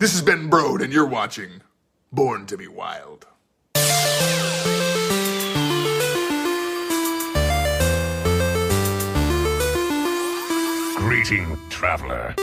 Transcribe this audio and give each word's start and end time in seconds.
This 0.00 0.14
is 0.14 0.22
Ben 0.22 0.48
Brode, 0.48 0.82
and 0.82 0.90
you're 0.94 1.04
watching 1.04 1.60
Born 2.10 2.46
to 2.46 2.56
Be 2.56 2.66
Wild. 2.66 3.26
Greeting, 10.96 11.58
traveler. 11.68 12.34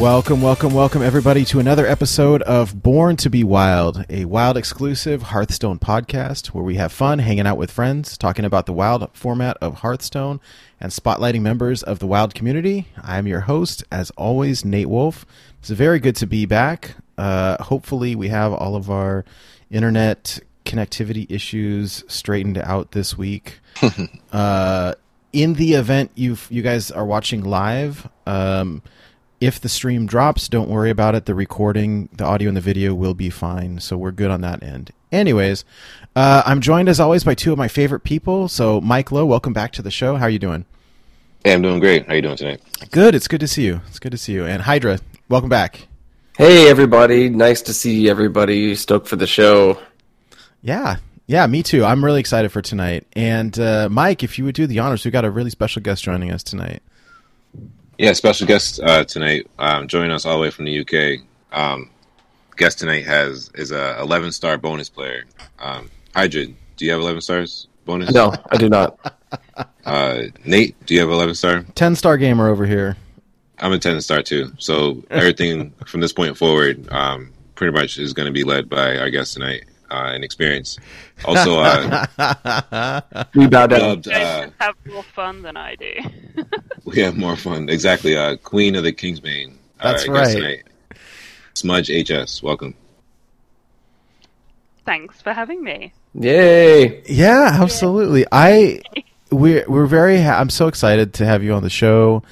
Welcome, 0.00 0.40
welcome, 0.40 0.72
welcome, 0.72 1.02
everybody, 1.02 1.44
to 1.44 1.60
another 1.60 1.86
episode 1.86 2.40
of 2.44 2.82
Born 2.82 3.16
to 3.16 3.28
Be 3.28 3.44
Wild, 3.44 4.06
a 4.08 4.24
wild 4.24 4.56
exclusive 4.56 5.24
Hearthstone 5.24 5.78
podcast 5.78 6.46
where 6.46 6.64
we 6.64 6.76
have 6.76 6.90
fun 6.90 7.18
hanging 7.18 7.46
out 7.46 7.58
with 7.58 7.70
friends, 7.70 8.16
talking 8.16 8.46
about 8.46 8.64
the 8.64 8.72
wild 8.72 9.10
format 9.12 9.58
of 9.60 9.80
Hearthstone, 9.80 10.40
and 10.80 10.90
spotlighting 10.90 11.42
members 11.42 11.82
of 11.82 11.98
the 11.98 12.06
wild 12.06 12.34
community. 12.34 12.88
I'm 13.02 13.26
your 13.26 13.40
host, 13.40 13.84
as 13.92 14.10
always, 14.12 14.64
Nate 14.64 14.88
Wolf. 14.88 15.26
It's 15.58 15.68
very 15.68 15.98
good 15.98 16.16
to 16.16 16.26
be 16.26 16.46
back. 16.46 16.92
Uh, 17.18 17.62
hopefully, 17.62 18.16
we 18.16 18.28
have 18.28 18.54
all 18.54 18.76
of 18.76 18.90
our 18.90 19.26
internet 19.70 20.40
connectivity 20.64 21.30
issues 21.30 22.04
straightened 22.08 22.56
out 22.56 22.92
this 22.92 23.18
week. 23.18 23.60
uh, 24.32 24.94
in 25.34 25.54
the 25.54 25.74
event 25.74 26.10
you 26.14 26.38
you 26.48 26.62
guys 26.62 26.90
are 26.90 27.04
watching 27.04 27.44
live, 27.44 28.08
um, 28.26 28.82
if 29.40 29.60
the 29.60 29.68
stream 29.68 30.06
drops, 30.06 30.48
don't 30.48 30.68
worry 30.68 30.90
about 30.90 31.14
it. 31.14 31.24
The 31.24 31.34
recording, 31.34 32.08
the 32.12 32.24
audio, 32.24 32.48
and 32.48 32.56
the 32.56 32.60
video 32.60 32.94
will 32.94 33.14
be 33.14 33.30
fine. 33.30 33.80
So 33.80 33.96
we're 33.96 34.10
good 34.10 34.30
on 34.30 34.42
that 34.42 34.62
end. 34.62 34.90
Anyways, 35.10 35.64
uh, 36.14 36.42
I'm 36.44 36.60
joined 36.60 36.88
as 36.88 37.00
always 37.00 37.24
by 37.24 37.34
two 37.34 37.52
of 37.52 37.58
my 37.58 37.68
favorite 37.68 38.04
people. 38.04 38.48
So 38.48 38.80
Mike 38.80 39.10
Lowe, 39.10 39.26
welcome 39.26 39.52
back 39.52 39.72
to 39.72 39.82
the 39.82 39.90
show. 39.90 40.16
How 40.16 40.26
are 40.26 40.30
you 40.30 40.38
doing? 40.38 40.66
Hey, 41.42 41.54
I'm 41.54 41.62
doing 41.62 41.80
great. 41.80 42.06
How 42.06 42.12
are 42.12 42.16
you 42.16 42.22
doing 42.22 42.36
tonight? 42.36 42.60
Good. 42.90 43.14
It's 43.14 43.26
good 43.26 43.40
to 43.40 43.48
see 43.48 43.64
you. 43.64 43.80
It's 43.88 43.98
good 43.98 44.12
to 44.12 44.18
see 44.18 44.34
you. 44.34 44.44
And 44.44 44.62
Hydra, 44.62 44.98
welcome 45.28 45.48
back. 45.48 45.88
Hey 46.36 46.70
everybody, 46.70 47.28
nice 47.28 47.60
to 47.62 47.74
see 47.74 48.08
everybody. 48.08 48.74
Stoked 48.74 49.08
for 49.08 49.16
the 49.16 49.26
show. 49.26 49.78
Yeah. 50.62 50.96
Yeah, 51.26 51.46
me 51.46 51.62
too. 51.62 51.84
I'm 51.84 52.04
really 52.04 52.20
excited 52.20 52.50
for 52.50 52.60
tonight. 52.60 53.06
And 53.14 53.58
uh, 53.58 53.88
Mike, 53.90 54.22
if 54.22 54.38
you 54.38 54.44
would 54.44 54.54
do 54.54 54.66
the 54.66 54.80
honors, 54.80 55.04
we've 55.04 55.12
got 55.12 55.24
a 55.24 55.30
really 55.30 55.50
special 55.50 55.80
guest 55.80 56.02
joining 56.02 56.30
us 56.30 56.42
tonight. 56.42 56.82
Yeah, 58.00 58.14
special 58.14 58.46
guest 58.46 58.80
uh, 58.82 59.04
tonight, 59.04 59.46
um, 59.58 59.86
joining 59.86 60.10
us 60.10 60.24
all 60.24 60.36
the 60.36 60.40
way 60.40 60.48
from 60.48 60.64
the 60.64 60.80
UK. 60.80 61.22
Um, 61.52 61.90
guest 62.56 62.78
tonight 62.78 63.04
has 63.04 63.50
is 63.56 63.72
a 63.72 64.00
11 64.00 64.32
star 64.32 64.56
bonus 64.56 64.88
player. 64.88 65.24
Um, 65.58 65.90
Hydra, 66.14 66.46
do 66.46 66.84
you 66.86 66.92
have 66.92 67.00
11 67.00 67.20
stars 67.20 67.68
bonus? 67.84 68.10
No, 68.10 68.32
I 68.50 68.56
do 68.56 68.70
not. 68.70 68.98
Uh, 69.84 70.24
Nate, 70.44 70.74
do 70.86 70.94
you 70.94 71.00
have 71.00 71.08
11 71.08 71.34
star? 71.34 71.62
10 71.74 71.94
star 71.96 72.16
gamer 72.16 72.48
over 72.48 72.66
here. 72.66 72.96
I'm 73.58 73.72
a 73.72 73.78
10 73.78 74.00
star 74.00 74.22
too. 74.22 74.52
So 74.58 75.02
everything 75.10 75.72
from 75.86 76.00
this 76.00 76.12
point 76.12 76.36
forward, 76.36 76.86
um, 76.92 77.32
pretty 77.54 77.72
much 77.72 77.98
is 77.98 78.12
going 78.12 78.26
to 78.26 78.32
be 78.32 78.44
led 78.44 78.68
by 78.68 78.98
our 78.98 79.08
guest 79.10 79.34
tonight 79.34 79.64
uh, 79.90 80.10
and 80.14 80.24
experience. 80.24 80.78
Also, 81.24 81.60
uh, 81.60 83.00
We 83.34 83.46
bow 83.46 83.66
down. 83.66 83.80
dubbed, 83.80 84.08
uh, 84.08 84.50
have 84.60 84.74
more 84.86 85.02
fun 85.02 85.42
than 85.42 85.56
I 85.56 85.74
do. 85.76 85.94
we 86.84 87.00
have 87.00 87.16
more 87.16 87.36
fun. 87.36 87.68
Exactly. 87.68 88.16
Uh, 88.16 88.36
Queen 88.36 88.74
of 88.76 88.84
the 88.84 88.92
Kingsbane. 88.92 89.54
uh, 89.80 89.92
That's 89.92 90.04
guest 90.04 90.38
right. 90.38 90.62
Smudge 91.54 91.88
HS, 91.88 92.42
welcome. 92.42 92.74
Thanks 94.86 95.20
for 95.20 95.32
having 95.32 95.62
me. 95.62 95.92
Yay! 96.14 97.02
Yeah, 97.06 97.50
absolutely. 97.60 98.26
I 98.32 98.80
we're 99.30 99.64
we're 99.68 99.86
very 99.86 100.20
ha- 100.20 100.38
I'm 100.40 100.50
so 100.50 100.66
excited 100.66 101.14
to 101.14 101.26
have 101.26 101.42
you 101.44 101.52
on 101.52 101.62
the 101.62 101.70
show 101.70 102.22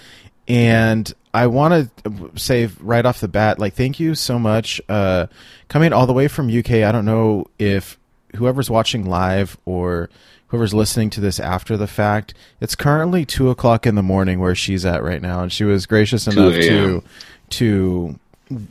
and 0.49 1.13
I 1.35 1.47
want 1.47 1.91
to 2.05 2.31
say 2.37 2.69
right 2.81 3.05
off 3.05 3.21
the 3.21 3.29
bat 3.29 3.59
like 3.59 3.75
thank 3.75 4.01
you 4.01 4.15
so 4.15 4.39
much 4.39 4.81
uh 4.89 5.27
coming 5.69 5.93
all 5.93 6.07
the 6.07 6.13
way 6.13 6.29
from 6.29 6.49
UK. 6.49 6.71
I 6.85 6.93
don't 6.93 7.05
know 7.05 7.47
if 7.59 7.99
whoever's 8.37 8.71
watching 8.71 9.07
live 9.07 9.57
or 9.65 10.09
whoever's 10.49 10.73
listening 10.75 11.11
to 11.11 11.21
this 11.21 11.39
after 11.39 11.77
the 11.77 11.87
fact. 11.87 12.35
It's 12.61 12.75
currently 12.75 13.25
two 13.25 13.51
o'clock 13.51 13.87
in 13.87 13.95
the 13.95 14.03
morning 14.03 14.41
where 14.41 14.55
she's 14.55 14.85
at 14.87 15.03
right 15.03 15.21
now, 15.23 15.43
and 15.43 15.53
she 15.53 15.65
was 15.65 15.87
gracious 15.87 16.27
enough 16.27 16.55
to 16.55 17.03
to 17.51 18.19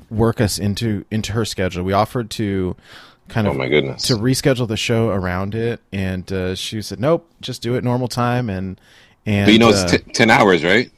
work 0.10 0.42
us 0.42 0.58
into 0.60 1.06
into 1.12 1.34
her 1.34 1.46
schedule. 1.46 1.84
We 1.84 1.94
offered 1.94 2.30
to 2.32 2.76
kind 3.30 3.46
of 3.48 3.52
Oh 3.52 3.54
of 3.56 3.60
my 3.60 3.68
goodness. 3.68 4.04
to 4.04 4.16
reschedule 4.16 4.68
the 4.68 4.78
show 4.78 5.10
around 5.10 5.54
it, 5.54 5.82
and 5.92 6.32
uh, 6.32 6.56
she 6.56 6.82
said, 6.82 7.00
"Nope, 7.00 7.30
just 7.42 7.62
do 7.62 7.76
it 7.76 7.84
normal 7.84 8.08
time." 8.08 8.50
And 8.50 8.80
and 9.26 9.46
But 9.48 9.52
you 9.54 9.60
know, 9.60 9.70
uh, 9.70 9.74
it's 9.84 9.92
t- 9.92 10.12
10 10.14 10.30
hours, 10.32 10.64
right? 10.64 10.90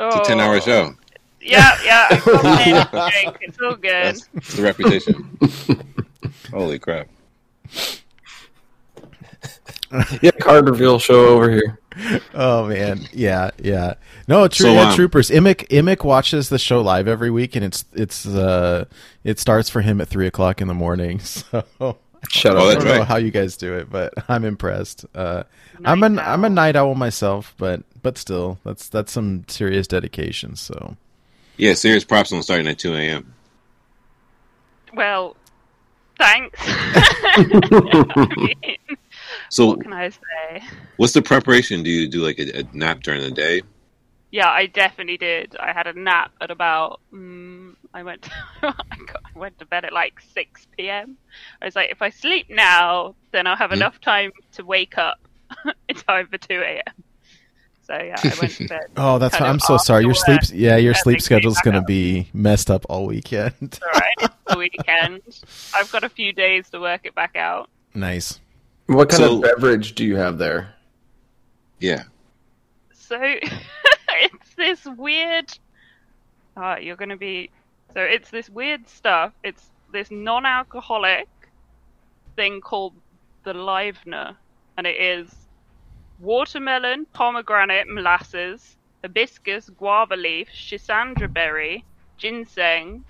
It's 0.00 0.16
a 0.16 0.24
10 0.24 0.40
hour 0.40 0.60
show. 0.60 0.94
Yeah, 1.40 1.76
yeah. 1.84 2.06
I 2.10 2.20
got 2.20 2.66
in 2.66 2.76
a 2.76 3.10
drink. 3.10 3.38
It's 3.42 3.58
all 3.60 3.74
good. 3.74 3.90
That's, 3.92 4.26
that's 4.34 4.54
the 4.56 4.62
reputation. 4.62 5.38
Holy 6.50 6.78
crap. 6.78 7.08
Yeah, 10.20 10.32
card 10.32 10.68
reveal 10.68 10.98
show 10.98 11.28
over 11.28 11.50
here. 11.50 11.78
oh 12.34 12.66
man, 12.66 13.00
yeah, 13.10 13.50
yeah. 13.58 13.94
No, 14.26 14.46
true, 14.46 14.66
So, 14.66 14.72
yeah, 14.74 14.90
um, 14.90 14.94
troopers. 14.94 15.30
Imic 15.30 15.66
Imic 15.68 16.04
watches 16.04 16.50
the 16.50 16.58
show 16.58 16.82
live 16.82 17.08
every 17.08 17.30
week, 17.30 17.56
and 17.56 17.64
it's 17.64 17.86
it's 17.94 18.26
uh 18.26 18.84
it 19.24 19.38
starts 19.38 19.70
for 19.70 19.80
him 19.80 19.98
at 20.02 20.08
three 20.08 20.26
o'clock 20.26 20.60
in 20.60 20.68
the 20.68 20.74
morning. 20.74 21.20
So 21.80 21.96
Shut 22.26 22.56
Oh, 22.56 22.68
I 22.68 22.74
don't 22.74 22.90
know 22.92 23.04
how 23.04 23.16
you 23.16 23.30
guys 23.30 23.56
do 23.56 23.74
it, 23.74 23.88
but 23.90 24.12
I'm 24.28 24.44
impressed. 24.44 25.04
Uh, 25.14 25.44
I'm 25.84 26.02
a 26.02 26.08
Night 26.08 26.26
am 26.26 26.44
a 26.44 26.48
owl. 26.48 26.50
night 26.50 26.76
owl 26.76 26.94
myself, 26.94 27.54
but 27.58 27.82
but 28.02 28.18
still, 28.18 28.58
that's 28.64 28.88
that's 28.88 29.12
some 29.12 29.44
serious 29.48 29.86
dedication. 29.86 30.56
So 30.56 30.96
Yeah, 31.56 31.74
serious 31.74 32.04
props 32.04 32.32
on 32.32 32.42
starting 32.42 32.66
at 32.68 32.78
2 32.78 32.94
a.m. 32.94 33.34
Well, 34.94 35.36
thanks. 36.18 36.58
I 37.34 37.44
mean, 38.36 38.76
So, 39.50 39.66
what 39.66 39.80
can 39.80 39.92
I 39.92 40.10
say? 40.10 40.62
what's 40.96 41.12
the 41.12 41.22
preparation? 41.22 41.82
Do 41.82 41.90
you 41.90 42.08
do 42.08 42.22
like 42.24 42.38
a, 42.38 42.60
a 42.60 42.62
nap 42.72 43.02
during 43.02 43.22
the 43.22 43.30
day? 43.30 43.62
Yeah, 44.30 44.48
I 44.48 44.66
definitely 44.66 45.16
did. 45.16 45.56
I 45.58 45.72
had 45.72 45.86
a 45.86 45.98
nap 45.98 46.32
at 46.40 46.50
about. 46.50 47.00
Mm, 47.12 47.67
I 47.94 48.02
went. 48.02 48.28
I, 48.62 48.72
got, 49.06 49.22
I 49.34 49.38
went 49.38 49.58
to 49.58 49.66
bed 49.66 49.84
at 49.84 49.92
like 49.92 50.20
six 50.34 50.66
p.m. 50.76 51.16
I 51.62 51.64
was 51.66 51.76
like, 51.76 51.90
if 51.90 52.02
I 52.02 52.10
sleep 52.10 52.46
now, 52.50 53.14
then 53.32 53.46
I'll 53.46 53.56
have 53.56 53.70
Hmm. 53.70 53.76
enough 53.76 54.00
time 54.00 54.30
to 54.52 54.64
wake 54.64 54.98
up 54.98 55.18
in 55.88 55.96
time 55.96 56.26
for 56.28 56.38
two 56.38 56.60
a.m. 56.60 57.04
So 57.86 57.94
yeah, 57.96 58.16
I 58.22 58.34
went 58.40 58.52
to 58.56 58.68
bed. 58.68 58.86
oh, 58.98 59.18
that's 59.18 59.36
kind 59.36 59.50
I'm 59.50 59.58
so 59.60 59.78
sorry. 59.78 60.04
Your 60.04 60.14
sleep, 60.14 60.40
yeah, 60.52 60.76
your 60.76 60.92
sleep 60.94 61.16
then 61.18 61.22
schedule's 61.22 61.58
gonna 61.62 61.78
up. 61.78 61.86
be 61.86 62.28
messed 62.34 62.70
up 62.70 62.84
all 62.90 63.06
weekend. 63.06 63.54
It's 63.62 63.80
all 63.82 63.88
right. 63.92 64.14
It's 64.20 64.34
the 64.46 64.58
weekend. 64.58 65.22
I've 65.74 65.90
got 65.90 66.04
a 66.04 66.08
few 66.10 66.32
days 66.34 66.68
to 66.70 66.80
work 66.80 67.02
it 67.04 67.14
back 67.14 67.36
out. 67.36 67.70
nice. 67.94 68.40
What 68.86 69.08
kind 69.10 69.22
So- 69.22 69.36
of 69.36 69.42
beverage 69.42 69.94
do 69.94 70.04
you 70.04 70.16
have 70.16 70.36
there? 70.38 70.74
Yeah. 71.80 72.04
So 72.92 73.18
it's 73.20 74.54
this 74.56 74.84
weird. 74.84 75.58
Ah, 76.56 76.76
you're 76.76 76.96
gonna 76.96 77.16
be. 77.16 77.50
So 77.94 78.00
it's 78.00 78.30
this 78.30 78.50
weird 78.50 78.88
stuff. 78.88 79.32
It's 79.42 79.70
this 79.92 80.10
non-alcoholic 80.10 81.28
thing 82.36 82.60
called 82.60 82.94
the 83.44 83.54
Livener, 83.54 84.36
and 84.76 84.86
it 84.86 85.00
is 85.00 85.34
watermelon, 86.20 87.06
pomegranate, 87.12 87.88
molasses, 87.88 88.76
hibiscus, 89.02 89.70
guava 89.70 90.16
leaf, 90.16 90.48
schisandra 90.54 91.32
berry, 91.32 91.84
ginseng, 92.16 93.04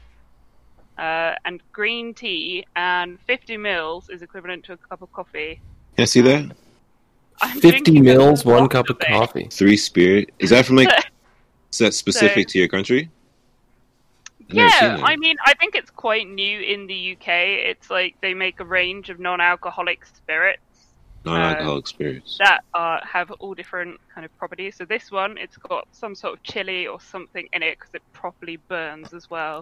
uh, 0.99 1.35
and 1.45 1.61
green 1.73 2.15
tea. 2.15 2.67
And 2.77 3.19
50 3.27 3.57
mils 3.57 4.09
is 4.11 4.23
equivalent 4.23 4.65
to 4.65 4.75
a 4.75 4.77
cup 4.77 5.03
of 5.03 5.13
coffee. 5.13 5.61
Can 5.97 6.03
I 6.03 6.07
see 6.07 6.21
that? 6.23 6.57
I'm 7.41 7.61
50 7.61 8.01
mils, 8.01 8.45
one 8.45 8.69
cup 8.69 8.89
of 8.91 8.97
it. 9.01 9.09
coffee. 9.09 9.49
Three 9.51 9.77
Spirit. 9.77 10.31
Is 10.39 10.51
that 10.51 10.67
from 10.67 10.77
like, 10.77 10.89
is 11.73 11.79
that 11.79 11.95
specific 11.95 12.49
to 12.49 12.59
your 12.59 12.69
country? 12.69 13.11
I've 14.51 14.55
never 14.55 14.71
seen 14.71 14.99
Yeah. 14.99 15.05
I 15.05 15.17
mean, 15.17 15.37
I 15.45 15.55
think 15.55 15.75
it's 15.75 15.91
quite 15.91 16.29
new 16.29 16.61
in 16.61 16.87
the 16.87 17.13
UK. 17.13 17.29
It's 17.29 17.91
like 17.91 18.17
they 18.21 18.35
make 18.35 18.61
a 18.61 18.65
range 18.65 19.11
of 19.11 19.19
non-alcoholic 19.21 20.05
spirits 20.07 20.63
Non-alcoholic 21.25 21.87
spirits. 21.87 22.39
that 22.39 22.61
uh, 22.75 23.01
have 23.05 23.31
all 23.33 23.53
different 23.55 24.01
kind 24.15 24.25
of 24.25 24.37
properties. 24.39 24.77
So 24.77 24.85
this 24.85 25.11
one, 25.11 25.37
it's 25.37 25.57
got 25.57 25.87
some 25.93 26.15
sort 26.15 26.35
of 26.35 26.43
chili 26.43 26.87
or 26.87 27.01
something 27.01 27.47
in 27.53 27.63
it 27.63 27.79
because 27.79 27.95
it 27.95 28.03
properly 28.13 28.57
burns 28.69 29.13
as 29.13 29.29
well. 29.29 29.61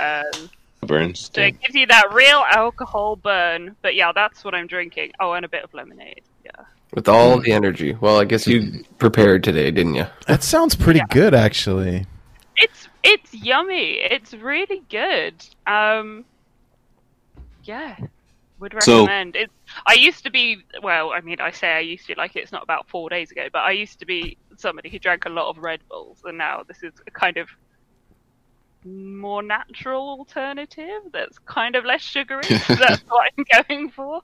um, 0.00 0.22
Burns. 0.86 1.30
so 1.32 1.40
it 1.42 1.60
gives 1.60 1.74
you 1.76 1.86
that 1.86 2.12
real 2.12 2.44
alcohol 2.50 3.14
burn. 3.14 3.76
But 3.82 3.94
yeah, 3.94 4.10
that's 4.12 4.42
what 4.42 4.52
I'm 4.54 4.66
drinking. 4.66 5.12
Oh, 5.20 5.32
and 5.34 5.44
a 5.44 5.48
bit 5.48 5.62
of 5.62 5.72
lemonade. 5.74 6.22
Yeah. 6.44 6.64
With 6.92 7.08
all 7.08 7.38
the 7.38 7.52
energy. 7.52 7.94
Well, 8.00 8.18
I 8.18 8.24
guess 8.24 8.46
you 8.48 8.84
prepared 8.98 9.44
today, 9.44 9.70
didn't 9.70 9.94
you? 9.94 10.06
That 10.26 10.42
sounds 10.42 10.74
pretty 10.74 10.98
Yeah. 10.98 11.06
good, 11.10 11.34
actually. 11.34 12.06
It's 12.62 12.88
it's 13.02 13.34
yummy. 13.34 13.98
It's 14.00 14.32
really 14.34 14.82
good. 14.88 15.34
Um, 15.66 16.24
yeah, 17.64 17.96
would 18.58 18.74
So- 18.80 19.00
recommend. 19.00 19.36
It's. 19.36 19.52
I 19.86 19.94
used 19.94 20.24
to 20.24 20.30
be. 20.30 20.64
Well, 20.82 21.12
I 21.12 21.20
mean, 21.20 21.40
I 21.40 21.50
say 21.50 21.72
I 21.72 21.80
used 21.80 22.06
to 22.06 22.14
like 22.16 22.36
it's 22.36 22.52
not 22.52 22.62
about 22.62 22.88
four 22.88 23.08
days 23.10 23.30
ago, 23.30 23.48
but 23.52 23.60
I 23.60 23.72
used 23.72 23.98
to 24.00 24.06
be 24.06 24.36
somebody 24.56 24.88
who 24.90 24.98
drank 24.98 25.24
a 25.24 25.28
lot 25.28 25.48
of 25.48 25.58
Red 25.58 25.80
Bulls, 25.88 26.18
and 26.24 26.38
now 26.38 26.62
this 26.66 26.82
is 26.82 26.92
a 27.06 27.10
kind 27.10 27.36
of 27.36 27.48
more 28.84 29.42
natural 29.42 30.08
alternative 30.18 31.02
that's 31.12 31.38
kind 31.40 31.76
of 31.76 31.84
less 31.84 32.00
sugary. 32.02 32.42
so 32.42 32.74
that's 32.74 33.02
what 33.08 33.30
I'm 33.38 33.66
going 33.68 33.90
for. 33.90 34.22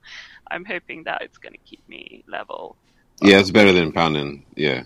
I'm 0.51 0.65
hoping 0.65 1.03
that 1.03 1.21
it's 1.21 1.37
going 1.37 1.53
to 1.53 1.59
keep 1.59 1.87
me 1.87 2.23
level. 2.27 2.75
Yeah, 3.21 3.39
it's 3.39 3.51
better 3.51 3.71
than 3.73 3.91
pounding. 3.91 4.45
Yeah. 4.55 4.83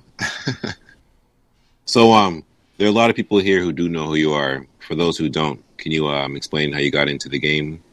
so, 1.85 2.13
um, 2.13 2.43
there 2.77 2.87
are 2.87 2.91
a 2.91 2.93
lot 2.93 3.09
of 3.09 3.15
people 3.15 3.39
here 3.39 3.61
who 3.61 3.71
do 3.71 3.89
know 3.89 4.05
who 4.07 4.15
you 4.15 4.33
are. 4.33 4.65
For 4.87 4.95
those 4.95 5.17
who 5.17 5.29
don't, 5.29 5.63
can 5.77 5.91
you 5.91 6.07
um 6.07 6.35
explain 6.35 6.73
how 6.73 6.79
you 6.79 6.91
got 6.91 7.09
into 7.09 7.29
the 7.29 7.39
game, 7.39 7.83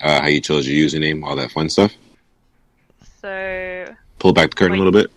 uh, 0.00 0.20
how 0.22 0.28
you 0.28 0.40
chose 0.40 0.66
your 0.68 0.88
username, 0.88 1.24
all 1.24 1.36
that 1.36 1.52
fun 1.52 1.68
stuff? 1.68 1.92
So 3.20 3.86
Pull 4.18 4.32
back 4.32 4.50
the 4.50 4.56
curtain 4.56 4.76
a 4.76 4.78
little 4.78 4.92
bit. 4.92 5.10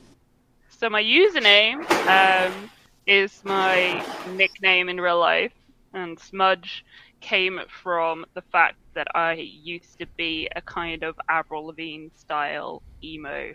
So 0.69 0.89
my 0.89 1.01
username 1.01 1.85
um, 2.07 2.69
is 3.05 3.41
my 3.43 4.03
nickname 4.25 4.89
in 4.89 4.99
real 4.99 5.19
life, 5.19 5.53
and 5.93 6.19
Smudge 6.19 6.83
came 7.21 7.59
from 7.83 8.25
the 8.35 8.41
fact 8.51 8.77
that 8.95 9.07
I 9.15 9.33
used 9.33 9.97
to 9.99 10.07
be 10.17 10.49
a 10.55 10.61
kind 10.61 11.03
of 11.03 11.15
Avril 11.29 11.67
Lavigne 11.67 12.09
style 12.15 12.83
emo, 13.03 13.53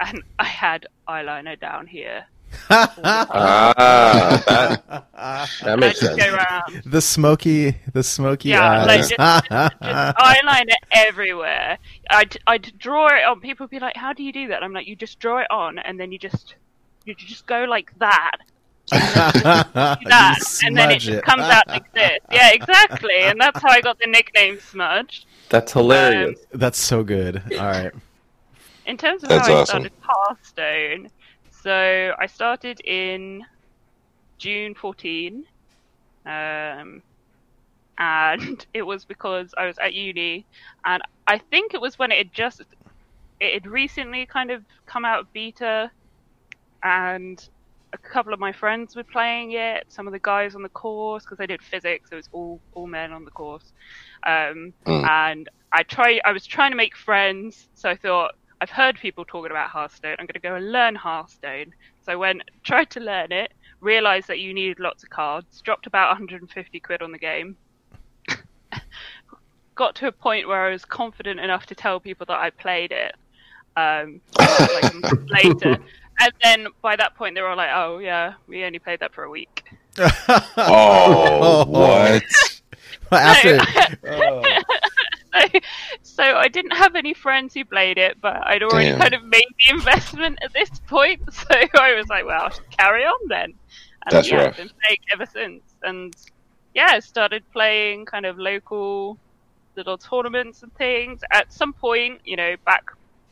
and 0.00 0.22
I 0.38 0.44
had 0.44 0.86
eyeliner 1.08 1.58
down 1.58 1.86
here. 1.86 2.26
Ah, 2.70 3.74
that, 4.46 5.50
that 5.64 5.78
makes 5.78 6.00
just 6.00 6.16
sense. 6.16 6.30
go 6.30 6.36
around, 6.36 6.82
the 6.84 7.00
smoky, 7.00 7.76
the 7.92 8.02
smoky 8.02 8.50
yeah, 8.50 8.84
like 8.84 9.00
eyes. 9.00 9.08
just, 9.08 9.18
just 9.18 9.80
eyeliner 9.82 10.74
everywhere. 10.92 11.78
I'd 12.10 12.36
I'd 12.46 12.72
draw 12.78 13.06
it 13.08 13.24
on. 13.24 13.40
People 13.40 13.64
would 13.64 13.70
be 13.70 13.78
like, 13.80 13.96
"How 13.96 14.12
do 14.12 14.22
you 14.22 14.32
do 14.32 14.48
that?" 14.48 14.62
I'm 14.62 14.72
like, 14.72 14.86
"You 14.86 14.96
just 14.96 15.18
draw 15.18 15.38
it 15.38 15.50
on, 15.50 15.78
and 15.78 15.98
then 15.98 16.12
you 16.12 16.18
just 16.18 16.54
you 17.04 17.14
just 17.14 17.46
go 17.46 17.64
like 17.64 17.96
that." 17.98 18.36
do 18.90 18.96
that, 18.98 19.98
and 20.64 20.76
then 20.76 20.90
it, 20.90 21.00
just 21.00 21.22
comes 21.22 21.42
out 21.42 21.66
like 21.68 21.92
this. 21.92 22.18
Yeah, 22.32 22.52
exactly, 22.52 23.20
and 23.20 23.38
that's 23.40 23.60
how 23.60 23.68
I 23.70 23.80
got 23.80 23.98
the 23.98 24.06
nickname 24.06 24.58
Smudge. 24.60 25.26
That's 25.50 25.72
hilarious. 25.72 26.38
That's 26.52 26.78
so 26.78 27.02
good. 27.02 27.42
All 27.52 27.66
right. 27.66 27.92
In 28.86 28.96
terms 28.96 29.22
of 29.22 29.28
That's 29.28 29.46
how 29.46 29.54
I 29.54 29.56
awesome. 29.60 29.66
started 29.66 29.92
Hearthstone, 30.00 31.10
so 31.62 32.12
I 32.20 32.26
started 32.26 32.80
in 32.84 33.42
June 34.38 34.74
14, 34.74 35.44
um, 36.26 37.02
and 37.98 38.66
it 38.74 38.82
was 38.82 39.04
because 39.04 39.52
I 39.58 39.66
was 39.66 39.76
at 39.82 39.94
uni, 39.94 40.46
and 40.86 41.02
I 41.26 41.38
think 41.50 41.74
it 41.74 41.80
was 41.80 41.98
when 41.98 42.12
it 42.12 42.18
had 42.18 42.32
just 42.34 42.62
it 43.40 43.54
had 43.54 43.66
recently 43.66 44.26
kind 44.26 44.50
of 44.50 44.64
come 44.88 45.04
out 45.04 45.20
of 45.20 45.26
beta, 45.34 45.90
and 46.82 47.38
a 47.94 47.98
couple 47.98 48.32
of 48.34 48.40
my 48.40 48.52
friends 48.52 48.94
were 48.96 49.04
playing 49.12 49.52
it. 49.52 49.84
Some 49.88 50.06
of 50.06 50.12
the 50.12 50.20
guys 50.20 50.54
on 50.54 50.62
the 50.62 50.68
course 50.70 51.24
because 51.24 51.42
I 51.42 51.46
did 51.46 51.62
physics, 51.62 52.10
it 52.12 52.16
was 52.16 52.28
all 52.32 52.62
all 52.72 52.86
men 52.86 53.12
on 53.12 53.24
the 53.24 53.30
course, 53.32 53.72
um, 54.26 54.72
Mm. 54.86 55.08
and 55.08 55.48
I 55.72 55.82
try 55.84 56.20
I 56.24 56.32
was 56.32 56.46
trying 56.46 56.72
to 56.72 56.76
make 56.76 56.96
friends, 56.96 57.68
so 57.74 57.90
I 57.90 57.96
thought 57.96 58.32
I've 58.60 58.70
heard 58.70 58.98
people 58.98 59.24
talking 59.24 59.50
about 59.50 59.70
Hearthstone. 59.70 60.16
I'm 60.18 60.26
going 60.26 60.34
to 60.34 60.40
go 60.40 60.56
and 60.56 60.72
learn 60.72 60.94
Hearthstone. 60.94 61.72
So 62.04 62.12
I 62.12 62.16
went, 62.16 62.42
tried 62.64 62.90
to 62.90 63.00
learn 63.00 63.30
it, 63.32 63.52
realized 63.80 64.26
that 64.28 64.40
you 64.40 64.52
needed 64.52 64.80
lots 64.80 65.04
of 65.04 65.10
cards, 65.10 65.60
dropped 65.60 65.86
about 65.86 66.08
150 66.08 66.80
quid 66.80 67.02
on 67.02 67.12
the 67.12 67.18
game. 67.18 67.56
Got 69.76 69.94
to 69.96 70.08
a 70.08 70.12
point 70.12 70.48
where 70.48 70.66
I 70.66 70.70
was 70.70 70.84
confident 70.84 71.38
enough 71.38 71.66
to 71.66 71.74
tell 71.74 72.00
people 72.00 72.26
that 72.26 72.38
I 72.38 72.50
played 72.50 72.90
it. 72.90 73.14
Um, 73.76 74.20
like 74.36 74.92
later, 75.28 75.78
and 76.18 76.32
then 76.42 76.66
by 76.82 76.96
that 76.96 77.14
point 77.14 77.36
they 77.36 77.42
were 77.42 77.48
all 77.48 77.56
like, 77.56 77.70
"Oh 77.72 77.98
yeah, 77.98 78.32
we 78.48 78.64
only 78.64 78.80
played 78.80 78.98
that 78.98 79.14
for 79.14 79.22
a 79.22 79.30
week." 79.30 79.62
Oh, 80.56 81.64
what? 81.64 82.24
After, 83.12 83.58
so, 85.34 85.60
so 86.02 86.22
I 86.22 86.48
didn't 86.48 86.72
have 86.72 86.94
any 86.94 87.14
friends 87.14 87.54
who 87.54 87.64
played 87.64 87.98
it, 87.98 88.20
but 88.20 88.46
I'd 88.46 88.62
already 88.62 88.90
Damn. 88.90 89.00
kind 89.00 89.14
of 89.14 89.24
made 89.24 89.44
the 89.66 89.74
investment 89.74 90.38
at 90.42 90.52
this 90.52 90.70
point. 90.86 91.20
So 91.32 91.54
I 91.80 91.94
was 91.94 92.08
like, 92.08 92.24
well, 92.24 92.42
I'll 92.42 92.48
just 92.48 92.62
carry 92.76 93.04
on 93.04 93.28
then. 93.28 93.54
And 94.06 94.12
That's 94.12 94.30
yeah, 94.30 94.38
rough. 94.38 94.48
I've 94.48 94.56
been 94.56 94.70
playing 94.84 94.98
ever 95.12 95.26
since. 95.26 95.62
And 95.82 96.14
yeah, 96.74 96.88
I 96.92 97.00
started 97.00 97.42
playing 97.52 98.06
kind 98.06 98.26
of 98.26 98.38
local 98.38 99.18
little 99.76 99.98
tournaments 99.98 100.62
and 100.62 100.74
things. 100.74 101.20
At 101.32 101.52
some 101.52 101.72
point, 101.72 102.20
you 102.24 102.36
know, 102.36 102.54
back 102.64 102.84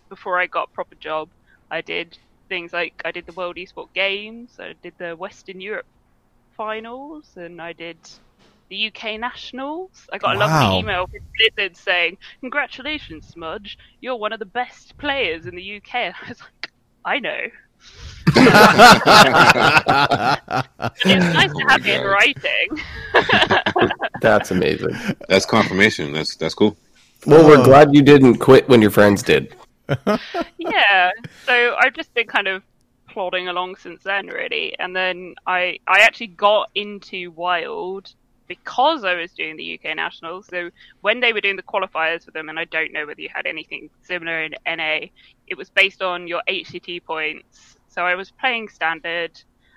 before 0.08 0.38
I 0.38 0.46
got 0.46 0.68
a 0.70 0.74
proper 0.74 0.94
job, 0.96 1.28
I 1.70 1.80
did 1.80 2.18
things 2.48 2.72
like 2.72 3.02
I 3.04 3.10
did 3.10 3.26
the 3.26 3.32
World 3.32 3.56
Esport 3.56 3.88
Games, 3.94 4.56
I 4.58 4.74
did 4.82 4.94
the 4.98 5.16
Western 5.16 5.60
Europe 5.60 5.86
finals, 6.56 7.26
and 7.36 7.60
I 7.60 7.72
did 7.72 7.98
the 8.68 8.86
UK 8.88 9.18
Nationals. 9.20 10.08
I 10.12 10.18
got 10.18 10.36
a 10.36 10.38
Wow. 10.38 10.46
lovely 10.46 10.78
email 10.80 11.06
from 11.06 11.20
Blizzard 11.36 11.76
saying, 11.76 12.18
"Congratulations, 12.40 13.28
Smudge! 13.28 13.78
You're 14.00 14.16
one 14.16 14.32
of 14.32 14.38
the 14.38 14.44
best 14.46 14.96
players 14.98 15.46
in 15.46 15.54
the 15.54 15.62
UK." 15.76 15.94
And 15.94 16.14
I 16.24 16.28
was 16.28 16.40
like, 16.40 16.70
"I 17.04 17.18
know." 17.18 17.40
It's 21.04 21.34
nice 21.34 21.50
Oh 21.54 21.58
to 21.58 21.64
my 21.64 21.72
have 21.72 21.86
it 21.86 22.00
in 22.00 22.06
writing. 22.06 23.88
That's 24.20 24.50
amazing. 24.50 24.90
That's 25.28 25.46
confirmation. 25.46 26.12
That's 26.12 26.36
that's 26.36 26.54
cool. 26.54 26.76
Well, 27.26 27.42
Oh. 27.44 27.48
we're 27.48 27.64
glad 27.64 27.94
you 27.94 28.02
didn't 28.02 28.36
quit 28.38 28.68
when 28.68 28.82
your 28.82 28.90
friends 28.90 29.22
did. 29.22 29.54
yeah. 30.58 31.10
So 31.44 31.76
I've 31.80 31.94
just 31.94 32.12
been 32.14 32.26
kind 32.26 32.48
of 32.48 32.62
plodding 33.08 33.48
along 33.48 33.76
since 33.76 34.02
then, 34.02 34.26
really. 34.26 34.76
And 34.78 34.94
then 34.94 35.34
I 35.46 35.78
I 35.86 36.00
actually 36.00 36.28
got 36.28 36.70
into 36.74 37.30
Wild 37.32 38.14
because 38.48 39.04
I 39.04 39.14
was 39.14 39.32
doing 39.32 39.56
the 39.56 39.78
UK 39.80 39.94
Nationals. 39.96 40.46
So 40.48 40.70
when 41.00 41.20
they 41.20 41.32
were 41.32 41.40
doing 41.40 41.56
the 41.56 41.62
qualifiers 41.62 42.24
for 42.24 42.30
them, 42.32 42.48
and 42.48 42.58
I 42.58 42.64
don't 42.66 42.92
know 42.92 43.06
whether 43.06 43.20
you 43.20 43.28
had 43.34 43.46
anything 43.46 43.88
similar 44.02 44.42
in 44.42 44.54
NA, 44.66 45.06
it 45.46 45.56
was 45.56 45.70
based 45.70 46.02
on 46.02 46.26
your 46.28 46.42
HCT 46.48 47.04
points. 47.04 47.76
So 47.88 48.02
I 48.02 48.14
was 48.14 48.30
playing 48.32 48.68
standard. 48.68 49.32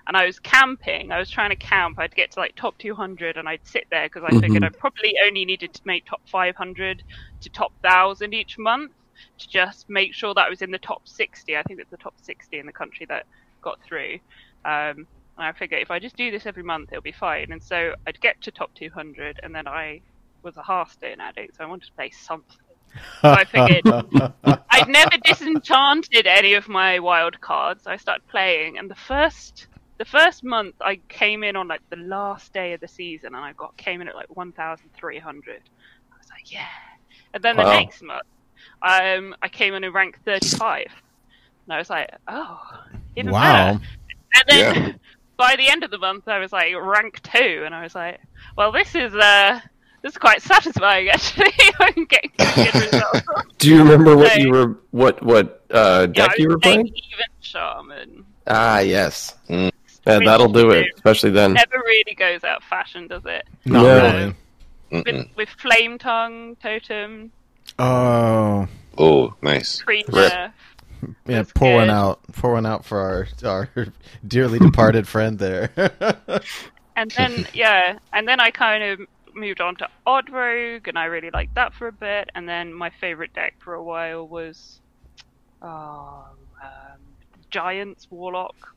And 0.06 0.16
I 0.16 0.26
was 0.26 0.40
camping. 0.40 1.12
I 1.12 1.18
was 1.18 1.30
trying 1.30 1.50
to 1.50 1.56
camp. 1.56 1.98
I'd 1.98 2.14
get 2.14 2.32
to 2.32 2.40
like 2.40 2.54
top 2.56 2.76
200, 2.78 3.36
and 3.36 3.48
I'd 3.48 3.64
sit 3.64 3.84
there 3.90 4.06
because 4.06 4.24
I 4.24 4.32
figured 4.40 4.62
Mhm. 4.62 4.66
I 4.66 4.70
probably 4.78 5.14
only 5.24 5.44
needed 5.44 5.72
to 5.74 5.80
make 5.84 6.04
top 6.04 6.22
500 6.26 7.02
to 7.42 7.50
top 7.50 7.72
1000 7.82 8.34
each 8.34 8.56
month 8.58 8.92
to 9.38 9.48
just 9.48 9.84
make 9.88 10.14
sure 10.14 10.34
that 10.34 10.46
I 10.46 10.50
was 10.50 10.62
in 10.62 10.70
the 10.70 10.78
top 10.78 11.02
60. 11.06 11.56
I 11.56 11.62
think 11.62 11.80
it's 11.80 11.90
the 11.90 11.96
top 11.98 12.14
60 12.22 12.58
in 12.58 12.66
the 12.66 12.72
country 12.72 13.06
that 13.08 13.26
got 13.62 13.78
through. 13.86 14.18
Um, 14.64 15.06
and 15.36 15.46
I 15.46 15.52
figured 15.52 15.82
if 15.82 15.90
I 15.90 15.98
just 15.98 16.16
do 16.16 16.30
this 16.30 16.46
every 16.46 16.62
month, 16.62 16.90
it'll 16.92 17.02
be 17.02 17.12
fine. 17.12 17.52
And 17.52 17.62
so 17.62 17.94
I'd 18.06 18.20
get 18.20 18.40
to 18.42 18.50
top 18.50 18.74
200, 18.74 19.40
and 19.42 19.54
then 19.54 19.66
I 19.66 20.00
was 20.42 20.56
a 20.56 20.62
Hearthstone 20.62 21.20
addict, 21.20 21.56
so 21.56 21.64
I 21.64 21.66
wanted 21.66 21.86
to 21.86 21.92
play 21.92 22.10
something. 22.10 22.56
So 23.22 23.30
I 23.30 23.44
figured 23.44 23.86
I'd 24.70 24.88
never 24.88 25.16
disenchanted 25.22 26.26
any 26.26 26.54
of 26.54 26.68
my 26.68 26.98
wild 26.98 27.40
cards. 27.40 27.86
I 27.86 27.96
started 27.96 28.26
playing, 28.28 28.78
and 28.78 28.90
the 28.90 28.96
first 28.96 29.68
the 29.98 30.04
first 30.04 30.42
month 30.42 30.76
I 30.80 30.96
came 31.08 31.44
in 31.44 31.56
on 31.56 31.68
like 31.68 31.82
the 31.90 31.96
last 31.96 32.52
day 32.52 32.72
of 32.72 32.80
the 32.80 32.88
season, 32.88 33.34
and 33.34 33.44
I 33.44 33.52
got 33.52 33.76
came 33.76 34.00
in 34.00 34.08
at 34.08 34.14
like 34.14 34.34
1,300. 34.34 35.60
I 36.10 36.16
was 36.18 36.28
like, 36.30 36.50
yeah. 36.50 36.64
And 37.34 37.42
then 37.42 37.56
the 37.56 37.64
next 37.64 38.02
month, 38.02 38.22
um, 38.82 39.36
I 39.42 39.48
came 39.48 39.74
in 39.74 39.84
in 39.84 39.92
rank 39.92 40.18
35, 40.24 40.86
and 41.66 41.74
I 41.74 41.78
was 41.78 41.90
like, 41.90 42.10
oh, 42.28 42.60
even 43.14 43.30
wow. 43.30 43.42
better. 43.42 43.84
And 44.34 44.44
then 44.48 44.76
Yeah. 44.76 44.92
by 45.40 45.56
the 45.56 45.68
end 45.70 45.82
of 45.82 45.90
the 45.90 45.98
month, 45.98 46.28
I 46.28 46.38
was 46.38 46.52
like 46.52 46.74
rank 46.78 47.20
two, 47.22 47.62
and 47.64 47.74
I 47.74 47.82
was 47.82 47.94
like, 47.94 48.20
well, 48.56 48.70
this 48.70 48.94
is 48.94 49.14
uh, 49.14 49.58
this 50.02 50.12
is 50.12 50.18
quite 50.18 50.42
satisfying 50.42 51.08
actually. 51.14 51.52
I'm 51.80 52.04
getting 52.04 52.30
good 52.38 52.74
results. 52.92 53.22
Do 53.58 53.68
you 53.70 53.78
remember 53.78 54.16
what 54.16 54.32
So- 54.32 54.38
you 54.38 54.50
were 54.50 54.78
what 54.90 55.22
what 55.22 55.64
uh, 55.70 56.06
Yeah, 56.14 56.24
I 56.24 56.28
deck 56.28 56.38
you 56.38 56.48
were 56.48 56.58
playing? 56.58 56.86
Even 56.88 57.26
shaman 57.40 58.24
Ah, 58.46 58.80
yes. 58.80 59.34
Mm. 59.48 59.70
Yeah, 60.06 60.18
Which 60.18 60.26
that'll 60.26 60.48
do 60.52 60.70
it, 60.70 60.86
especially 60.96 61.30
then. 61.30 61.52
never 61.54 61.76
really 61.84 62.14
goes 62.14 62.42
out 62.44 62.58
of 62.58 62.64
fashion, 62.64 63.06
does 63.06 63.22
it? 63.26 63.46
Not 63.64 63.82
No. 63.82 64.34
really. 64.90 65.04
With, 65.04 65.26
with 65.36 65.48
flame 65.50 65.98
tongue, 65.98 66.56
totem, 66.62 67.30
Oh, 67.78 68.66
Oh, 68.98 69.34
nice. 69.42 69.82
pre 69.82 70.02
Rip. 70.08 70.32
nerf. 70.32 70.52
Yeah. 71.02 71.14
That's 71.24 71.52
Pour 71.52 71.74
one 71.74 71.90
out. 71.90 72.20
Pour 72.32 72.52
one 72.52 72.66
out 72.66 72.84
for 72.84 72.98
our 73.00 73.28
our 73.44 73.68
dearly 74.26 74.58
departed 74.58 75.06
friend 75.08 75.38
there. 75.38 75.70
And 76.96 77.10
then 77.12 77.46
yeah, 77.54 77.98
and 78.12 78.28
then 78.28 78.40
I 78.40 78.50
kind 78.50 78.82
of 78.82 79.00
moved 79.34 79.62
on 79.62 79.76
to 79.76 79.88
Odd 80.06 80.28
Rogue, 80.28 80.86
and 80.86 80.98
I 80.98 81.06
really 81.06 81.30
liked 81.30 81.54
that 81.54 81.72
for 81.72 81.88
a 81.88 81.92
bit. 81.92 82.28
And 82.34 82.46
then 82.46 82.74
my 82.74 82.90
favorite 82.90 83.32
deck 83.32 83.54
for 83.58 83.72
a 83.72 83.82
while 83.82 84.28
was, 84.28 84.80
oh, 85.62 86.26
um, 86.62 86.98
Giants 87.48 88.06
Warlock. 88.10 88.74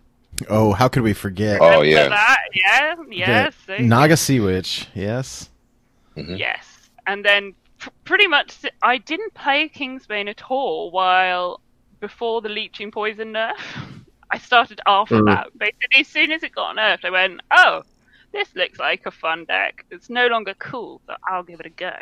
Oh, 0.50 0.72
how 0.72 0.88
could 0.88 1.04
we 1.04 1.14
forget? 1.14 1.60
Oh, 1.62 1.82
Remember 1.82 1.86
yeah. 1.86 2.10
that? 2.10 2.40
Yeah, 2.54 2.96
yes. 3.10 3.56
The 3.68 3.80
Naga 3.80 4.16
Sea 4.16 4.40
Witch, 4.40 4.88
yes. 4.94 5.50
Yes, 6.16 6.90
and 7.08 7.26
then 7.26 7.54
pr- 7.80 7.90
pretty 8.06 8.28
much 8.28 8.58
I 8.82 9.00
didn't 9.00 9.34
play 9.34 9.70
Kingsbane 9.70 10.30
at 10.30 10.44
all 10.50 10.92
while 10.92 11.60
before 12.08 12.42
the 12.42 12.50
leeching 12.50 12.92
poison 12.92 13.32
nerf. 13.32 13.56
I 14.30 14.38
started 14.38 14.82
after 14.86 15.22
Mhm. 15.22 15.26
that. 15.28 15.58
Basically, 15.58 16.02
as 16.02 16.08
soon 16.10 16.32
as 16.34 16.44
it 16.44 16.52
got 16.54 16.76
nerfed, 16.76 17.06
I 17.06 17.10
went, 17.10 17.40
"Oh, 17.50 17.84
this 18.34 18.54
looks 18.56 18.78
like 18.78 19.06
a 19.06 19.12
fun 19.12 19.46
deck. 19.46 19.86
It's 19.90 20.10
no 20.10 20.28
longer 20.28 20.54
cool, 20.60 21.00
but 21.06 21.18
I'll 21.26 21.44
give 21.44 21.62
it 21.62 21.66
a 21.66 21.70
go." 21.70 21.96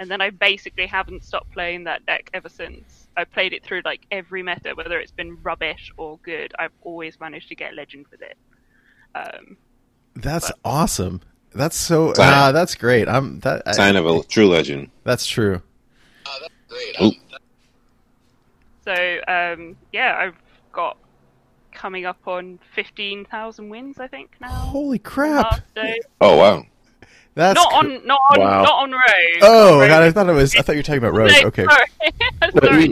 And 0.00 0.10
then 0.10 0.22
I 0.22 0.30
basically 0.30 0.86
haven't 0.86 1.24
stopped 1.24 1.50
playing 1.52 1.84
that 1.84 2.06
deck 2.06 2.30
ever 2.32 2.48
since. 2.48 3.08
I 3.18 3.24
played 3.24 3.52
it 3.52 3.62
through 3.64 3.82
like 3.84 4.00
every 4.10 4.42
meta, 4.42 4.70
whether 4.74 4.98
it's 4.98 5.12
been 5.12 5.36
rubbish 5.42 5.92
or 5.98 6.18
good. 6.22 6.54
I've 6.58 6.72
always 6.82 7.20
managed 7.20 7.48
to 7.48 7.54
get 7.54 7.74
legend 7.74 8.06
with 8.10 8.22
it. 8.22 8.38
Um, 9.14 9.56
That's 10.14 10.50
awesome. 10.64 11.20
That's 11.54 11.76
so. 11.76 12.14
Sign- 12.14 12.32
Ah, 12.32 12.52
that's 12.52 12.74
great. 12.76 13.08
I'm 13.08 13.40
that. 13.40 13.62
I- 13.66 13.72
Sign 13.72 13.96
of 13.96 14.06
a 14.06 14.22
true 14.22 14.48
legend. 14.48 14.90
that's 15.04 15.26
true. 15.26 15.60
Ooh. 17.02 17.12
So 18.88 19.20
um, 19.28 19.76
yeah, 19.92 20.16
I've 20.18 20.34
got 20.72 20.96
coming 21.72 22.06
up 22.06 22.16
on 22.26 22.58
fifteen 22.74 23.26
thousand 23.26 23.68
wins, 23.68 23.98
I 24.00 24.06
think 24.06 24.30
now. 24.40 24.48
Holy 24.48 24.98
crap! 24.98 25.60
Oh 26.22 26.36
wow. 26.38 26.64
That's 27.34 27.54
Not 27.54 27.68
cr- 27.70 27.76
on, 27.76 28.06
not 28.06 28.20
on, 28.32 28.40
Wow. 28.40 28.62
not 28.62 28.72
on 28.82 28.90
road. 28.92 29.02
Oh 29.42 29.78
Road 29.80 29.88
god, 29.88 30.02
I 30.02 30.10
thought 30.10 30.28
it 30.28 30.32
was. 30.32 30.56
I 30.56 30.62
thought 30.62 30.72
you 30.72 30.78
were 30.78 30.82
talking 30.82 30.98
about 30.98 31.12
Rogue. 31.12 31.30
No, 31.40 31.48
Okay, 31.48 31.64
Sorry, 31.66 31.86
sorry, 32.62 32.88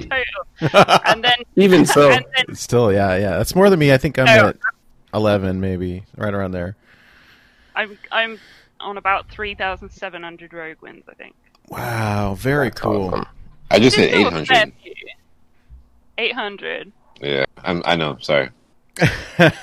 total. 0.60 1.00
And 1.06 1.24
then 1.24 1.34
Even 1.56 1.84
so, 1.86 2.10
then 2.10 2.54
still, 2.54 2.92
yeah, 2.92 3.16
yeah. 3.16 3.38
That's 3.38 3.54
more 3.56 3.70
than 3.70 3.78
me. 3.78 3.92
I 3.92 3.96
think 3.98 4.18
I'm 4.18 4.26
No. 4.26 4.48
at 4.50 4.56
eleven, 5.14 5.60
maybe 5.60 6.04
right 6.16 6.32
around 6.34 6.50
there. 6.52 6.76
I'm 7.74 7.98
I'm 8.12 8.38
on 8.80 8.98
about 8.98 9.30
three 9.30 9.54
thousand 9.54 9.88
seven 9.90 10.22
hundred 10.22 10.52
rogue 10.52 10.80
wins, 10.82 11.04
I 11.08 11.14
think. 11.14 11.34
Wow, 11.68 12.34
very 12.38 12.70
cool. 12.70 13.08
awesome. 13.08 13.24
I 13.70 13.78
just 13.80 13.96
hit 13.96 14.10
Still 14.10 14.20
eight 14.20 14.26
a 14.26 14.44
fair 14.44 14.58
hundred. 14.58 14.72
Eight 16.18 16.34
hundred. 16.34 16.92
Yeah, 17.20 17.44
I'm, 17.58 17.82
I 17.84 17.96
know. 17.96 18.18
Sorry. 18.20 18.50
the, 18.96 19.54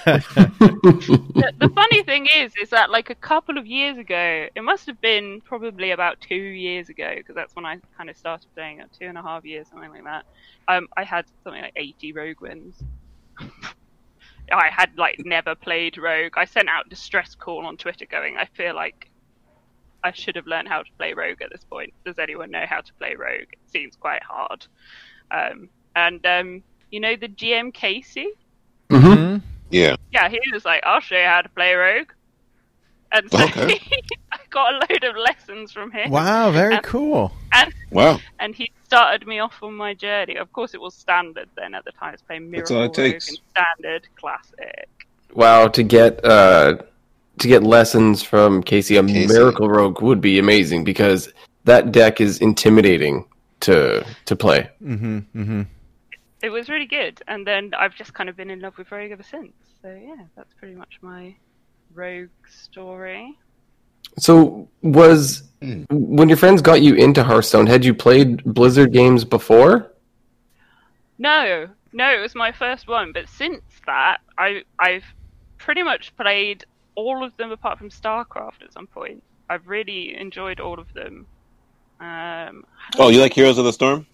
the 1.57 1.72
funny 1.74 2.03
thing 2.03 2.27
is, 2.36 2.53
is 2.62 2.69
that 2.69 2.91
like 2.91 3.10
a 3.10 3.15
couple 3.15 3.57
of 3.57 3.65
years 3.65 3.98
ago, 3.98 4.48
it 4.53 4.62
must 4.62 4.86
have 4.86 5.01
been 5.01 5.41
probably 5.41 5.89
about 5.89 6.22
two 6.22 6.36
years 6.36 6.89
ago, 6.89 7.15
because 7.17 7.33
that's 7.33 7.55
when 7.55 7.65
I 7.65 7.79
kind 7.98 8.12
of 8.12 8.17
started 8.17 8.48
playing 8.53 8.79
it, 8.79 8.89
two 8.98 9.05
and 9.07 9.17
a 9.17 9.24
half 9.24 9.43
years, 9.43 9.67
something 9.69 9.89
like 9.89 10.03
that. 10.03 10.25
Um, 10.67 10.88
I 10.95 11.03
had 11.03 11.25
something 11.43 11.63
like 11.63 11.74
80 11.75 12.13
rogue 12.13 12.41
wins. 12.41 12.75
I 14.51 14.69
had 14.69 14.91
like 14.98 15.15
never 15.25 15.55
played 15.55 15.98
rogue. 15.98 16.33
I 16.36 16.45
sent 16.45 16.69
out 16.69 16.89
distress 16.89 17.33
call 17.33 17.65
on 17.65 17.77
Twitter, 17.77 18.05
going, 18.05 18.38
I 18.38 18.45
feel 18.45 18.75
like 18.75 19.10
I 20.03 20.12
should 20.12 20.36
have 20.36 20.45
learned 20.45 20.67
how 20.67 20.83
to 20.83 20.91
play 20.98 21.13
rogue 21.13 21.41
at 21.41 21.50
this 21.51 21.63
point. 21.63 21.93
Does 22.05 22.19
anyone 22.19 22.51
know 22.51 22.65
how 22.67 22.81
to 22.81 22.93
play 22.95 23.15
rogue? 23.15 23.51
It 23.51 23.72
seems 23.72 23.95
quite 23.95 24.22
hard. 24.22 24.67
Um, 25.31 25.69
and 25.95 26.25
um, 26.25 26.63
you 26.91 27.00
know 27.00 27.15
the 27.15 27.27
GM 27.27 27.73
Casey. 27.73 28.27
Mhm. 28.89 29.41
Yeah. 29.71 29.95
Yeah, 30.12 30.29
he 30.29 30.39
was 30.51 30.65
like, 30.65 30.83
I'll 30.85 31.00
show 31.00 31.17
you 31.17 31.25
how 31.25 31.41
to 31.41 31.50
play 31.50 31.73
Rogue. 31.73 32.12
And 33.12 33.29
so 33.31 33.43
Okay. 33.43 33.79
I 34.31 34.38
got 34.50 34.73
a 34.73 34.77
load 34.91 35.03
of 35.03 35.15
lessons 35.15 35.71
from 35.71 35.91
him. 35.91 36.12
wow, 36.12 36.51
very 36.51 36.75
And- 36.75 36.83
cool. 36.83 37.31
And, 37.51 37.73
Wow. 37.91 38.19
and 38.39 38.53
he 38.55 38.71
started 38.85 39.27
me 39.27 39.39
off 39.39 39.62
on 39.63 39.73
my 39.75 39.93
journey. 39.93 40.35
Of 40.35 40.51
course, 40.53 40.73
it 40.73 40.81
was 40.81 40.93
standard 40.95 41.47
then 41.55 41.73
at 41.75 41.85
the 41.85 41.91
time. 41.91 42.09
I 42.09 42.12
was 42.13 42.21
playing 42.21 42.51
That's 42.51 42.69
Miracle 42.71 42.75
all 42.77 42.83
it 42.83 42.85
Rogue 42.88 42.95
takes. 42.95 43.29
and 43.29 43.38
Standard, 43.51 44.07
Classic. 44.15 44.89
Wow, 45.33 45.67
to 45.69 45.81
get 45.83 46.23
uh, 46.25 46.77
to 47.39 47.47
get 47.47 47.63
lessons 47.63 48.21
from 48.21 48.62
Casey, 48.62 48.97
a 48.97 49.03
Casey. 49.03 49.33
Miracle 49.33 49.69
Rogue 49.69 50.01
would 50.01 50.21
be 50.21 50.38
amazing 50.38 50.83
because 50.83 51.33
that 51.65 51.91
deck 51.91 52.21
is 52.21 52.38
intimidating 52.39 53.25
to 53.62 54.05
to 54.25 54.35
play. 54.35 54.69
Mm-hmm. 54.83 55.17
Mm-hmm. 55.35 55.62
It 56.43 56.50
was 56.50 56.69
really 56.69 56.85
good. 56.85 57.21
And 57.27 57.47
then 57.47 57.71
I've 57.77 57.95
just 57.95 58.13
kind 58.13 58.29
of 58.29 58.35
been 58.35 58.50
in 58.50 58.59
love 58.59 58.77
with 58.77 58.91
Rogue 58.91 59.12
ever 59.12 59.23
since. 59.23 59.53
So 59.81 59.89
yeah, 59.89 60.23
that's 60.35 60.53
pretty 60.53 60.75
much 60.75 61.00
my 61.01 61.35
Rogue 61.93 62.29
story. 62.50 63.38
So 64.19 64.67
was 64.81 65.43
when 65.89 66.29
your 66.29 66.38
friends 66.38 66.62
got 66.62 66.81
you 66.81 66.95
into 66.95 67.23
Hearthstone, 67.23 67.65
had 67.65 67.83
you 67.85 67.93
played 67.93 68.43
Blizzard 68.43 68.91
games 68.91 69.23
before? 69.23 69.91
No, 71.17 71.69
no, 71.93 72.13
it 72.13 72.19
was 72.19 72.35
my 72.35 72.51
first 72.51 72.88
one. 72.88 73.13
But 73.13 73.29
since 73.29 73.63
that, 73.85 74.17
I 74.38 74.63
I've 74.77 75.05
pretty 75.57 75.83
much 75.83 76.15
played 76.17 76.65
all 76.95 77.23
of 77.23 77.35
them 77.38 77.51
apart 77.51 77.77
from 77.77 77.89
StarCraft 77.89 78.63
at 78.63 78.73
some 78.73 78.88
point. 78.88 79.23
I've 79.50 79.67
really 79.67 80.15
enjoyed 80.15 80.59
all 80.59 80.79
of 80.79 80.93
them. 80.93 81.25
Um, 82.00 82.65
Oh, 83.00 83.09
you 83.09 83.21
like 83.21 83.33
Heroes 83.33 83.57
of 83.57 83.65
the 83.65 83.73
Storm? 83.73 84.05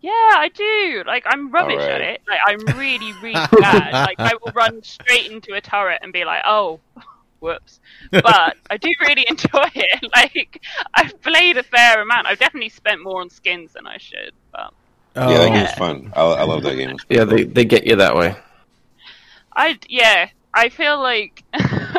Yeah, 0.00 0.10
I 0.12 0.50
do. 0.54 1.02
Like 1.06 1.24
I'm 1.26 1.50
rubbish 1.50 1.82
at 1.82 2.00
it. 2.00 2.22
Like 2.28 2.40
I'm 2.46 2.72
really, 2.72 3.12
really 3.12 3.34
bad. 3.60 3.92
Like 3.92 4.18
I 4.18 4.34
will 4.42 4.52
run 4.52 4.82
straight 4.82 5.30
into 5.30 5.54
a 5.54 5.60
turret 5.60 6.00
and 6.02 6.12
be 6.12 6.24
like, 6.24 6.42
oh. 6.46 6.80
Whoops. 7.40 7.80
But 8.10 8.56
I 8.70 8.78
do 8.78 8.88
really 9.02 9.26
enjoy 9.28 9.68
it. 9.74 10.10
Like 10.14 10.62
I've 10.94 11.20
played 11.20 11.58
a 11.58 11.62
fair 11.62 12.00
amount. 12.00 12.26
I've 12.26 12.38
definitely 12.38 12.70
spent 12.70 13.02
more 13.02 13.20
on 13.20 13.28
skins 13.28 13.74
than 13.74 13.86
I 13.86 13.98
should. 13.98 14.32
But 14.52 14.72
Oh, 15.16 15.30
Yeah, 15.30 15.38
that 15.38 15.48
yeah. 15.48 15.64
game's 15.64 15.72
fun. 15.78 16.12
I, 16.16 16.22
I 16.22 16.42
love 16.44 16.62
that 16.62 16.76
game. 16.76 16.96
Yeah, 17.10 17.24
they 17.24 17.44
they 17.44 17.64
get 17.64 17.86
you 17.86 17.96
that 17.96 18.16
way. 18.16 18.36
I 19.54 19.78
yeah, 19.88 20.28
I 20.54 20.68
feel 20.68 21.00
like 21.00 21.42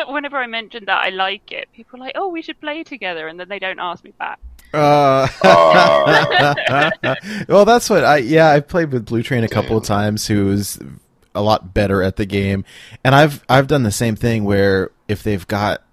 whenever 0.08 0.38
I 0.38 0.48
mention 0.48 0.86
that 0.86 1.04
I 1.04 1.10
like 1.10 1.51
it, 1.51 1.70
people 1.74 1.98
are 2.00 2.06
like, 2.06 2.13
"Oh, 2.16 2.27
we 2.30 2.42
should 2.42 2.60
play 2.60 2.84
together," 2.84 3.27
and 3.27 3.39
then 3.39 3.48
they 3.50 3.60
don't 3.60 3.80
ask 3.80 4.04
me 4.04 4.12
back. 4.20 4.39
Uh, 4.74 5.28
well, 7.48 7.66
that's 7.66 7.90
what 7.90 8.04
I. 8.04 8.18
Yeah, 8.18 8.52
I 8.52 8.60
played 8.60 8.92
with 8.92 9.06
Blue 9.06 9.24
Train 9.24 9.44
a 9.44 9.48
couple 9.48 9.78
of 9.78 9.84
times. 9.84 10.28
Who's 10.28 10.78
a 11.34 11.42
lot 11.42 11.74
better 11.74 12.02
at 12.02 12.16
the 12.18 12.26
game, 12.26 12.66
and 13.04 13.16
I've 13.16 13.44
I've 13.50 13.68
done 13.68 13.84
the 13.84 13.92
same 13.92 14.16
thing 14.16 14.44
where 14.44 14.92
if 15.08 15.24
they've 15.24 15.48
got 15.48 15.84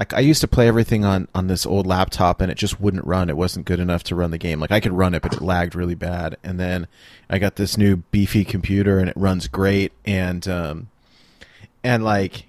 like 0.00 0.14
I 0.14 0.20
used 0.20 0.40
to 0.40 0.48
play 0.48 0.66
everything 0.66 1.04
on 1.04 1.28
on 1.34 1.46
this 1.46 1.66
old 1.66 1.86
laptop 1.86 2.40
and 2.40 2.50
it 2.50 2.56
just 2.56 2.80
wouldn't 2.80 3.06
run. 3.06 3.28
It 3.28 3.36
wasn't 3.36 3.66
good 3.66 3.78
enough 3.78 4.02
to 4.04 4.14
run 4.14 4.30
the 4.30 4.38
game. 4.38 4.58
Like 4.58 4.72
I 4.72 4.80
could 4.80 4.94
run 4.94 5.14
it, 5.14 5.20
but 5.20 5.34
it 5.34 5.42
lagged 5.42 5.74
really 5.74 5.94
bad. 5.94 6.38
And 6.42 6.58
then 6.58 6.88
I 7.28 7.38
got 7.38 7.56
this 7.56 7.76
new 7.76 7.96
beefy 7.96 8.44
computer 8.44 8.98
and 8.98 9.10
it 9.10 9.16
runs 9.16 9.46
great. 9.46 9.92
And 10.06 10.48
um, 10.48 10.88
and 11.84 12.02
like 12.02 12.46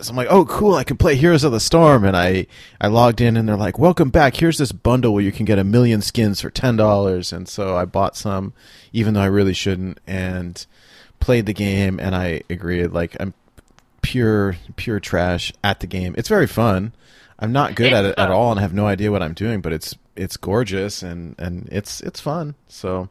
so 0.00 0.10
I'm 0.10 0.16
like, 0.16 0.28
oh, 0.30 0.44
cool! 0.44 0.74
I 0.74 0.84
can 0.84 0.96
play 0.96 1.14
Heroes 1.16 1.44
of 1.44 1.52
the 1.52 1.60
Storm, 1.60 2.04
and 2.04 2.16
I 2.16 2.46
I 2.80 2.88
logged 2.88 3.20
in, 3.20 3.36
and 3.36 3.48
they're 3.48 3.56
like, 3.56 3.78
welcome 3.78 4.10
back. 4.10 4.36
Here's 4.36 4.58
this 4.58 4.72
bundle 4.72 5.14
where 5.14 5.22
you 5.22 5.32
can 5.32 5.44
get 5.46 5.58
a 5.58 5.64
million 5.64 6.02
skins 6.02 6.40
for 6.40 6.50
ten 6.50 6.76
dollars, 6.76 7.32
and 7.32 7.48
so 7.48 7.76
I 7.76 7.84
bought 7.84 8.16
some, 8.16 8.52
even 8.92 9.14
though 9.14 9.20
I 9.20 9.26
really 9.26 9.54
shouldn't, 9.54 9.98
and 10.06 10.64
played 11.20 11.46
the 11.46 11.54
game, 11.54 12.00
and 12.00 12.14
I 12.14 12.42
agreed. 12.50 12.88
Like 12.88 13.16
I'm 13.20 13.34
pure 14.02 14.56
pure 14.76 15.00
trash 15.00 15.52
at 15.62 15.80
the 15.80 15.86
game. 15.86 16.14
It's 16.18 16.28
very 16.28 16.46
fun. 16.46 16.92
I'm 17.38 17.52
not 17.52 17.74
good 17.74 17.92
at 17.92 18.04
it 18.04 18.14
at 18.18 18.30
all, 18.30 18.50
and 18.50 18.58
I 18.60 18.62
have 18.62 18.74
no 18.74 18.86
idea 18.86 19.10
what 19.12 19.22
I'm 19.22 19.34
doing, 19.34 19.60
but 19.60 19.72
it's 19.72 19.94
it's 20.16 20.36
gorgeous 20.36 21.02
and 21.02 21.34
and 21.38 21.68
it's 21.72 22.00
it's 22.00 22.20
fun. 22.20 22.54
So 22.68 23.08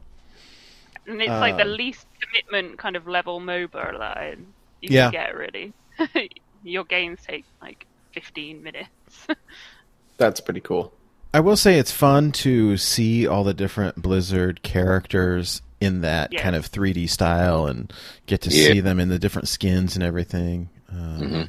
And 1.06 1.20
it's 1.22 1.40
like 1.40 1.56
the 1.56 1.64
Um, 1.64 1.64
least 1.64 2.06
commitment 2.20 2.78
kind 2.78 2.96
of 2.96 3.06
level 3.06 3.40
MOBA 3.40 3.98
that 3.98 4.16
I, 4.16 4.36
you 4.80 4.88
Yeah. 4.88 5.10
can 5.10 5.10
get. 5.10 5.34
Really, 5.34 5.74
your 6.64 6.84
games 6.84 7.20
take 7.26 7.44
like 7.62 7.86
15 8.12 8.62
minutes. 8.62 8.88
That's 10.16 10.40
pretty 10.40 10.60
cool. 10.60 10.92
I 11.32 11.40
will 11.40 11.56
say 11.56 11.78
it's 11.78 11.90
fun 11.90 12.30
to 12.32 12.76
see 12.76 13.26
all 13.26 13.42
the 13.44 13.54
different 13.54 14.00
Blizzard 14.00 14.62
characters 14.62 15.62
in 15.80 16.00
that 16.02 16.32
Yeah. 16.32 16.42
kind 16.42 16.54
of 16.56 16.66
3D 16.66 17.08
style 17.08 17.66
and 17.66 17.92
get 18.26 18.40
to 18.42 18.50
Yeah. 18.50 18.72
see 18.72 18.80
them 18.80 19.00
in 19.00 19.08
the 19.08 19.18
different 19.18 19.48
skins 19.48 19.96
and 19.96 20.04
everything. 20.04 20.68
Um, 20.90 21.18
Mhm. 21.20 21.48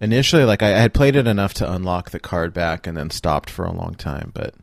Initially, 0.00 0.44
like 0.44 0.62
I 0.62 0.68
I 0.74 0.78
had 0.78 0.94
played 0.94 1.16
it 1.16 1.26
enough 1.26 1.54
to 1.54 1.72
unlock 1.72 2.10
the 2.10 2.20
card 2.20 2.52
back 2.52 2.86
and 2.86 2.96
then 2.96 3.10
stopped 3.10 3.50
for 3.50 3.64
a 3.64 3.72
long 3.72 3.94
time. 3.94 4.30
But 4.34 4.54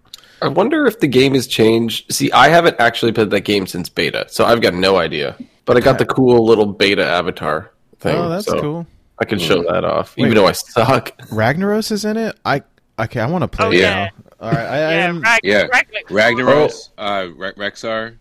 I 0.42 0.48
wonder 0.50 0.86
if 0.86 1.00
the 1.00 1.08
game 1.08 1.34
has 1.34 1.48
changed. 1.48 2.12
See, 2.14 2.32
I 2.32 2.50
haven't 2.50 2.76
actually 2.80 3.12
played 3.14 3.30
that 3.32 3.42
game 3.42 3.68
since 3.68 3.90
beta, 3.90 4.26
so 4.30 4.46
I've 4.46 4.62
got 4.62 4.74
no 4.74 4.98
idea. 4.98 5.36
But 5.66 5.78
I 5.78 5.80
got 5.80 5.98
the 5.98 6.06
cool 6.06 6.46
little 6.46 6.66
beta 6.68 7.06
avatar 7.06 7.72
thing. 8.00 8.16
oh, 8.16 8.30
that's 8.30 8.46
so 8.46 8.60
cool. 8.62 8.88
I 9.20 9.26
can 9.26 9.40
show 9.40 9.64
that 9.64 9.84
off, 9.86 10.16
Wait. 10.18 10.26
even 10.26 10.36
though 10.36 10.48
I 10.48 10.52
suck. 10.52 11.18
Ragnaros 11.30 11.92
is 11.92 12.04
in 12.06 12.18
it. 12.18 12.38
I 12.44 12.64
okay. 13.00 13.20
I 13.22 13.28
want 13.28 13.44
to 13.44 13.48
play 13.48 13.66
Oh, 13.68 13.72
yeah. 13.72 13.90
now. 14.06 14.10
All 14.42 14.52
right, 14.52 14.60
I, 14.60 14.76
I 14.76 14.80
yeah, 14.80 15.08
am. 15.08 15.22
Rag- 15.22 15.40
Yeah. 15.44 15.68
Ragnaros, 16.10 16.90
uh, 16.98 17.28
Re- 17.36 17.54
Rexxar, 17.54 18.18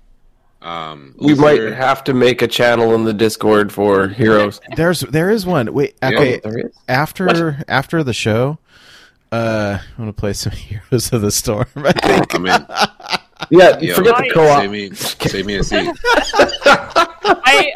um, 0.62 1.14
We 1.18 1.34
might 1.34 1.60
have 1.60 2.04
to 2.04 2.14
make 2.14 2.40
a 2.42 2.46
channel 2.46 2.94
in 2.94 3.04
the 3.04 3.12
Discord 3.12 3.72
for 3.72 4.06
heroes. 4.20 4.60
There's 4.76 5.00
there 5.00 5.30
is 5.30 5.44
one. 5.44 5.74
Wait, 5.74 5.96
okay. 6.02 6.40
Oh, 6.44 6.48
there 6.50 6.58
is? 6.66 6.72
After 6.88 7.62
after 7.68 8.04
the 8.04 8.12
show, 8.14 8.58
uh, 9.32 9.78
I 9.80 10.00
want 10.02 10.16
to 10.16 10.18
play 10.20 10.32
some 10.32 10.52
Heroes 10.52 11.12
of 11.12 11.20
the 11.22 11.32
Storm. 11.32 11.66
I 11.76 11.92
think. 11.92 12.34
I 12.34 12.38
mean, 12.38 12.66
Yeah, 13.50 13.78
Yo. 13.80 13.94
forget 13.96 14.16
the 14.16 14.30
co-op. 14.32 14.60
save 14.60 14.70
me, 14.70 14.90
save 14.94 15.44
me 15.46 15.56
a 15.56 15.64
seat. 15.64 15.90
I, 16.66 17.72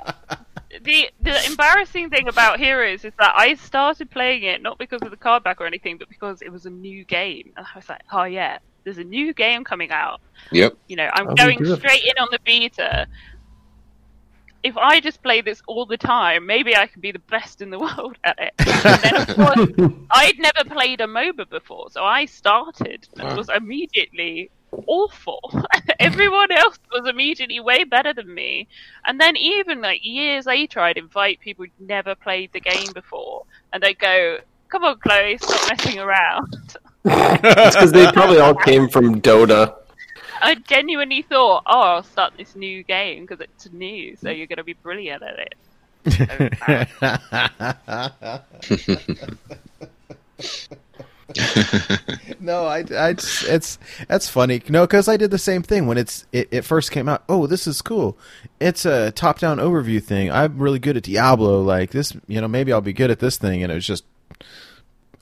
the 0.88 1.10
the 1.20 1.46
embarrassing 1.46 2.10
thing 2.10 2.28
about 2.28 2.58
Heroes 2.58 3.04
is 3.04 3.12
that 3.18 3.34
I 3.36 3.54
started 3.54 4.10
playing 4.10 4.44
it 4.44 4.62
not 4.62 4.78
because 4.78 5.04
of 5.04 5.10
the 5.12 5.18
card 5.18 5.44
back 5.44 5.60
or 5.60 5.66
anything, 5.66 5.98
but 5.98 6.08
because 6.08 6.42
it 6.42 6.50
was 6.52 6.66
a 6.66 6.70
new 6.70 7.04
game, 7.04 7.52
and 7.56 7.66
I 7.66 7.78
was 7.78 7.88
like, 7.88 8.02
oh 8.12 8.24
yeah, 8.24 8.58
there's 8.84 8.98
a 8.98 9.04
new 9.04 9.34
game 9.34 9.64
coming 9.64 9.90
out. 9.92 10.20
Yep. 10.52 10.76
You 10.88 10.96
know, 10.96 11.10
I'm 11.12 11.28
Oh, 11.28 11.36
going 11.38 11.64
straight 11.64 12.02
in 12.04 12.14
on 12.22 12.28
the 12.32 12.40
beta. 12.44 13.06
If 14.64 14.76
I 14.76 15.00
just 15.00 15.22
play 15.22 15.40
this 15.42 15.62
all 15.68 15.86
the 15.86 15.96
time, 15.98 16.46
maybe 16.46 16.76
I 16.76 16.86
could 16.88 17.02
be 17.02 17.12
the 17.12 17.22
best 17.30 17.60
in 17.62 17.70
the 17.70 17.78
world 17.80 18.16
at 18.24 18.38
it. 18.38 18.52
And 18.86 18.98
then, 19.02 19.16
of 19.16 19.28
course, 19.34 19.60
I'd 20.10 20.38
never 20.38 20.68
played 20.68 21.00
a 21.00 21.06
MOBA 21.06 21.48
before, 21.50 21.90
so 21.90 22.04
I 22.04 22.26
started 22.26 23.06
and 23.18 23.30
Wow. 23.30 23.36
was 23.36 23.48
immediately 23.48 24.50
awful. 24.86 25.40
Everyone 26.00 26.52
else 26.52 26.78
was 26.92 27.08
immediately 27.08 27.60
way 27.60 27.84
better 27.84 28.12
than 28.12 28.32
me. 28.32 28.68
And 29.04 29.20
then 29.20 29.36
even 29.36 29.80
like 29.80 30.04
years 30.04 30.46
later, 30.46 30.80
I'd 30.80 30.96
invite 30.96 31.40
people 31.40 31.64
who'd 31.64 31.88
never 31.88 32.14
played 32.14 32.52
the 32.52 32.60
game 32.60 32.92
before, 32.92 33.44
and 33.72 33.82
they'd 33.82 33.98
go, 33.98 34.38
"Come 34.68 34.84
on, 34.84 34.98
Chloe, 34.98 35.38
stop 35.38 35.70
messing 35.70 35.98
around." 35.98 36.76
It's 37.10 37.74
because 37.76 37.92
they 37.92 38.10
probably 38.12 38.38
all 38.38 38.54
came 38.54 38.88
from 38.88 39.20
Dota. 39.22 39.74
I 40.42 40.56
genuinely 40.56 41.22
thought, 41.22 41.62
"Oh, 41.66 41.80
I'll 41.80 42.02
start 42.02 42.34
this 42.36 42.54
new 42.54 42.82
game 42.82 43.24
because 43.24 43.40
it's 43.40 43.70
new, 43.72 44.14
so 44.16 44.28
you're 44.30 44.46
going 44.46 44.58
to 44.58 44.64
be 44.64 44.74
brilliant 44.74 45.22
at 45.22 45.38
it." 45.38 45.54
So, 50.40 50.76
no, 52.40 52.64
I, 52.64 52.84
I, 52.90 53.10
it's 53.10 53.78
that's 54.08 54.28
funny. 54.28 54.62
No, 54.68 54.86
because 54.86 55.08
I 55.08 55.16
did 55.16 55.30
the 55.30 55.38
same 55.38 55.62
thing 55.62 55.86
when 55.86 55.98
it's 55.98 56.24
it, 56.32 56.48
it 56.50 56.62
first 56.62 56.90
came 56.90 57.08
out. 57.08 57.22
Oh, 57.28 57.46
this 57.46 57.66
is 57.66 57.82
cool. 57.82 58.16
It's 58.60 58.86
a 58.86 59.12
top-down 59.12 59.58
overview 59.58 60.02
thing. 60.02 60.30
I'm 60.30 60.58
really 60.58 60.78
good 60.78 60.96
at 60.96 61.02
Diablo. 61.02 61.60
Like 61.62 61.90
this, 61.90 62.16
you 62.26 62.40
know, 62.40 62.48
maybe 62.48 62.72
I'll 62.72 62.80
be 62.80 62.94
good 62.94 63.10
at 63.10 63.18
this 63.18 63.36
thing. 63.36 63.62
And 63.62 63.70
it 63.70 63.74
was 63.74 63.86
just, 63.86 64.04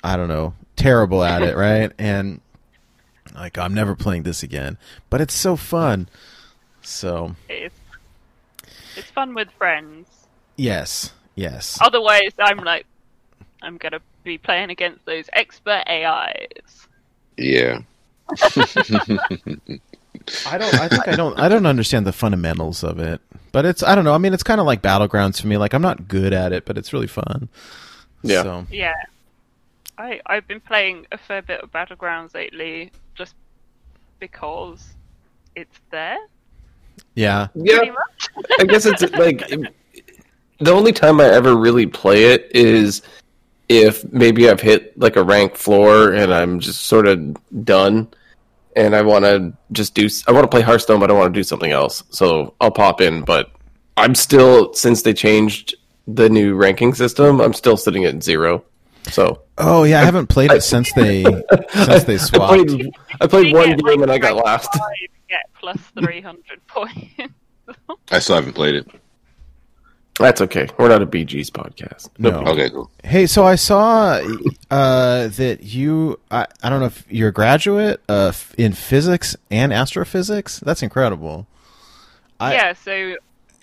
I 0.05 0.17
don't 0.17 0.29
know, 0.29 0.55
terrible 0.77 1.25
at 1.25 1.43
it, 1.43 1.57
right? 1.57 1.93
And 1.99 2.41
like 3.35 3.59
I'm 3.59 3.75
never 3.75 3.97
playing 3.97 4.23
this 4.23 4.43
again. 4.43 4.79
But 5.11 5.21
it's 5.21 5.35
so 5.35 5.57
fun. 5.57 6.09
So 6.83 7.35
it's 7.49 7.75
it's 8.97 9.11
fun 9.11 9.35
with 9.35 9.51
friends. 9.59 10.09
yes, 10.57 11.13
yes. 11.35 11.79
Otherwise, 11.83 12.31
I'm 12.39 12.59
like, 12.59 12.87
I'm 13.61 13.77
going 13.77 13.93
to 13.93 14.01
be 14.27 14.39
playing 14.39 14.71
against 14.71 15.05
those 15.07 15.29
expert 15.33 15.83
AIs. 15.89 16.87
Yeah. 17.37 17.81
I 20.47 20.59
don't. 20.59 20.75
I 20.75 20.89
think 20.89 21.07
I 21.09 21.15
don't. 21.15 21.39
I 21.39 21.49
don't 21.49 21.67
understand 21.67 22.07
the 22.07 22.13
fundamentals 22.13 22.83
of 22.83 22.99
it. 22.99 23.21
But 23.53 23.65
it's. 23.65 23.83
I 23.83 23.95
don't 23.95 24.05
know. 24.05 24.15
I 24.15 24.19
mean, 24.19 24.35
it's 24.35 24.43
kind 24.43 24.61
of 24.61 24.67
like 24.67 24.83
battlegrounds 24.83 25.41
for 25.41 25.47
me. 25.47 25.57
Like 25.57 25.73
I'm 25.75 25.83
not 25.83 26.09
good 26.09 26.33
at 26.33 26.53
it, 26.53 26.65
but 26.65 26.77
it's 26.77 26.93
really 26.93 27.07
fun. 27.07 27.49
Yeah. 28.23 28.43
So, 28.43 28.67
Yeah. 28.71 28.95
I 29.99 30.21
I've 30.27 30.47
been 30.49 30.61
playing 30.61 31.07
a 31.13 31.19
fair 31.19 31.43
bit 31.43 31.61
of 31.61 31.71
Battlegrounds 31.71 32.35
lately, 32.35 32.91
just 33.15 33.35
because 34.19 34.85
it's 35.55 35.79
there. 35.91 36.19
yeah. 37.15 37.49
Yeah, 37.55 37.81
I 38.59 38.65
guess 38.65 38.85
it's 38.87 39.03
like 39.13 39.47
the 40.59 40.71
only 40.73 40.93
time 40.93 41.21
I 41.21 41.27
ever 41.27 41.55
really 41.57 41.87
play 41.87 42.25
it 42.33 42.51
is 42.55 43.03
if 43.69 44.11
maybe 44.13 44.49
I've 44.49 44.61
hit 44.61 44.99
like 44.99 45.17
a 45.17 45.23
rank 45.23 45.57
floor 45.57 46.13
and 46.13 46.33
I'm 46.33 46.61
just 46.61 46.83
sort 46.83 47.07
of 47.07 47.37
done 47.65 48.09
and 48.77 48.95
I 48.95 49.03
want 49.03 49.25
to 49.25 49.53
just 49.73 49.95
do 49.95 50.09
I 50.29 50.33
want 50.33 50.45
to 50.45 50.49
play 50.49 50.61
Hearthstone 50.63 51.01
but 51.01 51.11
I 51.11 51.15
want 51.15 51.33
to 51.33 51.39
do 51.39 51.43
something 51.43 51.73
else. 51.73 52.03
So 52.11 52.55
I'll 52.61 52.71
pop 52.71 53.01
in 53.01 53.23
but 53.25 53.51
I'm 53.97 54.15
still 54.15 54.73
since 54.75 55.03
they 55.03 55.15
changed 55.15 55.75
the 56.07 56.29
new 56.29 56.55
ranking 56.55 56.95
system, 56.95 57.41
I'm 57.41 57.55
still 57.55 57.77
sitting 57.77 58.05
at 58.05 58.23
0. 58.23 58.65
So 59.11 59.43
Oh 59.59 59.85
yeah. 59.85 60.01
I 60.01 60.05
haven't 60.05 60.29
played 60.29 60.53
it 60.53 60.63
since 60.63 60.93
they 60.93 61.25
since 61.71 62.05
they 62.05 62.15
I 62.15 62.19
swapped. 62.19 62.69
played, 62.69 62.91
I 63.21 63.27
played 63.27 63.55
one 63.55 63.69
get, 63.71 63.79
game 63.79 63.87
like, 63.87 63.99
and 64.01 64.11
I 64.13 64.19
got 64.19 64.35
rank 64.35 64.45
last. 64.45 64.69
Get 65.29 65.41
plus 65.59 65.79
three 65.99 66.21
hundred 66.21 66.65
points. 66.69 67.33
I 68.13 68.21
still 68.21 68.37
haven't 68.37 68.53
played 68.53 68.77
it. 68.77 68.87
That's 70.19 70.41
okay. 70.41 70.67
We're 70.79 70.89
not 70.89 71.03
a 71.03 71.07
BG's 71.07 71.51
podcast. 71.51 72.09
No. 72.19 72.41
Okay, 72.47 72.71
cool. 72.71 72.91
Hey, 73.05 73.27
so 73.27 73.45
I 73.45 73.55
saw 73.57 74.19
uh, 74.71 75.29
that 75.29 75.59
you. 75.63 76.19
I, 76.31 76.47
I 76.63 76.71
don't 76.71 76.81
know 76.81 76.87
if 76.87 77.05
you're 77.11 77.29
a 77.29 77.33
graduate 77.33 78.01
uh, 78.09 78.33
in 78.57 78.73
physics 78.73 79.37
and 79.51 79.75
astrophysics. 79.75 80.59
That's 80.61 80.83
incredible. 80.83 81.47
I- 82.41 82.55
yeah, 82.55 82.73
so 82.73 83.17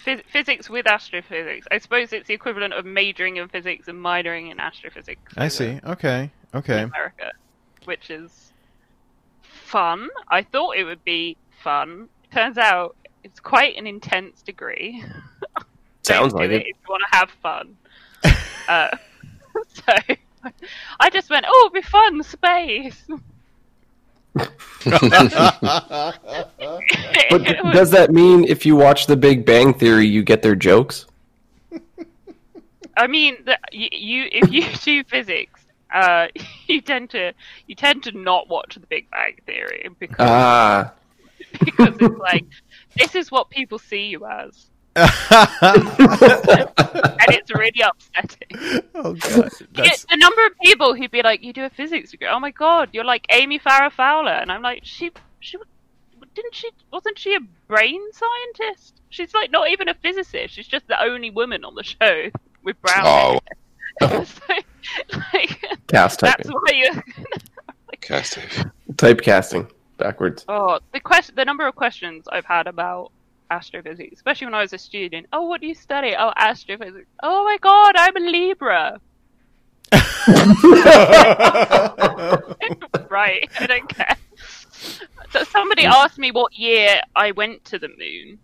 phys- 0.06 0.24
physics 0.32 0.70
with 0.70 0.86
astrophysics. 0.86 1.66
I 1.72 1.80
suppose 1.80 2.14
it's 2.14 2.28
the 2.28 2.36
equivalent 2.36 2.74
of 2.74 2.86
majoring 2.86 3.38
in 3.38 3.48
physics 3.48 3.88
and 3.88 3.98
minoring 4.00 4.52
in 4.52 4.60
astrophysics. 4.60 5.34
I 5.36 5.48
see. 5.48 5.80
Okay. 5.84 6.30
Okay. 6.54 6.84
America, 6.84 7.32
which 7.86 8.12
is 8.12 8.52
fun. 9.42 10.08
I 10.30 10.44
thought 10.44 10.78
it 10.78 10.84
would 10.84 11.04
be 11.04 11.36
fun. 11.64 12.10
Turns 12.32 12.60
out 12.60 12.96
it's 13.24 13.40
quite 13.40 13.76
an 13.76 13.88
intense 13.88 14.44
degree. 14.44 15.04
Sounds 16.04 16.34
Don't 16.34 16.42
like 16.42 16.52
it. 16.52 16.62
If 16.62 16.68
you 16.68 16.74
want 16.90 17.04
to 17.12 17.18
have 17.18 17.30
fun. 17.42 17.78
uh, 18.68 18.98
so 19.74 20.16
I 21.00 21.10
just 21.10 21.30
went, 21.30 21.46
oh, 21.48 21.66
it'll 21.66 21.74
be 21.74 21.82
fun, 21.82 22.24
space. 22.24 23.08
But 27.30 27.44
does 27.72 27.92
that 27.92 28.10
mean 28.12 28.44
if 28.46 28.66
you 28.66 28.76
watch 28.76 29.06
The 29.08 29.16
Big 29.16 29.46
Bang 29.46 29.74
Theory, 29.74 30.08
you 30.08 30.24
get 30.24 30.42
their 30.42 30.56
jokes? 30.56 31.06
I 32.98 33.08
mean, 33.08 33.38
the, 33.46 33.58
you, 33.72 33.88
you 33.92 34.30
if 34.32 34.52
you 34.52 34.74
do 34.74 35.04
physics, 35.04 35.62
uh, 35.94 36.28
you 36.68 36.82
tend 36.82 37.12
to 37.12 37.34
you 37.68 37.76
tend 37.76 38.04
to 38.04 38.12
not 38.12 38.50
watch 38.50 38.76
The 38.76 38.88
Big 38.88 39.10
Bang 39.12 39.38
Theory 39.46 39.90
because 40.00 40.16
Ah, 40.20 40.94
because 41.60 41.96
it's 42.00 42.20
like 42.20 42.46
this 42.98 43.16
is 43.16 43.32
what 43.32 43.50
people 43.50 43.80
see 43.80 44.08
you 44.08 44.26
as, 44.26 44.68
and 44.96 45.08
it's 47.30 47.52
really 47.54 47.82
upsetting. 47.82 48.84
oh 48.96 49.14
god. 49.14 49.52
That's, 49.74 50.06
the 50.06 50.18
number 50.18 50.46
of 50.46 50.52
people 50.62 50.94
who'd 50.96 51.12
be 51.12 51.22
like, 51.24 51.44
"You 51.44 51.54
do 51.54 51.66
a 51.66 51.70
physics 51.70 52.12
degree? 52.12 52.28
Oh 52.28 52.40
my 52.40 52.52
god, 52.52 52.90
you're 52.94 53.04
like 53.04 53.26
Amy 53.32 53.60
Farrah 53.60 53.92
Fowler," 53.92 54.32
and 54.32 54.52
I'm 54.52 54.62
like, 54.62 54.82
"She, 54.84 55.12
she, 55.40 55.58
didn't 56.36 56.56
she? 56.56 56.70
Wasn't 56.92 57.18
she 57.18 57.36
a 57.36 57.40
brain 57.68 58.02
scientist? 58.12 59.02
She's 59.10 59.34
like 59.34 59.52
not 59.52 59.70
even 59.72 59.90
a 59.90 59.94
physicist. 59.96 60.54
She's 60.54 60.68
just 60.68 60.88
the 60.88 61.02
only 61.02 61.30
woman 61.32 61.64
on 61.66 61.76
the 61.76 61.84
show 61.84 62.30
with 62.64 62.80
brown 62.82 63.04
Oh, 63.04 63.40
hair." 64.02 64.26
so, 64.26 64.54
like, 65.34 65.60
cast 65.88 66.20
that's 66.20 66.48
typing. 66.48 66.52
why 66.52 66.72
you. 66.74 67.02
cast 68.02 68.34
tape. 68.34 68.68
Typecasting 68.94 69.70
backwards. 69.98 70.46
Oh, 70.48 70.80
the 70.94 71.00
question, 71.00 71.36
the 71.36 71.46
number 71.46 71.66
of 71.68 71.76
questions 71.76 72.26
I've 72.32 72.46
had 72.46 72.68
about 72.68 73.12
astrophysics, 73.54 74.16
especially 74.16 74.48
when 74.48 74.56
I 74.56 74.62
was 74.62 74.74
a 74.74 74.78
student. 74.78 75.28
Oh, 75.32 75.44
what 75.44 75.62
do 75.62 75.68
you 75.68 75.76
study? 75.76 76.16
Oh, 76.18 76.34
astrophysics. 76.36 77.08
Oh 77.22 77.44
my 77.44 77.58
god, 77.62 77.96
I'm 77.98 78.18
a 78.18 78.20
Libra. 78.20 79.00
right, 83.10 83.48
I 83.60 83.68
don't 83.68 83.90
care. 83.90 84.16
So 85.32 85.44
somebody 85.44 85.86
asked 85.86 86.18
me 86.18 86.32
what 86.32 86.54
year 86.54 87.02
I 87.16 87.32
went 87.32 87.64
to 87.66 87.80
the 87.80 87.90
moon 87.90 88.40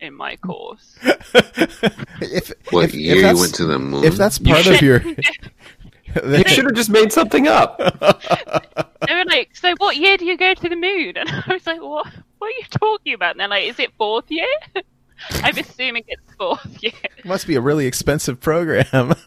in 0.00 0.14
my 0.14 0.36
hmm. 0.36 0.48
course. 0.48 0.96
if, 1.02 2.52
What 2.70 2.84
if, 2.84 2.94
year 2.94 3.16
if 3.16 3.22
you 3.22 3.40
went 3.40 3.54
to 3.54 3.64
the 3.64 3.78
moon? 3.78 4.04
If 4.04 4.16
that's 4.16 4.38
part 4.38 4.66
of 4.66 4.82
your. 4.82 5.02
You 5.02 6.44
should 6.46 6.66
have 6.66 6.74
just 6.74 6.90
made 6.90 7.12
something 7.12 7.48
up. 7.48 7.78
They 7.78 9.14
were 9.14 9.24
like, 9.24 9.56
"So 9.56 9.74
what 9.78 9.96
year 9.96 10.16
do 10.16 10.24
you 10.24 10.36
go 10.36 10.54
to 10.54 10.68
the 10.68 10.76
moon?" 10.76 11.16
And 11.16 11.28
I 11.28 11.52
was 11.52 11.66
like, 11.66 11.82
"What? 11.82 12.06
What 12.44 12.52
are 12.52 12.58
you 12.58 12.64
talking 12.70 13.14
about?" 13.14 13.30
And 13.30 13.40
they're 13.40 13.48
like, 13.48 13.64
"Is 13.64 13.78
it 13.78 13.90
fourth 13.96 14.30
year?" 14.30 14.46
I'm 15.30 15.56
assuming 15.56 16.04
it's 16.08 16.34
fourth 16.36 16.76
year. 16.82 16.92
must 17.24 17.46
be 17.46 17.54
a 17.54 17.60
really 17.60 17.86
expensive 17.86 18.38
program. 18.38 19.14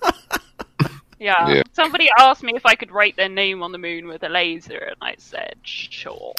Yeah. 1.19 1.49
Yeah. 1.49 1.63
Somebody 1.73 2.10
asked 2.19 2.43
me 2.43 2.53
if 2.56 2.63
I 2.63 2.75
could 2.75 2.91
write 2.91 3.15
their 3.15 3.27
name 3.27 3.63
on 3.63 3.71
the 3.71 3.80
moon 3.80 4.06
with 4.08 4.21
a 4.21 4.30
laser, 4.30 4.77
and 4.77 4.95
I 5.01 5.15
said, 5.17 5.56
"Sure." 5.63 6.36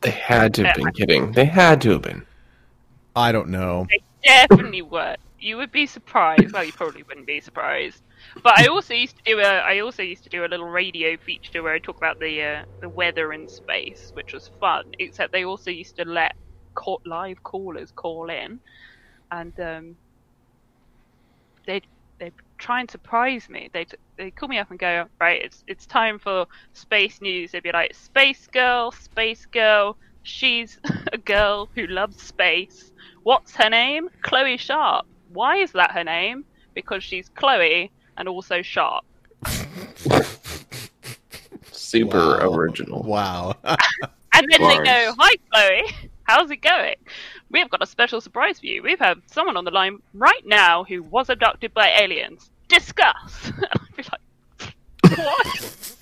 They 0.00 0.10
had 0.10 0.54
to 0.54 0.64
have 0.64 0.76
been 0.76 0.90
kidding. 0.92 1.32
They 1.32 1.44
had 1.44 1.82
to 1.82 1.90
have 1.90 2.00
been. 2.00 2.24
I 3.14 3.32
don't 3.32 3.50
know. 3.50 3.86
They 3.90 4.00
definitely 4.24 4.80
were. 4.80 5.14
You 5.38 5.58
would 5.58 5.72
be 5.72 5.84
surprised. 5.84 6.52
Well, 6.52 6.64
you 6.64 6.72
probably 6.72 7.02
wouldn't 7.02 7.26
be 7.26 7.42
surprised. 7.42 8.00
But 8.42 8.58
I 8.58 8.66
also 8.66 8.94
used 8.94 9.16
to 9.16 9.22
do 9.24 9.40
a. 9.40 9.44
I 9.44 9.80
also 9.80 10.02
used 10.02 10.24
to 10.24 10.30
do 10.30 10.44
a 10.44 10.48
little 10.48 10.68
radio 10.68 11.16
feature 11.16 11.62
where 11.62 11.74
I 11.74 11.78
talk 11.78 11.96
about 11.96 12.20
the 12.20 12.42
uh, 12.42 12.64
the 12.80 12.88
weather 12.88 13.32
in 13.32 13.48
space, 13.48 14.10
which 14.14 14.32
was 14.32 14.50
fun. 14.60 14.84
Except 14.98 15.32
they 15.32 15.44
also 15.44 15.70
used 15.70 15.96
to 15.96 16.04
let 16.04 16.34
live 17.04 17.42
callers 17.42 17.90
call 17.90 18.30
in, 18.30 18.60
and 19.30 19.58
um, 19.60 19.96
they 21.66 21.82
they 22.18 22.30
try 22.58 22.80
and 22.80 22.90
surprise 22.90 23.48
me. 23.48 23.68
They 23.72 23.86
they 24.16 24.30
call 24.30 24.48
me 24.48 24.58
up 24.58 24.70
and 24.70 24.78
go, 24.78 25.06
right, 25.20 25.42
it's 25.42 25.64
it's 25.66 25.86
time 25.86 26.18
for 26.18 26.46
space 26.72 27.20
news. 27.20 27.52
They'd 27.52 27.62
be 27.62 27.72
like, 27.72 27.94
space 27.94 28.46
girl, 28.46 28.92
space 28.92 29.46
girl. 29.46 29.96
She's 30.22 30.78
a 31.12 31.18
girl 31.18 31.68
who 31.74 31.86
loves 31.86 32.22
space. 32.22 32.92
What's 33.22 33.56
her 33.56 33.70
name? 33.70 34.08
Chloe 34.22 34.56
Sharp. 34.56 35.06
Why 35.28 35.56
is 35.56 35.72
that 35.72 35.92
her 35.92 36.04
name? 36.04 36.44
Because 36.74 37.02
she's 37.02 37.28
Chloe 37.30 37.90
and 38.20 38.28
also 38.28 38.60
sharp. 38.60 39.04
Super 41.72 42.38
Wow. 42.38 42.52
original. 42.54 43.02
Wow. 43.02 43.56
And 44.32 44.46
then 44.48 44.68
they 44.68 44.76
go, 44.76 45.14
Hi, 45.18 45.34
Chloe. 45.52 46.10
How's 46.22 46.50
it 46.52 46.62
going? 46.62 46.94
We've 47.50 47.68
got 47.68 47.82
a 47.82 47.86
special 47.86 48.20
surprise 48.20 48.60
for 48.60 48.66
you. 48.66 48.80
We've 48.82 48.98
had 48.98 49.20
someone 49.26 49.56
on 49.56 49.64
the 49.64 49.72
line 49.72 49.98
right 50.14 50.46
now 50.46 50.84
who 50.84 51.02
was 51.02 51.28
abducted 51.28 51.74
by 51.74 51.88
aliens. 52.00 52.48
Discuss. 52.68 53.52
and 53.56 53.66
I'd 53.72 53.96
be 53.96 54.04
like, 54.04 55.18
what? 55.18 55.96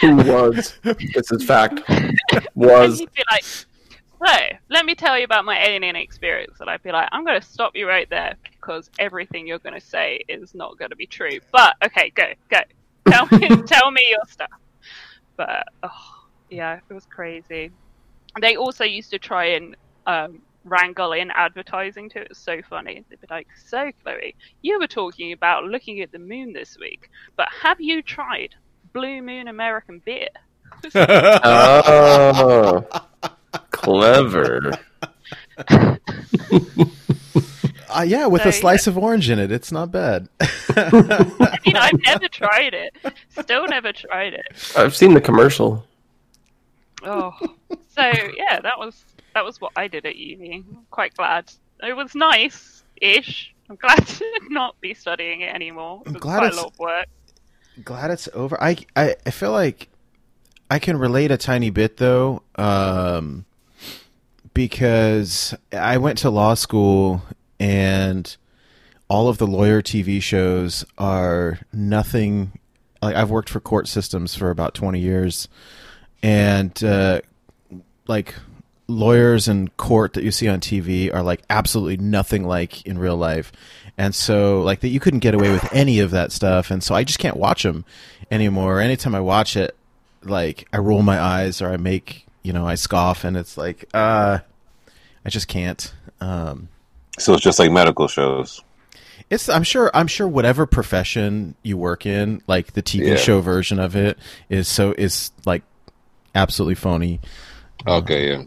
Who 0.00 0.16
was? 0.16 0.78
this 0.82 1.30
is 1.30 1.44
fact. 1.44 1.82
And 1.88 2.16
Was. 2.54 2.98
he'd 2.98 3.12
be 3.12 3.22
like, 3.30 3.44
so, 3.44 4.56
let 4.70 4.86
me 4.86 4.94
tell 4.94 5.18
you 5.18 5.24
about 5.24 5.44
my 5.44 5.62
alien 5.64 5.96
experience. 5.96 6.58
And 6.60 6.70
I'd 6.70 6.82
be 6.82 6.90
like, 6.90 7.08
I'm 7.12 7.24
going 7.24 7.40
to 7.40 7.46
stop 7.46 7.76
you 7.76 7.86
right 7.86 8.08
there 8.08 8.36
because 8.66 8.90
everything 8.98 9.46
you're 9.46 9.60
going 9.60 9.78
to 9.78 9.86
say 9.86 10.24
is 10.28 10.54
not 10.54 10.78
going 10.78 10.90
to 10.90 10.96
be 10.96 11.06
true. 11.06 11.38
But, 11.52 11.76
okay, 11.84 12.10
go, 12.14 12.24
go. 12.50 12.58
Tell 13.08 13.28
me, 13.30 13.48
tell 13.66 13.90
me 13.90 14.08
your 14.10 14.24
stuff. 14.28 14.50
But, 15.36 15.68
oh, 15.82 16.24
yeah, 16.50 16.80
it 16.88 16.94
was 16.94 17.06
crazy. 17.06 17.70
They 18.40 18.56
also 18.56 18.84
used 18.84 19.10
to 19.10 19.18
try 19.18 19.46
and 19.50 19.76
um, 20.06 20.42
wrangle 20.64 21.12
in 21.12 21.30
advertising 21.30 22.10
too. 22.10 22.20
It 22.20 22.30
was 22.30 22.38
so 22.38 22.60
funny. 22.68 23.04
They'd 23.08 23.20
be 23.20 23.26
like, 23.30 23.46
so, 23.68 23.92
Chloe, 24.02 24.34
you 24.62 24.78
were 24.80 24.88
talking 24.88 25.32
about 25.32 25.64
looking 25.64 26.00
at 26.00 26.10
the 26.10 26.18
moon 26.18 26.52
this 26.52 26.76
week, 26.78 27.08
but 27.36 27.48
have 27.62 27.80
you 27.80 28.02
tried 28.02 28.54
Blue 28.92 29.22
Moon 29.22 29.48
American 29.48 30.02
beer? 30.04 30.28
Oh. 30.94 32.84
Clever. 33.70 34.72
Uh, 37.96 38.02
yeah, 38.02 38.26
with 38.26 38.42
So, 38.42 38.48
a 38.50 38.52
slice 38.52 38.86
of 38.86 38.98
orange 38.98 39.30
in 39.30 39.38
it, 39.38 39.50
it's 39.50 39.72
not 39.72 39.90
bad. 39.90 40.28
I 40.40 41.58
mean, 41.64 41.76
I've 41.76 42.00
never 42.04 42.28
tried 42.28 42.74
it. 42.74 42.94
Still 43.30 43.66
never 43.68 43.92
tried 43.92 44.34
it. 44.34 44.46
I've 44.76 44.94
seen 44.94 45.14
the 45.14 45.20
commercial. 45.20 45.84
Oh, 47.04 47.32
so 47.88 48.02
yeah, 48.36 48.60
that 48.60 48.78
was 48.78 49.04
that 49.34 49.44
was 49.44 49.60
what 49.60 49.72
I 49.76 49.86
did 49.88 50.04
at 50.06 50.16
uni. 50.16 50.64
I'm 50.68 50.86
quite 50.90 51.14
glad. 51.14 51.52
It 51.82 51.94
was 51.96 52.14
nice-ish. 52.14 53.54
I'm 53.70 53.76
glad 53.76 54.06
to 54.18 54.24
not 54.48 54.80
be 54.80 54.94
studying 54.94 55.40
it 55.42 55.54
anymore. 55.54 56.02
It 56.04 56.08
I'm 56.08 56.12
was 56.14 56.22
glad 56.22 56.38
quite 56.38 56.46
it's- 56.48 56.58
a 56.58 56.62
lot 56.64 56.72
of 56.72 56.78
work. 56.78 57.06
Glad 57.84 58.10
it's 58.10 58.28
over. 58.32 58.60
I, 58.62 58.76
I 58.96 59.16
I 59.26 59.30
feel 59.30 59.52
like 59.52 59.88
I 60.70 60.78
can 60.78 60.98
relate 60.98 61.30
a 61.30 61.36
tiny 61.36 61.68
bit 61.70 61.98
though, 61.98 62.42
um, 62.56 63.44
because 64.54 65.54
I 65.72 65.98
went 65.98 66.18
to 66.18 66.30
law 66.30 66.54
school 66.54 67.22
and 67.58 68.36
all 69.08 69.28
of 69.28 69.38
the 69.38 69.46
lawyer 69.46 69.82
TV 69.82 70.20
shows 70.22 70.84
are 70.98 71.60
nothing. 71.72 72.58
Like 73.02 73.16
I've 73.16 73.30
worked 73.30 73.50
for 73.50 73.60
court 73.60 73.88
systems 73.88 74.34
for 74.34 74.50
about 74.50 74.74
twenty 74.74 75.00
years, 75.00 75.48
and 76.22 76.82
uh, 76.82 77.20
like 78.06 78.34
lawyers 78.88 79.48
in 79.48 79.68
court 79.68 80.12
that 80.12 80.22
you 80.22 80.30
see 80.30 80.48
on 80.48 80.60
TV 80.60 81.12
are 81.12 81.22
like 81.22 81.42
absolutely 81.50 81.96
nothing 81.96 82.44
like 82.46 82.86
in 82.86 82.98
real 82.98 83.16
life. 83.16 83.52
And 83.98 84.14
so 84.14 84.62
like 84.62 84.80
that 84.80 84.88
you 84.88 85.00
couldn't 85.00 85.20
get 85.20 85.34
away 85.34 85.50
with 85.50 85.72
any 85.72 86.00
of 86.00 86.10
that 86.12 86.32
stuff 86.32 86.70
and 86.70 86.82
so 86.82 86.94
I 86.94 87.04
just 87.04 87.18
can't 87.18 87.36
watch 87.36 87.62
them 87.62 87.84
anymore. 88.30 88.80
Anytime 88.80 89.14
I 89.14 89.20
watch 89.20 89.56
it 89.56 89.76
like 90.22 90.68
I 90.72 90.78
roll 90.78 91.02
my 91.02 91.20
eyes 91.20 91.60
or 91.60 91.70
I 91.70 91.76
make, 91.76 92.26
you 92.42 92.52
know, 92.52 92.66
I 92.66 92.74
scoff 92.76 93.24
and 93.24 93.36
it's 93.36 93.56
like 93.56 93.86
uh 93.92 94.38
I 95.24 95.28
just 95.30 95.48
can't. 95.48 95.92
Um 96.20 96.68
So 97.18 97.34
it's 97.34 97.42
just 97.42 97.58
like 97.58 97.70
medical 97.70 98.08
shows. 98.08 98.62
it's 99.30 99.48
I'm 99.48 99.62
sure 99.62 99.90
I'm 99.94 100.06
sure 100.06 100.28
whatever 100.28 100.66
profession 100.66 101.54
you 101.62 101.76
work 101.78 102.04
in, 102.06 102.42
like 102.46 102.72
the 102.74 102.82
TV 102.82 103.08
Yeah. 103.08 103.16
show 103.16 103.40
version 103.40 103.78
of 103.78 103.96
it 103.96 104.18
is 104.48 104.68
so 104.68 104.92
is 104.96 105.30
like 105.44 105.62
absolutely 106.34 106.74
phony. 106.74 107.20
Okay, 107.86 108.30
yeah. 108.30 108.42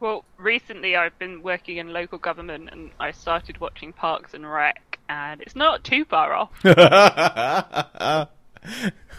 Well, 0.00 0.24
recently 0.38 0.94
I've 0.96 1.18
been 1.18 1.42
working 1.42 1.78
in 1.78 1.92
local 1.92 2.18
government, 2.18 2.68
and 2.70 2.90
I 3.00 3.10
started 3.12 3.58
watching 3.60 3.92
Parks 3.92 4.34
and 4.34 4.50
Rec, 4.50 4.98
and 5.08 5.40
it's 5.40 5.56
not 5.56 5.84
too 5.84 6.04
far 6.04 6.34
off. 6.34 6.50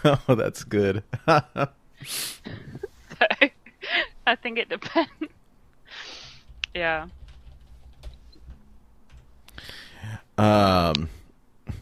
oh, 0.06 0.36
that's 0.36 0.64
good. 0.64 1.04
So 3.20 3.26
I 4.28 4.36
think 4.36 4.60
it 4.60 4.70
depends. 4.70 5.10
Yeah. 6.76 7.08
Um, 10.38 11.10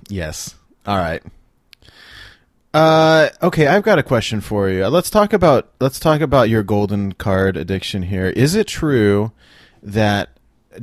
yes. 0.09 0.55
All 0.85 0.97
right. 0.97 1.21
Uh, 2.73 3.29
okay, 3.41 3.67
I've 3.67 3.83
got 3.83 3.99
a 3.99 4.03
question 4.03 4.41
for 4.41 4.69
you. 4.69 4.85
Let's 4.87 5.09
talk 5.09 5.31
about 5.31 5.69
let's 5.79 5.99
talk 5.99 6.19
about 6.21 6.49
your 6.49 6.61
golden 6.61 7.13
card 7.13 7.55
addiction 7.55 8.03
here. 8.03 8.25
Is 8.27 8.53
it 8.53 8.67
true 8.67 9.31
that 9.81 10.29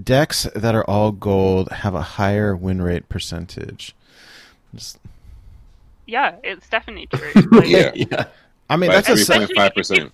decks 0.03 0.45
that 0.55 0.75
are 0.75 0.85
all 0.89 1.13
gold 1.13 1.69
have 1.71 1.95
a 1.95 2.01
higher 2.01 2.57
win 2.57 2.81
rate 2.81 3.09
percentage? 3.11 3.95
Just- 4.75 4.99
Yeah, 6.07 6.37
it's 6.43 6.67
definitely 6.69 7.07
true. 7.09 7.43
Like, 7.53 7.69
Yeah. 7.69 7.93
yeah. 7.95 8.25
I 8.71 8.77
mean, 8.77 8.89
By 8.89 8.95
that's 8.97 9.09
a 9.11 9.15
three 9.17 9.25
se- 9.25 9.37
point 9.39 9.51
five 9.55 9.75
percent. 9.75 10.13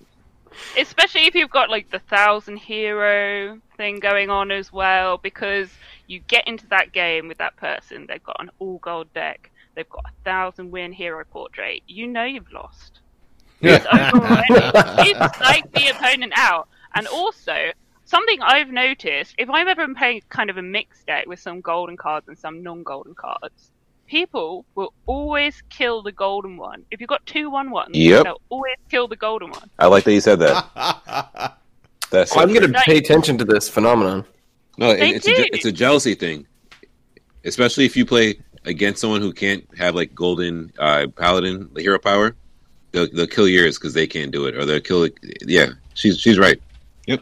especially 0.76 1.26
if 1.26 1.36
you've 1.36 1.50
got 1.50 1.70
like 1.70 1.90
the 1.90 2.00
thousand 2.00 2.56
hero 2.56 3.60
thing 3.76 4.00
going 4.00 4.30
on 4.30 4.50
as 4.50 4.72
well 4.72 5.18
because 5.18 5.68
you 6.08 6.18
get 6.26 6.46
into 6.48 6.66
that 6.68 6.92
game 6.92 7.28
with 7.28 7.38
that 7.38 7.56
person 7.56 8.06
they've 8.08 8.22
got 8.24 8.36
an 8.40 8.50
all 8.58 8.78
gold 8.78 9.12
deck 9.14 9.50
they've 9.76 9.88
got 9.88 10.04
a 10.06 10.24
thousand 10.24 10.70
win 10.70 10.92
hero 10.92 11.24
portrait 11.30 11.82
you 11.86 12.06
know 12.06 12.24
you've 12.24 12.50
lost 12.52 13.00
it's 13.60 13.86
over 13.86 14.24
already. 14.24 15.08
you 15.08 15.14
psych 15.36 15.70
the 15.72 15.88
opponent 15.88 16.32
out 16.36 16.68
and 16.94 17.06
also 17.08 17.70
something 18.04 18.40
i've 18.42 18.70
noticed 18.70 19.34
if 19.38 19.48
i've 19.50 19.68
ever 19.68 19.86
been 19.86 19.94
playing 19.94 20.20
kind 20.28 20.50
of 20.50 20.56
a 20.56 20.62
mixed 20.62 21.06
deck 21.06 21.26
with 21.26 21.38
some 21.38 21.60
golden 21.60 21.96
cards 21.96 22.26
and 22.28 22.38
some 22.38 22.62
non-golden 22.62 23.14
cards 23.14 23.70
people 24.06 24.64
will 24.74 24.94
always 25.06 25.62
kill 25.68 26.02
the 26.02 26.12
golden 26.12 26.56
one 26.56 26.84
if 26.90 27.00
you've 27.00 27.08
got 27.08 27.24
two 27.26 27.50
one 27.50 27.70
ones 27.70 27.90
Yep. 27.94 28.24
they'll 28.24 28.40
always 28.48 28.76
kill 28.90 29.06
the 29.06 29.16
golden 29.16 29.50
one 29.50 29.68
I 29.78 29.86
like 29.86 30.04
that 30.04 30.12
you 30.14 30.20
said 30.22 30.38
that. 30.40 31.54
That's 32.10 32.32
so 32.32 32.40
I'm 32.40 32.48
going 32.54 32.72
to 32.72 32.80
pay 32.84 32.96
attention 32.96 33.36
to 33.36 33.44
this 33.44 33.68
phenomenon. 33.68 34.24
No, 34.78 34.90
and 34.92 35.00
They 35.00 35.10
it's 35.10 35.26
a, 35.28 35.54
it's 35.54 35.64
a 35.66 35.72
jealousy 35.72 36.14
thing, 36.14 36.46
especially 37.44 37.84
if 37.84 37.96
you 37.96 38.06
play 38.06 38.40
against 38.64 39.00
someone 39.00 39.20
who 39.20 39.32
can't 39.32 39.66
have 39.76 39.94
like 39.94 40.14
golden 40.14 40.72
uh, 40.78 41.06
paladin, 41.16 41.68
the 41.74 41.82
hero 41.82 41.98
power. 41.98 42.34
They'll, 42.92 43.08
they'll 43.12 43.26
kill 43.26 43.48
yours 43.48 43.76
because 43.78 43.92
they 43.92 44.06
can't 44.06 44.30
do 44.30 44.46
it, 44.46 44.56
or 44.56 44.64
they'll 44.64 44.80
kill. 44.80 45.08
Yeah, 45.42 45.70
she's 45.94 46.18
she's 46.18 46.38
right. 46.38 46.60
Yep. 47.06 47.20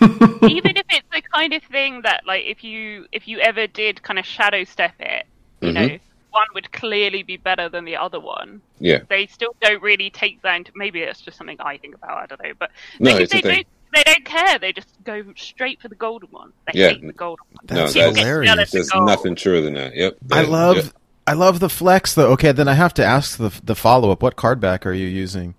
even 0.00 0.76
if 0.76 0.86
it's 0.90 1.06
the 1.12 1.20
kind 1.34 1.52
of 1.52 1.62
thing 1.64 2.02
that 2.02 2.22
like 2.26 2.44
if 2.46 2.62
you 2.64 3.06
if 3.12 3.26
you 3.28 3.38
ever 3.40 3.66
did 3.66 4.00
kind 4.02 4.18
of 4.18 4.24
shadow 4.24 4.62
step 4.64 4.94
it 5.00 5.26
you 5.60 5.72
know 5.72 5.88
Mhm. 5.88 6.00
one 6.30 6.46
would 6.54 6.70
clearly 6.70 7.24
be 7.24 7.36
better 7.36 7.68
than 7.68 7.84
the 7.84 7.96
other 7.96 8.20
one 8.20 8.60
Yeah. 8.78 9.00
they 9.08 9.26
still 9.26 9.56
don't 9.60 9.82
really 9.82 10.08
take 10.10 10.40
that 10.42 10.54
into 10.54 10.70
maybe 10.76 11.00
it's 11.00 11.20
just 11.20 11.36
something 11.36 11.56
i 11.58 11.76
think 11.78 11.96
about 11.96 12.16
i 12.16 12.26
don't 12.26 12.40
know 12.44 12.52
but 12.56 12.70
No, 13.00 13.16
they, 13.16 13.22
it's 13.24 13.32
they 13.32 13.38
a 13.40 13.42
thing. 13.42 13.54
don't 13.56 13.66
they 14.04 14.12
don't 14.14 14.24
care 14.24 14.58
they 14.58 14.72
just 14.72 14.88
go 15.04 15.22
straight 15.36 15.80
for 15.80 15.88
the 15.88 15.94
golden 15.94 16.28
one 16.30 16.52
they 16.72 16.80
Yeah. 16.80 16.88
hate 16.90 17.06
the 17.06 17.12
golden 17.12 17.44
one 17.52 17.64
That's 17.66 17.94
No, 17.94 18.00
that's- 18.00 18.16
hilarious. 18.18 18.50
jealous 18.50 18.70
There's 18.70 18.90
gold. 18.90 19.06
nothing 19.06 19.34
truer 19.34 19.60
than 19.60 19.74
that. 19.74 19.94
Yep. 19.94 20.16
I 20.32 20.42
That- 20.42 20.48
love 20.50 20.76
yep. 20.76 20.84
I 21.26 21.32
love 21.34 21.60
the 21.60 21.68
flex 21.68 22.14
though. 22.14 22.30
Okay, 22.32 22.52
then 22.52 22.68
I 22.68 22.74
have 22.74 22.94
to 22.94 23.04
ask 23.04 23.36
the 23.36 23.50
the 23.62 23.74
follow 23.74 24.10
up. 24.10 24.22
What 24.22 24.36
card 24.36 24.60
back 24.60 24.86
are 24.86 24.92
you 24.94 25.06
using? 25.06 25.54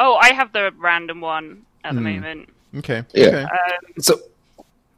oh 0.00 0.16
i 0.20 0.32
have 0.32 0.52
the 0.52 0.72
random 0.78 1.20
one 1.20 1.62
at 1.84 1.94
the 1.94 2.00
Hmm. 2.00 2.04
moment 2.16 2.48
Okay. 2.78 3.04
Yeah. 3.14 3.26
Okay. 3.26 3.46
So, 4.00 4.18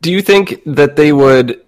do 0.00 0.10
you 0.10 0.22
think 0.22 0.62
that 0.64 0.96
they 0.96 1.12
would 1.12 1.60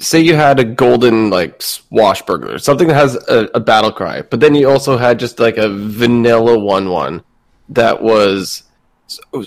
say 0.00 0.18
you 0.18 0.34
had 0.34 0.58
a 0.58 0.64
golden 0.64 1.30
like 1.30 1.60
swashburglar, 1.60 2.60
something 2.60 2.88
that 2.88 2.94
has 2.94 3.14
a, 3.28 3.48
a 3.54 3.60
battle 3.60 3.92
cry, 3.92 4.22
but 4.22 4.40
then 4.40 4.56
you 4.56 4.68
also 4.68 4.96
had 4.96 5.20
just 5.20 5.38
like 5.38 5.56
a 5.58 5.68
vanilla 5.68 6.58
one 6.58 6.88
one 6.90 7.22
that 7.68 8.02
was 8.02 8.64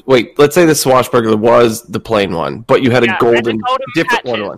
wait, 0.06 0.38
let's 0.38 0.56
say 0.56 0.66
the 0.66 0.74
swashburglar 0.74 1.38
was 1.38 1.84
the 1.84 2.00
plain 2.00 2.34
one, 2.34 2.62
but 2.62 2.82
you 2.84 2.92
had 2.92 3.04
a 3.04 3.08
Yeah, 3.08 3.18
and 3.18 3.20
golden, 3.20 3.58
golden 3.60 3.86
different 3.94 4.26
one 4.26 4.40
patches. 4.40 4.48
one. 4.48 4.58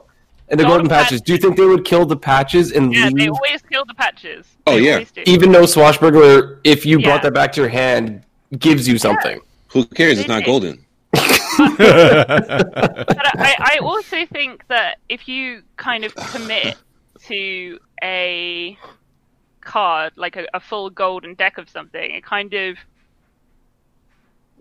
And 0.49 0.59
the 0.59 0.63
Golden 0.63 0.87
golden, 0.87 0.89
patches. 0.89 1.21
Do 1.21 1.33
you 1.33 1.37
think 1.37 1.57
they 1.57 1.65
would 1.65 1.83
kill 1.85 2.05
the 2.05 2.15
patches 2.17 2.71
and 2.71 2.93
yeah 2.93 3.09
they 3.17 3.27
always 3.27 3.61
kill 3.63 3.85
the 3.85 3.93
patches 3.93 4.47
Oh, 4.65 4.77
They 4.77 4.83
yeah. 4.85 5.05
even 5.25 5.51
though 5.51 5.63
swashburglar, 5.63 6.59
if 6.63 6.85
you 6.85 6.99
Yeah. 6.99 7.07
brought 7.09 7.21
that 7.23 7.33
back 7.33 7.51
to 7.53 7.61
your 7.61 7.69
hand, 7.69 8.23
gives 8.57 8.87
you 8.87 8.97
something? 8.97 9.39
Who 9.69 9.85
cares? 9.85 10.19
It's 10.19 10.27
They 10.27 10.27
not 10.27 10.43
did. 10.43 10.45
golden. 10.45 10.85
but 13.15 13.25
I, 13.39 13.55
I 13.59 13.77
also 13.81 14.25
think 14.25 14.65
that 14.67 14.97
if 15.09 15.27
you 15.27 15.63
kind 15.77 16.03
of 16.05 16.13
commit 16.25 16.77
to 17.27 17.79
a 18.03 18.77
card, 19.61 20.13
like 20.15 20.35
a, 20.35 20.47
a 20.53 20.59
full 20.59 20.89
golden 20.89 21.35
deck 21.35 21.57
of 21.57 21.69
something, 21.69 22.11
it 22.11 22.23
kind 22.23 22.53
of 22.53 22.77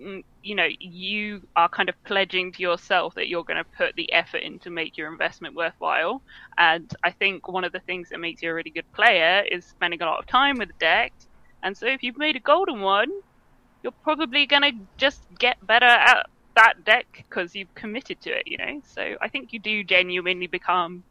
mm, 0.01 0.25
you 0.47 0.55
know, 0.55 0.69
you 0.79 1.43
are 1.57 1.69
kind 1.69 1.89
of 1.89 1.97
pledging 2.05 2.53
to 2.53 2.63
yourself 2.63 3.17
that 3.17 3.27
you're 3.27 3.43
going 3.43 3.63
to 3.63 3.71
put 3.77 3.97
the 3.97 4.13
effort 4.13 4.39
in 4.39 4.61
to 4.61 4.71
make 4.71 4.97
your 4.97 5.11
investment 5.11 5.57
worthwhile. 5.57 6.23
And 6.57 6.95
I 7.03 7.11
think 7.11 7.49
one 7.49 7.65
of 7.65 7.73
the 7.73 7.81
things 7.81 8.11
that 8.11 8.21
makes 8.21 8.43
you 8.43 8.51
a 8.51 8.55
really 8.55 8.71
good 8.71 8.91
player 8.93 9.45
is 9.51 9.65
spending 9.65 10.01
a 10.03 10.07
lot 10.07 10.21
of 10.21 10.27
time 10.27 10.59
with 10.59 10.69
the 10.69 10.75
deck. 10.79 11.13
And 11.65 11.77
so 11.77 11.87
if 11.87 12.05
you've 12.05 12.17
made 12.17 12.37
a 12.37 12.41
golden 12.41 12.81
one, 12.81 13.11
you're 13.83 13.93
probably 14.05 14.47
going 14.47 14.63
to 14.63 14.73
just 14.97 15.21
get 15.37 15.57
better 15.67 15.87
at 15.87 16.29
that 16.55 16.85
deck 16.85 17.25
because 17.29 17.57
you've 17.57 17.75
committed 17.75 18.21
to 18.23 18.31
it, 18.31 18.47
you 18.47 18.57
know? 18.57 18.81
So 18.87 19.17
I 19.21 19.29
think 19.29 19.53
you 19.53 19.59
do 19.59 19.83
genuinely 19.83 20.47
become 20.47 21.03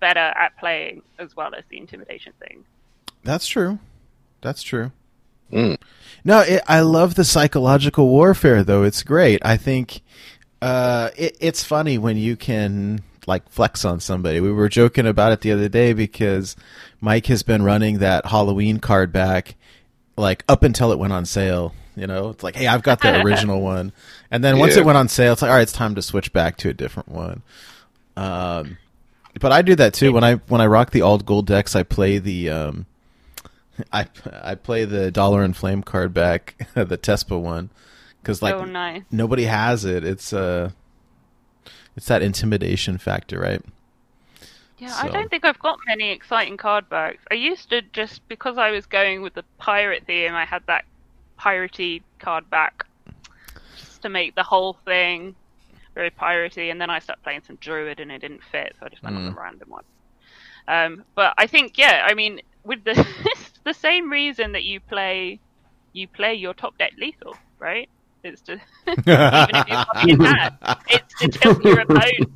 better 0.00 0.18
at 0.18 0.56
playing 0.58 1.02
as 1.18 1.36
well 1.36 1.54
as 1.54 1.64
the 1.68 1.76
intimidation 1.76 2.32
thing. 2.40 2.64
That's 3.22 3.46
true. 3.46 3.80
That's 4.40 4.62
true. 4.62 4.92
Mm. 5.52 5.78
No, 6.24 6.40
it, 6.40 6.62
I 6.66 6.80
love 6.80 7.14
the 7.14 7.24
psychological 7.24 8.08
warfare, 8.08 8.62
though. 8.64 8.82
It's 8.82 9.02
great. 9.02 9.40
I 9.44 9.56
think 9.56 10.00
uh, 10.60 11.10
it, 11.16 11.36
it's 11.40 11.62
funny 11.64 11.96
when 11.98 12.16
you 12.16 12.36
can 12.36 13.02
like 13.26 13.48
flex 13.50 13.84
on 13.84 14.00
somebody. 14.00 14.40
We 14.40 14.50
were 14.52 14.68
joking 14.68 15.06
about 15.06 15.32
it 15.32 15.40
the 15.42 15.52
other 15.52 15.68
day 15.68 15.92
because 15.92 16.56
Mike 17.00 17.26
has 17.26 17.42
been 17.42 17.62
running 17.62 17.98
that 17.98 18.26
Halloween 18.26 18.78
card 18.80 19.12
back 19.12 19.54
like 20.16 20.44
up 20.48 20.62
until 20.62 20.92
it 20.92 20.98
went 20.98 21.12
on 21.12 21.24
sale. 21.24 21.74
You 21.94 22.06
know, 22.06 22.30
it's 22.30 22.42
like, 22.42 22.56
hey, 22.56 22.66
I've 22.66 22.82
got 22.82 23.00
the 23.00 23.20
original 23.24 23.60
one, 23.60 23.92
and 24.30 24.42
then 24.44 24.58
once 24.58 24.74
Yeah. 24.74 24.82
it 24.82 24.84
went 24.86 24.96
on 24.98 25.08
sale, 25.08 25.32
it's 25.32 25.42
like, 25.42 25.50
all 25.50 25.56
right, 25.56 25.62
it's 25.62 25.72
time 25.72 25.94
to 25.96 26.02
switch 26.02 26.32
back 26.32 26.56
to 26.58 26.68
a 26.68 26.72
different 26.74 27.08
one. 27.08 27.42
Um, 28.16 28.78
but 29.40 29.52
I 29.52 29.62
do 29.62 29.74
that 29.76 29.94
too. 29.94 30.12
When 30.12 30.24
I 30.24 30.34
when 30.34 30.60
I 30.60 30.66
rock 30.66 30.90
the 30.90 31.02
old 31.02 31.26
gold 31.26 31.46
decks, 31.46 31.76
I 31.76 31.82
play 31.82 32.18
the 32.18 32.50
um, 32.50 32.86
I 33.92 34.06
I 34.42 34.54
play 34.54 34.84
the 34.84 35.10
dollar 35.10 35.42
and 35.42 35.56
flame 35.56 35.82
card 35.82 36.12
back, 36.14 36.54
the 36.74 36.98
Tespa 36.98 37.40
one, 37.40 37.70
because 38.22 38.42
like 38.42 38.54
oh, 38.54 38.64
nice. 38.64 39.02
nobody 39.10 39.44
has 39.44 39.84
it. 39.84 40.04
It's 40.04 40.32
uh, 40.32 40.70
it's 41.96 42.06
that 42.06 42.22
intimidation 42.22 42.98
factor, 42.98 43.40
right? 43.40 43.62
Yeah, 44.78 44.96
I 44.96 45.08
don't 45.08 45.28
think 45.28 45.44
I've 45.44 45.58
got 45.58 45.80
many 45.88 46.10
exciting 46.12 46.56
card 46.56 46.88
backs. 46.88 47.18
I 47.32 47.34
used 47.34 47.70
to 47.70 47.82
just 47.82 48.26
because 48.28 48.58
I 48.58 48.70
was 48.70 48.86
going 48.86 49.22
with 49.22 49.34
the 49.34 49.42
pirate 49.58 50.04
theme, 50.06 50.34
I 50.34 50.44
had 50.44 50.62
that 50.66 50.84
piratey 51.40 52.02
card 52.20 52.48
back 52.48 52.86
just 53.76 54.02
to 54.02 54.08
make 54.08 54.36
the 54.36 54.44
whole 54.44 54.74
thing 54.84 55.34
very 55.94 56.10
piratey, 56.12 56.70
and 56.70 56.80
then 56.80 56.90
I 56.90 57.00
started 57.00 57.22
playing 57.24 57.42
some 57.44 57.56
druid 57.56 57.98
and 57.98 58.12
it 58.12 58.20
didn't 58.20 58.42
fit, 58.52 58.76
so 58.78 58.86
I 58.86 58.88
just 58.88 59.02
went 59.02 59.16
on 59.16 59.22
Mm. 59.32 59.36
a 59.36 59.40
random 59.40 59.68
one. 59.68 59.84
Um, 60.68 61.04
but 61.16 61.34
I 61.36 61.48
think 61.48 61.76
yeah, 61.76 62.06
I 62.08 62.14
mean 62.14 62.40
with 62.62 62.84
the 62.84 62.94
the 63.68 63.74
same 63.74 64.10
reason 64.10 64.52
that 64.52 64.64
you 64.64 64.80
play 64.80 65.38
you 65.92 66.08
play 66.08 66.34
your 66.34 66.54
top 66.54 66.76
deck 66.78 66.92
lethal, 66.98 67.36
right? 67.58 67.88
It's 68.24 68.40
to 68.42 68.52
even 68.88 69.02
if 69.06 69.68
you're 69.68 69.84
copying 69.84 70.18
that, 70.18 70.80
it's 70.88 71.14
to 71.20 71.28
tilt 71.28 71.64
your 71.64 71.80
opponent. 71.80 72.30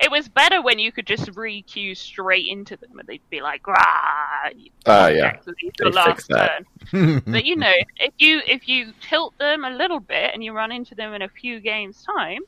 It 0.00 0.10
was 0.10 0.28
better 0.28 0.60
when 0.60 0.80
you 0.80 0.90
could 0.90 1.06
just 1.06 1.30
re-queue 1.36 1.94
straight 1.94 2.48
into 2.48 2.76
them 2.76 2.98
and 2.98 3.06
they'd 3.06 3.22
be 3.30 3.40
like, 3.40 3.64
"Rah!" 3.66 4.48
you 4.56 4.70
Ah, 4.86 5.06
yeah. 5.06 5.30
deck 5.30 5.42
lethal 5.46 5.72
They 5.78 5.96
last 5.96 6.28
turn. 6.28 7.22
But 7.24 7.44
you 7.44 7.54
know, 7.54 7.72
if 8.00 8.14
you 8.18 8.40
if 8.46 8.68
you 8.68 8.92
tilt 9.00 9.38
them 9.38 9.64
a 9.64 9.70
little 9.70 10.00
bit 10.00 10.34
and 10.34 10.42
you 10.42 10.52
run 10.52 10.72
into 10.72 10.96
them 10.96 11.14
in 11.14 11.22
a 11.22 11.28
few 11.28 11.60
games 11.60 12.04
time, 12.16 12.40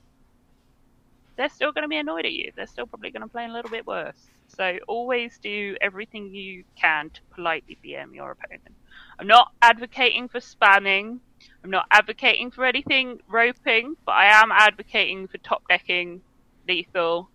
they're 1.36 1.48
still 1.48 1.72
going 1.72 1.82
to 1.82 1.88
be 1.88 1.96
annoyed 1.98 2.24
at 2.24 2.32
you. 2.32 2.52
They're 2.56 2.66
still 2.66 2.86
probably 2.86 3.10
going 3.10 3.22
to 3.22 3.28
play 3.28 3.44
a 3.44 3.52
little 3.52 3.70
bit 3.70 3.86
worse. 3.86 4.28
So 4.48 4.78
always 4.88 5.38
do 5.38 5.76
everything 5.80 6.34
you 6.34 6.64
can 6.76 7.10
to 7.10 7.20
politely 7.34 7.78
BM 7.84 8.14
your 8.14 8.30
opponent. 8.32 8.74
I'm 9.18 9.26
not 9.26 9.52
advocating 9.60 10.28
for 10.28 10.40
spamming. 10.40 11.18
I'm 11.62 11.70
not 11.70 11.86
advocating 11.90 12.50
for 12.50 12.64
anything 12.64 13.20
roping, 13.28 13.96
but 14.06 14.12
I 14.12 14.40
am 14.40 14.50
advocating 14.52 15.26
for 15.28 15.38
top 15.38 15.62
decking 15.68 16.22
lethal 16.68 17.28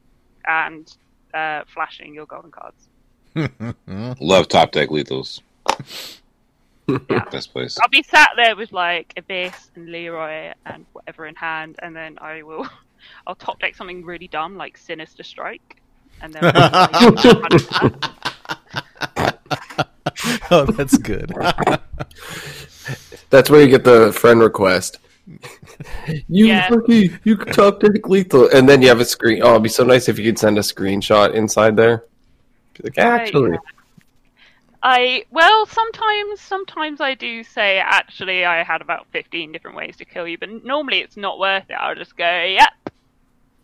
and 0.45 0.91
uh, 1.33 1.63
flashing 1.73 2.13
your 2.13 2.25
golden 2.25 2.51
cards. 2.51 2.87
Love 4.19 4.47
top 4.47 4.71
deck 4.71 4.89
lethals. 4.89 5.41
Yeah. 6.87 7.23
Best 7.31 7.51
place. 7.53 7.77
I'll 7.81 7.89
be 7.89 8.03
sat 8.03 8.29
there 8.35 8.55
with 8.55 8.71
like 8.71 9.13
Abyss 9.17 9.71
and 9.75 9.91
Leroy 9.91 10.53
and 10.65 10.85
whatever 10.93 11.25
in 11.25 11.35
hand, 11.35 11.77
and 11.81 11.95
then 11.95 12.17
I 12.19 12.43
will, 12.43 12.67
I'll 13.27 13.35
top 13.35 13.59
deck 13.59 13.75
something 13.75 14.03
really 14.05 14.27
dumb 14.27 14.57
like 14.57 14.77
Sinister 14.77 15.23
Strike, 15.23 15.81
and 16.21 16.33
then 16.33 16.43
oh, 20.51 20.65
that's 20.65 20.97
good. 20.97 21.31
That's 23.29 23.49
where 23.49 23.61
you 23.61 23.67
get 23.67 23.83
the 23.83 24.11
friend 24.13 24.41
request. 24.41 24.99
You 26.27 26.47
Yeah. 26.47 26.69
fucking, 26.69 27.19
you 27.23 27.37
can 27.37 27.53
talk 27.53 27.79
to 27.81 27.91
lethal, 28.05 28.49
and 28.49 28.67
then 28.67 28.81
you 28.81 28.87
have 28.89 28.99
a 28.99 29.05
screen. 29.05 29.41
Oh, 29.43 29.51
it'd 29.51 29.63
be 29.63 29.69
so 29.69 29.83
nice 29.83 30.09
if 30.09 30.17
you 30.19 30.25
could 30.25 30.39
send 30.39 30.57
a 30.57 30.61
screenshot 30.61 31.33
inside 31.33 31.75
there. 31.75 32.05
Be 32.73 32.83
like, 32.83 32.97
actually, 32.97 33.57
I 34.83 35.25
well 35.29 35.65
sometimes 35.67 36.41
sometimes 36.41 37.01
I 37.01 37.13
do 37.13 37.43
say 37.43 37.77
actually 37.77 38.45
I 38.45 38.63
had 38.63 38.81
about 38.81 39.05
fifteen 39.11 39.51
different 39.51 39.77
ways 39.77 39.95
to 39.97 40.05
kill 40.05 40.27
you, 40.27 40.37
but 40.37 40.49
normally 40.65 40.99
it's 40.99 41.17
not 41.17 41.37
worth 41.39 41.69
it. 41.69 41.73
I'll 41.73 41.95
just 41.95 42.17
go 42.17 42.43
yep. 42.43 42.69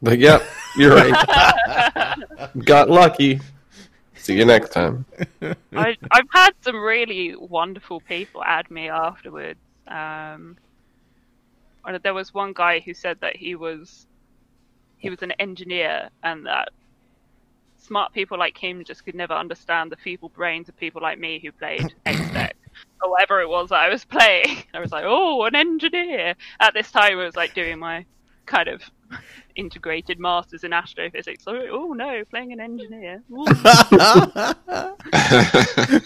Like, 0.01 0.19
yep, 0.19 0.43
you're 0.77 0.95
right. 0.95 2.17
Got 2.65 2.89
lucky. 2.89 3.39
See 4.15 4.37
you 4.37 4.45
next 4.45 4.71
time. 4.71 5.05
I, 5.73 5.95
I've 6.11 6.29
had 6.31 6.51
some 6.61 6.75
really 6.75 7.35
wonderful 7.35 8.01
people 8.01 8.43
add 8.43 8.69
me 8.69 8.89
afterwards. 8.89 9.59
Um, 9.87 10.57
there 12.03 12.13
was 12.13 12.33
one 12.33 12.53
guy 12.53 12.79
who 12.79 12.93
said 12.93 13.17
that 13.21 13.37
he 13.37 13.55
was 13.55 14.05
he 14.97 15.09
was 15.09 15.21
an 15.21 15.31
engineer 15.39 16.09
and 16.23 16.45
that 16.45 16.69
smart 17.77 18.11
people 18.13 18.37
like 18.37 18.57
him 18.57 18.83
just 18.83 19.05
could 19.05 19.15
never 19.15 19.33
understand 19.33 19.91
the 19.91 19.95
feeble 19.95 20.29
brains 20.29 20.67
of 20.67 20.77
people 20.77 21.01
like 21.01 21.19
me 21.19 21.39
who 21.39 21.51
played 21.51 21.93
X 22.05 22.19
deck 22.31 22.57
or 23.01 23.11
whatever 23.11 23.41
it 23.41 23.47
was 23.47 23.69
that 23.69 23.79
I 23.79 23.89
was 23.89 24.03
playing. 24.17 24.63
I 24.73 24.79
was 24.79 24.91
like, 24.91 25.05
oh, 25.07 25.43
an 25.43 25.55
engineer. 25.55 26.35
At 26.59 26.73
this 26.73 26.91
time, 26.91 27.19
I 27.19 27.25
was 27.25 27.35
like 27.35 27.53
doing 27.53 27.79
my 27.79 28.05
kind 28.45 28.67
of 28.67 28.81
integrated 29.55 30.19
masters 30.19 30.63
in 30.63 30.73
astrophysics. 30.73 31.43
So, 31.43 31.55
oh 31.71 31.93
no, 31.93 32.23
playing 32.29 32.53
an 32.53 32.59
engineer. 32.59 33.23
Ooh. 33.31 33.45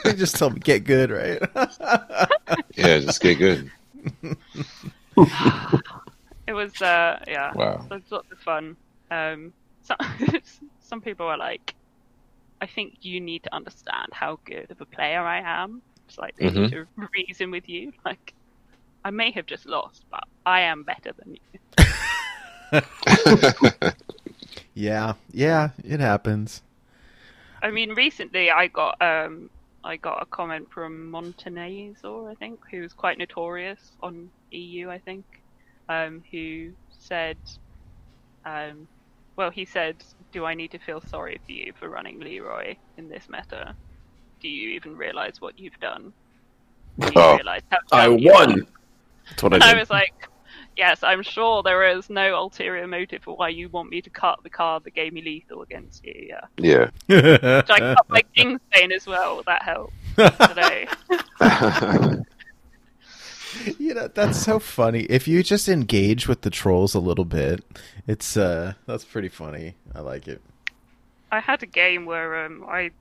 Just 0.16 0.36
tell 0.36 0.50
me 0.50 0.60
get 0.60 0.84
good, 0.84 1.12
right? 1.12 1.42
yeah, 2.76 3.00
just 3.00 3.22
get 3.22 3.38
good. 3.38 3.72
It 6.48 6.54
was, 6.54 6.82
uh, 6.82 7.20
yeah. 7.28 7.54
Wow. 7.54 7.86
So 7.88 7.96
it's 7.96 8.12
lots 8.12 8.32
of 8.32 8.40
fun. 8.40 8.76
Um, 9.10 9.54
some, 9.84 9.98
some 10.82 11.00
people 11.00 11.28
are 11.28 11.38
like, 11.38 11.76
I 12.60 12.66
think 12.66 12.98
you 13.04 13.22
need 13.22 13.44
to 13.44 13.56
understand 13.56 14.08
how 14.12 14.40
good 14.44 14.70
of 14.70 14.82
a 14.82 14.86
player 14.86 15.22
I 15.22 15.40
am. 15.40 15.82
It's 16.08 16.18
like 16.18 16.36
they 16.36 16.50
need 16.50 16.72
to 16.72 16.88
reason 17.14 17.52
with 17.52 17.70
you. 17.70 17.94
Like, 18.04 18.34
I 19.06 19.12
may 19.12 19.32
have 19.32 19.46
just 19.46 19.66
lost, 19.66 20.04
but 20.12 20.26
I 20.46 20.62
am 20.62 20.84
better 20.84 21.12
than 21.18 21.36
you. 21.36 21.86
Yeah, 24.74 25.14
yeah, 25.32 25.70
it 25.84 26.00
happens. 26.00 26.62
I 27.64 27.72
mean, 27.72 27.92
recently 27.92 28.52
I 28.52 28.68
got 28.68 28.96
um, 29.02 29.50
I 29.84 29.98
got 29.98 30.22
a 30.22 30.26
comment 30.28 30.68
from 30.74 31.10
Montenegro, 31.12 32.28
I 32.30 32.36
think, 32.36 32.60
who's 32.72 32.94
quite 32.94 33.18
notorious 33.18 33.96
on 34.02 34.32
EU, 34.52 34.90
I 34.90 35.00
think, 35.00 35.26
um, 35.90 36.24
who 36.32 36.72
said, 37.00 37.38
um, 38.46 38.88
well, 39.38 39.52
he 39.52 39.66
said, 39.66 40.04
"Do 40.32 40.46
I 40.46 40.54
need 40.56 40.72
to 40.72 40.80
feel 40.80 41.02
sorry 41.02 41.40
for 41.46 41.52
you 41.54 41.74
for 41.80 41.90
running 41.90 42.20
Leroy 42.20 42.76
in 42.98 43.10
this 43.10 43.28
meta? 43.30 43.76
Do 44.42 44.50
you 44.50 44.72
even 44.72 44.96
realize 44.98 45.36
what 45.40 45.58
you've 45.60 45.80
done? 45.82 46.14
Do 47.08 47.16
you 47.16 47.28
Oh. 47.28 47.30
realize 47.30 47.62
how 47.72 47.80
I 47.92 48.08
dumb 48.08 48.18
you 48.18 48.34
are?" 48.36 48.48
won. 48.48 48.68
That's 49.30 49.44
what 49.44 49.54
I 49.54 49.60
And 49.62 49.64
I 49.72 49.76
was 49.80 49.90
like, 49.90 50.14
yes, 50.78 51.04
I'm 51.04 51.24
sure 51.24 51.64
there 51.64 51.88
is 51.88 52.10
no 52.10 52.36
ulterior 52.36 52.88
motive 52.88 53.24
for 53.24 53.36
why 53.36 53.50
you 53.50 53.70
want 53.70 53.90
me 53.90 54.02
to 54.02 54.10
cut 54.10 54.44
the 54.44 54.50
card 54.50 54.84
that 54.84 54.94
gave 54.94 55.14
me 55.14 55.22
lethal 55.22 55.62
against 55.62 56.06
you. 56.06 56.30
Yeah. 56.30 56.46
Yeah. 56.58 56.90
Which 57.08 57.70
I 57.70 57.96
cut 57.96 58.10
my 58.10 58.24
Kingsbane 58.36 58.92
as 58.96 59.06
well. 59.06 59.44
That 59.46 59.64
helped 59.64 59.94
today. 60.16 60.88
you 63.80 63.94
know, 63.94 64.08
that's 64.08 64.42
so 64.42 64.60
funny. 64.60 65.02
If 65.04 65.28
you 65.28 65.44
just 65.44 65.70
engage 65.70 66.28
with 66.28 66.42
the 66.42 66.50
trolls 66.50 66.94
a 66.94 67.00
little 67.00 67.26
bit, 67.26 67.64
it's 68.08 68.38
uh 68.38 68.74
that's 68.86 69.06
pretty 69.06 69.30
funny. 69.30 69.76
I 69.94 70.02
like 70.02 70.28
it. 70.28 70.42
I 71.32 71.40
had 71.40 71.64
a 71.64 71.68
game 71.68 72.06
where 72.06 72.46
um, 72.46 72.66
I 72.68 72.92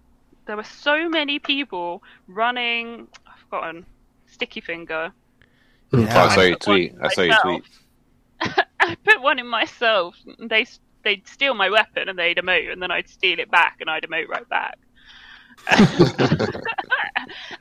there 0.46 0.56
were 0.56 0.64
so 0.64 1.08
many 1.08 1.38
people 1.38 2.02
running. 2.28 3.08
I've 3.26 3.38
forgotten 3.40 3.86
Sticky 4.26 4.60
Finger. 4.60 5.12
Oh, 5.92 6.04
I 6.04 6.34
saw 6.34 6.40
your 6.42 6.56
tweet. 6.56 6.94
I 7.00 7.08
saw 7.08 7.22
your 7.22 7.38
tweet. 7.42 7.64
I 8.80 8.96
put 9.04 9.20
one 9.20 9.38
in 9.38 9.46
myself. 9.46 10.16
And 10.38 10.48
they 10.50 10.66
they'd 11.02 11.26
steal 11.26 11.54
my 11.54 11.70
weapon 11.70 12.08
and 12.08 12.18
they'd 12.18 12.36
emote, 12.36 12.72
and 12.72 12.82
then 12.82 12.90
I'd 12.90 13.08
steal 13.08 13.38
it 13.38 13.50
back 13.50 13.78
and 13.80 13.90
I'd 13.90 14.04
emote 14.04 14.28
right 14.28 14.48
back. 14.48 14.78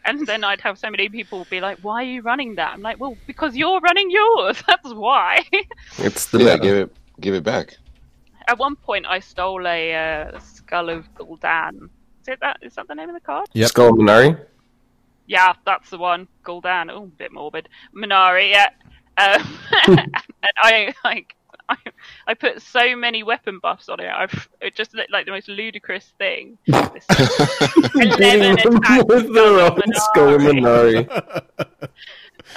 And 0.06 0.26
then 0.26 0.44
I'd 0.44 0.62
have 0.62 0.80
so 0.80 0.90
many 0.90 1.08
people 1.08 1.46
be 1.50 1.62
like, 1.62 1.78
"Why 1.80 2.02
are 2.02 2.12
you 2.16 2.22
running 2.22 2.56
that?" 2.56 2.74
I'm 2.74 2.82
like, 2.82 3.00
"Well, 3.00 3.16
because 3.28 3.56
you're 3.56 3.80
running 3.80 4.10
yours. 4.10 4.62
That's 4.68 4.92
why." 4.94 5.44
It's 6.00 6.26
the 6.28 6.40
yeah, 6.44 6.58
give 6.58 6.76
it 6.76 6.96
give 7.20 7.36
it 7.36 7.44
back. 7.44 7.78
At 8.48 8.58
one 8.58 8.76
point, 8.76 9.06
I 9.06 9.20
stole 9.20 9.68
a 9.68 9.94
uh, 9.94 10.40
skull 10.40 10.90
of 10.90 11.14
Gul'dan. 11.14 11.90
Is 12.22 12.28
it 12.28 12.40
that? 12.42 12.58
Is 12.64 12.74
that 12.76 12.88
the 12.88 12.96
name 12.96 13.10
of 13.10 13.16
the 13.16 13.22
card? 13.22 13.48
Yep. 13.54 13.68
Skull 13.68 13.90
of 13.90 13.96
Man'ari. 14.00 14.40
Yeah, 15.30 15.54
that's 15.64 15.92
the 15.92 16.00
one. 16.00 16.28
Gul'dan. 16.44 16.90
Oh, 16.92 17.04
a 17.04 17.06
bit 17.06 17.32
morbid. 17.32 17.70
Man'ari. 17.96 18.50
Yeah. 18.50 18.70
Um, 19.16 19.60
and 19.88 20.54
I 20.58 20.94
like. 21.06 21.36
I, 21.72 21.76
I 22.26 22.34
put 22.34 22.64
so 22.64 22.96
many 22.96 23.22
weapon 23.22 23.60
buffs 23.60 23.90
on 23.90 24.00
it. 24.00 24.08
I've, 24.10 24.50
it 24.60 24.74
just 24.74 24.96
looked 24.96 25.12
like 25.12 25.28
the 25.28 25.32
most 25.32 25.48
ludicrous 25.48 26.14
thing. 26.18 26.58
This 26.66 27.06
Eleven 27.96 28.58
attacks 28.58 29.04
with 29.08 29.32
their 29.32 29.60
own 29.60 29.80
Skull 29.94 30.40
Man'ari. 30.40 31.06
Man'ari. 31.08 31.90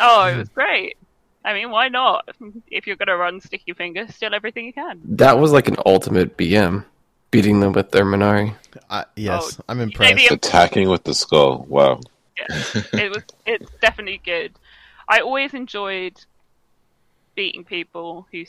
Oh, 0.00 0.24
it 0.28 0.38
was 0.38 0.48
great. 0.48 0.96
I 1.44 1.52
mean, 1.52 1.70
why 1.70 1.88
not? 1.88 2.26
If 2.70 2.86
you're 2.86 2.96
gonna 2.96 3.18
run 3.18 3.38
Sticky 3.42 3.74
Finger, 3.74 4.06
steal 4.08 4.34
everything 4.34 4.64
you 4.64 4.72
can. 4.72 4.98
That 5.04 5.38
was 5.38 5.52
like 5.52 5.68
an 5.68 5.76
ultimate 5.84 6.38
BM, 6.38 6.86
beating 7.30 7.60
them 7.60 7.72
with 7.74 7.90
their 7.90 8.06
Man'ari. 8.06 8.54
I, 8.88 9.04
yes, 9.14 9.58
Oh, 9.60 9.64
I'm 9.68 9.80
impressed. 9.80 10.30
Attacking 10.30 10.88
with 10.88 11.04
the 11.04 11.14
skull. 11.14 11.66
Wow. 11.68 12.00
it 12.92 13.10
was 13.10 13.22
it's 13.46 13.70
definitely 13.80 14.20
good. 14.24 14.52
I 15.08 15.20
always 15.20 15.54
enjoyed 15.54 16.14
beating 17.34 17.64
people 17.64 18.26
who 18.32 18.44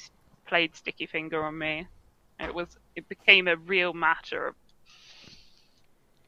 played 0.48 0.76
Sticky 0.76 1.08
Finger 1.08 1.44
on 1.44 1.58
me. 1.58 1.88
It 2.40 2.54
was 2.54 2.78
it 2.96 3.08
became 3.10 3.48
a 3.48 3.56
real 3.56 3.94
matter 3.94 4.48
of 4.48 4.56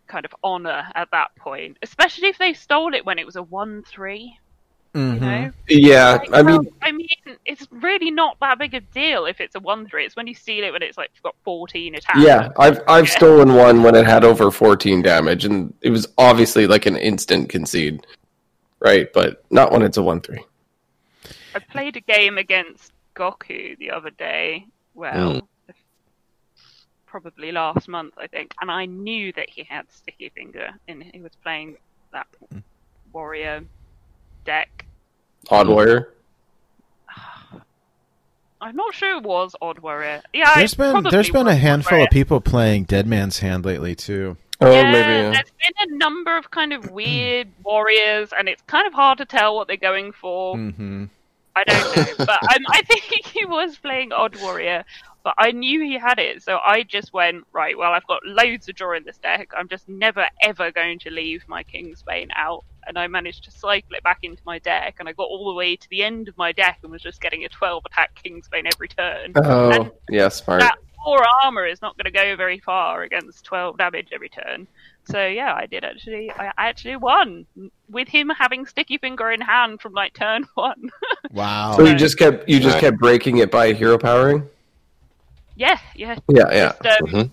kind 0.07 0.25
of 0.25 0.35
honor 0.43 0.87
at 0.95 1.09
that 1.11 1.35
point, 1.37 1.77
especially 1.81 2.27
if 2.27 2.37
they 2.37 2.53
stole 2.53 2.93
it 2.93 3.05
when 3.05 3.19
it 3.19 3.25
was 3.25 3.35
a 3.35 3.43
one 3.43 3.83
three. 4.95 5.03
You 5.03 5.19
know, 5.19 5.27
mm-hmm. 5.27 5.49
Yeah, 5.67 6.11
Like, 6.13 6.33
I 6.33 6.41
mean, 6.41 6.55
well, 6.63 6.73
I 6.81 6.91
mean, 6.91 7.07
it's 7.45 7.67
really 7.71 8.11
not 8.11 8.37
that 8.39 8.57
big 8.57 8.73
a 8.73 8.79
deal 8.79 9.25
if 9.25 9.41
it's 9.41 9.55
a 9.55 9.59
one 9.59 9.87
three. 9.87 10.05
It's 10.05 10.15
when 10.15 10.27
you 10.27 10.33
steal 10.33 10.63
it 10.63 10.71
when 10.71 10.81
it's 10.81 10.97
like 10.97 11.11
got 11.21 11.35
fourteen 11.43 11.95
attacks. 11.95 12.19
yeah, 12.19 12.49
I've 12.57 12.81
I've 12.87 13.07
Yeah. 13.07 13.15
stolen 13.15 13.55
one 13.55 13.83
when 13.83 13.95
it 13.95 14.05
had 14.05 14.23
over 14.23 14.49
14 14.51 15.01
damage, 15.01 15.45
and 15.45 15.73
it 15.81 15.89
was 15.89 16.07
obviously 16.17 16.65
like 16.67 16.85
an 16.85 16.97
instant 16.97 17.49
concede, 17.49 18.05
right? 18.79 19.11
But 19.13 19.43
not 19.51 19.71
when 19.71 19.81
it's 19.81 19.97
a 19.97 20.03
one 20.03 20.21
three. 20.21 20.43
I 21.53 21.59
played 21.59 21.95
a 21.95 22.01
game 22.01 22.37
against 22.37 22.91
Goku 23.15 23.77
the 23.77 23.91
other 23.91 24.09
day. 24.11 24.65
Well, 24.93 25.41
mm. 25.41 25.47
probably 27.05 27.51
last 27.51 27.87
month, 27.87 28.13
I 28.17 28.27
think, 28.27 28.53
and 28.61 28.71
I 28.71 28.85
knew 28.85 29.31
that 29.33 29.49
he 29.49 29.63
had 29.63 29.91
Sticky 29.91 30.29
Finger, 30.29 30.69
and 30.87 31.03
he 31.03 31.21
was 31.21 31.31
playing 31.43 31.77
that 32.11 32.27
mm. 32.53 32.63
warrior 33.11 33.63
deck. 34.45 34.85
Odd 35.49 35.67
Warrior. 35.67 36.11
I'm 38.61 38.75
not 38.75 38.95
sure 38.95 39.17
it 39.17 39.23
was 39.23 39.55
Odd 39.61 39.79
Warrior. 39.79 40.21
Yeah, 40.33 40.55
There's 40.55 40.73
it 40.73 40.77
been 40.77 41.03
there's 41.03 41.29
been 41.29 41.47
a 41.47 41.55
handful 41.55 41.97
Warrior. 41.97 42.05
of 42.07 42.11
people 42.11 42.41
playing 42.41 42.85
Dead 42.85 43.05
Man's 43.05 43.39
Hand 43.39 43.65
lately 43.65 43.95
too. 43.95 44.37
Oh, 44.61 44.71
yeah, 44.71 44.83
maybe. 44.91 44.95
Yeah. 45.13 45.31
there's 45.31 45.51
been 45.61 45.93
a 45.93 45.97
number 45.97 46.37
of 46.37 46.49
kind 46.49 46.71
of 46.71 46.89
weird 46.89 47.49
warriors, 47.63 48.29
and 48.37 48.47
it's 48.47 48.61
kind 48.63 48.87
of 48.87 48.93
hard 48.93 49.17
to 49.17 49.25
tell 49.25 49.55
what 49.55 49.67
they're 49.67 49.75
going 49.77 50.13
for. 50.13 50.55
Mm-hmm. 50.55 51.05
I 51.57 51.63
don't 51.65 51.95
know, 51.97 52.25
but 52.25 52.55
um, 52.55 52.65
I 52.69 52.81
think 52.83 53.01
he 53.25 53.45
was 53.45 53.77
playing 53.77 54.11
Odd 54.13 54.35
Warrior, 54.41 54.83
but 55.25 55.33
I 55.39 55.51
knew 55.51 55.81
he 55.81 55.97
had 55.97 56.19
it, 56.19 56.43
so 56.43 56.59
I 56.63 56.83
just 56.83 57.11
went 57.11 57.45
right. 57.51 57.75
Well, 57.75 57.91
I've 57.91 58.05
got 58.05 58.21
loads 58.23 58.69
of 58.69 58.75
draw 58.75 58.95
in 58.95 59.03
this 59.03 59.17
deck. 59.17 59.49
I'm 59.57 59.67
just 59.67 59.89
never 59.89 60.27
ever 60.43 60.71
going 60.71 60.99
to 60.99 61.09
leave 61.09 61.43
my 61.47 61.63
Kingsbane 61.63 62.29
out, 62.35 62.63
and 62.85 62.97
I 62.97 63.07
managed 63.07 63.43
to 63.45 63.51
cycle 63.51 63.95
it 63.95 64.03
back 64.03 64.19
into 64.21 64.43
my 64.45 64.59
deck, 64.59 64.97
and 64.99 65.09
I 65.09 65.13
got 65.13 65.23
all 65.23 65.47
the 65.49 65.55
way 65.55 65.75
to 65.75 65.89
the 65.89 66.03
end 66.03 66.27
of 66.29 66.37
my 66.37 66.51
deck 66.51 66.77
and 66.83 66.91
was 66.91 67.01
just 67.01 67.19
getting 67.21 67.43
a 67.43 67.49
12 67.49 67.83
attack 67.87 68.17
Kingsbane 68.23 68.71
every 68.71 68.87
turn. 68.87 69.33
Oh, 69.35 69.71
And 69.71 69.91
yeah, 70.11 70.29
smart. 70.29 70.61
that 70.61 70.77
four 71.03 71.25
armor 71.43 71.65
is 71.65 71.81
not 71.81 71.97
going 71.97 72.05
to 72.05 72.11
go 72.11 72.35
very 72.35 72.59
far 72.59 73.01
against 73.01 73.45
12 73.45 73.79
damage 73.79 74.09
every 74.13 74.29
turn. 74.29 74.67
So 75.05 75.25
yeah, 75.25 75.53
I 75.55 75.65
did 75.65 75.83
actually. 75.83 76.31
I 76.31 76.51
actually 76.57 76.97
won 76.97 77.45
with 77.89 78.07
him 78.07 78.29
having 78.29 78.65
sticky 78.65 78.97
finger 78.99 79.31
in 79.31 79.41
hand 79.41 79.81
from 79.81 79.93
like 79.93 80.13
turn 80.13 80.47
one. 80.55 80.89
Wow. 81.31 81.73
So 81.77 81.83
you 81.85 81.95
just 81.95 82.17
kept 82.17 82.47
you 82.47 82.59
just 82.59 82.77
kept 82.79 82.97
breaking 82.97 83.37
it 83.37 83.49
by 83.51 83.73
hero 83.73 83.97
powering. 83.97 84.47
Yeah, 85.55 85.77
yeah, 85.95 86.17
Yeah, 86.29 86.51
yeah. 86.51 86.73
Just, 86.83 87.01
um, 87.01 87.07
Mhm. 87.07 87.31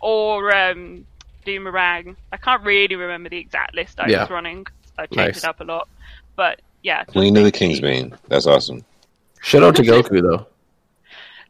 or 0.00 0.54
um, 0.54 1.06
Doomerang. 1.46 2.16
I 2.32 2.36
can't 2.36 2.62
really 2.64 2.96
remember 2.96 3.28
the 3.28 3.38
exact 3.38 3.74
list 3.74 4.00
I 4.00 4.08
Yeah. 4.08 4.20
was 4.22 4.30
running. 4.30 4.66
I 4.98 5.06
changed 5.06 5.16
Nice. 5.16 5.38
it 5.38 5.44
up 5.44 5.60
a 5.60 5.64
lot, 5.64 5.88
but 6.36 6.60
yeah, 6.82 7.04
just 7.04 7.12
Queen 7.12 7.36
of 7.36 7.44
the 7.44 7.50
basically- 7.50 7.76
Kingsbane. 7.80 8.18
That's 8.28 8.46
awesome. 8.46 8.84
Shout 9.42 9.62
out 9.62 9.76
to 9.76 9.82
Goku 9.82 10.20
though. 10.20 10.46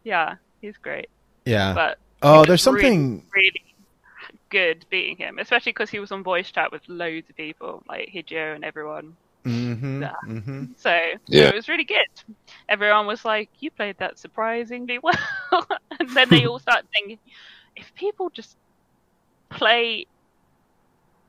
Yeah, 0.05 0.37
he's 0.61 0.77
great, 0.77 1.09
yeah. 1.45 1.75
but 1.75 1.99
Oh, 2.23 2.45
there's 2.45 2.65
was 2.67 2.75
really, 2.75 2.83
something. 2.91 3.27
really 3.35 3.65
good 4.51 4.85
beating 4.91 5.17
him, 5.17 5.39
especially 5.39 5.73
because 5.73 5.91
he 5.91 5.99
was 6.01 6.13
on 6.13 6.23
voice 6.23 6.51
chat 6.51 6.71
with 6.73 6.83
loads 6.89 7.29
of 7.31 7.37
people 7.37 7.83
like 7.89 8.11
Hideo 8.11 8.55
and 8.55 8.65
everyone. 8.65 9.17
Mm-hmm. 9.45 10.03
Yeah. 10.03 10.15
Mm-hmm. 10.27 10.65
So, 10.77 10.91
Yeah. 11.27 11.43
so 11.45 11.49
it 11.49 11.55
was 11.55 11.69
really 11.69 11.85
good. 11.85 12.07
Everyone 12.69 13.07
was 13.07 13.25
like, 13.25 13.49
"You 13.61 13.71
played 13.71 13.97
that 13.99 14.19
surprisingly 14.19 14.99
well," 15.03 15.17
and 15.99 16.11
then 16.11 16.29
they 16.29 16.47
all 16.47 16.59
started 16.59 16.87
thinking, 16.95 17.19
if 17.77 17.95
people 17.95 18.31
just 18.31 18.57
play, 19.49 20.07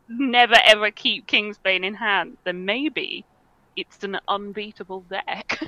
never 0.10 0.56
ever 0.66 0.92
keep 0.92 1.28
Kingsbane 1.28 1.86
in 1.86 1.94
hand, 1.94 2.38
then 2.44 2.66
maybe 2.66 3.26
it's 3.76 4.04
an 4.04 4.20
unbeatable 4.28 5.02
deck. 5.10 5.60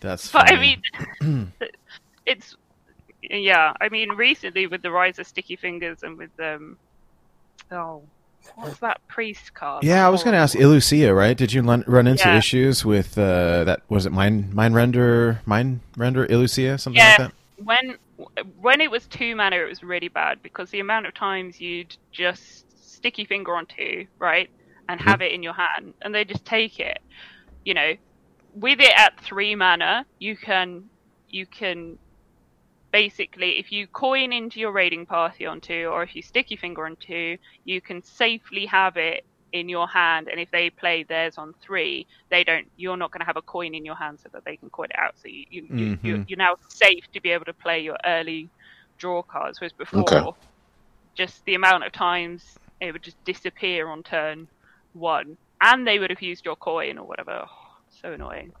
That's. 0.00 0.30
but 0.30 0.52
I 0.52 0.60
mean, 0.60 0.82
it's 2.26 2.56
yeah. 3.22 3.72
I 3.80 3.88
mean, 3.88 4.10
recently 4.12 4.66
with 4.66 4.82
the 4.82 4.90
rise 4.90 5.18
of 5.18 5.26
Sticky 5.26 5.56
Fingers 5.56 6.02
and 6.02 6.16
with 6.16 6.30
um, 6.38 6.76
oh, 7.72 8.02
what's 8.54 8.78
that 8.80 9.00
priest 9.08 9.54
card? 9.54 9.84
Yeah, 9.84 10.06
I 10.06 10.10
was 10.10 10.22
going 10.22 10.32
to 10.34 10.38
ask 10.38 10.56
Illucia, 10.56 11.14
right? 11.14 11.36
Did 11.36 11.52
you 11.52 11.62
run, 11.62 11.84
run 11.86 12.06
into 12.06 12.28
Yeah. 12.28 12.38
issues 12.38 12.84
with 12.84 13.18
uh, 13.18 13.64
that? 13.64 13.82
Was 13.88 14.06
it 14.06 14.12
Mind 14.12 14.54
mine 14.54 14.72
render, 14.72 15.40
Mind 15.46 15.80
render 15.96 16.26
Ilucia, 16.26 16.78
something 16.80 16.98
Yeah. 16.98 17.08
like 17.08 17.18
that? 17.18 17.32
when 17.64 17.96
when 18.60 18.80
it 18.80 18.90
was 18.90 19.06
two 19.06 19.34
mana, 19.34 19.56
it 19.56 19.68
was 19.68 19.82
really 19.82 20.08
bad 20.08 20.42
because 20.42 20.70
the 20.70 20.80
amount 20.80 21.06
of 21.06 21.14
times 21.14 21.60
you'd 21.60 21.96
just 22.12 22.64
sticky 22.94 23.24
finger 23.24 23.54
on 23.54 23.66
two, 23.66 24.06
right, 24.18 24.48
and 24.88 25.00
have 25.00 25.20
it 25.20 25.32
in 25.32 25.42
your 25.42 25.52
hand, 25.54 25.94
and 26.02 26.14
they 26.14 26.24
just 26.24 26.44
take 26.44 26.78
it. 26.80 26.98
You 27.64 27.74
know, 27.74 27.92
with 28.54 28.80
it 28.80 28.92
at 28.96 29.18
three 29.20 29.54
mana, 29.54 30.06
you 30.18 30.36
can 30.36 30.84
you 31.28 31.46
can 31.46 31.98
basically 32.96 33.58
if 33.58 33.70
you 33.70 33.86
coin 33.88 34.32
into 34.32 34.58
your 34.58 34.72
raiding 34.72 35.04
party 35.04 35.44
on 35.44 35.60
two, 35.60 35.90
or 35.92 36.02
if 36.02 36.14
you 36.16 36.22
stick 36.22 36.50
your 36.50 36.56
finger 36.56 36.86
on 36.86 36.96
two, 36.98 37.36
you 37.64 37.78
can 37.82 38.00
safely 38.02 38.64
have 38.64 38.96
it 38.96 39.22
in 39.52 39.68
your 39.68 39.86
hand, 39.86 40.28
and 40.30 40.40
if 40.40 40.50
they 40.50 40.70
play 40.70 41.04
theirs 41.04 41.34
on 41.36 41.52
three, 41.66 42.06
they 42.30 42.42
don't. 42.42 42.66
You're 42.76 42.96
not 42.96 43.10
going 43.12 43.20
to 43.20 43.26
have 43.26 43.36
a 43.36 43.42
coin 43.42 43.74
in 43.74 43.84
your 43.84 43.96
hand 43.96 44.18
so 44.18 44.30
that 44.32 44.44
they 44.46 44.56
can 44.56 44.70
coin 44.70 44.88
it 44.90 44.98
out. 44.98 45.12
So 45.16 45.28
you, 45.28 45.44
you, 45.50 45.62
you, 45.76 45.88
you 46.02 46.18
you're 46.26 46.38
now 46.38 46.54
safe 46.70 47.04
to 47.12 47.20
be 47.20 47.30
able 47.32 47.44
to 47.44 47.54
play 47.62 47.80
your 47.80 47.98
early 48.06 48.50
draw 48.98 49.22
cards. 49.22 49.60
Whereas 49.60 49.74
before, 49.78 50.02
Okay. 50.08 50.30
just 51.16 51.42
the 51.46 51.54
amount 51.54 51.84
of 51.84 51.92
times 51.92 52.42
it 52.80 52.92
would 52.92 53.02
just 53.02 53.18
disappear 53.26 53.88
on 53.88 54.02
turn 54.04 54.46
one, 54.94 55.36
and 55.60 55.86
they 55.86 55.98
would 55.98 56.10
have 56.10 56.22
used 56.22 56.46
your 56.46 56.56
coin 56.56 56.96
or 56.98 57.06
whatever. 57.06 57.42
Oh, 57.44 57.46
so 58.02 58.12
annoying. 58.14 58.52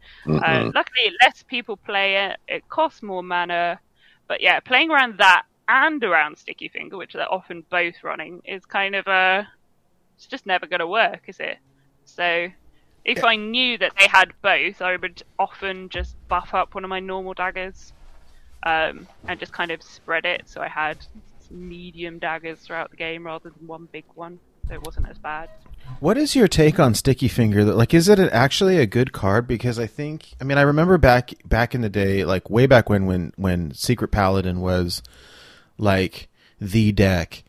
Uh, 0.44 0.60
Mhm. 0.60 0.72
luckily, 0.74 1.10
less 1.22 1.42
people 1.48 1.78
play 1.86 2.26
it. 2.26 2.36
It 2.48 2.64
costs 2.68 3.02
more 3.02 3.22
mana, 3.22 3.80
but 4.28 4.40
yeah, 4.40 4.60
playing 4.60 4.90
around 4.90 5.18
that 5.18 5.44
and 5.68 6.02
around 6.02 6.38
Sticky 6.38 6.68
Finger, 6.68 6.96
which 6.96 7.12
they're 7.12 7.32
often 7.32 7.64
both 7.70 7.94
running, 8.02 8.42
is 8.44 8.64
kind 8.64 8.94
of 8.94 9.06
a. 9.06 9.48
It's 10.16 10.26
just 10.26 10.46
never 10.46 10.66
going 10.66 10.80
to 10.80 10.86
work, 10.86 11.22
is 11.26 11.40
it? 11.40 11.58
So, 12.04 12.48
if 13.04 13.22
I 13.22 13.36
knew 13.36 13.76
that 13.78 13.92
they 13.98 14.06
had 14.08 14.32
both, 14.42 14.80
I 14.80 14.96
would 14.96 15.22
often 15.38 15.88
just 15.88 16.16
buff 16.28 16.54
up 16.54 16.74
one 16.74 16.84
of 16.84 16.90
my 16.90 17.00
normal 17.00 17.34
daggers, 17.34 17.92
um, 18.62 19.06
and 19.28 19.38
just 19.38 19.52
kind 19.52 19.70
of 19.70 19.82
spread 19.82 20.24
it. 20.24 20.48
So 20.48 20.60
I 20.60 20.68
had 20.68 20.98
medium 21.50 22.18
daggers 22.18 22.60
throughout 22.60 22.90
the 22.90 22.96
game 22.96 23.24
rather 23.24 23.50
than 23.50 23.66
one 23.66 23.88
big 23.92 24.04
one, 24.14 24.38
so 24.68 24.74
it 24.74 24.82
wasn't 24.82 25.08
as 25.08 25.18
bad. 25.18 25.48
What 26.00 26.18
is 26.18 26.36
your 26.36 26.46
take 26.48 26.78
on 26.78 26.94
Sticky 26.94 27.28
Finger? 27.28 27.64
Like, 27.64 27.94
is 27.94 28.08
it 28.08 28.18
actually 28.18 28.78
a 28.78 28.86
good 28.86 29.12
card? 29.12 29.48
Because 29.48 29.78
I 29.78 29.86
think, 29.86 30.34
I 30.40 30.44
mean, 30.44 30.58
I 30.58 30.62
remember 30.62 30.98
back 30.98 31.32
back 31.44 31.74
in 31.74 31.80
the 31.80 31.88
day, 31.88 32.24
like 32.24 32.50
way 32.50 32.66
back 32.66 32.88
when 32.90 33.06
when 33.06 33.32
when 33.36 33.72
Secret 33.72 34.08
Paladin 34.08 34.60
was 34.60 35.02
like 35.78 36.28
the 36.60 36.92
deck, 36.92 37.44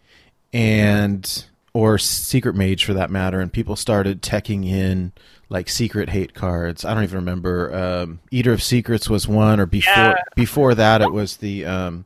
and 0.54 1.46
or 1.74 1.98
Secret 1.98 2.56
Mage 2.56 2.86
for 2.86 2.94
that 2.94 3.12
matter, 3.12 3.40
and 3.40 3.52
people 3.52 3.76
started 3.76 4.22
teching 4.22 4.66
in 4.66 5.12
like 5.50 5.70
secret 5.70 6.10
hate 6.10 6.34
cards. 6.34 6.84
I 6.86 6.94
don't 6.94 7.04
even 7.04 7.18
remember. 7.20 7.74
Um, 7.76 8.20
Eater 8.32 8.54
of 8.54 8.64
Secrets 8.64 9.10
was 9.10 9.28
one, 9.28 9.60
or 9.60 9.66
before 9.66 9.94
Yeah. 9.94 10.16
before 10.36 10.74
that 10.76 11.02
it 11.02 11.12
was 11.12 11.38
the 11.38 11.66
um, 11.66 12.06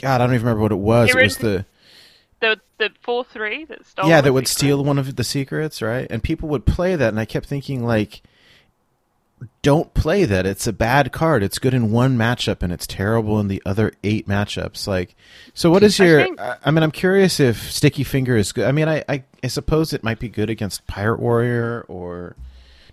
God, 0.00 0.20
I 0.20 0.26
don't 0.26 0.34
even 0.34 0.46
remember 0.46 0.62
what 0.62 0.72
it 0.72 0.76
was. 0.76 1.10
It 1.10 1.14
was 1.14 1.36
Erased- 1.36 1.40
the 1.40 1.66
the 2.40 2.60
the 2.78 2.90
four 3.02 3.24
three 3.24 3.64
that 3.66 3.84
stole. 3.86 4.08
yeah, 4.08 4.20
that 4.20 4.32
would 4.32 4.46
secret. 4.48 4.58
steal 4.58 4.84
one 4.84 4.98
of 4.98 5.16
the 5.16 5.24
secrets, 5.24 5.80
right? 5.82 6.06
And 6.10 6.22
people 6.22 6.48
would 6.50 6.66
play 6.66 6.94
that, 6.96 7.08
and 7.08 7.18
I 7.20 7.24
kept 7.24 7.46
thinking 7.46 7.84
like, 7.84 8.22
don't 9.62 9.92
play 9.94 10.24
that. 10.24 10.46
It's 10.46 10.66
a 10.66 10.72
bad 10.72 11.12
card. 11.12 11.42
It's 11.42 11.58
good 11.58 11.74
in 11.74 11.90
one 11.90 12.16
matchup, 12.16 12.62
and 12.62 12.72
it's 12.72 12.86
terrible 12.86 13.38
in 13.40 13.48
the 13.48 13.62
other 13.66 13.92
eight 14.02 14.26
matchups. 14.26 14.86
Like, 14.86 15.14
so 15.54 15.70
what 15.70 15.82
is 15.82 16.00
I 16.00 16.04
your? 16.06 16.22
think- 16.22 16.40
I, 16.40 16.56
I 16.64 16.70
mean, 16.70 16.82
I'm 16.82 16.90
curious 16.90 17.38
if 17.40 17.70
Sticky 17.70 18.04
Finger 18.04 18.36
is 18.36 18.52
good. 18.52 18.66
I 18.66 18.72
mean, 18.72 18.88
I, 18.88 19.04
I 19.08 19.24
I 19.44 19.48
suppose 19.48 19.92
it 19.92 20.02
might 20.02 20.18
be 20.18 20.28
good 20.28 20.50
against 20.50 20.86
Pirate 20.86 21.20
Warrior 21.20 21.84
or 21.88 22.36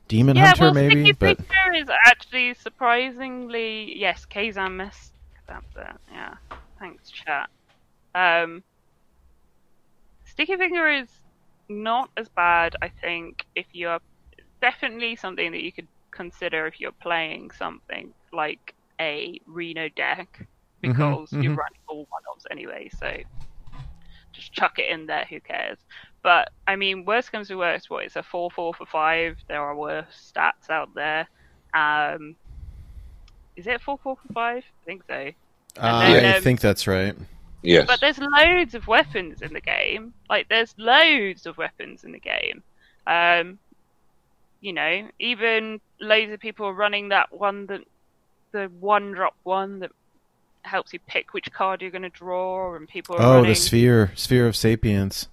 Demon 0.10 0.36
Yeah, 0.36 0.48
Hunter, 0.48 0.64
well, 0.66 0.74
maybe, 0.74 1.04
Sticky 1.06 1.12
but 1.14 1.38
Finger 1.38 1.74
is 1.78 1.90
actually 2.06 2.54
surprisingly 2.56 3.98
yes. 3.98 4.26
Kezan 4.30 4.76
Mystic. 4.76 5.12
That's 5.48 5.76
it. 5.76 5.96
Yeah. 6.12 6.36
Thanks, 6.80 7.10
chat. 7.10 7.50
Um, 8.16 8.64
Sticky 10.34 10.58
Finger 10.58 10.90
is 10.90 11.10
not 11.70 12.10
as 12.18 12.28
bad, 12.28 12.76
I 12.82 12.90
think, 12.90 13.46
if 13.54 13.68
you're 13.72 14.00
definitely 14.62 15.16
something 15.16 15.52
that 15.52 15.62
you 15.62 15.72
could 15.72 15.88
consider 16.10 16.66
if 16.66 16.80
you're 16.80 16.92
playing 16.92 17.52
something 17.52 18.12
like 18.32 18.74
a 19.00 19.40
Reno 19.46 19.90
deck 19.90 20.48
because 20.82 21.32
you're 21.32 21.54
mhm. 21.54 21.58
running 21.58 21.80
all 21.88 22.08
one 22.10 22.24
offs 22.34 22.48
anyway, 22.50 22.90
so 22.98 23.16
just 24.32 24.52
chuck 24.54 24.80
it 24.80 24.90
in 24.90 25.06
there, 25.06 25.28
who 25.30 25.40
cares? 25.40 25.78
But 26.24 26.50
I 26.68 26.78
mean, 26.78 27.06
worst 27.06 27.32
comes 27.32 27.48
to 27.50 27.56
worst, 27.56 27.92
what 27.92 28.06
it's 28.06 28.16
a 28.16 28.24
four 28.24 28.50
four 28.50 28.74
for 28.74 28.88
five. 28.88 29.38
There 29.48 29.62
are 29.62 29.76
worse 29.76 30.34
stats 30.36 30.72
out 30.72 30.96
there. 30.96 31.28
Um, 31.76 32.36
is 33.56 33.68
it 33.68 33.82
four 33.82 34.00
four 34.00 34.16
for 34.16 34.34
five? 34.34 34.64
I 34.64 34.86
think 34.86 35.04
so. 35.08 35.30
uh, 35.78 36.12
then, 36.12 36.26
I 36.26 36.38
um, 36.38 36.44
think 36.44 36.60
that's 36.60 36.88
right. 36.88 37.16
Yes. 37.64 37.88
But 37.88 38.02
there's 38.02 38.20
loads 38.20 38.76
of 38.76 38.88
weapons 38.88 39.42
in 39.42 39.54
the 39.54 39.62
game. 39.62 40.14
Like 40.30 40.50
there's 40.50 40.74
loads 40.78 41.46
of 41.46 41.58
weapons 41.58 42.04
in 42.04 42.12
the 42.12 42.20
game. 42.20 42.62
Um, 43.08 43.58
you 44.62 44.74
know, 44.74 45.08
even 45.20 45.80
loads 46.00 46.32
of 46.32 46.40
people 46.40 46.68
are 46.68 46.74
running 46.74 47.10
that 47.10 47.32
one 47.34 47.66
that 47.68 47.82
the 48.52 48.70
one 48.80 49.12
drop 49.14 49.36
one 49.44 49.80
that 49.80 49.92
helps 50.64 50.94
you 50.94 51.00
pick 51.08 51.34
which 51.34 51.52
card 51.52 51.82
you're 51.82 51.92
going 51.92 52.04
to 52.04 52.10
draw, 52.10 52.76
and 52.76 52.88
people 52.88 53.16
are 53.18 53.22
Oh, 53.22 53.36
running. 53.36 53.50
the 53.50 53.56
sphere, 53.56 54.12
sphere 54.16 54.48
of 54.48 54.56
sapience. 54.56 55.28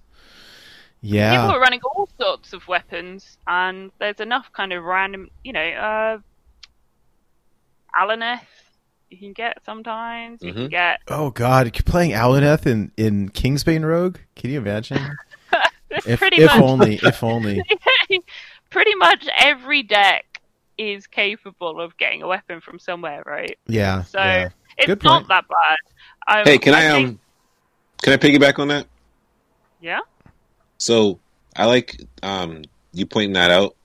Yeah. 1.01 1.39
People 1.41 1.55
are 1.55 1.59
running 1.61 1.79
all 1.83 2.09
sorts 2.19 2.51
of 2.53 2.67
weapons, 2.67 3.37
and 3.47 3.91
there's 3.99 4.19
enough 4.19 4.51
kind 4.53 4.73
of 4.73 4.83
random, 4.83 5.29
you 5.43 5.53
know, 5.53 5.59
uh, 5.61 6.17
Alaneth 7.99 8.41
you 9.11 9.17
can 9.17 9.33
get 9.33 9.57
sometimes. 9.65 10.41
You 10.41 10.53
can 10.53 10.67
Mhm. 10.67 10.71
get 10.71 11.01
Oh 11.09 11.29
God, 11.31 11.65
you're 11.75 11.83
playing 11.83 12.11
Alaneth 12.11 12.65
in 12.65 12.91
in 12.97 13.29
Kingsbane 13.29 13.85
Rogue. 13.85 14.17
Can 14.35 14.49
you 14.51 14.59
imagine? 14.59 15.15
if 15.91 16.19
pretty 16.19 16.41
if 16.41 16.51
much 16.51 16.61
only, 16.61 16.95
if 17.03 17.23
only. 17.23 17.61
pretty 18.69 18.95
much 18.95 19.27
every 19.37 19.83
deck 19.83 20.25
is 20.77 21.05
capable 21.07 21.79
of 21.81 21.95
getting 21.97 22.21
a 22.23 22.27
weapon 22.27 22.61
from 22.61 22.79
somewhere, 22.79 23.21
right? 23.25 23.57
Yeah. 23.67 24.03
So 24.03 24.19
yeah. 24.19 24.49
it's 24.77 24.87
Good 24.87 25.03
not 25.03 25.27
point. 25.27 25.27
that 25.27 25.45
bad. 25.47 26.37
Um, 26.39 26.45
hey, 26.45 26.57
can 26.57 26.73
I, 26.73 26.89
think- 26.91 27.07
um 27.09 27.19
can 28.01 28.13
I 28.13 28.17
piggyback 28.17 28.57
on 28.59 28.69
that? 28.69 28.87
Yeah. 29.81 29.99
So 30.77 31.19
I 31.55 31.65
like 31.65 32.01
um 32.23 32.63
you 32.93 33.05
pointing 33.05 33.33
that 33.33 33.51
out. 33.51 33.75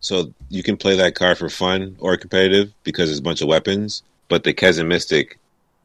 So 0.00 0.32
you 0.48 0.62
can 0.62 0.76
play 0.76 0.96
that 0.96 1.16
card 1.16 1.36
for 1.38 1.48
fun 1.48 1.96
or 1.98 2.16
competitive 2.16 2.72
because 2.84 3.10
it's 3.10 3.18
a 3.18 3.22
bunch 3.22 3.42
of 3.42 3.48
weapons. 3.48 4.04
But 4.28 4.44
the 4.44 4.52
Kezan 4.54 4.86
Mystic, 4.86 5.38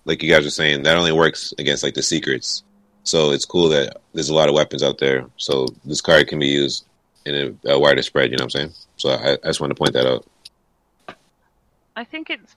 like 0.05 0.21
you 0.21 0.29
guys 0.29 0.43
were 0.43 0.49
saying, 0.49 0.83
that 0.83 0.97
only 0.97 1.11
works 1.11 1.53
against 1.57 1.83
like 1.83 1.93
the 1.93 2.03
secrets. 2.03 2.63
So 3.03 3.31
it's 3.31 3.45
cool 3.45 3.69
that 3.69 3.97
there's 4.13 4.29
a 4.29 4.33
lot 4.35 4.49
of 4.49 4.55
weapons 4.55 4.83
out 4.83 4.97
there. 4.97 5.25
So 5.37 5.67
this 5.85 6.01
card 6.01 6.27
can 6.27 6.39
be 6.39 6.47
used 6.47 6.85
in 7.25 7.57
a, 7.65 7.71
a 7.73 7.79
wider 7.79 8.01
spread. 8.01 8.31
You 8.31 8.37
know 8.37 8.43
what 8.45 8.55
I'm 8.55 8.61
saying? 8.61 8.71
So 8.97 9.09
I, 9.09 9.33
I 9.33 9.47
just 9.47 9.59
wanted 9.61 9.75
to 9.75 9.79
point 9.79 9.93
that 9.93 10.05
out. 10.07 10.25
I 11.95 12.03
think 12.03 12.29
it's 12.29 12.55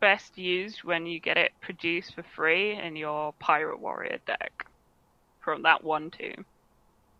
best 0.00 0.36
used 0.38 0.84
when 0.84 1.06
you 1.06 1.18
get 1.20 1.36
it 1.36 1.52
produced 1.60 2.14
for 2.14 2.22
free 2.34 2.76
in 2.76 2.96
your 2.96 3.32
Pirate 3.40 3.80
Warrior 3.80 4.18
deck 4.26 4.66
from 5.40 5.62
that 5.62 5.82
one 5.82 6.10
tomb. 6.10 6.44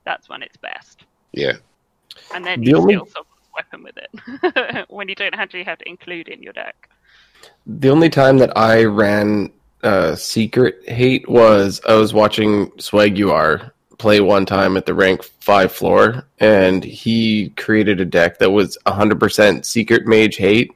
That's 0.05 0.29
when 0.29 0.43
it's 0.43 0.57
best. 0.59 1.05
Yeah. 1.33 1.55
And 2.35 2.45
then 2.45 2.61
The 2.61 2.71
you 2.71 2.77
only- 2.77 2.95
steal 2.95 3.07
someone's 3.07 3.49
weapon 3.55 3.83
with 3.83 3.97
it 3.97 4.87
when 4.91 5.09
you 5.09 5.15
don't 5.15 5.35
actually 5.35 5.65
have 5.65 5.79
to 5.79 5.89
include 5.89 6.29
in 6.29 6.43
your 6.43 6.53
deck. 6.53 6.89
The 7.67 7.91
only 7.91 8.09
time 8.09 8.39
that 8.39 8.57
I 8.57 8.85
ran 8.85 9.53
uh, 9.83 10.15
Secret 10.17 10.89
Hate 10.89 11.29
was 11.29 11.81
I 11.87 11.95
was 11.95 12.13
watching 12.13 12.73
Swag 12.79 13.21
UR 13.21 13.73
play 13.99 14.21
one 14.21 14.47
time 14.47 14.77
at 14.77 14.87
the 14.87 14.95
rank 14.95 15.23
5 15.23 15.73
floor, 15.73 16.25
and 16.39 16.83
he 16.83 17.51
created 17.51 18.01
a 18.01 18.05
deck 18.05 18.39
that 18.39 18.51
was 18.51 18.79
100% 18.87 19.65
Secret 19.65 20.07
Mage 20.07 20.37
Hate, 20.37 20.73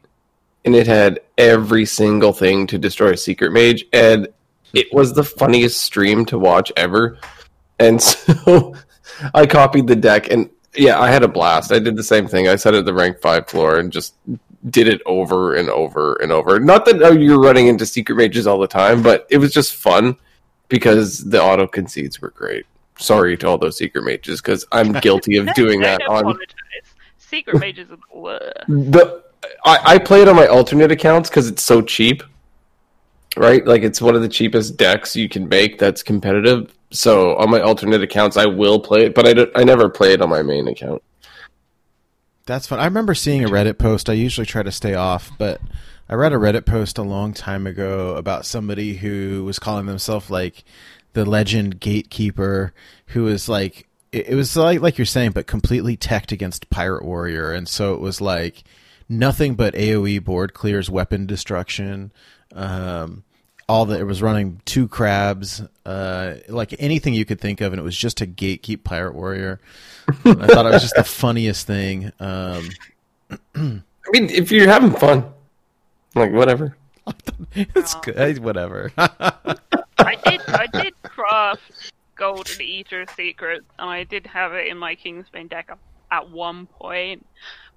and 0.64 0.74
it 0.74 0.86
had 0.86 1.20
every 1.38 1.86
single 1.86 2.32
thing 2.32 2.66
to 2.66 2.78
destroy 2.78 3.12
a 3.12 3.16
Secret 3.16 3.52
Mage, 3.52 3.84
and 3.92 4.28
it 4.72 4.92
was 4.92 5.12
the 5.12 5.24
funniest 5.24 5.80
stream 5.82 6.24
to 6.26 6.38
watch 6.38 6.72
ever. 6.76 7.18
And 7.78 8.02
so 8.02 8.74
I 9.34 9.46
copied 9.46 9.86
the 9.86 9.96
deck, 9.96 10.30
and 10.30 10.50
yeah, 10.74 10.98
I 10.98 11.10
had 11.10 11.22
a 11.22 11.28
blast. 11.28 11.72
I 11.72 11.78
did 11.78 11.96
the 11.96 12.02
same 12.02 12.26
thing. 12.26 12.48
I 12.48 12.56
set 12.56 12.74
it 12.74 12.78
at 12.78 12.84
the 12.86 12.94
rank 12.94 13.20
5 13.20 13.48
floor 13.48 13.78
and 13.78 13.92
just 13.92 14.14
did 14.70 14.88
it 14.88 15.00
over 15.06 15.54
and 15.56 15.68
over 15.68 16.14
and 16.16 16.30
over. 16.32 16.60
Not 16.60 16.84
that 16.86 17.02
oh, 17.02 17.12
you're 17.12 17.40
running 17.40 17.66
into 17.68 17.84
secret 17.86 18.16
mages 18.16 18.46
all 18.46 18.58
the 18.58 18.66
time, 18.68 19.02
but 19.02 19.26
it 19.30 19.38
was 19.38 19.52
just 19.52 19.74
fun 19.74 20.16
because 20.68 21.18
the 21.18 21.42
auto 21.42 21.66
concedes 21.66 22.20
were 22.20 22.30
great. 22.30 22.66
Sorry 22.98 23.36
to 23.38 23.48
all 23.48 23.58
those 23.58 23.76
secret 23.76 24.04
mages 24.04 24.40
because 24.40 24.64
I'm 24.72 24.92
guilty 25.00 25.36
of 25.36 25.52
doing 25.54 25.80
that 25.80 26.02
on. 26.08 26.38
Secret 27.18 27.58
mages 27.58 27.90
are 27.90 27.96
the 27.96 28.18
worst. 28.18 28.52
the. 28.68 29.22
I, 29.64 29.78
I 29.94 29.98
play 29.98 30.22
it 30.22 30.28
on 30.28 30.36
my 30.36 30.46
alternate 30.46 30.92
accounts 30.92 31.28
because 31.28 31.48
it's 31.48 31.62
so 31.62 31.82
cheap, 31.82 32.22
right? 33.36 33.66
Like 33.66 33.82
it's 33.82 34.00
one 34.00 34.14
of 34.14 34.22
the 34.22 34.28
cheapest 34.28 34.76
decks 34.76 35.16
you 35.16 35.28
can 35.28 35.48
make 35.48 35.78
that's 35.78 36.02
competitive. 36.02 36.72
So 36.90 37.36
on 37.36 37.50
my 37.50 37.60
alternate 37.60 38.02
accounts, 38.02 38.36
I 38.36 38.46
will 38.46 38.78
play 38.78 39.06
it, 39.06 39.14
but 39.14 39.26
I, 39.26 39.32
don't- 39.32 39.50
I 39.56 39.64
never 39.64 39.88
play 39.88 40.12
it 40.12 40.20
on 40.20 40.28
my 40.28 40.42
main 40.42 40.68
account. 40.68 41.02
That's 42.46 42.66
fun. 42.66 42.80
I 42.80 42.84
remember 42.84 43.14
seeing 43.14 43.44
a 43.44 43.48
Reddit 43.48 43.78
post. 43.78 44.10
I 44.10 44.14
usually 44.14 44.46
try 44.46 44.62
to 44.62 44.72
stay 44.72 44.94
off, 44.94 45.30
but 45.38 45.60
I 46.08 46.14
read 46.14 46.32
a 46.32 46.36
Reddit 46.36 46.66
post 46.66 46.98
a 46.98 47.02
long 47.02 47.32
time 47.32 47.66
ago 47.66 48.16
about 48.16 48.44
somebody 48.44 48.96
who 48.96 49.44
was 49.44 49.58
calling 49.58 49.86
themselves 49.86 50.28
like 50.30 50.64
the 51.12 51.24
legend 51.24 51.78
gatekeeper, 51.78 52.72
who 53.08 53.24
was 53.24 53.48
like 53.48 53.86
it, 54.10 54.30
it 54.30 54.34
was 54.34 54.56
like 54.56 54.80
like 54.80 54.98
you're 54.98 55.04
saying, 55.04 55.32
but 55.32 55.46
completely 55.46 55.96
teched 55.96 56.32
against 56.32 56.70
Pirate 56.70 57.04
Warrior, 57.04 57.52
and 57.52 57.68
so 57.68 57.94
it 57.94 58.00
was 58.00 58.20
like 58.20 58.64
nothing 59.08 59.54
but 59.54 59.74
AOE 59.74 60.24
board 60.24 60.52
clears, 60.52 60.90
weapon 60.90 61.26
destruction. 61.26 62.12
Um, 62.54 63.24
all 63.68 63.86
that 63.86 64.00
it 64.00 64.04
was 64.04 64.22
running 64.22 64.60
two 64.64 64.88
crabs, 64.88 65.62
uh, 65.86 66.34
like 66.48 66.74
anything 66.78 67.14
you 67.14 67.24
could 67.24 67.40
think 67.40 67.60
of, 67.60 67.72
and 67.72 67.80
it 67.80 67.82
was 67.82 67.96
just 67.96 68.18
to 68.18 68.26
gatekeep 68.26 68.84
Pirate 68.84 69.14
Warrior. 69.14 69.60
And 70.24 70.42
I 70.42 70.46
thought 70.46 70.66
it 70.66 70.70
was 70.70 70.82
just 70.82 70.96
the 70.96 71.04
funniest 71.04 71.66
thing. 71.66 72.12
Um, 72.20 72.68
I 73.54 74.10
mean, 74.10 74.30
if 74.30 74.50
you're 74.50 74.68
having 74.68 74.92
fun, 74.92 75.24
like 76.14 76.32
whatever. 76.32 76.76
it's 77.54 77.94
good, 77.96 78.38
whatever. 78.38 78.92
I 78.98 80.16
did 80.24 80.40
I 80.48 80.66
did 80.72 80.94
craft 81.02 81.92
golden 82.16 82.60
eater 82.60 83.06
secrets 83.16 83.64
and 83.78 83.90
I 83.90 84.04
did 84.04 84.26
have 84.26 84.52
it 84.52 84.68
in 84.68 84.78
my 84.78 84.94
Kingsbane 84.94 85.48
deck 85.48 85.76
at 86.10 86.30
one 86.30 86.66
point, 86.66 87.26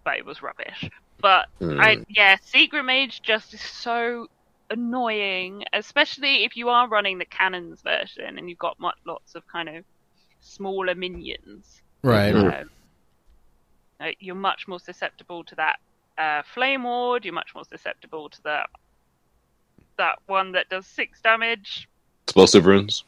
but 0.03 0.17
it 0.17 0.25
was 0.25 0.41
rubbish. 0.41 0.89
But 1.19 1.47
I 1.61 2.03
yeah, 2.09 2.37
secret 2.43 2.83
mage 2.83 3.21
just 3.21 3.53
is 3.53 3.61
so 3.61 4.27
annoying, 4.69 5.63
especially 5.73 6.43
if 6.43 6.55
you 6.55 6.69
are 6.69 6.87
running 6.87 7.17
the 7.17 7.25
cannons 7.25 7.81
version 7.81 8.37
and 8.37 8.49
you've 8.49 8.59
got 8.59 8.79
much, 8.79 8.95
lots 9.05 9.35
of 9.35 9.47
kind 9.47 9.69
of 9.69 9.83
smaller 10.41 10.95
minions. 10.95 11.81
right. 12.03 12.33
Um, 12.35 12.69
uh, 13.99 14.07
you're 14.19 14.35
much 14.35 14.67
more 14.67 14.79
susceptible 14.79 15.43
to 15.45 15.55
that 15.55 15.77
uh, 16.17 16.41
flame 16.53 16.83
ward. 16.83 17.23
You're 17.25 17.33
much 17.33 17.51
more 17.55 17.63
susceptible 17.63 18.29
to 18.29 18.41
that 18.43 18.69
that 19.97 20.19
one 20.27 20.51
that 20.51 20.67
does 20.69 20.85
six 20.85 21.21
damage. 21.21 21.87
Explosive 22.25 22.65
runes. 22.65 23.05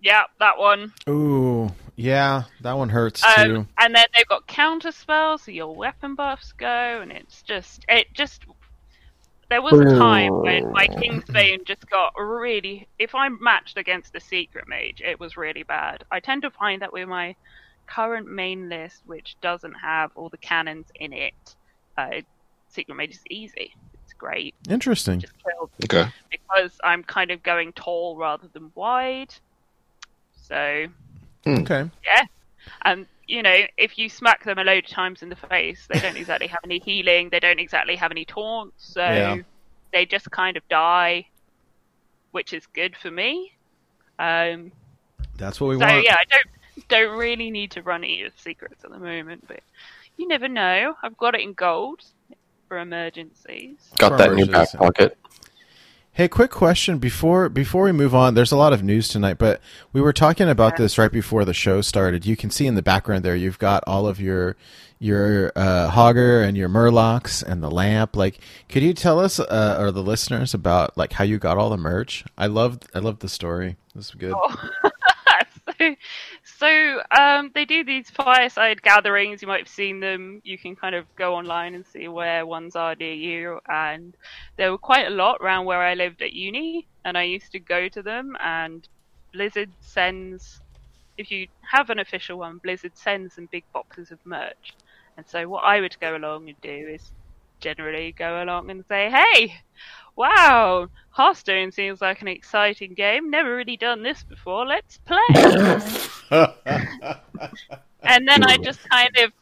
Yeah, 0.00 0.22
that 0.38 0.56
one. 0.56 0.92
Ooh, 1.08 1.72
yeah, 1.96 2.44
that 2.60 2.74
one 2.74 2.88
hurts 2.88 3.24
Um, 3.24 3.44
too. 3.46 3.66
and 3.78 3.94
then 3.96 4.06
they've 4.16 4.28
got 4.28 4.46
counter 4.46 4.92
spells, 4.92 5.42
so 5.42 5.50
your 5.50 5.74
weapon 5.74 6.14
buffs 6.14 6.52
go, 6.52 7.00
and 7.02 7.10
it's 7.10 7.42
just 7.42 7.84
it 7.88 8.06
just. 8.14 8.44
There 9.48 9.62
was 9.62 9.80
a 9.80 9.96
time 9.98 10.32
when 10.42 10.72
my 10.72 10.86
king's 10.86 11.24
Kingsbane 11.24 11.64
just 11.64 11.88
got 11.88 12.12
really. 12.18 12.86
If 12.98 13.14
I 13.14 13.28
matched 13.28 13.78
against 13.78 14.12
the 14.12 14.20
secret 14.20 14.68
mage, 14.68 15.00
it 15.04 15.18
was 15.18 15.36
really 15.36 15.62
bad. 15.62 16.04
I 16.10 16.20
tend 16.20 16.42
to 16.42 16.50
find 16.50 16.82
that 16.82 16.92
with 16.92 17.08
my 17.08 17.34
current 17.86 18.30
main 18.30 18.68
list, 18.68 19.02
which 19.06 19.36
doesn't 19.40 19.72
have 19.74 20.10
all 20.14 20.28
the 20.28 20.36
cannons 20.36 20.88
in 20.96 21.14
it, 21.14 21.54
uh, 21.96 22.20
secret 22.68 22.94
mage 22.94 23.12
is 23.12 23.22
easy. 23.30 23.74
It's 24.04 24.12
great. 24.12 24.54
Interesting. 24.68 25.20
Just 25.20 25.32
kill 25.42 25.70
Okay. 25.84 26.10
because 26.30 26.72
I'm 26.84 27.02
kind 27.02 27.30
of 27.30 27.42
going 27.42 27.72
tall 27.72 28.16
rather 28.18 28.48
than 28.52 28.70
wide. 28.74 29.34
So 30.34 30.86
Okay. 31.46 31.90
Yeah. 32.04 32.24
And, 32.82 33.06
you 33.28 33.42
know, 33.42 33.54
if 33.76 33.98
you 33.98 34.08
smack 34.08 34.42
them 34.44 34.58
a 34.58 34.64
load 34.64 34.84
of 34.84 34.90
times 34.90 35.22
in 35.22 35.28
the 35.28 35.36
face, 35.36 35.86
they 35.88 36.00
don't 36.00 36.16
exactly 36.16 36.46
have 36.48 36.60
any 36.64 36.78
healing, 36.78 37.28
they 37.30 37.38
don't 37.38 37.60
exactly 37.60 37.94
have 37.94 38.10
any 38.10 38.24
taunts, 38.24 38.92
so 38.92 39.02
Yeah. 39.02 39.36
they 39.92 40.06
just 40.06 40.30
kind 40.30 40.56
of 40.56 40.66
die, 40.68 41.26
which 42.32 42.52
is 42.54 42.66
good 42.66 42.96
for 42.96 43.10
me. 43.10 43.52
Um, 44.18 44.72
That's 45.36 45.60
what 45.60 45.68
we 45.68 45.78
so 45.78 45.86
want. 45.86 46.04
yeah, 46.04 46.16
I 46.16 46.24
don't 46.30 46.88
don't 46.88 47.18
really 47.18 47.50
need 47.50 47.70
to 47.72 47.82
run 47.82 48.02
any 48.02 48.22
of 48.22 48.32
secrets 48.38 48.82
at 48.84 48.90
the 48.90 48.98
moment, 48.98 49.44
but 49.46 49.60
you 50.16 50.26
never 50.26 50.48
know. 50.48 50.94
I've 51.02 51.16
got 51.18 51.34
it 51.34 51.42
in 51.42 51.52
gold 51.52 52.02
for 52.66 52.78
emergencies. 52.78 53.76
Got 53.98 54.16
that 54.16 54.32
in 54.32 54.38
your 54.38 54.46
back 54.46 54.72
pocket. 54.72 55.18
Hey, 56.18 56.26
quick 56.26 56.50
question 56.50 56.98
before 56.98 57.48
before 57.48 57.84
we 57.84 57.92
move 57.92 58.12
on. 58.12 58.34
There's 58.34 58.50
a 58.50 58.56
lot 58.56 58.72
of 58.72 58.82
news 58.82 59.06
tonight, 59.06 59.38
but 59.38 59.60
we 59.92 60.00
were 60.00 60.12
talking 60.12 60.48
about 60.48 60.76
this 60.76 60.98
right 60.98 61.12
before 61.12 61.44
the 61.44 61.54
show 61.54 61.80
started. 61.80 62.26
You 62.26 62.36
can 62.36 62.50
see 62.50 62.66
in 62.66 62.74
the 62.74 62.82
background 62.82 63.24
there, 63.24 63.36
you've 63.36 63.60
got 63.60 63.84
all 63.86 64.08
of 64.08 64.20
your 64.20 64.56
your 64.98 65.52
uh, 65.54 65.88
Hogger 65.92 66.44
and 66.44 66.56
your 66.56 66.68
Murlocs 66.68 67.44
and 67.44 67.62
the 67.62 67.70
lamp. 67.70 68.16
Like, 68.16 68.40
could 68.68 68.82
you 68.82 68.94
tell 68.94 69.20
us 69.20 69.38
uh, 69.38 69.76
or 69.78 69.92
the 69.92 70.02
listeners 70.02 70.54
about 70.54 70.98
like 70.98 71.12
how 71.12 71.22
you 71.22 71.38
got 71.38 71.56
all 71.56 71.70
the 71.70 71.76
merch? 71.76 72.24
I 72.36 72.48
loved 72.48 72.88
I 72.92 72.98
loved 72.98 73.20
the 73.20 73.28
story. 73.28 73.76
This 73.94 74.06
is 74.06 74.14
good. 74.16 74.34
Oh. 74.34 74.70
so, 75.78 75.94
so 76.58 77.00
um, 77.16 77.52
they 77.54 77.64
do 77.64 77.84
these 77.84 78.10
fireside 78.10 78.82
gatherings. 78.82 79.40
You 79.40 79.46
might 79.46 79.60
have 79.60 79.68
seen 79.68 80.00
them. 80.00 80.40
You 80.42 80.58
can 80.58 80.74
kind 80.74 80.96
of 80.96 81.04
go 81.14 81.36
online 81.36 81.76
and 81.76 81.86
see 81.86 82.08
where 82.08 82.44
ones 82.44 82.74
are 82.74 82.96
near 82.96 83.12
you. 83.12 83.60
And 83.68 84.16
there 84.56 84.72
were 84.72 84.78
quite 84.78 85.06
a 85.06 85.10
lot 85.10 85.38
around 85.40 85.66
where 85.66 85.80
I 85.80 85.94
lived 85.94 86.20
at 86.20 86.32
uni, 86.32 86.88
and 87.04 87.16
I 87.16 87.22
used 87.22 87.52
to 87.52 87.60
go 87.60 87.88
to 87.88 88.02
them. 88.02 88.36
And 88.40 88.88
Blizzard 89.32 89.70
sends, 89.80 90.60
if 91.16 91.30
you 91.30 91.46
have 91.60 91.90
an 91.90 92.00
official 92.00 92.38
one, 92.38 92.58
Blizzard 92.58 92.96
sends 92.96 93.36
them 93.36 93.48
big 93.52 93.64
boxes 93.72 94.10
of 94.10 94.18
merch. 94.24 94.74
And 95.16 95.24
so 95.28 95.48
what 95.48 95.62
I 95.62 95.80
would 95.80 95.96
go 96.00 96.16
along 96.16 96.48
and 96.48 96.60
do 96.60 96.88
is 96.92 97.12
generally 97.60 98.12
go 98.18 98.42
along 98.42 98.70
and 98.70 98.84
say, 98.88 99.10
"Hey, 99.10 99.60
wow, 100.18 100.88
Hearthstone 101.10 101.72
seems 101.72 102.00
like 102.00 102.20
an 102.20 102.28
exciting 102.28 102.92
game. 102.94 103.30
Never 103.30 103.56
really 103.56 103.76
done 103.76 104.02
this 104.02 104.22
before. 104.24 104.66
Let's 104.66 104.98
play." 104.98 105.18
and 108.02 108.28
then 108.28 108.44
I 108.44 108.58
just 108.58 108.80
kind 108.90 109.16
of 109.18 109.32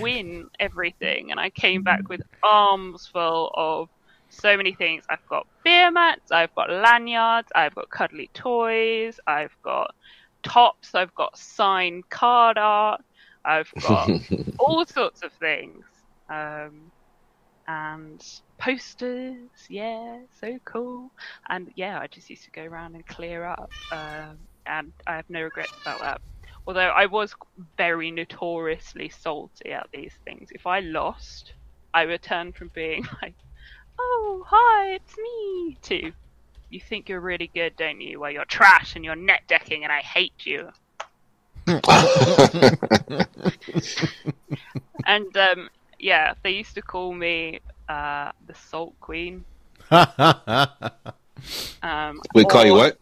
win 0.00 0.48
everything. 0.58 1.30
And 1.30 1.38
I 1.38 1.50
came 1.50 1.82
back 1.82 2.08
with 2.08 2.22
arms 2.42 3.06
full 3.06 3.52
of 3.54 3.88
so 4.30 4.56
many 4.56 4.72
things. 4.74 5.04
I've 5.08 5.26
got 5.28 5.46
beer 5.62 5.90
mats, 5.90 6.32
I've 6.32 6.54
got 6.54 6.70
lanyards, 6.70 7.48
I've 7.54 7.74
got 7.74 7.90
cuddly 7.90 8.30
toys, 8.34 9.20
I've 9.26 9.54
got 9.62 9.94
tops, 10.42 10.94
I've 10.94 11.14
got 11.14 11.36
signed 11.38 12.08
card 12.08 12.58
art, 12.58 13.02
I've 13.44 13.72
got 13.80 14.10
all 14.58 14.84
sorts 14.86 15.22
of 15.22 15.32
things. 15.34 15.84
Um, 16.28 16.90
and 17.66 18.22
posters, 18.58 19.36
yeah, 19.68 20.18
so 20.40 20.58
cool. 20.64 21.10
And 21.48 21.70
yeah, 21.76 21.98
I 21.98 22.06
just 22.06 22.30
used 22.30 22.44
to 22.44 22.50
go 22.50 22.62
around 22.62 22.94
and 22.94 23.06
clear 23.06 23.44
up, 23.44 23.70
um, 23.92 24.38
and 24.66 24.92
I 25.06 25.16
have 25.16 25.28
no 25.28 25.42
regrets 25.42 25.72
about 25.82 26.00
that. 26.00 26.20
Although 26.66 26.88
I 26.88 27.06
was 27.06 27.34
very 27.76 28.10
notoriously 28.10 29.10
salty 29.10 29.72
at 29.72 29.86
these 29.92 30.14
things. 30.24 30.48
If 30.52 30.66
I 30.66 30.80
lost, 30.80 31.52
I 31.92 32.02
returned 32.02 32.56
from 32.56 32.70
being 32.74 33.04
like, 33.22 33.34
"Oh, 33.98 34.44
hi, 34.46 34.94
it's 34.94 35.16
me," 35.18 35.76
to 35.82 36.12
"You 36.70 36.80
think 36.80 37.08
you're 37.08 37.20
really 37.20 37.50
good, 37.54 37.76
don't 37.76 38.00
you? 38.00 38.20
Well, 38.20 38.30
you're 38.30 38.44
trash 38.46 38.96
and 38.96 39.04
you're 39.04 39.16
net 39.16 39.42
decking, 39.48 39.84
and 39.84 39.92
I 39.92 40.00
hate 40.00 40.46
you." 40.46 40.70
And 45.06 45.36
um, 45.36 45.68
yeah, 46.04 46.34
they 46.42 46.50
used 46.50 46.74
to 46.74 46.82
call 46.82 47.12
me 47.14 47.60
uh, 47.88 48.30
the 48.46 48.54
Salt 48.54 48.94
Queen. 49.00 49.44
Um, 51.82 52.20
We 52.34 52.44
call 52.44 52.64
you 52.64 52.74
what? 52.74 52.96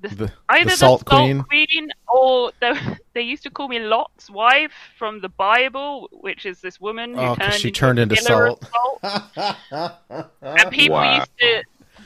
The, 0.00 0.08
The- 0.14 0.32
either 0.48 0.64
the 0.64 0.70
the, 0.70 0.76
Salt 0.76 1.00
Salt, 1.00 1.06
Queen? 1.06 1.42
Queen. 1.42 1.90
or 2.08 2.50
the, 2.60 2.98
they 3.14 3.20
used 3.22 3.42
to 3.44 3.50
call 3.50 3.68
me 3.68 3.78
Lot's 3.78 4.28
wife 4.30 4.72
from 4.98 5.20
the 5.20 5.28
Bible, 5.28 6.08
which 6.12 6.46
is 6.46 6.60
this 6.60 6.80
woman 6.80 7.14
who 7.14 7.20
Oh, 7.20 7.36
'cause 7.36 7.38
turned 7.38 7.60
she 7.60 7.68
into 7.68 7.80
turned 7.80 7.98
a 7.98 8.02
into 8.02 8.16
salt. 8.16 8.64
salt. 8.72 9.94
And 10.42 10.70
people 10.70 10.96
Wow. 10.96 11.16
used 11.18 11.30
to 11.40 11.62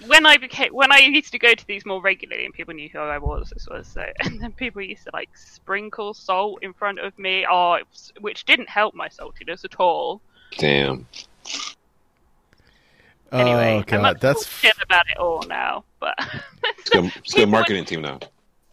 when 0.06 0.26
I 0.26 0.36
became 0.36 0.72
when 0.72 0.92
I 0.92 0.98
used 0.98 1.32
to 1.32 1.38
go 1.38 1.54
to 1.54 1.66
these 1.66 1.84
more 1.84 2.00
regularly 2.00 2.44
and 2.44 2.54
people 2.54 2.74
knew 2.74 2.88
who 2.88 2.98
I 2.98 3.18
was, 3.18 3.50
this 3.50 3.66
was 3.70 3.86
so 3.86 4.04
and 4.20 4.40
then 4.40 4.52
people 4.52 4.82
used 4.82 5.04
to 5.04 5.10
like 5.12 5.30
sprinkle 5.36 6.14
salt 6.14 6.62
in 6.62 6.72
front 6.72 6.98
of 7.00 7.18
me, 7.18 7.44
oh, 7.50 7.74
it 7.74 7.86
was- 7.90 8.12
which 8.20 8.44
didn't 8.44 8.68
help 8.68 8.94
my 8.94 9.08
saltiness 9.08 9.64
at 9.64 9.76
all. 9.80 10.20
Damn. 10.56 11.06
Anyway, 13.30 13.74
oh 13.74 13.78
I'm 13.78 13.82
god, 13.82 14.02
not 14.02 14.20
that's 14.20 14.60
chill 14.60 14.72
about 14.82 15.06
it 15.10 15.18
all 15.18 15.42
now, 15.42 15.84
but 16.00 16.14
It's 16.78 16.88
good, 16.88 17.04
it's 17.16 17.34
good 17.34 17.48
marketing 17.48 17.84
team 17.84 18.00
now. 18.00 18.20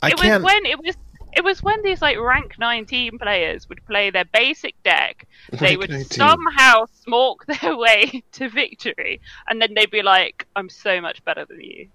I 0.02 0.10
it 0.10 0.18
can't. 0.18 0.44
was 0.44 0.54
when 0.54 0.66
it 0.66 0.78
was 0.82 0.96
it 1.36 1.44
was 1.44 1.62
when 1.62 1.82
these 1.84 2.02
like 2.02 2.18
rank 2.20 2.56
19 2.58 3.18
players 3.20 3.68
would 3.70 3.86
play 3.86 4.10
their 4.10 4.26
basic 4.26 4.82
deck. 4.84 5.28
They 5.52 5.76
Rank 5.76 5.80
would 5.82 5.90
19. 5.92 6.06
somehow 6.10 6.86
smoke 7.04 7.46
their 7.62 7.76
way 7.78 8.24
to 8.34 8.50
victory 8.50 9.22
and 9.48 9.62
then 9.62 9.74
they'd 9.76 9.92
be 9.92 10.02
like 10.02 10.48
i'm 10.56 10.70
so 10.70 11.00
much 11.02 11.24
better 11.26 11.46
than 11.46 11.62
you. 11.62 11.88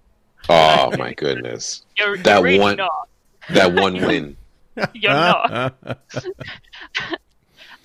Oh 0.49 0.97
my 0.99 1.13
goodness. 1.15 1.85
you're, 1.99 2.17
That 2.19 2.37
you're 2.37 2.45
really 2.45 2.59
one- 2.61 2.77
not. 2.77 3.09
That 3.51 3.73
one 3.75 3.95
win. 3.95 4.37
you're 4.95 5.11
not. 5.13 5.75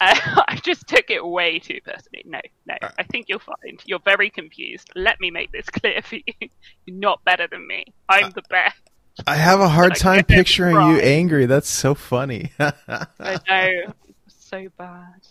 I, 0.01 0.11
uh, 0.11 0.43
I 0.47 0.57
just 0.61 0.87
took 0.87 1.09
it 1.09 1.25
way 1.25 1.59
too 1.59 1.79
personally. 1.85 2.23
No 2.25 2.39
no. 2.65 2.75
Uh, 2.81 2.89
I 2.99 3.03
think 3.03 3.27
you'll 3.29 3.39
find. 3.39 3.81
You're 3.85 3.99
very 4.03 4.29
confused. 4.29 4.89
Let 4.95 5.19
me 5.21 5.31
make 5.31 5.51
this 5.51 5.67
clear 5.69 6.01
for 6.01 6.15
you. 6.15 6.49
You're 6.85 6.97
not 6.97 7.23
better 7.23 7.47
than 7.49 7.65
me. 7.65 7.85
I'm 8.09 8.25
uh, 8.25 8.29
the 8.35 8.41
best 8.49 8.77
I 9.27 9.35
have 9.35 9.59
a 9.59 9.69
hard 9.69 9.95
time 9.95 10.23
picturing 10.27 10.75
you 10.75 10.99
angry. 10.99 11.45
That's 11.45 11.69
so 11.69 11.95
funny. 11.95 12.51
I 12.59 13.39
know. 13.47 13.93
So 14.27 14.67
bad. 14.77 15.21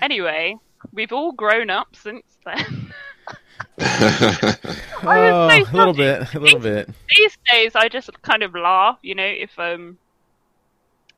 Anyway, 0.00 0.56
we've 0.92 1.12
all 1.12 1.32
grown 1.32 1.70
up 1.70 1.94
since 1.94 2.24
then. 2.44 2.92
I 3.78 4.88
oh, 5.02 5.46
was 5.58 5.68
a 5.68 5.76
little 5.76 5.94
bit, 5.94 6.34
a 6.34 6.40
little 6.40 6.60
bit. 6.60 6.88
These 7.16 7.38
days, 7.50 7.72
I 7.74 7.88
just 7.88 8.10
kind 8.22 8.42
of 8.42 8.54
laugh. 8.54 8.98
You 9.02 9.14
know, 9.14 9.26
if 9.26 9.56
um, 9.58 9.98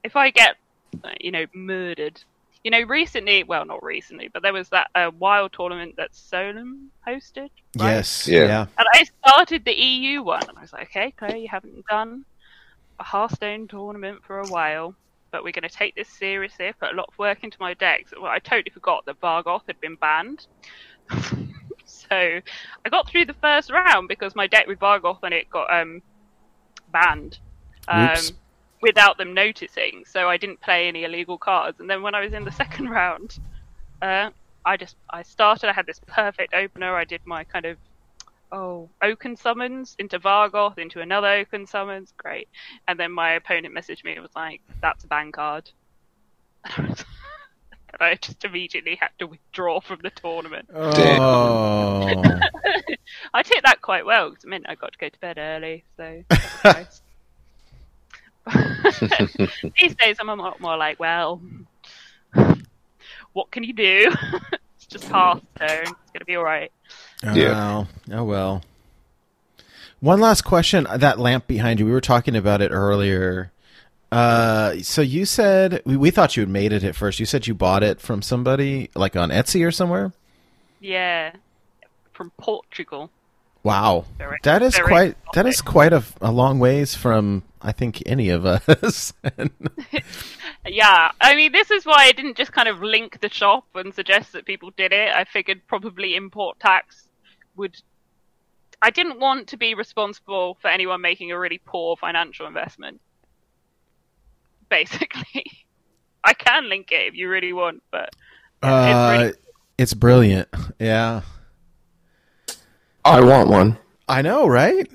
if 0.02 0.16
I 0.16 0.30
get, 0.30 0.56
uh, 1.02 1.10
you 1.20 1.30
know, 1.30 1.46
murdered. 1.54 2.22
You 2.64 2.70
know, 2.70 2.80
recently, 2.82 3.44
well, 3.44 3.64
not 3.66 3.82
recently, 3.82 4.28
but 4.28 4.42
there 4.42 4.52
was 4.52 4.70
that 4.70 4.88
uh, 4.94 5.10
wild 5.18 5.52
tournament 5.52 5.96
that 5.98 6.12
Solom 6.12 6.86
hosted. 7.06 7.50
right? 7.76 7.92
Yes. 7.92 8.26
Yeah. 8.26 8.46
Yeah. 8.46 8.66
And 8.78 8.86
I 8.94 9.04
started 9.04 9.64
the 9.64 9.74
EU 9.74 10.22
one, 10.22 10.42
and 10.48 10.56
I 10.56 10.62
was 10.62 10.72
like, 10.72 10.88
okay, 10.88 11.12
Claire, 11.12 11.36
you 11.36 11.48
haven't 11.48 11.84
done 11.86 12.24
a 12.98 13.04
Hearthstone 13.04 13.68
tournament 13.68 14.22
for 14.26 14.40
a 14.40 14.48
while, 14.48 14.94
but 15.30 15.44
we're 15.44 15.52
going 15.52 15.68
to 15.68 15.74
take 15.74 15.94
this 15.94 16.08
seriously. 16.08 16.68
I 16.68 16.72
put 16.72 16.92
a 16.92 16.96
lot 16.96 17.08
of 17.08 17.18
work 17.18 17.44
into 17.44 17.58
my 17.60 17.74
decks. 17.74 18.12
Well, 18.18 18.30
I 18.30 18.38
totally 18.38 18.70
forgot 18.72 19.04
that 19.06 19.20
Vargoth 19.20 19.62
had 19.66 19.80
been 19.80 19.96
banned. 19.96 20.46
so 21.84 22.06
I 22.10 22.88
got 22.90 23.08
through 23.08 23.26
the 23.26 23.34
first 23.34 23.70
round 23.70 24.08
because 24.08 24.34
my 24.34 24.46
deck 24.46 24.66
with 24.66 24.78
Vargoth 24.78 25.18
on 25.22 25.32
it 25.32 25.50
got 25.50 25.72
um, 25.72 26.00
banned. 26.90 27.38
Um, 27.88 28.10
Oops. 28.10 28.32
Without 28.84 29.16
them 29.16 29.32
noticing, 29.32 30.04
so 30.06 30.28
I 30.28 30.36
didn't 30.36 30.60
play 30.60 30.86
any 30.86 31.04
illegal 31.04 31.38
cards. 31.38 31.80
And 31.80 31.88
then 31.88 32.02
when 32.02 32.14
I 32.14 32.20
was 32.20 32.34
in 32.34 32.44
the 32.44 32.52
second 32.52 32.90
round, 33.00 33.38
uh, 34.02 34.30
I 34.64 34.76
just 34.76 34.96
I 35.10 35.22
started. 35.22 35.70
I 35.70 35.72
had 35.72 35.86
this 35.86 36.00
perfect 36.06 36.52
opener. 36.52 36.94
I 36.94 37.04
did 37.04 37.22
my 37.24 37.44
kind 37.44 37.64
of 37.64 37.78
oh 38.52 38.90
Oaken 39.02 39.36
summons 39.36 39.96
into 39.98 40.18
Vargoth 40.18 40.78
into 40.78 41.00
another 41.00 41.28
Oaken 41.28 41.66
summons. 41.66 42.12
Great. 42.18 42.48
And 42.86 43.00
then 43.00 43.10
my 43.10 43.32
opponent 43.32 43.74
messaged 43.74 44.04
me. 44.04 44.12
and 44.12 44.22
was 44.22 44.36
like, 44.36 44.60
"That's 44.82 45.04
a 45.04 45.06
ban 45.06 45.32
card." 45.32 45.70
and 46.76 47.04
I 48.00 48.16
just 48.16 48.44
immediately 48.44 48.96
had 48.96 49.10
to 49.18 49.26
withdraw 49.26 49.80
from 49.80 50.00
the 50.02 50.10
tournament. 50.10 50.68
Oh. 50.74 52.06
I 53.34 53.42
took 53.42 53.62
that 53.64 53.80
quite 53.80 54.04
well 54.04 54.30
because 54.30 54.44
it 54.44 54.48
meant 54.48 54.66
I 54.68 54.74
got 54.74 54.92
to 54.92 54.98
go 54.98 55.08
to 55.08 55.20
bed 55.20 55.38
early. 55.38 55.84
So 55.96 56.22
that 56.28 56.42
was 56.64 56.74
nice. 56.74 57.02
These 59.80 59.94
days, 59.96 60.16
I'm 60.20 60.28
a 60.28 60.34
lot 60.34 60.60
more 60.60 60.76
like, 60.76 60.98
well, 61.00 61.40
what 63.32 63.50
can 63.50 63.64
you 63.64 63.72
do? 63.72 64.12
it's 64.76 64.86
just 64.86 65.08
Hearthstone. 65.08 65.44
It's 65.60 66.10
gonna 66.12 66.24
be 66.26 66.36
all 66.36 66.44
right. 66.44 66.70
Oh, 67.24 67.34
Yeah. 67.34 67.84
oh 68.12 68.24
well. 68.24 68.62
One 70.00 70.20
last 70.20 70.42
question. 70.42 70.86
That 70.94 71.18
lamp 71.18 71.46
behind 71.46 71.80
you, 71.80 71.86
we 71.86 71.92
were 71.92 72.00
talking 72.00 72.36
about 72.36 72.60
it 72.60 72.70
earlier. 72.70 73.50
Uh, 74.12 74.76
so 74.82 75.00
you 75.02 75.24
said 75.24 75.82
we, 75.84 75.96
we 75.96 76.10
thought 76.10 76.36
you 76.36 76.42
had 76.42 76.48
made 76.50 76.72
it 76.72 76.84
at 76.84 76.94
first. 76.94 77.18
You 77.18 77.26
said 77.26 77.46
you 77.46 77.54
bought 77.54 77.82
it 77.82 78.00
from 78.00 78.22
somebody, 78.22 78.90
like 78.94 79.16
on 79.16 79.30
Etsy 79.30 79.66
or 79.66 79.70
somewhere. 79.72 80.12
Yeah, 80.80 81.32
from 82.12 82.30
Portugal. 82.38 83.10
Wow, 83.62 84.04
Very- 84.18 84.38
that 84.42 84.60
is 84.62 84.76
very 84.76 84.86
quite 84.86 85.16
that 85.32 85.46
is 85.46 85.62
quite 85.62 85.94
a, 85.94 86.04
a 86.20 86.30
long 86.30 86.58
ways 86.58 86.94
from 86.94 87.42
I 87.64 87.72
think 87.72 88.02
any 88.06 88.28
of 88.28 88.46
us. 88.46 89.12
Yeah, 90.66 91.12
I 91.20 91.34
mean, 91.36 91.52
this 91.52 91.70
is 91.70 91.84
why 91.84 92.04
I 92.04 92.12
didn't 92.12 92.36
just 92.36 92.52
kind 92.52 92.68
of 92.68 92.82
link 92.82 93.20
the 93.20 93.28
shop 93.28 93.66
and 93.74 93.92
suggest 93.92 94.32
that 94.32 94.46
people 94.46 94.70
did 94.76 94.92
it. 94.92 95.14
I 95.14 95.24
figured 95.24 95.60
probably 95.66 96.16
import 96.16 96.58
tax 96.58 97.06
would. 97.56 97.76
I 98.80 98.90
didn't 98.90 99.20
want 99.20 99.48
to 99.48 99.56
be 99.56 99.74
responsible 99.74 100.56
for 100.60 100.68
anyone 100.68 101.00
making 101.02 101.32
a 101.32 101.38
really 101.38 101.60
poor 101.64 101.96
financial 101.96 102.46
investment. 102.46 103.00
Basically, 104.70 105.44
I 106.24 106.32
can 106.32 106.68
link 106.70 106.90
it 106.92 107.08
if 107.08 107.14
you 107.14 107.28
really 107.28 107.52
want, 107.52 107.82
but 107.90 108.08
uh, 108.62 108.88
it's 108.88 109.22
really 109.22 109.34
it's 109.76 109.94
brilliant. 109.94 110.48
Yeah, 110.78 111.20
I 113.04 113.20
want 113.20 113.50
one. 113.50 113.76
I 114.08 114.22
know, 114.22 114.46
right? 114.46 114.88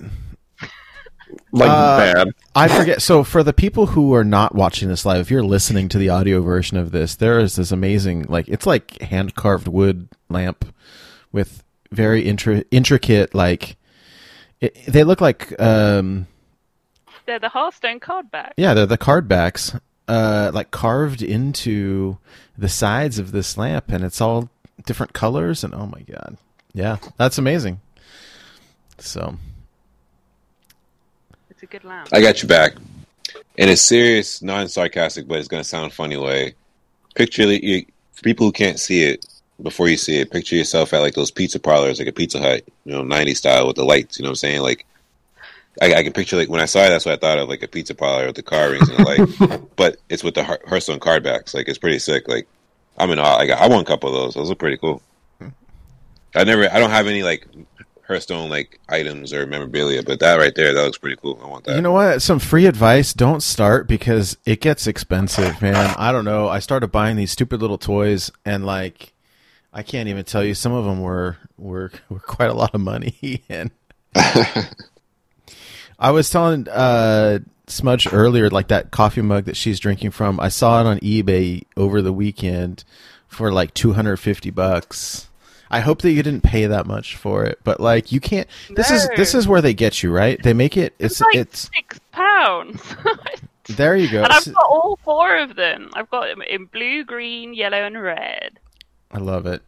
Like 1.51 1.69
Uh, 1.69 1.97
bad. 2.13 2.27
I 2.55 2.67
forget. 2.67 3.01
So, 3.01 3.23
for 3.23 3.41
the 3.43 3.53
people 3.53 3.87
who 3.87 4.13
are 4.13 4.23
not 4.23 4.53
watching 4.53 4.87
this 4.87 5.05
live, 5.05 5.21
if 5.21 5.31
you're 5.31 5.43
listening 5.43 5.89
to 5.89 5.97
the 5.97 6.09
audio 6.09 6.41
version 6.41 6.77
of 6.77 6.91
this, 6.91 7.15
there 7.15 7.39
is 7.39 7.55
this 7.55 7.71
amazing, 7.71 8.23
like, 8.29 8.47
it's 8.47 8.65
like 8.67 9.01
hand 9.01 9.33
carved 9.35 9.67
wood 9.67 10.09
lamp 10.29 10.65
with 11.31 11.63
very 11.91 12.23
intri- 12.23 12.65
intricate, 12.69 13.33
like, 13.33 13.77
it, 14.61 14.77
they 14.87 15.03
look 15.03 15.21
like, 15.21 15.59
um, 15.59 16.27
they're 17.25 17.39
the 17.39 17.49
Hearthstone 17.49 17.99
card 17.99 18.29
back. 18.29 18.53
yeah, 18.57 18.73
they're 18.73 18.85
the 18.85 18.97
card 18.97 19.27
backs, 19.27 19.75
uh, 20.07 20.51
like 20.53 20.69
carved 20.71 21.21
into 21.21 22.17
the 22.57 22.69
sides 22.69 23.17
of 23.19 23.31
this 23.31 23.57
lamp, 23.57 23.89
and 23.89 24.03
it's 24.03 24.19
all 24.21 24.49
different 24.85 25.13
colors. 25.13 25.63
And 25.63 25.73
oh 25.73 25.85
my 25.87 26.01
god, 26.01 26.37
yeah, 26.73 26.97
that's 27.17 27.37
amazing. 27.37 27.79
So, 28.97 29.37
It's 31.59 31.63
a 31.65 31.77
good 31.77 31.83
lamp. 31.83 32.07
I 32.13 32.21
got 32.21 32.41
you 32.41 32.47
back. 32.47 32.75
In 33.57 33.67
a 33.67 33.75
serious, 33.75 34.41
non-sarcastic, 34.41 35.27
but 35.27 35.39
it's 35.39 35.49
going 35.49 35.61
to 35.61 35.67
sound 35.67 35.91
funny 35.91 36.15
way. 36.15 36.55
Picture 37.15 37.51
you, 37.51 37.85
for 38.13 38.21
people 38.21 38.45
who 38.45 38.53
can't 38.53 38.79
see 38.79 39.03
it 39.03 39.25
before 39.61 39.89
you 39.89 39.97
see 39.97 40.19
it. 40.19 40.31
Picture 40.31 40.55
yourself 40.55 40.93
at 40.93 41.01
like 41.01 41.15
those 41.15 41.31
pizza 41.31 41.59
parlors, 41.59 41.99
like 41.99 42.07
a 42.07 42.13
Pizza 42.13 42.39
Hut, 42.39 42.63
you 42.85 42.93
know, 42.93 43.03
'90s 43.03 43.35
style 43.35 43.67
with 43.67 43.75
the 43.75 43.83
lights. 43.83 44.17
You 44.17 44.23
know 44.23 44.29
what 44.29 44.31
I'm 44.31 44.35
saying? 44.35 44.61
Like, 44.61 44.85
I, 45.81 45.95
I 45.95 46.03
can 46.03 46.13
picture 46.13 46.37
like 46.37 46.47
when 46.47 46.61
I 46.61 46.65
saw 46.65 46.79
it, 46.79 46.91
that's 46.91 47.05
what 47.05 47.15
I 47.15 47.17
thought 47.17 47.39
of, 47.39 47.49
like 47.49 47.61
a 47.61 47.67
pizza 47.67 47.93
parlor 47.93 48.27
with 48.27 48.37
the 48.37 48.41
carvings 48.41 48.87
and 48.87 48.99
the 48.99 49.03
light. 49.03 49.61
but 49.75 49.97
it's 50.07 50.23
with 50.23 50.35
the 50.35 50.45
Hear- 50.45 50.63
Hearthstone 50.65 51.01
card 51.01 51.23
backs. 51.23 51.53
Like, 51.53 51.67
it's 51.67 51.77
pretty 51.77 51.99
sick. 51.99 52.29
Like, 52.29 52.47
I'm 52.97 53.11
in 53.11 53.19
awe. 53.19 53.35
Like, 53.35 53.49
I 53.49 53.67
want 53.67 53.81
a 53.81 53.85
couple 53.91 54.07
of 54.07 54.15
those. 54.15 54.33
Those 54.35 54.49
are 54.49 54.55
pretty 54.55 54.77
cool. 54.77 55.01
Hmm. 55.39 55.49
I 56.35 56.45
never, 56.45 56.71
I 56.71 56.79
don't 56.79 56.91
have 56.91 57.07
any 57.07 57.23
like 57.23 57.45
Hearthstone 58.09 58.49
like 58.49 58.79
items 58.89 59.31
or 59.31 59.45
memorabilia, 59.45 60.01
but 60.01 60.19
that 60.19 60.37
right 60.37 60.53
there, 60.55 60.73
that 60.73 60.83
looks 60.83 60.97
pretty 60.97 61.15
cool. 61.15 61.39
I 61.43 61.47
want 61.47 61.65
that. 61.65 61.75
You 61.75 61.81
know 61.81 61.91
what? 61.91 62.23
Some 62.23 62.39
free 62.39 62.65
advice: 62.65 63.13
don't 63.13 63.43
start 63.43 63.87
because 63.87 64.35
it 64.45 64.61
gets 64.61 64.87
expensive, 64.87 65.61
man. 65.61 65.93
I 65.97 66.11
don't 66.11 66.25
know. 66.25 66.49
I 66.49 66.57
started 66.57 66.87
buying 66.87 67.17
these 67.17 67.29
stupid 67.29 67.61
little 67.61 67.77
toys, 67.77 68.31
and 68.43 68.65
like, 68.65 69.13
I 69.71 69.83
can't 69.83 70.09
even 70.09 70.25
tell 70.25 70.43
you. 70.43 70.55
Some 70.55 70.73
of 70.73 70.85
them 70.85 71.01
were 71.01 71.37
were, 71.55 71.91
were 72.09 72.19
quite 72.19 72.49
a 72.49 72.55
lot 72.55 72.73
of 72.73 72.81
money, 72.81 73.43
and 73.49 73.69
I 74.15 76.09
was 76.09 76.31
telling 76.31 76.67
uh, 76.67 77.39
Smudge 77.67 78.11
earlier, 78.11 78.49
like 78.49 78.69
that 78.69 78.89
coffee 78.89 79.21
mug 79.21 79.45
that 79.45 79.55
she's 79.55 79.79
drinking 79.79 80.11
from. 80.11 80.39
I 80.39 80.49
saw 80.49 80.81
it 80.81 80.87
on 80.87 80.97
eBay 81.01 81.65
over 81.77 82.01
the 82.01 82.13
weekend 82.13 82.83
for 83.27 83.51
like 83.51 83.75
two 83.75 83.93
hundred 83.93 84.17
fifty 84.17 84.49
bucks. 84.49 85.28
I 85.71 85.81
hope 85.81 86.01
that 86.01 86.11
you 86.11 86.23
didn't 86.23 86.41
pay 86.41 86.65
that 86.65 86.87
much 86.87 87.15
for 87.15 87.45
it, 87.45 87.59
but 87.63 87.79
like 87.79 88.11
you 88.11 88.19
can't. 88.19 88.47
This 88.69 88.89
is 88.89 89.07
this 89.15 89.35
is 89.35 89.47
where 89.47 89.61
they 89.61 89.73
get 89.73 90.01
you, 90.01 90.11
right? 90.11 90.41
They 90.41 90.53
make 90.53 90.77
it. 90.77 90.93
It's 90.97 91.13
It's 91.13 91.21
like 91.21 91.35
it's 91.35 91.69
six 91.75 91.99
pounds. 92.11 92.81
there. 93.67 93.95
You 93.95 94.09
go. 94.09 94.23
and 94.23 94.33
I've 94.33 94.45
got 94.45 94.63
all 94.67 94.97
four 95.03 95.37
of 95.37 95.55
them. 95.55 95.91
I've 95.93 96.09
got 96.09 96.27
them 96.27 96.41
in 96.41 96.65
blue, 96.65 97.03
green, 97.03 97.53
yellow, 97.53 97.77
and 97.77 98.01
red. 98.01 98.59
I 99.11 99.19
love 99.19 99.45
it. 99.45 99.61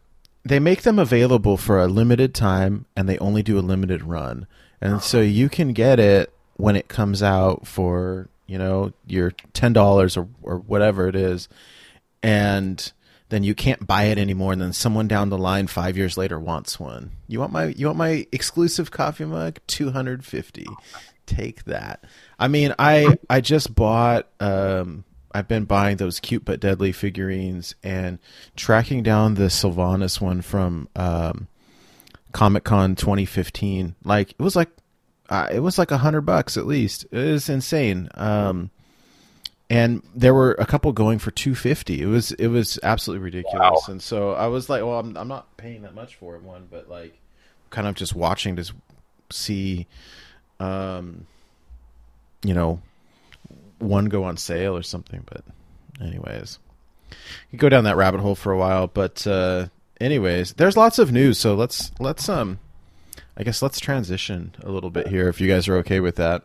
They 0.44 0.58
make 0.58 0.82
them 0.82 0.98
available 0.98 1.56
for 1.56 1.80
a 1.80 1.86
limited 1.86 2.34
time, 2.34 2.86
and 2.96 3.08
they 3.08 3.18
only 3.18 3.44
do 3.44 3.58
a 3.58 3.60
limited 3.60 4.02
run, 4.02 4.48
and 4.80 5.00
so 5.00 5.20
oh. 5.20 5.22
you 5.22 5.48
can 5.48 5.72
get 5.72 6.00
it 6.00 6.32
when 6.56 6.74
it 6.74 6.88
comes 6.88 7.22
out 7.22 7.66
for 7.66 8.28
you 8.48 8.58
know 8.58 8.92
your 9.06 9.32
ten 9.52 9.72
dollars 9.72 10.16
or 10.16 10.26
or 10.42 10.58
whatever 10.58 11.06
it 11.06 11.14
is, 11.14 11.48
and 12.24 12.92
then 13.32 13.42
you 13.42 13.54
can't 13.54 13.86
buy 13.86 14.04
it 14.04 14.18
anymore. 14.18 14.52
And 14.52 14.60
then 14.60 14.74
someone 14.74 15.08
down 15.08 15.30
the 15.30 15.38
line 15.38 15.66
five 15.66 15.96
years 15.96 16.18
later 16.18 16.38
wants 16.38 16.78
one. 16.78 17.12
You 17.28 17.40
want 17.40 17.50
my 17.50 17.66
you 17.68 17.86
want 17.86 17.96
my 17.96 18.26
exclusive 18.30 18.90
coffee 18.90 19.24
mug? 19.24 19.58
Two 19.66 19.90
hundred 19.90 20.22
fifty. 20.22 20.66
Take 21.24 21.64
that. 21.64 22.04
I 22.38 22.48
mean, 22.48 22.74
I 22.78 23.16
I 23.30 23.40
just 23.40 23.74
bought. 23.74 24.28
Um, 24.38 25.04
I've 25.34 25.48
been 25.48 25.64
buying 25.64 25.96
those 25.96 26.20
cute 26.20 26.44
but 26.44 26.60
deadly 26.60 26.92
figurines 26.92 27.74
and 27.82 28.18
tracking 28.54 29.02
down 29.02 29.34
the 29.34 29.44
Sylvanas 29.44 30.20
one 30.20 30.42
from 30.42 30.90
um, 30.94 31.48
Comic 32.32 32.64
Con 32.64 32.96
2015. 32.96 33.94
Like 34.04 34.32
it 34.32 34.40
was 34.40 34.54
like 34.54 34.68
uh, 35.30 35.48
it 35.50 35.60
was 35.60 35.78
like 35.78 35.90
a 35.90 35.96
hundred 35.96 36.26
bucks 36.26 36.58
at 36.58 36.66
least. 36.66 37.06
It 37.10 37.16
was 37.16 37.48
insane. 37.48 38.10
Um, 38.12 38.70
and 39.72 40.02
there 40.14 40.34
were 40.34 40.52
a 40.58 40.66
couple 40.66 40.92
going 40.92 41.18
for 41.18 41.30
250 41.30 42.02
it 42.02 42.06
was 42.06 42.32
it 42.32 42.48
was 42.48 42.78
absolutely 42.82 43.24
ridiculous. 43.24 43.88
And 43.88 44.02
so 44.02 44.32
i 44.32 44.46
was 44.46 44.68
like 44.68 44.82
well 44.82 44.98
I'm, 44.98 45.16
I'm 45.16 45.28
not 45.28 45.56
paying 45.56 45.82
that 45.82 45.94
much 45.94 46.16
for 46.16 46.36
it 46.36 46.42
one 46.42 46.68
but 46.70 46.88
like 46.90 47.18
kind 47.70 47.88
of 47.88 47.94
just 47.94 48.14
watching 48.14 48.56
to 48.56 48.70
see 49.30 49.86
um 50.60 51.26
you 52.44 52.52
know 52.52 52.82
one 53.78 54.06
go 54.06 54.24
on 54.24 54.36
sale 54.36 54.76
or 54.76 54.82
something. 54.82 55.24
But 55.24 55.42
anyways 56.00 56.58
you 57.50 57.58
go 57.58 57.68
down 57.68 57.84
that 57.84 57.96
rabbit 57.96 58.20
hole 58.20 58.34
for 58.34 58.52
a 58.52 58.58
while. 58.58 58.86
But 58.86 59.26
uh 59.26 59.68
anyways 60.00 60.52
there's 60.54 60.76
lots 60.76 60.98
of 60.98 61.12
news. 61.12 61.38
So 61.38 61.54
let's 61.54 61.92
let's 61.98 62.28
um 62.28 62.58
i 63.38 63.42
guess 63.42 63.62
let's 63.62 63.80
transition 63.80 64.54
a 64.62 64.70
little 64.70 64.90
bit 64.90 65.08
here 65.08 65.28
if 65.28 65.40
you 65.40 65.48
guys 65.48 65.66
are 65.66 65.78
okay 65.78 66.00
with 66.00 66.16
that. 66.16 66.42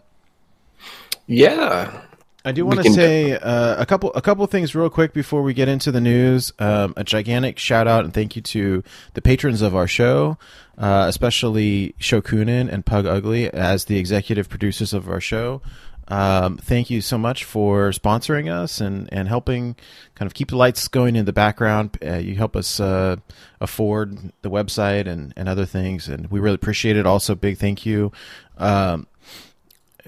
Yeah. 1.25 2.07
I 2.47 2.53
do 2.53 2.65
want 2.65 2.81
to 2.81 2.93
say 2.93 3.33
uh, 3.33 3.75
a 3.81 3.85
couple 3.85 4.13
a 4.13 4.21
couple 4.21 4.47
things 4.47 4.73
real 4.73 4.89
quick 4.89 5.11
before 5.11 5.41
we 5.43 5.53
get 5.53 5.67
into 5.67 5.91
the 5.91 5.99
news. 5.99 6.53
Um, 6.59 6.93
a 6.95 7.03
gigantic 7.03 7.59
shout 7.59 7.89
out 7.89 8.05
and 8.05 8.13
thank 8.13 8.37
you 8.37 8.41
to 8.41 8.85
the 9.15 9.21
patrons 9.21 9.61
of 9.61 9.75
our 9.75 9.85
show, 9.85 10.37
uh, 10.77 11.07
especially 11.09 11.93
Shokunin 11.99 12.71
and 12.71 12.85
Pug 12.85 13.05
Ugly 13.05 13.51
as 13.51 13.85
the 13.85 13.97
executive 13.97 14.47
producers 14.47 14.93
of 14.93 15.09
our 15.09 15.19
show. 15.19 15.61
Um, 16.07 16.55
thank 16.55 16.89
you 16.89 17.01
so 17.01 17.17
much 17.17 17.43
for 17.43 17.89
sponsoring 17.89 18.49
us 18.49 18.79
and, 18.79 19.09
and 19.11 19.27
helping 19.27 19.75
kind 20.15 20.25
of 20.25 20.33
keep 20.33 20.47
the 20.47 20.55
lights 20.55 20.87
going 20.87 21.17
in 21.17 21.25
the 21.25 21.33
background. 21.33 21.97
Uh, 22.01 22.15
you 22.15 22.35
help 22.35 22.55
us 22.55 22.79
uh, 22.79 23.17
afford 23.59 24.31
the 24.41 24.49
website 24.49 25.05
and, 25.05 25.33
and 25.35 25.49
other 25.49 25.65
things, 25.65 26.07
and 26.07 26.31
we 26.31 26.39
really 26.39 26.55
appreciate 26.55 26.95
it. 26.95 27.05
Also, 27.05 27.35
big 27.35 27.57
thank 27.57 27.85
you 27.85 28.13
um, 28.57 29.05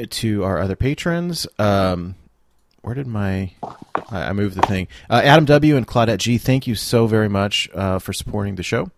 to 0.10 0.46
our 0.46 0.60
other 0.60 0.78
patrons. 0.78 1.46
Where 2.82 2.96
did 2.96 3.08
my 3.08 3.52
I, 4.10 4.30
I 4.30 4.34
moved 4.34 4.56
the 4.56 4.68
thing? 4.68 4.88
Uh, 5.10 5.22
Adam 5.24 5.46
W 5.46 5.76
and 5.76 5.88
Claudette 5.88 6.18
G. 6.18 6.38
Thank 6.38 6.68
you 6.68 6.76
so 6.76 7.08
very 7.08 7.30
much 7.30 7.70
uh, 7.74 8.00
for 8.00 8.14
supporting 8.14 8.56
the 8.56 8.64
show. 8.64 8.92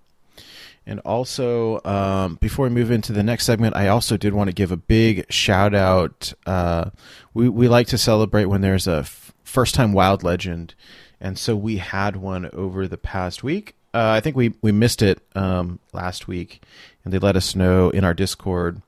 And 0.85 0.99
also, 1.01 1.79
um, 1.85 2.35
before 2.41 2.65
we 2.65 2.71
move 2.71 2.89
into 2.89 3.13
the 3.13 3.21
next 3.21 3.45
segment, 3.45 3.75
I 3.75 3.87
also 3.87 4.17
did 4.17 4.33
want 4.33 4.49
to 4.49 4.53
give 4.53 4.71
a 4.71 4.77
big 4.77 5.31
shout 5.31 5.75
out. 5.75 6.33
Uh, 6.45 6.89
we 7.33 7.49
we 7.49 7.67
like 7.67 7.87
to 7.87 7.97
celebrate 7.97 8.45
when 8.45 8.61
there's 8.61 8.87
a 8.87 8.99
f- 8.99 9.31
first 9.43 9.75
time 9.75 9.93
wild 9.93 10.23
legend, 10.23 10.73
and 11.19 11.37
so 11.37 11.55
we 11.55 11.77
had 11.77 12.15
one 12.15 12.49
over 12.51 12.87
the 12.87 12.97
past 12.97 13.43
week. 13.43 13.75
Uh, 13.93 14.09
I 14.09 14.21
think 14.21 14.35
we 14.35 14.55
we 14.61 14.71
missed 14.71 15.03
it 15.03 15.21
um, 15.35 15.79
last 15.93 16.27
week, 16.27 16.63
and 17.03 17.13
they 17.13 17.19
let 17.19 17.35
us 17.35 17.55
know 17.55 17.91
in 17.91 18.03
our 18.03 18.15
Discord. 18.15 18.81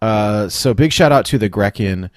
Uh, 0.00 0.48
so 0.48 0.74
big 0.74 0.92
shout 0.92 1.10
out 1.10 1.24
to 1.26 1.38
the 1.38 1.50
Grekin, 1.50 2.10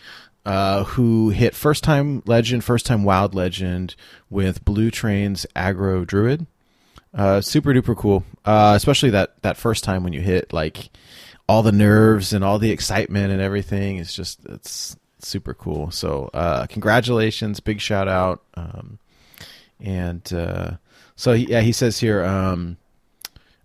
uh, 0.46 0.84
who 0.86 1.30
hit 1.30 1.56
first 1.56 1.84
time 1.84 2.24
legend, 2.26 2.64
first 2.64 2.86
time 2.86 3.04
wild 3.04 3.36
legend 3.36 3.96
with 4.30 4.64
Blue 4.66 4.92
Train's 4.92 5.46
aggro 5.56 6.06
druid. 6.06 6.48
Uh, 7.14 7.42
super 7.42 7.74
duper 7.74 7.96
cool. 7.96 8.24
Uh, 8.46 8.74
especially 8.76 9.10
that 9.12 9.42
that 9.42 9.58
first 9.58 9.84
time 9.84 10.04
when 10.04 10.14
you 10.14 10.22
hit 10.22 10.54
like 10.54 10.90
all 11.48 11.64
the 11.64 11.72
nerves 11.72 12.34
and 12.34 12.44
all 12.44 12.60
the 12.60 12.72
excitement 12.72 13.32
and 13.32 13.42
everything. 13.42 13.98
It's 13.98 14.14
just 14.14 14.46
it's 14.46 14.96
super 15.20 15.54
cool. 15.54 15.92
So 15.92 16.30
uh, 16.34 16.68
congratulations, 16.68 17.60
big 17.60 17.82
shout 17.82 18.08
out. 18.08 18.44
Um, 18.54 19.00
and 19.80 20.32
uh, 20.34 20.72
so 21.16 21.34
yeah, 21.34 21.62
he 21.62 21.72
says 21.72 22.00
here. 22.00 22.24
Um, 22.24 22.78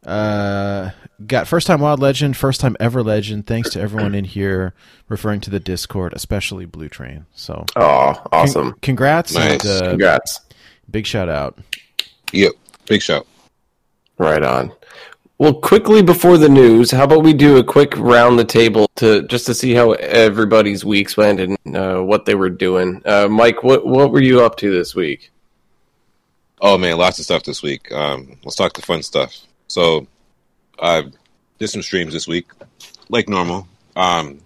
uh, 0.07 0.90
got 1.26 1.46
first 1.48 1.66
time 1.66 1.80
wild 1.80 2.00
legend, 2.00 2.36
first 2.36 2.61
time 2.61 2.76
ever 2.80 3.02
legend. 3.02 3.46
Thanks 3.46 3.70
to 3.70 3.80
everyone 3.80 4.14
in 4.14 4.24
here, 4.24 4.74
referring 5.09 5.40
to 5.42 5.50
the 5.50 5.61
Discord, 5.61 6.12
especially 6.14 6.64
Blue 6.66 6.88
Train. 6.88 7.26
So 7.34 7.64
Oh, 7.76 8.14
awesome. 8.32 8.72
con- 8.72 8.80
congrats 8.82 9.34
Nice. 9.34 9.64
and 9.64 9.66
uh, 9.66 9.88
Congrats. 9.90 10.40
big 10.90 11.07
shout 11.07 11.28
out. 11.28 11.59
Yep. 12.32 12.52
Big 12.86 13.02
shout. 13.02 13.26
Right 14.18 14.42
on. 14.42 14.72
Well, 15.38 15.55
quickly 15.55 16.00
before 16.02 16.38
the 16.38 16.48
news, 16.48 16.92
how 16.92 17.05
about 17.05 17.24
we 17.24 17.32
do 17.32 17.57
a 17.57 17.64
quick 17.64 17.96
round 17.96 18.38
the 18.38 18.44
table 18.44 18.88
to 18.96 19.26
just 19.26 19.46
to 19.46 19.55
see 19.55 19.74
how 19.74 19.92
everybody's 19.92 20.84
weeks 20.84 21.16
went 21.16 21.40
and 21.40 21.76
uh, 21.76 22.00
what 22.00 22.24
they 22.24 22.36
were 22.36 22.50
doing. 22.50 23.02
Uh, 23.05 23.26
Mike, 23.28 23.64
what 23.64 23.84
what 23.84 24.12
were 24.12 24.22
you 24.22 24.42
up 24.42 24.57
to 24.59 24.70
this 24.70 24.94
week? 24.94 25.32
Oh 26.61 26.78
man, 26.78 26.96
lots 26.98 27.18
of 27.18 27.24
stuff 27.24 27.42
this 27.42 27.62
week. 27.62 27.90
Um, 27.90 28.38
let's 28.44 28.55
talk 28.55 28.74
the 28.74 28.82
fun 28.82 29.02
stuff. 29.02 29.36
So, 29.75 30.07
I 30.79 31.03
did 31.59 31.66
some 31.66 31.83
streams 31.83 32.12
this 32.12 32.29
week, 32.29 32.47
like 33.09 33.29
normal. 33.29 33.66
Um, 33.97 34.39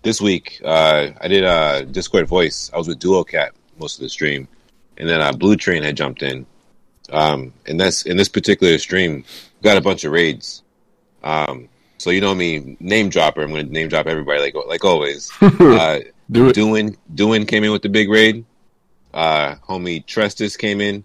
this 0.00 0.22
week, 0.22 0.62
uh, 0.64 1.08
I 1.20 1.28
did 1.28 1.44
uh, 1.44 1.82
Discord 1.84 2.26
voice. 2.26 2.70
I 2.72 2.78
was 2.78 2.88
with 2.88 2.98
Duo 2.98 3.24
Cat 3.24 3.52
most 3.78 3.96
of 3.98 4.00
the 4.00 4.08
stream, 4.08 4.48
and 4.96 5.06
then 5.06 5.20
uh, 5.20 5.32
Blue 5.32 5.54
Train 5.54 5.82
had 5.82 5.98
jumped 5.98 6.22
in. 6.22 6.46
Um, 7.10 7.52
and 7.66 7.78
that's 7.78 8.06
in 8.06 8.16
this 8.16 8.30
particular 8.30 8.78
stream, 8.78 9.22
got 9.62 9.76
a 9.76 9.82
bunch 9.82 10.04
of 10.04 10.12
raids. 10.12 10.62
Um, 11.22 11.68
so 11.98 12.08
you 12.08 12.22
know 12.22 12.34
me, 12.34 12.74
name 12.80 13.10
dropper. 13.10 13.42
I'm 13.42 13.50
going 13.50 13.66
to 13.66 13.70
name 13.70 13.88
drop 13.88 14.06
everybody 14.06 14.40
like 14.40 14.54
like 14.66 14.82
always. 14.82 15.30
uh, 15.42 15.98
Do 16.30 16.48
it. 16.48 16.54
Doing 16.54 16.96
Doing 17.14 17.44
came 17.44 17.64
in 17.64 17.72
with 17.72 17.82
the 17.82 17.90
big 17.90 18.08
raid. 18.08 18.46
Uh, 19.12 19.56
homie 19.68 20.02
Trestus 20.06 20.56
came 20.56 20.80
in. 20.80 21.04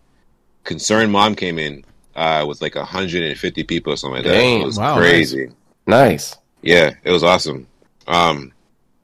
Concerned 0.63 1.11
Mom 1.11 1.35
came 1.35 1.59
in 1.59 1.83
uh, 2.15 2.45
with 2.47 2.61
like 2.61 2.75
150 2.75 3.63
people 3.63 3.93
or 3.93 3.97
something 3.97 4.17
like 4.17 4.25
that. 4.25 4.31
Dang, 4.33 4.61
it 4.61 4.65
was 4.65 4.77
wow, 4.79 4.97
crazy. 4.97 5.49
Nice. 5.87 6.35
Yeah, 6.61 6.91
it 7.03 7.11
was 7.11 7.23
awesome. 7.23 7.67
Um, 8.07 8.51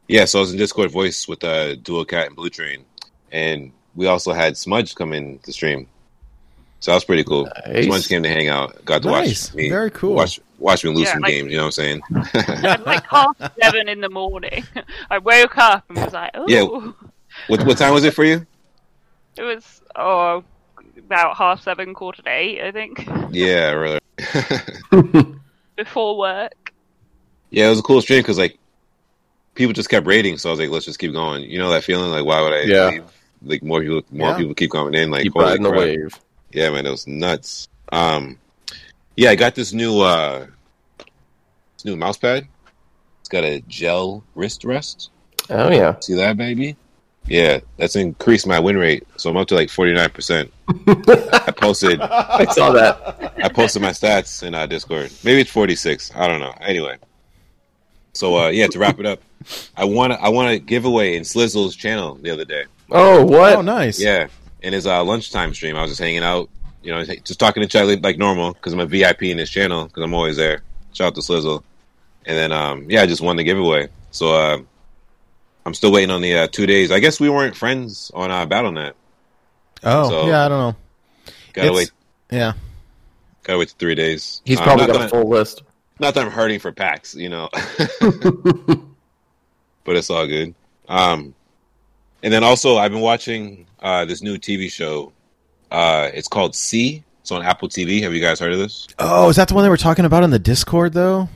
yeah, 0.08 0.26
so 0.26 0.40
I 0.40 0.42
was 0.42 0.52
in 0.52 0.58
Discord 0.58 0.92
voice 0.92 1.28
with 1.28 1.44
uh, 1.44 1.76
Dual 1.76 2.06
Cat 2.06 2.28
and 2.28 2.36
Blue 2.36 2.50
Train, 2.50 2.86
and 3.32 3.72
we 3.96 4.08
also 4.08 4.32
had 4.34 4.58
Smudge 4.58 4.96
come 4.96 5.14
in 5.14 5.40
to 5.40 5.52
stream. 5.54 5.88
So 6.80 6.92
that 6.92 6.96
was 6.96 7.04
pretty 7.04 7.26
cool. 7.26 7.50
Nice. 7.68 7.86
Smudge 7.86 8.08
came 8.08 8.24
to 8.24 8.30
hang 8.30 8.48
out, 8.48 8.84
got 8.86 9.02
to 9.04 9.10
Nice. 9.12 9.50
watch 9.50 9.56
me, 9.56 9.70
Very 9.70 9.92
cool. 9.92 10.14
watch 10.16 10.40
watch 10.58 10.84
me 10.86 10.92
lose 10.92 11.08
Yeah, 11.08 11.14
some 11.14 11.22
like- 11.24 11.32
games. 11.32 11.52
You 11.52 11.58
know 11.58 11.64
what 11.66 11.78
I'm 11.80 12.02
saying? 12.02 12.02
At 12.64 12.86
like 12.86 13.06
half 13.06 13.36
seven 13.62 13.90
in 13.90 14.00
the 14.02 14.10
morning, 14.10 14.64
I 15.10 15.18
woke 15.18 15.58
up 15.58 15.84
and 15.90 15.98
was 15.98 16.14
like, 16.14 16.32
"Oh, 16.36 16.46
Yeah. 16.48 16.64
what 17.48 17.66
what 17.66 17.78
time 17.78 17.94
was 17.94 18.06
it 18.06 18.14
for 18.14 18.24
you? 18.24 18.46
it 19.38 19.44
was 19.44 19.82
oh 19.96 20.44
about 21.10 21.38
half 21.38 21.64
seven, 21.64 21.94
quarter 21.96 22.22
to 22.22 22.30
eight, 22.30 22.62
I 22.62 22.72
think, 22.72 23.08
Yeah, 23.32 23.72
really. 23.72 24.00
before 25.76 26.18
work." 26.18 26.74
yeah, 27.50 27.66
it 27.66 27.70
was 27.70 27.80
a 27.80 27.84
cool 27.84 28.02
stream 28.02 28.20
because 28.20 28.38
like 28.38 28.60
people 29.56 29.74
just 29.74 29.90
kept 29.90 30.06
rating, 30.06 30.38
so 30.38 30.50
I 30.50 30.52
was 30.52 30.60
like, 30.60 30.70
let's 30.70 30.86
just 30.86 31.00
keep 31.00 31.14
going. 31.14 31.50
You 31.50 31.58
know 31.58 31.72
that 31.72 31.84
feeling? 31.84 32.12
Like, 32.12 32.26
why 32.26 32.42
would 32.42 32.54
I 32.54 32.62
Yeah. 32.64 32.90
leave? 32.90 33.04
Like 33.42 33.64
more 33.64 33.82
people, 33.82 34.02
more 34.12 34.30
Yeah. 34.30 34.38
people 34.38 34.54
keep 34.54 34.72
coming 34.72 34.94
in. 34.94 35.10
Like, 35.10 35.24
Keep 35.24 35.36
riding 35.36 35.64
the 35.64 35.72
wave. 35.72 36.20
Yeah, 36.52 36.70
man, 36.70 36.86
it 36.86 36.92
was 36.92 37.08
nuts. 37.08 37.68
Um, 37.92 38.38
yeah, 39.16 39.32
I 39.32 39.36
got 39.36 39.56
this 39.56 39.74
new 39.74 40.00
uh, 40.02 40.46
this 41.76 41.86
new 41.86 41.96
mouse 41.96 42.18
pad. 42.18 42.48
It's 43.22 43.30
got 43.30 43.44
a 43.44 43.62
gel 43.68 44.24
wrist 44.36 44.64
rest. 44.64 45.10
Oh 45.50 45.72
yeah. 45.72 46.00
See 46.02 46.14
that, 46.16 46.38
baby? 46.38 46.76
Yeah, 47.30 47.60
that's 47.78 47.96
increased 47.96 48.48
my 48.48 48.60
win 48.60 48.78
rate, 48.78 49.08
so 49.18 49.30
I'm 49.30 49.38
up 49.38 49.48
to 49.50 49.56
like 49.56 49.70
49. 49.70 50.10
percent 50.10 50.52
I 50.68 51.54
posted, 51.56 52.02
I 52.02 52.46
saw 52.46 52.72
that. 52.72 53.34
I 53.44 53.50
posted 53.50 53.82
my 53.82 53.92
stats 53.92 54.44
in 54.44 54.56
uh, 54.56 54.66
Discord. 54.66 55.12
Maybe 55.24 55.42
it's 55.42 55.52
46. 55.52 56.12
I 56.16 56.28
don't 56.28 56.40
know. 56.40 56.54
Anyway, 56.62 56.98
so 58.14 58.38
uh, 58.38 58.50
yeah, 58.50 58.68
to 58.68 58.80
wrap 58.80 59.00
it 59.00 59.06
up, 59.06 59.22
I 59.78 59.86
want 59.86 60.14
to 60.14 60.20
I 60.20 60.30
want 60.30 60.50
to 60.50 60.60
give 60.60 60.86
away 60.86 61.16
in 61.16 61.24
Slizzle's 61.24 61.76
channel 61.76 62.16
the 62.16 62.32
other 62.32 62.46
day. 62.46 62.66
Oh 62.92 63.24
what? 63.24 63.58
Oh, 63.58 63.62
nice. 63.62 64.02
Yeah, 64.02 64.28
in 64.62 64.74
his 64.74 64.88
uh, 64.88 65.04
lunchtime 65.04 65.54
stream, 65.54 65.76
I 65.76 65.82
was 65.84 65.92
just 65.92 66.02
hanging 66.02 66.24
out, 66.24 66.50
you 66.82 66.92
know, 66.92 67.04
just 67.06 67.40
talking 67.40 67.62
to 67.62 67.70
Charlie 67.70 67.98
like 67.98 68.18
normal 68.18 68.54
because 68.54 68.74
I'm 68.74 68.80
a 68.80 68.86
VIP 68.86 69.24
in 69.24 69.38
his 69.38 69.50
channel 69.50 69.86
because 69.86 70.04
I'm 70.04 70.14
always 70.14 70.38
there. 70.38 70.64
Shout 70.94 71.08
out 71.08 71.16
to 71.16 71.22
Slizzle, 71.22 71.64
and 72.26 72.36
then 72.36 72.52
um, 72.52 72.90
yeah, 72.90 73.04
I 73.04 73.06
just 73.06 73.22
won 73.22 73.36
the 73.36 73.44
giveaway. 73.44 73.90
So 74.12 74.34
uh, 74.34 74.60
I'm 75.70 75.76
still 75.76 75.92
waiting 75.92 76.10
on 76.10 76.22
the 76.24 76.36
uh, 76.36 76.48
two 76.48 76.66
days. 76.66 76.92
I 76.92 77.00
guess 77.00 77.20
we 77.20 77.30
weren't 77.30 77.56
friends 77.56 78.10
on 78.16 78.32
uh, 78.32 78.48
BattleNet. 78.48 78.94
Oh, 79.84 80.10
So- 80.10 80.28
yeah. 80.28 80.46
I 80.46 80.48
don't 80.50 80.58
know. 80.60 80.76
Gotta 81.54 81.68
It's- 81.68 81.78
wait, 81.78 81.92
Yeah. 82.32 82.54
gotta 83.44 83.60
wait 83.60 83.76
three 83.78 83.94
days. 83.94 84.42
He's 84.46 84.60
Uh, 84.60 84.64
probably 84.64 84.88
not 84.88 84.94
got 84.94 84.96
a 84.96 85.00
that, 85.04 85.10
full 85.12 85.30
list. 85.30 85.62
not 86.00 86.16
that 86.16 86.26
I'm 86.26 86.32
hurting 86.32 86.60
for 86.60 86.72
packs, 86.72 87.14
you 87.14 87.30
know, 87.30 87.50
but 89.84 89.96
it's 89.96 90.10
all 90.10 90.26
good. 90.28 90.56
Um, 90.88 91.34
and 92.24 92.34
then 92.34 92.44
also 92.44 92.78
I've 92.78 92.92
been 92.92 93.02
watching 93.02 93.68
uh, 93.80 94.06
this 94.06 94.22
new 94.24 94.38
TV 94.38 94.72
show. 94.72 95.12
Uh, 95.72 96.10
it's 96.14 96.28
called 96.28 96.56
See. 96.56 97.04
It's 97.22 97.32
on 97.32 97.44
Apple 97.44 97.70
TV. 97.70 98.02
Have 98.02 98.14
you 98.16 98.22
guys 98.22 98.40
heard 98.40 98.54
of 98.54 98.58
this? 98.60 98.88
Oh, 98.98 99.30
is 99.30 99.36
that 99.36 99.48
the 99.48 99.54
one 99.54 99.64
they 99.64 99.70
were 99.70 99.78
talking 99.78 100.06
about 100.06 100.24
in 100.24 100.32
the 100.32 100.40
Discord 100.40 100.94
though? 100.94 101.30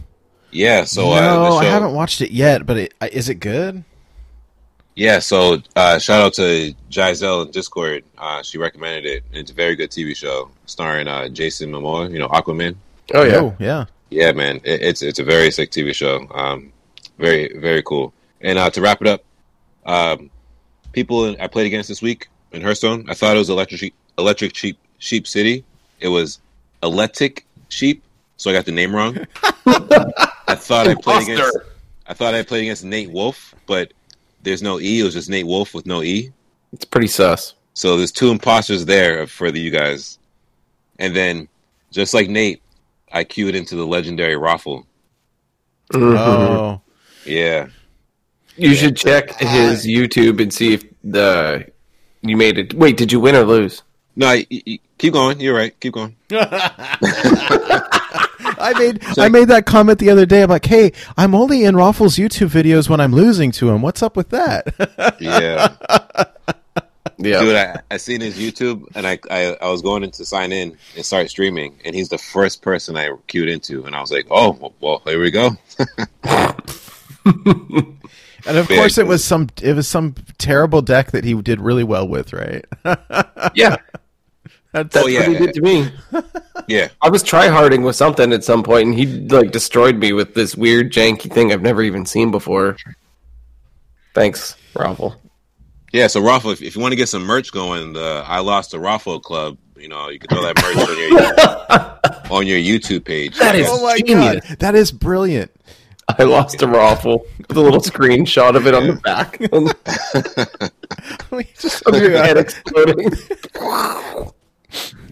Yeah. 0.52 0.86
So 0.86 1.04
no, 1.04 1.12
uh, 1.12 1.50
the 1.52 1.56
I 1.58 1.66
haven't 1.66 1.94
watched 1.94 2.22
it 2.22 2.32
yet. 2.32 2.66
But 2.66 2.78
it, 2.78 2.94
uh, 3.02 3.10
is 3.12 3.30
it 3.30 3.36
good? 3.36 3.84
Yeah. 4.96 5.20
So 5.20 5.62
uh, 5.76 6.00
shout 6.00 6.22
out 6.22 6.34
to 6.36 6.74
Giselle 6.92 7.44
in 7.44 7.52
Discord. 7.52 8.04
Uh, 8.18 8.44
she 8.44 8.58
recommended 8.58 9.06
it. 9.06 9.24
It's 9.32 9.52
a 9.52 9.54
very 9.54 9.76
good 9.76 9.90
TV 9.90 10.16
show 10.16 10.50
starring 10.66 11.08
uh, 11.08 11.30
Jason 11.30 11.72
Momoa. 11.72 12.12
You 12.12 12.20
know 12.20 12.28
Aquaman. 12.28 12.76
Oh 13.14 13.24
yeah. 13.24 13.36
Oh, 13.36 13.56
yeah. 13.60 13.86
Yeah, 14.14 14.32
man, 14.32 14.58
it, 14.64 14.82
it's 14.84 15.02
it's 15.02 15.18
a 15.18 15.24
very 15.24 15.50
sick 15.50 15.72
TV 15.72 15.94
show. 15.94 16.28
Um, 16.32 16.72
very 17.18 17.58
very 17.58 17.82
cool. 17.82 18.14
And 18.42 18.60
uh, 18.60 18.70
to 18.70 18.82
wrap 18.82 19.02
it 19.02 19.08
up, 19.08 19.24
um, 19.86 20.30
people 20.92 21.36
I 21.42 21.48
played 21.48 21.66
against 21.66 21.90
this 21.90 22.02
week 22.02 22.28
in 22.52 22.62
Hearthstone, 22.62 23.10
I 23.10 23.16
thought 23.16 23.36
it 23.36 23.40
was 23.40 23.50
Electric 23.50 23.80
Sheep, 23.80 23.96
Electric 24.20 24.56
Sheep 24.56 24.78
Sheep 25.00 25.28
City. 25.28 25.66
It 26.00 26.10
was 26.10 26.40
Electric 26.84 27.46
Sheep, 27.70 28.04
so 28.38 28.52
I 28.52 28.54
got 28.54 28.66
the 28.66 28.72
name 28.72 28.96
wrong. 28.96 29.18
I 29.66 30.56
thought 30.56 30.88
I 30.88 30.94
played 30.94 31.24
against 31.24 31.58
I 32.06 32.14
thought 32.14 32.36
I 32.36 32.44
played 32.44 32.62
against 32.62 32.84
Nate 32.84 33.10
Wolf, 33.10 33.56
but 33.66 33.94
there's 34.44 34.62
no 34.62 34.80
E. 34.80 35.00
It 35.00 35.04
was 35.04 35.14
just 35.14 35.30
Nate 35.30 35.48
Wolf 35.48 35.74
with 35.74 35.86
no 35.86 36.02
E. 36.04 36.32
It's 36.72 36.86
pretty 36.86 37.08
sus. 37.08 37.56
So 37.74 37.98
there's 37.98 38.12
two 38.12 38.30
imposters 38.30 38.86
there 38.86 39.26
for 39.28 39.52
the 39.52 39.60
you 39.60 39.72
guys. 39.72 40.20
And 41.00 41.16
then, 41.16 41.48
just 41.92 42.14
like 42.14 42.30
Nate, 42.30 42.62
I 43.12 43.24
queued 43.24 43.56
into 43.56 43.76
the 43.76 43.86
legendary 43.86 44.36
Raffle. 44.38 44.86
Mhm. 45.92 46.18
Oh, 46.18 46.82
Yeah. 47.26 47.68
You 48.56 48.76
should 48.76 48.96
check 48.96 49.32
his 49.40 49.86
YouTube 49.88 50.40
and 50.40 50.54
see 50.54 50.74
if 50.76 50.84
the 51.04 51.66
you 52.22 52.38
made 52.38 52.60
it. 52.60 52.74
Wait, 52.76 52.98
did 52.98 53.12
you 53.12 53.20
win 53.20 53.36
or 53.36 53.44
lose? 53.44 53.82
No, 54.16 54.28
y- 54.28 54.46
y- 54.52 54.80
keep 55.00 55.14
going. 55.14 55.40
You're 55.40 55.56
right. 55.56 55.78
Keep 55.80 55.94
going. 55.94 56.16
I 58.60 58.74
made 58.74 59.04
I 59.18 59.30
made 59.30 59.48
that 59.50 59.66
comment 59.66 60.00
the 60.00 60.10
other 60.10 60.26
day. 60.26 60.44
I'm 60.44 60.50
like, 60.50 60.66
hey, 60.66 60.92
I'm 61.18 61.36
only 61.36 61.64
in 61.66 61.76
Raffles 61.76 62.16
YouTube 62.18 62.50
videos 62.50 62.90
when 62.90 63.00
I'm 63.00 63.14
losing 63.14 63.52
to 63.54 63.70
him. 63.70 63.82
What's 63.82 64.04
up 64.04 64.16
with 64.18 64.30
that? 64.30 64.68
Yeah. 65.20 65.76
Yeah. 67.18 67.46
Dude, 67.46 67.56
I, 67.56 67.82
I 67.90 67.98
seen 67.98 68.22
his 68.22 68.38
YouTube 68.38 68.86
and 68.96 69.08
I, 69.08 69.18
I, 69.32 69.58
I 69.62 69.70
was 69.70 69.82
going 69.82 70.04
in 70.04 70.12
to 70.12 70.26
sign 70.26 70.52
in 70.52 70.78
and 70.96 71.06
start 71.06 71.30
streaming, 71.30 71.80
and 71.86 71.96
he's 71.96 72.10
the 72.10 72.18
first 72.18 72.62
person 72.62 72.98
I 72.98 73.10
queued 73.28 73.50
into. 73.50 73.86
And 73.86 73.96
I 73.96 74.02
was 74.02 74.12
like, 74.12 74.28
oh, 74.30 74.74
well, 74.80 75.02
here 75.06 75.20
we 75.22 75.32
go. 75.32 75.52
and 77.26 78.58
of 78.58 78.70
Yeah, 78.70 78.76
course, 78.76 78.98
it 78.98 79.08
was 79.08 79.24
some 79.24 79.50
it 79.62 79.76
was 79.76 79.88
some 79.88 80.16
terrible 80.38 80.82
deck 80.82 81.12
that 81.12 81.24
he 81.24 81.34
did 81.42 81.62
really 81.62 81.84
well 81.84 82.08
with, 82.08 82.34
right? 82.34 82.66
Yeah. 83.54 83.78
That's, 84.74 84.94
That's 84.94 85.06
Oh, 85.06 85.08
yeah. 85.08 85.28
what 85.28 85.30
he 85.30 85.38
did 85.46 85.54
to 85.56 85.62
me. 85.62 85.90
Yeah. 86.68 86.90
I 87.02 87.10
was 87.10 87.24
tryharding 87.24 87.86
with 87.86 87.96
something 87.96 88.34
at 88.34 88.44
some 88.44 88.64
point, 88.64 88.88
and 88.90 88.98
he 88.98 89.06
like 89.06 89.52
destroyed 89.52 89.96
me 89.98 90.12
with 90.14 90.34
this 90.34 90.56
weird 90.56 90.92
janky 90.92 91.32
thing 91.32 91.54
I've 91.54 91.62
never 91.62 91.82
even 91.82 92.06
seen 92.06 92.32
before. 92.32 92.76
Thanks, 94.14 94.56
Raffle. 94.76 95.16
Yeah. 95.92 96.08
So, 96.08 96.22
Raffle, 96.22 96.52
if, 96.52 96.62
if 96.62 96.76
you 96.76 96.82
want 96.82 96.92
to 96.92 96.96
get 96.96 97.10
some 97.10 97.24
merch 97.24 97.52
going, 97.52 97.94
the 97.94 98.24
I 98.28 98.40
Lost 98.40 98.72
to 98.72 98.80
Raffle 98.80 99.20
Club, 99.20 99.58
you 99.78 99.88
know, 99.90 100.10
you 100.10 100.20
can 100.20 100.30
throw 100.30 100.42
that 100.44 100.56
merch 100.62 100.78
on 100.78 102.32
your, 102.32 102.32
on 102.40 102.48
your 102.48 102.60
YouTube 102.80 103.06
page. 103.06 103.38
That 103.40 103.56
is- 103.56 103.68
oh 103.70 103.84
my 103.84 103.98
Genius. 104.00 104.46
god, 104.48 104.60
that 104.60 104.76
is 104.76 104.92
brilliant. 104.92 105.52
I 106.20 106.24
lost 106.24 106.62
a 106.62 106.68
Raffle 106.68 107.26
with 107.48 107.56
a 107.56 107.62
little 107.62 107.80
screenshot 107.80 108.58
of 108.58 108.68
it 108.68 108.74
on 108.74 108.88
the 108.88 108.94
back. 108.96 109.40
Just- 111.60 111.84
of 111.88 111.96
your 111.96 112.12
head 112.12 112.38
exploding. 112.38 113.10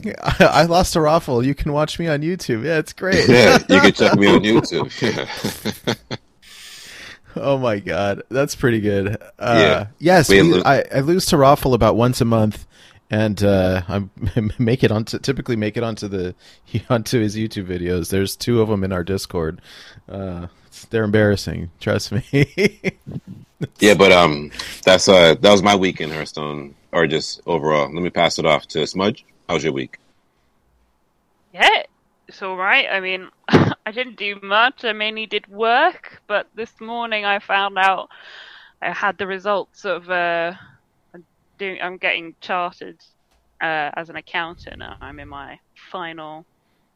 I, 0.05 0.35
I 0.39 0.63
lost 0.63 0.95
a 0.95 1.01
raffle. 1.01 1.45
You 1.45 1.53
can 1.55 1.73
watch 1.73 1.99
me 1.99 2.07
on 2.07 2.21
YouTube. 2.21 2.63
Yeah, 2.65 2.77
it's 2.79 2.93
great. 2.93 3.27
yeah. 3.29 3.59
You 3.69 3.79
can 3.81 3.93
check 3.93 4.15
me 4.15 4.27
on 4.27 4.39
YouTube. 4.43 4.89
Yeah. 5.01 5.93
Oh 7.33 7.57
my 7.57 7.79
god, 7.79 8.23
that's 8.29 8.55
pretty 8.55 8.81
good. 8.81 9.15
Uh, 9.39 9.57
Yeah. 9.57 9.87
Yes, 9.99 10.27
We 10.29 10.41
we- 10.41 10.53
lo- 10.55 10.63
I, 10.65 10.83
I 10.93 10.99
lose 10.99 11.25
to 11.27 11.37
Raffle 11.37 11.73
about 11.73 11.95
once 11.95 12.19
a 12.19 12.25
month, 12.25 12.67
and 13.09 13.41
uh, 13.41 13.83
I 13.87 14.03
make 14.59 14.83
it 14.83 14.91
onto 14.91 15.17
typically 15.17 15.55
make 15.55 15.77
it 15.77 15.83
onto 15.83 16.09
the 16.09 16.35
onto 16.89 17.21
his 17.21 17.37
YouTube 17.37 17.67
videos. 17.67 18.09
There's 18.09 18.35
two 18.35 18.61
of 18.61 18.67
them 18.67 18.83
in 18.83 18.91
our 18.91 19.05
Discord. 19.05 19.61
Uh, 20.09 20.47
they're 20.89 21.05
embarrassing. 21.05 21.71
Trust 21.79 22.11
me. 22.11 22.25
Yeah, 23.79 23.93
but 23.93 24.11
um, 24.11 24.51
that's 24.83 25.07
uh, 25.07 25.35
that 25.35 25.51
was 25.51 25.63
my 25.63 25.75
week 25.77 26.01
in 26.01 26.09
Hearthstone, 26.11 26.75
or 26.91 27.07
just 27.07 27.39
overall. 27.45 27.83
Let 27.93 28.03
me 28.03 28.09
pass 28.09 28.39
it 28.39 28.45
off 28.45 28.67
to 28.69 28.85
Smudge. 28.85 29.23
How 29.51 29.55
was 29.55 29.65
your 29.65 29.73
week? 29.73 29.97
Yeah, 31.53 31.83
it's 32.25 32.41
all 32.41 32.55
right. 32.55 32.87
I 32.89 33.01
mean, 33.01 33.27
I 33.49 33.91
didn't 33.91 34.15
do 34.15 34.39
much. 34.41 34.85
I 34.85 34.93
mainly 34.93 35.25
did 35.25 35.45
work, 35.47 36.21
but 36.25 36.47
this 36.55 36.71
morning 36.79 37.25
I 37.25 37.39
found 37.39 37.77
out 37.77 38.07
I 38.81 38.93
had 38.93 39.17
the 39.17 39.27
results 39.27 39.83
of 39.83 40.09
uh, 40.09 40.53
I'm 41.13 41.25
doing. 41.57 41.81
I'm 41.81 41.97
getting 41.97 42.33
chartered 42.39 42.95
uh, 43.59 43.91
as 43.97 44.09
an 44.09 44.15
accountant. 44.15 44.81
I'm 45.01 45.19
in 45.19 45.27
my 45.27 45.59
final 45.91 46.45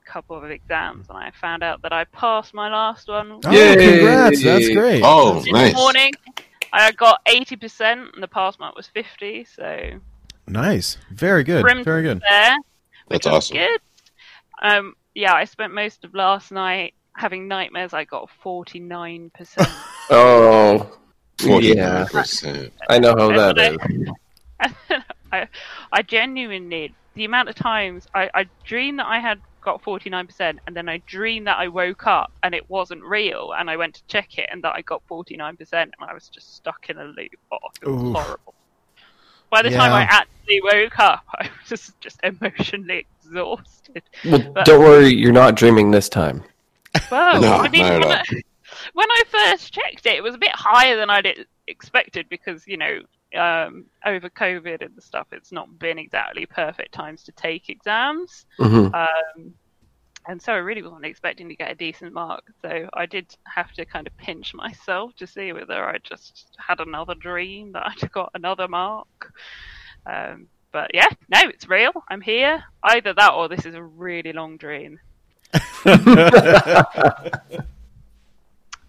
couple 0.05 0.37
of 0.37 0.49
exams, 0.49 1.09
and 1.09 1.17
I 1.17 1.31
found 1.31 1.61
out 1.61 1.81
that 1.81 1.91
I 1.91 2.05
passed 2.05 2.53
my 2.53 2.69
last 2.69 3.09
one. 3.09 3.41
Oh, 3.43 3.51
Yay! 3.51 3.97
congrats! 3.97 4.41
That's 4.41 4.69
great. 4.69 5.01
Oh, 5.03 5.41
this 5.41 5.51
nice. 5.51 5.75
morning. 5.75 6.13
I 6.71 6.93
got 6.93 7.19
eighty 7.27 7.57
percent, 7.57 8.11
and 8.13 8.23
the 8.23 8.29
pass 8.29 8.57
mark 8.59 8.77
was 8.77 8.87
fifty. 8.87 9.43
So 9.43 9.99
Nice. 10.47 10.97
Very 11.11 11.43
good. 11.43 11.63
Prim- 11.63 11.83
Very 11.83 12.03
good. 12.03 12.21
there, 12.29 12.55
That's 13.09 13.25
awesome. 13.25 13.57
Good. 13.57 13.81
Um, 14.61 14.95
yeah, 15.13 15.33
I 15.33 15.45
spent 15.45 15.73
most 15.73 16.03
of 16.05 16.13
last 16.13 16.51
night 16.51 16.93
having 17.15 17.47
nightmares. 17.47 17.93
I 17.93 18.03
got 18.05 18.29
forty 18.41 18.79
nine 18.79 19.31
percent. 19.33 19.69
Oh, 20.11 20.99
Forty-nine 21.39 21.77
yeah. 21.77 22.05
percent. 22.11 22.71
I 22.89 22.99
know 22.99 23.15
how 23.17 23.53
That's 23.53 23.73
is. 23.73 24.09
I, 25.31 25.47
I 25.91 26.01
genuinely 26.03 26.93
the 27.15 27.25
amount 27.25 27.49
of 27.49 27.55
times 27.55 28.07
I, 28.13 28.29
I 28.35 28.45
dreamed 28.63 28.99
that 28.99 29.07
I 29.07 29.19
had 29.19 29.41
got 29.61 29.81
forty 29.81 30.11
nine 30.11 30.27
percent, 30.27 30.59
and 30.67 30.75
then 30.75 30.87
I 30.87 30.99
dreamed 31.07 31.47
that 31.47 31.57
I 31.57 31.67
woke 31.69 32.05
up 32.05 32.31
and 32.43 32.53
it 32.53 32.69
wasn't 32.69 33.03
real, 33.03 33.53
and 33.57 33.67
I 33.69 33.77
went 33.77 33.95
to 33.95 34.03
check 34.07 34.37
it, 34.37 34.47
and 34.51 34.63
that 34.63 34.75
I 34.75 34.81
got 34.83 35.01
forty 35.07 35.35
nine 35.35 35.57
percent, 35.57 35.93
and 35.99 36.07
I 36.09 36.13
was 36.13 36.29
just 36.29 36.55
stuck 36.55 36.89
in 36.89 36.97
a 36.99 37.05
loop. 37.05 37.31
Oh, 37.51 37.57
it 37.81 37.87
was 37.87 38.01
Ooh. 38.03 38.13
horrible. 38.13 38.53
By 39.55 39.61
the 39.61 39.69
time 39.69 39.93
I 39.93 40.01
actually 40.01 40.59
woke 40.61 40.99
up, 40.99 41.23
I 41.39 41.43
was 41.43 41.69
just, 41.69 42.01
just 42.01 42.19
emotionally 42.23 43.05
exhausted. 43.23 44.03
Well, 44.25 44.51
But- 44.53 44.65
don't 44.65 44.81
worry, 44.81 45.07
you're 45.13 45.31
not 45.31 45.55
dreaming 45.55 45.91
this 45.91 46.09
time. 46.09 46.43
Well, 47.09 47.39
No, 47.39 47.53
I 47.53 47.69
mean, 47.69 47.83
not 47.83 47.93
at 47.93 47.99
when. 48.01 48.11
I, 48.11 48.41
when 48.93 49.11
I 49.11 49.23
first 49.29 49.73
checked 49.73 50.05
it, 50.05 50.15
it 50.15 50.23
was 50.23 50.35
a 50.35 50.37
bit 50.37 50.51
higher 50.53 50.97
than 50.97 51.09
I'd 51.09 51.45
expected 51.67 52.27
because 52.27 52.67
you 52.67 52.75
know, 52.75 52.99
um, 53.33 53.85
over 54.05 54.29
COVID 54.29 54.81
and 54.81 54.93
the 54.93 55.01
stuff, 55.01 55.27
it's 55.31 55.53
not 55.53 55.79
been 55.79 55.99
exactly 55.99 56.45
perfect 56.45 56.93
times 56.93 57.23
to 57.23 57.31
take 57.31 57.69
exams, 57.69 58.45
hmm 58.57 58.87
um, 58.93 59.53
and 60.27 60.41
so 60.41 60.53
I 60.53 60.57
really 60.57 60.81
wasn't 60.81 61.05
expecting 61.05 61.49
to 61.49 61.55
get 61.55 61.71
a 61.71 61.75
decent 61.75 62.13
mark. 62.13 62.43
So 62.61 62.89
I 62.93 63.05
did 63.05 63.35
have 63.43 63.71
to 63.73 63.85
kind 63.85 64.07
of 64.07 64.17
pinch 64.17 64.53
myself 64.53 65.15
to 65.17 65.27
see 65.27 65.53
whether 65.53 65.83
I 65.85 65.97
just 65.99 66.47
had 66.57 66.79
another 66.79 67.15
dream 67.15 67.71
that 67.73 67.85
I'd 68.03 68.11
got 68.11 68.31
another 68.33 68.67
mark. 68.67 69.33
Um, 70.05 70.47
but 70.71 70.91
yeah, 70.93 71.07
no, 71.29 71.39
it's 71.49 71.69
real. 71.69 71.91
I'm 72.09 72.21
here. 72.21 72.63
Either 72.83 73.13
that 73.13 73.33
or 73.33 73.47
this 73.47 73.65
is 73.65 73.75
a 73.75 73.83
really 73.83 74.33
long 74.33 74.57
dream. 74.57 74.99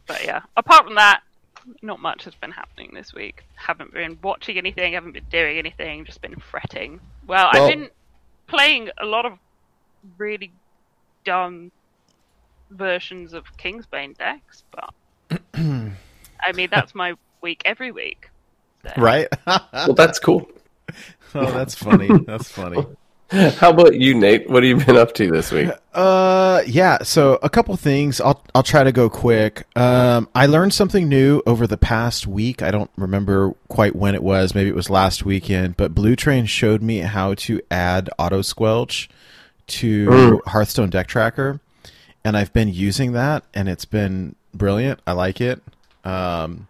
But 0.07 0.25
yeah, 0.25 0.43
apart 0.57 0.85
from 0.85 0.95
that, 0.95 1.23
not 1.83 2.01
much 2.01 2.25
has 2.25 2.35
been 2.37 2.53
happening 2.53 2.93
this 2.95 3.13
week. 3.13 3.43
Haven't 3.57 3.93
been 3.93 4.19
watching 4.23 4.57
anything, 4.57 4.93
haven't 4.93 5.13
been 5.13 5.25
doing 5.31 5.59
anything, 5.59 6.05
just 6.05 6.21
been 6.23 6.37
fretting. 6.37 7.01
Well, 7.27 7.51
Well- 7.53 7.65
I've 7.65 7.69
been 7.71 7.91
playing 8.47 8.91
a 8.99 9.05
lot 9.05 9.27
of 9.27 9.39
really 10.17 10.53
dumb 11.27 11.71
versions 12.71 13.35
of 13.35 13.45
Kingsbane 13.59 14.17
decks, 14.17 14.65
but 14.71 14.95
I 15.55 16.53
mean 16.55 16.69
that's 16.71 16.95
my 16.95 17.15
week 17.43 17.61
every 17.67 17.91
week. 17.93 18.31
So. 18.85 19.03
Right? 19.03 19.29
Well, 19.47 19.95
that's 19.95 20.19
cool. 20.19 20.49
oh, 21.35 21.51
that's 21.53 21.75
funny. 21.75 22.09
That's 22.25 22.51
funny. 22.51 22.85
How 23.31 23.71
about 23.71 23.97
you, 23.97 24.15
Nate? 24.15 24.49
What 24.49 24.63
have 24.63 24.79
you 24.79 24.85
been 24.85 24.97
up 24.97 25.13
to 25.15 25.29
this 25.29 25.51
week? 25.51 25.69
Uh, 25.93 26.63
yeah. 26.65 27.03
So 27.03 27.41
a 27.43 27.51
couple 27.51 27.77
things. 27.77 28.21
I'll 28.21 28.43
I'll 28.55 28.63
try 28.63 28.85
to 28.85 28.93
go 28.93 29.11
quick. 29.11 29.67
Um, 29.77 30.29
I 30.35 30.47
learned 30.47 30.73
something 30.73 31.09
new 31.09 31.43
over 31.45 31.67
the 31.67 31.77
past 31.77 32.29
week. 32.29 32.63
I 32.63 32.71
don't 32.71 32.91
remember 32.97 33.53
quite 33.69 33.97
when 33.97 34.15
it 34.15 34.23
was. 34.23 34.55
Maybe 34.55 34.69
it 34.69 34.77
was 34.77 34.91
last 34.91 35.25
weekend. 35.25 35.77
But 35.77 35.93
Blue 35.93 36.15
Train 36.15 36.47
showed 36.47 36.83
me 36.83 36.99
how 36.99 37.35
to 37.35 37.61
add 37.69 38.11
auto 38.17 38.43
squelch 38.43 39.09
to 39.69 40.07
Mm. 40.09 40.41
Hearthstone 40.47 40.91
Deck 40.91 41.07
Tracker, 41.07 41.61
and 42.25 42.37
I've 42.37 42.53
been 42.53 42.69
using 42.73 43.13
that, 43.13 43.45
and 43.55 43.69
it's 43.69 43.85
been 43.85 44.35
brilliant. 44.55 45.01
I 45.07 45.13
like 45.13 45.41
it. 45.41 45.63
Um, 46.05 46.69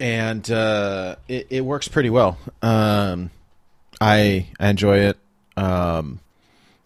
and 0.00 0.50
uh, 0.50 1.16
it, 1.28 1.46
it 1.50 1.60
works 1.64 1.88
pretty 1.88 2.10
well. 2.10 2.38
Um, 2.62 3.30
I 4.00 4.48
I 4.58 4.68
enjoy 4.68 4.98
it. 4.98 5.18
Um, 5.56 6.20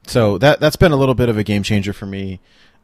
so 0.07 0.39
that 0.39 0.61
that's 0.61 0.76
been 0.76 0.93
a 0.93 0.97
little 0.97 1.14
bit 1.14 1.29
of 1.29 1.39
a 1.39 1.45
game 1.45 1.62
changer 1.62 1.93
for 1.93 2.07
me. 2.07 2.41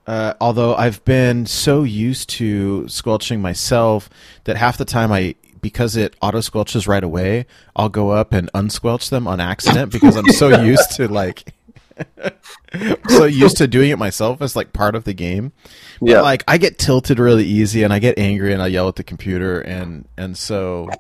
Uh, 0.06 0.34
although 0.40 0.74
I've 0.74 1.02
been 1.04 1.46
so 1.46 1.82
used 1.82 2.28
to 2.30 2.86
squelching 2.88 3.40
myself 3.40 4.10
that 4.44 4.56
half 4.56 4.76
the 4.76 4.84
time 4.84 5.10
I 5.10 5.34
because 5.64 5.96
it 5.96 6.14
auto 6.20 6.38
squelches 6.40 6.86
right 6.86 7.02
away, 7.02 7.46
I'll 7.74 7.88
go 7.88 8.10
up 8.10 8.34
and 8.34 8.52
unsquelch 8.52 9.08
them 9.08 9.26
on 9.26 9.40
accident 9.40 9.90
because 9.90 10.14
I'm 10.14 10.28
so 10.28 10.62
used 10.62 10.92
to 10.96 11.08
like 11.08 11.54
so 13.08 13.24
used 13.24 13.56
to 13.56 13.66
doing 13.66 13.88
it 13.90 13.98
myself 13.98 14.42
as 14.42 14.54
like 14.54 14.74
part 14.74 14.94
of 14.94 15.04
the 15.04 15.14
game. 15.14 15.52
But, 16.00 16.10
Yeah. 16.10 16.20
like 16.20 16.44
I 16.46 16.58
get 16.58 16.78
tilted 16.78 17.18
really 17.18 17.44
easy 17.46 17.82
and 17.82 17.94
I 17.94 17.98
get 17.98 18.18
angry 18.18 18.52
and 18.52 18.60
I 18.60 18.66
yell 18.66 18.88
at 18.88 18.96
the 18.96 19.04
computer 19.04 19.58
and 19.60 20.06
and 20.18 20.36
so 20.36 20.90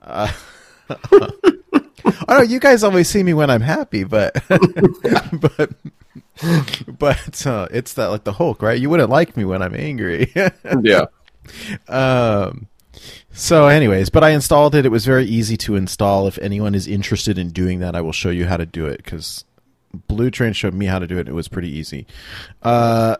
uh, 0.00 0.30
I 2.28 2.36
know 2.36 2.42
you 2.42 2.60
guys 2.60 2.84
always 2.84 3.08
see 3.08 3.24
me 3.24 3.34
when 3.34 3.50
I'm 3.50 3.62
happy, 3.62 4.04
but 4.04 4.32
but 4.48 5.70
but 6.98 7.46
uh, 7.46 7.66
it's 7.72 7.94
that 7.94 8.06
like 8.06 8.22
the 8.22 8.32
Hulk, 8.32 8.62
right? 8.62 8.78
You 8.80 8.90
wouldn't 8.90 9.10
like 9.10 9.36
me 9.36 9.44
when 9.44 9.60
I'm 9.60 9.74
angry. 9.74 10.32
yeah. 10.82 11.06
um, 11.88 12.68
so, 13.32 13.68
anyways, 13.68 14.10
but 14.10 14.24
I 14.24 14.30
installed 14.30 14.74
it. 14.74 14.86
It 14.86 14.90
was 14.90 15.04
very 15.04 15.24
easy 15.24 15.56
to 15.58 15.76
install. 15.76 16.26
If 16.26 16.38
anyone 16.38 16.74
is 16.74 16.86
interested 16.86 17.38
in 17.38 17.50
doing 17.50 17.80
that, 17.80 17.94
I 17.94 18.00
will 18.00 18.12
show 18.12 18.30
you 18.30 18.46
how 18.46 18.56
to 18.56 18.66
do 18.66 18.86
it 18.86 18.98
because 18.98 19.44
Blue 19.92 20.30
Train 20.30 20.52
showed 20.52 20.74
me 20.74 20.86
how 20.86 20.98
to 20.98 21.06
do 21.06 21.18
it. 21.18 21.28
It 21.28 21.34
was 21.34 21.48
pretty 21.48 21.70
easy. 21.70 22.06
Uh, 22.62 23.16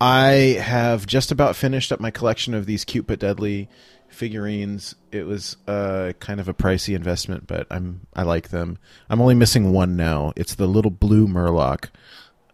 I 0.00 0.58
have 0.60 1.06
just 1.06 1.30
about 1.30 1.56
finished 1.56 1.92
up 1.92 2.00
my 2.00 2.10
collection 2.10 2.54
of 2.54 2.66
these 2.66 2.84
cute 2.84 3.06
but 3.06 3.18
deadly 3.18 3.68
figurines. 4.08 4.94
It 5.12 5.26
was 5.26 5.56
uh, 5.66 6.12
kind 6.20 6.40
of 6.40 6.48
a 6.48 6.54
pricey 6.54 6.94
investment, 6.96 7.46
but 7.46 7.66
I'm 7.70 8.06
I 8.14 8.22
like 8.22 8.48
them. 8.48 8.78
I'm 9.08 9.20
only 9.20 9.34
missing 9.34 9.72
one 9.72 9.96
now. 9.96 10.32
It's 10.36 10.54
the 10.54 10.66
little 10.66 10.90
blue 10.90 11.26
Murloc. 11.26 11.90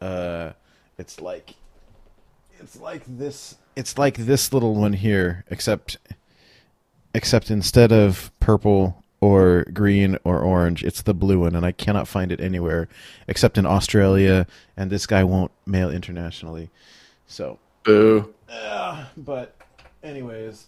Uh, 0.01 0.53
it's 0.99 1.20
like 1.20 1.55
it's 2.59 2.78
like 2.80 3.03
this. 3.07 3.57
It's 3.76 3.99
like 3.99 4.16
this 4.16 4.53
little 4.53 4.74
one 4.74 4.94
here, 4.94 5.44
except 5.51 5.99
except 7.16 7.50
instead 7.50 7.92
of 7.92 8.30
purple 8.40 9.02
or 9.22 9.64
green 9.72 10.18
or 10.22 10.40
orange, 10.40 10.84
it's 10.84 11.00
the 11.00 11.14
blue 11.14 11.40
one, 11.40 11.56
and 11.56 11.64
I 11.64 11.72
cannot 11.72 12.06
find 12.06 12.30
it 12.30 12.40
anywhere 12.40 12.88
except 13.26 13.56
in 13.56 13.64
Australia, 13.64 14.46
and 14.76 14.90
this 14.90 15.06
guy 15.06 15.24
won't 15.24 15.50
mail 15.64 15.90
internationally. 15.90 16.68
So, 17.26 17.58
Boo. 17.84 18.34
uh, 18.50 19.06
but 19.16 19.56
anyways, 20.02 20.66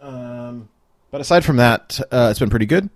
um, 0.00 0.70
but 1.10 1.20
aside 1.20 1.44
from 1.44 1.58
that, 1.58 2.00
uh, 2.10 2.28
it's 2.30 2.40
been 2.40 2.50
pretty 2.50 2.66
good. 2.66 2.88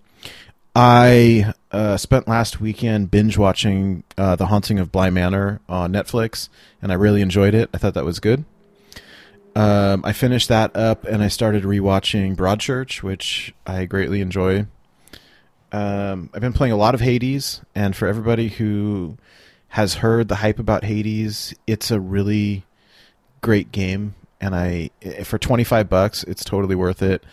I 0.75 1.53
uh, 1.71 1.97
spent 1.97 2.27
last 2.27 2.59
weekend 2.59 3.11
binge 3.11 3.37
watching 3.37 4.03
uh, 4.17 4.35
The 4.35 4.47
Haunting 4.47 4.79
of 4.79 4.91
Bly 4.91 5.11
Manor 5.11 5.61
on 5.69 5.93
Netflix, 5.93 6.49
and 6.81 6.91
I 6.91 6.95
really 6.95 7.21
enjoyed 7.21 7.53
it. 7.53 7.69
I 7.71 7.77
thought 7.77 7.93
that 7.93 8.03
was 8.03 8.19
good. 8.19 8.45
Um, 9.55 10.03
I 10.03 10.11
finished 10.11 10.49
that 10.49 10.75
up, 10.75 11.05
and 11.05 11.23
I 11.23 11.29
started 11.29 11.63
rewatching 11.63 12.35
Broadchurch, 12.35 13.01
which 13.01 13.53
I 13.65 13.85
greatly 13.85 14.19
enjoy. 14.19 14.67
Um, 15.71 16.29
I've 16.33 16.41
been 16.41 16.53
playing 16.53 16.73
a 16.73 16.77
lot 16.77 16.93
of 16.93 17.01
Hades, 17.01 17.61
and 17.73 17.95
for 17.95 18.07
everybody 18.07 18.49
who 18.49 19.17
has 19.69 19.95
heard 19.95 20.27
the 20.27 20.35
hype 20.35 20.59
about 20.59 20.83
Hades, 20.83 21.53
it's 21.67 21.91
a 21.91 21.99
really 21.99 22.63
great 23.41 23.71
game, 23.71 24.15
and 24.41 24.55
I 24.55 24.89
for 25.23 25.37
twenty 25.37 25.63
five 25.63 25.89
bucks, 25.89 26.23
it's 26.23 26.43
totally 26.43 26.75
worth 26.75 27.01
it. 27.01 27.23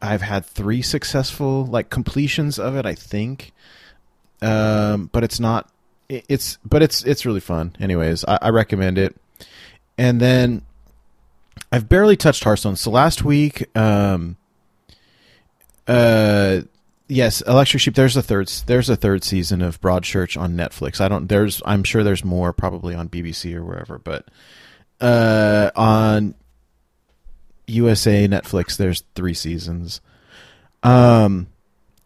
I've 0.00 0.22
had 0.22 0.46
three 0.46 0.82
successful 0.82 1.66
like 1.66 1.90
completions 1.90 2.58
of 2.58 2.76
it, 2.76 2.86
I 2.86 2.94
think, 2.94 3.52
um, 4.42 5.10
but 5.12 5.24
it's 5.24 5.40
not. 5.40 5.70
It's 6.08 6.58
but 6.64 6.82
it's 6.82 7.04
it's 7.04 7.26
really 7.26 7.40
fun. 7.40 7.76
Anyways, 7.80 8.24
I, 8.24 8.38
I 8.42 8.48
recommend 8.50 8.96
it. 8.96 9.14
And 9.98 10.20
then 10.20 10.62
I've 11.70 11.88
barely 11.88 12.16
touched 12.16 12.44
Hearthstone. 12.44 12.76
So 12.76 12.90
last 12.90 13.24
week, 13.24 13.76
um, 13.76 14.36
uh, 15.86 16.62
yes, 17.08 17.40
Electric 17.42 17.80
Sheep. 17.80 17.94
There's 17.94 18.16
a 18.16 18.22
third. 18.22 18.48
There's 18.66 18.88
a 18.88 18.96
third 18.96 19.24
season 19.24 19.62
of 19.62 19.80
Broadchurch 19.80 20.40
on 20.40 20.56
Netflix. 20.56 21.00
I 21.00 21.08
don't. 21.08 21.28
There's. 21.28 21.62
I'm 21.64 21.84
sure 21.84 22.04
there's 22.04 22.24
more 22.24 22.52
probably 22.52 22.94
on 22.94 23.08
BBC 23.08 23.54
or 23.54 23.64
wherever, 23.64 23.98
but 23.98 24.26
uh, 25.00 25.70
on 25.76 26.34
USA 27.66 28.26
Netflix, 28.28 28.76
there's 28.76 29.02
three 29.14 29.34
seasons. 29.34 30.00
Um, 30.82 31.48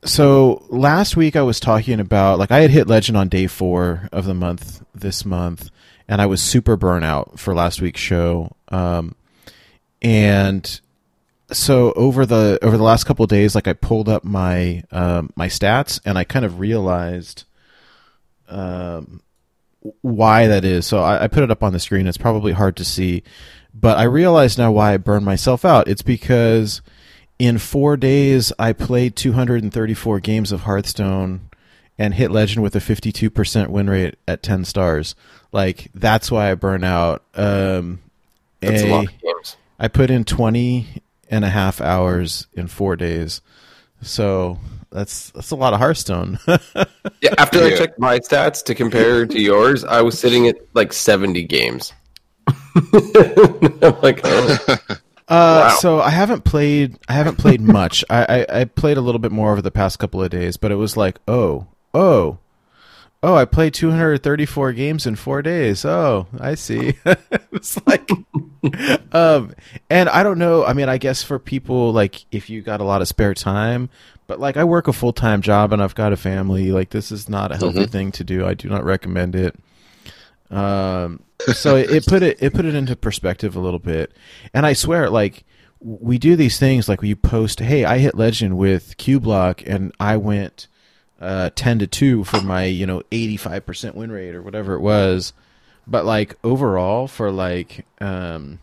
so 0.05 0.65
last 0.69 1.17
week 1.17 1.37
I 1.37 1.43
was 1.43 1.61
talking 1.61 2.01
about 2.01 2.39
like 2.39 2.51
I 2.51 2.61
had 2.61 2.71
hit 2.71 2.89
legend 2.89 3.17
on 3.17 3.29
day 3.29 3.47
four 3.47 4.09
of 4.13 4.25
the 4.25 4.35
month 4.35 4.83
this 4.95 5.25
month, 5.25 5.71
and 6.09 6.21
I 6.21 6.27
was 6.27 6.43
super 6.43 6.77
burnout 6.77 7.39
for 7.39 7.55
last 7.55 7.81
week's 7.81 8.01
show. 8.01 8.57
Um, 8.69 9.15
and 10.03 10.81
so 11.53 11.93
over 11.93 12.27
the 12.27 12.59
over 12.63 12.77
the 12.77 12.83
last 12.83 13.05
couple 13.05 13.25
of 13.25 13.31
days, 13.31 13.55
like 13.55 13.69
I 13.69 13.73
pulled 13.73 14.09
up 14.09 14.25
my 14.25 14.83
um, 14.91 15.31
my 15.37 15.47
stats, 15.49 16.01
and 16.05 16.19
I 16.19 16.25
kind 16.25 16.45
of 16.45 16.59
realized 16.59 17.45
um, 18.49 19.23
why 20.01 20.47
that 20.49 20.65
is. 20.65 20.87
So 20.87 21.01
I, 21.01 21.25
I 21.25 21.29
put 21.29 21.43
it 21.43 21.51
up 21.51 21.63
on 21.63 21.73
the 21.73 21.81
screen. 21.81 22.07
It's 22.07 22.19
probably 22.19 22.53
hard 22.53 22.77
to 22.77 22.85
see, 22.85 23.23
but 23.75 23.99
I 23.99 24.05
realize 24.05 24.59
now 24.59 24.73
why 24.73 24.95
I 24.95 24.97
burned 24.97 25.25
myself 25.25 25.65
out. 25.65 25.89
It's 25.89 26.03
because 26.03 26.83
in 27.39 27.59
four 27.59 27.97
days 27.97 28.53
I 28.59 28.73
played 28.73 29.17
234 29.17 30.21
games 30.21 30.53
of 30.53 30.63
Hearthstone 30.63 31.49
and 31.99 32.15
hit 32.15 32.31
legend 32.31 32.63
with 32.63 32.75
a 32.77 32.79
52% 32.81 33.69
win 33.69 33.91
rate 33.91 34.17
at 34.27 34.43
10 34.43 34.65
stars. 34.65 35.15
Like 35.53 35.89
that's 35.95 36.31
why 36.31 36.51
I 36.51 36.55
burn 36.55 36.85
out. 36.85 37.23
Um, 37.35 38.01
That's 38.61 38.83
a, 38.83 38.87
a- 38.87 38.91
lot 38.91 39.05
of 39.05 39.11
games. 39.21 39.57
I 39.83 39.89
put 39.89 40.11
in 40.13 40.23
20 40.23 41.03
and 41.29 41.45
a 41.45 41.51
half 41.51 41.81
hours 41.81 42.47
in 42.53 42.69
four 42.69 42.95
days. 42.95 43.41
So 44.01 44.59
that's 44.93 45.31
that's 45.31 45.51
a 45.51 45.57
lot 45.57 45.73
of 45.75 45.81
Hearthstone. 45.81 46.39
Yeah, 47.21 47.35
after 47.39 47.63
I 47.63 47.77
checked 47.77 48.01
my 48.01 48.19
stats 48.19 48.65
to 48.65 48.75
compare 48.75 49.27
to 49.27 49.41
yours, 49.41 49.85
I 49.85 50.03
was 50.03 50.19
sitting 50.19 50.49
at 50.49 50.57
like 50.75 50.93
70 50.93 51.45
games. 51.45 51.93
I'm 52.49 52.57
like, 54.03 54.21
oh, 54.25 54.59
Uh, 54.69 54.77
Wow. 55.29 55.77
So 55.79 56.01
I 56.01 56.11
haven't 56.11 56.43
played. 56.45 56.99
I 57.09 57.13
haven't 57.13 57.39
played 57.39 57.61
much. 57.61 58.05
I, 58.11 58.47
I 58.51 58.61
I 58.61 58.65
played 58.65 58.97
a 58.97 59.01
little 59.01 59.21
bit 59.21 59.31
more 59.31 59.53
over 59.53 59.63
the 59.63 59.71
past 59.71 60.01
couple 60.01 60.21
of 60.23 60.31
days, 60.31 60.57
but 60.57 60.73
it 60.73 60.77
was 60.77 60.97
like, 60.97 61.21
oh, 61.29 61.69
oh, 61.95 62.39
oh! 63.23 63.35
I 63.35 63.45
played 63.45 63.75
234 63.75 64.73
games 64.73 65.07
in 65.07 65.17
four 65.17 65.43
days. 65.43 65.85
Oh, 65.85 66.27
I 66.39 66.55
see. 66.55 66.95
it's 67.53 67.85
like, 67.87 68.11
um, 69.13 69.55
and 69.91 70.09
I 70.09 70.23
don't 70.23 70.39
know. 70.39 70.65
I 70.65 70.73
mean, 70.73 70.89
I 70.89 70.99
guess 70.99 71.23
for 71.23 71.39
people 71.39 71.93
like 71.93 72.25
if 72.31 72.51
you 72.51 72.63
got 72.63 72.81
a 72.81 72.85
lot 72.85 73.03
of 73.03 73.09
spare 73.09 73.35
time, 73.35 73.91
but 74.27 74.41
like 74.41 74.57
I 74.57 74.65
work 74.65 74.89
a 74.89 74.93
full 74.93 75.13
time 75.13 75.43
job 75.43 75.73
and 75.73 75.83
I've 75.83 75.95
got 75.95 76.13
a 76.13 76.17
family. 76.17 76.73
Like 76.73 76.91
this 76.91 77.13
is 77.13 77.29
not 77.29 77.53
a 77.53 77.57
healthy 77.57 77.87
thing 77.87 78.13
to 78.13 78.25
do. 78.25 78.47
I 78.47 78.55
do 78.55 78.69
not 78.69 78.85
recommend 78.85 79.35
it. 79.35 79.57
Um, 80.51 81.23
so 81.53 81.77
it, 81.77 81.91
it 81.91 82.07
put 82.07 82.23
it 82.23 82.39
it 82.41 82.53
put 82.53 82.65
it 82.65 82.75
into 82.75 82.95
perspective 82.95 83.57
a 83.57 83.61
little 83.61 83.79
bit, 83.79 84.13
and 84.55 84.67
I 84.67 84.75
swear, 84.75 85.11
like 85.11 85.45
we 85.81 86.19
do 86.19 86.37
these 86.37 86.59
things, 86.59 86.89
like 86.89 87.03
you 87.03 87.17
post, 87.17 87.61
"Hey, 87.61 87.85
I 87.85 87.99
hit 87.99 88.15
legend 88.15 88.59
with 88.59 88.97
Q 88.99 89.19
Block, 89.19 89.63
and 89.67 89.93
I 89.99 90.17
went 90.17 90.69
uh, 91.23 91.51
ten 91.55 91.79
to 91.79 91.87
two 91.87 92.25
for 92.25 92.41
my 92.43 92.65
you 92.65 92.85
know 92.87 93.03
eighty 93.13 93.37
five 93.37 93.65
percent 93.65 93.95
win 93.95 94.11
rate 94.13 94.35
or 94.35 94.43
whatever 94.43 94.75
it 94.75 94.81
was," 94.81 95.33
but 95.87 96.05
like 96.05 96.37
overall 96.45 97.09
for 97.09 97.31
like 97.31 97.87
um 98.01 98.59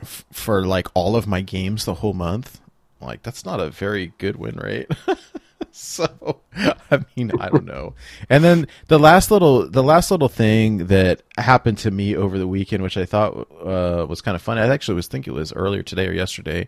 f- 0.00 0.24
for 0.32 0.64
like 0.66 0.88
all 0.94 1.16
of 1.16 1.26
my 1.26 1.40
games 1.40 1.84
the 1.84 1.94
whole 1.94 2.14
month, 2.14 2.60
like 3.00 3.22
that's 3.22 3.44
not 3.44 3.60
a 3.60 3.70
very 3.70 4.12
good 4.18 4.36
win 4.36 4.56
rate. 4.56 4.90
so 5.78 6.40
i 6.90 6.98
mean 7.16 7.30
i 7.38 7.50
don't 7.50 7.66
know 7.66 7.92
and 8.30 8.42
then 8.42 8.66
the 8.88 8.98
last 8.98 9.30
little 9.30 9.68
the 9.68 9.82
last 9.82 10.10
little 10.10 10.28
thing 10.28 10.86
that 10.86 11.20
happened 11.36 11.76
to 11.76 11.90
me 11.90 12.16
over 12.16 12.38
the 12.38 12.48
weekend 12.48 12.82
which 12.82 12.96
i 12.96 13.04
thought 13.04 13.32
uh, 13.62 14.06
was 14.08 14.22
kind 14.22 14.34
of 14.34 14.40
funny 14.40 14.60
i 14.62 14.66
actually 14.68 14.94
was 14.94 15.06
thinking 15.06 15.34
it 15.34 15.36
was 15.36 15.52
earlier 15.52 15.82
today 15.82 16.06
or 16.08 16.12
yesterday 16.12 16.66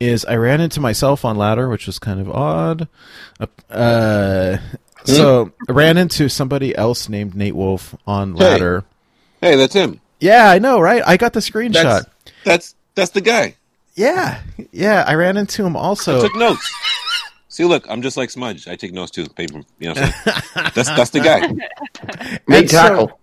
is 0.00 0.24
i 0.24 0.34
ran 0.34 0.60
into 0.60 0.80
myself 0.80 1.24
on 1.24 1.36
ladder 1.36 1.68
which 1.68 1.86
was 1.86 2.00
kind 2.00 2.18
of 2.20 2.28
odd 2.28 2.88
uh, 3.70 4.56
so 5.04 5.52
I 5.68 5.72
ran 5.72 5.96
into 5.96 6.28
somebody 6.28 6.74
else 6.76 7.08
named 7.08 7.36
nate 7.36 7.54
wolf 7.54 7.94
on 8.04 8.34
ladder 8.34 8.84
hey, 9.40 9.54
that's 9.54 9.74
him. 9.74 10.00
yeah 10.18 10.50
i 10.50 10.58
know 10.58 10.80
right 10.80 11.02
i 11.06 11.16
got 11.16 11.32
the 11.34 11.40
screenshot 11.40 11.72
That's 11.84 12.06
that's 12.44 12.74
that's 12.96 13.10
the 13.12 13.20
guy. 13.20 13.54
yeah 13.94 14.40
yeah 14.72 15.04
i 15.06 15.14
ran 15.14 15.36
into 15.36 15.64
him 15.64 15.76
also. 15.76 16.12
I 16.12 16.14
also 16.16 16.28
took 16.28 16.36
notes. 16.36 16.74
See, 17.50 17.64
look, 17.64 17.84
I'm 17.90 18.00
just 18.00 18.16
like 18.16 18.30
Smudge. 18.30 18.66
I 18.68 18.76
take 18.76 18.92
notes 18.92 19.10
too. 19.10 19.26
Paper, 19.28 19.60
you 19.78 19.92
know. 19.92 20.00
What 20.00 20.02
I'm 20.02 20.12
saying? 20.32 20.70
that's 20.74 20.88
that's 20.90 21.10
the 21.10 21.20
guy. 21.20 21.40
Nate 22.48 22.60
And 22.62 22.70
so- 22.70 22.76
Tackle. 22.78 23.20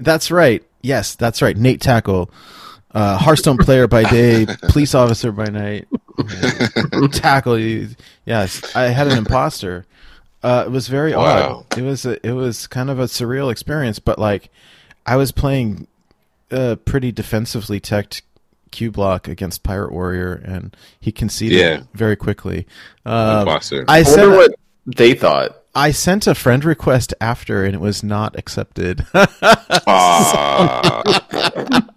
That's 0.00 0.30
right. 0.30 0.64
Yes, 0.80 1.14
that's 1.16 1.42
right. 1.42 1.56
Nate 1.56 1.80
Tackle, 1.80 2.30
uh, 2.92 3.18
Hearthstone 3.18 3.58
player 3.58 3.86
by 3.88 4.04
day, 4.04 4.46
police 4.68 4.94
officer 4.94 5.32
by 5.32 5.46
night. 5.46 5.86
Tackle. 7.12 7.58
Yes, 8.24 8.76
I 8.76 8.84
had 8.84 9.08
an 9.08 9.18
imposter. 9.18 9.86
Uh, 10.42 10.64
it 10.66 10.70
was 10.70 10.86
very 10.88 11.14
Wow. 11.14 11.64
odd. 11.70 11.78
It 11.78 11.82
was 11.82 12.06
a, 12.06 12.24
it 12.26 12.32
was 12.32 12.66
kind 12.68 12.90
of 12.90 13.00
a 13.00 13.04
surreal 13.04 13.50
experience, 13.50 13.98
but 13.98 14.18
like 14.20 14.50
I 15.04 15.16
was 15.16 15.32
playing 15.32 15.88
uh, 16.52 16.76
pretty 16.84 17.10
defensively 17.10 17.80
teched 17.80 18.22
Q 18.70 18.90
block 18.90 19.28
against 19.28 19.62
Pirate 19.62 19.92
Warrior, 19.92 20.34
and 20.44 20.76
he 21.00 21.10
conceded 21.12 21.58
Yeah. 21.58 21.80
very 21.94 22.16
quickly. 22.16 22.66
Um, 23.06 23.48
I 23.48 23.60
I 23.88 24.02
sent 24.02 24.20
wonder 24.30 24.36
what 24.36 24.50
they 24.86 25.14
thought. 25.14 25.54
I 25.74 25.90
sent 25.92 26.26
a 26.26 26.34
friend 26.34 26.64
request 26.64 27.14
after, 27.20 27.64
and 27.64 27.74
it 27.74 27.80
was 27.80 28.02
not 28.02 28.36
accepted. 28.38 29.04
Ah, 29.86 31.02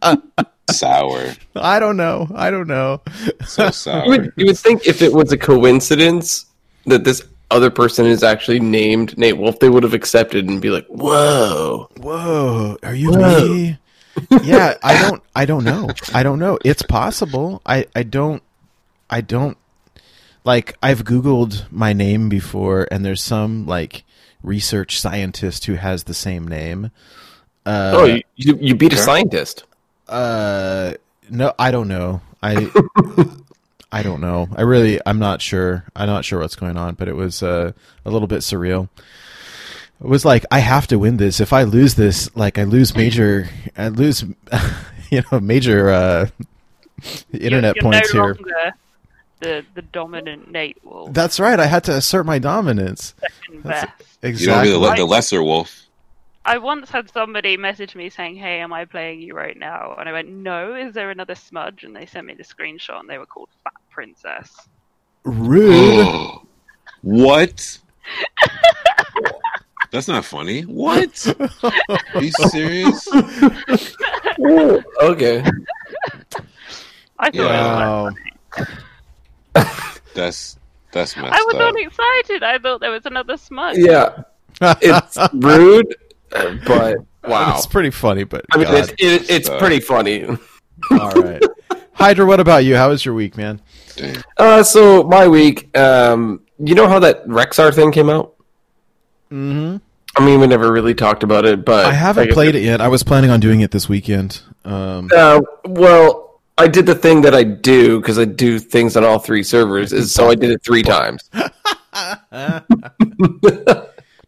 sour. 0.72 1.34
I 1.56 1.80
don't 1.80 1.98
know. 1.98 2.30
I 2.36 2.52
don't 2.52 2.68
know. 2.68 3.02
So 3.46 3.66
You 3.66 3.72
sour. 3.72 4.08
would, 4.08 4.34
you 4.36 4.46
would 4.48 4.58
think 4.58 4.88
if 4.88 5.02
it 5.02 5.12
was 5.14 5.32
a 5.32 5.38
coincidence 5.38 6.46
that 6.86 7.04
this 7.04 7.24
other 7.50 7.70
person 7.70 8.06
is 8.06 8.24
actually 8.24 8.60
named 8.60 9.18
Nate 9.18 9.38
Wolf, 9.38 9.60
they 9.60 9.70
would 9.70 9.84
have 9.84 9.94
accepted 9.94 10.48
and 10.48 10.62
be 10.62 10.70
like, 10.70 10.86
"Whoa, 10.88 11.90
Whoa, 11.98 12.78
are 12.84 12.96
you 12.96 13.12
Whoa. 13.12 13.48
me? 13.48 13.78
Yeah, 14.44 14.76
I 14.84 15.02
don't 15.02 15.24
I 15.36 15.46
don't 15.46 15.64
know. 15.64 15.90
I 16.14 16.24
don't 16.24 16.40
know. 16.40 16.58
It's 16.64 16.82
possible. 16.82 17.62
I 17.66 17.86
I 17.96 18.04
don't 18.04 18.44
I 19.10 19.22
don't 19.22 19.58
like 20.44 20.76
I've 20.82 21.04
googled 21.04 21.72
my 21.72 21.94
name 21.94 22.30
before 22.30 22.88
and 22.92 23.06
there's 23.06 23.22
some 23.22 23.66
like 23.66 24.04
research 24.44 25.00
scientist 25.00 25.66
who 25.66 25.76
has 25.76 26.04
the 26.04 26.14
same 26.14 26.48
name. 26.48 26.92
Uh 27.66 27.92
oh, 27.94 28.06
you, 28.06 28.24
you, 28.36 28.58
you 28.60 28.76
beat 28.76 28.94
a 28.94 28.98
scientist." 28.98 29.66
uh 30.08 30.94
no, 31.30 31.54
I 31.58 31.72
don't 31.72 31.88
know. 31.88 32.22
I 32.44 32.70
I 33.92 34.04
don't 34.04 34.22
know. 34.22 34.48
I 34.56 34.62
really 34.62 35.00
I'm 35.06 35.20
not 35.20 35.42
sure. 35.42 35.86
I'm 35.96 36.08
not 36.08 36.26
sure 36.26 36.40
what's 36.40 36.56
going 36.56 36.78
on, 36.78 36.96
but 36.96 37.08
it 37.08 37.16
was 37.16 37.44
uh, 37.44 37.74
a 38.06 38.10
little 38.10 38.28
bit 38.28 38.40
surreal. 38.40 38.90
It 40.04 40.08
was 40.08 40.26
like 40.26 40.46
I 40.52 40.60
have 40.60 40.88
to 40.88 40.98
win 40.98 41.18
this. 41.18 41.40
If 41.40 41.54
I 41.54 41.64
lose 41.64 41.96
this, 41.96 42.36
like 42.36 42.58
I 42.58 42.64
lose 42.64 42.96
major 42.96 43.50
I 43.78 43.90
lose 43.90 44.24
you 45.12 45.22
know, 45.32 45.40
major 45.40 45.90
uh 45.90 46.28
internet 47.32 47.76
you're, 47.76 47.84
you're 47.84 47.92
points 47.92 48.14
no 48.14 48.34
here. 48.34 48.74
the 49.40 49.66
the 49.76 49.82
dominant 49.84 50.50
Nate 50.50 50.78
Wolf. 50.84 51.14
That's 51.14 51.40
right. 51.40 51.60
I 51.60 51.68
had 51.68 51.84
to 51.86 51.94
assert 51.94 52.26
my 52.26 52.40
dominance. 52.40 53.14
second 53.20 53.64
that's- 53.64 53.86
best. 54.22 54.42
You 54.42 54.48
don't 54.48 54.64
be 54.64 54.72
the, 54.72 54.94
the 54.96 55.06
lesser 55.06 55.42
wolf. 55.42 55.78
I 56.44 56.58
once 56.58 56.90
had 56.90 57.12
somebody 57.12 57.56
message 57.58 57.96
me 57.96 58.10
saying, 58.10 58.36
"Hey, 58.36 58.60
am 58.62 58.74
I 58.74 58.86
playing 58.86 59.22
you 59.22 59.36
right 59.36 59.58
now?" 59.58 59.96
And 60.00 60.10
I 60.10 60.12
went, 60.12 60.30
"No." 60.30 60.74
Is 60.74 60.94
there 60.94 61.12
another 61.12 61.36
smudge? 61.36 61.84
And 61.84 61.96
they 61.96 62.08
sent 62.08 62.26
me 62.26 62.34
the 62.34 62.44
screenshot, 62.44 63.00
and 63.00 63.10
they 63.10 63.20
were 63.20 63.28
called 63.28 63.50
Fat 63.64 63.74
Princess. 63.92 64.68
Rude. 65.24 66.08
what? 67.02 67.78
That's 69.92 70.08
not 70.08 70.24
funny. 70.26 70.62
What? 70.62 71.28
Are 72.16 72.22
you 72.24 72.32
serious? 72.32 73.08
okay. 75.04 75.44
I 77.20 77.30
thought 77.30 77.34
Yeah. 77.36 78.08
it 78.08 78.12
was. 78.58 78.66
Wow. 79.56 79.66
That's 80.14 80.58
that's 80.92 81.16
messed 81.16 81.34
I 81.34 81.42
was 81.44 81.56
up. 81.56 81.62
all 81.62 81.76
excited. 81.76 82.44
I 82.44 82.58
thought 82.58 82.82
there 82.82 82.92
was 82.92 83.06
another 83.06 83.38
smudge. 83.38 83.78
Yeah, 83.78 84.24
it's 84.82 85.18
rude, 85.34 85.96
but 86.66 86.98
wow. 87.24 87.56
It's 87.56 87.66
pretty 87.66 87.92
funny, 87.92 88.24
but 88.26 88.46
I 88.52 88.58
mean, 88.58 88.68
God. 88.68 88.76
it's, 88.76 88.92
it, 88.98 89.30
it's 89.30 89.50
Uh, 89.50 89.58
pretty 89.60 89.80
funny. 89.80 90.26
all 90.92 91.12
right. 91.12 91.42
Hydra, 91.94 92.26
what 92.26 92.40
about 92.40 92.66
you? 92.66 92.76
How 92.76 92.90
was 92.90 93.06
your 93.06 93.14
week, 93.14 93.38
man? 93.38 93.62
Damn. 93.96 94.22
Uh, 94.38 94.64
so 94.64 95.04
my 95.04 95.28
week, 95.28 95.76
um, 95.78 96.42
you 96.60 96.76
know 96.76 96.88
how 96.88 97.00
that 97.00 97.26
Rexxar 97.28 97.74
thing 97.74 97.92
came 97.92 98.10
out? 98.10 98.34
Mm-hmm. 99.32 99.78
I 100.18 100.26
mean, 100.26 100.42
we 100.42 100.48
never 100.48 100.72
really 100.72 100.94
talked 100.94 101.24
about 101.24 101.46
it, 101.46 101.64
but 101.64 101.86
I 101.86 101.94
haven't 101.94 102.28
guess- 102.28 102.34
played 102.34 102.56
it 102.56 102.64
yet. 102.64 102.82
I 102.82 102.90
was 102.90 103.02
planning 103.04 103.30
on 103.30 103.40
doing 103.40 103.62
it 103.62 103.72
this 103.72 103.88
weekend. 103.88 104.42
Um, 104.66 105.10
Uh, 105.16 105.42
well, 105.66 106.42
I 106.58 106.68
did 106.68 106.86
the 106.86 106.96
thing 106.96 107.22
that 107.22 107.34
I 107.34 107.44
do 107.44 108.00
because 108.02 108.20
I 108.20 108.26
do 108.26 108.60
things 108.60 108.98
on 108.98 109.04
all 109.06 109.20
three 109.20 109.42
servers. 109.44 109.94
Is 109.94 110.14
so 110.14 110.30
I 110.30 110.36
did 110.36 110.52
it 110.52 110.62
three 110.64 110.84
times. 110.84 111.30
do 111.34 111.42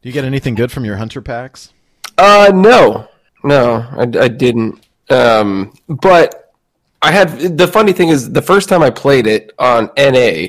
you 0.01 0.12
get 0.12 0.26
anything 0.26 0.56
good 0.56 0.72
from 0.72 0.86
your 0.86 0.97
hunter 0.97 1.22
packs? 1.22 1.74
Uh, 2.18 2.51
no, 2.54 3.08
no, 3.43 3.86
I, 3.91 4.04
I 4.24 4.28
didn't. 4.30 4.86
Um, 5.10 5.74
but 5.88 6.54
I 7.01 7.12
had 7.12 7.58
the 7.58 7.68
funny 7.68 7.91
thing 7.93 8.10
is 8.10 8.32
the 8.32 8.41
first 8.41 8.70
time 8.70 8.82
I 8.82 8.89
played 8.89 9.28
it 9.28 9.51
on 9.60 9.89
NA, 9.97 10.47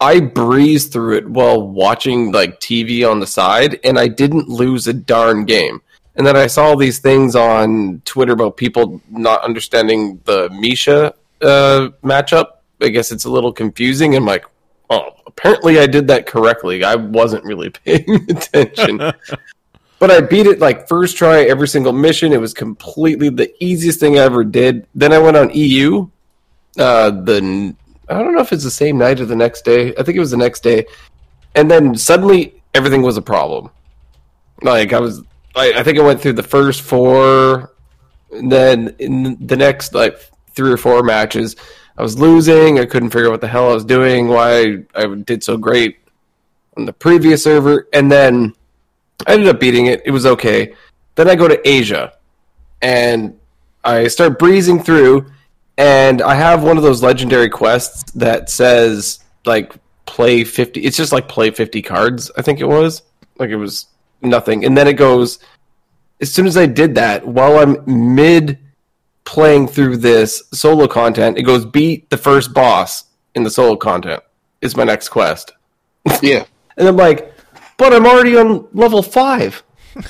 I 0.00 0.20
breezed 0.20 0.92
through 0.92 1.16
it 1.16 1.28
while 1.28 1.66
watching 1.66 2.32
like 2.32 2.60
TV 2.60 3.08
on 3.08 3.20
the 3.20 3.26
side, 3.26 3.80
and 3.82 3.98
I 3.98 4.08
didn't 4.08 4.48
lose 4.48 4.86
a 4.86 4.92
darn 4.92 5.44
game. 5.44 5.80
And 6.16 6.26
then 6.26 6.36
I 6.36 6.46
saw 6.46 6.74
these 6.74 6.98
things 6.98 7.36
on 7.36 8.02
Twitter 8.04 8.32
about 8.32 8.56
people 8.56 9.02
not 9.10 9.42
understanding 9.42 10.20
the 10.24 10.48
Misha 10.50 11.14
uh, 11.42 11.88
matchup. 12.02 12.46
I 12.80 12.88
guess 12.88 13.12
it's 13.12 13.24
a 13.24 13.30
little 13.30 13.52
confusing. 13.52 14.14
I'm 14.14 14.24
like, 14.24 14.46
oh, 14.90 15.10
apparently 15.26 15.78
I 15.78 15.86
did 15.86 16.08
that 16.08 16.26
correctly. 16.26 16.84
I 16.84 16.94
wasn't 16.94 17.44
really 17.44 17.70
paying 17.84 18.26
attention. 18.30 18.98
but 19.98 20.10
I 20.10 20.20
beat 20.20 20.46
it 20.46 20.58
like 20.58 20.88
first 20.88 21.16
try 21.16 21.42
every 21.42 21.68
single 21.68 21.92
mission. 21.92 22.32
It 22.32 22.40
was 22.40 22.54
completely 22.54 23.28
the 23.28 23.52
easiest 23.62 24.00
thing 24.00 24.18
I 24.18 24.22
ever 24.22 24.44
did. 24.44 24.86
Then 24.94 25.12
I 25.12 25.18
went 25.18 25.36
on 25.36 25.50
EU. 25.54 26.08
Uh, 26.78 27.10
the 27.10 27.74
I 28.08 28.22
don't 28.22 28.34
know 28.34 28.40
if 28.40 28.52
it's 28.52 28.64
the 28.64 28.70
same 28.70 28.98
night 28.98 29.20
or 29.20 29.26
the 29.26 29.36
next 29.36 29.64
day. 29.64 29.94
I 29.96 30.02
think 30.02 30.16
it 30.16 30.20
was 30.20 30.30
the 30.30 30.36
next 30.36 30.62
day. 30.62 30.86
And 31.54 31.70
then 31.70 31.94
suddenly 31.96 32.62
everything 32.74 33.02
was 33.02 33.16
a 33.16 33.22
problem. 33.22 33.70
Like 34.62 34.92
I 34.92 35.00
was 35.00 35.22
I, 35.54 35.72
I 35.76 35.82
think 35.82 35.98
I 35.98 36.02
went 36.02 36.20
through 36.20 36.34
the 36.34 36.42
first 36.42 36.82
four 36.82 37.72
and 38.30 38.50
then 38.50 38.94
in 38.98 39.36
the 39.46 39.56
next 39.56 39.94
like 39.94 40.18
three 40.54 40.70
or 40.70 40.76
four 40.76 41.02
matches 41.02 41.56
I 41.98 42.02
was 42.02 42.18
losing. 42.18 42.78
I 42.78 42.84
couldn't 42.84 43.10
figure 43.10 43.28
out 43.28 43.32
what 43.32 43.40
the 43.40 43.48
hell 43.48 43.70
I 43.70 43.74
was 43.74 43.84
doing, 43.84 44.28
why 44.28 44.84
I 44.94 45.06
did 45.24 45.42
so 45.42 45.56
great 45.56 45.98
on 46.76 46.84
the 46.84 46.92
previous 46.92 47.42
server, 47.42 47.88
and 47.92 48.12
then 48.12 48.54
I 49.26 49.32
ended 49.32 49.48
up 49.48 49.58
beating 49.60 49.86
it. 49.86 50.02
It 50.04 50.10
was 50.10 50.26
okay. 50.26 50.74
Then 51.14 51.28
I 51.28 51.34
go 51.34 51.48
to 51.48 51.68
Asia, 51.68 52.12
and 52.82 53.38
I 53.82 54.08
start 54.08 54.38
breezing 54.38 54.82
through, 54.82 55.26
and 55.78 56.22
I 56.22 56.34
have 56.34 56.62
one 56.62 56.76
of 56.76 56.82
those 56.82 57.02
legendary 57.02 57.48
quests 57.48 58.10
that 58.12 58.50
says 58.50 59.20
like 59.44 59.74
play 60.06 60.44
fifty. 60.44 60.80
It's 60.82 60.96
just 60.96 61.12
like 61.12 61.28
play 61.28 61.50
fifty 61.50 61.82
cards. 61.82 62.30
I 62.36 62.42
think 62.42 62.60
it 62.60 62.66
was 62.66 63.02
like 63.38 63.50
it 63.50 63.56
was 63.56 63.86
nothing, 64.22 64.64
and 64.64 64.76
then 64.76 64.88
it 64.88 64.94
goes. 64.94 65.38
As 66.18 66.32
soon 66.32 66.46
as 66.46 66.56
I 66.56 66.64
did 66.64 66.94
that, 66.94 67.26
while 67.26 67.58
I'm 67.58 68.14
mid 68.14 68.58
playing 69.24 69.68
through 69.68 69.98
this 69.98 70.42
solo 70.54 70.88
content, 70.88 71.36
it 71.36 71.42
goes 71.42 71.66
beat 71.66 72.08
the 72.08 72.16
first 72.16 72.54
boss 72.54 73.04
in 73.34 73.42
the 73.42 73.50
solo 73.50 73.76
content. 73.76 74.22
Is 74.62 74.76
my 74.76 74.84
next 74.84 75.10
quest. 75.10 75.52
Yeah. 76.22 76.44
And 76.78 76.86
I'm 76.86 76.96
like, 76.98 77.32
but 77.78 77.94
I'm 77.94 78.04
already 78.04 78.36
on 78.36 78.68
level 78.74 79.02
five. 79.02 79.62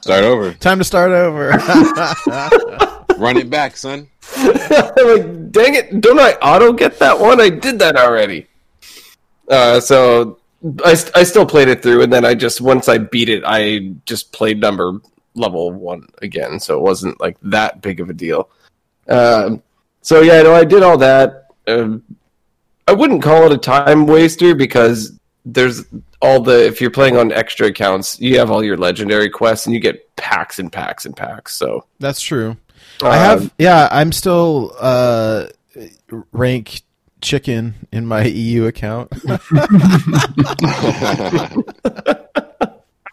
Start 0.00 0.08
over. 0.08 0.54
Time 0.54 0.78
to 0.78 0.84
start 0.84 1.10
over. 1.10 1.50
Run 3.18 3.36
it 3.36 3.50
back, 3.50 3.76
son. 3.76 4.08
Like, 4.98 5.52
dang 5.52 5.74
it, 5.74 6.00
don't 6.00 6.18
I 6.18 6.32
auto 6.42 6.72
get 6.72 6.98
that 6.98 7.18
one? 7.18 7.40
I 7.40 7.48
did 7.48 7.78
that 7.78 7.96
already. 7.96 8.46
Uh, 9.48 9.80
so 9.80 10.38
I, 10.84 10.90
I 11.14 11.22
still 11.22 11.46
played 11.46 11.68
it 11.68 11.82
through, 11.82 12.02
and 12.02 12.12
then 12.12 12.24
I 12.24 12.34
just, 12.34 12.60
once 12.60 12.88
I 12.88 12.98
beat 12.98 13.28
it, 13.28 13.42
I 13.46 13.94
just 14.04 14.32
played 14.32 14.60
number 14.60 15.00
level 15.34 15.72
one 15.72 16.08
again. 16.20 16.60
So 16.60 16.76
it 16.76 16.82
wasn't 16.82 17.20
like 17.20 17.38
that 17.42 17.80
big 17.80 18.00
of 18.00 18.10
a 18.10 18.14
deal. 18.14 18.50
Um, 19.08 19.62
so 20.02 20.20
yeah, 20.20 20.42
no, 20.42 20.54
I 20.54 20.64
did 20.64 20.82
all 20.82 20.98
that. 20.98 21.46
Um, 21.66 22.02
I 22.86 22.92
wouldn't 22.92 23.22
call 23.22 23.44
it 23.44 23.52
a 23.52 23.58
time 23.58 24.06
waster 24.06 24.54
because 24.54 25.18
there's 25.44 25.84
all 26.20 26.40
the 26.40 26.66
if 26.66 26.80
you're 26.80 26.90
playing 26.90 27.16
on 27.16 27.32
extra 27.32 27.68
accounts, 27.68 28.20
you 28.20 28.38
have 28.38 28.50
all 28.50 28.64
your 28.64 28.76
legendary 28.76 29.30
quests 29.30 29.66
and 29.66 29.74
you 29.74 29.80
get 29.80 30.14
packs 30.16 30.58
and 30.58 30.72
packs 30.72 31.06
and 31.06 31.16
packs. 31.16 31.54
So 31.54 31.84
That's 31.98 32.20
true. 32.20 32.56
I 33.02 33.16
have, 33.16 33.42
um, 33.42 33.50
yeah, 33.58 33.88
I'm 33.90 34.12
still 34.12 34.74
uh, 34.78 35.46
rank 36.32 36.82
chicken 37.20 37.74
in 37.92 38.06
my 38.06 38.24
EU 38.26 38.66
account. 38.66 39.12
I'm 39.24 39.40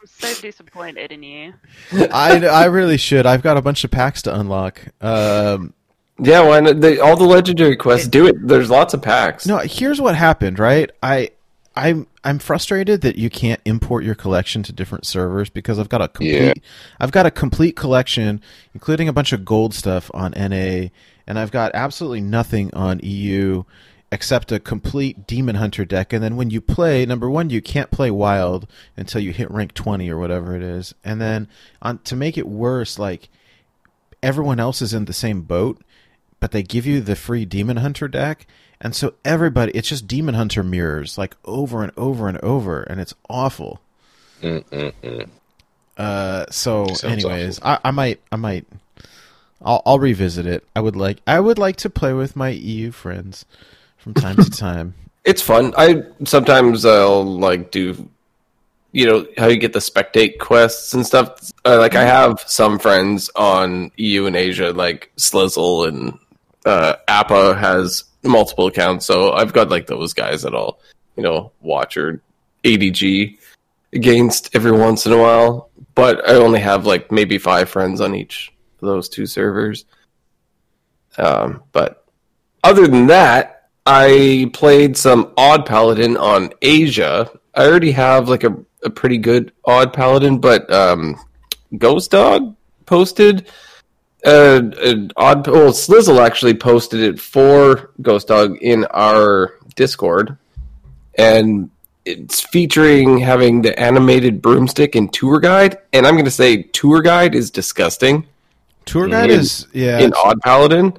so 0.06 0.42
disappointed 0.42 1.12
in 1.12 1.24
you. 1.24 1.54
I, 1.92 2.46
I 2.46 2.66
really 2.66 2.98
should. 2.98 3.26
I've 3.26 3.44
got 3.44 3.58
a 3.58 3.62
bunch 3.62 3.84
of 3.84 3.92
packs 3.92 4.22
to 4.24 4.38
unlock. 4.38 4.82
Um, 5.02 5.74
yeah, 6.20 6.42
why 6.42 6.62
not? 6.62 6.80
They, 6.80 7.00
all 7.00 7.18
the 7.18 7.26
legendary 7.26 7.76
quests 7.76 8.08
do 8.08 8.28
it. 8.28 8.36
There's 8.48 8.70
lots 8.70 8.94
of 8.94 9.02
packs. 9.02 9.46
no, 9.46 9.58
here's 9.58 10.00
what 10.00 10.16
happened, 10.16 10.60
right? 10.60 10.90
I 11.04 11.32
I'm 11.76 12.08
I'm 12.24 12.40
frustrated 12.40 13.02
that 13.02 13.18
you 13.18 13.30
can't 13.30 13.60
import 13.66 14.04
your 14.04 14.16
collection 14.16 14.64
to 14.64 14.74
different 14.74 15.06
servers 15.06 15.50
because 15.50 15.78
I've 15.78 15.90
got 15.90 16.02
a 16.02 16.08
complete 16.08 16.42
Yeah. 16.42 16.54
I've 17.00 17.12
got 17.12 17.26
a 17.26 17.32
complete 17.32 17.76
collection, 17.76 18.42
including 18.74 19.10
a 19.10 19.14
bunch 19.14 19.34
of 19.34 19.44
gold 19.44 19.74
stuff 19.74 20.10
on 20.14 20.32
NA, 20.32 20.90
and 21.28 21.38
I've 21.38 21.52
got 21.52 21.72
absolutely 21.74 22.22
nothing 22.22 22.74
on 22.74 23.00
EU 23.04 23.64
except 24.12 24.52
a 24.52 24.60
complete 24.60 25.28
Demon 25.28 25.56
Hunter 25.56 25.84
deck. 25.84 26.14
And 26.14 26.24
then 26.24 26.38
when 26.38 26.50
you 26.50 26.62
play, 26.62 27.06
number 27.06 27.30
one, 27.30 27.50
you 27.50 27.62
can't 27.62 27.92
play 27.92 28.10
Wild 28.10 28.68
until 28.96 29.20
you 29.20 29.34
hit 29.34 29.52
rank 29.52 29.74
twenty 29.74 30.10
or 30.10 30.18
whatever 30.18 30.56
it 30.56 30.64
is. 30.64 30.96
And 31.04 31.20
then 31.20 31.50
on 31.82 32.00
to 32.00 32.16
make 32.16 32.38
it 32.38 32.48
worse, 32.48 32.98
like 32.98 33.30
everyone 34.24 34.60
else 34.60 34.82
is 34.82 34.94
in 34.94 35.06
the 35.06 35.14
same 35.14 35.42
boat, 35.42 35.82
but 36.46 36.52
they 36.52 36.62
give 36.62 36.86
you 36.86 37.02
the 37.02 37.16
free 37.16 37.44
Demon 37.44 37.78
Hunter 37.78 38.08
deck. 38.08 38.46
And 38.80 38.96
so 38.96 39.16
everybody, 39.26 39.72
it's 39.72 39.90
just 39.90 40.06
Demon 40.06 40.36
Hunter 40.36 40.62
mirrors, 40.62 41.18
like 41.18 41.36
over 41.44 41.82
and 41.82 41.92
over 41.98 42.28
and 42.28 42.38
over, 42.44 42.84
and 42.84 43.02
it's 43.02 43.16
awful. 43.28 43.82
Mm-mm-mm. 44.44 45.28
Uh, 45.98 46.46
so, 46.52 46.86
Sounds 46.86 47.04
anyways, 47.04 47.60
I, 47.64 47.80
I 47.84 47.90
might, 47.90 48.22
I 48.32 48.36
might, 48.36 48.68
I'll, 49.60 49.82
I'll 49.88 49.98
revisit 49.98 50.46
it. 50.46 50.64
I 50.76 50.82
would 50.82 50.96
like, 50.96 51.18
I 51.26 51.40
would 51.40 51.58
like 51.58 51.78
to 51.78 51.90
play 51.90 52.14
with 52.14 52.36
my 52.36 52.50
EU 52.50 52.92
friends 52.92 53.46
from 53.98 54.14
time 54.14 54.36
to 54.36 54.50
time. 54.52 54.94
It's 55.24 55.42
fun. 55.42 55.74
I 55.76 56.04
sometimes 56.26 56.86
I'll 56.86 57.26
like 57.26 57.72
do, 57.72 58.08
you 58.92 59.08
know, 59.08 59.26
how 59.36 59.48
you 59.48 59.58
get 59.58 59.74
the 59.74 59.80
spectate 59.80 60.38
quests 60.38 60.94
and 60.94 61.08
stuff. 61.08 61.52
Uh, 61.66 61.80
like 61.80 61.96
I 61.96 62.04
have 62.04 62.44
some 62.46 62.78
friends 62.78 63.32
on 63.36 63.90
EU 63.98 64.28
and 64.28 64.36
Asia, 64.36 64.74
like 64.74 65.12
Slizzle 65.18 65.88
and 65.88 66.20
uh, 66.66 66.96
Appa 67.08 67.56
has 67.56 68.04
multiple 68.24 68.68
accounts, 68.68 69.06
so 69.06 69.32
I've 69.32 69.54
got 69.54 69.70
like 69.70 69.88
those 69.88 70.14
guys 70.14 70.42
that 70.42 70.56
I'll, 70.56 70.80
you 71.16 71.24
know, 71.24 71.52
watch 71.62 71.98
or 71.98 72.22
ADG 72.64 73.38
against 73.94 74.56
every 74.56 74.72
once 74.72 75.06
in 75.06 75.14
a 75.14 75.18
while. 75.18 75.70
But 75.94 76.28
I 76.28 76.34
only 76.34 76.60
have 76.60 76.86
like 76.86 77.12
maybe 77.12 77.38
five 77.38 77.70
friends 77.70 78.02
on 78.02 78.16
each 78.16 78.54
of 78.82 78.88
those 78.88 79.08
two 79.08 79.26
servers. 79.26 79.86
Um, 81.18 81.64
but 81.72 82.06
other 82.64 82.88
than 82.88 83.08
that, 83.08 83.70
I 83.86 84.50
played 84.54 84.98
some 84.98 85.34
Odd 85.38 85.66
Paladin 85.66 86.18
on 86.18 86.52
Asia. 86.62 87.30
I 87.54 87.68
already 87.68 87.92
have 87.92 88.28
like 88.28 88.44
a, 88.44 88.58
a 88.84 88.90
pretty 88.90 89.18
good 89.18 89.54
Odd 89.64 89.94
Paladin, 89.94 90.40
but 90.40 90.72
um, 90.74 91.16
Ghost 91.78 92.12
Dog 92.12 92.56
posted 92.86 93.48
uh, 94.26 94.62
odd. 95.18 95.48
Well, 95.48 95.72
Slizzle 95.72 96.20
actually 96.26 96.54
posted 96.56 97.02
it 97.02 97.20
for 97.20 97.92
Ghost 98.02 98.28
Dog 98.28 98.58
in 98.62 98.86
our 98.92 99.54
Discord, 99.76 100.38
and 101.18 101.70
it's 102.06 102.42
featuring 102.42 103.18
having 103.20 103.62
the 103.62 103.78
animated 103.80 104.42
broomstick 104.42 104.96
and 104.96 105.12
tour 105.14 105.40
guide. 105.40 105.78
And 105.94 106.06
I'm 106.06 106.14
going 106.16 106.26
to 106.26 106.32
say 106.32 106.64
tour 106.64 107.02
guide 107.02 107.34
is 107.36 107.50
disgusting 107.52 108.28
Tour 108.86 109.08
guide 109.08 109.32
In- 109.32 109.40
is, 109.40 109.66
yeah, 109.74 110.00
in 110.00 110.14
Odd 110.14 110.40
Paladin. 110.42 110.96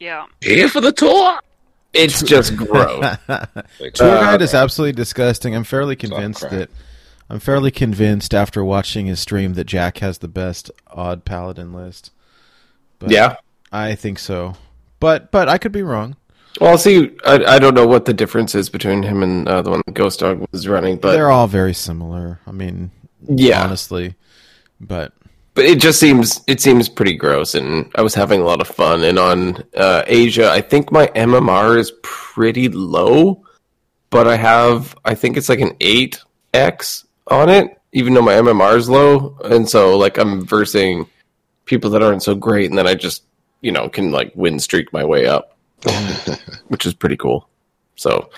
Yeah. 0.00 0.26
Here 0.40 0.68
for 0.68 0.80
the 0.80 0.90
tour. 0.92 1.38
It's 1.92 2.22
just 2.22 2.56
gross. 2.56 3.16
Like, 3.28 3.94
Tour 3.94 4.08
Uh, 4.08 4.20
guide 4.20 4.42
is 4.42 4.54
absolutely 4.54 4.92
disgusting. 4.94 5.54
I'm 5.54 5.62
fairly 5.64 5.94
convinced 5.94 6.48
that 6.50 6.68
I'm 7.28 7.38
fairly 7.38 7.70
convinced 7.70 8.34
after 8.34 8.64
watching 8.64 9.06
his 9.06 9.20
stream 9.20 9.54
that 9.54 9.64
Jack 9.64 9.98
has 9.98 10.18
the 10.18 10.26
best 10.28 10.70
odd 10.88 11.24
paladin 11.24 11.72
list. 11.72 12.10
But 13.00 13.10
yeah. 13.10 13.36
I 13.72 13.96
think 13.96 14.18
so. 14.18 14.54
But 15.00 15.32
but 15.32 15.48
I 15.48 15.58
could 15.58 15.72
be 15.72 15.82
wrong. 15.82 16.16
Well, 16.60 16.78
see, 16.78 17.16
I, 17.24 17.44
I 17.44 17.58
don't 17.58 17.74
know 17.74 17.86
what 17.86 18.04
the 18.04 18.12
difference 18.12 18.54
is 18.54 18.68
between 18.68 19.02
him 19.02 19.22
and 19.22 19.48
uh, 19.48 19.62
the 19.62 19.70
one 19.70 19.82
that 19.86 19.94
Ghost 19.94 20.20
Dog 20.20 20.46
was 20.52 20.66
running, 20.66 20.96
but 20.96 21.12
They're 21.12 21.30
all 21.30 21.46
very 21.46 21.74
similar. 21.74 22.40
I 22.46 22.52
mean, 22.52 22.90
yeah, 23.28 23.64
honestly. 23.64 24.14
But 24.80 25.12
but 25.54 25.64
it 25.64 25.80
just 25.80 26.00
seems 26.00 26.42
it 26.46 26.60
seems 26.60 26.88
pretty 26.88 27.14
gross, 27.14 27.54
and 27.54 27.90
I 27.94 28.02
was 28.02 28.14
having 28.14 28.40
a 28.40 28.44
lot 28.44 28.60
of 28.60 28.68
fun. 28.68 29.04
And 29.04 29.18
on 29.18 29.62
uh, 29.76 30.02
Asia, 30.06 30.50
I 30.50 30.60
think 30.60 30.90
my 30.90 31.06
MMR 31.08 31.78
is 31.78 31.92
pretty 32.02 32.68
low, 32.68 33.44
but 34.10 34.26
I 34.26 34.36
have 34.36 34.96
I 35.04 35.14
think 35.14 35.36
it's 35.36 35.48
like 35.48 35.60
an 35.60 35.76
eight 35.80 36.20
X 36.52 37.06
on 37.28 37.48
it, 37.48 37.80
even 37.92 38.12
though 38.12 38.22
my 38.22 38.34
MMR 38.34 38.76
is 38.76 38.88
low, 38.88 39.36
and 39.44 39.68
so 39.68 39.96
like 39.96 40.18
I'm 40.18 40.44
versing 40.44 41.06
people 41.70 41.88
that 41.90 42.02
aren't 42.02 42.22
so 42.22 42.34
great, 42.34 42.68
and 42.68 42.76
then 42.76 42.86
I 42.86 42.94
just 42.94 43.22
you 43.62 43.72
know 43.72 43.88
can 43.88 44.10
like 44.10 44.32
win 44.34 44.58
streak 44.58 44.92
my 44.92 45.04
way 45.04 45.26
up, 45.26 45.56
which 46.68 46.84
is 46.84 46.92
pretty 46.92 47.16
cool. 47.16 47.48
So 47.94 48.28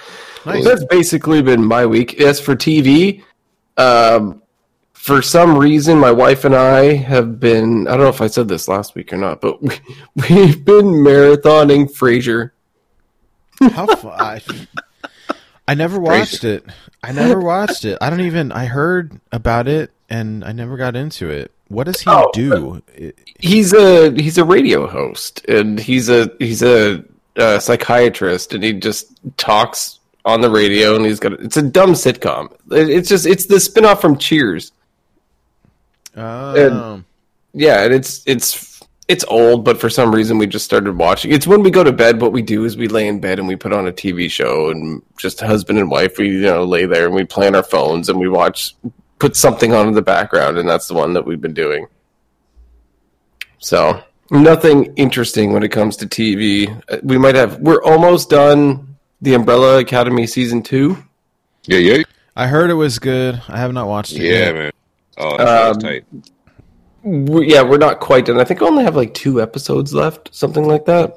nice. 0.47 0.65
that's 0.65 0.85
basically 0.85 1.43
been 1.43 1.65
my 1.65 1.87
week. 1.87 2.21
As 2.21 2.39
for 2.39 2.55
TV, 2.55 3.25
um, 3.77 4.43
for 4.93 5.23
some 5.23 5.59
reason, 5.59 5.99
my 5.99 6.13
wife 6.13 6.45
and 6.45 6.55
I 6.55 6.95
have 6.95 7.41
been, 7.41 7.89
I 7.89 7.93
don't 7.93 8.03
know 8.03 8.09
if 8.09 8.21
I 8.21 8.29
said 8.29 8.47
this 8.47 8.69
last 8.69 8.95
week 8.95 9.13
or 9.13 9.17
not, 9.17 9.41
but 9.41 9.61
we, 9.61 9.75
we've 10.15 10.65
been 10.65 10.87
marathoning 10.87 11.91
Frasier. 11.93 12.51
How 13.73 13.87
fu- 13.97 14.09
I, 14.09 15.75
never 15.75 15.99
watched 15.99 16.45
it. 16.45 16.65
I 17.03 17.13
never 17.13 17.41
watched 17.41 17.85
it. 17.85 17.99
I 18.01 18.11
don't 18.11 18.21
even. 18.21 18.53
I 18.53 18.67
heard 18.67 19.21
about 19.31 19.69
it 19.69 19.93
and 20.09 20.45
I 20.45 20.53
never 20.53 20.77
got 20.77 20.95
into 20.95 21.31
it. 21.31 21.53
What 21.73 21.85
does 21.85 22.01
he 22.01 22.11
Oh, 22.11 22.31
do? 22.35 22.83
He's 23.39 23.73
a 23.73 24.11
he's 24.13 24.37
a 24.37 24.45
radio 24.45 24.87
host 24.87 25.45
and 25.47 25.81
he's 25.81 26.11
a 26.11 26.31
he's 26.39 26.63
a, 26.63 27.03
uh 27.37 27.59
psychiatrist 27.59 28.53
and 28.53 28.63
he 28.63 28.75
just 28.75 29.07
talks 29.39 29.99
on 30.27 30.43
the 30.43 30.51
radio 30.51 30.95
and 30.95 31.07
he's 31.07 31.19
got 31.19 31.33
it's 31.33 31.57
a 31.57 31.63
dumb 31.63 31.93
sitcom. 31.93 32.53
It's 32.71 33.09
just 33.09 33.27
it's 33.27 33.47
the 33.47 33.59
spin-off 33.59 34.03
from 34.03 34.19
cheers. 34.19 34.71
Oh, 36.15 37.03
yeah 37.55 37.85
and 37.85 37.95
it's 37.95 38.23
it's 38.27 38.83
it's 39.09 39.25
old 39.29 39.65
but 39.65 39.81
for 39.81 39.89
some 39.89 40.15
reason 40.15 40.37
we 40.37 40.47
just 40.47 40.67
started 40.67 40.97
watching. 40.99 41.33
It's 41.33 41.47
when 41.47 41.63
we 41.63 41.71
go 41.71 41.83
to 41.83 41.93
bed 41.93 42.21
what 42.21 42.33
we 42.33 42.43
do 42.43 42.67
is 42.67 42.77
we 42.77 42.87
lay 42.89 43.09
in 43.09 43.19
bed 43.19 43.39
and 43.39 43.49
we 43.49 43.57
put 43.57 43.73
on 43.73 43.89
a 43.89 43.93
tv 43.93 44.31
show 44.31 44.69
and 44.71 45.03
just 45.17 45.41
husband 45.41 45.79
and 45.79 45.91
wife 45.91 46.19
we 46.19 46.29
you 46.29 46.43
know 46.43 46.65
lay 46.65 46.85
there 46.85 47.07
and 47.07 47.15
we 47.15 47.25
play 47.25 47.47
on 47.47 47.55
our 47.55 47.63
phones 47.63 48.11
and 48.11 48.21
we 48.21 48.29
watch 48.29 48.75
put 49.23 49.37
something 49.37 49.73
on 49.73 49.87
in 49.87 49.95
the 49.95 50.03
background 50.03 50.59
and 50.59 50.69
that's 50.69 50.89
the 50.89 50.95
one 50.95 51.13
that 51.13 51.25
we've 51.25 51.41
been 51.41 51.55
doing 51.55 51.87
so 53.59 54.03
nothing 54.31 54.93
interesting 54.97 55.53
when 55.53 55.63
it 55.63 55.69
comes 55.71 55.97
to 55.97 56.07
tv 56.07 56.69
Uh, 56.91 56.99
we 57.05 57.17
might 57.19 57.37
have 57.37 57.59
we're 57.61 57.83
almost 57.85 58.31
done 58.31 58.97
the 59.21 59.35
umbrella 59.35 59.79
academy 59.79 60.27
season 60.27 60.61
two 60.63 60.97
Yeah, 61.67 61.79
yeah, 61.79 62.03
I 62.35 62.49
heard 62.49 62.71
it 62.71 62.75
was 62.75 62.99
good. 62.99 63.41
I 63.49 63.59
have 63.59 63.73
not 63.73 63.87
watched 63.87 64.15
it 64.15 64.23
yeah, 64.23 64.47
yet. 64.47 64.55
man. 64.57 64.73
Oh, 65.19 65.37
that 65.39 65.71
Um, 65.71 65.79
tight. 65.79 66.05
we, 67.05 67.53
yeah, 67.53 67.63
we're 67.63 67.79
not 67.79 68.01
quite 68.01 68.25
done. 68.27 68.41
I 68.41 68.45
think 68.45 68.61
I 68.63 68.67
only 68.67 68.83
have 68.83 68.97
like 68.97 69.15
two 69.15 69.41
episodes 69.41 69.95
left, 69.95 70.35
something 70.35 70.67
like 70.67 70.87
that. 70.87 71.15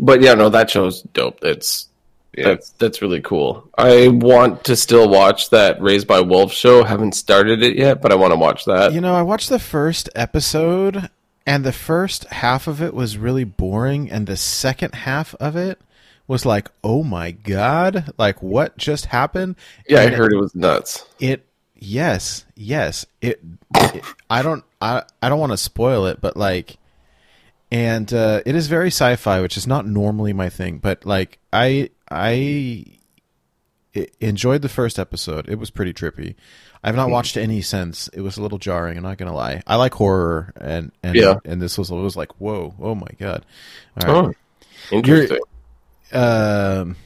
But 0.00 0.22
yeah, 0.22 0.34
no, 0.34 0.48
that 0.48 0.68
show's 0.70 1.02
dope. 1.14 1.38
It's 1.42 1.88
Yeah, 2.36 2.48
that's 2.48 2.70
that's 2.70 3.02
really 3.02 3.20
cool. 3.20 3.68
I 3.78 4.08
want 4.08 4.64
to 4.64 4.76
still 4.76 5.08
watch 5.08 5.50
that 5.50 5.80
Raised 5.80 6.06
by 6.06 6.20
Wolves 6.20 6.54
show. 6.54 6.84
Haven't 6.84 7.12
started 7.14 7.62
it 7.62 7.76
yet, 7.76 8.02
but 8.02 8.12
I 8.12 8.14
want 8.16 8.32
to 8.32 8.38
watch 8.38 8.64
that. 8.66 8.92
You 8.92 9.00
know, 9.00 9.14
I 9.14 9.22
watched 9.22 9.48
the 9.48 9.58
first 9.58 10.08
episode, 10.14 11.08
and 11.46 11.64
the 11.64 11.72
first 11.72 12.24
half 12.26 12.66
of 12.66 12.82
it 12.82 12.94
was 12.94 13.16
really 13.18 13.44
boring, 13.44 14.10
and 14.10 14.26
the 14.26 14.36
second 14.36 14.94
half 14.94 15.34
of 15.36 15.56
it 15.56 15.80
was 16.28 16.44
like, 16.44 16.70
"Oh 16.84 17.02
my 17.02 17.30
god! 17.30 18.12
Like, 18.18 18.42
what 18.42 18.76
just 18.76 19.06
happened?" 19.06 19.56
yeah, 19.88 20.00
I 20.00 20.04
And 20.04 20.14
heard 20.14 20.32
it 20.32 20.36
was 20.40 20.54
nuts. 20.54 21.06
it. 21.18 21.44
Yes, 21.78 22.44
yes. 22.54 23.04
It. 23.20 23.40
it 23.74 24.02
I 24.30 24.42
don't. 24.42 24.64
I. 24.80 25.02
I 25.22 25.28
don't 25.28 25.38
want 25.40 25.52
to 25.52 25.58
spoil 25.58 26.06
it, 26.06 26.20
but 26.22 26.36
like, 26.36 26.78
and 27.70 28.12
uh, 28.12 28.40
it 28.46 28.54
is 28.54 28.66
very 28.66 28.88
sci-fi, 28.88 29.40
which 29.40 29.56
is 29.56 29.66
not 29.66 29.86
normally 29.86 30.32
my 30.32 30.48
thing. 30.48 30.78
But 30.78 31.04
like, 31.04 31.38
I. 31.52 31.90
I 32.10 32.84
enjoyed 34.20 34.62
the 34.62 34.68
first 34.68 34.98
episode. 34.98 35.48
It 35.48 35.58
was 35.58 35.70
pretty 35.70 35.92
trippy. 35.92 36.34
I've 36.84 36.94
Hmm. 36.94 37.00
not 37.00 37.10
watched 37.10 37.36
any 37.36 37.62
since. 37.62 38.08
It 38.08 38.20
was 38.20 38.36
a 38.36 38.42
little 38.42 38.58
jarring. 38.58 38.96
I'm 38.96 39.02
not 39.02 39.18
gonna 39.18 39.34
lie. 39.34 39.62
I 39.66 39.76
like 39.76 39.94
horror, 39.94 40.52
and 40.60 40.92
and 41.02 41.16
Yeah. 41.16 41.34
and 41.44 41.60
this 41.60 41.78
was 41.78 41.90
it 41.90 41.94
was 41.94 42.16
like 42.16 42.32
whoa, 42.38 42.74
oh 42.80 42.94
my 42.94 43.08
god. 43.18 43.44
All 44.06 44.26
right. 44.26 44.36
Oh, 44.92 44.96
interesting. 44.96 45.38
Um, 46.12 46.96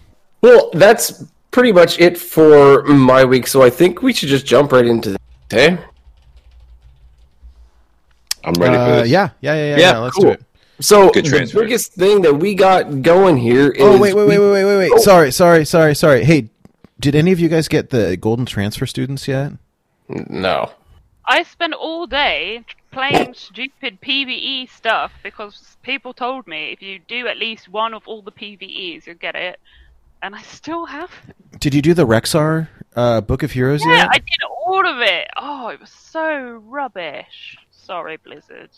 Well, 0.42 0.70
that's 0.74 1.24
pretty 1.50 1.72
much 1.72 1.98
it 2.00 2.18
for 2.18 2.82
my 2.84 3.24
week. 3.24 3.46
So 3.46 3.62
I 3.62 3.70
think 3.70 4.02
we 4.02 4.12
should 4.12 4.28
just 4.28 4.44
jump 4.46 4.72
right 4.72 4.84
into 4.86 5.10
this. 5.10 5.18
Hey, 5.50 5.78
I'm 8.44 8.54
ready 8.54 8.74
for 8.74 8.80
uh, 8.80 8.96
this. 9.02 9.08
yeah, 9.10 9.28
yeah, 9.40 9.54
yeah, 9.54 9.64
yeah, 9.64 9.70
Yeah, 9.76 9.78
yeah. 9.92 9.98
Let's 9.98 10.14
cool. 10.16 10.24
do 10.24 10.30
it. 10.30 10.42
So 10.80 11.10
Good 11.10 11.24
the 11.24 11.28
transfer. 11.28 11.60
biggest 11.60 11.92
thing 11.92 12.22
that 12.22 12.34
we 12.34 12.54
got 12.54 13.02
going 13.02 13.36
here 13.36 13.68
is 13.70 13.82
Oh 13.82 13.98
wait, 13.98 14.14
wait, 14.14 14.26
wait, 14.26 14.38
wait, 14.38 14.52
wait, 14.52 14.64
wait, 14.64 14.76
wait. 14.76 14.92
Oh. 14.94 14.98
Sorry, 14.98 15.30
sorry, 15.30 15.64
sorry, 15.64 15.94
sorry. 15.94 16.24
Hey, 16.24 16.50
did 16.98 17.14
any 17.14 17.32
of 17.32 17.40
you 17.40 17.48
guys 17.48 17.68
get 17.68 17.90
the 17.90 18.16
golden 18.16 18.46
transfer 18.46 18.86
students 18.86 19.28
yet? 19.28 19.52
no. 20.08 20.72
I 21.26 21.44
spent 21.44 21.74
all 21.74 22.08
day 22.08 22.64
playing 22.90 23.34
stupid 23.34 24.00
PVE 24.00 24.68
stuff 24.68 25.12
because 25.22 25.76
people 25.84 26.12
told 26.12 26.48
me 26.48 26.72
if 26.72 26.82
you 26.82 26.98
do 26.98 27.28
at 27.28 27.36
least 27.38 27.68
one 27.68 27.94
of 27.94 28.02
all 28.08 28.20
the 28.20 28.32
PVEs, 28.32 29.06
you'll 29.06 29.14
get 29.14 29.36
it. 29.36 29.60
And 30.22 30.34
I 30.34 30.42
still 30.42 30.86
have. 30.86 31.10
Did 31.60 31.72
you 31.72 31.82
do 31.82 31.94
the 31.94 32.04
Rexxar 32.06 32.66
uh, 32.96 33.20
Book 33.20 33.44
of 33.44 33.52
Heroes 33.52 33.84
yet? 33.84 33.90
Yeah, 33.92 33.96
yet? 33.98 34.08
I 34.10 34.18
did 34.18 34.42
all 34.66 34.86
of 34.86 35.00
it. 35.00 35.28
Oh, 35.36 35.68
it 35.68 35.78
was 35.80 35.90
so 35.90 36.60
rubbish. 36.66 37.56
Sorry, 37.70 38.16
Blizzard. 38.16 38.70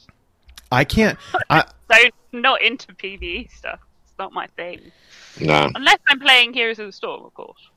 I 0.72 0.84
can't. 0.84 1.18
I 1.50 1.64
So 1.92 1.98
not 2.32 2.62
into 2.62 2.92
PVE 2.94 3.50
stuff. 3.52 3.78
It's 4.04 4.18
not 4.18 4.32
my 4.32 4.46
thing. 4.56 4.80
Nah. 5.40 5.70
Unless 5.74 5.98
I'm 6.08 6.20
playing 6.20 6.54
Heroes 6.54 6.78
of 6.78 6.86
the 6.86 6.92
Storm, 6.92 7.24
of 7.24 7.34
course. 7.34 7.68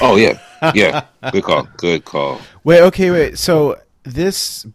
Oh 0.00 0.16
yeah, 0.16 0.38
yeah. 0.74 1.04
Good 1.30 1.44
call. 1.44 1.68
Good 1.76 2.04
call. 2.04 2.40
wait. 2.64 2.82
Okay, 2.82 3.10
wait. 3.10 3.38
So 3.38 3.80
this, 4.02 4.66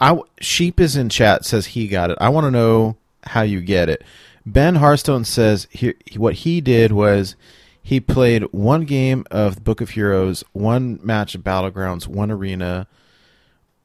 I 0.00 0.18
sheep 0.40 0.78
is 0.78 0.96
in 0.96 1.08
chat 1.08 1.44
says 1.44 1.66
he 1.66 1.88
got 1.88 2.10
it. 2.10 2.18
I 2.20 2.28
want 2.28 2.44
to 2.44 2.50
know 2.50 2.96
how 3.24 3.42
you 3.42 3.60
get 3.60 3.88
it. 3.88 4.04
Ben 4.46 4.76
Harstone 4.76 5.26
says 5.26 5.66
he, 5.70 5.94
what 6.16 6.34
he 6.34 6.60
did 6.60 6.92
was 6.92 7.34
he 7.82 8.00
played 8.00 8.44
one 8.52 8.84
game 8.84 9.24
of 9.30 9.64
Book 9.64 9.80
of 9.80 9.90
Heroes, 9.90 10.44
one 10.52 11.00
match 11.02 11.34
of 11.34 11.42
Battlegrounds, 11.42 12.06
one 12.06 12.30
arena, 12.30 12.86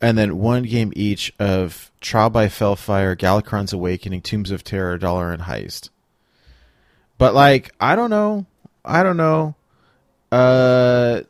and 0.01 0.17
then 0.17 0.37
one 0.37 0.63
game 0.63 0.93
each 0.95 1.33
of 1.39 1.91
Trial 2.01 2.29
by 2.29 2.47
Felfire, 2.47 3.15
Galakrond's 3.17 3.73
Awakening, 3.73 4.21
Tombs 4.21 4.51
of 4.51 4.63
Terror, 4.63 4.97
Dalaran 4.97 5.41
Heist. 5.41 5.89
But 7.17 7.33
like, 7.33 7.71
I 7.79 7.95
don't 7.95 8.09
know. 8.09 8.45
I 8.85 9.03
don't 9.03 9.17
know. 9.17 9.55
Uh 10.31 11.21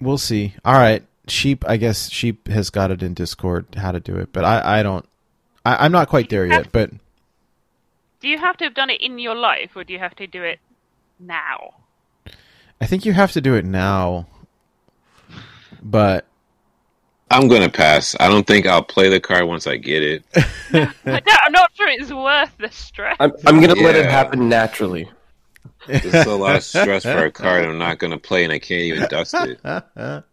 we'll 0.00 0.18
see. 0.18 0.54
All 0.64 0.74
right. 0.74 1.04
Sheep, 1.28 1.64
I 1.68 1.76
guess 1.76 2.10
Sheep 2.10 2.46
has 2.48 2.70
got 2.70 2.90
it 2.90 3.02
in 3.02 3.12
Discord 3.14 3.66
how 3.76 3.92
to 3.92 4.00
do 4.00 4.16
it, 4.16 4.32
but 4.32 4.44
I 4.44 4.80
I 4.80 4.82
don't 4.82 5.04
I, 5.64 5.84
I'm 5.84 5.92
not 5.92 6.08
quite 6.08 6.28
there 6.30 6.46
yet, 6.46 6.70
but 6.70 6.90
Do 8.20 8.28
you 8.28 8.38
have 8.38 8.56
to 8.58 8.64
have 8.64 8.74
done 8.74 8.88
it 8.90 9.00
in 9.00 9.18
your 9.18 9.34
life, 9.34 9.70
or 9.76 9.84
do 9.84 9.92
you 9.92 9.98
have 9.98 10.14
to 10.16 10.26
do 10.26 10.42
it 10.42 10.60
now? 11.18 11.74
I 12.80 12.86
think 12.86 13.04
you 13.04 13.12
have 13.12 13.32
to 13.32 13.40
do 13.40 13.54
it 13.54 13.64
now. 13.64 14.26
But 15.82 16.26
I'm 17.30 17.48
gonna 17.48 17.68
pass. 17.68 18.14
I 18.20 18.28
don't 18.28 18.46
think 18.46 18.66
I'll 18.66 18.82
play 18.84 19.08
the 19.08 19.20
card 19.20 19.46
once 19.46 19.66
I 19.66 19.76
get 19.76 20.02
it. 20.02 20.24
no, 20.72 20.88
I'm 21.04 21.52
not 21.52 21.70
sure 21.74 21.88
it's 21.88 22.12
worth 22.12 22.56
the 22.58 22.70
stress. 22.70 23.16
I'm, 23.18 23.32
I'm 23.46 23.60
gonna 23.60 23.74
let 23.74 23.96
it 23.96 24.06
happen 24.06 24.48
naturally. 24.48 25.08
It's 25.88 26.26
a 26.26 26.34
lot 26.34 26.56
of 26.56 26.62
stress 26.64 27.02
for 27.04 27.24
a 27.26 27.30
card 27.30 27.64
I'm 27.64 27.78
not 27.78 27.98
gonna 27.98 28.18
play, 28.18 28.44
and 28.44 28.52
I 28.52 28.58
can't 28.58 28.82
even 28.82 29.08
dust 29.08 29.34
it. 29.34 29.60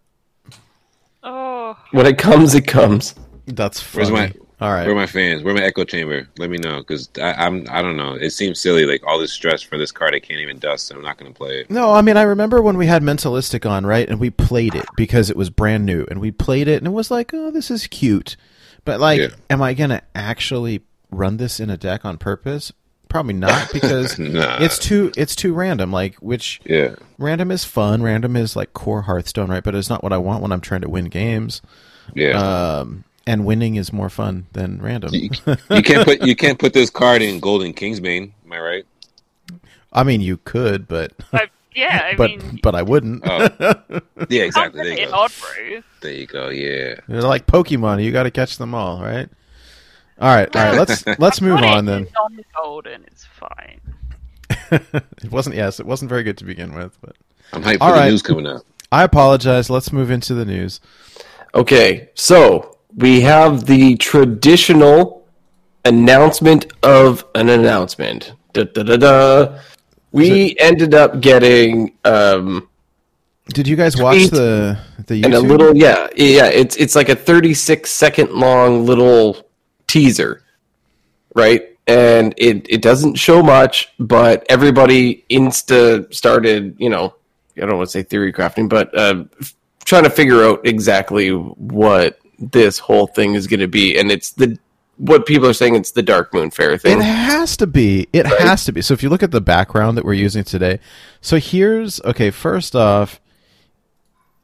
Oh, 1.25 1.77
When 1.91 2.05
it 2.05 2.17
comes, 2.17 2.53
it 2.53 2.67
comes. 2.67 3.15
that's 3.45 3.79
funny. 3.79 4.11
Where's 4.11 4.33
my 4.33 4.42
All 4.63 4.71
right. 4.71 4.83
Where 4.85 4.93
are 4.93 4.95
my 4.95 5.05
fans? 5.05 5.43
Where 5.43 5.53
my 5.53 5.61
echo 5.61 5.83
chamber? 5.83 6.25
Let 6.37 6.49
me 6.49 6.57
know 6.57 6.77
because 6.79 7.09
I'm 7.21 7.65
I 7.69 7.81
don't 7.81 7.97
know. 7.97 8.13
It 8.13 8.29
seems 8.29 8.61
silly, 8.61 8.85
like 8.85 9.03
all 9.05 9.19
this 9.19 9.33
stress 9.33 9.61
for 9.61 9.77
this 9.77 9.91
card 9.91 10.15
I 10.15 10.19
can't 10.19 10.39
even 10.39 10.57
dust. 10.57 10.89
And 10.89 10.97
I'm 10.97 11.03
not 11.03 11.17
gonna 11.17 11.31
play 11.33 11.59
it. 11.59 11.69
No, 11.69 11.91
I 11.91 12.01
mean 12.01 12.15
I 12.15 12.21
remember 12.21 12.61
when 12.61 12.77
we 12.77 12.85
had 12.87 13.03
Mentalistic 13.03 13.69
on, 13.69 13.85
right? 13.85 14.07
And 14.07 14.19
we 14.21 14.29
played 14.29 14.73
it 14.73 14.89
because 14.95 15.29
it 15.29 15.35
was 15.35 15.49
brand 15.49 15.85
new, 15.85 16.05
and 16.09 16.21
we 16.21 16.31
played 16.31 16.69
it, 16.69 16.77
and 16.77 16.87
it 16.87 16.91
was 16.91 17.11
like, 17.11 17.31
oh, 17.33 17.51
this 17.51 17.69
is 17.69 17.87
cute. 17.87 18.37
But 18.85 18.99
like, 19.01 19.19
Yeah. 19.19 19.27
am 19.49 19.61
I 19.61 19.73
gonna 19.73 20.01
actually 20.15 20.81
run 21.11 21.35
this 21.37 21.59
in 21.59 21.69
a 21.69 21.75
deck 21.77 22.05
on 22.05 22.17
purpose? 22.17 22.71
Probably 23.09 23.33
not 23.33 23.69
because 23.73 24.17
Nah. 24.17 24.59
it's 24.61 24.79
too 24.79 25.11
it's 25.17 25.35
too 25.35 25.53
random. 25.53 25.91
Like, 25.91 26.15
which 26.15 26.61
Yeah, 26.63 26.95
random 27.17 27.51
is 27.51 27.65
fun. 27.65 28.01
Random 28.01 28.35
is 28.37 28.55
like 28.55 28.71
core 28.73 29.01
Hearthstone, 29.03 29.49
right? 29.49 29.63
But 29.63 29.75
it's 29.75 29.89
not 29.89 30.03
what 30.03 30.13
I 30.13 30.17
want 30.19 30.41
when 30.41 30.51
I'm 30.53 30.61
trying 30.61 30.81
to 30.81 30.89
win 30.89 31.05
games. 31.05 31.61
yeah. 32.13 32.79
Um, 32.79 33.03
and 33.25 33.45
winning 33.45 33.75
is 33.75 33.93
more 33.93 34.09
fun 34.09 34.47
than 34.53 34.81
random. 34.81 35.11
you, 35.13 35.29
you 35.69 35.81
can't 35.81 36.05
put 36.05 36.21
you 36.23 36.35
can't 36.35 36.59
put 36.59 36.73
this 36.73 36.89
card 36.89 37.21
in 37.21 37.39
Golden 37.39 37.73
Kingsbane. 37.73 38.31
Am 38.45 38.51
I 38.53 38.59
right? 38.59 38.85
I 39.91 40.03
mean, 40.03 40.21
you 40.21 40.37
could, 40.37 40.87
but 40.87 41.13
I, 41.31 41.49
yeah, 41.75 42.09
I 42.11 42.15
but 42.17 42.31
mean, 42.31 42.59
but 42.63 42.75
I 42.75 42.81
wouldn't. 42.81 43.23
Oh, 43.25 43.49
yeah, 44.29 44.43
exactly. 44.43 44.83
There 44.83 44.99
you 44.99 45.07
go. 45.07 45.27
There 46.01 46.11
you 46.13 46.25
go. 46.27 46.49
Yeah. 46.49 46.95
They're 47.07 47.21
like 47.21 47.45
Pokemon. 47.45 48.03
You 48.03 48.11
got 48.11 48.23
to 48.23 48.31
catch 48.31 48.57
them 48.57 48.73
all, 48.73 49.01
right? 49.01 49.29
All 50.19 50.35
right, 50.35 50.53
all 50.55 50.63
right. 50.63 50.77
Let's 50.77 51.05
let's 51.19 51.41
move 51.41 51.59
on 51.61 51.85
then. 51.85 52.05
in 52.05 52.07
Non-golden, 52.13 53.03
it's 53.05 53.25
fine. 53.25 53.81
It 54.71 55.31
wasn't. 55.31 55.55
Yes, 55.55 55.79
it 55.79 55.85
wasn't 55.85 56.09
very 56.09 56.23
good 56.23 56.37
to 56.37 56.45
begin 56.45 56.73
with, 56.75 56.97
but 57.01 57.15
I'm 57.51 57.63
hyped 57.63 57.77
for 57.77 57.83
All 57.83 57.93
the 57.93 57.99
right. 57.99 58.09
news 58.09 58.21
coming 58.21 58.45
out. 58.47 58.63
I 58.91 59.03
apologize. 59.03 59.69
Let's 59.71 59.91
move 59.91 60.11
into 60.11 60.33
the 60.35 60.45
news. 60.45 60.79
Okay, 61.55 62.09
so 62.13 62.72
we 62.95 63.21
have 63.21 63.65
the 63.65 63.95
traditional 63.97 65.25
announcement 65.85 66.67
of 66.83 67.25
an 67.35 67.49
announcement. 67.49 68.33
Da, 68.53 68.63
da, 68.63 68.83
da, 68.83 68.97
da. 68.97 69.59
We 70.11 70.55
ended 70.59 70.93
up 70.93 71.21
getting 71.21 71.97
um, 72.05 72.67
Did 73.47 73.67
you 73.67 73.75
guys 73.75 73.97
watch 73.97 74.27
the 74.27 74.77
the 75.07 75.21
YouTube? 75.21 75.25
and 75.25 75.33
a 75.33 75.39
little 75.39 75.75
yeah 75.75 76.07
yeah 76.15 76.45
it's 76.45 76.75
it's 76.75 76.95
like 76.95 77.09
a 77.09 77.15
36 77.15 77.89
second 77.89 78.31
long 78.31 78.85
little 78.85 79.47
teaser, 79.87 80.43
right? 81.35 81.73
and 81.87 82.33
it 82.37 82.65
it 82.69 82.81
doesn't 82.81 83.15
show 83.15 83.43
much, 83.43 83.89
but 83.99 84.45
everybody 84.49 85.25
insta 85.29 86.11
started, 86.13 86.75
you 86.79 86.89
know, 86.89 87.13
I 87.57 87.61
don't 87.61 87.77
want 87.77 87.89
to 87.89 87.91
say 87.91 88.03
theory 88.03 88.31
crafting, 88.31 88.69
but 88.69 88.97
uh, 88.97 89.25
f- 89.39 89.53
trying 89.83 90.03
to 90.03 90.09
figure 90.09 90.43
out 90.43 90.65
exactly 90.65 91.29
what 91.29 92.19
this 92.51 92.79
whole 92.79 93.07
thing 93.07 93.35
is 93.35 93.47
going 93.47 93.59
to 93.59 93.67
be, 93.67 93.97
and 93.97 94.11
it's 94.11 94.31
the 94.31 94.57
what 94.97 95.25
people 95.25 95.47
are 95.47 95.53
saying 95.53 95.75
it's 95.75 95.91
the 95.91 96.03
Darkmoon 96.03 96.53
Faire 96.53 96.77
thing. 96.77 96.99
It 96.99 97.03
has 97.03 97.57
to 97.57 97.67
be. 97.67 98.07
It 98.13 98.25
Right. 98.25 98.41
has 98.41 98.63
to 98.65 98.71
be. 98.71 98.81
So 98.81 98.93
if 98.93 99.01
you 99.01 99.09
look 99.09 99.23
at 99.23 99.31
the 99.31 99.41
background 99.41 99.97
that 99.97 100.05
we're 100.05 100.13
using 100.13 100.43
today, 100.43 100.79
so 101.19 101.37
here's 101.37 101.99
okay. 102.01 102.29
First 102.29 102.75
off, 102.75 103.19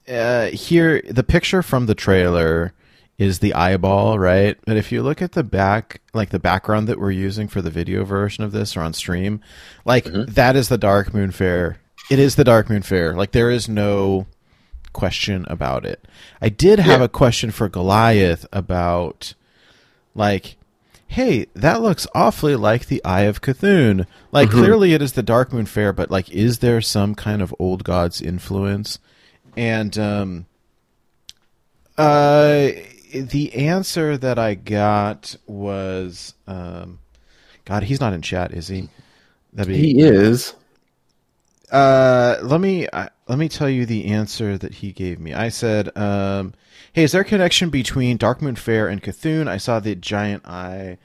uh, 0.08 0.48
here 0.48 1.02
the 1.08 1.24
picture 1.24 1.62
from 1.62 1.86
the 1.86 1.96
trailer 1.96 2.74
is 3.20 3.40
the 3.40 3.54
eyeball, 3.54 4.18
right? 4.18 4.58
But 4.66 4.78
if 4.78 4.92
you 4.92 5.04
look 5.04 5.22
at 5.22 5.34
the 5.34 5.44
back, 5.44 6.02
like 6.14 6.30
the 6.30 6.40
background 6.40 6.88
that 6.88 7.00
we're 7.00 7.12
using 7.12 7.48
for 7.48 7.62
the 7.62 7.70
video 7.70 8.04
version 8.06 8.44
of 8.44 8.52
this 8.54 8.76
or 8.78 8.82
on 8.82 8.94
stream, 8.94 9.42
like 9.86 10.06
that 10.06 10.56
is 10.56 10.70
the 10.70 10.78
Darkmoon 10.80 11.34
Faire. 11.34 11.78
It 12.10 12.18
is 12.18 12.36
the 12.36 12.46
Darkmoon 12.46 12.84
Faire. 12.84 13.14
Like 13.14 13.32
there 13.34 13.52
is 13.52 13.68
no 13.70 14.26
question 14.94 15.46
about 15.48 15.86
it. 15.86 16.06
I 16.42 16.50
did 16.50 16.80
have 16.80 17.00
Yeah. 17.00 17.06
a 17.06 17.10
question 17.10 17.52
for 17.52 17.70
Goliath 17.70 18.46
about 18.52 19.34
like 20.16 20.56
hey 21.08 21.46
that 21.56 21.82
looks 21.82 22.06
awfully 22.14 22.56
like 22.56 22.86
the 22.88 23.04
eye 23.06 23.22
of 23.22 23.42
cthulhu 23.42 24.06
like 24.32 24.50
clearly 24.50 24.94
it 24.94 25.02
is 25.02 25.14
the 25.14 25.24
darkmoon 25.24 25.68
faire 25.68 25.92
but 25.94 26.12
like 26.12 26.30
is 26.32 26.60
there 26.60 26.82
some 26.82 27.16
kind 27.16 27.42
of 27.42 27.54
old 27.58 27.84
gods 27.84 28.22
influence 28.22 29.00
and 29.56 29.98
um 29.98 30.46
uh 31.98 32.70
the 33.14 33.52
answer 33.56 34.18
that 34.18 34.38
i 34.38 34.54
got 34.54 35.36
was 35.48 36.34
um 36.48 37.00
god 37.66 37.84
he's 37.84 38.00
not 38.00 38.14
in 38.14 38.22
chat 38.22 38.54
is 38.54 38.68
he 38.68 38.90
that'd 39.54 39.72
be 39.72 39.78
he 39.80 40.02
is. 40.02 40.54
uh, 41.72 42.38
let 42.42 42.60
me 42.62 42.88
uh, 42.88 43.08
let 43.30 43.38
me 43.40 43.48
tell 43.48 43.70
you 43.70 43.86
the 43.86 44.06
answer 44.08 44.58
that 44.58 44.76
he 44.76 44.92
gave 44.92 45.20
me. 45.20 45.34
I 45.34 45.48
said, 45.50 45.96
um, 45.98 46.54
"Hey, 46.92 47.04
is 47.04 47.14
there 47.14 47.22
a 47.22 47.26
connection 47.26 47.70
between 47.70 48.18
Darkmoon 48.18 48.58
Faire 48.58 48.88
and 48.88 49.02
Cthulhu? 49.02 49.48
I 49.48 49.58
saw 49.58 49.80
the 49.80 49.96
giant 49.96 50.46
eye." 50.46 50.98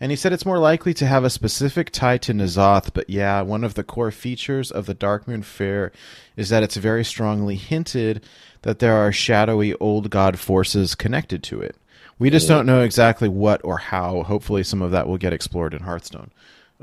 And 0.00 0.10
he 0.10 0.16
said 0.16 0.32
it's 0.32 0.46
more 0.46 0.58
likely 0.58 0.94
to 0.94 1.06
have 1.06 1.22
a 1.22 1.30
specific 1.30 1.90
tie 1.92 2.18
to 2.18 2.32
N'Zoth, 2.32 2.90
but 2.92 3.08
yeah, 3.08 3.40
one 3.42 3.62
of 3.62 3.74
the 3.74 3.84
core 3.84 4.10
features 4.10 4.70
of 4.72 4.86
the 4.86 4.96
Darkmoon 4.96 5.44
Faire 5.44 5.92
is 6.36 6.48
that 6.48 6.64
it's 6.64 6.76
very 6.76 7.04
strongly 7.04 7.54
hinted 7.54 8.20
that 8.62 8.80
there 8.80 8.94
are 8.94 9.12
shadowy 9.12 9.74
old 9.74 10.10
god 10.10 10.38
forces 10.40 10.94
connected 10.96 11.42
to 11.44 11.60
it. 11.60 11.76
We 12.18 12.30
just 12.30 12.48
don't 12.48 12.66
know 12.66 12.80
exactly 12.82 13.28
what 13.28 13.60
or 13.64 13.78
how. 13.78 14.22
Hopefully, 14.24 14.62
some 14.64 14.82
of 14.82 14.90
that 14.92 15.06
will 15.08 15.18
get 15.18 15.32
explored 15.32 15.72
in 15.74 15.82
Hearthstone. 15.82 16.30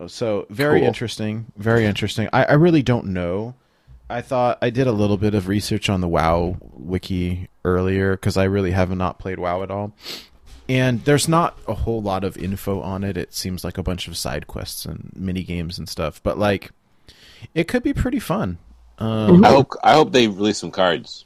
So 0.08 0.46
very 0.50 0.80
Cool. 0.80 0.88
interesting, 0.88 1.48
very 1.58 1.86
interesting. 1.86 2.30
I, 2.32 2.46
I 2.46 2.54
really 2.54 2.84
don't 2.84 3.08
know. 3.08 3.54
I 4.10 4.22
thought 4.22 4.58
I 4.62 4.70
did 4.70 4.88
a 4.88 4.92
little 4.92 5.18
bit 5.18 5.34
of 5.36 5.48
research 5.48 5.90
on 5.90 6.02
the 6.02 6.08
WoW 6.08 6.58
wiki 6.74 7.48
earlier 7.64 8.12
because 8.12 8.38
I 8.38 8.46
really 8.46 8.72
have 8.72 8.90
not 8.96 9.20
played 9.20 9.40
WoW 9.40 9.62
at 9.64 9.70
all, 9.72 9.94
and 10.68 11.04
there's 11.06 11.28
not 11.28 11.58
a 11.68 11.74
whole 11.74 12.02
lot 12.02 12.24
of 12.24 12.38
info 12.38 12.82
on 12.82 13.04
it. 13.04 13.18
It 13.18 13.34
seems 13.34 13.64
like 13.64 13.78
a 13.78 13.84
bunch 13.84 14.08
of 14.08 14.18
side 14.18 14.48
quests 14.48 14.86
and 14.86 15.12
mini 15.16 15.44
games 15.44 15.78
and 15.78 15.88
stuff, 15.88 16.22
but 16.24 16.38
like, 16.38 16.72
it 17.54 17.68
could 17.68 17.84
be 17.84 17.94
pretty 17.94 18.20
fun. 18.20 18.58
Um, 18.98 19.46
I 19.46 19.50
hope 19.50 19.74
I 19.84 19.94
hope 19.94 20.12
they 20.12 20.28
release 20.28 20.58
some 20.58 20.72
cards. 20.72 21.26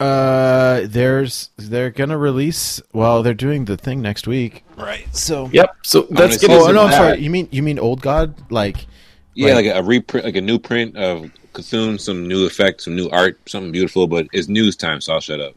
uh, 0.00 0.82
there's 0.84 1.50
they're 1.56 1.90
gonna 1.90 2.18
release. 2.18 2.82
Well, 2.92 3.22
they're 3.22 3.34
doing 3.34 3.66
the 3.66 3.76
thing 3.76 4.02
next 4.02 4.26
week, 4.26 4.64
right? 4.76 5.06
So 5.14 5.48
Yep. 5.52 5.76
So 5.84 6.02
that's 6.10 6.34
say 6.40 6.48
getting 6.48 6.56
Oh 6.56 6.68
Is 6.68 6.74
no, 6.74 6.82
I'm 6.84 6.90
that? 6.90 6.96
sorry. 6.96 7.20
You 7.20 7.30
mean 7.30 7.48
you 7.52 7.62
mean 7.62 7.78
Old 7.78 8.00
God? 8.02 8.34
Like 8.50 8.86
Yeah, 9.34 9.52
Right. 9.54 9.66
like 9.66 9.76
a 9.76 9.82
reprint, 9.82 10.26
like 10.26 10.36
a 10.36 10.40
new 10.40 10.58
print 10.58 10.96
of 10.96 11.30
Cthulhu, 11.54 11.98
some 12.00 12.28
new 12.28 12.46
effects, 12.46 12.84
some 12.84 12.94
new 12.96 13.08
art, 13.10 13.38
something 13.46 13.72
beautiful. 13.72 14.06
But 14.06 14.26
it's 14.32 14.48
news 14.48 14.76
time, 14.76 15.00
so 15.00 15.14
I'll 15.14 15.20
shut 15.20 15.40
up. 15.40 15.54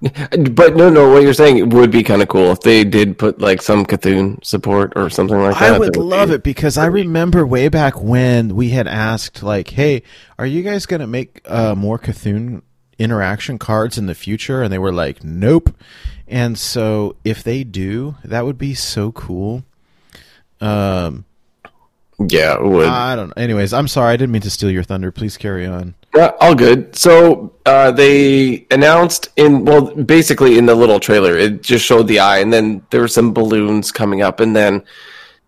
But 0.00 0.76
no, 0.76 0.88
no. 0.88 1.10
What 1.10 1.22
you're 1.24 1.34
saying 1.34 1.68
would 1.70 1.90
be 1.90 2.02
kind 2.04 2.22
of 2.22 2.28
cool 2.28 2.52
if 2.52 2.60
they 2.60 2.84
did 2.84 3.18
put 3.18 3.40
like 3.40 3.60
some 3.60 3.84
Cthulhu 3.84 4.42
support 4.44 4.92
or 4.96 5.10
something 5.10 5.36
like 5.36 5.58
that. 5.58 5.74
I 5.74 5.78
would 5.78 5.94
that 5.94 6.00
love 6.00 6.28
be- 6.28 6.36
it 6.36 6.42
because 6.44 6.78
I 6.78 6.86
remember 6.86 7.44
way 7.46 7.68
back 7.68 8.00
when 8.00 8.54
we 8.54 8.70
had 8.70 8.86
asked, 8.86 9.42
like, 9.42 9.70
"Hey, 9.70 10.02
are 10.38 10.46
you 10.46 10.62
guys 10.62 10.86
going 10.86 11.00
to 11.00 11.06
make 11.08 11.40
uh, 11.44 11.74
more 11.74 11.98
Cthulhu 11.98 12.62
interaction 12.98 13.58
cards 13.58 13.98
in 13.98 14.06
the 14.06 14.14
future?" 14.14 14.62
And 14.62 14.72
they 14.72 14.78
were 14.78 14.92
like, 14.92 15.24
"Nope." 15.24 15.76
And 16.28 16.56
so, 16.56 17.16
if 17.24 17.42
they 17.42 17.64
do, 17.64 18.14
that 18.24 18.44
would 18.46 18.58
be 18.58 18.74
so 18.74 19.10
cool. 19.12 19.64
Um, 20.60 21.24
Yeah, 22.18 22.54
it 22.54 22.64
would. 22.64 22.86
I 22.86 23.16
don't 23.16 23.28
know. 23.28 23.42
Anyways, 23.42 23.72
I'm 23.72 23.88
sorry. 23.88 24.12
I 24.12 24.16
didn't 24.16 24.32
mean 24.32 24.42
to 24.42 24.50
steal 24.50 24.70
your 24.70 24.84
thunder. 24.84 25.10
Please 25.10 25.36
carry 25.36 25.66
on. 25.66 25.94
Yeah, 26.14 26.30
all 26.40 26.54
good. 26.54 26.94
So 26.94 27.52
uh, 27.66 27.90
they 27.90 28.66
announced 28.70 29.30
in 29.36 29.64
well, 29.64 29.94
basically 29.94 30.56
in 30.56 30.66
the 30.66 30.74
little 30.74 31.00
trailer, 31.00 31.36
it 31.36 31.62
just 31.62 31.84
showed 31.84 32.06
the 32.06 32.20
eye, 32.20 32.38
and 32.38 32.52
then 32.52 32.86
there 32.90 33.00
were 33.00 33.08
some 33.08 33.34
balloons 33.34 33.90
coming 33.90 34.22
up, 34.22 34.38
and 34.38 34.54
then 34.54 34.84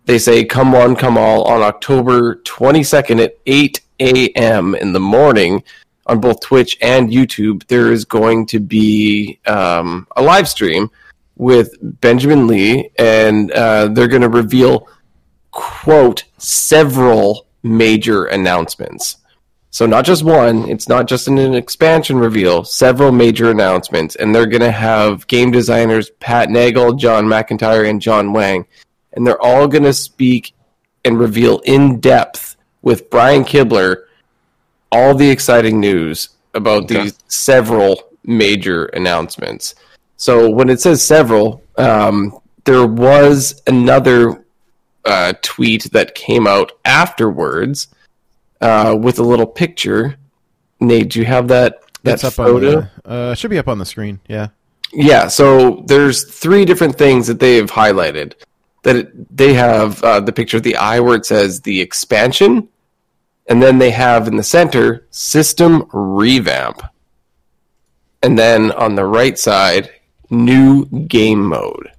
they 0.06 0.18
say 0.18 0.44
"Come 0.44 0.72
one, 0.72 0.96
come 0.96 1.16
all" 1.16 1.44
on 1.44 1.62
October 1.62 2.36
twenty 2.36 2.82
second 2.82 3.20
at 3.20 3.38
eight 3.46 3.80
a.m. 4.00 4.74
in 4.74 4.92
the 4.92 5.00
morning 5.00 5.62
on 6.06 6.20
both 6.20 6.40
Twitch 6.40 6.76
and 6.80 7.10
YouTube. 7.10 7.64
There 7.68 7.92
is 7.92 8.04
going 8.04 8.46
to 8.46 8.58
be 8.58 9.38
um, 9.46 10.08
a 10.16 10.22
live 10.22 10.48
stream 10.48 10.90
with 11.36 11.76
Benjamin 12.00 12.46
Lee, 12.48 12.90
and 12.98 13.52
uh, 13.52 13.88
they're 13.88 14.08
going 14.08 14.22
to 14.22 14.28
reveal 14.28 14.88
quote 15.56 16.24
several 16.38 17.46
major 17.62 18.26
announcements. 18.26 19.16
So 19.70 19.86
not 19.86 20.04
just 20.04 20.22
one, 20.22 20.68
it's 20.68 20.88
not 20.88 21.06
just 21.08 21.28
an, 21.28 21.38
an 21.38 21.54
expansion 21.54 22.18
reveal, 22.18 22.64
several 22.64 23.10
major 23.10 23.50
announcements, 23.50 24.16
and 24.16 24.34
they're 24.34 24.46
going 24.46 24.62
to 24.62 24.70
have 24.70 25.26
game 25.26 25.50
designers 25.50 26.10
Pat 26.20 26.50
Nagle, 26.50 26.94
John 26.94 27.24
McIntyre, 27.24 27.88
and 27.88 28.00
John 28.00 28.32
Wang, 28.32 28.66
and 29.12 29.26
they're 29.26 29.42
all 29.42 29.66
going 29.66 29.82
to 29.84 29.92
speak 29.92 30.52
and 31.04 31.18
reveal 31.18 31.58
in 31.64 32.00
depth 32.00 32.56
with 32.82 33.10
Brian 33.10 33.44
Kibler 33.44 34.04
all 34.92 35.14
the 35.14 35.28
exciting 35.30 35.80
news 35.80 36.30
about 36.54 36.84
Okay. 36.84 37.02
these 37.02 37.18
several 37.28 38.02
major 38.24 38.86
announcements. 38.86 39.74
So 40.16 40.48
when 40.50 40.68
it 40.70 40.80
says 40.80 41.02
several, 41.02 41.62
um, 41.76 42.38
there 42.64 42.86
was 42.86 43.62
another 43.66 44.45
uh, 45.06 45.32
tweet 45.42 45.84
that 45.92 46.14
came 46.14 46.46
out 46.46 46.72
afterwards 46.84 47.88
uh, 48.60 48.96
with 49.00 49.18
a 49.18 49.22
little 49.22 49.46
picture. 49.46 50.16
Nate, 50.80 51.10
do 51.10 51.20
you 51.20 51.24
have 51.24 51.48
that 51.48 51.80
that 52.02 52.20
That's 52.20 52.24
up 52.24 52.34
photo? 52.34 52.78
on 52.78 52.90
the. 53.04 53.10
Uh, 53.10 53.34
should 53.34 53.50
be 53.50 53.58
up 53.58 53.68
on 53.68 53.78
the 53.78 53.86
screen. 53.86 54.20
Yeah. 54.28 54.48
Yeah, 54.92 55.28
so 55.28 55.82
there's 55.86 56.24
three 56.24 56.64
different 56.64 56.96
things 56.96 57.26
that 57.26 57.40
they 57.40 57.56
have 57.56 57.70
highlighted. 57.70 58.34
That 58.84 58.96
it, 58.96 59.36
they 59.36 59.52
have 59.54 60.02
uh, 60.04 60.20
the 60.20 60.32
picture 60.32 60.58
of 60.58 60.62
the 60.62 60.76
eye 60.76 61.00
where 61.00 61.16
it 61.16 61.26
says 61.26 61.62
the 61.62 61.80
expansion, 61.80 62.68
and 63.48 63.62
then 63.62 63.78
they 63.78 63.90
have 63.90 64.28
in 64.28 64.36
the 64.36 64.44
center 64.44 65.06
system 65.10 65.88
revamp, 65.92 66.82
and 68.22 68.38
then 68.38 68.70
on 68.72 68.94
the 68.94 69.04
right 69.04 69.38
side 69.38 69.90
new 70.30 70.86
game 70.86 71.44
mode. 71.44 71.90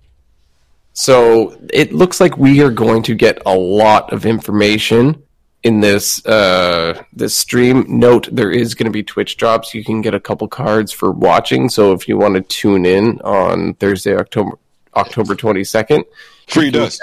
So 0.99 1.55
it 1.71 1.93
looks 1.93 2.19
like 2.19 2.39
we 2.39 2.63
are 2.63 2.71
going 2.71 3.03
to 3.03 3.13
get 3.13 3.39
a 3.45 3.53
lot 3.53 4.11
of 4.11 4.25
information 4.25 5.21
in 5.61 5.79
this 5.79 6.25
uh, 6.25 7.03
this 7.13 7.35
stream. 7.35 7.85
Note 7.87 8.27
there 8.31 8.49
is 8.49 8.73
going 8.73 8.87
to 8.87 8.91
be 8.91 9.03
Twitch 9.03 9.37
drops. 9.37 9.75
You 9.75 9.83
can 9.83 10.01
get 10.01 10.15
a 10.15 10.19
couple 10.19 10.47
cards 10.47 10.91
for 10.91 11.11
watching. 11.11 11.69
So 11.69 11.91
if 11.91 12.07
you 12.07 12.17
want 12.17 12.33
to 12.33 12.41
tune 12.41 12.83
in 12.87 13.21
on 13.21 13.75
Thursday, 13.75 14.17
October 14.17 14.57
October 14.95 15.35
twenty 15.35 15.63
second, 15.63 16.03
Free 16.47 16.71
dust. 16.71 16.99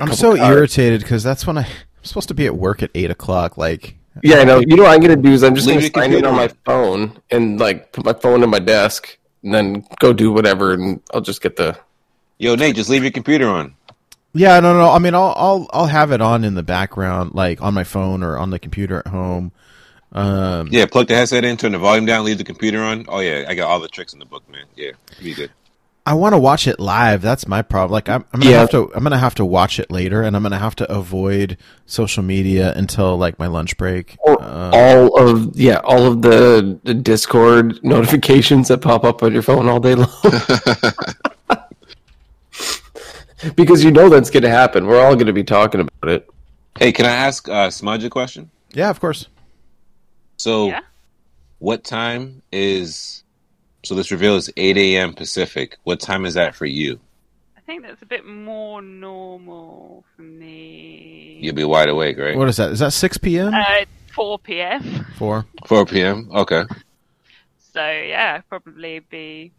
I'm 0.00 0.12
so 0.12 0.36
irritated 0.36 1.00
because 1.00 1.24
that's 1.24 1.48
when 1.48 1.58
I, 1.58 1.62
I'm 1.62 2.04
supposed 2.04 2.28
to 2.28 2.34
be 2.34 2.46
at 2.46 2.54
work 2.54 2.80
at 2.84 2.90
eight 2.94 3.10
o'clock. 3.10 3.58
Like, 3.58 3.96
Yeah, 4.22 4.36
I 4.36 4.44
know. 4.44 4.60
You 4.60 4.76
know 4.76 4.84
what 4.84 4.92
I'm 4.92 5.00
going 5.00 5.16
to 5.16 5.20
do 5.20 5.32
is 5.32 5.42
I'm 5.42 5.56
just 5.56 5.66
going 5.66 5.80
to 5.80 5.84
your 5.84 5.92
sign 5.92 6.12
in 6.12 6.24
on 6.24 6.36
my 6.36 6.48
phone 6.64 7.20
and 7.32 7.58
like 7.58 7.90
put 7.90 8.04
my 8.04 8.12
phone 8.12 8.44
in 8.44 8.50
my 8.50 8.60
desk 8.60 9.18
and 9.42 9.52
then 9.52 9.84
go 9.98 10.12
do 10.12 10.30
whatever, 10.30 10.74
and 10.74 11.02
I'll 11.12 11.20
just 11.20 11.42
get 11.42 11.56
the. 11.56 11.76
Yo, 12.38 12.54
Nate, 12.54 12.76
just 12.76 12.90
leave 12.90 13.02
your 13.02 13.12
computer 13.12 13.48
on. 13.48 13.74
yeah, 14.34 14.60
no, 14.60 14.76
no. 14.76 14.90
I 14.90 14.98
mean, 14.98 15.14
I'll, 15.14 15.32
I'll, 15.36 15.66
I'll 15.72 15.86
have 15.86 16.12
it 16.12 16.20
on 16.20 16.44
in 16.44 16.54
the 16.54 16.62
background, 16.62 17.34
like 17.34 17.62
on 17.62 17.72
my 17.74 17.84
phone 17.84 18.22
or 18.22 18.36
on 18.36 18.50
the 18.50 18.58
computer 18.58 18.98
at 18.98 19.06
home. 19.08 19.52
Um, 20.12 20.68
Yeah, 20.70 20.86
plug 20.86 21.08
the 21.08 21.14
headset 21.14 21.44
in, 21.44 21.56
turn 21.56 21.72
the 21.72 21.78
volume 21.78 22.06
down, 22.06 22.24
leave 22.24 22.38
the 22.38 22.44
computer 22.44 22.82
on. 22.82 23.06
Oh 23.08 23.20
yeah, 23.20 23.44
I 23.48 23.54
got 23.54 23.68
all 23.70 23.80
the 23.80 23.88
tricks 23.88 24.12
in 24.12 24.18
the 24.18 24.24
book, 24.26 24.48
man. 24.50 24.64
Yeah, 24.76 24.92
be 25.22 25.34
good. 25.34 25.50
I 26.08 26.14
want 26.14 26.34
to 26.34 26.38
watch 26.38 26.68
it 26.68 26.78
live. 26.78 27.20
That's 27.20 27.48
my 27.48 27.62
problem. 27.62 27.90
Like, 27.90 28.08
I'm, 28.08 28.24
I'm 28.32 28.38
gonna 28.40 28.52
Yeah. 28.52 28.60
have 28.60 28.70
to, 28.70 28.92
I'm 28.94 29.02
gonna 29.02 29.18
have 29.18 29.34
to 29.36 29.44
watch 29.44 29.80
it 29.80 29.90
later, 29.90 30.22
and 30.22 30.36
I'm 30.36 30.42
gonna 30.42 30.58
have 30.58 30.76
to 30.76 30.90
avoid 30.92 31.56
social 31.86 32.22
media 32.22 32.72
until 32.76 33.16
like 33.16 33.38
my 33.40 33.48
lunch 33.48 33.76
break. 33.76 34.16
Or 34.20 34.40
Uh, 34.40 34.70
all 34.72 35.18
of 35.20 35.56
yeah, 35.58 35.80
all 35.82 36.06
of 36.06 36.22
the, 36.22 36.78
the 36.84 36.94
Discord 36.94 37.80
notifications 37.84 38.68
that 38.68 38.78
pop 38.82 39.04
up 39.04 39.22
on 39.24 39.32
your 39.32 39.42
phone 39.42 39.68
all 39.68 39.80
day 39.80 39.96
long. 39.96 40.08
because 43.56 43.84
you 43.84 43.90
know 43.90 44.08
that's 44.08 44.30
going 44.30 44.42
to 44.42 44.50
happen. 44.50 44.86
We're 44.86 45.04
all 45.04 45.14
going 45.14 45.26
to 45.26 45.32
be 45.32 45.44
talking 45.44 45.80
about 45.80 46.10
it. 46.10 46.28
Hey, 46.78 46.92
can 46.92 47.06
I 47.06 47.10
ask 47.12 47.48
uh, 47.48 47.70
Smudge 47.70 48.04
a 48.04 48.10
question? 48.10 48.50
Yeah, 48.72 48.90
of 48.90 49.00
course. 49.00 49.26
So, 50.38 50.68
Yeah. 50.68 50.80
what 51.58 51.84
time 51.84 52.42
is? 52.52 53.22
So 53.84 53.94
this 53.94 54.10
reveal 54.10 54.36
is 54.36 54.50
eight 54.56 54.76
a.m. 54.76 55.12
Pacific. 55.14 55.78
What 55.84 56.00
time 56.00 56.26
is 56.26 56.34
that 56.34 56.54
for 56.54 56.66
you? 56.66 56.98
I 57.56 57.60
think 57.60 57.82
that's 57.82 58.02
a 58.02 58.06
bit 58.06 58.26
more 58.26 58.82
normal 58.82 60.04
for 60.14 60.22
me. 60.22 61.38
You'll 61.40 61.54
be 61.54 61.64
wide 61.64 61.88
awake, 61.88 62.18
right? 62.18 62.36
What 62.36 62.48
is 62.48 62.56
that? 62.58 62.70
Is 62.72 62.80
that 62.80 62.92
6 62.92 63.18
p.m.? 63.18 63.54
Uh, 63.54 63.84
4 64.14 64.38
p.m. 64.40 65.06
4? 65.18 65.46
Four 65.66 65.86
p.m. 65.86 66.28
Okay. 66.32 66.62
So 67.72 67.82
yeah, 67.82 68.40
probably 68.48 69.00
be 69.00 69.52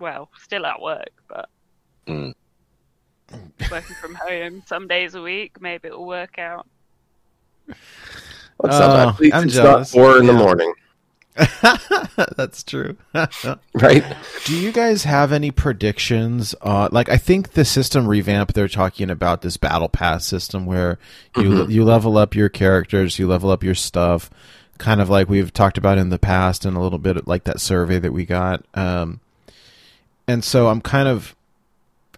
well, 0.00 0.30
still 0.42 0.66
at 0.66 0.80
work, 0.82 1.10
but 1.28 1.48
Mm. 2.08 2.34
working 3.70 3.96
from 3.96 4.14
home 4.14 4.62
some 4.66 4.86
days 4.88 5.14
a 5.14 5.22
week. 5.22 5.60
Maybe 5.60 5.88
it'll 5.88 6.06
work 6.06 6.38
out. 6.38 6.66
What's 8.56 8.76
Oh, 8.76 8.82
up? 8.82 9.14
At 9.14 9.20
least 9.20 9.34
I'm 9.34 9.44
it's 9.44 9.54
jealous. 9.54 9.94
not 9.94 10.00
four 10.00 10.18
in 10.18 10.26
the 10.26 10.32
morning, 10.32 10.72
That's 12.36 12.62
true. 12.62 12.96
right? 13.74 14.04
Do 14.44 14.56
you 14.58 14.72
guys 14.72 15.04
have 15.04 15.32
any 15.32 15.50
predictions? 15.50 16.54
Uh, 16.60 16.88
like, 16.92 17.08
I 17.08 17.16
think 17.16 17.52
the 17.52 17.64
system 17.64 18.06
revamp 18.06 18.52
they're 18.52 18.68
talking 18.68 19.08
about 19.10 19.40
this 19.42 19.56
battle 19.56 19.88
pass 19.88 20.26
system 20.26 20.66
where 20.66 20.98
you 21.36 21.66
you 21.68 21.84
level 21.84 22.18
up 22.18 22.34
your 22.34 22.48
characters, 22.48 23.18
you 23.18 23.26
level 23.28 23.50
up 23.50 23.62
your 23.62 23.76
stuff, 23.76 24.28
kind 24.78 25.00
of 25.00 25.08
like 25.08 25.28
we've 25.28 25.52
talked 25.52 25.78
about 25.78 25.96
in 25.98 26.10
the 26.10 26.18
past, 26.18 26.64
and 26.66 26.76
a 26.76 26.80
little 26.80 26.98
bit 26.98 27.26
like 27.26 27.44
that 27.44 27.60
survey 27.60 27.98
that 27.98 28.12
we 28.12 28.26
got. 28.26 28.64
Um, 28.74 29.20
and 30.26 30.44
so 30.44 30.68
I'm 30.68 30.80
kind 30.80 31.08
of, 31.08 31.34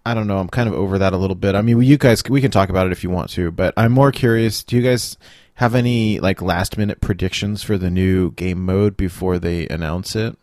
I 0.05 0.15
don't 0.15 0.27
know, 0.27 0.39
I'm 0.39 0.49
kind 0.49 0.69
of 0.69 0.75
over 0.75 0.99
that 0.99 1.13
a 1.13 1.17
little 1.17 1.37
bit. 1.37 1.55
I 1.55 1.63
mean, 1.63 1.81
you 1.83 1.97
guys, 1.97 2.23
we 2.29 2.41
can 2.41 2.51
talk 2.51 2.69
about 2.69 2.87
it 2.87 2.93
if 2.93 3.05
you 3.05 3.11
want 3.11 3.31
to, 3.31 3.51
but 3.53 3.73
I'm 3.77 3.93
more 3.93 4.11
curious. 4.11 4.65
Do 4.65 4.77
you 4.77 4.83
guys 4.83 5.17
have 5.55 5.75
any 5.75 6.19
like 6.19 6.43
last 6.43 6.77
minute 6.77 7.01
predictions 7.01 7.63
for 7.63 7.79
the 7.79 7.91
new 7.91 8.33
game 8.33 8.65
mode 8.65 8.97
before 8.97 9.39
they 9.39 9.69
announce 9.69 10.17
it? 10.17 10.37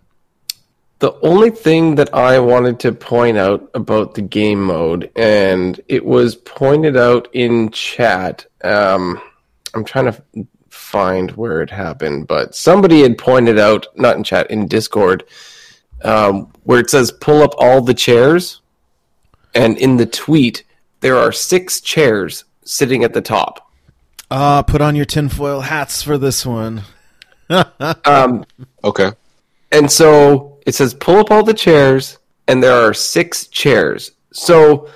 The 0.99 1.17
only 1.21 1.49
thing 1.49 1.95
that 1.95 2.13
I 2.13 2.39
wanted 2.39 2.79
to 2.81 2.91
point 2.91 3.37
out 3.37 3.69
about 3.73 4.15
the 4.15 4.21
game 4.21 4.61
mode, 4.63 5.09
and 5.15 5.79
it 5.87 6.05
was 6.05 6.35
pointed 6.35 6.97
out 6.97 7.29
in 7.33 7.69
chat. 7.71 8.45
Um, 8.63 9.21
I'm 9.73 9.85
trying 9.85 10.11
to 10.11 10.47
find 10.69 11.31
where 11.31 11.61
it 11.61 11.69
happened, 11.69 12.27
but 12.27 12.53
somebody 12.53 13.01
had 13.01 13.17
pointed 13.17 13.57
out, 13.57 13.87
not 13.95 14.17
in 14.17 14.23
chat, 14.23 14.51
in 14.51 14.67
Discord, 14.67 15.23
um, 16.03 16.51
where 16.63 16.79
it 16.79 16.89
says 16.89 17.13
pull 17.13 17.43
up 17.43 17.53
all 17.57 17.81
the 17.81 17.93
chairs, 17.93 18.61
and 19.55 19.77
in 19.77 19.97
the 19.97 20.05
tweet 20.05 20.63
there 21.01 21.17
are 21.17 21.31
six 21.31 21.79
chairs 21.81 22.43
sitting 22.63 23.03
at 23.03 23.13
the 23.13 23.21
top. 23.21 23.71
Ah, 24.31 24.61
put 24.61 24.81
on 24.81 24.95
your 24.95 25.05
tinfoil 25.05 25.61
hats 25.61 26.03
for 26.03 26.17
this 26.17 26.45
one. 26.45 26.83
Um, 28.05 28.45
Okay. 28.83 29.11
And 29.71 29.91
so 29.91 30.59
it 30.67 30.75
says 30.75 30.93
pull 30.93 31.17
up 31.17 31.31
all 31.31 31.43
the 31.43 31.53
chairs, 31.53 32.19
and 32.47 32.61
there 32.61 32.75
are 32.75 32.93
six 32.93 33.47
chairs. 33.47 34.11
So 34.33 34.89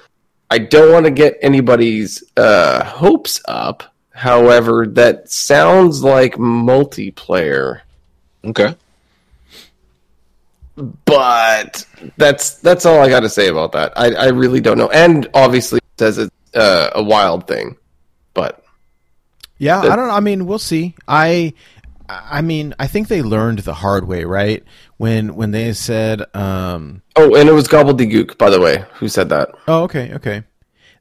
I 0.51 0.59
don't 0.59 0.91
want 0.91 1.05
to 1.05 1.11
get 1.11 1.38
anybody's 1.41 2.23
uh, 2.38 2.84
hopes 2.84 3.41
up. 3.45 3.84
However, 4.11 4.85
that 4.88 5.31
sounds 5.31 6.03
like 6.03 6.35
multiplayer, 6.35 7.81
Okay. 8.45 8.75
But 10.75 11.85
that's 12.17 12.55
that's 12.55 12.85
all 12.85 12.99
I 12.99 13.09
got 13.09 13.21
to 13.21 13.29
say 13.29 13.47
about 13.47 13.71
that. 13.73 13.93
I, 13.95 14.13
I 14.13 14.27
really 14.29 14.61
don't 14.61 14.77
know. 14.77 14.89
And 14.89 15.29
obviously, 15.33 15.77
it 15.77 15.99
says 15.99 16.17
it's 16.17 16.31
uh, 16.55 16.89
a 16.95 17.03
wild 17.03 17.47
thing, 17.47 17.77
but 18.33 18.63
Yeah, 19.57 19.81
That- 19.81 19.91
I 19.91 19.95
don't 19.95 20.07
know. 20.07 20.13
I 20.15 20.19
mean, 20.19 20.45
we'll 20.45 20.59
see. 20.59 20.95
I 21.07 21.53
I 22.09 22.41
mean, 22.41 22.73
I 22.79 22.87
think 22.87 23.07
they 23.07 23.21
learned 23.21 23.59
the 23.59 23.73
hard 23.73 24.07
way, 24.07 24.23
right? 24.25 24.63
When 24.97 25.35
when 25.35 25.51
they 25.51 25.73
said 25.73 26.23
um 26.35 27.01
oh, 27.15 27.35
and 27.35 27.47
it 27.49 27.53
was 27.53 27.67
gobbledygook, 27.67 28.37
by 28.37 28.49
the 28.49 28.59
way. 28.61 28.83
Who 28.95 29.07
said 29.07 29.29
that? 29.29 29.51
Oh, 29.67 29.83
okay, 29.83 30.13
okay. 30.15 30.43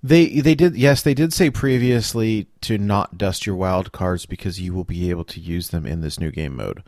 They 0.02 0.40
they 0.40 0.54
did 0.54 0.76
yes, 0.76 1.02
they 1.02 1.14
did 1.14 1.32
say 1.32 1.48
previously 1.50 2.46
to 2.62 2.76
not 2.76 3.16
dust 3.18 3.46
your 3.46 3.56
wild 3.56 3.92
cards 3.92 4.26
because 4.26 4.60
you 4.60 4.74
will 4.74 4.84
be 4.84 5.10
able 5.10 5.24
to 5.24 5.40
use 5.40 5.68
them 5.68 5.86
in 5.86 6.00
this 6.02 6.18
new 6.20 6.30
game 6.30 6.56
mode. 6.56 6.82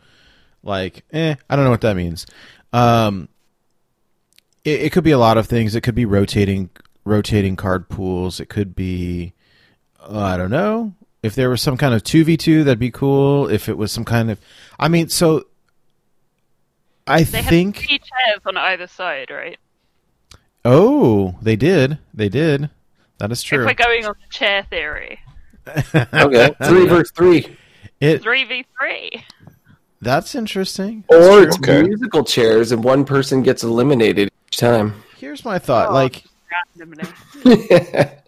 Like, 0.63 1.03
eh, 1.13 1.35
I 1.47 1.55
don't 1.55 1.63
know 1.63 1.71
what 1.71 1.81
that 1.81 1.95
means. 1.95 2.25
Um, 2.75 3.29
it, 4.65 4.81
it 4.81 4.91
could 4.91 5.05
be 5.05 5.11
a 5.11 5.17
lot 5.17 5.37
of 5.37 5.47
things. 5.47 5.75
It 5.75 5.81
could 5.81 5.95
be 5.95 6.05
rotating 6.05 6.69
rotating 7.05 7.55
card 7.55 7.87
pools. 7.87 8.41
It 8.41 8.49
could 8.49 8.75
be 8.75 9.33
uh, 10.01 10.19
I 10.19 10.37
don't 10.37 10.51
know. 10.51 10.93
If 11.23 11.35
there 11.35 11.49
was 11.49 11.61
some 11.61 11.77
kind 11.77 11.93
of 11.93 12.03
2v2 12.03 12.65
that'd 12.65 12.77
be 12.77 12.91
cool. 12.91 13.47
If 13.47 13.69
it 13.69 13.77
was 13.77 13.91
some 13.91 14.05
kind 14.05 14.29
of 14.29 14.39
i 14.77 14.89
mean 14.89 15.07
so 15.07 15.45
i 17.07 17.23
they 17.23 17.41
think 17.41 17.77
three 17.77 17.99
chairs 17.99 18.41
on 18.45 18.57
either 18.57 18.87
side 18.87 19.31
right? 19.31 19.57
Oh 20.65 21.35
they 21.41 21.55
did. 21.55 21.99
They 22.13 22.27
did. 22.27 22.69
That 23.19 23.31
is 23.31 23.41
true. 23.41 23.61
If 23.61 23.67
we're 23.67 23.85
going 23.85 24.05
on 24.05 24.15
the 24.21 24.33
chair 24.33 24.67
theory. 24.69 25.19
Okay. 25.67 26.53
Three 26.65 26.85
versus 26.85 27.11
three. 27.15 27.57
It, 28.01 28.21
3v3 28.21 29.23
that's 30.05 30.35
interesting. 30.35 31.03
Or 31.09 31.41
it's 31.41 31.57
okay. 31.57 31.81
musical 31.81 32.23
chairs, 32.23 32.71
and 32.71 32.83
one 32.83 33.05
person 33.05 33.41
gets 33.41 33.63
eliminated 33.63 34.29
each 34.47 34.57
time. 34.57 34.93
Here's 35.17 35.43
my 35.43 35.57
thought: 35.57 35.89
oh, 35.89 35.93
like, 35.93 36.25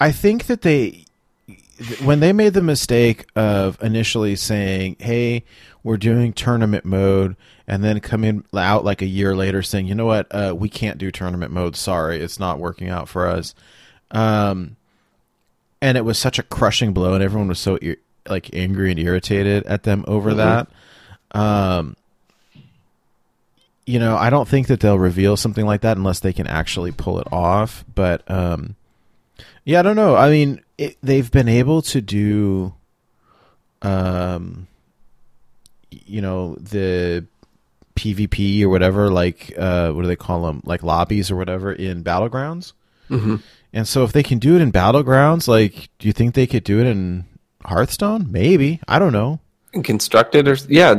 I 0.00 0.12
think 0.12 0.46
that 0.46 0.62
they, 0.62 1.04
when 2.04 2.20
they 2.20 2.32
made 2.32 2.54
the 2.54 2.62
mistake 2.62 3.26
of 3.34 3.76
initially 3.82 4.36
saying, 4.36 4.98
"Hey, 5.00 5.42
we're 5.82 5.96
doing 5.96 6.32
tournament 6.32 6.84
mode," 6.84 7.34
and 7.66 7.82
then 7.82 7.98
coming 7.98 8.44
out 8.54 8.84
like 8.84 9.02
a 9.02 9.06
year 9.06 9.34
later 9.34 9.62
saying, 9.62 9.88
"You 9.88 9.96
know 9.96 10.06
what? 10.06 10.28
Uh, 10.30 10.54
we 10.56 10.68
can't 10.68 10.96
do 10.96 11.10
tournament 11.10 11.50
mode. 11.50 11.74
Sorry, 11.74 12.20
it's 12.20 12.38
not 12.38 12.60
working 12.60 12.88
out 12.88 13.08
for 13.08 13.26
us." 13.26 13.52
Um, 14.12 14.76
and 15.82 15.98
it 15.98 16.04
was 16.04 16.20
such 16.20 16.38
a 16.38 16.44
crushing 16.44 16.92
blow, 16.92 17.14
and 17.14 17.24
everyone 17.24 17.48
was 17.48 17.58
so 17.58 17.80
like 18.28 18.48
angry 18.54 18.92
and 18.92 19.00
irritated 19.00 19.64
at 19.66 19.82
them 19.82 20.04
over 20.06 20.28
mm-hmm. 20.28 20.38
that 20.38 20.68
um, 21.32 21.96
you 23.84 23.98
know, 24.00 24.16
I 24.16 24.30
don't 24.30 24.48
think 24.48 24.66
that 24.66 24.80
they'll 24.80 24.98
reveal 24.98 25.36
something 25.36 25.64
like 25.64 25.82
that 25.82 25.96
unless 25.96 26.20
they 26.20 26.32
can 26.32 26.46
actually 26.46 26.92
pull 26.92 27.20
it 27.20 27.28
off. 27.32 27.84
But 27.94 28.28
um, 28.30 28.74
yeah, 29.64 29.78
I 29.80 29.82
don't 29.82 29.96
know. 29.96 30.16
I 30.16 30.30
mean, 30.30 30.60
it, 30.76 30.96
they've 31.02 31.30
been 31.30 31.48
able 31.48 31.82
to 31.82 32.00
do, 32.00 32.74
um, 33.82 34.66
you 35.90 36.20
know, 36.20 36.56
the 36.56 37.26
PvP 37.94 38.62
or 38.62 38.68
whatever, 38.68 39.08
like 39.10 39.54
uh, 39.56 39.92
what 39.92 40.02
do 40.02 40.08
they 40.08 40.16
call 40.16 40.42
them, 40.46 40.62
like 40.64 40.82
lobbies 40.82 41.30
or 41.30 41.36
whatever 41.36 41.72
in 41.72 42.02
battlegrounds. 42.02 42.72
Mhm. 43.08 43.40
And 43.72 43.86
so, 43.86 44.04
if 44.04 44.12
they 44.12 44.22
can 44.22 44.38
do 44.38 44.56
it 44.56 44.62
in 44.62 44.72
battlegrounds, 44.72 45.46
like, 45.48 45.90
do 45.98 46.06
you 46.08 46.12
think 46.12 46.34
they 46.34 46.46
could 46.46 46.64
do 46.64 46.80
it 46.80 46.86
in 46.86 47.24
Hearthstone? 47.64 48.30
Maybe. 48.30 48.80
I 48.88 48.98
don't 48.98 49.12
know. 49.12 49.38
Constructed 49.82 50.48
or 50.48 50.56
yeah 50.68 50.94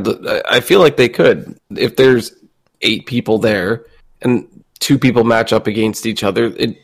i 0.50 0.60
feel 0.60 0.80
like 0.80 0.98
they 0.98 1.10
could. 1.10 1.58
If 1.76 1.96
there's 1.96 2.34
eight 2.82 3.06
people 3.06 3.40
there 3.40 3.86
and 4.22 4.48
two 4.80 5.00
people 5.00 5.24
match 5.24 5.52
up 5.54 5.68
against 5.68 6.06
each 6.06 6.24
other 6.24 6.46
it 6.58 6.78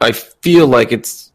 i 0.00 0.12
feel 0.12 0.66
like 0.66 0.92
it's 0.92 1.32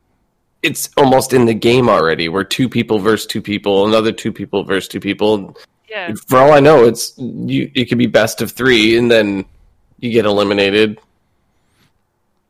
it's 0.64 0.90
almost 0.98 1.34
in 1.34 1.46
the 1.46 1.54
game 1.54 1.90
already 1.90 2.30
where 2.30 2.44
two 2.44 2.70
people 2.70 3.00
versus 3.00 3.28
two 3.28 3.42
people 3.42 3.86
another 3.88 4.12
two 4.12 4.32
people 4.32 4.64
versus 4.64 4.88
two 4.88 5.00
people. 5.00 5.58
Yeah. 5.90 6.14
for 6.28 6.40
all 6.40 6.52
i 6.52 6.60
know 6.60 6.86
it's 6.86 7.14
you 7.18 7.72
it 7.76 7.86
could 7.86 7.98
be 7.98 8.08
best 8.08 8.42
of 8.42 8.52
three 8.52 8.98
and 8.98 9.10
then 9.10 9.46
you 10.00 10.12
get 10.12 10.26
eliminated. 10.26 11.00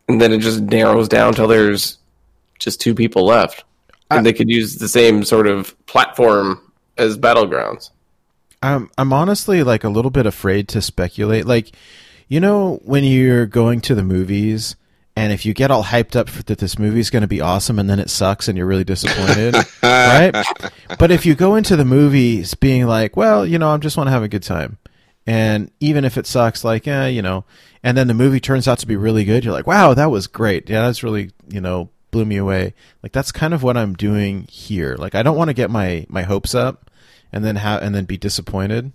And 0.08 0.22
then 0.22 0.32
it 0.32 0.40
just 0.40 0.62
narrows 0.62 1.08
down 1.08 1.34
till 1.34 1.48
there's 1.48 1.98
just 2.60 2.80
two 2.80 2.94
people 2.94 3.26
left. 3.26 3.64
And 4.12 4.26
they 4.26 4.34
could 4.34 4.50
use 4.50 4.76
the 4.76 4.88
same 4.88 5.24
sort 5.24 5.48
of 5.48 5.76
platform 5.88 6.62
as 6.98 7.18
battlegrounds 7.18 7.90
I'm 8.66 8.90
I'm 8.98 9.14
honestly 9.14 9.64
like 9.64 9.84
a 9.84 9.90
little 9.90 10.12
bit 10.12 10.26
afraid 10.26 10.68
to 10.70 10.82
speculate. 10.82 11.46
Like, 11.46 11.72
you 12.28 12.40
know, 12.40 12.80
when 12.84 13.04
you're 13.04 13.46
going 13.46 13.82
to 13.82 13.96
the 13.96 14.04
movies 14.04 14.76
and 15.16 15.32
if 15.32 15.46
you 15.46 15.54
get 15.54 15.72
all 15.72 15.84
hyped 15.84 16.16
up 16.16 16.30
for, 16.30 16.44
that 16.44 16.58
this 16.58 16.80
movie's 16.80 17.10
going 17.10 17.22
to 17.22 17.28
be 17.28 17.42
awesome 17.42 17.80
and 17.80 17.90
then 17.90 18.00
it 18.00 18.10
sucks 18.10 18.48
and 18.48 18.58
you're 18.58 18.68
really 18.68 18.84
disappointed, 18.84 19.56
right? 19.84 20.46
But 21.00 21.12
if 21.12 21.26
you 21.26 21.36
go 21.36 21.56
into 21.56 21.76
the 21.76 21.86
movies 21.86 22.54
being 22.54 22.86
like, 22.86 23.16
well, 23.16 23.46
you 23.46 23.60
know, 23.60 23.70
I 23.70 23.78
just 23.78 23.98
want 23.98 24.08
to 24.08 24.12
have 24.12 24.24
a 24.24 24.28
good 24.28 24.44
time. 24.44 24.78
And 25.28 25.72
even 25.80 26.06
if 26.06 26.18
it 26.18 26.28
sucks, 26.28 26.64
like, 26.64 26.88
eh, 26.88 27.08
you 27.08 27.22
know, 27.22 27.46
and 27.82 27.98
then 27.98 28.08
the 28.08 28.14
movie 28.14 28.40
turns 28.40 28.68
out 28.68 28.80
to 28.80 28.88
be 28.88 28.96
really 28.96 29.26
good, 29.26 29.44
you're 29.44 29.54
like, 29.54 29.68
wow, 29.68 29.94
that 29.94 30.12
was 30.12 30.28
great. 30.28 30.70
Yeah, 30.70 30.82
that's 30.82 31.02
really, 31.02 31.32
you 31.48 31.62
know, 31.62 31.90
blew 32.16 32.24
me 32.24 32.38
away. 32.38 32.74
Like 33.04 33.12
that's 33.12 33.34
kind 33.34 33.54
of 33.54 33.62
what 33.62 33.76
I'm 33.76 33.94
doing 33.94 34.48
here. 34.50 34.96
Like 34.98 35.16
I 35.16 35.22
don't 35.22 35.36
want 35.36 35.50
to 35.50 35.54
get 35.54 35.70
my 35.70 36.06
my 36.08 36.24
hopes 36.24 36.56
up 36.56 36.90
and 37.34 37.44
then 37.44 37.58
have 37.58 37.82
and 37.82 37.94
then 37.94 38.06
be 38.06 38.16
disappointed. 38.16 38.94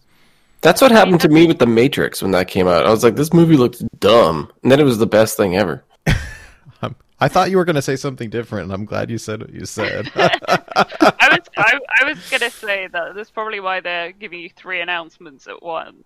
That's 0.63 0.81
what 0.81 0.91
happened 0.91 1.21
to 1.21 1.29
me 1.29 1.47
with 1.47 1.59
The 1.59 1.67
Matrix 1.67 2.23
when 2.23 2.31
that 2.31 2.49
came 2.49 2.67
out. 2.67 2.87
I 2.87 2.91
was 2.91 3.05
like, 3.05 3.17
this 3.17 3.35
movie 3.35 3.59
looked 3.59 3.83
dumb. 4.01 4.51
And 4.63 4.73
then 4.73 4.81
it 4.81 4.85
was 4.85 4.97
the 4.97 5.07
best 5.07 5.37
thing 5.37 5.55
ever. 5.55 5.85
I'm 6.83 6.97
I 7.21 7.29
thought 7.29 7.51
you 7.51 7.59
were 7.59 7.67
going 7.67 7.77
to 7.77 7.83
say 7.83 7.97
something 7.97 8.31
different, 8.31 8.65
and 8.65 8.73
I'm 8.73 8.87
glad 8.87 9.11
you 9.11 9.19
said 9.19 9.43
what 9.43 9.53
you 9.53 9.67
said. 9.67 10.11
I 10.17 10.31
was 11.31 11.41
I, 11.59 11.79
I 12.01 12.05
was 12.05 12.31
gonna 12.31 12.51
say 12.51 12.87
that 12.87 13.15
that's 13.15 13.31
probably 13.31 13.61
why 13.61 13.81
they're 13.81 14.13
giving 14.13 14.41
you 14.41 14.49
three 14.57 14.81
announcements 14.81 15.47
at 15.47 15.63
once. 15.63 16.05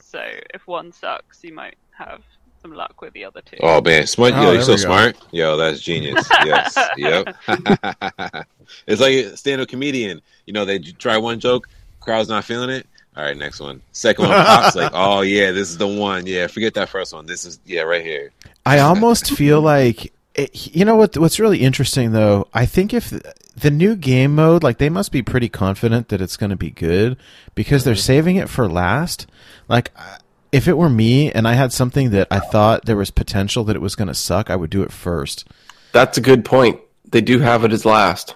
So 0.00 0.20
if 0.52 0.66
one 0.66 0.90
sucks, 0.90 1.44
you 1.44 1.54
might 1.54 1.76
have 1.96 2.22
some 2.66 2.76
luck 2.76 3.00
with 3.00 3.12
the 3.12 3.24
other 3.24 3.40
two. 3.42 3.56
Oh 3.62 3.80
man, 3.80 4.06
smart! 4.06 4.34
Oh, 4.34 4.42
Yo, 4.42 4.52
you're 4.52 4.62
so 4.62 4.72
go. 4.72 4.76
smart. 4.76 5.16
Yo, 5.30 5.56
that's 5.56 5.80
genius. 5.80 6.28
Yes, 6.44 6.78
yep. 6.96 7.34
it's 8.86 9.00
like 9.00 9.14
a 9.14 9.36
stand-up 9.36 9.68
comedian. 9.68 10.20
You 10.46 10.52
know, 10.52 10.64
they 10.64 10.78
try 10.78 11.16
one 11.16 11.40
joke, 11.40 11.68
crowd's 12.00 12.28
not 12.28 12.44
feeling 12.44 12.70
it. 12.70 12.86
All 13.16 13.24
right, 13.24 13.36
next 13.36 13.60
one. 13.60 13.80
Second 13.92 14.28
one 14.28 14.44
pops 14.44 14.76
like, 14.76 14.92
oh 14.94 15.22
yeah, 15.22 15.50
this 15.50 15.70
is 15.70 15.78
the 15.78 15.86
one. 15.86 16.26
Yeah, 16.26 16.46
forget 16.46 16.74
that 16.74 16.88
first 16.88 17.12
one. 17.12 17.26
This 17.26 17.44
is 17.44 17.58
yeah, 17.64 17.82
right 17.82 18.02
here. 18.02 18.32
I 18.64 18.80
almost 18.80 19.32
feel 19.32 19.60
like 19.60 20.12
it, 20.34 20.74
you 20.76 20.84
know 20.84 20.96
what 20.96 21.16
what's 21.16 21.40
really 21.40 21.60
interesting 21.60 22.12
though. 22.12 22.48
I 22.52 22.66
think 22.66 22.92
if 22.92 23.12
the 23.56 23.70
new 23.70 23.96
game 23.96 24.34
mode, 24.34 24.62
like 24.62 24.78
they 24.78 24.90
must 24.90 25.12
be 25.12 25.22
pretty 25.22 25.48
confident 25.48 26.08
that 26.08 26.20
it's 26.20 26.36
going 26.36 26.50
to 26.50 26.56
be 26.56 26.70
good 26.70 27.16
because 27.54 27.84
they're 27.84 27.94
mm-hmm. 27.94 28.00
saving 28.00 28.36
it 28.36 28.48
for 28.48 28.68
last. 28.68 29.26
Like 29.68 29.90
I- 29.96 30.18
if 30.52 30.68
it 30.68 30.76
were 30.76 30.88
me 30.88 31.30
and 31.30 31.46
I 31.46 31.54
had 31.54 31.72
something 31.72 32.10
that 32.10 32.28
I 32.30 32.40
thought 32.40 32.84
there 32.84 32.96
was 32.96 33.10
potential 33.10 33.64
that 33.64 33.76
it 33.76 33.82
was 33.82 33.96
going 33.96 34.08
to 34.08 34.14
suck, 34.14 34.50
I 34.50 34.56
would 34.56 34.70
do 34.70 34.82
it 34.82 34.92
first. 34.92 35.48
That's 35.92 36.18
a 36.18 36.20
good 36.20 36.44
point. 36.44 36.80
They 37.10 37.20
do 37.20 37.38
have 37.38 37.64
it 37.64 37.72
as 37.72 37.84
last. 37.84 38.34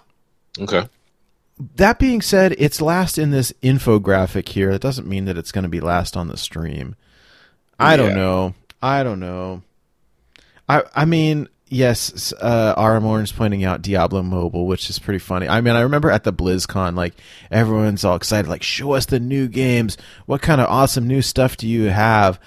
Okay. 0.59 0.89
That 1.77 1.99
being 1.99 2.23
said, 2.23 2.55
it's 2.59 2.81
last 2.81 3.19
in 3.19 3.31
this 3.31 3.53
infographic 3.63 4.49
here. 4.49 4.73
That 4.73 4.81
doesn't 4.81 5.07
mean 5.07 5.27
that 5.27 5.37
it's 5.37 5.53
going 5.53 5.65
to 5.65 5.69
be 5.69 5.81
last 5.81 6.17
on 6.17 6.29
the 6.29 6.37
stream. 6.37 6.97
I 7.79 7.97
don't 7.97 8.15
know. 8.15 8.55
I 8.83 9.03
don't 9.03 9.21
know. 9.21 9.63
I 10.69 10.85
I 10.95 11.05
mean, 11.05 11.49
yes, 11.71 12.35
uh, 12.35 12.75
Orange 12.77 13.35
pointing 13.35 13.65
out 13.65 13.81
Diablo 13.81 14.23
Mobile, 14.23 14.67
which 14.67 14.91
is 14.91 14.99
pretty 14.99 15.21
funny. 15.21 15.49
I 15.49 15.61
mean, 15.63 15.75
I 15.75 15.81
remember 15.81 16.11
at 16.11 16.25
the 16.25 16.33
BlizzCon, 16.33 16.95
like 16.97 17.15
everyone's 17.51 18.05
all 18.05 18.17
excited, 18.17 18.49
like 18.49 18.63
show 18.63 18.93
us 18.93 19.07
the 19.07 19.21
new 19.21 19.49
games. 19.49 19.97
What 20.27 20.43
kind 20.43 20.61
of 20.61 20.69
awesome 20.69 21.07
new 21.07 21.23
stuff 21.23 21.57
do 21.57 21.67
you 21.67 21.85
have? 21.85 22.39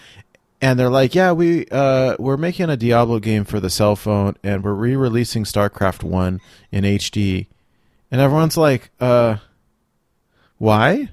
And 0.61 0.79
they're 0.79 0.89
like, 0.89 1.15
yeah, 1.15 1.31
we 1.31 1.65
uh, 1.71 2.15
we're 2.19 2.37
making 2.37 2.69
a 2.69 2.77
Diablo 2.77 3.19
game 3.19 3.43
for 3.43 3.59
the 3.59 3.69
cell 3.69 3.95
phone, 3.95 4.37
and 4.43 4.63
we're 4.63 4.73
re-releasing 4.73 5.43
StarCraft 5.43 6.03
One 6.03 6.39
in 6.71 6.83
HD. 6.83 7.47
And 8.11 8.21
everyone's 8.21 8.57
like, 8.57 8.91
uh, 8.99 9.37
why? 10.57 11.09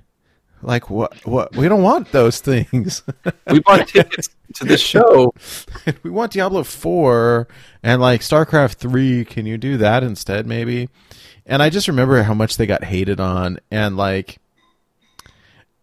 Like, 0.62 0.90
what? 0.90 1.14
What? 1.26 1.56
We 1.56 1.68
don't 1.68 1.82
want 1.82 2.12
those 2.12 2.40
things. 2.40 3.02
We 3.50 3.60
bought 3.60 3.88
tickets 3.88 4.28
to 4.56 4.64
the 4.64 4.76
show. 4.76 5.32
we 6.02 6.10
want 6.10 6.32
Diablo 6.32 6.64
4 6.64 7.48
and 7.82 8.00
like 8.00 8.20
StarCraft 8.20 8.74
3. 8.74 9.24
Can 9.24 9.46
you 9.46 9.56
do 9.58 9.76
that 9.78 10.02
instead, 10.02 10.46
maybe? 10.46 10.88
And 11.46 11.62
I 11.62 11.70
just 11.70 11.88
remember 11.88 12.22
how 12.22 12.34
much 12.34 12.56
they 12.56 12.66
got 12.66 12.84
hated 12.84 13.20
on. 13.20 13.58
And 13.70 13.96
like, 13.96 14.38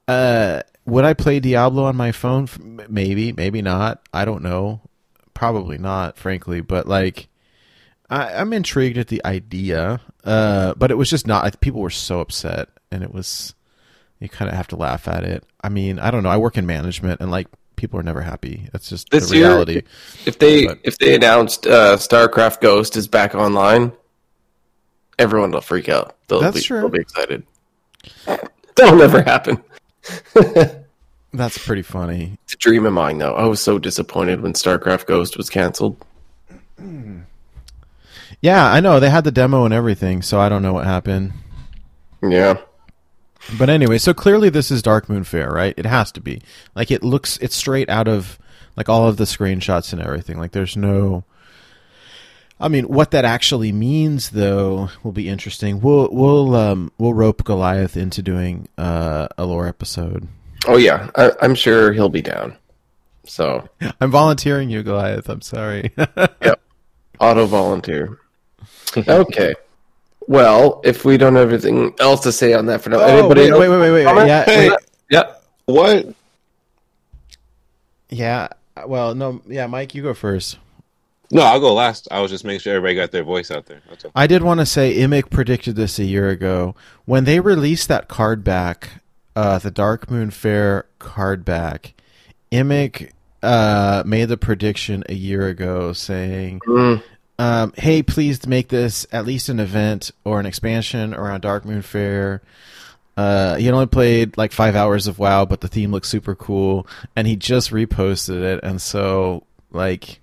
uh, 0.08 0.62
would 0.86 1.06
I 1.06 1.14
play 1.14 1.40
Diablo 1.40 1.84
on 1.84 1.96
my 1.98 2.12
phone? 2.12 2.48
Maybe, 2.88 3.34
maybe 3.34 3.62
not. 3.62 4.02
I 4.14 4.26
don't 4.26 4.44
know. 4.44 4.82
Probably 5.34 5.78
not, 5.78 6.18
frankly. 6.18 6.62
But 6.62 6.88
like, 6.88 7.28
I, 8.10 8.34
I'm 8.36 8.54
intrigued 8.54 8.98
at 8.98 9.08
the 9.08 9.24
idea. 9.26 10.02
Uh, 10.24 10.74
but 10.76 10.92
it 10.92 10.96
was 10.96 11.10
just 11.10 11.28
not. 11.28 11.60
People 11.62 11.82
were 11.82 11.90
so 11.90 12.20
upset, 12.20 12.70
and 12.92 13.04
it 13.04 13.14
was. 13.14 13.54
You 14.20 14.30
kind 14.30 14.50
of 14.50 14.56
have 14.58 14.68
to 14.70 14.76
laugh 14.76 15.08
at 15.08 15.24
it. 15.24 15.44
I 15.62 15.70
mean, 15.70 16.00
I 16.00 16.10
don't 16.12 16.24
know. 16.24 16.30
I 16.30 16.38
work 16.38 16.58
in 16.58 16.66
management, 16.66 17.22
and 17.22 17.30
like, 17.30 17.48
people 17.76 18.00
are 18.00 18.04
never 18.04 18.22
happy. 18.22 18.68
That's 18.72 18.90
just 18.90 19.10
This 19.12 19.30
the 19.30 19.38
year- 19.38 19.48
reality. 19.50 19.82
If 20.26 20.40
they 20.40 20.66
But- 20.68 20.80
if 20.84 20.98
they 20.98 21.14
announced 21.16 21.68
uh, 21.68 21.98
StarCraft 21.98 22.62
Ghost 22.62 22.96
is 22.98 23.08
back 23.08 23.36
online, 23.36 23.92
everyone 25.20 25.52
will 25.52 25.62
freak 25.62 25.88
out. 25.90 26.16
They'll 26.28 26.42
That's 26.42 26.58
be, 26.58 26.62
true. 26.64 26.80
They'll 26.80 26.90
be 26.90 27.00
excited. 27.02 27.44
That'll 28.76 28.98
never 28.98 29.22
happen. 29.22 29.64
That's 31.34 31.58
pretty 31.58 31.82
funny. 31.84 32.38
It's 32.46 32.54
a 32.54 32.58
dream 32.58 32.86
of 32.86 32.94
mine, 32.94 33.18
though. 33.20 33.36
I 33.36 33.46
was 33.46 33.62
so 33.62 33.78
disappointed 33.78 34.42
when 34.42 34.54
StarCraft 34.54 35.06
Ghost 35.06 35.38
was 35.38 35.50
canceled. 35.50 36.04
Yeah, 38.42 38.66
I 38.72 38.80
know 38.80 39.00
they 39.00 39.10
had 39.10 39.24
the 39.24 39.32
demo 39.32 39.66
and 39.66 39.74
everything, 39.74 40.22
so 40.22 40.40
I 40.40 40.48
don't 40.50 40.62
know 40.62 40.74
what 40.74 40.86
happened. 40.86 41.34
Yeah. 42.22 42.58
But 43.58 43.70
anyway, 43.70 43.98
so 43.98 44.14
clearly 44.14 44.50
this 44.50 44.72
is 44.72 44.82
Darkmoon 44.82 45.26
Faire, 45.26 45.52
right? 45.52 45.74
It 45.78 45.86
has 45.86 46.12
to 46.14 46.22
be. 46.22 46.42
Like 46.76 46.92
it 46.92 47.04
looks 47.04 47.38
it's 47.38 47.56
straight 47.56 47.90
out 47.90 48.08
of 48.08 48.38
like 48.76 48.90
all 48.90 49.08
of 49.08 49.18
the 49.18 49.24
screenshots 49.24 49.94
and 49.94 50.02
everything. 50.02 50.38
Like 50.38 50.52
there's 50.52 50.78
no 50.78 51.24
I 52.60 52.70
mean, 52.70 52.86
what 52.86 53.12
that 53.12 53.24
actually 53.26 53.72
means 53.72 54.32
though 54.32 54.90
will 55.04 55.12
be 55.12 55.30
interesting. 55.30 55.80
We'll 55.80 56.10
we'll 56.12 56.56
um 56.56 56.92
we'll 56.98 57.14
rope 57.14 57.44
Goliath 57.44 57.96
into 57.96 58.22
doing 58.22 58.68
uh 58.78 59.28
a 59.38 59.46
lore 59.46 59.68
episode. 59.68 60.28
Oh 60.66 60.78
yeah, 60.78 61.10
I, 61.16 61.32
I'm 61.42 61.54
sure 61.56 61.94
he'll 61.94 62.10
be 62.10 62.22
down. 62.22 62.58
So 63.26 63.68
I'm 64.02 64.10
volunteering 64.10 64.70
you, 64.70 64.84
Goliath. 64.84 65.30
I'm 65.30 65.42
sorry. 65.42 65.92
Yep. 66.42 66.62
Auto 67.20 67.46
volunteer. 67.46 68.20
Okay. 68.98 69.54
Well, 70.28 70.82
if 70.84 71.06
we 71.06 71.18
don't 71.18 71.36
have 71.36 71.50
anything 71.50 71.94
else 72.00 72.20
to 72.22 72.32
say 72.32 72.54
on 72.54 72.66
that 72.68 72.82
for 72.82 72.90
now, 72.90 73.00
oh, 73.00 73.06
anybody 73.06 73.42
wait, 73.42 73.50
else 73.52 73.60
wait, 73.62 73.70
wait, 73.70 73.80
wait, 73.80 74.06
wait. 74.06 74.28
Yeah, 74.28 74.44
Hey. 74.46 74.70
wait. 74.70 74.80
Yeah. 75.10 75.24
What? 75.66 76.08
Yeah. 78.10 78.50
Well, 78.86 79.16
no, 79.16 79.42
yeah, 79.48 79.68
Mike, 79.68 79.96
you 79.96 80.04
go 80.04 80.14
first. 80.14 80.58
No, 81.32 81.42
I'll 81.42 81.60
go 81.60 81.74
last. 81.74 82.08
I 82.10 82.22
was 82.22 82.32
just 82.32 82.46
making 82.46 82.62
sure 82.62 82.76
everybody 82.76 82.96
got 82.96 83.12
their 83.12 83.24
voice 83.24 83.52
out 83.52 83.66
there. 83.66 83.82
That's 83.90 84.06
all. 84.06 84.12
I 84.16 84.28
did 84.28 84.44
want 84.44 84.60
to 84.62 84.66
say 84.66 84.96
Imic 84.98 85.30
predicted 85.30 85.76
this 85.76 86.00
a 86.00 86.06
year 86.06 86.30
ago 86.30 86.74
when 87.06 87.26
they 87.26 87.40
released 87.42 87.88
that 87.90 88.08
card 88.08 88.44
back, 88.44 89.02
uh, 89.36 89.60
the 89.60 89.72
Darkmoon 89.72 90.32
Faire 90.32 90.86
card 91.00 91.44
back. 91.44 91.94
Imic 92.52 93.12
uh, 93.44 94.04
made 94.06 94.26
the 94.30 94.38
prediction 94.38 95.04
a 95.10 95.14
year 95.14 95.48
ago 95.48 95.92
saying, 95.92 96.62
Mm, 96.66 97.04
um, 97.40 97.74
"Hey, 97.78 98.04
please 98.04 98.46
make 98.48 98.70
this 98.70 99.06
at 99.12 99.26
least 99.26 99.50
an 99.50 99.60
event 99.60 100.12
or 100.24 100.40
an 100.40 100.46
expansion 100.46 101.14
around 101.14 101.44
Darkmoon 101.44 101.84
Faire." 101.84 102.42
Uh, 103.16 103.56
he 103.56 103.66
had 103.66 103.74
only 103.74 103.88
played 103.88 104.38
like 104.38 104.52
five 104.52 104.76
hours 104.76 105.08
of 105.08 105.18
WoW, 105.18 105.46
but 105.46 105.62
the 105.62 105.68
theme 105.68 105.92
looks 105.92 106.08
super 106.08 106.36
cool, 106.36 106.86
and 107.16 107.28
he 107.28 107.36
just 107.36 107.72
reposted 107.72 108.44
it, 108.44 108.60
and 108.64 108.82
so 108.82 109.44
like 109.72 110.20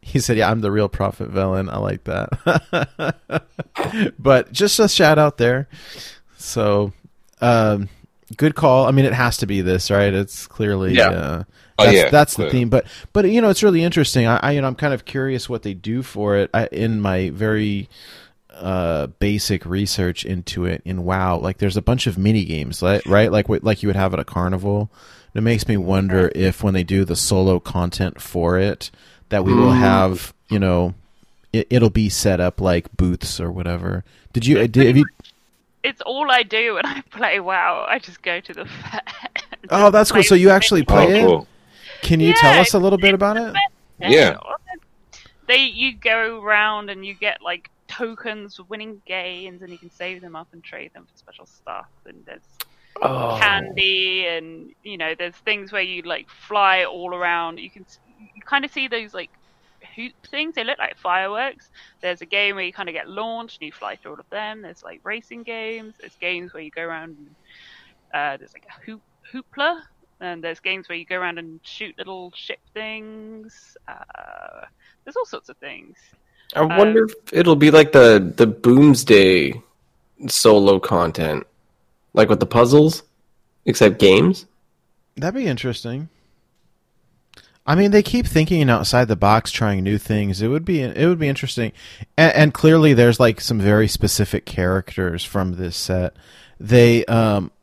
he 0.00 0.18
said, 0.18 0.36
"Yeah, 0.36 0.50
I'm 0.50 0.60
the 0.60 0.70
real 0.70 0.88
Prophet 0.88 1.30
Velen." 1.32 1.68
I 1.70 1.78
like 1.78 2.04
that. 2.04 3.44
but 4.18 4.52
just 4.52 4.78
a 4.78 4.88
shout 4.88 5.18
out 5.18 5.38
there. 5.38 5.68
So, 6.38 6.92
um, 7.40 7.88
good 8.36 8.54
call. 8.54 8.86
I 8.86 8.92
mean, 8.92 9.04
it 9.04 9.12
has 9.12 9.36
to 9.38 9.46
be 9.46 9.60
this, 9.60 9.90
right? 9.90 10.12
It's 10.14 10.46
clearly 10.46 10.94
Yeah. 10.94 11.10
uh, 11.10 11.42
Oh, 11.80 11.84
that's, 11.84 11.96
yeah, 11.96 12.10
that's 12.10 12.34
the 12.36 12.50
theme. 12.50 12.68
But 12.68 12.86
but 13.12 13.30
you 13.30 13.40
know, 13.40 13.50
it's 13.50 13.62
really 13.62 13.82
interesting. 13.82 14.26
I, 14.26 14.36
I 14.38 14.50
you 14.52 14.60
know, 14.60 14.66
I'm 14.66 14.74
kind 14.74 14.94
of 14.94 15.04
curious 15.04 15.48
what 15.48 15.62
they 15.62 15.74
do 15.74 16.02
for 16.02 16.36
it. 16.36 16.50
I, 16.54 16.66
in 16.66 17.00
my 17.00 17.30
very 17.30 17.88
uh, 18.50 19.06
basic 19.18 19.64
research 19.64 20.24
into 20.24 20.64
it 20.64 20.82
in 20.84 21.04
WoW, 21.04 21.38
like 21.38 21.58
there's 21.58 21.76
a 21.76 21.82
bunch 21.82 22.06
of 22.06 22.18
mini 22.18 22.44
games, 22.44 22.82
right? 22.82 23.04
Right, 23.06 23.30
like 23.32 23.46
like 23.48 23.82
you 23.82 23.88
would 23.88 23.96
have 23.96 24.12
at 24.12 24.20
a 24.20 24.24
carnival. 24.24 24.90
It 25.34 25.42
makes 25.42 25.68
me 25.68 25.76
wonder 25.76 26.30
if 26.34 26.62
when 26.62 26.74
they 26.74 26.82
do 26.82 27.04
the 27.04 27.14
solo 27.14 27.60
content 27.60 28.20
for 28.20 28.58
it, 28.58 28.90
that 29.28 29.44
we 29.44 29.54
will 29.54 29.70
have, 29.70 30.34
you 30.48 30.58
know, 30.58 30.94
it, 31.52 31.68
it'll 31.70 31.88
be 31.90 32.08
set 32.08 32.40
up 32.40 32.60
like 32.60 32.94
booths 32.96 33.40
or 33.40 33.50
whatever. 33.50 34.04
Did 34.32 34.44
you? 34.46 34.66
Did, 34.66 34.86
have 34.88 34.96
you 34.96 35.04
It's 35.84 36.00
all 36.02 36.30
I 36.30 36.42
do 36.42 36.74
when 36.74 36.84
I 36.84 37.00
play 37.10 37.38
WoW. 37.40 37.86
I 37.88 38.00
just 38.00 38.22
go 38.22 38.40
to 38.40 38.52
the 38.52 38.64
fair. 38.66 39.00
oh, 39.70 39.90
that's 39.90 40.10
cool. 40.10 40.22
So 40.24 40.34
you 40.34 40.50
actually 40.50 40.82
Oh, 40.82 40.84
play 40.84 41.20
it? 41.20 41.46
Cool. 42.00 42.08
Can 42.08 42.20
you 42.20 42.34
tell 42.34 42.58
us 42.60 42.74
a 42.74 42.78
little 42.78 42.98
bit 42.98 43.14
about 43.14 43.36
it? 43.36 43.54
Yeah. 43.98 44.36
They 45.46 45.64
you 45.64 45.94
go 45.96 46.42
around 46.42 46.90
and 46.90 47.04
you 47.04 47.14
get 47.14 47.42
like 47.42 47.70
tokens 47.88 48.56
for 48.56 48.62
winning 48.64 49.02
games, 49.04 49.62
and 49.62 49.70
you 49.72 49.78
can 49.78 49.90
save 49.90 50.20
them 50.20 50.36
up 50.36 50.48
and 50.52 50.62
trade 50.62 50.92
them 50.94 51.06
for 51.10 51.18
special 51.18 51.46
stuff. 51.46 51.88
And 52.06 52.24
there's 52.24 52.46
oh. 53.02 53.36
candy, 53.40 54.26
and 54.26 54.72
you 54.84 54.96
know 54.96 55.14
there's 55.16 55.34
things 55.34 55.72
where 55.72 55.82
you 55.82 56.02
like 56.02 56.28
fly 56.28 56.84
all 56.84 57.14
around. 57.14 57.58
You 57.58 57.70
can 57.70 57.84
you 58.18 58.42
kind 58.42 58.64
of 58.64 58.72
see 58.72 58.86
those 58.86 59.12
like 59.12 59.30
hoop 59.96 60.12
things. 60.30 60.54
They 60.54 60.64
look 60.64 60.78
like 60.78 60.96
fireworks. 60.98 61.70
There's 62.00 62.20
a 62.20 62.26
game 62.26 62.56
where 62.56 62.64
you 62.64 62.72
kind 62.72 62.88
of 62.88 62.94
get 62.94 63.08
launched 63.08 63.58
and 63.60 63.66
you 63.66 63.72
fly 63.72 63.96
through 63.96 64.12
all 64.12 64.20
of 64.20 64.30
them. 64.30 64.62
There's 64.62 64.82
like 64.82 65.00
racing 65.04 65.42
games. 65.42 65.94
There's 66.00 66.16
games 66.16 66.52
where 66.52 66.62
you 66.62 66.70
go 66.70 66.82
around. 66.82 67.16
And, 67.18 67.34
uh, 68.12 68.36
there's 68.36 68.52
like 68.52 68.66
a 68.68 68.84
hoop 68.84 69.02
hoopla. 69.32 69.82
And 70.20 70.44
there's 70.44 70.60
games 70.60 70.88
where 70.88 70.98
you 70.98 71.04
go 71.06 71.16
around 71.16 71.38
and 71.38 71.60
shoot 71.62 71.96
little 71.98 72.32
ship 72.36 72.58
things. 72.74 73.76
Uh, 73.88 74.66
there's 75.04 75.16
all 75.16 75.24
sorts 75.24 75.48
of 75.48 75.56
things. 75.56 75.96
I 76.54 76.62
wonder 76.62 77.04
if 77.04 77.14
it'll 77.32 77.56
be 77.56 77.70
like 77.70 77.92
the 77.92 78.32
the 78.36 78.46
Boomsday 78.46 79.62
solo 80.28 80.78
content, 80.80 81.46
like 82.12 82.28
with 82.28 82.40
the 82.40 82.46
puzzles, 82.46 83.02
except 83.64 83.98
games. 83.98 84.46
That'd 85.16 85.34
be 85.40 85.46
interesting. 85.46 86.08
I 87.66 87.74
mean, 87.76 87.90
they 87.92 88.02
keep 88.02 88.26
thinking 88.26 88.68
outside 88.68 89.06
the 89.06 89.16
box, 89.16 89.52
trying 89.52 89.84
new 89.84 89.96
things. 89.98 90.42
It 90.42 90.48
would 90.48 90.64
be 90.64 90.80
it 90.82 91.06
would 91.06 91.18
be 91.20 91.28
interesting, 91.28 91.72
and, 92.16 92.32
and 92.34 92.54
clearly 92.54 92.94
there's 92.94 93.20
like 93.20 93.40
some 93.40 93.60
very 93.60 93.86
specific 93.86 94.44
characters 94.44 95.24
from 95.24 95.52
this 95.52 95.76
set. 95.76 96.14
They, 96.58 97.04
um, 97.06 97.52
i- 97.52 97.59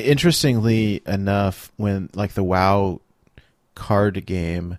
interestingly 0.00 1.02
enough, 1.06 1.70
when 1.76 2.10
like 2.14 2.32
the 2.32 2.44
WoW 2.44 3.00
card 3.74 4.24
game, 4.26 4.78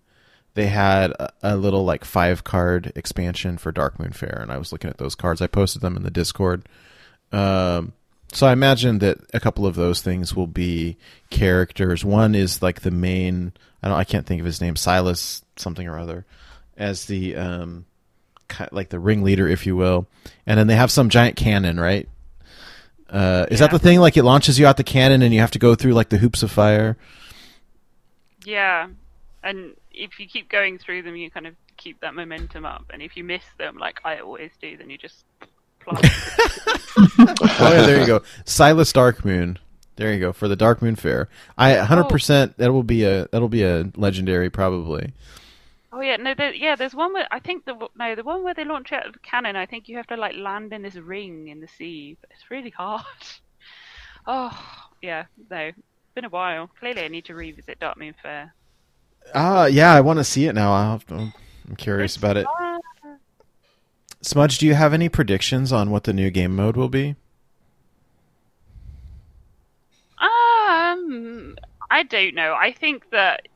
they 0.55 0.67
had 0.67 1.11
a, 1.11 1.31
a 1.41 1.55
little 1.55 1.85
like 1.85 2.05
five 2.05 2.43
card 2.43 2.91
expansion 2.95 3.57
for 3.57 3.71
Darkmoon 3.71 4.13
Faire, 4.13 4.39
and 4.41 4.51
I 4.51 4.57
was 4.57 4.71
looking 4.71 4.89
at 4.89 4.97
those 4.97 5.15
cards. 5.15 5.41
I 5.41 5.47
posted 5.47 5.81
them 5.81 5.95
in 5.97 6.03
the 6.03 6.11
Discord. 6.11 6.67
Um, 7.31 7.93
so 8.31 8.47
I 8.47 8.53
imagine 8.53 8.99
that 8.99 9.19
a 9.33 9.39
couple 9.39 9.65
of 9.65 9.75
those 9.75 10.01
things 10.01 10.35
will 10.35 10.47
be 10.47 10.97
characters. 11.29 12.03
One 12.03 12.33
is 12.35 12.61
like 12.61 12.81
the 12.81 12.91
main. 12.91 13.53
I 13.81 13.89
don't. 13.89 13.97
I 13.97 14.03
can't 14.03 14.25
think 14.25 14.39
of 14.39 14.45
his 14.45 14.61
name. 14.61 14.75
Silas 14.75 15.43
something 15.55 15.87
or 15.87 15.99
other, 15.99 16.25
as 16.77 17.05
the 17.05 17.35
um, 17.35 17.85
like 18.71 18.89
the 18.89 18.99
ringleader, 18.99 19.47
if 19.47 19.65
you 19.65 19.75
will. 19.75 20.07
And 20.47 20.59
then 20.59 20.67
they 20.67 20.75
have 20.75 20.91
some 20.91 21.09
giant 21.09 21.35
cannon, 21.35 21.79
right? 21.79 22.07
Uh, 23.13 23.45
is 23.51 23.59
that 23.59 23.69
the 23.69 23.77
thing? 23.77 23.99
Like 23.99 24.17
it 24.17 24.23
launches 24.23 24.57
you 24.57 24.65
out 24.65 24.77
the 24.77 24.83
cannon, 24.83 25.21
and 25.21 25.33
you 25.33 25.39
have 25.39 25.51
to 25.51 25.59
go 25.59 25.75
through 25.75 25.93
like 25.93 26.09
the 26.09 26.17
hoops 26.17 26.41
of 26.41 26.51
fire. 26.51 26.97
Yeah, 28.43 28.87
and 29.43 29.75
if 29.91 30.19
you 30.19 30.27
keep 30.27 30.49
going 30.49 30.79
through 30.79 31.03
them, 31.03 31.15
you 31.15 31.29
kind 31.29 31.45
of 31.45 31.55
keep 31.77 32.01
that 32.01 32.15
momentum 32.15 32.65
up. 32.65 32.85
And 32.91 33.03
if 33.03 33.15
you 33.15 33.23
miss 33.23 33.43
them, 33.59 33.77
like 33.77 33.99
I 34.03 34.17
always 34.17 34.51
do, 34.59 34.75
then 34.77 34.89
you 34.89 34.97
just 34.97 35.23
plop. 35.79 36.03
oh 37.19 37.73
yeah, 37.73 37.85
there 37.85 37.99
you 37.99 38.07
go. 38.07 38.23
Silas 38.45 38.91
Darkmoon. 38.91 39.57
There 39.95 40.11
you 40.11 40.19
go 40.19 40.33
for 40.33 40.47
the 40.47 40.57
Darkmoon 40.57 40.97
Faire. 40.97 41.29
I 41.55 41.75
100% 41.75 42.55
that 42.55 42.71
will 42.73 42.81
be 42.81 43.03
a 43.03 43.27
that'll 43.27 43.47
be 43.47 43.63
a 43.63 43.91
legendary 43.95 44.49
probably. 44.49 45.13
Oh 45.95 46.01
yeah, 46.01 46.17
no, 46.17 46.33
there, 46.33 46.51
yeah. 46.53 46.75
There's 46.75 46.95
one 46.95 47.13
where 47.13 47.27
I 47.29 47.39
think 47.39 47.65
the 47.65 47.87
no, 47.95 48.15
the 48.15 48.23
one 48.23 48.43
where 48.43 48.55
they 48.55 48.65
launch 48.65 48.91
out 48.91 49.05
of 49.05 49.13
the 49.13 49.19
cannon. 49.19 49.55
I 49.55 49.67
think 49.67 49.87
you 49.87 49.95
have 49.97 50.07
to 50.07 50.17
like 50.17 50.35
land 50.35 50.73
in 50.73 50.81
this 50.81 50.95
ring 50.95 51.49
in 51.49 51.59
the 51.61 51.67
sea. 51.67 52.17
But 52.19 52.31
it's 52.31 52.49
really 52.49 52.71
hard. 52.71 53.03
Oh 54.25 54.57
yeah, 55.01 55.25
no, 55.51 55.57
it's 55.57 55.77
been 56.15 56.23
a 56.23 56.29
while. 56.29 56.69
Clearly, 56.79 57.03
I 57.03 57.09
need 57.09 57.25
to 57.25 57.35
revisit 57.35 57.77
Darkmoon 57.81 58.13
Faire. 58.21 58.53
Ah, 59.35 59.65
yeah, 59.65 59.93
I 59.93 59.99
want 59.99 60.19
to 60.19 60.23
see 60.23 60.45
it 60.45 60.55
now. 60.55 60.97
To, 61.09 61.33
I'm 61.67 61.75
curious 61.75 62.15
about 62.15 62.37
it. 62.37 62.47
Smudge, 64.21 64.59
do 64.59 64.65
you 64.65 64.75
have 64.75 64.93
any 64.93 65.09
predictions 65.09 65.73
on 65.73 65.91
what 65.91 66.05
the 66.05 66.13
new 66.13 66.29
game 66.31 66.55
mode 66.55 66.77
will 66.77 66.87
be? 66.87 67.17
Um, 70.17 71.57
I 71.91 72.03
don't 72.03 72.33
know. 72.33 72.53
I 72.53 72.71
think 72.71 73.09
that 73.09 73.49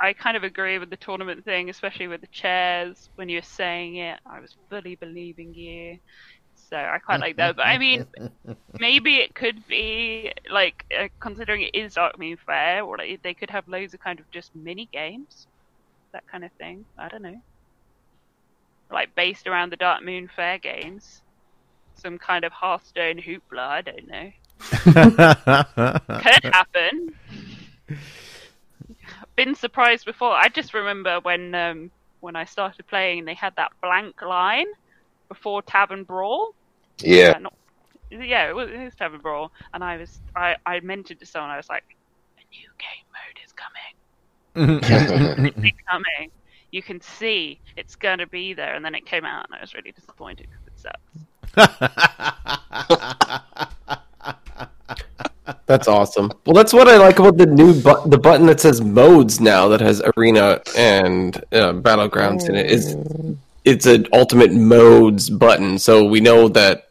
I 0.00 0.12
kind 0.14 0.36
of 0.36 0.44
agree 0.44 0.78
with 0.78 0.90
the 0.90 0.96
tournament 0.96 1.44
thing, 1.44 1.68
especially 1.68 2.08
with 2.08 2.20
the 2.20 2.26
chairs. 2.28 3.10
When 3.16 3.28
you 3.28 3.38
were 3.38 3.42
saying 3.42 3.96
it, 3.96 4.18
I 4.24 4.40
was 4.40 4.56
fully 4.68 4.96
believing 4.96 5.54
you. 5.54 5.98
So 6.54 6.76
I 6.76 6.98
quite 6.98 7.20
like 7.20 7.36
that. 7.36 7.56
But 7.56 7.66
I 7.66 7.78
mean, 7.78 8.06
maybe 8.78 9.16
it 9.16 9.34
could 9.34 9.66
be 9.66 10.32
like 10.50 10.84
uh, 10.98 11.08
considering 11.18 11.62
it 11.62 11.74
is 11.74 11.94
Darkmoon 11.94 12.38
Faire, 12.46 12.82
or 12.82 12.98
like, 12.98 13.22
they 13.22 13.34
could 13.34 13.50
have 13.50 13.68
loads 13.68 13.92
of 13.92 14.00
kind 14.00 14.20
of 14.20 14.30
just 14.30 14.54
mini 14.54 14.88
games, 14.92 15.46
that 16.12 16.26
kind 16.26 16.44
of 16.44 16.52
thing. 16.52 16.84
I 16.98 17.08
don't 17.08 17.22
know. 17.22 17.40
Like 18.90 19.14
based 19.14 19.46
around 19.46 19.70
the 19.70 19.76
Darkmoon 19.76 20.30
Faire 20.34 20.58
games, 20.58 21.22
some 21.94 22.18
kind 22.18 22.44
of 22.44 22.52
Hearthstone 22.52 23.18
hoopla. 23.18 23.58
I 23.58 23.80
don't 23.82 24.08
know 24.08 24.32
could 24.60 26.44
happen. 26.44 27.14
Been 29.44 29.54
surprised 29.54 30.04
before. 30.04 30.32
I 30.32 30.48
just 30.48 30.74
remember 30.74 31.18
when 31.22 31.54
um, 31.54 31.90
when 32.20 32.36
I 32.36 32.44
started 32.44 32.86
playing, 32.86 33.24
they 33.24 33.32
had 33.32 33.56
that 33.56 33.72
blank 33.82 34.20
line 34.20 34.66
before 35.30 35.62
Tavern 35.62 36.04
Brawl. 36.04 36.54
Yeah. 36.98 37.38
not, 37.38 37.54
yeah, 38.10 38.50
it 38.50 38.54
was, 38.54 38.68
it 38.68 38.84
was 38.84 38.94
Tavern 38.94 39.20
Brawl, 39.20 39.50
and 39.72 39.82
I 39.82 39.96
was 39.96 40.20
I 40.36 40.56
I 40.66 40.80
mentioned 40.80 41.20
to 41.20 41.26
someone 41.26 41.50
I 41.50 41.56
was 41.56 41.70
like, 41.70 41.84
a 42.36 42.42
new 42.54 42.68
game 42.76 43.06
mode 43.16 43.38
is 43.42 43.54
coming. 43.54 43.94
It's 45.64 45.80
coming. 45.90 46.30
You 46.70 46.82
can 46.82 47.00
see 47.00 47.60
it's 47.78 47.96
gonna 47.96 48.26
be 48.26 48.52
there, 48.52 48.74
and 48.74 48.84
then 48.84 48.94
it 48.94 49.06
came 49.06 49.24
out, 49.24 49.46
and 49.46 49.54
I 49.54 49.62
was 49.62 49.72
really 49.72 49.92
disappointed 49.92 50.48
because 50.50 50.66
it 50.66 50.78
sucks. 50.78 51.00
That's 55.66 55.88
awesome. 55.88 56.32
Well, 56.46 56.54
that's 56.54 56.72
what 56.72 56.88
I 56.88 56.96
like 56.98 57.18
about 57.18 57.36
the 57.36 57.46
new 57.46 57.72
bu- 57.80 58.08
the 58.08 58.18
button 58.18 58.46
that 58.46 58.60
says 58.60 58.80
modes 58.80 59.40
now 59.40 59.68
that 59.68 59.80
has 59.80 60.02
arena 60.16 60.60
and 60.76 61.36
uh, 61.52 61.72
battlegrounds 61.74 62.48
in 62.48 62.54
it 62.56 62.70
is 62.70 62.96
it's 63.64 63.86
an 63.86 64.06
ultimate 64.12 64.52
modes 64.52 65.30
button. 65.30 65.78
So 65.78 66.04
we 66.04 66.20
know 66.20 66.48
that 66.48 66.88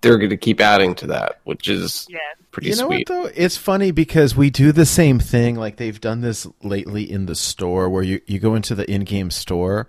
they're 0.00 0.18
going 0.18 0.30
to 0.30 0.36
keep 0.36 0.60
adding 0.60 0.94
to 0.96 1.06
that, 1.08 1.40
which 1.44 1.68
is 1.68 2.06
Yeah. 2.10 2.18
pretty 2.50 2.70
you 2.70 2.76
know 2.76 2.86
sweet. 2.86 3.08
what 3.08 3.22
though? 3.24 3.30
It's 3.36 3.56
funny 3.56 3.90
because 3.90 4.34
we 4.36 4.50
do 4.50 4.72
the 4.72 4.86
same 4.86 5.18
thing. 5.18 5.56
Like 5.56 5.76
they've 5.76 6.00
done 6.00 6.20
this 6.20 6.46
lately 6.62 7.10
in 7.10 7.26
the 7.26 7.34
store, 7.34 7.88
where 7.88 8.02
you 8.02 8.20
you 8.26 8.38
go 8.38 8.54
into 8.54 8.74
the 8.74 8.90
in-game 8.90 9.30
store, 9.30 9.86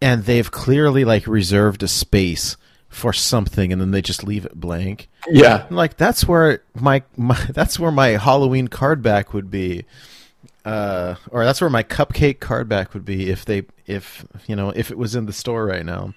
and 0.00 0.24
they've 0.24 0.50
clearly 0.50 1.04
like 1.04 1.26
reserved 1.26 1.82
a 1.82 1.88
space 1.88 2.56
for 2.94 3.12
something, 3.12 3.72
and 3.72 3.80
then 3.80 3.90
they 3.90 4.00
just 4.00 4.22
leave 4.24 4.46
it 4.46 4.54
blank. 4.54 5.08
Yeah, 5.28 5.66
I'm 5.68 5.76
like 5.76 5.96
that's 5.96 6.26
where 6.26 6.62
my, 6.74 7.02
my 7.16 7.34
that's 7.50 7.78
where 7.78 7.90
my 7.90 8.10
Halloween 8.10 8.68
card 8.68 9.02
back 9.02 9.34
would 9.34 9.50
be. 9.50 9.84
Uh, 10.64 11.16
or 11.30 11.44
that's 11.44 11.60
where 11.60 11.68
my 11.68 11.82
cupcake 11.82 12.40
card 12.40 12.68
back 12.70 12.94
would 12.94 13.04
be 13.04 13.28
if 13.28 13.44
they 13.44 13.64
if 13.86 14.24
you 14.46 14.56
know 14.56 14.70
if 14.70 14.90
it 14.90 14.96
was 14.96 15.14
in 15.14 15.26
the 15.26 15.32
store 15.32 15.66
right 15.66 15.84
now. 15.84 16.14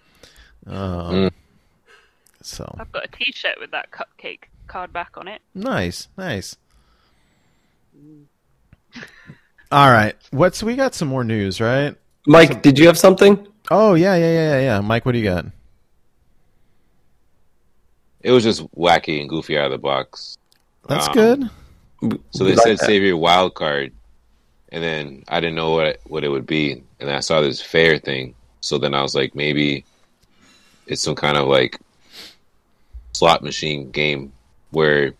Um, 0.65 1.13
Mm. 1.15 1.31
So 2.41 2.75
I've 2.79 2.91
got 2.91 3.03
a 3.03 3.07
T-shirt 3.09 3.59
with 3.59 3.71
that 3.71 3.91
cupcake 3.91 4.43
card 4.67 4.93
back 4.93 5.17
on 5.17 5.27
it. 5.27 5.41
nice, 5.53 6.07
nice. 6.17 6.55
All 9.69 9.91
right, 9.91 10.15
what's 10.31 10.63
we 10.63 10.75
got 10.75 10.93
some 10.95 11.09
more 11.09 11.25
news, 11.25 11.59
right? 11.59 11.95
Mike, 12.25 12.61
did 12.61 12.79
you 12.79 12.87
have 12.87 12.97
something? 12.97 13.45
Oh 13.69 13.95
yeah, 13.95 14.15
yeah, 14.15 14.31
yeah, 14.31 14.49
yeah, 14.51 14.59
yeah. 14.61 14.79
Mike, 14.81 15.05
what 15.05 15.11
do 15.11 15.17
you 15.17 15.25
got? 15.25 15.45
It 18.27 18.31
was 18.31 18.43
just 18.43 18.69
wacky 18.75 19.21
and 19.21 19.29
goofy 19.29 19.57
out 19.57 19.67
of 19.67 19.71
the 19.71 19.77
box. 19.77 20.37
That's 20.89 21.07
Um, 21.07 21.13
good. 21.13 22.19
So 22.31 22.43
they 22.43 22.55
Like 22.55 22.59
said 22.67 22.77
that. 22.79 22.85
save 22.85 23.01
your 23.01 23.15
wild 23.15 23.53
card, 23.55 23.93
and 24.73 24.83
then 24.83 25.23
I 25.29 25.39
didn't 25.39 25.55
know 25.55 25.71
what 25.71 25.99
what 26.07 26.25
it 26.25 26.27
would 26.29 26.45
be, 26.45 26.83
and 26.99 27.09
I 27.09 27.21
saw 27.21 27.39
this 27.39 27.61
fair 27.61 27.97
thing. 27.99 28.35
So 28.59 28.77
then 28.77 28.93
I 28.93 29.01
was 29.01 29.15
like, 29.15 29.33
maybe 29.33 29.85
it's 30.87 31.01
some 31.01 31.15
kind 31.15 31.37
of 31.37 31.47
like 31.47 31.79
slot 33.13 33.43
machine 33.43 33.91
game 33.91 34.33
where 34.71 35.13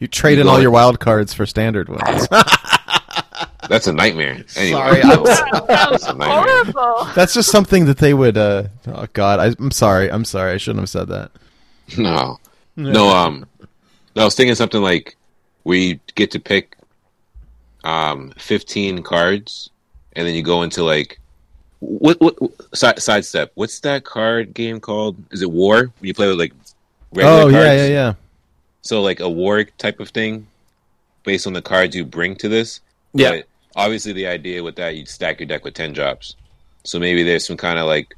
You 0.00 0.06
traded 0.08 0.46
you 0.46 0.50
all 0.50 0.60
your 0.60 0.70
wild 0.70 1.00
cards 1.00 1.34
for 1.34 1.44
standard 1.44 1.88
ones. 1.90 2.28
that's 3.68 3.86
a 3.86 3.92
nightmare. 3.92 4.42
Anyway, 4.56 4.78
Sorry, 4.78 5.02
so- 5.02 5.24
I'm 5.26 5.66
That's 5.68 6.06
a 6.06 6.14
nightmare. 6.14 6.42
horrible. 6.72 7.12
That's 7.14 7.34
just 7.34 7.50
something 7.50 7.84
that 7.86 7.98
they 7.98 8.14
would. 8.14 8.38
Uh, 8.38 8.64
oh 8.86 9.06
God, 9.12 9.38
I, 9.38 9.54
I'm 9.58 9.70
sorry. 9.70 10.10
I'm 10.10 10.24
sorry. 10.24 10.52
I 10.52 10.56
shouldn't 10.56 10.80
have 10.80 10.88
said 10.88 11.08
that. 11.08 11.30
No, 11.98 12.38
no. 12.76 13.08
Um, 13.08 13.46
no, 14.16 14.22
I 14.22 14.24
was 14.24 14.34
thinking 14.34 14.54
something 14.54 14.82
like 14.82 15.16
we 15.64 16.00
get 16.14 16.30
to 16.32 16.40
pick 16.40 16.76
um 17.84 18.32
15 18.38 19.02
cards, 19.02 19.70
and 20.14 20.26
then 20.26 20.34
you 20.34 20.42
go 20.42 20.62
into 20.62 20.82
like 20.84 21.18
what 21.80 22.20
what 22.20 22.36
side 22.74 23.00
sidestep. 23.02 23.52
What's 23.54 23.80
that 23.80 24.04
card 24.04 24.54
game 24.54 24.80
called? 24.80 25.16
Is 25.32 25.42
it 25.42 25.50
War? 25.50 25.78
When 25.80 25.92
you 26.00 26.14
play 26.14 26.28
with 26.28 26.38
like 26.38 26.52
regular 27.12 27.36
Oh 27.36 27.50
cards? 27.50 27.54
yeah, 27.54 27.74
yeah, 27.74 27.86
yeah. 27.88 28.14
So 28.82 29.02
like 29.02 29.20
a 29.20 29.28
war 29.28 29.64
type 29.64 30.00
of 30.00 30.10
thing, 30.10 30.46
based 31.24 31.46
on 31.46 31.52
the 31.52 31.62
cards 31.62 31.94
you 31.94 32.04
bring 32.04 32.36
to 32.36 32.48
this. 32.48 32.80
Yeah. 33.14 33.30
But 33.30 33.46
obviously, 33.76 34.12
the 34.12 34.26
idea 34.26 34.62
with 34.62 34.76
that, 34.76 34.96
you'd 34.96 35.08
stack 35.08 35.40
your 35.40 35.46
deck 35.48 35.64
with 35.64 35.74
ten 35.74 35.92
drops. 35.92 36.36
So 36.84 36.98
maybe 36.98 37.22
there's 37.22 37.46
some 37.46 37.56
kind 37.56 37.78
of 37.78 37.86
like 37.86 38.16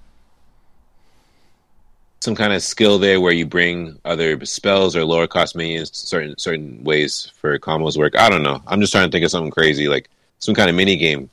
some 2.25 2.35
kind 2.35 2.53
of 2.53 2.63
skill 2.63 2.99
there 2.99 3.21
where 3.21 3.33
you 3.33 3.47
bring 3.47 3.99
other 4.05 4.45
spells 4.45 4.97
or 4.97 5.05
lower 5.05 5.27
cost 5.27 5.55
minions 5.55 5.91
to 5.91 5.99
certain 6.07 6.37
certain 6.39 6.83
ways 6.83 7.31
for 7.37 7.59
combos 7.59 7.97
work. 7.97 8.17
I 8.19 8.29
don't 8.31 8.43
know. 8.43 8.63
I'm 8.67 8.81
just 8.81 8.93
trying 8.93 9.09
to 9.09 9.13
think 9.13 9.25
of 9.25 9.31
something 9.31 9.51
crazy 9.53 9.87
like 9.89 10.09
some 10.39 10.55
kind 10.55 10.69
of 10.71 10.75
mini 10.77 10.97
game. 10.97 11.31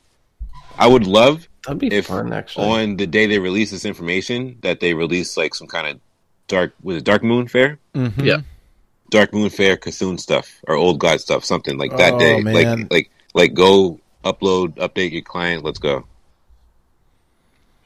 I 0.78 0.88
would 0.88 1.08
love 1.08 1.48
That'd 1.66 1.80
be 1.80 1.88
if 1.94 2.08
fun, 2.08 2.34
actually. 2.34 2.68
on 2.68 2.98
the 2.98 3.08
day 3.08 3.26
they 3.28 3.40
release 3.40 3.72
this 3.72 3.86
information 3.86 4.58
that 4.62 4.80
they 4.80 4.94
release 4.94 5.38
like 5.38 5.54
some 5.56 5.68
kind 5.68 5.88
of 5.88 6.00
dark 6.48 6.74
was 6.84 6.98
it 6.98 7.06
Darkmoon 7.06 7.50
Faire? 7.50 7.80
Mm-hmm. 7.96 8.22
Yeah. 8.24 8.42
Darkmoon 9.12 9.52
Faire 9.52 9.78
Cthulhu 9.78 10.20
stuff 10.20 10.62
or 10.68 10.76
Old 10.76 11.00
God 11.00 11.20
stuff, 11.22 11.44
something 11.46 11.78
like 11.78 11.96
that 11.98 12.14
Oh, 12.14 12.20
day. 12.20 12.42
man. 12.42 12.54
Like 12.54 12.92
like 12.92 13.10
like 13.34 13.54
go 13.54 14.00
upload, 14.26 14.76
update 14.76 15.12
your 15.12 15.22
client. 15.22 15.64
Let's 15.64 15.80
go. 15.80 16.06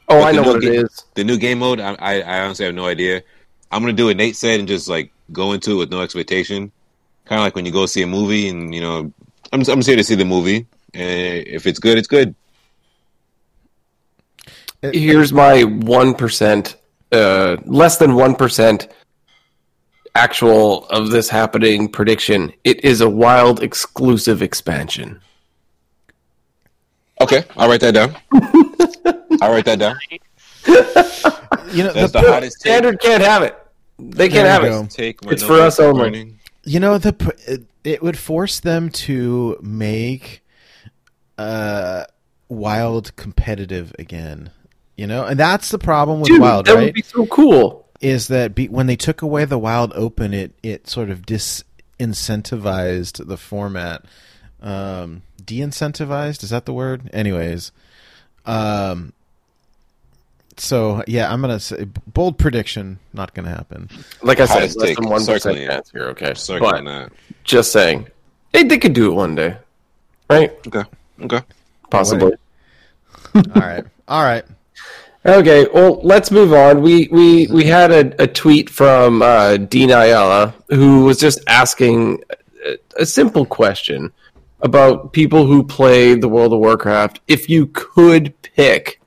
Oh, 0.10 0.20
but 0.20 0.28
I 0.28 0.32
know 0.32 0.44
what 0.44 0.64
it 0.64 0.72
game- 0.72 0.86
is. 0.86 1.04
The 1.16 1.24
new 1.24 1.38
game 1.38 1.60
mode, 1.60 1.80
I, 1.80 1.96
I 2.00 2.20
I 2.22 2.40
honestly 2.42 2.66
have 2.66 2.76
no 2.76 2.86
idea. 2.86 3.24
I'm 3.72 3.82
gonna 3.82 3.94
do 3.94 4.06
what 4.06 4.18
Nate 4.18 4.36
said 4.36 4.60
and 4.60 4.68
just 4.68 4.88
like 4.88 5.12
go 5.32 5.54
into 5.54 5.72
it 5.72 5.76
with 5.76 5.92
no 5.92 6.02
expectation. 6.02 6.72
Kind 7.26 7.40
of 7.40 7.44
like 7.44 7.56
when 7.56 7.66
you 7.66 7.72
go 7.72 7.86
see 7.86 8.04
a 8.04 8.08
movie 8.08 8.50
and 8.50 8.74
you 8.74 8.82
know 8.82 9.12
I'm 9.52 9.60
just, 9.62 9.72
I'm 9.72 9.80
just 9.80 9.88
here 9.88 9.98
to 9.98 10.04
see 10.04 10.16
the 10.16 10.26
movie. 10.26 10.68
And 10.94 11.48
if 11.48 11.66
it's 11.66 11.80
good, 11.80 11.98
it's 11.98 12.08
good. 12.08 12.36
here's 14.82 15.34
my 15.34 15.64
one 15.64 16.14
percent, 16.14 16.78
uh, 17.12 17.58
less 17.66 17.98
than 17.98 18.16
one 18.16 18.36
percent 18.36 18.88
actual 20.16 20.86
of 20.88 21.10
this 21.10 21.30
happening 21.30 21.90
prediction. 21.90 22.54
It 22.64 22.84
is 22.86 23.02
a 23.02 23.10
wild 23.10 23.62
exclusive 23.62 24.42
expansion. 24.42 25.20
Okay, 27.22 27.44
I'll 27.58 27.70
write 27.70 27.82
that 27.82 27.94
down. 27.94 28.16
I'll 29.46 29.52
write 29.52 29.66
that 29.66 29.80
down. 29.80 29.98
You 31.72 31.84
know, 31.84 31.94
That's 31.94 32.12
the, 32.12 32.22
the 32.22 32.32
hottest 32.32 32.62
take. 32.62 32.72
Standard 32.72 33.00
can't 33.00 33.24
have 33.24 33.44
it. 33.44 33.58
They 34.00 34.30
can't 34.30 34.48
have 34.48 34.64
you 34.64 34.82
it. 34.84 34.90
Take 34.90 35.20
It's 35.32 35.42
no 35.42 35.48
for 35.48 35.54
us 35.62 35.80
only. 35.80 36.00
warning. 36.02 36.40
you 36.64 36.80
know 36.80 36.98
the 36.98 37.14
it, 37.48 37.64
it 37.84 38.04
would 38.04 38.18
force 38.18 38.60
them 38.60 38.90
to 38.90 39.58
make 39.62 40.42
uh 41.38 42.06
wild 42.50 43.16
competitive 43.16 43.94
again. 44.00 44.52
You 44.98 45.08
know, 45.08 45.26
and 45.26 45.38
that's 45.40 45.72
the 45.72 45.80
problem 45.80 46.22
with 46.22 46.30
Dude, 46.30 46.42
wild, 46.42 46.66
that 46.68 46.76
right? 46.76 46.86
would 46.86 46.94
be 46.94 47.02
so 47.02 47.26
cool. 47.26 47.86
is 48.00 48.28
that 48.30 48.56
be, 48.56 48.70
when 48.70 48.88
they 48.88 48.96
took 48.96 49.22
away 49.22 49.44
the 49.46 49.60
wild 49.60 49.92
open, 49.94 50.34
it 50.34 50.54
it 50.64 50.88
sort 50.88 51.10
of 51.10 51.24
disincentivized 51.26 53.28
the 53.28 53.38
format. 53.38 54.06
Um, 54.62 55.22
de-incentivized 55.44 56.44
is 56.44 56.50
that 56.52 56.66
the 56.66 56.74
word? 56.74 57.10
Anyways, 57.14 57.72
um, 58.46 59.12
so 60.58 61.04
yeah, 61.08 61.32
I'm 61.32 61.42
gonna 61.42 61.60
say 61.60 61.86
bold 62.08 62.38
prediction, 62.38 63.00
not 63.14 63.34
gonna 63.34 63.50
happen. 63.50 63.90
Like 64.22 64.40
I 64.40 64.46
said, 64.46 64.54
Hottest 64.54 64.80
less 64.80 64.96
than 64.96 65.10
one 65.10 65.26
percent 65.26 65.58
chance 65.58 65.92
here. 65.92 66.04
Okay, 66.10 66.34
Circling 66.34 66.86
but 66.86 66.92
that. 66.92 67.12
just 67.44 67.72
saying, 67.72 68.08
they 68.52 68.64
they 68.64 68.78
could 68.78 68.94
do 68.94 69.12
it 69.12 69.16
one 69.16 69.36
day, 69.36 69.58
right? 70.30 70.54
Okay. 70.68 70.84
Okay. 71.22 71.42
Possibly. 71.90 72.34
All 73.36 73.44
right, 73.56 73.84
all 74.08 74.24
right. 74.24 74.46
Okay, 75.26 75.68
well, 75.74 76.00
let's 76.04 76.30
move 76.30 76.54
on. 76.54 76.82
We 76.82 77.08
we 77.12 77.48
we 77.48 77.64
had 77.66 77.92
a, 77.92 78.24
a 78.24 78.28
tweet 78.28 78.70
from 78.70 79.22
uh, 79.22 79.58
Dean 79.58 79.90
Ayala 79.90 80.54
who 80.70 81.06
was 81.06 81.20
just 81.20 81.40
asking 81.48 82.24
a, 82.66 82.78
a 83.00 83.06
simple 83.06 83.46
question 83.46 84.14
about 84.62 85.14
people 85.14 85.46
who 85.46 85.64
play 85.64 86.16
the 86.16 86.30
World 86.30 86.54
of 86.54 86.60
Warcraft. 86.60 87.22
If 87.28 87.50
you 87.50 87.68
could 87.68 88.40
pick 88.42 89.02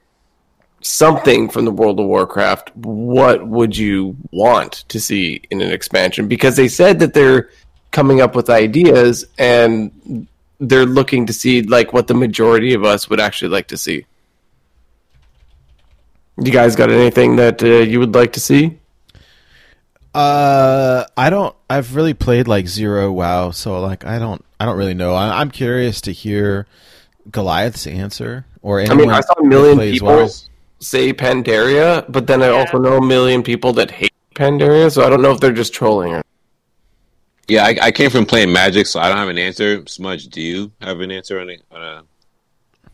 something 0.81 1.49
from 1.49 1.65
the 1.65 1.71
World 1.71 2.01
of 2.01 2.07
Warcraft, 2.07 2.75
what 2.77 3.47
would 3.47 3.77
you 3.77 4.17
want 4.31 4.85
to 4.89 5.01
see 5.01 5.43
in 5.51 5.61
an 5.61 5.73
expansion? 5.73 6.29
Because 6.29 6.57
they 6.57 6.69
said 6.69 6.99
that 7.01 7.15
they're 7.15 7.51
coming 7.91 8.21
up 8.21 8.35
with 8.35 8.51
ideas 8.51 9.25
and 9.39 10.27
they're 10.61 10.87
looking 10.87 11.27
to 11.27 11.33
see 11.33 11.63
like 11.63 11.93
what 11.93 12.07
the 12.07 12.15
majority 12.15 12.75
of 12.75 12.85
us 12.85 13.09
would 13.09 13.21
actually 13.21 13.49
like 13.49 13.69
to 13.69 13.77
see. 13.77 14.05
You 16.41 16.53
guys 16.53 16.77
got 16.77 16.91
anything 16.91 17.37
that 17.37 17.63
uh, 17.63 17.67
you 17.67 17.99
would 17.99 18.15
like 18.15 18.35
to 18.35 18.41
see? 18.41 18.79
Uh, 20.15 21.05
I 21.17 21.31
don't. 21.31 21.55
I've 21.69 21.95
really 21.95 22.15
played 22.15 22.49
like 22.49 22.67
zero 22.67 23.13
WoW, 23.13 23.51
so 23.51 23.81
like 23.81 24.05
I 24.05 24.19
don't. 24.19 24.45
I 24.61 24.65
don't 24.65 24.77
really 24.77 24.95
know. 24.95 25.15
I, 25.15 25.41
I'm 25.41 25.51
curious 25.51 26.01
to 26.03 26.13
hear 26.13 26.67
Goliath's 27.31 27.87
answer 27.87 28.47
or 28.63 28.81
anyone. 28.81 28.99
I 28.99 29.03
mean, 29.03 29.11
I 29.11 29.21
saw 29.21 29.35
a 29.35 29.45
million 29.45 29.79
people 29.79 30.09
WoW. 30.09 30.29
Say 30.81 31.13
Pandaria, 31.13 32.05
but 32.09 32.27
then 32.27 32.43
I 32.43 32.49
Yeah. 32.49 32.53
also 32.53 32.79
know 32.79 32.99
a 32.99 33.05
million 33.05 33.43
people 33.43 33.73
that 33.75 33.91
hate 33.91 34.13
Pandaria, 34.35 34.93
so 34.93 35.05
I 35.05 35.11
don't 35.11 35.23
know 35.23 35.33
if 35.33 35.41
they're 35.41 35.53
just 35.53 35.75
trolling 35.75 36.15
or. 36.15 36.23
Yeah, 37.49 37.65
I, 37.65 37.77
I 37.83 37.91
came 37.93 38.11
from 38.11 38.27
playing 38.27 38.53
Magic, 38.53 38.87
so 38.87 39.01
I 39.01 39.09
don't 39.09 39.17
have 39.17 39.29
an 39.29 39.39
answer. 39.39 39.83
Smudge, 39.87 40.27
do 40.29 40.41
you 40.41 40.71
have 40.83 41.01
an 41.01 41.11
answer 41.11 41.41
on 41.41 41.49
a, 41.51 41.57
on 41.75 41.83
a 41.83 42.03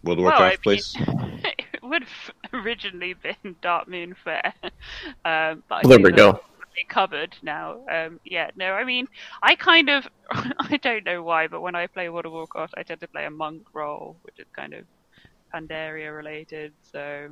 World 0.05 0.19
of 0.21 0.25
Well, 0.25 0.33
Warcraft 0.33 0.41
I 0.41 0.51
mean, 0.51 0.59
place? 0.63 0.97
it 1.75 1.83
would 1.83 2.05
have 2.05 2.35
originally 2.65 3.15
been 3.15 3.57
Darkmoon 3.63 4.15
Faire, 4.23 4.55
um, 5.25 5.63
but 5.69 5.75
I 5.75 5.81
Well, 5.83 5.99
there 5.99 5.99
we 6.01 6.13
go. 6.13 6.41
covered 6.89 7.37
now. 7.43 7.85
Um, 7.91 8.21
yeah, 8.25 8.51
no, 8.57 8.73
I 8.73 8.85
mean, 8.85 9.09
I 9.43 9.57
kind 9.57 9.91
of, 9.91 10.07
I 10.31 10.79
don't 10.83 11.05
know 11.05 11.23
why, 11.23 11.49
but 11.49 11.61
when 11.61 11.75
I 11.75 11.87
play 11.89 12.09
World 12.09 12.27
of 12.27 12.33
Warcraft, 12.33 12.75
I 12.77 12.83
tend 12.83 13.01
to 13.01 13.09
play 13.09 13.27
a 13.27 13.31
monk 13.31 13.63
role, 13.75 14.17
which 14.23 14.39
is 14.39 14.47
kind 14.55 14.73
of 14.75 14.85
Pandaria 15.53 16.15
related. 16.15 16.73
So, 16.93 17.29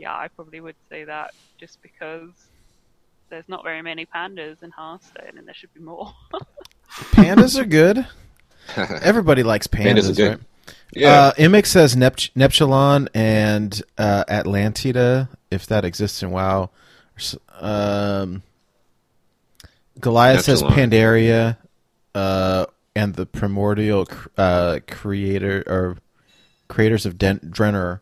yeah, 0.00 0.14
I 0.14 0.28
probably 0.28 0.60
would 0.60 0.76
say 0.88 1.04
that 1.04 1.34
just 1.58 1.80
because 1.82 2.30
there's 3.28 3.48
not 3.48 3.62
very 3.62 3.82
many 3.82 4.06
pandas 4.06 4.62
in 4.62 4.70
Hearthstone, 4.70 5.36
and 5.38 5.46
there 5.46 5.54
should 5.54 5.72
be 5.74 5.80
more. 5.80 6.12
Pandas 7.12 7.58
are 7.58 7.64
good. 7.64 8.06
Everybody 8.76 9.42
likes 9.42 9.66
pandas, 9.66 10.10
Pandas 10.10 10.28
right? 10.30 10.38
Yeah. 10.92 11.08
Uh, 11.08 11.32
Imix 11.34 11.66
says 11.66 11.94
Nept- 11.94 12.32
Neptulon 12.32 13.08
and 13.14 13.80
uh, 13.96 14.24
Atlantida, 14.28 15.28
if 15.50 15.66
that 15.66 15.84
exists 15.84 16.22
in 16.22 16.30
WoW. 16.30 16.70
Um, 17.60 18.42
Goliath 20.00 20.42
says 20.44 20.62
Pandaria 20.62 21.58
uh, 22.14 22.66
and 22.96 23.14
the 23.14 23.26
primordial 23.26 24.06
cr- 24.06 24.28
uh, 24.36 24.80
creator 24.88 25.62
or 25.66 25.98
creators 26.68 27.06
of 27.06 27.18
Den- 27.18 27.40
Drenner. 27.40 28.00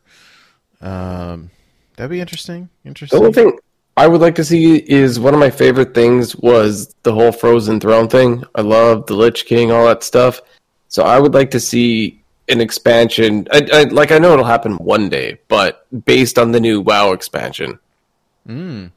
Um, 0.81 1.51
that'd 1.99 2.11
be 2.11 2.21
interesting. 2.21 2.69
Interesting. 2.85 3.19
The 3.19 3.25
only 3.27 3.35
thing 3.35 3.59
I 3.97 4.07
would 4.07 4.21
like 4.21 4.35
to 4.37 4.45
see 4.45 4.77
is 4.77 5.19
one 5.21 5.35
of 5.35 5.41
my 5.41 5.51
favorite 5.51 5.93
things 5.95 6.35
was 6.37 6.95
the 7.03 7.13
whole 7.13 7.33
Frozen 7.33 7.81
Throne 7.81 8.09
thing. 8.09 8.45
I 8.55 8.61
love 8.63 9.07
the 9.07 9.15
Lich 9.15 9.45
King, 9.45 9.71
all 9.73 9.85
that 9.87 10.03
stuff. 10.03 10.41
So 10.89 11.03
I 11.03 11.19
would 11.19 11.35
like 11.35 11.51
to 11.51 11.61
see 11.61 12.23
an 12.49 12.61
expansion. 12.61 13.47
I, 13.53 13.69
I, 13.73 13.83
like 13.85 14.11
I 14.13 14.19
know 14.19 14.33
it'll 14.33 14.45
happen 14.45 14.77
one 14.77 15.09
day, 15.11 15.39
but 15.49 15.87
based 16.07 16.39
on 16.39 16.53
the 16.53 16.61
new 16.61 16.81
WoW 16.81 17.13
expansion, 17.13 17.79
Mm. 18.49 18.93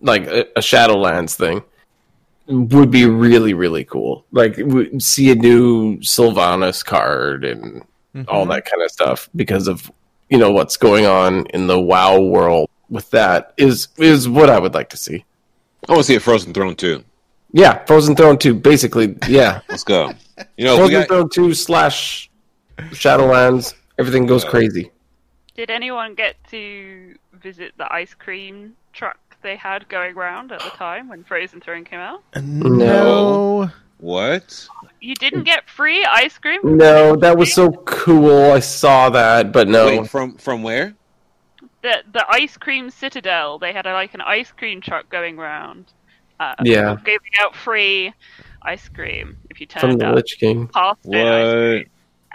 like 0.00 0.26
a, 0.26 0.40
a 0.56 0.60
Shadowlands 0.60 1.36
thing, 1.36 1.62
would 2.48 2.90
be 2.90 3.06
really 3.06 3.54
really 3.54 3.84
cool. 3.84 4.24
Like 4.32 4.58
see 4.98 5.30
a 5.30 5.34
new 5.36 5.98
Sylvanas 5.98 6.84
card 6.84 7.44
and 7.44 7.84
all 8.26 8.46
Mhm. 8.46 8.50
that 8.50 8.64
kind 8.64 8.82
of 8.82 8.90
stuff 8.90 9.28
because 9.36 9.68
of 9.68 9.90
you 10.28 10.38
know 10.38 10.50
what's 10.50 10.76
going 10.76 11.06
on 11.06 11.46
in 11.46 11.66
the 11.66 11.80
WoW 11.80 12.20
world 12.20 12.68
with 12.88 13.10
that 13.10 13.52
is 13.56 13.88
is 13.96 14.28
what 14.28 14.50
I 14.50 14.58
would 14.58 14.74
like 14.74 14.88
to 14.90 14.96
see. 14.96 15.24
I 15.88 15.92
want 15.92 16.00
to 16.00 16.06
see 16.06 16.16
a 16.16 16.20
Frozen 16.20 16.54
Throne 16.54 16.74
too. 16.76 17.04
Yeah, 17.52 17.84
Frozen 17.84 18.16
Throne 18.16 18.38
two, 18.38 18.54
basically. 18.54 19.16
Yeah, 19.28 19.60
Let's 19.68 19.84
go. 19.84 20.12
You 20.56 20.64
know, 20.66 20.74
if 20.74 20.80
we 20.82 20.90
Frozen 20.90 21.00
got, 21.00 21.08
Throne 21.08 21.28
two 21.30 21.54
slash 21.54 22.30
Shadowlands. 22.90 23.74
Everything 23.98 24.26
goes 24.26 24.44
Yeah. 24.44 24.50
crazy. 24.50 24.90
Did 25.54 25.70
anyone 25.70 26.14
get 26.14 26.36
to 26.50 27.14
visit 27.32 27.72
the 27.78 27.90
ice 27.92 28.12
cream 28.14 28.74
truck 28.92 29.18
they 29.42 29.56
had 29.56 29.88
going 29.88 30.14
around 30.16 30.52
at 30.52 30.60
the 30.60 30.68
time 30.70 31.08
when 31.08 31.24
Frozen 31.24 31.60
Throne 31.62 31.84
came 31.84 32.00
out? 32.00 32.22
Uh, 32.34 32.40
no. 32.42 33.70
what? 33.98 34.68
You 35.06 35.14
didn't 35.14 35.44
get 35.44 35.68
free 35.70 36.04
ice 36.04 36.36
cream? 36.36 36.60
No, 36.64 37.14
that 37.16 37.38
was 37.38 37.52
so 37.54 37.70
cool. 37.86 38.50
I 38.50 38.58
saw 38.58 39.08
that, 39.10 39.52
but 39.52 39.68
no. 39.68 39.86
Wait, 39.86 40.10
from 40.10 40.36
from 40.36 40.64
where? 40.64 40.94
The 41.82 42.02
the 42.12 42.24
ice 42.28 42.56
cream 42.56 42.90
citadel. 42.90 43.60
They 43.60 43.72
had 43.72 43.86
a, 43.86 43.92
like 43.92 44.14
an 44.14 44.20
ice 44.20 44.50
cream 44.50 44.80
truck 44.80 45.08
going 45.08 45.38
around. 45.38 45.92
Uh, 46.40 46.54
Yeah. 46.64 46.96
giving 47.04 47.30
out 47.40 47.54
free 47.54 48.12
ice 48.62 48.88
cream 48.88 49.36
if 49.48 49.60
you 49.60 49.66
turned 49.66 49.92
from 49.92 49.98
the 49.98 50.08
up 50.08 50.16
Lich 50.16 50.38
King. 50.40 50.66
past 50.68 50.98
it. 51.04 51.14
ice 51.14 51.52
cream. 51.52 51.78
What? 51.78 51.86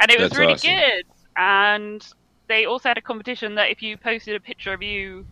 and 0.02 0.11
it 0.11 0.19
was 0.19 0.30
That's 0.30 0.39
really 0.39 0.53
awesome. 0.53 0.72
good. 0.72 1.03
And 1.35 2.07
they 2.48 2.65
also 2.65 2.88
had 2.89 2.98
a 2.98 3.02
competition 3.02 3.56
that 3.56 3.69
if 3.69 3.81
you 3.81 3.98
posted 3.98 4.35
a 4.35 4.39
picture 4.39 4.72
of 4.73 4.81
you 4.81 5.26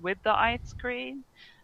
with 0.00 0.18
the 0.24 0.32
ice 0.32 0.72
cream, 0.80 1.22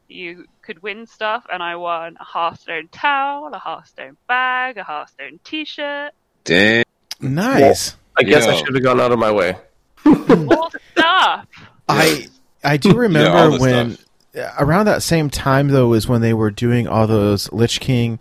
you 0.08 0.44
could 0.64 0.82
win 0.82 1.06
stuff. 1.06 1.44
And 1.52 1.62
I 1.62 1.76
won 1.76 2.16
a 2.20 2.24
Hearthstone 2.24 2.88
towel, 2.90 3.50
a 3.52 3.58
Hearthstone 3.58 4.16
bag, 4.26 4.78
a 4.78 4.84
Hearthstone 4.84 5.38
T-shirt, 5.44 6.12
Damn. 6.44 6.84
Nice. 7.20 7.96
I 8.18 8.22
guess 8.22 8.46
I 8.46 8.54
should 8.56 8.74
have 8.74 8.82
gone 8.82 9.00
out 9.00 9.12
of 9.12 9.18
my 9.18 9.30
way. 9.30 9.56
more 10.04 10.68
stuff. 10.92 11.46
I 11.88 12.26
I 12.62 12.76
do 12.76 12.94
remember 12.96 13.50
the 13.56 13.58
when 13.58 13.98
uh, 14.36 14.50
around 14.58 14.86
that 14.86 15.02
same 15.02 15.30
time 15.30 15.68
though 15.68 15.92
is 15.94 16.06
when 16.08 16.20
they 16.20 16.34
were 16.34 16.50
doing 16.50 16.86
all 16.86 17.06
those 17.06 17.50
Lich 17.52 17.80
King 17.80 18.18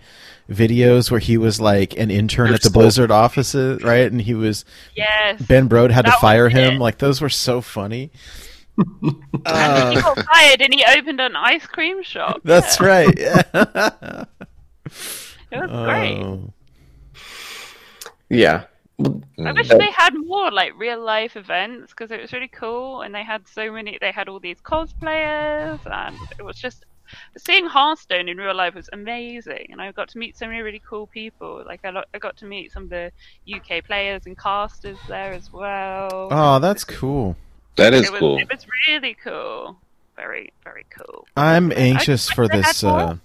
videos 0.49 1.09
where 1.11 1.19
he 1.19 1.37
was 1.37 1.59
like 1.61 1.97
an 1.97 2.11
intern 2.11 2.47
They're 2.47 2.55
at 2.55 2.61
the 2.61 2.69
so 2.69 2.73
Blizzard 2.73 3.11
offices, 3.11 3.81
right? 3.83 4.11
And 4.11 4.21
he 4.21 4.33
was 4.33 4.65
Yes. 4.95 5.41
Ben 5.41 5.67
Brode 5.69 5.91
had 5.91 6.05
to 6.05 6.11
That 6.11 6.15
was 6.15 6.21
fire 6.21 6.49
him. 6.49 6.75
it. 6.75 6.79
Like 6.79 6.97
those 6.99 7.21
were 7.21 7.29
so 7.29 7.61
funny. 7.61 8.11
And 8.77 9.87
he 9.89 9.95
Uh, 9.95 10.01
got 10.01 10.17
fired 10.33 10.61
and 10.61 10.73
he 10.73 10.83
opened 10.85 11.19
an 11.21 11.35
ice 11.35 11.65
cream 11.67 12.03
shop. 12.03 12.41
that's 12.43 12.79
Yeah, 12.79 12.79
right. 12.79 13.19
It 15.51 15.59
was 15.59 15.71
great. 15.73 16.25
Oh. 16.25 16.53
Yeah. 18.29 18.65
I 19.45 19.51
wish 19.53 19.69
Uh, 19.69 19.77
they 19.77 19.91
had 19.91 20.13
more 20.15 20.51
like 20.51 20.73
real 20.77 21.01
life 21.03 21.35
events 21.35 21.91
because 21.91 22.11
it 22.11 22.21
was 22.21 22.31
really 22.33 22.47
cool 22.47 23.01
and 23.01 23.13
they 23.13 23.23
had 23.23 23.47
so 23.47 23.71
many. 23.71 23.97
They 23.99 24.11
had 24.11 24.29
all 24.29 24.39
these 24.39 24.61
cosplayers 24.61 25.79
and 25.85 26.15
it 26.39 26.43
was 26.43 26.57
just 26.57 26.85
seeing 27.37 27.65
Hearthstone 27.67 28.29
in 28.29 28.37
real 28.37 28.55
life 28.55 28.75
was 28.75 28.89
amazing. 28.93 29.67
And 29.71 29.81
I 29.81 29.91
got 29.91 30.09
to 30.09 30.17
meet 30.17 30.37
so 30.37 30.47
many 30.47 30.61
really 30.61 30.81
cool 30.87 31.07
people. 31.07 31.63
Like 31.65 31.81
I, 31.83 31.89
lo- 31.91 32.03
I 32.13 32.19
got 32.19 32.37
to 32.37 32.45
meet 32.45 32.71
some 32.71 32.83
of 32.83 32.89
the 32.89 33.11
UK 33.53 33.83
players 33.85 34.25
and 34.25 34.37
casters 34.37 34.97
there 35.07 35.33
as 35.33 35.51
well. 35.51 36.29
Oh, 36.31 36.59
that's 36.59 36.83
cool. 36.83 37.35
That 37.75 37.93
is 37.93 38.07
it 38.07 38.11
was, 38.11 38.19
cool. 38.19 38.37
It 38.37 38.49
was 38.49 38.65
really 38.87 39.15
cool. 39.23 39.77
Very, 40.15 40.53
very 40.63 40.85
cool. 40.89 41.27
I'm 41.35 41.71
I 41.71 41.75
anxious 41.75 42.29
for 42.29 42.47
this. 42.47 42.83
Uh, 42.83 43.17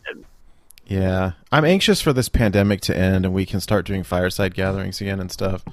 yeah, 0.86 1.32
I'm 1.52 1.64
anxious 1.64 2.00
for 2.00 2.12
this 2.14 2.28
pandemic 2.30 2.80
to 2.82 2.96
end 2.96 3.26
and 3.26 3.34
we 3.34 3.44
can 3.44 3.60
start 3.60 3.84
doing 3.84 4.02
fireside 4.02 4.54
gatherings 4.54 5.00
again 5.00 5.20
and 5.20 5.30
stuff. 5.30 5.64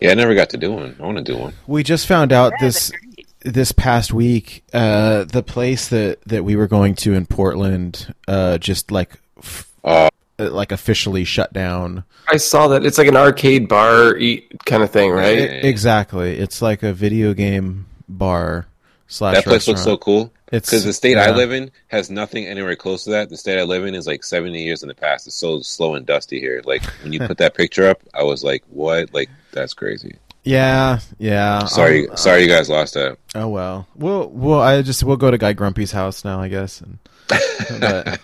Yeah, 0.00 0.10
I 0.10 0.14
never 0.14 0.34
got 0.34 0.50
to 0.50 0.56
do 0.56 0.72
one. 0.72 0.94
I 1.00 1.02
want 1.02 1.18
to 1.18 1.24
do 1.24 1.38
one. 1.38 1.54
We 1.66 1.82
just 1.82 2.06
found 2.06 2.32
out 2.32 2.52
Yeah, 2.60 2.66
this 2.66 2.92
this 3.40 3.72
past 3.72 4.12
week. 4.12 4.62
Uh, 4.72 5.24
the 5.24 5.42
place 5.42 5.88
that 5.88 6.20
that 6.26 6.44
we 6.44 6.54
were 6.54 6.66
going 6.66 6.94
to 6.96 7.14
in 7.14 7.26
Portland, 7.26 8.14
uh, 8.28 8.58
just 8.58 8.90
like 8.90 9.18
f- 9.38 9.68
uh, 9.82 10.10
like 10.38 10.72
officially 10.72 11.24
shut 11.24 11.52
down. 11.52 12.04
I 12.28 12.36
saw 12.36 12.68
that. 12.68 12.84
It's 12.86 12.98
like 12.98 13.08
an 13.08 13.16
arcade 13.16 13.68
bar 13.68 14.16
eat 14.16 14.52
kind 14.66 14.82
of 14.82 14.90
thing, 14.90 15.10
right? 15.10 15.38
Yeah. 15.38 15.44
E- 15.64 15.68
exactly, 15.68 16.38
it's 16.38 16.60
like 16.62 16.82
a 16.82 16.92
video 16.92 17.34
game 17.34 17.86
bar 18.08 18.66
slash. 19.06 19.36
that 19.36 19.44
place 19.44 19.66
looks 19.68 19.82
so 19.82 19.96
cool. 19.96 20.32
It's 20.50 20.70
Because 20.70 20.84
the 20.84 20.94
state 20.94 21.18
I 21.18 21.30
live 21.30 21.52
in 21.52 21.70
has 21.88 22.08
nothing 22.10 22.46
anywhere 22.46 22.74
close 22.74 23.04
to 23.04 23.10
that. 23.10 23.28
The 23.28 23.36
state 23.36 23.58
I 23.58 23.64
live 23.64 23.84
in 23.84 23.94
is 23.94 24.06
like 24.06 24.24
70 24.24 24.62
years 24.62 24.82
in 24.82 24.88
the 24.88 24.94
past. 24.94 25.26
It's 25.26 25.36
so 25.36 25.60
slow 25.60 25.94
and 25.94 26.06
dusty 26.06 26.40
here. 26.40 26.62
Like 26.64 26.82
when 27.02 27.12
you 27.12 27.20
put 27.26 27.36
that 27.38 27.54
picture 27.54 27.86
up, 27.86 28.00
I 28.14 28.22
was 28.22 28.42
like, 28.42 28.64
"What? 28.70 29.12
Like 29.12 29.28
that's 29.52 29.74
crazy." 29.74 30.16
Yeah, 30.44 31.00
yeah. 31.18 31.66
Sorry, 31.66 32.08
Um, 32.08 32.16
sorry, 32.16 32.42
you 32.44 32.48
guys 32.48 32.70
lost 32.70 32.94
that. 32.94 33.18
Oh 33.34 33.48
well. 33.48 33.86
We'll 33.96 34.28
well 34.30 34.60
I 34.60 34.80
just 34.80 35.02
we'll 35.04 35.16
go 35.18 35.30
to 35.30 35.36
Guy 35.36 35.52
Grumpy's 35.52 35.92
house 35.92 36.24
now, 36.24 36.40
I 36.40 36.48
guess. 36.48 36.80
And, 36.80 36.98
but 37.80 38.20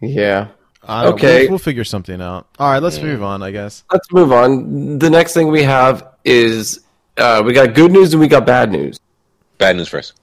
Yeah. 0.00 0.48
Okay. 0.88 1.42
we'll, 1.42 1.50
we'll 1.50 1.58
figure 1.58 1.84
something 1.84 2.20
out. 2.20 2.46
All 2.58 2.70
right, 2.70 2.82
let's 2.82 3.00
move 3.00 3.22
on. 3.22 3.42
I 3.42 3.50
guess. 3.50 3.84
Let's 3.92 4.10
move 4.12 4.32
on. 4.32 4.98
The 4.98 5.10
next 5.10 5.34
thing 5.34 5.48
we 5.48 5.62
have 5.64 6.06
is 6.24 6.80
uh, 7.16 7.42
we 7.44 7.52
got 7.52 7.74
good 7.74 7.92
news 7.92 8.12
and 8.12 8.20
we 8.20 8.28
got 8.28 8.46
bad 8.46 8.70
news. 8.70 9.00
Bad 9.58 9.76
news 9.76 9.88
first. 9.88 10.14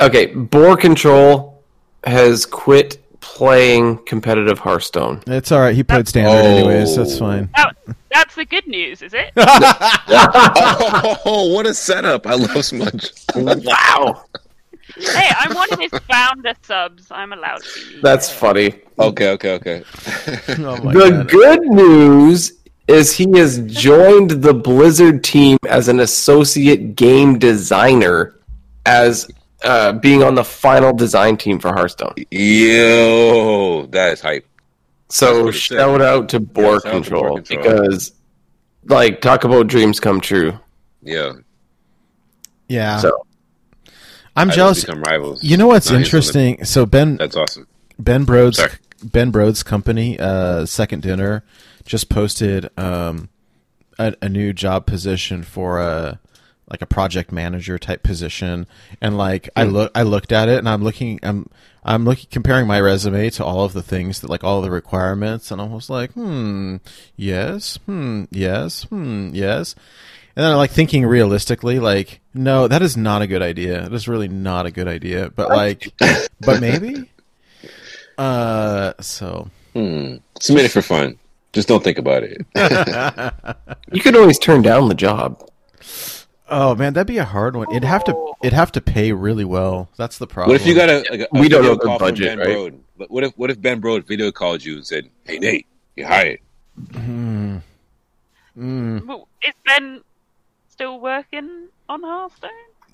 Okay, 0.00 0.26
Boar 0.26 0.76
Control 0.76 1.62
has 2.04 2.46
quit 2.46 2.98
playing 3.20 3.98
competitive 4.06 4.58
Hearthstone. 4.58 5.22
It's 5.26 5.52
all 5.52 5.60
right. 5.60 5.74
He 5.74 5.82
played 5.84 6.08
standard 6.08 6.30
Oh. 6.30 6.68
anyways. 6.68 6.96
That's 6.96 7.18
fine. 7.18 7.50
That, 7.56 7.76
that's 8.12 8.34
the 8.34 8.44
good 8.44 8.66
news, 8.66 9.02
is 9.02 9.14
it? 9.14 9.32
oh, 9.36 11.52
what 11.54 11.66
a 11.66 11.74
setup! 11.74 12.26
I 12.26 12.34
love 12.34 12.64
Smudge. 12.64 13.12
wow, 13.36 14.24
hey, 14.96 15.30
I'm 15.38 15.54
one 15.54 15.72
of 15.72 15.78
his 15.80 15.92
founder 16.10 16.52
subs. 16.62 17.06
I'm 17.10 17.32
allowed 17.32 17.62
to. 17.62 17.88
be. 17.94 18.00
that's 18.00 18.30
funny. 18.30 18.80
Okay, 18.98 19.30
okay, 19.30 19.52
okay. 19.54 19.84
Oh 20.60 20.76
the 20.92 21.10
God. 21.10 21.28
good 21.30 21.60
news 21.62 22.52
is 22.88 23.12
he 23.14 23.30
has 23.38 23.58
joined 23.66 24.30
the 24.30 24.54
Blizzard 24.54 25.22
team 25.22 25.58
as 25.68 25.88
an 25.88 26.00
associate 26.00 26.96
game 26.96 27.38
designer, 27.38 28.34
as 28.86 29.28
uh, 29.62 29.92
being 29.92 30.22
on 30.22 30.34
the 30.34 30.44
final 30.44 30.92
design 30.94 31.36
team 31.36 31.58
for 31.58 31.68
Hearthstone. 31.72 32.14
Yo, 32.30 33.86
that 33.86 34.12
is 34.14 34.20
hype. 34.20 34.46
So 35.10 35.50
shout 35.50 36.00
out 36.00 36.28
to 36.30 36.40
Boar 36.40 36.64
shout 36.64 36.74
out 36.74 36.82
to 36.82 36.90
Control, 36.90 37.22
Boar 37.28 37.42
Control. 37.42 37.62
because, 37.80 38.12
like, 38.84 39.20
talk 39.20 39.44
about 39.44 39.66
dreams 39.66 40.00
come 40.00 40.20
true. 40.20 40.58
Yeah, 41.02 41.32
Yeah. 42.68 42.98
So 42.98 43.26
I'm 44.38 44.50
jealous. 44.50 44.84
Become 44.84 45.02
rivals. 45.02 45.42
You 45.42 45.56
know 45.56 45.66
what's 45.66 45.90
Nice. 45.90 46.04
interesting? 46.04 46.64
So 46.64 46.86
Ben 46.86 47.16
That's 47.16 47.36
awesome. 47.36 47.66
Ben 47.98 48.24
Brode's 48.24 48.58
Sorry. 48.58 48.72
Ben 49.02 49.30
Brode's 49.30 49.62
company, 49.62 50.18
uh, 50.18 50.66
Second 50.66 51.02
Dinner, 51.02 51.44
just 51.84 52.08
posted 52.08 52.70
um, 52.78 53.28
a, 53.98 54.14
a 54.20 54.28
new 54.28 54.52
job 54.52 54.86
position 54.86 55.42
for 55.42 55.80
a 55.80 56.20
like 56.70 56.82
a 56.82 56.86
project 56.86 57.32
manager 57.32 57.78
type 57.78 58.02
position, 58.02 58.66
and 59.00 59.16
like 59.16 59.48
I 59.56 59.64
look 59.64 59.90
I 59.94 60.02
looked 60.02 60.32
at 60.32 60.48
it 60.48 60.58
and 60.58 60.68
I'm 60.68 60.84
looking 60.84 61.18
I'm 61.22 61.48
I'm 61.82 62.04
looking 62.04 62.26
comparing 62.30 62.66
my 62.66 62.80
resume 62.80 63.30
to 63.30 63.44
all 63.44 63.64
of 63.64 63.72
the 63.72 63.82
things 63.82 64.20
that 64.20 64.28
like 64.28 64.44
all 64.44 64.60
the 64.60 64.70
requirements, 64.70 65.50
and 65.50 65.60
I 65.60 65.64
was 65.64 65.88
like, 65.88 66.12
hmm, 66.12 66.76
yes, 67.16 67.78
hmm, 67.86 68.24
yes, 68.30 68.82
hmm, 68.84 69.30
yes. 69.32 69.74
And 70.38 70.44
then 70.44 70.52
I'm 70.52 70.58
like 70.58 70.70
thinking 70.70 71.04
realistically, 71.04 71.80
like, 71.80 72.20
no, 72.32 72.68
that 72.68 72.80
is 72.80 72.96
not 72.96 73.22
a 73.22 73.26
good 73.26 73.42
idea. 73.42 73.82
That 73.82 73.92
is 73.92 74.06
really 74.06 74.28
not 74.28 74.66
a 74.66 74.70
good 74.70 74.86
idea. 74.86 75.30
But 75.34 75.48
like, 75.48 75.92
but 76.40 76.60
maybe. 76.60 77.10
Uh, 78.16 78.94
so 79.00 79.48
Hmm. 79.74 80.16
Submit 80.40 80.64
it 80.64 80.72
for 80.72 80.82
fun. 80.82 81.18
Just 81.52 81.68
don't 81.68 81.84
think 81.84 81.98
about 81.98 82.24
it. 82.24 82.44
you 83.92 84.00
could 84.00 84.16
always 84.16 84.40
turn 84.40 84.60
down 84.60 84.88
the 84.88 84.94
job. 84.96 85.48
oh 86.48 86.74
man, 86.74 86.94
that'd 86.94 87.06
be 87.06 87.18
a 87.18 87.24
hard 87.24 87.54
one. 87.54 87.70
It'd 87.70 87.84
have 87.84 88.02
to 88.04 88.32
it'd 88.42 88.54
have 88.54 88.72
to 88.72 88.80
pay 88.80 89.12
really 89.12 89.44
well. 89.44 89.88
That's 89.96 90.18
the 90.18 90.26
problem. 90.26 90.52
What 90.54 90.60
if 90.60 90.66
you 90.66 90.74
got 90.74 90.88
a, 90.88 90.96
like 91.08 91.20
a, 91.20 91.28
a 91.32 91.40
We 91.40 91.48
don't 91.48 91.62
know 91.62 91.76
their 91.76 91.78
call 91.78 91.98
from 91.98 92.08
budget, 92.08 92.26
Ben 92.26 92.38
right? 92.38 92.48
Brode? 92.56 92.78
But 92.96 93.08
What 93.08 93.22
if 93.22 93.32
what 93.38 93.50
if 93.50 93.62
Ben 93.62 93.80
Brode 93.80 94.04
video 94.04 94.32
called 94.32 94.64
you 94.64 94.74
and 94.74 94.84
said, 94.84 95.08
"Hey 95.22 95.38
Nate, 95.38 95.66
you 95.94 96.04
hired." 96.04 96.40
Well, 98.56 99.28
Is 99.46 99.54
Ben 99.64 100.00
still 100.78 101.00
working 101.00 101.66
on 101.88 102.00
Hearthstone? 102.04 102.50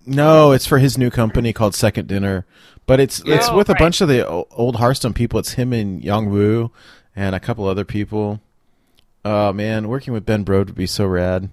No, 0.07 0.53
it's 0.53 0.65
for 0.67 0.79
his 0.79 0.97
new 0.97 1.11
company 1.11 1.53
called 1.53 1.75
Second 1.75 2.09
Dinner, 2.09 2.47
but 2.87 2.99
it's 2.99 3.21
oh, 3.27 3.31
it's 3.31 3.49
Oh, 3.51 3.57
with 3.59 3.69
a 3.69 3.75
bunch 3.75 4.01
of 4.01 4.09
the 4.09 4.27
old 4.27 4.77
Hearthstone 4.77 5.13
people. 5.13 5.39
It's 5.39 5.53
him 5.53 5.75
and 5.75 6.03
Yang 6.03 6.31
Wu 6.31 6.71
and 7.15 7.35
a 7.35 7.41
couple 7.41 7.67
other 7.69 7.85
people. 7.85 8.41
Oh 9.23 9.53
man, 9.53 9.89
working 9.89 10.15
with 10.15 10.25
Ben 10.25 10.47
Brode 10.47 10.67
would 10.67 10.75
be 10.75 10.87
so 10.87 11.05
rad. 11.05 11.51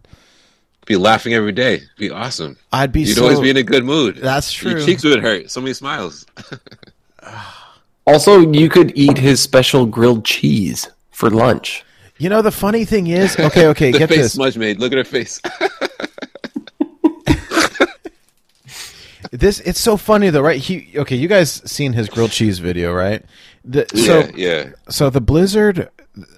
Be 0.86 0.95
laughing 0.95 1.34
every 1.34 1.52
day. 1.52 1.82
Be 1.98 2.10
awesome. 2.10 2.58
I'd 2.72 2.94
be 2.94 3.02
You'd 3.02 3.16
so. 3.16 3.24
always 3.24 3.41
be 3.41 3.49
in 3.49 3.58
a 3.58 3.64
good 3.64 3.84
mood. 3.84 4.16
That's 4.16 4.53
true. 4.53 4.72
Your 4.72 4.86
cheeks 4.86 5.03
would 5.03 5.20
hurt. 5.22 5.52
So 5.52 5.60
many 5.60 5.74
smiles. 5.74 6.26
Also, 8.08 8.52
you 8.52 8.68
could 8.68 8.91
eat 8.98 9.16
his 9.20 9.40
special 9.40 9.86
grilled 9.86 10.26
cheese 10.26 10.90
for 11.12 11.30
lunch. 11.30 11.86
you 12.18 12.30
know, 12.30 12.41
the 12.41 12.52
funny 12.52 12.84
thing 12.84 13.06
is, 13.06 13.40
okay, 13.40 13.68
okay, 13.68 13.91
the 13.94 13.99
get 13.99 14.10
face 14.10 14.18
this. 14.18 14.34
Smudge 14.34 14.58
made. 14.58 14.80
Look 14.80 14.91
at 14.91 14.98
her 14.98 15.03
face. 15.03 15.40
This 19.32 19.62
it's 19.62 19.80
so 19.80 19.95
funny 19.95 20.30
though, 20.30 20.41
right? 20.41 20.60
He 20.60 20.90
okay, 20.98 21.16
you 21.16 21.30
guys 21.30 21.62
seen 21.70 21.94
his 21.94 22.10
grilled 22.10 22.32
cheese 22.32 22.60
video, 22.60 22.94
right? 22.94 23.24
The, 23.64 23.86
so 23.95 24.20
yeah, 24.20 24.32
yeah. 24.36 24.70
so 24.90 25.10
the 25.10 25.22
Blizzard, 25.22 25.90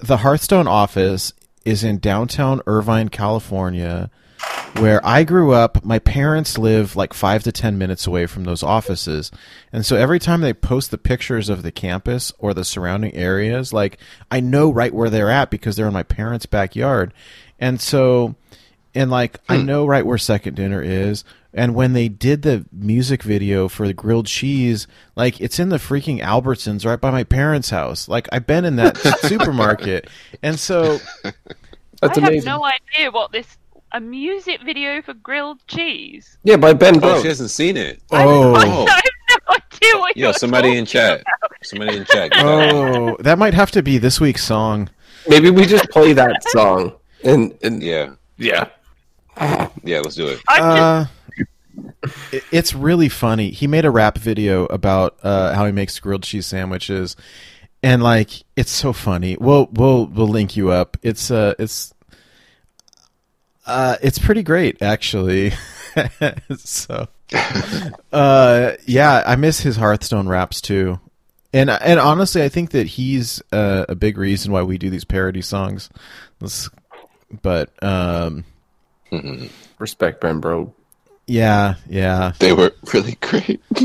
the 0.04 0.18
Hearthstone 0.18 0.68
office 0.68 1.34
is 1.66 1.84
in 1.84 1.98
downtown 1.98 2.62
Irvine, 2.68 3.10
California, 3.10 4.12
where 4.78 5.04
I 5.04 5.24
grew 5.24 5.54
up. 5.54 5.84
My 5.84 5.98
parents 5.98 6.60
live 6.60 6.96
like 6.96 7.16
five 7.16 7.42
to 7.44 7.52
ten 7.52 7.80
minutes 7.80 8.06
away 8.06 8.28
from 8.28 8.44
those 8.44 8.62
offices, 8.62 9.32
and 9.72 9.84
so 9.84 9.96
every 9.96 10.20
time 10.20 10.42
they 10.42 10.54
post 10.54 10.92
the 10.92 11.00
pictures 11.00 11.50
of 11.50 11.64
the 11.64 11.72
campus 11.72 12.32
or 12.38 12.54
the 12.54 12.64
surrounding 12.64 13.16
areas, 13.16 13.74
like 13.74 13.98
I 14.30 14.40
know 14.40 14.72
right 14.72 14.94
where 14.94 15.10
they're 15.10 15.32
at 15.32 15.50
because 15.50 15.76
they're 15.76 15.88
in 15.88 15.94
my 15.94 16.04
parents' 16.04 16.46
backyard, 16.46 17.12
and 17.60 17.82
so 17.82 18.36
and 18.94 19.10
like 19.10 19.40
I 19.50 19.58
hmm. 19.58 19.66
know 19.66 19.88
right 19.88 20.06
where 20.06 20.20
Second 20.20 20.56
Dinner 20.56 20.82
is. 20.84 21.24
And 21.54 21.76
when 21.76 21.94
they 21.94 22.08
did 22.10 22.42
the 22.42 22.66
music 22.72 23.22
video 23.22 23.68
for 23.68 23.86
the 23.88 23.94
grilled 23.94 24.26
cheese, 24.26 24.88
like 25.16 25.40
it's 25.40 25.60
in 25.60 25.70
the 25.70 25.78
freaking 25.78 26.20
Albertsons 26.22 26.86
right 26.86 27.00
by 27.00 27.12
my 27.12 27.24
parents' 27.24 27.70
house. 27.70 28.08
Like 28.08 28.28
I've 28.32 28.48
been 28.48 28.66
in 28.66 28.76
that 28.78 28.98
supermarket, 29.22 30.10
and 30.42 30.60
so 30.60 30.98
That's 32.02 32.18
I 32.18 32.22
amazing. 32.22 32.50
have 32.50 32.60
no 32.60 32.66
idea 32.66 33.12
what 33.12 33.32
this 33.32 33.58
a 33.92 34.00
music 34.00 34.62
video 34.64 35.04
for 35.04 35.14
grilled 35.14 35.60
cheese. 35.68 36.40
yeah, 36.44 36.56
by 36.58 36.74
Ben 36.74 37.00
Oh, 37.04 37.22
she 37.22 37.28
hasn't 37.28 37.52
seen 37.52 37.78
it. 37.78 38.02
oh 38.12 38.56
I 38.56 38.66
have 38.66 38.88
no 39.30 39.56
idea 39.56 40.00
what 40.00 40.18
Yo, 40.18 40.26
you're 40.30 40.34
somebody 40.34 40.76
in 40.76 40.86
chat. 40.88 41.22
about. 41.22 41.52
Somebody 41.62 41.98
in 41.98 42.06
chat. 42.06 42.32
oh 42.38 43.16
that 43.20 43.38
might 43.38 43.54
have 43.54 43.70
to 43.72 43.84
be 43.84 44.00
this 44.00 44.20
week's 44.20 44.44
song. 44.44 44.90
Maybe 45.28 45.52
we 45.52 45.68
just 45.68 45.88
play 45.92 46.14
that 46.14 46.44
song. 46.50 46.94
And, 47.24 47.56
and 47.62 47.84
Yeah, 47.84 48.16
yeah. 48.38 48.70
yeah. 49.84 50.00
Let's 50.00 50.16
do 50.16 50.28
it. 50.28 50.42
I'm 50.50 50.58
just 50.60 50.82
Uh, 50.82 51.06
it- 51.08 51.23
it's 52.52 52.74
really 52.74 53.10
funny. 53.10 53.50
He 53.52 53.68
made 53.68 53.86
a 53.86 53.92
rap 53.92 54.18
video 54.18 54.66
about 54.66 55.18
uh, 55.24 55.54
how 55.56 55.66
he 55.66 55.72
makes 55.72 56.00
grilled 56.00 56.24
cheese 56.24 56.46
sandwiches, 56.46 57.16
and 57.82 58.04
like 58.04 58.44
it's 58.56 58.72
so 58.72 58.94
funny. 58.94 59.38
We'll 59.40 59.68
we'll 59.72 60.06
we'll 60.08 60.28
link 60.28 60.56
you 60.56 60.72
up. 60.72 60.98
It's 61.02 61.32
uh 61.32 61.54
it's 61.60 61.94
uh 63.66 63.98
it's 64.02 64.20
pretty 64.20 64.44
great 64.44 64.82
actually. 64.82 65.54
so 66.58 67.08
uh 68.12 68.72
yeah, 68.86 69.24
I 69.26 69.36
miss 69.36 69.60
his 69.62 69.76
Hearthstone 69.78 70.28
raps 70.28 70.62
too. 70.62 71.00
And 71.54 71.70
and 71.70 72.00
honestly, 72.00 72.42
I 72.44 72.50
think 72.50 72.72
that 72.72 72.88
he's 72.88 73.42
uh, 73.52 73.86
a 73.88 73.94
big 73.96 74.18
reason 74.18 74.52
why 74.52 74.64
we 74.64 74.78
do 74.78 74.90
these 74.90 75.06
parody 75.06 75.42
songs. 75.42 75.90
This- 76.40 76.70
but 77.42 77.72
um 77.84 78.44
Respect 79.80 80.22
Ben 80.22 80.40
Brode. 80.42 80.72
Yeah, 81.28 81.76
yeah. 81.90 82.34
They 82.40 82.54
were 82.54 82.72
really 82.94 83.18
great. 83.22 83.62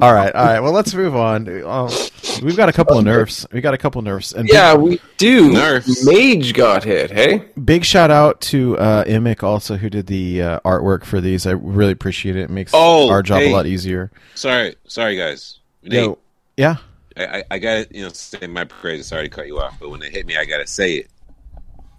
all 0.00 0.14
right, 0.14 0.34
all 0.34 0.44
right. 0.46 0.60
Well, 0.60 0.72
let's 0.72 0.94
move 0.94 1.16
on. 1.16 1.48
Oh, 1.64 2.08
we've 2.42 2.56
got 2.56 2.68
a 2.68 2.72
couple 2.72 2.98
of 2.98 3.04
nerfs. 3.04 3.46
We 3.52 3.60
got 3.60 3.74
a 3.74 3.78
couple 3.78 3.98
of 3.98 4.04
nerfs, 4.04 4.32
and 4.32 4.48
Yeah, 4.48 4.74
we 4.74 5.00
do. 5.16 5.52
Nerfs. 5.52 6.04
Mage 6.06 6.54
got 6.54 6.84
hit. 6.84 7.10
Hey, 7.10 7.38
big, 7.38 7.64
big 7.66 7.84
shout 7.84 8.10
out 8.10 8.40
to 8.42 8.78
uh, 8.78 9.04
Imic 9.04 9.42
also 9.42 9.76
who 9.76 9.90
did 9.90 10.06
the 10.06 10.42
uh, 10.42 10.60
artwork 10.64 11.04
for 11.04 11.20
these. 11.20 11.46
I 11.46 11.52
really 11.52 11.92
appreciate 11.92 12.36
it. 12.36 12.42
It 12.42 12.50
makes 12.50 12.72
Oh, 12.74 13.10
our 13.10 13.22
job 13.22 13.40
hey. 13.40 13.50
a 13.50 13.54
lot 13.54 13.66
easier. 13.66 14.10
Sorry, 14.34 14.76
sorry 14.86 15.16
guys. 15.16 15.58
Nate, 15.82 15.92
Yo, 16.04 16.18
yeah, 16.56 16.76
I, 17.16 17.24
I, 17.38 17.44
I 17.52 17.58
gotta 17.58 17.86
you 17.90 18.02
know 18.02 18.08
say 18.10 18.46
my 18.46 18.64
praise. 18.64 19.06
Sorry 19.06 19.28
to 19.28 19.34
cut 19.34 19.46
you 19.46 19.58
off, 19.60 19.74
but 19.80 19.90
when 19.90 20.02
it 20.02 20.12
hit 20.12 20.26
me, 20.26 20.36
I 20.36 20.44
gotta 20.44 20.66
say 20.66 20.94
it. 20.94 21.10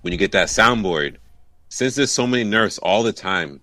When 0.01 0.11
you 0.14 0.18
get 0.18 0.31
that 0.34 0.47
soundboard, 0.47 1.18
since 1.69 1.95
there's 1.95 2.11
so 2.11 2.26
many 2.27 2.43
nerfs 2.45 2.77
all 2.77 3.03
the 3.03 3.11
time, 3.14 3.59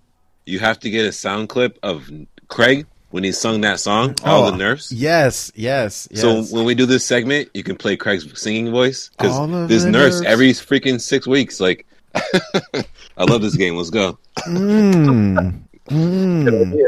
you 0.47 0.59
have 0.61 0.79
to 0.81 0.91
get 0.91 1.07
a 1.07 1.13
sound 1.13 1.49
clip 1.49 1.79
of 1.83 2.11
Craig 2.49 2.87
when 3.11 3.23
he 3.25 3.33
sung 3.33 3.61
that 3.63 3.79
song, 3.81 4.15
all 4.25 4.45
Oh, 4.45 4.51
the 4.51 4.57
nerfs. 4.57 4.91
yes, 4.93 5.53
yes, 5.55 6.09
yes. 6.11 6.21
So 6.21 6.43
when 6.55 6.65
we 6.65 6.75
do 6.75 6.85
this 6.87 7.05
segment, 7.05 7.49
you 7.55 7.63
can 7.63 7.77
play 7.77 7.97
Craig's 7.97 8.27
singing 8.41 8.71
voice 8.73 9.11
because 9.11 9.39
this 9.69 9.69
there's 9.69 9.85
the 9.85 9.91
nerfs 9.91 10.17
nerfs. 10.21 10.27
every 10.27 10.51
freaking 10.51 11.01
six 11.01 11.27
weeks. 11.27 11.61
Like, 11.61 11.87
I 12.15 13.25
love 13.29 13.41
this 13.43 13.57
game. 13.57 13.77
Let's 13.77 13.91
go. 13.91 14.19
Mm, 14.47 15.63
mm, 15.87 16.87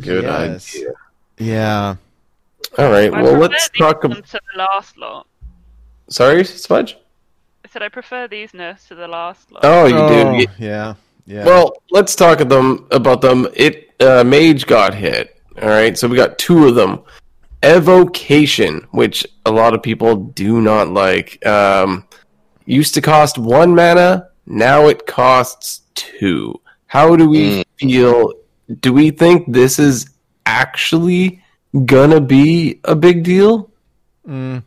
good 0.00 0.22
yes. 0.24 0.74
idea. 0.76 0.90
Yeah. 1.38 1.96
All 2.78 2.90
right. 2.90 3.12
I 3.12 3.22
Well, 3.22 3.38
let's 3.38 3.68
talk. 3.70 4.04
about 4.04 4.24
to 4.26 4.40
the 4.52 4.58
last 4.58 4.96
lot. 4.96 5.26
Sorry, 6.08 6.44
Smudge. 6.44 6.96
I 7.64 7.68
said 7.68 7.82
I 7.82 7.88
prefer 7.88 8.28
these 8.28 8.52
nerfs 8.54 8.88
to 8.88 8.94
the 8.94 9.08
last 9.08 9.50
lot. 9.52 9.60
Oh, 9.64 9.86
you 9.86 9.96
Oh, 9.96 10.38
do. 10.38 10.46
yeah. 10.58 10.94
Yeah. 11.30 11.44
Well, 11.44 11.74
let's 11.92 12.16
talk 12.16 12.38
them 12.40 12.88
about 12.90 13.20
them. 13.20 13.46
It 13.54 13.94
uh, 14.00 14.24
Mage 14.24 14.66
got 14.66 14.94
hit. 14.94 15.40
All 15.62 15.68
right, 15.68 15.96
so 15.96 16.08
we 16.08 16.16
got 16.16 16.38
two 16.38 16.66
of 16.66 16.74
them. 16.74 17.02
Evocation, 17.62 18.88
which 18.90 19.24
a 19.46 19.50
lot 19.52 19.72
of 19.72 19.80
people 19.80 20.16
do 20.16 20.60
not 20.60 20.88
like, 20.88 21.44
um, 21.46 22.04
used 22.66 22.94
to 22.94 23.00
cost 23.00 23.38
one 23.38 23.76
mana. 23.76 24.30
Now 24.46 24.88
it 24.88 25.06
costs 25.06 25.82
two. 25.94 26.60
How 26.86 27.14
do 27.14 27.28
we 27.28 27.64
feel? 27.78 28.32
Do 28.80 28.92
we 28.92 29.10
think 29.10 29.52
this 29.52 29.78
is 29.78 30.10
actually 30.46 31.44
gonna 31.84 32.20
be 32.20 32.80
a 32.82 32.96
big 32.96 33.22
deal? 33.22 33.70
Mm. 34.26 34.64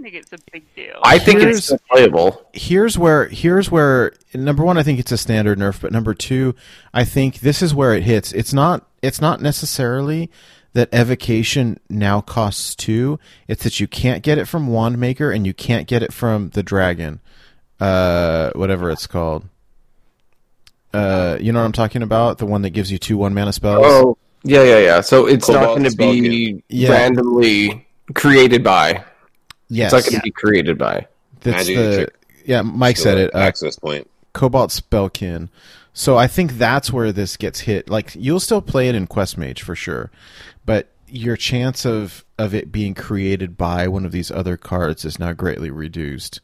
I 0.00 0.02
don't 0.02 0.12
think 0.12 0.24
it's 0.24 0.32
a 0.32 0.50
big 0.50 0.74
deal. 0.74 0.98
I 1.02 1.18
think 1.18 1.40
Here's- 1.40 1.56
it's 1.58 1.66
still 1.66 1.78
playable. 1.90 2.46
here's 2.54 2.96
where 2.98 3.26
here's 3.28 3.70
where 3.70 4.12
number 4.32 4.64
one, 4.64 4.78
I 4.78 4.82
think 4.82 4.98
it's 4.98 5.12
a 5.12 5.18
standard 5.18 5.58
nerf, 5.58 5.80
but 5.82 5.92
number 5.92 6.14
two, 6.14 6.54
I 6.94 7.04
think 7.04 7.40
this 7.40 7.60
is 7.60 7.74
where 7.74 7.92
it 7.94 8.04
hits. 8.04 8.32
It's 8.32 8.54
not 8.54 8.86
it's 9.02 9.20
not 9.20 9.42
necessarily 9.42 10.30
that 10.72 10.88
evocation 10.94 11.80
now 11.90 12.20
costs 12.22 12.74
two. 12.74 13.18
It's 13.46 13.62
that 13.64 13.78
you 13.80 13.86
can't 13.88 14.22
get 14.22 14.38
it 14.38 14.46
from 14.48 14.68
Wandmaker 14.68 15.34
and 15.34 15.46
you 15.46 15.52
can't 15.52 15.86
get 15.86 16.02
it 16.02 16.12
from 16.14 16.48
the 16.50 16.62
dragon. 16.62 17.20
Uh 17.78 18.50
whatever 18.54 18.90
it's 18.90 19.06
called. 19.06 19.44
Uh 20.94 21.36
you 21.40 21.52
know 21.52 21.58
what 21.60 21.66
I'm 21.66 21.72
talking 21.72 22.02
about? 22.02 22.38
The 22.38 22.46
one 22.46 22.62
that 22.62 22.70
gives 22.70 22.90
you 22.90 22.98
two 22.98 23.18
one 23.18 23.34
mana 23.34 23.52
spells? 23.52 23.84
Oh, 23.86 24.16
yeah, 24.44 24.62
yeah, 24.64 24.78
yeah. 24.78 25.00
So 25.02 25.26
it's 25.26 25.48
not 25.48 25.64
going 25.66 25.84
to 25.84 25.94
be 25.94 26.62
Yeah. 26.70 26.90
randomly 26.90 27.86
created 28.14 28.64
by. 28.64 29.04
Yes. 29.70 29.92
It's 29.92 30.04
not 30.04 30.10
going 30.10 30.20
to 30.20 30.24
be 30.24 30.30
created 30.30 30.76
by. 30.76 31.06
That's 31.40 31.68
Magic 31.68 31.76
the. 31.76 32.12
Yeah, 32.44 32.62
Mike 32.62 32.96
said 32.98 33.16
it. 33.16 33.34
Uh, 33.34 33.38
Access 33.38 33.78
point. 33.78 34.10
Cobalt 34.32 34.70
Spellkin. 34.70 35.48
So 35.92 36.16
I 36.16 36.26
think 36.26 36.52
that's 36.52 36.92
where 36.92 37.12
this 37.12 37.36
gets 37.36 37.60
hit. 37.60 37.88
Like 37.90 38.14
you'll 38.14 38.40
still 38.40 38.62
play 38.62 38.88
it 38.88 38.94
in 38.94 39.06
Quest 39.06 39.36
Mage 39.38 39.62
for 39.62 39.74
sure, 39.74 40.10
but 40.64 40.88
your 41.08 41.36
chance 41.36 41.84
of 41.84 42.24
of 42.38 42.54
it 42.54 42.70
being 42.70 42.94
created 42.94 43.56
by 43.58 43.88
one 43.88 44.04
of 44.04 44.12
these 44.12 44.30
other 44.30 44.56
cards 44.56 45.04
is 45.04 45.18
now 45.18 45.32
greatly 45.32 45.70
reduced. 45.70 46.40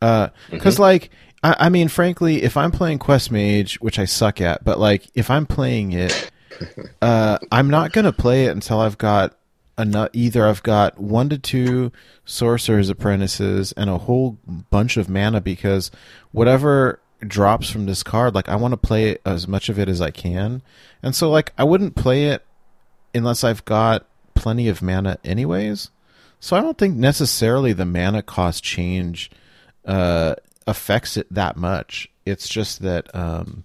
Because 0.00 0.30
Mm-hmm. 0.50 0.82
like 0.82 1.10
I, 1.42 1.56
I 1.60 1.68
mean, 1.68 1.88
frankly, 1.88 2.42
if 2.42 2.56
I'm 2.56 2.72
playing 2.72 2.98
Quest 2.98 3.30
Mage, 3.30 3.76
which 3.80 3.98
I 3.98 4.04
suck 4.04 4.40
at, 4.40 4.64
but 4.64 4.78
like 4.80 5.06
if 5.14 5.30
I'm 5.30 5.46
playing 5.46 5.92
it, 5.92 6.30
uh, 7.02 7.38
I'm 7.52 7.70
not 7.70 7.92
gonna 7.92 8.12
play 8.12 8.46
it 8.46 8.50
until 8.50 8.80
I've 8.80 8.98
got 8.98 9.36
enough. 9.78 10.10
Either 10.12 10.46
I've 10.46 10.62
got 10.62 10.98
one 10.98 11.28
to 11.28 11.38
two 11.38 11.92
Sorcerer's 12.24 12.88
Apprentices 12.88 13.72
and 13.72 13.90
a 13.90 13.98
whole 13.98 14.38
bunch 14.70 14.96
of 14.96 15.08
mana 15.08 15.40
because 15.40 15.90
whatever 16.32 17.00
drops 17.20 17.70
from 17.70 17.86
this 17.86 18.02
card, 18.02 18.34
like 18.34 18.48
I 18.48 18.56
want 18.56 18.72
to 18.72 18.78
play 18.78 19.18
as 19.24 19.48
much 19.48 19.68
of 19.68 19.78
it 19.78 19.88
as 19.88 20.00
I 20.00 20.10
can, 20.10 20.62
and 21.02 21.14
so 21.14 21.30
like 21.30 21.52
I 21.58 21.64
wouldn't 21.64 21.94
play 21.94 22.26
it 22.26 22.44
unless 23.14 23.44
I've 23.44 23.64
got 23.64 24.06
plenty 24.34 24.68
of 24.68 24.82
mana, 24.82 25.18
anyways. 25.24 25.90
So 26.38 26.56
I 26.56 26.60
don't 26.60 26.78
think 26.78 26.96
necessarily 26.96 27.72
the 27.72 27.86
mana 27.86 28.22
cost 28.22 28.62
change 28.62 29.30
uh, 29.84 30.34
affects 30.66 31.16
it 31.16 31.26
that 31.32 31.56
much. 31.56 32.08
It's 32.24 32.48
just 32.48 32.82
that 32.82 33.12
um, 33.14 33.64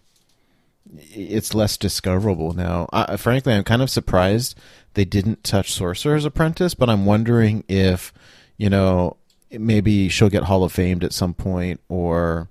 it's 0.98 1.54
less 1.54 1.78
discoverable 1.78 2.54
now. 2.54 2.88
I, 2.92 3.18
frankly, 3.18 3.54
I'm 3.54 3.64
kind 3.64 3.82
of 3.82 3.90
surprised 3.90 4.58
they 4.94 5.06
didn't 5.06 5.44
touch 5.44 5.72
Sorcerer's 5.74 6.26
Apprentice, 6.26 6.74
but 6.74 6.90
I'm 6.90 7.06
wondering 7.06 7.64
if 7.68 8.14
you 8.58 8.70
know 8.70 9.18
maybe 9.52 10.10
she'll 10.10 10.30
get 10.30 10.44
Hall 10.44 10.64
of 10.64 10.72
Famed 10.72 11.04
at 11.04 11.14
some 11.14 11.34
point, 11.34 11.80
or 11.90 12.50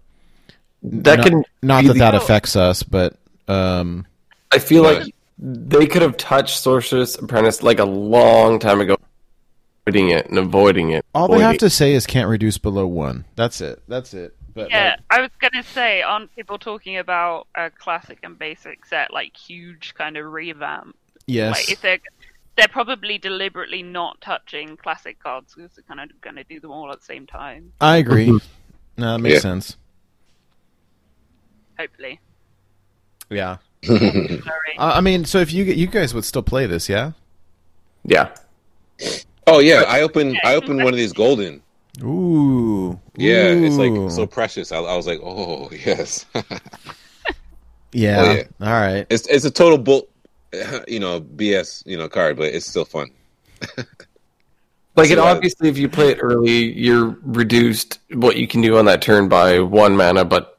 That 0.83 1.19
not, 1.19 1.27
can 1.27 1.45
not 1.63 1.85
that 1.85 1.93
the- 1.95 1.99
that 1.99 2.15
affects 2.15 2.57
us, 2.57 2.83
but 2.83 3.17
um, 3.49 4.07
I 4.53 4.59
feel 4.59 4.85
Right. 4.85 5.03
like 5.05 5.15
they 5.39 5.87
could 5.87 6.03
have 6.03 6.17
touched 6.17 6.59
Sorcerer's 6.59 7.17
Apprentice 7.17 7.63
like 7.63 7.79
a 7.79 7.85
long 7.85 8.59
time 8.59 8.81
ago, 8.81 8.97
avoiding 9.87 10.11
it 10.11 10.27
and 10.29 10.39
avoiding 10.39 10.91
it. 10.91 11.05
all 11.15 11.29
they 11.29 11.41
have 11.41 11.59
to 11.59 11.71
say 11.71 11.95
is 11.95 12.07
can't 12.07 12.29
reduce 12.29 12.59
below 12.59 12.87
one. 12.87 13.25
That's 13.37 13.61
it. 13.61 13.83
That's 13.89 14.13
it. 14.15 14.35
But 14.53 14.69
Yeah, 14.71 14.91
like, 14.91 15.19
I 15.19 15.21
was 15.23 15.31
gonna 15.41 15.63
say, 15.63 16.03
aren't 16.03 16.35
people 16.35 16.59
talking 16.59 16.99
about 16.99 17.47
a 17.55 17.71
classic 17.71 18.19
and 18.23 18.39
basic 18.39 18.85
set 18.85 19.13
like 19.13 19.37
huge 19.37 19.95
kind 19.95 20.17
of 20.17 20.27
revamp? 20.33 20.97
yes, 21.27 21.57
Like, 21.57 21.71
if 21.71 21.81
they're 21.81 21.99
they're 22.61 22.69
probably 22.69 23.17
deliberately 23.17 23.83
not 23.83 24.21
touching 24.21 24.77
classic 24.77 25.19
cards 25.19 25.55
because 25.55 25.73
they're 25.75 25.85
kind 25.89 25.99
of 26.11 26.21
gonna 26.21 26.45
do 26.45 26.61
them 26.61 26.71
all 26.71 26.93
at 26.93 27.01
the 27.01 27.05
same 27.07 27.27
time. 27.27 27.73
I 27.81 27.97
agree. 27.97 28.27
Mm-hmm. 28.27 29.01
no, 29.03 29.13
that 29.15 29.19
makes 29.21 29.35
Yeah. 29.37 29.41
sense. 29.41 29.77
Hopefully, 31.79 32.21
Yeah. 33.31 33.57
Sorry. 33.85 34.43
I 34.79 34.99
I 34.99 35.01
mean, 35.01 35.25
so 35.25 35.39
if 35.39 35.53
you 35.55 35.65
you 35.65 35.87
guys 35.87 36.13
would 36.13 36.27
still 36.27 36.43
play 36.43 36.67
this, 36.67 36.89
yeah? 36.91 37.13
Yeah. 38.05 38.29
Oh 39.47 39.61
yeah, 39.61 39.85
I 39.89 40.03
opened 40.03 40.39
I 40.45 40.55
opened 40.55 40.79
one 40.85 40.93
of 40.93 40.97
these 40.97 41.15
golden. 41.15 41.63
Ooh. 42.03 43.01
Yeah, 43.17 43.47
it's 43.49 43.77
like 43.77 43.93
so 44.11 44.27
precious. 44.27 44.71
I, 44.73 44.79
I 44.81 44.97
was 44.97 45.07
like, 45.07 45.21
oh 45.23 45.71
yes, 45.87 46.27
Yeah. 47.93 48.21
Oh, 48.21 48.33
yeah. 48.35 48.43
All 48.61 48.73
right. 48.81 49.07
it's 49.09 49.27
it's 49.29 49.47
a 49.47 49.51
total 49.51 49.79
bull, 49.79 50.07
you 50.89 51.01
know, 51.01 51.21
BS, 51.21 51.87
you 51.87 51.97
know, 51.97 52.09
card, 52.09 52.37
but 52.37 52.55
it's 52.55 52.67
still 52.67 52.85
fun. 52.85 53.11
Like 54.97 55.11
it 55.11 55.19
uh, 55.19 55.25
obviously, 55.25 55.69
if 55.69 55.79
you 55.79 55.89
play 55.89 56.11
it 56.11 56.19
early, 56.21 56.73
you're 56.73 57.17
reduced 57.23 58.01
what 58.13 58.37
you 58.37 58.47
can 58.47 58.61
do 58.61 58.77
on 58.77 58.87
that 58.87 59.03
turn 59.03 59.29
by 59.29 59.61
one 59.61 59.97
mana. 59.97 60.25
But 60.25 60.59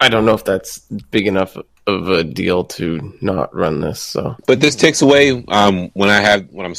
I 0.00 0.08
don't 0.08 0.26
know 0.26 0.34
if 0.34 0.44
that's 0.44 0.80
big 1.10 1.26
enough 1.26 1.56
of 1.86 2.08
a 2.08 2.24
deal 2.24 2.64
to 2.64 3.16
not 3.20 3.54
run 3.54 3.80
this. 3.80 4.02
So 4.02 4.36
But 4.46 4.60
this 4.60 4.74
takes 4.74 5.02
away 5.02 5.44
um, 5.48 5.90
when 5.94 6.10
I 6.10 6.20
have 6.20 6.48
when 6.50 6.66
I'm 6.66 6.74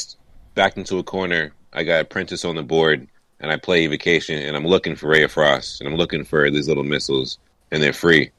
backed 0.54 0.78
into 0.78 0.98
a 0.98 1.02
corner. 1.02 1.52
I 1.72 1.82
got 1.82 2.02
Apprentice 2.02 2.44
on 2.44 2.56
the 2.56 2.62
board, 2.62 3.08
and 3.40 3.50
I 3.50 3.56
play 3.56 3.84
Evocation, 3.84 4.38
and 4.38 4.56
I'm 4.56 4.66
looking 4.66 4.96
for 4.96 5.08
Ray 5.08 5.22
of 5.22 5.32
Frost, 5.32 5.80
and 5.80 5.88
I'm 5.88 5.96
looking 5.96 6.24
for 6.24 6.50
these 6.50 6.68
little 6.68 6.84
missiles, 6.84 7.38
and 7.70 7.82
they're 7.82 7.92
free. 7.92 8.30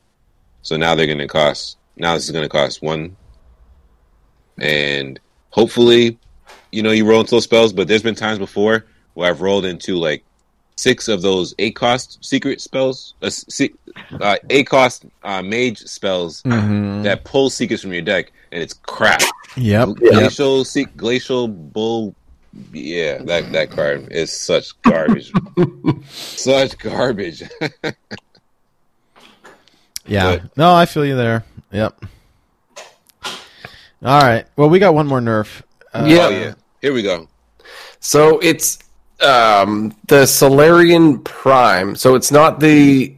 So 0.61 0.77
now 0.77 0.95
they're 0.95 1.05
going 1.05 1.19
to 1.19 1.27
cost. 1.27 1.77
Now 1.95 2.15
this 2.15 2.25
is 2.25 2.31
going 2.31 2.43
to 2.43 2.49
cost 2.49 2.81
one, 2.81 3.15
and 4.61 5.19
hopefully, 5.51 6.17
you 6.71 6.83
know, 6.83 6.91
you 6.91 7.05
roll 7.05 7.19
into 7.21 7.31
those 7.31 7.43
spells. 7.45 7.73
But 7.73 7.87
there's 7.87 8.03
been 8.03 8.15
times 8.15 8.39
before 8.39 8.85
where 9.13 9.29
I've 9.29 9.41
rolled 9.41 9.65
into 9.65 9.95
like 9.95 10.23
six 10.75 11.07
of 11.07 11.21
those 11.21 11.53
eight 11.59 11.75
cost 11.75 12.23
secret 12.23 12.61
spells, 12.61 13.13
uh, 13.21 13.29
se- 13.29 13.73
uh, 14.21 14.37
eight 14.49 14.67
cost 14.67 15.05
uh, 15.23 15.41
mage 15.41 15.79
spells 15.79 16.41
Mhm. 16.43 17.03
that 17.03 17.23
pull 17.25 17.49
secrets 17.49 17.81
from 17.83 17.91
your 17.93 18.01
deck, 18.01 18.31
and 18.51 18.63
it's 18.63 18.73
crap. 18.73 19.21
Yep. 19.57 19.89
Yep. 20.01 20.11
Glacial, 20.13 20.63
se- 20.63 20.85
glacial 20.95 21.47
bull. 21.47 22.15
Yeah, 22.73 23.19
that 23.23 23.51
that 23.51 23.71
card 23.71 24.07
is 24.11 24.31
such 24.31 24.79
garbage. 24.83 25.31
such 26.09 26.77
garbage. 26.77 27.43
Yeah. 30.05 30.37
But- 30.37 30.57
No, 30.57 30.73
I 30.73 30.85
feel 30.85 31.05
you 31.05 31.15
there. 31.15 31.43
Yep. 31.71 32.03
All 34.03 34.21
right. 34.21 34.45
Well, 34.55 34.69
we 34.69 34.79
got 34.79 34.93
one 34.93 35.07
more 35.07 35.19
nerf. 35.19 35.61
Uh, 35.93 36.05
Yeah. 36.07 36.17
Oh 36.25 36.29
yeah, 36.29 36.53
here 36.81 36.93
we 36.93 37.01
go. 37.03 37.27
So 37.99 38.39
it's 38.39 38.79
um, 39.21 39.95
the 40.07 40.25
Solarian 40.25 41.19
Prime. 41.19 41.95
So 41.95 42.15
it's 42.15 42.31
not 42.31 42.59
the 42.59 43.15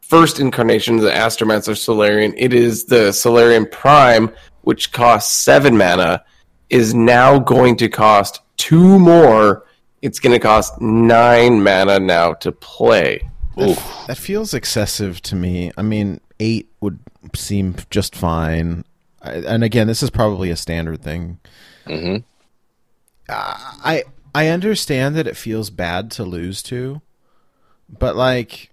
first 0.00 0.40
incarnation 0.40 0.96
of 0.96 1.02
the 1.02 1.10
Astromancer 1.10 1.76
Solarian. 1.76 2.32
It 2.36 2.54
is 2.54 2.84
the 2.84 3.12
Solarian 3.12 3.66
Prime, 3.66 4.30
which 4.62 4.92
costs 4.92 5.36
seven 5.36 5.76
mana, 5.76 6.24
is 6.70 6.94
now 6.94 7.38
going 7.38 7.76
to 7.76 7.88
cost 7.88 8.40
two 8.56 8.98
more. 8.98 9.66
It's 10.00 10.18
going 10.18 10.32
to 10.32 10.38
cost 10.40 10.80
nine 10.80 11.62
mana 11.62 11.98
now 11.98 12.32
to 12.34 12.52
play. 12.52 13.28
That, 13.56 14.04
that 14.06 14.16
feels 14.16 14.54
excessive 14.54 15.20
to 15.22 15.34
me. 15.34 15.72
I 15.76 15.82
mean, 15.82 16.20
eight 16.38 16.70
would 16.80 17.00
seem 17.34 17.74
just 17.90 18.14
fine. 18.14 18.84
And 19.28 19.64
again, 19.64 19.86
this 19.86 20.02
is 20.02 20.10
probably 20.10 20.50
a 20.50 20.56
standard 20.56 21.02
thing. 21.02 21.38
hmm 21.86 22.16
I 23.28 24.04
I 24.34 24.48
understand 24.48 25.16
that 25.16 25.26
it 25.26 25.36
feels 25.36 25.70
bad 25.70 26.10
to 26.12 26.24
lose 26.24 26.62
to, 26.64 27.02
but 27.88 28.16
like, 28.16 28.70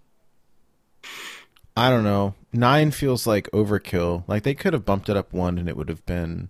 I 1.76 1.90
don't 1.90 2.04
know. 2.04 2.36
Nine 2.54 2.92
feels 2.92 3.28
like 3.28 3.50
overkill. 3.52 4.24
Like 4.28 4.44
they 4.44 4.54
could 4.54 4.74
have 4.74 4.86
bumped 4.86 5.10
it 5.10 5.18
up 5.18 5.34
one, 5.34 5.58
and 5.58 5.68
it 5.68 5.76
would 5.76 5.90
have 5.90 6.06
been 6.06 6.50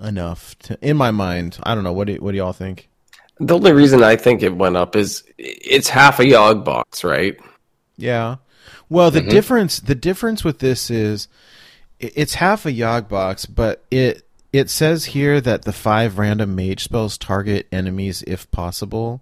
enough. 0.00 0.58
To, 0.60 0.78
in 0.82 0.96
my 0.96 1.10
mind, 1.10 1.58
I 1.62 1.74
don't 1.74 1.84
know. 1.84 1.92
What 1.92 2.08
do 2.08 2.14
what 2.16 2.32
do 2.32 2.36
y'all 2.38 2.52
think? 2.52 2.88
The 3.40 3.54
only 3.54 3.72
reason 3.72 4.02
I 4.02 4.16
think 4.16 4.42
it 4.42 4.56
went 4.56 4.76
up 4.76 4.96
is 4.96 5.22
it's 5.38 5.88
half 5.88 6.18
a 6.18 6.24
Yogg 6.24 6.64
box, 6.64 7.04
right? 7.04 7.38
Yeah. 7.96 8.36
Well, 8.88 9.10
the 9.10 9.20
difference 9.20 9.80
the 9.80 9.94
difference 9.94 10.44
with 10.44 10.58
this 10.58 10.90
is 10.90 11.28
it's 12.00 12.34
half 12.34 12.64
a 12.66 12.72
Yogg 12.72 13.08
box, 13.08 13.46
but 13.46 13.84
it 13.90 14.22
it 14.52 14.70
says 14.70 15.06
here 15.06 15.40
that 15.40 15.62
the 15.62 15.72
five 15.72 16.18
random 16.18 16.54
mage 16.54 16.84
spells 16.84 17.18
target 17.18 17.66
enemies 17.70 18.22
if 18.26 18.50
possible, 18.50 19.20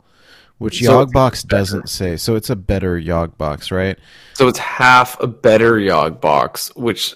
which 0.59 0.83
So 0.83 1.05
Yogg 1.05 1.13
box 1.13 1.43
doesn't 1.43 1.89
say. 1.89 2.17
So 2.17 2.35
it's 2.37 2.51
a 2.51 2.57
better 2.57 3.01
Yogg 3.01 3.37
box, 3.37 3.71
right? 3.71 3.99
So 4.35 4.47
it's 4.49 4.59
half 4.59 5.21
a 5.21 5.27
better 5.27 5.75
Yogg 5.75 6.21
box, 6.21 6.75
which 6.77 7.15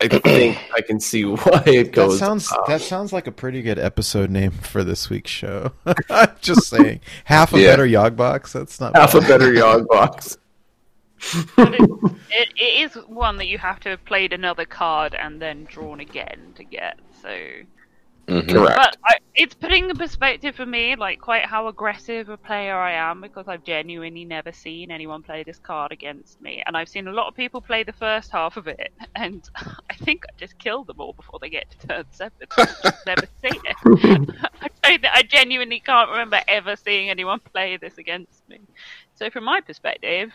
I 0.00 0.06
think 0.06 0.56
I 0.72 0.80
can 0.80 1.00
see 1.00 1.24
why 1.24 1.62
it 1.66 1.90
goes. 1.92 2.20
That 2.20 2.26
sounds 2.26 2.52
up. 2.52 2.66
that 2.68 2.80
sounds 2.80 3.12
like 3.12 3.26
a 3.26 3.32
pretty 3.32 3.62
good 3.62 3.80
episode 3.80 4.30
name 4.30 4.52
for 4.52 4.84
this 4.84 5.10
week's 5.10 5.30
show. 5.32 5.72
I'm 6.10 6.30
just 6.40 6.68
saying, 6.68 7.00
half 7.24 7.52
a 7.52 7.60
Yeah. 7.60 7.70
better 7.72 7.86
Yogg 7.86 8.14
box. 8.14 8.52
That's 8.52 8.78
not 8.78 8.94
half 8.96 9.14
a 9.14 9.20
better 9.22 9.50
Yogg 9.52 9.88
box. 9.88 10.36
But 11.60 11.74
it, 11.74 11.84
it, 12.30 12.48
it 12.56 12.90
is 12.90 12.94
one 13.06 13.36
that 13.38 13.46
you 13.48 13.58
have 13.58 13.80
to 13.80 13.90
have 13.90 14.04
played 14.04 14.32
another 14.32 14.64
card 14.66 15.14
and 15.14 15.40
then 15.40 15.66
drawn 15.66 16.00
again 16.00 16.52
to 16.56 16.64
get. 16.64 16.96
So, 17.22 17.28
hmm 18.28 18.42
Correct. 18.48 18.74
but 18.74 18.96
I, 19.04 19.16
it's 19.34 19.54
putting 19.54 19.88
in 19.90 19.96
perspective 19.96 20.54
for 20.54 20.66
me, 20.66 20.96
like 20.96 21.20
quite 21.20 21.46
how 21.46 21.68
aggressive 21.68 22.28
a 22.28 22.36
player 22.38 22.76
I 22.76 22.92
am, 22.92 23.20
because 23.20 23.48
I've 23.48 23.64
genuinely 23.64 24.24
never 24.24 24.52
seen 24.52 24.90
anyone 24.90 25.22
play 25.22 25.44
this 25.44 25.58
card 25.58 25.92
against 25.92 26.40
me, 26.40 26.62
and 26.66 26.76
I've 26.76 26.88
seen 26.88 27.08
a 27.08 27.12
lot 27.12 27.28
of 27.28 27.34
people 27.34 27.60
play 27.62 27.84
the 27.84 27.92
first 27.92 28.30
half 28.32 28.56
of 28.56 28.66
it, 28.68 28.90
and 29.14 29.42
I 29.90 29.94
think 30.04 30.22
I 30.28 30.32
just 30.38 30.58
killed 30.58 30.88
them 30.88 31.00
all 31.00 31.14
before 31.14 31.38
they 31.40 31.50
get 31.50 31.70
to 31.70 31.86
turn 31.88 32.04
seven. 32.10 32.32
I've 32.84 32.94
never 33.06 33.26
seen 33.44 33.60
it. 33.64 33.76
I, 34.84 34.96
don't- 34.98 35.14
I 35.14 35.22
genuinely 35.22 35.80
can't 35.80 36.10
remember 36.10 36.40
ever 36.48 36.76
seeing 36.76 37.10
anyone 37.10 37.40
play 37.54 37.76
this 37.76 37.98
against 37.98 38.42
me. 38.48 38.58
So, 39.14 39.30
from 39.30 39.44
my 39.44 39.60
perspective, 39.60 40.30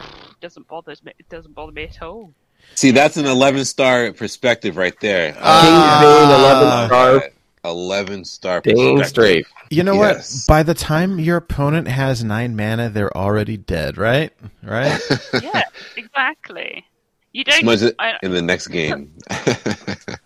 it 0.00 0.40
doesn't 0.40 0.66
bother 0.68 0.94
me. 1.04 1.12
It 1.18 1.28
doesn't 1.28 1.54
bother 1.54 1.72
me 1.72 1.84
at 1.84 2.02
all. 2.02 2.32
See, 2.74 2.90
that's 2.90 3.16
an 3.16 3.26
11 3.26 3.64
star 3.64 4.12
perspective 4.12 4.76
right 4.76 4.98
there. 5.00 5.36
Ah. 5.40 6.00
King. 6.00 6.90
Bane, 6.90 7.20
11 7.20 7.20
star, 7.20 7.30
11 7.64 8.24
star 8.24 8.60
dang 8.60 8.74
perspective. 8.74 9.08
straight. 9.08 9.46
You 9.70 9.82
know 9.82 9.94
Yes. 9.94 10.46
what? 10.46 10.52
By 10.52 10.62
the 10.62 10.74
time 10.74 11.18
your 11.20 11.36
opponent 11.38 11.88
has 11.88 12.22
nine 12.24 12.56
mana, 12.56 12.88
they're 12.90 13.16
already 13.16 13.56
dead, 13.56 13.96
right? 13.98 14.32
Right? 14.62 15.00
Yeah, 15.42 15.62
exactly. 15.96 16.84
You 17.32 17.44
don't. 17.44 17.60
Smudge 17.60 17.82
it 17.82 17.94
I, 17.98 18.14
in 18.22 18.32
the 18.32 18.42
next 18.42 18.68
game. 18.68 19.12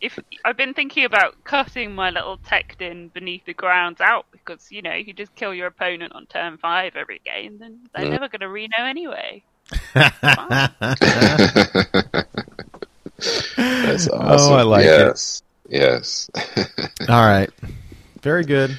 if 0.00 0.18
I've 0.44 0.56
been 0.56 0.74
thinking 0.74 1.04
about 1.04 1.42
cutting 1.44 1.94
my 1.94 2.10
little 2.10 2.38
Tectin 2.38 3.12
beneath 3.12 3.44
the 3.44 3.54
grounds 3.54 4.00
out 4.00 4.26
because 4.32 4.70
you 4.70 4.82
know 4.82 4.94
you 4.94 5.12
just 5.12 5.34
kill 5.34 5.54
your 5.54 5.66
opponent 5.68 6.12
on 6.14 6.26
turn 6.26 6.58
five 6.58 6.96
every 6.96 7.20
game, 7.24 7.58
then 7.58 7.80
they're 7.94 8.06
Mm. 8.06 8.10
never 8.10 8.28
going 8.28 8.40
to 8.40 8.48
reno 8.48 8.76
anyway. 8.78 9.42
That's 9.94 10.18
Oh. 14.12 14.54
I 14.54 14.62
like 14.62 14.84
it. 14.84 14.88
yes. 14.88 15.42
Yes. 15.68 16.30
All 17.08 17.24
right. 17.24 17.50
Very 18.22 18.44
good. 18.44 18.78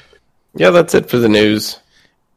Yeah, 0.55 0.69
that's 0.71 0.93
it 0.93 1.09
for 1.09 1.17
the 1.17 1.29
news. 1.29 1.79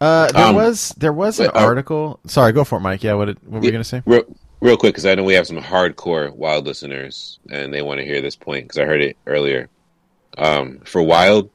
Uh, 0.01 0.31
there 0.33 0.47
Um, 0.47 0.55
was 0.55 0.95
there 0.99 1.13
was 1.13 1.41
an 1.41 1.51
wait, 1.53 1.61
uh, 1.61 1.65
article. 1.67 2.21
Sorry, 2.27 2.53
go 2.53 2.65
for 2.65 2.77
it, 2.79 2.81
Mike. 2.81 3.03
Yeah, 3.03 3.15
what 3.15 3.27
did, 3.27 3.39
what 3.47 3.61
were 3.61 3.67
you 3.67 3.73
gonna 3.73 3.85
say? 3.85 4.03
real, 4.07 4.23
real 4.61 4.77
quick, 4.77 4.93
because 4.95 5.07
I 5.07 5.15
know 5.15 5.25
we 5.25 5.35
have 5.35 5.47
some 5.47 5.59
hardcore 5.59 6.31
Wild 6.35 6.67
listeners, 6.67 7.39
and 7.51 7.73
they 7.73 7.83
want 7.83 7.99
to 8.01 8.07
hear 8.07 8.21
this 8.21 8.37
point 8.37 8.65
because 8.67 8.79
I 8.79 8.85
heard 8.85 9.03
it 9.03 9.17
earlier. 9.27 9.69
Um, 10.37 10.81
for 10.85 11.03
Wild, 11.03 11.51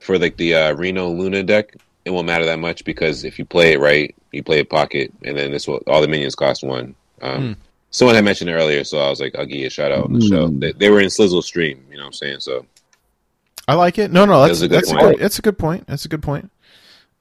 for 0.00 0.18
like 0.18 0.36
the 0.36 0.54
uh, 0.54 0.74
Reno 0.74 1.08
Luna 1.08 1.42
deck, 1.42 1.74
it 2.04 2.10
won't 2.10 2.26
matter 2.26 2.44
that 2.46 2.58
much 2.58 2.84
because 2.84 3.24
if 3.24 3.38
you 3.38 3.44
play 3.44 3.72
it 3.72 3.80
right, 3.80 4.14
you 4.32 4.42
play 4.42 4.58
it 4.60 4.70
pocket, 4.70 5.12
and 5.24 5.36
then 5.36 5.50
this 5.50 5.66
will 5.68 5.82
all 5.86 6.00
the 6.00 6.08
minions 6.08 6.34
cost 6.34 6.62
one. 6.64 6.94
Um, 7.22 7.40
Hmm. 7.40 7.52
Someone 7.92 8.14
had 8.14 8.24
mentioned 8.24 8.48
it 8.48 8.52
earlier, 8.54 8.84
so 8.84 8.98
I 9.00 9.10
was 9.10 9.20
like, 9.20 9.34
I'll 9.36 9.44
give 9.44 9.58
you 9.58 9.66
a 9.66 9.70
shout 9.70 9.90
out 9.90 10.04
on 10.04 10.12
the 10.12 10.20
show. 10.24 10.46
They, 10.46 10.70
they 10.70 10.90
were 10.90 11.00
in 11.00 11.08
Slizzle 11.08 11.42
stream, 11.42 11.84
you 11.90 11.96
know 11.96 12.04
what 12.04 12.06
I'm 12.06 12.12
saying? 12.12 12.38
So 12.38 12.64
I 13.66 13.74
like 13.74 13.98
it. 13.98 14.12
No, 14.12 14.24
no, 14.26 14.46
that's 14.46 14.60
That's 14.60 14.62
a 14.62 14.68
good 14.68 14.76
that's 14.76 14.90
a 14.92 14.94
point. 14.94 15.16
good, 15.18 15.24
it's 15.26 15.38
a 15.40 15.42
good 15.42 15.58
point. 15.58 15.86
That's 15.88 16.04
a 16.04 16.08
good 16.08 16.22
point. 16.22 16.50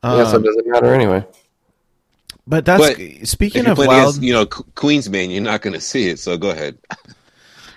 yeah, 0.04 0.26
so 0.26 0.30
it 0.34 0.36
Um, 0.36 0.44
doesn't 0.44 0.68
matter 0.68 0.94
anyway. 0.94 1.26
But 2.50 2.66
that's 2.66 2.96
But 2.96 3.28
speaking 3.28 3.68
of 3.68 3.78
wild. 3.78 3.92
against, 3.92 4.24
you 4.24 4.34
know, 4.34 4.48
Queensman, 4.48 5.32
you're 5.32 5.44
not 5.44 5.62
going 5.62 5.76
to 5.76 5.80
see 5.80 6.10
it. 6.10 6.18
So 6.18 6.36
go 6.36 6.50
ahead. 6.50 6.80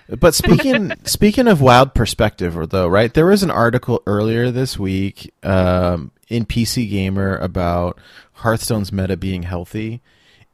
But 0.09 0.33
speaking 0.33 0.91
speaking 1.05 1.47
of 1.47 1.61
wild 1.61 1.93
perspective, 1.93 2.69
though, 2.71 2.87
right? 2.87 3.13
There 3.13 3.27
was 3.27 3.43
an 3.43 3.51
article 3.51 4.01
earlier 4.07 4.49
this 4.49 4.79
week 4.79 5.31
um, 5.43 6.11
in 6.27 6.45
PC 6.45 6.89
Gamer 6.89 7.37
about 7.37 7.99
Hearthstone's 8.33 8.91
meta 8.91 9.15
being 9.15 9.43
healthy, 9.43 10.01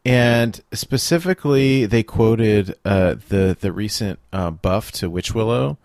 and 0.04 0.60
specifically 0.74 1.86
they 1.86 2.04
quoted 2.04 2.76
uh, 2.84 3.16
the 3.30 3.56
the 3.60 3.72
recent 3.72 4.20
uh, 4.34 4.52
buff 4.52 4.92
to 4.94 5.10
Witch 5.10 5.34
Willow, 5.34 5.78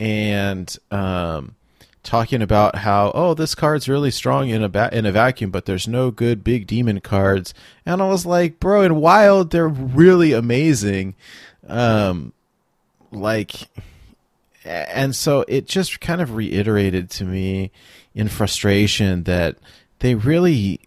and 0.00 0.74
um, 0.90 1.54
talking 2.02 2.42
about 2.42 2.76
how 2.76 3.12
oh 3.14 3.34
this 3.34 3.54
card's 3.54 3.88
really 3.88 4.10
strong 4.10 4.48
in 4.48 4.62
a 4.62 4.68
ba- 4.68 4.90
in 4.92 5.06
a 5.06 5.12
vacuum, 5.12 5.50
but 5.50 5.66
there's 5.66 5.86
no 5.86 6.10
good 6.10 6.42
big 6.42 6.66
demon 6.66 7.00
cards, 7.00 7.54
and 7.86 8.02
I 8.02 8.08
was 8.08 8.26
like, 8.26 8.58
bro, 8.60 8.82
in 8.82 8.96
Wild 8.96 9.50
they're 9.50 9.68
really 9.68 10.32
amazing. 10.32 11.14
Um, 11.68 12.32
like 13.10 13.68
and 14.64 15.14
so 15.14 15.44
it 15.48 15.66
just 15.66 16.00
kind 16.00 16.20
of 16.20 16.34
reiterated 16.34 17.10
to 17.10 17.24
me 17.24 17.70
in 18.14 18.28
frustration 18.28 19.24
that 19.24 19.56
they 20.00 20.14
really 20.14 20.80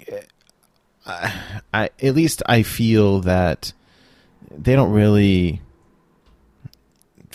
I, 1.06 1.34
I 1.74 1.90
at 2.02 2.16
least 2.16 2.42
I 2.46 2.64
feel 2.64 3.22
that 3.22 3.74
they 4.52 4.76
don't 4.76 4.92
really 4.92 5.62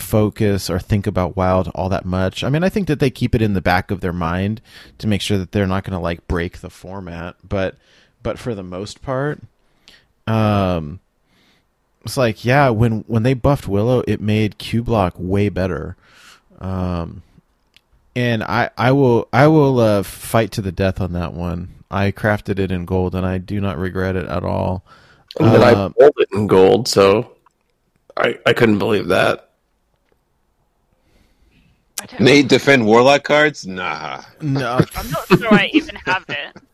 focus 0.01 0.71
or 0.71 0.79
think 0.79 1.07
about 1.07 1.37
wild 1.37 1.69
all 1.75 1.89
that 1.91 2.05
much. 2.05 2.43
I 2.45 2.49
mean, 2.51 2.65
I 2.65 2.69
think 2.69 2.89
that 2.89 3.01
they 3.01 3.11
keep 3.11 3.35
it 3.35 3.43
in 3.43 3.55
the 3.55 3.61
back 3.61 3.91
of 3.91 4.01
their 4.01 4.13
mind 4.13 4.61
to 4.99 5.07
make 5.07 5.21
sure 5.21 5.39
that 5.39 5.53
they're 5.53 5.67
not 5.67 5.85
going 5.85 5.93
to 5.95 5.99
like 6.03 6.27
break 6.29 6.59
the 6.59 6.71
format, 6.71 7.37
but 7.47 7.77
but 8.23 8.39
for 8.39 8.55
the 8.55 8.63
most 8.63 9.03
part 9.03 9.41
um 10.27 11.01
it's 12.05 12.17
like 12.17 12.45
yeah 12.45 12.69
when 12.69 13.01
when 13.07 13.23
they 13.23 13.35
buffed 13.35 13.67
willow 13.69 14.03
it 14.07 14.21
made 14.21 14.59
Cubelock 14.59 15.19
way 15.19 15.49
better 15.49 15.97
um 16.61 17.23
and 18.15 18.43
i 18.45 18.71
i 18.77 18.93
will 18.93 19.29
i 19.33 19.47
will 19.47 19.81
uh 19.81 20.03
fight 20.03 20.51
to 20.53 20.63
the 20.63 20.73
death 20.73 21.01
on 21.01 21.13
that 21.13 21.33
one 21.33 21.71
i 21.91 22.11
crafted 22.13 22.59
it 22.59 22.71
in 22.71 22.85
gold 22.85 23.15
and 23.15 23.27
i 23.27 23.39
do 23.39 23.61
not 23.61 23.79
regret 23.79 24.17
it 24.17 24.27
at 24.27 24.45
all 24.45 24.85
And 25.39 25.53
then 25.53 25.63
I 25.63 25.73
Um, 25.73 25.95
pulled 25.99 26.15
it 26.19 26.29
in 26.33 26.47
gold, 26.47 26.89
so 26.89 27.33
I, 28.17 28.39
I 28.47 28.53
couldn't 28.53 28.79
believe 28.79 29.09
that. 29.09 29.50
I 32.01 32.07
Nate 32.19 32.49
defend 32.49 32.87
Warlock 32.87 33.25
cards? 33.25 33.67
Nah. 33.67 34.23
no 34.41 34.81
I'm 34.97 35.11
not 35.11 35.27
sure 35.29 35.53
I 35.53 35.71
even 35.73 35.97
have 36.07 36.25
it. 36.29 36.57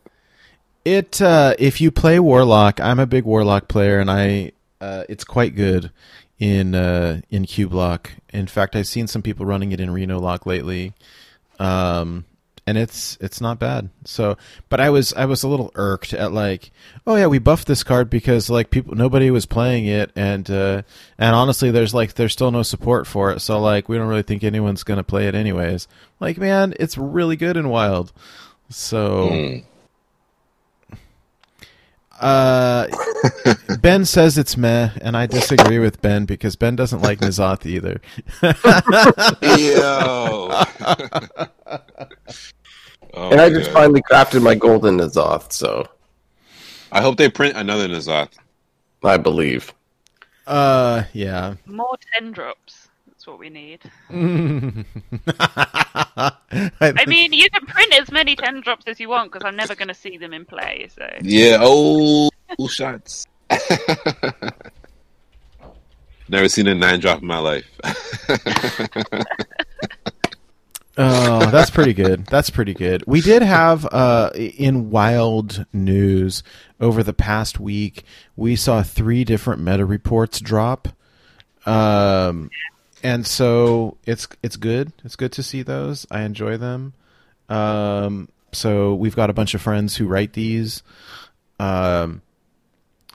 It 0.85 1.21
uh, 1.21 1.53
if 1.59 1.81
you 1.81 1.91
play 1.91 2.17
Warlock, 2.17 2.79
I'm 2.79 2.97
a 2.97 3.05
big 3.05 3.25
Warlock 3.25 3.67
player, 3.67 3.99
and 3.99 4.09
I 4.09 4.53
uh, 4.79 5.03
it's 5.09 5.25
quite 5.25 5.53
good 5.53 5.91
in 6.39 6.75
uh, 6.75 7.19
in 7.29 7.43
Cubelock. 7.43 8.07
In 8.31 8.47
fact, 8.47 8.73
I've 8.73 8.87
seen 8.87 9.05
some 9.07 9.21
people 9.21 9.45
running 9.45 9.73
it 9.73 9.81
in 9.81 9.91
Reno 9.91 10.17
Lock 10.17 10.45
lately, 10.45 10.93
um, 11.59 12.23
and 12.67 12.77
it's 12.77 13.17
it's 13.21 13.39
not 13.39 13.59
bad. 13.59 13.89
So, 14.03 14.37
but 14.67 14.81
I 14.81 14.89
was 14.89 15.13
I 15.13 15.25
was 15.25 15.41
a 15.41 15.47
little 15.47 15.71
irked 15.75 16.13
at 16.13 16.33
like, 16.33 16.69
oh 17.07 17.15
yeah, 17.15 17.27
we 17.27 17.39
buffed 17.39 17.65
this 17.65 17.81
card 17.81 18.09
because 18.09 18.49
like 18.49 18.69
people 18.69 18.93
nobody 18.93 19.31
was 19.31 19.45
playing 19.45 19.85
it, 19.85 20.11
and 20.17 20.51
uh, 20.51 20.81
and 21.17 21.33
honestly, 21.33 21.71
there's 21.71 21.93
like 21.93 22.15
there's 22.15 22.33
still 22.33 22.51
no 22.51 22.63
support 22.63 23.07
for 23.07 23.31
it. 23.31 23.39
So 23.39 23.59
like 23.59 23.87
we 23.87 23.97
don't 23.97 24.09
really 24.09 24.21
think 24.21 24.43
anyone's 24.43 24.83
gonna 24.83 25.03
play 25.03 25.27
it 25.27 25.33
anyways. 25.33 25.87
Like 26.19 26.37
man, 26.37 26.73
it's 26.77 26.97
really 26.97 27.37
good 27.37 27.55
in 27.55 27.69
Wild. 27.69 28.11
So. 28.69 29.29
Mm. 29.29 29.63
Uh, 32.19 32.87
Ben 33.79 34.03
says 34.03 34.39
it's 34.39 34.57
meh, 34.57 34.89
and 35.01 35.15
I 35.15 35.27
disagree 35.27 35.77
with 35.77 36.01
Ben 36.01 36.25
because 36.25 36.55
Ben 36.55 36.75
doesn't 36.75 37.01
like 37.01 37.19
N'Zoth 37.19 37.67
either. 37.67 38.01
Yo. 39.61 40.49
Oh 43.19 43.31
and 43.31 43.41
I 43.41 43.49
just 43.49 43.71
God. 43.71 43.81
finally 43.81 44.03
crafted 44.03 44.43
my 44.43 44.53
golden 44.53 44.99
N'Zoth, 44.99 45.51
so 45.51 45.87
I 46.91 47.01
hope 47.01 47.17
they 47.17 47.29
print 47.29 47.57
another 47.57 47.87
N'Zoth. 47.87 48.29
I 49.03 49.17
believe. 49.17 49.73
Uh, 50.45 51.03
yeah. 51.13 51.55
More 51.65 51.97
ten 52.13 52.31
drops. 52.31 52.89
That's 53.07 53.25
what 53.25 53.39
we 53.39 53.49
need. 53.49 53.79
I, 54.11 54.83
I 56.81 57.05
mean, 57.07 57.33
you 57.33 57.49
can 57.49 57.65
print 57.65 57.99
as 57.99 58.11
many 58.11 58.35
ten 58.35 58.61
drops 58.61 58.85
as 58.85 58.99
you 58.99 59.09
want 59.09 59.31
because 59.31 59.43
I'm 59.45 59.55
never 59.55 59.73
going 59.73 59.87
to 59.87 59.95
see 59.95 60.17
them 60.17 60.33
in 60.33 60.45
play. 60.45 60.87
So 60.95 61.07
Yeah. 61.21 61.57
Oh, 61.61 62.29
shots. 62.69 63.25
Never 66.29 66.49
seen 66.49 66.67
a 66.67 66.75
nine 66.75 66.99
drop 66.99 67.21
in 67.21 67.27
my 67.27 67.39
life. 67.39 67.65
Oh, 70.99 71.45
that's 71.51 71.69
pretty 71.69 71.93
good. 71.93 72.25
That's 72.25 72.49
pretty 72.49 72.73
good. 72.73 73.03
We 73.05 73.21
did 73.21 73.43
have 73.43 73.85
uh, 73.85 74.31
in 74.35 74.89
wild 74.89 75.65
news 75.71 76.41
over 76.79 77.03
the 77.03 77.13
past 77.13 77.59
week. 77.59 78.03
We 78.35 78.55
saw 78.55 78.81
three 78.81 79.23
different 79.23 79.61
meta 79.61 79.85
reports 79.85 80.39
drop, 80.39 80.87
um, 81.67 82.49
and 83.03 83.27
so 83.27 83.97
it's 84.07 84.27
it's 84.41 84.55
good. 84.55 84.91
It's 85.03 85.15
good 85.15 85.31
to 85.33 85.43
see 85.43 85.61
those. 85.61 86.07
I 86.09 86.21
enjoy 86.21 86.57
them. 86.57 86.93
Um, 87.47 88.29
so 88.51 88.95
we've 88.95 89.15
got 89.15 89.29
a 89.29 89.33
bunch 89.33 89.53
of 89.53 89.61
friends 89.61 89.95
who 89.95 90.07
write 90.07 90.33
these. 90.33 90.81
Um, 91.59 92.23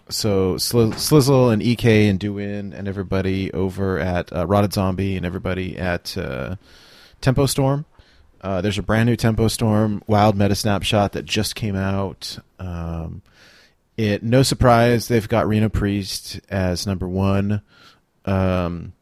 so 0.09 0.54
Sli- 0.54 0.94
Slizzle 0.94 1.52
and 1.52 1.62
Ek 1.62 1.84
and 1.84 2.18
Duin 2.20 2.72
and 2.72 2.86
everybody 2.86 3.52
over 3.52 3.98
at 3.98 4.32
uh, 4.32 4.46
Rotted 4.46 4.72
Zombie 4.72 5.16
and 5.16 5.26
everybody 5.26 5.76
at 5.76 6.16
uh, 6.16 6.56
Tempo 7.22 7.46
Storm. 7.46 7.86
Uh, 8.40 8.60
there's 8.60 8.78
a 8.78 8.82
brand 8.82 9.08
new 9.08 9.16
Tempo 9.16 9.48
Storm 9.48 10.02
Wild 10.06 10.36
Meta 10.36 10.54
Snapshot 10.54 11.12
that 11.12 11.24
just 11.24 11.54
came 11.54 11.76
out. 11.76 12.38
Um, 12.58 13.22
it 13.96 14.22
no 14.22 14.42
surprise 14.42 15.08
they've 15.08 15.28
got 15.28 15.46
Reno 15.46 15.68
Priest 15.68 16.40
as 16.48 16.86
number 16.86 17.08
one, 17.08 17.62
um, 18.24 18.94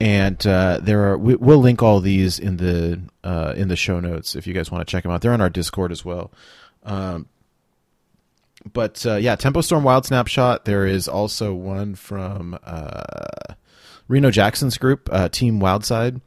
and 0.00 0.44
uh, 0.46 0.78
there 0.80 1.10
are 1.10 1.18
we, 1.18 1.34
we'll 1.34 1.58
link 1.58 1.82
all 1.82 2.00
these 2.00 2.38
in 2.38 2.56
the 2.56 3.00
uh, 3.24 3.52
in 3.56 3.68
the 3.68 3.76
show 3.76 4.00
notes 4.00 4.34
if 4.34 4.46
you 4.46 4.54
guys 4.54 4.70
want 4.70 4.86
to 4.86 4.90
check 4.90 5.02
them 5.02 5.12
out. 5.12 5.20
They're 5.20 5.32
on 5.32 5.40
our 5.40 5.50
Discord 5.50 5.92
as 5.92 6.04
well. 6.04 6.32
Um, 6.84 7.28
but 8.72 9.04
uh, 9.06 9.16
yeah, 9.16 9.36
Tempo 9.36 9.60
Storm 9.60 9.84
Wild 9.84 10.06
Snapshot. 10.06 10.64
There 10.64 10.86
is 10.86 11.08
also 11.08 11.52
one 11.52 11.94
from 11.94 12.58
uh, 12.64 13.54
Reno 14.08 14.30
Jackson's 14.30 14.78
group, 14.78 15.08
uh, 15.12 15.28
Team 15.28 15.60
Wildside. 15.60 16.20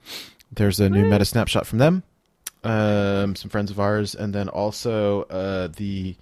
There's 0.55 0.79
a 0.79 0.89
new 0.89 1.05
meta 1.05 1.25
snapshot 1.25 1.67
from 1.67 1.79
them, 1.79 2.03
um, 2.63 3.35
some 3.35 3.49
friends 3.49 3.71
of 3.71 3.79
ours, 3.79 4.15
and 4.15 4.33
then 4.33 4.47
also 4.49 5.23
uh, 5.23 5.67
the 5.67 6.15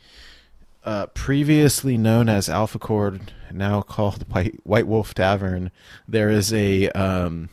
uh, 0.84 1.06
previously 1.08 1.98
known 1.98 2.30
as 2.30 2.50
Alpha 2.50 2.80
Cord, 2.80 3.32
now 3.52 3.82
called 3.82 4.26
White, 4.34 4.60
White 4.64 4.88
Wolf 4.88 5.14
Tavern. 5.14 5.72
There 6.08 6.30
is 6.30 6.54
a 6.54 6.90
um, 6.90 7.50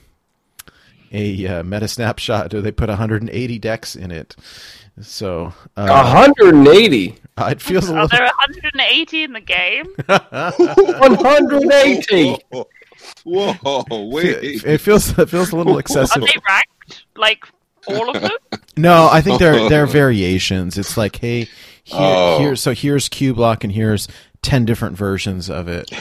a 1.12 1.46
uh, 1.46 1.62
meta 1.62 1.88
snapshot. 1.88 2.50
They 2.50 2.72
put 2.72 2.88
180 2.88 3.58
decks 3.58 3.96
in 3.96 4.10
it, 4.10 4.36
so 5.00 5.52
uh, 5.76 5.86
180. 5.86 7.16
it 7.38 7.60
feels 7.60 7.88
a 7.88 7.92
are 7.92 8.02
little. 8.02 8.08
there 8.08 8.26
180 8.26 9.22
in 9.22 9.32
the 9.32 9.40
game? 9.40 9.86
180. 10.06 12.36
Whoa, 13.24 13.84
wait. 13.90 14.26
It, 14.26 14.64
it 14.64 14.78
feels 14.78 15.16
it 15.18 15.28
feels 15.28 15.52
a 15.52 15.56
little 15.56 15.78
excessive. 15.84 16.22
Are 16.22 16.26
they 16.26 16.32
ranked? 16.48 17.04
Like 17.16 17.44
all 17.86 18.14
of 18.14 18.20
them? 18.22 18.30
No, 18.76 19.08
I 19.12 19.20
think 19.20 19.38
they're 19.40 19.68
they're 19.68 19.86
variations. 20.02 20.78
It's 20.78 20.96
like, 20.96 21.16
hey, 21.16 21.40
here, 21.84 21.98
Oh. 22.00 22.38
here 22.38 22.56
so 22.56 22.72
here's 22.72 23.08
Cubelock 23.10 23.62
and 23.62 23.72
here's 23.72 24.08
ten 24.42 24.64
different 24.64 24.96
versions 24.96 25.50
of 25.50 25.68
it. 25.68 25.92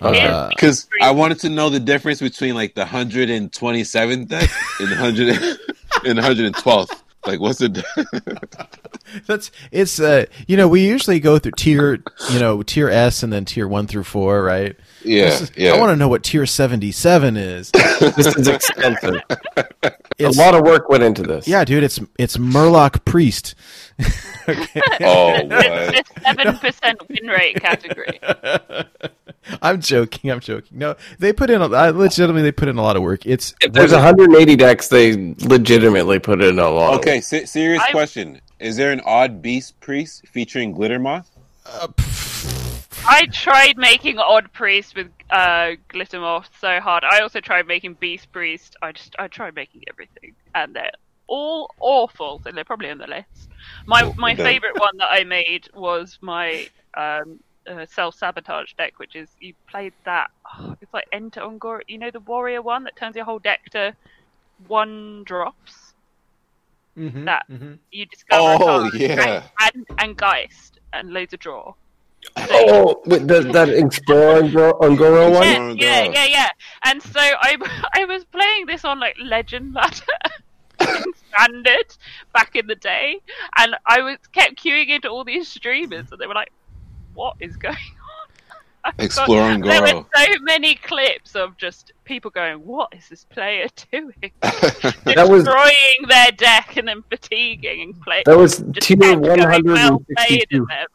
Uh, 0.00 0.48
Because 0.48 0.88
I 1.02 1.10
wanted 1.10 1.40
to 1.40 1.50
know 1.50 1.68
the 1.68 1.80
difference 1.80 2.20
between 2.20 2.54
like 2.54 2.74
the 2.74 2.84
127th 2.84 4.28
deck 4.28 4.50
and 4.80 4.88
the 4.90 4.94
100 4.96 6.54
112th. 6.54 7.00
Like, 7.26 7.40
what's 7.40 7.58
the? 7.58 7.68
di- 7.70 9.20
that's 9.26 9.50
it's 9.70 10.00
uh 10.00 10.24
you 10.48 10.56
know 10.56 10.66
we 10.68 10.86
usually 10.86 11.20
go 11.20 11.38
through 11.38 11.52
tier 11.56 12.02
you 12.32 12.38
know 12.40 12.62
tier 12.62 12.88
S 12.88 13.22
and 13.22 13.32
then 13.32 13.44
tier 13.44 13.68
one 13.68 13.86
through 13.86 14.04
four, 14.04 14.42
right? 14.42 14.76
Yeah, 15.04 15.26
is- 15.26 15.52
yeah. 15.56 15.72
I 15.72 15.78
want 15.78 15.90
to 15.90 15.96
know 15.96 16.08
what 16.08 16.22
tier 16.22 16.46
seventy 16.46 16.92
seven 16.92 17.36
is. 17.36 17.70
This 18.16 18.26
is 18.36 18.48
expensive. 18.48 19.20
It's, 20.18 20.36
a 20.36 20.40
lot 20.40 20.54
of 20.54 20.62
work 20.62 20.88
went 20.88 21.02
into 21.02 21.22
this. 21.22 21.48
yeah, 21.48 21.64
dude, 21.64 21.82
it's 21.84 22.00
it's 22.18 22.36
Murloc 22.36 23.04
Priest. 23.04 23.54
okay. 24.48 24.80
oh, 25.00 25.32
what? 25.46 25.94
It's 25.94 26.08
the 26.10 26.20
seven 26.22 26.58
percent 26.58 27.08
win 27.08 27.26
rate 27.28 27.56
category. 27.60 28.20
I'm 29.62 29.80
joking. 29.80 30.30
I'm 30.30 30.40
joking. 30.40 30.78
No, 30.78 30.96
they 31.18 31.32
put 31.32 31.50
in. 31.50 31.60
A, 31.62 31.68
I 31.70 31.90
legitimately, 31.90 32.42
they 32.42 32.52
put 32.52 32.68
in 32.68 32.78
a 32.78 32.82
lot 32.82 32.96
of 32.96 33.02
work. 33.02 33.26
It's 33.26 33.54
If 33.60 33.72
there's 33.72 33.92
180 33.92 34.56
decks, 34.56 34.88
they 34.88 35.34
legitimately 35.40 36.18
put 36.18 36.42
in 36.42 36.58
a 36.58 36.68
lot. 36.70 36.94
of 36.94 37.00
Okay, 37.00 37.20
se- 37.20 37.44
serious 37.46 37.82
I- 37.86 37.90
question. 37.90 38.40
Is 38.60 38.76
there 38.76 38.92
an 38.92 39.00
odd 39.04 39.42
beast 39.42 39.78
priest 39.80 40.26
featuring 40.28 40.72
glitter 40.72 40.98
moth? 40.98 41.28
Uh, 41.66 41.88
I 43.06 43.26
tried 43.32 43.76
making 43.76 44.18
Odd 44.18 44.52
Priest 44.52 44.96
with 44.96 45.08
uh, 45.30 45.72
Glittermoth 45.90 46.46
so 46.58 46.80
hard. 46.80 47.04
I 47.04 47.20
also 47.20 47.40
tried 47.40 47.66
making 47.66 47.94
Beast 47.94 48.32
Priest. 48.32 48.76
I 48.82 48.92
just 48.92 49.14
I 49.18 49.28
tried 49.28 49.54
making 49.54 49.82
everything, 49.88 50.34
and 50.54 50.74
they're 50.74 50.92
all 51.26 51.70
awful. 51.80 52.40
So 52.42 52.50
they're 52.52 52.64
probably 52.64 52.90
on 52.90 52.98
the 52.98 53.06
list. 53.06 53.50
My 53.86 54.02
Oh, 54.04 54.14
my 54.16 54.34
favorite 54.34 54.78
one 54.78 54.96
that 54.98 55.08
I 55.10 55.24
made 55.24 55.68
was 55.74 56.18
my 56.22 56.66
um, 56.96 57.40
uh, 57.66 57.84
self 57.86 58.14
sabotage 58.14 58.72
deck, 58.74 58.98
which 58.98 59.14
is 59.16 59.28
you 59.40 59.54
played 59.68 59.92
that. 60.04 60.30
oh, 60.58 60.76
it's 60.80 60.92
like 60.94 61.06
Enter 61.12 61.40
Ungor. 61.40 61.80
You 61.86 61.98
know 61.98 62.10
the 62.10 62.20
warrior 62.20 62.62
one 62.62 62.84
that 62.84 62.96
turns 62.96 63.16
your 63.16 63.24
whole 63.26 63.38
deck 63.38 63.70
to 63.72 63.94
one 64.66 65.24
drops. 65.24 65.92
That 66.96 67.46
you 67.90 68.06
discover. 68.06 68.56
Oh, 68.62 68.90
yeah. 68.94 69.42
and, 69.60 69.84
and 69.88 70.00
and 70.00 70.16
Geist 70.16 70.78
and 70.92 71.12
loads 71.12 71.34
of 71.34 71.40
draw. 71.40 71.74
Oh, 72.36 73.00
with 73.06 73.28
the, 73.28 73.40
that 73.52 73.68
Explorer 73.68 74.42
Ungoro 74.42 74.80
Ungoro 74.80 75.32
one? 75.32 75.42
Oh 75.42 75.46
yeah, 75.46 75.58
Oh, 75.58 75.74
yeah, 75.78 76.04
yeah, 76.12 76.24
yeah. 76.26 76.48
And 76.84 77.02
so 77.02 77.20
I, 77.20 77.56
I 77.94 78.04
was 78.04 78.24
playing 78.24 78.66
this 78.66 78.84
on 78.84 78.98
like 79.00 79.16
Legend 79.22 79.74
Ladder 79.74 80.04
Standard 81.28 81.96
back 82.32 82.56
in 82.56 82.66
the 82.66 82.74
day, 82.74 83.20
and 83.56 83.76
I 83.86 84.00
was 84.00 84.18
kept 84.32 84.56
queuing 84.62 84.88
into 84.88 85.08
all 85.08 85.24
these 85.24 85.48
streamers, 85.48 86.10
and 86.10 86.20
they 86.20 86.26
were 86.26 86.34
like, 86.34 86.52
"What 87.14 87.36
is 87.40 87.56
going 87.56 87.74
on?" 87.74 88.58
I've 88.84 88.96
got- 88.98 89.04
Exploring 89.04 89.60
There 89.62 89.80
were 89.80 90.04
so 90.14 90.26
many 90.42 90.74
clips 90.74 91.34
of 91.36 91.56
just 91.56 91.92
people 92.04 92.30
going, 92.30 92.58
"What 92.66 92.92
is 92.94 93.08
this 93.08 93.24
player 93.24 93.66
doing?" 93.92 94.32
That 94.42 95.26
was- 95.28 95.44
Destroying 95.44 96.08
their 96.08 96.32
deck 96.32 96.76
and 96.76 96.88
then 96.88 97.02
fatiguing 97.08 97.82
and 97.82 98.00
playing. 98.02 98.24
That 98.26 98.36
was 98.36 98.58
just 98.58 98.86
tier 98.86 98.98
kept 98.98 99.22
going 99.22 99.38
well 99.38 99.56
played 99.56 99.64
162. 99.64 100.56
in 100.56 100.64
them. 100.66 100.86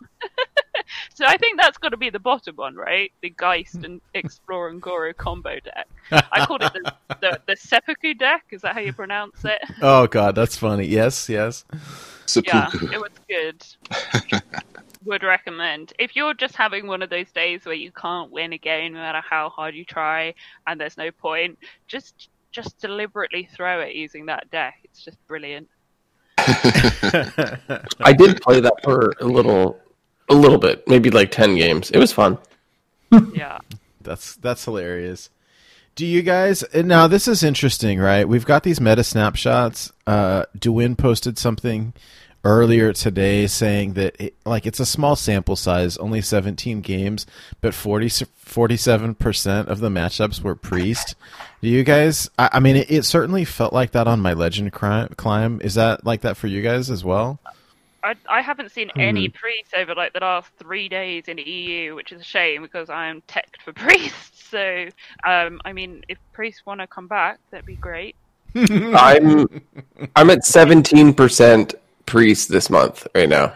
so 1.13 1.25
I 1.25 1.37
think 1.37 1.59
that's 1.59 1.77
got 1.77 1.89
to 1.89 1.97
be 1.97 2.09
the 2.09 2.19
bottom 2.19 2.55
one, 2.55 2.75
right? 2.75 3.11
The 3.21 3.29
Geist 3.29 3.83
and 3.83 4.01
Explore 4.13 4.69
Un'Goro 4.69 5.15
combo 5.15 5.59
deck. 5.59 5.87
I 6.11 6.45
called 6.45 6.63
it 6.63 6.73
the, 6.73 6.93
the, 7.21 7.41
the 7.47 7.55
Seppuku 7.55 8.13
deck. 8.13 8.45
Is 8.51 8.61
that 8.61 8.73
how 8.73 8.81
you 8.81 8.93
pronounce 8.93 9.43
it? 9.45 9.61
oh 9.81 10.07
god, 10.07 10.35
that's 10.35 10.57
funny. 10.57 10.87
Yes, 10.87 11.29
yes. 11.29 11.65
Yeah, 12.45 12.69
it 12.73 13.01
was 13.01 13.11
good. 13.27 14.41
Would 15.05 15.23
recommend. 15.23 15.93
If 15.97 16.15
you're 16.15 16.33
just 16.33 16.55
having 16.55 16.85
one 16.85 17.01
of 17.01 17.09
those 17.09 17.31
days 17.31 17.65
where 17.65 17.73
you 17.73 17.91
can't 17.91 18.31
win 18.31 18.53
a 18.53 18.57
game 18.57 18.93
no 18.93 18.99
matter 18.99 19.21
how 19.27 19.49
hard 19.49 19.73
you 19.73 19.85
try 19.85 20.33
and 20.67 20.79
there's 20.79 20.97
no 20.97 21.09
point, 21.09 21.57
just 21.87 22.29
just 22.51 22.79
deliberately 22.79 23.47
throw 23.55 23.79
it 23.81 23.95
using 23.95 24.25
that 24.27 24.49
deck. 24.51 24.75
It's 24.83 25.03
just 25.03 25.17
brilliant. 25.27 25.67
I 28.01 28.13
did 28.17 28.41
play 28.41 28.59
that 28.59 28.75
for 28.83 29.13
a 29.19 29.25
little, 29.25 29.79
a 30.29 30.35
little 30.35 30.57
bit, 30.57 30.87
maybe 30.87 31.09
like 31.09 31.31
10 31.31 31.55
games. 31.55 31.91
It 31.91 31.97
was 31.99 32.11
fun. 32.11 32.37
Yeah. 33.33 33.59
That's 34.01 34.37
that's 34.37 34.63
hilarious. 34.63 35.29
Do 35.95 36.05
you 36.05 36.21
guys 36.21 36.63
now? 36.73 37.07
This 37.07 37.27
is 37.27 37.43
interesting, 37.43 37.99
right? 37.99 38.27
We've 38.27 38.45
got 38.45 38.63
these 38.63 38.79
meta 38.79 39.03
snapshots. 39.03 39.91
Uh, 40.07 40.45
Dewin 40.57 40.95
posted 40.95 41.37
something 41.37 41.93
earlier 42.45 42.93
today 42.93 43.45
saying 43.47 43.93
that 43.93 44.15
it, 44.19 44.35
like 44.45 44.65
it's 44.65 44.79
a 44.79 44.85
small 44.85 45.17
sample 45.17 45.57
size, 45.57 45.97
only 45.97 46.21
17 46.21 46.79
games, 46.79 47.25
but 47.59 47.73
47 47.73 49.15
percent 49.15 49.67
of 49.67 49.81
the 49.81 49.89
matchups 49.89 50.41
were 50.41 50.55
priest. 50.55 51.15
Do 51.61 51.67
you 51.67 51.83
guys? 51.83 52.29
I, 52.39 52.49
I 52.53 52.59
mean, 52.61 52.77
it, 52.77 52.89
it 52.89 53.03
certainly 53.03 53.43
felt 53.43 53.73
like 53.73 53.91
that 53.91 54.07
on 54.07 54.21
my 54.21 54.33
legend 54.33 54.71
climb. 54.71 55.59
Is 55.61 55.75
that 55.75 56.05
like 56.05 56.21
that 56.21 56.37
for 56.37 56.47
you 56.47 56.61
guys 56.61 56.89
as 56.89 57.03
well? 57.03 57.39
I, 58.03 58.15
I 58.29 58.41
haven't 58.41 58.71
seen 58.71 58.89
Hmm. 58.95 58.99
any 59.01 59.29
priests 59.29 59.73
over 59.75 59.93
like 59.95 60.13
the 60.13 60.19
last 60.19 60.49
three 60.57 60.89
days 60.89 61.25
in 61.27 61.37
the 61.37 61.43
EU, 61.43 61.95
which 61.95 62.11
is 62.11 62.21
a 62.21 62.23
shame 62.23 62.61
because 62.61 62.89
I 62.89 63.07
am 63.07 63.21
teched 63.27 63.61
for 63.63 63.73
priests. 63.85 64.49
So, 64.49 64.87
um, 65.25 65.61
I 65.65 65.73
mean, 65.73 66.03
if 66.07 66.17
priests 66.33 66.65
want 66.65 66.81
to 66.81 66.87
come 66.87 67.07
back, 67.07 67.39
that'd 67.51 67.65
be 67.65 67.75
great. 67.75 68.15
I'm 68.55 69.45
I'm 70.15 70.29
at 70.29 70.43
seventeen 70.43 71.13
percent 71.13 71.75
priest 72.07 72.49
this 72.49 72.69
month 72.69 73.05
right 73.13 73.29
now. 73.29 73.53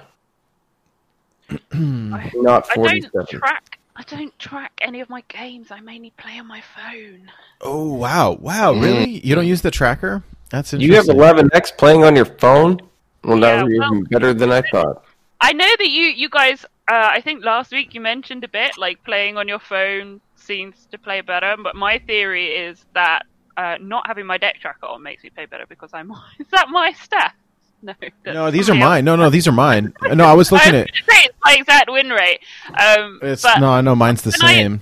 Not 1.74 2.68
I 2.72 2.76
don't 2.76 3.28
track. 3.28 3.80
I 3.96 4.04
don't 4.04 4.38
track 4.40 4.72
any 4.82 5.02
of 5.02 5.10
my 5.10 5.24
games. 5.30 5.72
I 5.72 5.80
mainly 5.80 6.12
play 6.18 6.38
on 6.40 6.48
my 6.48 6.62
phone. 6.76 7.32
Oh 7.62 7.94
wow, 7.94 8.34
wow! 8.34 8.74
Really? 8.74 9.26
You 9.26 9.36
don't 9.36 9.48
use 9.48 9.62
the 9.62 9.72
tracker? 9.72 10.24
That's 10.50 10.74
You 10.74 10.96
have 10.96 11.10
eleven 11.10 11.50
X 11.54 11.72
playing 11.72 12.04
on 12.04 12.16
your 12.16 12.26
phone? 12.26 12.80
Well, 13.24 13.38
now 13.38 13.48
Yeah, 13.48 13.66
you're 13.68 13.80
well- 13.80 13.92
even 13.96 14.04
better 14.06 14.34
than 14.34 14.52
I 14.52 14.62
thought. 14.72 15.04
I 15.42 15.52
know 15.54 15.68
that 15.80 15.90
you 15.90 16.04
you 16.06 16.30
guys. 16.30 16.64
Uh, 16.90 17.10
I 17.12 17.22
think 17.22 17.44
last 17.44 17.72
week 17.72 17.94
you 17.94 18.02
mentioned 18.02 18.44
a 18.44 18.48
bit 18.48 18.78
like 18.78 19.04
playing 19.04 19.38
on 19.38 19.48
your 19.48 19.60
phone 19.60 20.22
seems 20.36 20.88
to 20.92 20.98
play 20.98 21.22
better, 21.22 21.56
but 21.62 21.76
my 21.76 22.00
theory 22.00 22.48
is 22.48 22.86
that 22.94 23.24
uh, 23.58 23.76
not 23.82 24.08
having 24.08 24.26
my 24.26 24.38
deck 24.38 24.56
tracker 24.62 24.86
on 24.88 25.04
makes 25.04 25.24
me 25.24 25.30
play 25.30 25.46
better 25.46 25.66
because 25.68 25.90
I'm. 25.94 26.12
Is 26.40 26.48
that 26.52 26.70
my 26.70 26.92
stat? 26.94 27.34
No. 27.82 27.94
No, 28.26 28.50
these 28.52 28.70
are 28.70 28.72
somebody 28.74 28.80
mine. 28.90 29.06
No, 29.06 29.16
no, 29.18 29.30
these 29.30 29.46
are 29.48 29.52
mine. 29.52 29.94
No, 30.14 30.26
I 30.26 30.34
was 30.34 30.50
else. 30.52 30.62
I 30.62 30.66
looking 30.72 30.80
was 30.80 30.84
at. 30.84 31.06
gonna 31.08 31.20
say 31.20 31.26
it's 31.26 31.38
my 31.44 31.56
exact 31.60 31.92
win 31.92 32.10
rate. 32.10 32.40
Um, 32.80 33.20
It's 33.22 33.42
but 33.44 33.60
no, 33.60 33.70
I 33.70 33.82
know 33.82 33.96
mine's 33.96 34.22
the 34.22 34.30
when 34.42 34.50
I- 34.50 34.54
same. 34.54 34.82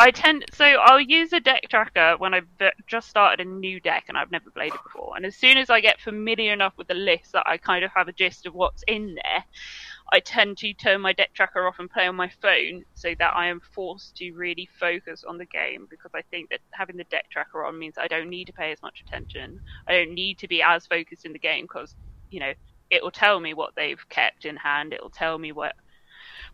I 0.00 0.10
tend 0.12 0.46
so 0.54 0.64
I'll 0.64 0.98
use 0.98 1.34
a 1.34 1.40
deck 1.40 1.68
tracker 1.68 2.14
when 2.16 2.32
I've 2.32 2.48
just 2.86 3.10
started 3.10 3.46
a 3.46 3.50
new 3.50 3.80
deck 3.80 4.06
and 4.08 4.16
I've 4.16 4.30
never 4.30 4.50
played 4.50 4.72
it 4.72 4.80
before. 4.82 5.12
And 5.14 5.26
as 5.26 5.36
soon 5.36 5.58
as 5.58 5.68
I 5.68 5.82
get 5.82 6.00
familiar 6.00 6.54
enough 6.54 6.72
with 6.78 6.88
the 6.88 6.94
list 6.94 7.32
that 7.32 7.46
I 7.46 7.58
kind 7.58 7.84
of 7.84 7.90
have 7.94 8.08
a 8.08 8.12
gist 8.12 8.46
of 8.46 8.54
what's 8.54 8.82
in 8.88 9.16
there, 9.16 9.44
I 10.10 10.20
tend 10.20 10.56
to 10.58 10.72
turn 10.72 11.02
my 11.02 11.12
deck 11.12 11.34
tracker 11.34 11.66
off 11.66 11.78
and 11.78 11.90
play 11.90 12.06
on 12.06 12.16
my 12.16 12.30
phone 12.40 12.86
so 12.94 13.14
that 13.18 13.36
I 13.36 13.48
am 13.48 13.60
forced 13.74 14.16
to 14.16 14.32
really 14.32 14.70
focus 14.80 15.22
on 15.22 15.36
the 15.36 15.44
game 15.44 15.86
because 15.90 16.12
I 16.14 16.22
think 16.30 16.48
that 16.48 16.60
having 16.70 16.96
the 16.96 17.04
deck 17.04 17.26
tracker 17.30 17.66
on 17.66 17.78
means 17.78 17.96
I 17.98 18.08
don't 18.08 18.30
need 18.30 18.46
to 18.46 18.54
pay 18.54 18.72
as 18.72 18.80
much 18.80 19.04
attention. 19.06 19.60
I 19.86 19.92
don't 19.92 20.14
need 20.14 20.38
to 20.38 20.48
be 20.48 20.62
as 20.62 20.86
focused 20.86 21.26
in 21.26 21.34
the 21.34 21.38
game 21.38 21.64
because 21.64 21.94
you 22.30 22.40
know 22.40 22.54
it 22.88 23.02
will 23.02 23.10
tell 23.10 23.38
me 23.38 23.52
what 23.52 23.74
they've 23.76 24.08
kept 24.08 24.46
in 24.46 24.56
hand. 24.56 24.94
It 24.94 25.02
will 25.02 25.10
tell 25.10 25.36
me 25.36 25.52
what 25.52 25.74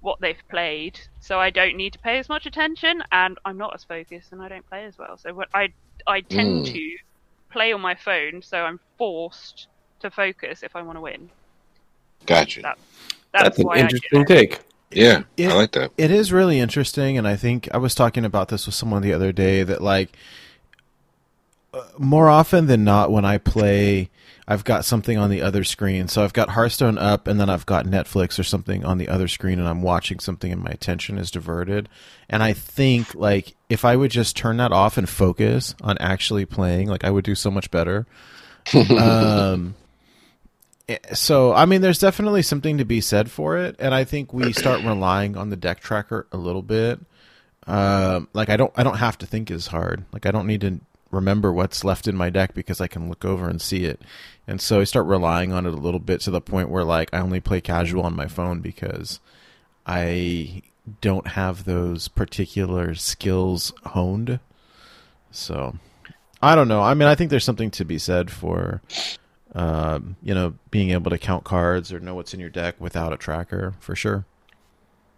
what 0.01 0.21
they've 0.21 0.41
played, 0.51 0.99
so 1.21 1.39
I 1.41 1.51
don't 1.51 1.77
need 1.77 1.93
to 1.95 1.99
pay 1.99 2.19
as 2.19 2.29
much 2.29 2.47
attention, 2.47 3.03
and 3.13 3.39
I'm 3.45 3.57
not 3.59 3.75
as 3.75 3.85
focused, 3.85 4.33
and 4.33 4.43
I 4.43 4.49
don't 4.49 4.67
play 4.69 4.85
as 4.85 4.97
well. 4.99 5.17
So 5.17 5.33
what 5.35 5.49
I 5.55 5.73
I 6.07 6.21
tend 6.21 6.67
Mm. 6.67 6.73
to 6.73 6.97
play 7.51 7.73
on 7.73 7.81
my 7.81 7.95
phone, 7.95 8.43
so 8.43 8.59
I'm 8.59 8.79
forced 8.99 9.67
to 10.01 10.11
focus 10.11 10.63
if 10.63 10.77
I 10.77 10.83
want 10.83 10.97
to 10.97 11.01
win. 11.01 11.31
Gotcha. 12.27 12.61
That's, 12.63 12.81
That's, 13.33 13.59
an 13.59 13.65
why 13.67 13.77
I 13.77 13.79
interesting 13.81 14.21
it. 14.23 14.27
take. 14.29 14.61
Yeah, 14.91 15.23
It- 15.37 15.51
I 15.51 15.55
like 15.55 15.73
that. 15.73 15.91
It 15.99 16.11
is 16.11 16.33
really 16.33 16.61
interesting, 16.61 17.19
and 17.19 17.27
I 17.27 17.35
think 17.37 17.69
I 17.75 17.79
was 17.79 17.95
talking 17.95 18.25
about 18.25 18.49
this 18.49 18.67
with 18.67 18.75
someone 18.75 19.03
the 19.03 19.13
other 19.13 19.33
day 19.33 19.63
that 19.63 19.83
like 19.83 20.17
uh, 21.75 21.83
more 21.99 22.29
often 22.29 22.67
than 22.67 22.85
not 22.85 23.11
when 23.11 23.25
I 23.25 23.39
play, 23.39 24.11
I've 24.49 24.63
got 24.63 24.85
something 24.85 25.19
on 25.19 25.29
the 25.29 25.43
other 25.43 25.65
screen. 25.65 26.07
So 26.07 26.23
I've 26.23 26.33
got 26.33 26.51
Hearthstone 26.51 26.99
up, 26.99 27.27
and 27.27 27.41
then 27.41 27.51
I've 27.51 27.67
got 27.67 27.85
Netflix 27.85 28.39
or 28.39 28.45
something 28.45 28.85
on 28.85 28.99
the 28.99 29.09
other 29.09 29.27
screen, 29.27 29.59
and 29.59 29.67
I'm 29.67 29.83
watching 29.83 30.21
something, 30.21 30.53
and 30.53 30.63
my 30.63 30.71
attention 30.71 31.19
is 31.19 31.33
diverted. 31.33 31.89
And 32.29 32.43
I 32.43 32.53
think 32.53 33.15
like 33.15 33.57
if 33.69 33.85
I 33.85 33.97
would 33.97 34.13
just 34.13 34.37
turn 34.37 34.59
that 34.59 34.73
off 34.73 34.97
and 34.97 35.09
focus 35.09 35.75
on 35.83 35.99
actually 35.99 36.45
playing, 36.45 36.89
like 36.89 37.03
I 37.03 37.11
would 37.11 37.25
do 37.25 37.35
so 37.35 37.51
much 37.51 37.73
better. 37.73 38.07
um, 38.99 39.75
eh, 40.89 40.99
so 41.13 41.53
I 41.53 41.67
mean, 41.67 41.81
there's 41.81 41.99
definitely 41.99 42.43
something 42.43 42.79
to 42.79 42.85
be 42.85 43.01
said 43.01 43.29
for 43.29 43.59
it, 43.59 43.75
and 43.81 43.93
I 43.93 44.05
think 44.05 44.33
we 44.33 44.53
start 44.53 44.85
relying 44.85 45.37
on 45.37 45.51
the 45.51 45.57
deck 45.57 45.81
tracker 45.81 46.29
a 46.31 46.37
little 46.37 46.63
bit. 46.63 47.01
Um, 47.67 48.29
like 48.33 48.49
I 48.49 48.57
don't, 48.57 48.73
I 48.77 48.85
don't 48.85 48.99
have 48.99 49.19
to 49.19 49.27
think 49.27 49.51
as 49.51 49.67
hard. 49.67 50.05
Like 50.13 50.25
I 50.25 50.31
don't 50.31 50.47
need 50.47 50.61
to 50.61 50.81
remember 51.11 51.53
what's 51.53 51.85
left 51.85 52.09
in 52.09 52.17
my 52.17 52.31
deck 52.31 52.55
because 52.55 52.81
I 52.81 52.87
can 52.87 53.09
look 53.09 53.25
over 53.25 53.49
and 53.49 53.61
see 53.61 53.85
it. 53.85 54.03
And 54.47 54.61
so 54.61 54.81
I 54.81 54.85
start 54.85 55.07
relying 55.07 55.53
on 55.53 55.67
it 55.67 55.75
a 55.75 55.77
little 55.77 56.01
bit 56.01 56.21
to 56.23 56.31
the 56.31 56.41
point 56.41 56.69
where 56.69 56.85
like 56.85 57.13
I 57.13 57.19
only 57.19 57.41
play 57.41 57.61
casual 57.61 58.05
on 58.05 58.17
my 58.17 58.27
phone 58.27 58.61
because 58.61 59.21
I 59.87 60.63
don't 61.01 61.29
have 61.29 61.65
those 61.65 62.09
particular 62.09 62.95
skills 62.95 63.73
honed. 63.85 64.41
So 65.31 65.77
I 66.43 66.55
don't 66.55 66.69
know. 66.69 66.83
I 66.83 66.95
mean, 66.95 67.09
I 67.09 67.15
think 67.15 67.31
there's 67.31 67.45
something 67.45 67.71
to 67.73 67.85
be 67.85 67.99
said 67.99 68.31
for 68.31 68.83
um, 69.55 70.17
you 70.23 70.35
know, 70.35 70.55
being 70.71 70.91
able 70.91 71.11
to 71.11 71.19
count 71.19 71.45
cards 71.45 71.91
or 71.93 71.99
know 71.99 72.15
what's 72.15 72.35
in 72.35 72.41
your 72.41 72.51
deck 72.51 72.75
without 72.79 73.13
a 73.15 73.17
tracker 73.17 73.75
for 73.81 73.97
sure. 73.97 74.27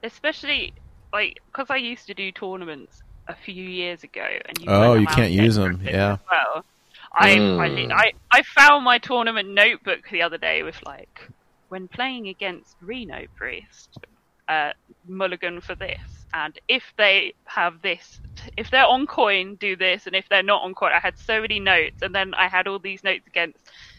especially 0.04 0.72
like 1.12 1.40
because 1.46 1.70
I 1.70 1.76
used 1.76 2.06
to 2.06 2.14
do 2.14 2.30
tournaments 2.30 3.02
a 3.28 3.34
few 3.34 3.62
years 3.62 4.02
ago, 4.04 4.26
and 4.46 4.58
you 4.58 4.64
Oh, 4.68 4.94
you 4.94 5.06
can't 5.06 5.32
use 5.32 5.56
them. 5.56 5.80
yeah. 5.84 6.16
Well, 6.30 6.64
I, 7.14 7.32
I 7.32 7.36
Mm. 7.36 7.92
I 7.92 8.12
I 8.30 8.42
found 8.42 8.84
my 8.84 8.98
tournament 8.98 9.48
notebook 9.50 10.08
the 10.10 10.22
other 10.22 10.38
day 10.38 10.62
with 10.62 10.80
like 10.84 11.28
when 11.68 11.88
playing 11.88 12.28
against 12.28 12.76
Reno 12.80 13.26
Priest, 13.36 13.98
uh, 14.48 14.72
mulligan 15.06 15.60
for 15.60 15.74
this, 15.74 16.26
and 16.32 16.58
if 16.68 16.82
they 16.96 17.34
have 17.44 17.82
this, 17.82 18.20
if 18.56 18.70
they're 18.70 18.86
on 18.86 19.06
coin, 19.06 19.56
do 19.56 19.76
this, 19.76 20.06
and 20.06 20.16
if 20.16 20.26
they're 20.28 20.42
not 20.42 20.62
on 20.62 20.74
coin, 20.74 20.92
I 20.92 20.98
had 21.00 21.18
so 21.18 21.40
many 21.40 21.60
notes, 21.60 22.02
and 22.02 22.14
then 22.14 22.32
I 22.34 22.48
had 22.48 22.66
all 22.66 22.78
these 22.78 23.04
notes 23.04 23.26
against 23.26 23.58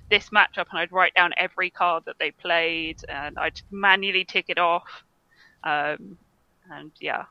this 0.10 0.30
matchup, 0.30 0.66
and 0.72 0.80
I'd 0.80 0.92
write 0.92 1.14
down 1.14 1.34
every 1.38 1.70
card 1.70 2.04
that 2.06 2.18
they 2.20 2.32
played, 2.32 3.04
and 3.10 3.38
I'd 3.38 3.62
manually 3.70 4.26
tick 4.26 4.46
it 4.50 4.58
off, 4.58 5.04
um, 5.64 6.18
and 6.72 6.92
yeah. 7.00 7.26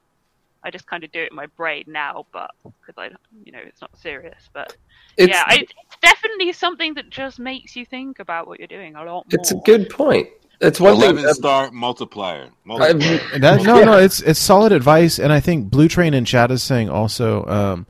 I 0.65 0.71
just 0.71 0.87
kind 0.87 1.05
of 1.05 1.13
do 1.13 1.21
it 1.23 1.31
in 1.31 1.37
my 1.37 1.47
brain 1.47 1.85
now, 1.87 2.27
but 2.33 2.51
because 2.63 2.95
I, 2.99 3.11
you 3.45 3.53
know, 3.53 3.61
it's 3.65 3.81
not 3.81 3.97
serious. 3.99 4.49
But 4.53 4.77
It's, 5.17 5.33
yeah, 5.33 5.45
I, 5.47 5.59
it's 5.61 5.73
definitely 6.03 6.53
something 6.53 6.95
that 6.95 7.11
just 7.11 7.39
makes 7.39 7.77
you 7.77 7.85
think 7.87 8.19
about 8.19 8.47
what 8.49 8.59
you're 8.59 8.67
doing 8.69 8.95
a 8.97 8.99
lot 9.05 9.07
more. 9.07 9.25
it's 9.31 9.53
a 9.53 9.57
good 9.65 9.89
point. 9.89 10.29
It's 10.61 10.81
one 10.81 10.99
thing. 10.99 11.11
Eleven 11.11 11.33
star 11.35 11.71
multiplier. 11.71 12.49
multiplier. 12.65 12.91
I've- 13.31 13.39
That, 13.39 13.63
no, 13.63 13.85
no, 13.85 13.97
it's 13.99 14.21
it's 14.21 14.41
solid 14.41 14.73
advice, 14.73 15.21
and 15.21 15.33
I 15.33 15.39
think 15.39 15.71
Blue 15.71 15.87
Train 15.87 16.15
and 16.15 16.27
chat 16.27 16.51
is 16.51 16.65
saying 16.65 16.91
also 16.91 17.47
um, 17.47 17.87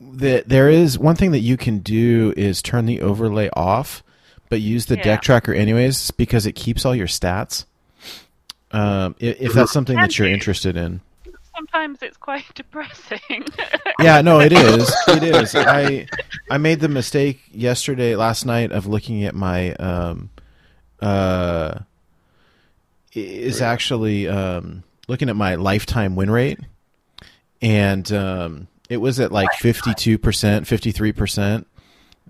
that 0.00 0.48
there 0.48 0.68
is 0.68 0.98
one 0.98 1.14
thing 1.14 1.30
that 1.30 1.38
you 1.40 1.56
can 1.56 1.78
do 1.78 2.34
is 2.36 2.60
turn 2.62 2.86
the 2.86 3.00
overlay 3.00 3.48
off, 3.54 4.02
but 4.48 4.60
use 4.60 4.86
the 4.86 4.96
Yeah. 4.96 5.04
deck 5.04 5.22
tracker 5.22 5.52
anyways 5.54 6.10
because 6.10 6.46
it 6.46 6.52
keeps 6.56 6.84
all 6.84 6.96
your 6.96 7.06
stats. 7.06 7.66
Um, 8.72 9.14
if, 9.18 9.40
if 9.40 9.52
that's 9.52 9.72
something 9.72 9.96
that 9.96 10.18
you're 10.18 10.28
interested 10.28 10.76
in, 10.76 11.00
Sometimes 11.60 11.98
it's 12.00 12.16
quite 12.16 12.46
depressing. 12.54 13.44
yeah, 14.00 14.22
no, 14.22 14.40
it 14.40 14.50
is. 14.50 14.90
It 15.08 15.22
is. 15.22 15.54
I 15.54 16.06
I 16.50 16.56
made 16.56 16.80
the 16.80 16.88
mistake 16.88 17.42
yesterday, 17.52 18.16
last 18.16 18.46
night, 18.46 18.72
of 18.72 18.86
looking 18.86 19.24
at 19.24 19.34
my 19.34 19.74
um, 19.74 20.30
uh, 21.02 21.80
is 23.12 23.60
actually 23.60 24.26
um, 24.26 24.84
looking 25.06 25.28
at 25.28 25.36
my 25.36 25.56
lifetime 25.56 26.16
win 26.16 26.30
rate, 26.30 26.60
and 27.60 28.10
um, 28.10 28.68
it 28.88 28.96
was 28.96 29.20
at 29.20 29.30
like 29.30 29.52
fifty 29.58 29.92
two 29.92 30.16
percent, 30.16 30.66
fifty 30.66 30.92
three 30.92 31.12
percent. 31.12 31.66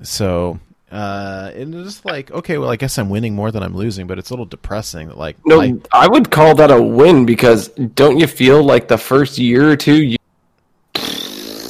So. 0.02 0.58
Uh, 0.90 1.52
and 1.54 1.74
it's 1.74 1.84
just 1.94 2.04
like 2.04 2.30
okay, 2.32 2.58
well, 2.58 2.68
I 2.70 2.76
guess 2.76 2.98
I'm 2.98 3.08
winning 3.10 3.34
more 3.34 3.50
than 3.50 3.62
I'm 3.62 3.76
losing, 3.76 4.06
but 4.06 4.18
it's 4.18 4.30
a 4.30 4.32
little 4.32 4.44
depressing. 4.46 5.08
That 5.08 5.16
like, 5.18 5.36
no, 5.46 5.58
life- 5.58 5.76
I 5.92 6.08
would 6.08 6.30
call 6.30 6.54
that 6.56 6.70
a 6.70 6.82
win 6.82 7.26
because 7.26 7.68
don't 7.68 8.18
you 8.18 8.26
feel 8.26 8.62
like 8.64 8.88
the 8.88 8.98
first 8.98 9.38
year 9.38 9.70
or 9.70 9.76
two, 9.76 10.02
you, 10.02 10.16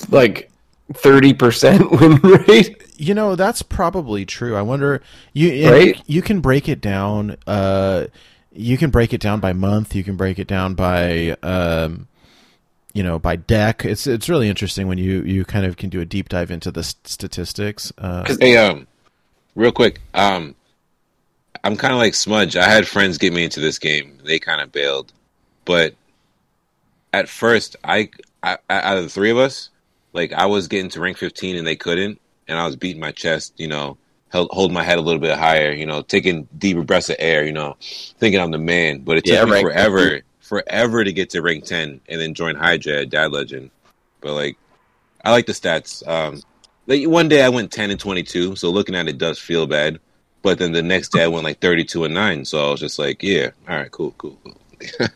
like 0.09 0.51
thirty 0.95 1.35
percent 1.35 1.91
win 2.01 2.17
rate? 2.17 2.77
You 2.97 3.15
know, 3.15 3.35
that's 3.37 3.63
probably 3.63 4.25
true. 4.27 4.57
I 4.57 4.63
wonder 4.63 5.03
you 5.33 5.71
Right? 5.71 6.03
you 6.07 6.23
can 6.23 6.41
break 6.41 6.69
it 6.69 6.81
down 6.81 7.37
uh 7.47 8.07
you 8.53 8.77
can 8.77 8.91
break 8.91 9.13
it 9.15 9.21
down 9.21 9.41
by 9.41 9.53
month, 9.53 9.95
you 9.95 10.03
can 10.05 10.17
break 10.17 10.39
it 10.39 10.47
down 10.49 10.75
by 10.75 11.37
um 11.43 12.07
you 12.93 13.05
know, 13.05 13.19
by 13.21 13.37
deck. 13.37 13.85
It's 13.85 14.07
it's 14.09 14.29
really 14.29 14.49
interesting 14.49 14.89
when 14.89 14.99
you 14.99 15.23
you 15.23 15.45
kind 15.45 15.65
of 15.65 15.77
can 15.77 15.91
do 15.91 16.01
a 16.01 16.05
deep 16.05 16.29
dive 16.29 16.51
into 16.51 16.71
the 16.73 16.81
s- 16.81 16.97
statistics. 17.05 17.93
Uh 17.97 18.25
Hey, 18.41 18.57
um, 18.57 18.87
real 19.61 19.73
quick, 19.73 20.01
um, 20.15 20.57
I'm 21.63 21.77
kind 21.77 21.93
of 21.93 21.99
like 21.99 22.15
Smudge. 22.15 22.57
I 22.57 22.65
had 22.69 22.87
friends 22.89 23.19
get 23.19 23.33
me 23.33 23.45
into 23.45 23.61
this 23.61 23.79
game. 23.79 24.19
They 24.25 24.39
kind 24.39 24.61
of 24.61 24.73
bailed, 24.73 25.13
but 25.65 25.97
at 27.13 27.29
first, 27.29 27.77
I, 27.85 28.11
I 28.43 28.59
out 28.71 28.99
of 28.99 29.05
the 29.05 29.11
three 29.11 29.31
of 29.31 29.39
us, 29.39 29.71
like 30.13 30.33
I 30.33 30.47
was 30.47 30.69
getting 30.69 30.91
to 30.91 31.01
rank 31.01 31.19
15 31.19 31.57
and 31.57 31.67
they 31.67 31.77
couldn't, 31.77 32.21
and 32.49 32.59
I 32.59 32.67
was 32.67 32.77
beating 32.77 33.01
my 33.01 33.13
chest, 33.13 33.55
you 33.59 33.69
know, 33.69 33.99
held, 34.31 34.49
holding 34.53 34.75
my 34.75 34.83
head 34.85 34.99
a 34.99 35.03
little 35.03 35.21
bit 35.21 35.37
higher, 35.39 35.73
you 35.73 35.87
know, 35.87 36.03
taking 36.03 36.49
deeper 36.57 36.83
breaths 36.83 37.11
of 37.11 37.17
air, 37.19 37.45
you 37.45 37.53
know, 37.53 37.77
thinking 38.19 38.41
I'm 38.41 38.51
the 38.53 38.59
man. 38.59 39.01
But 39.01 39.19
it 39.19 39.27
took 39.27 39.43
Yeah, 39.43 39.45
me 39.45 39.53
forever, 39.53 40.23
forever 40.41 41.05
to 41.05 41.13
get 41.13 41.31
to 41.31 41.43
rank 41.43 41.65
10 41.65 42.01
and 42.09 42.21
then 42.21 42.35
join 42.35 42.57
Hydra 42.57 43.03
at 43.03 43.11
Dad 43.11 43.33
Legend. 43.33 43.71
But 44.21 44.35
like, 44.35 44.59
I 45.25 45.33
like 45.33 45.47
the 45.47 45.53
stats. 45.53 46.07
Um, 46.09 46.43
like 46.87 47.07
one 47.07 47.29
day 47.29 47.43
I 47.43 47.49
went 47.49 47.73
10 47.73 47.91
and 47.91 48.01
22, 48.01 48.57
so 48.57 48.71
looking 48.71 48.95
at 48.95 49.09
it 49.09 49.19
does 49.19 49.39
feel 49.39 49.67
bad. 49.67 50.01
But 50.43 50.59
then 50.59 50.73
the 50.73 50.83
next 50.83 51.13
day 51.13 51.25
I 51.25 51.29
went 51.29 51.45
like 51.45 51.61
32 51.61 52.05
and 52.05 52.15
9. 52.15 52.45
So 52.47 52.67
I 52.67 52.71
was 52.71 52.81
just 52.81 52.99
like, 52.99 53.23
yeah, 53.23 53.51
all 53.69 53.77
right, 53.77 53.91
cool, 53.91 54.15
cool, 54.19 54.39
cool. 54.43 54.57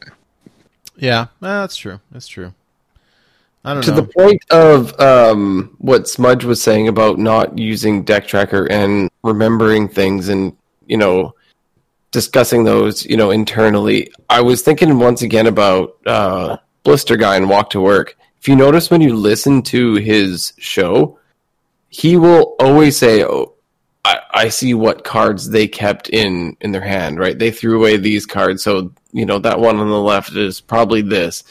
Yeah, 0.96 1.26
that's 1.40 1.76
true. 1.76 2.00
That's 2.12 2.28
true. 2.28 2.54
I 3.64 3.74
don't 3.74 3.82
to 3.84 3.90
know. 3.90 3.96
the 3.96 4.06
point 4.08 4.44
of 4.50 4.98
um, 5.00 5.74
what 5.78 6.08
Smudge 6.08 6.44
was 6.44 6.62
saying 6.62 6.88
about 6.88 7.18
not 7.18 7.58
using 7.58 8.04
deck 8.04 8.26
tracker 8.26 8.66
and 8.70 9.10
remembering 9.22 9.88
things 9.88 10.28
and 10.28 10.56
you 10.86 10.98
know 10.98 11.34
discussing 12.10 12.62
those 12.62 13.04
you 13.06 13.16
know 13.16 13.30
internally 13.30 14.12
i 14.28 14.40
was 14.40 14.62
thinking 14.62 14.98
once 14.98 15.22
again 15.22 15.46
about 15.46 15.96
uh, 16.06 16.56
blister 16.84 17.16
guy 17.16 17.36
and 17.36 17.48
walk 17.48 17.70
to 17.70 17.80
work 17.80 18.16
if 18.38 18.46
you 18.46 18.54
notice 18.54 18.90
when 18.90 19.00
you 19.00 19.16
listen 19.16 19.62
to 19.62 19.94
his 19.94 20.52
show 20.58 21.18
he 21.94 22.16
will 22.16 22.56
always 22.58 22.96
say 22.96 23.22
oh 23.22 23.52
I, 24.04 24.18
I 24.34 24.48
see 24.48 24.74
what 24.74 25.04
cards 25.04 25.48
they 25.48 25.68
kept 25.68 26.08
in 26.08 26.56
in 26.60 26.72
their 26.72 26.82
hand 26.82 27.18
right? 27.18 27.38
They 27.38 27.52
threw 27.52 27.78
away 27.78 27.96
these 27.96 28.26
cards. 28.26 28.62
So 28.64 28.92
you 29.12 29.24
know 29.24 29.38
that 29.38 29.60
one 29.60 29.78
on 29.78 29.88
the 29.88 30.00
left 30.00 30.34
is 30.34 30.60
probably 30.60 31.02
this. 31.02 31.44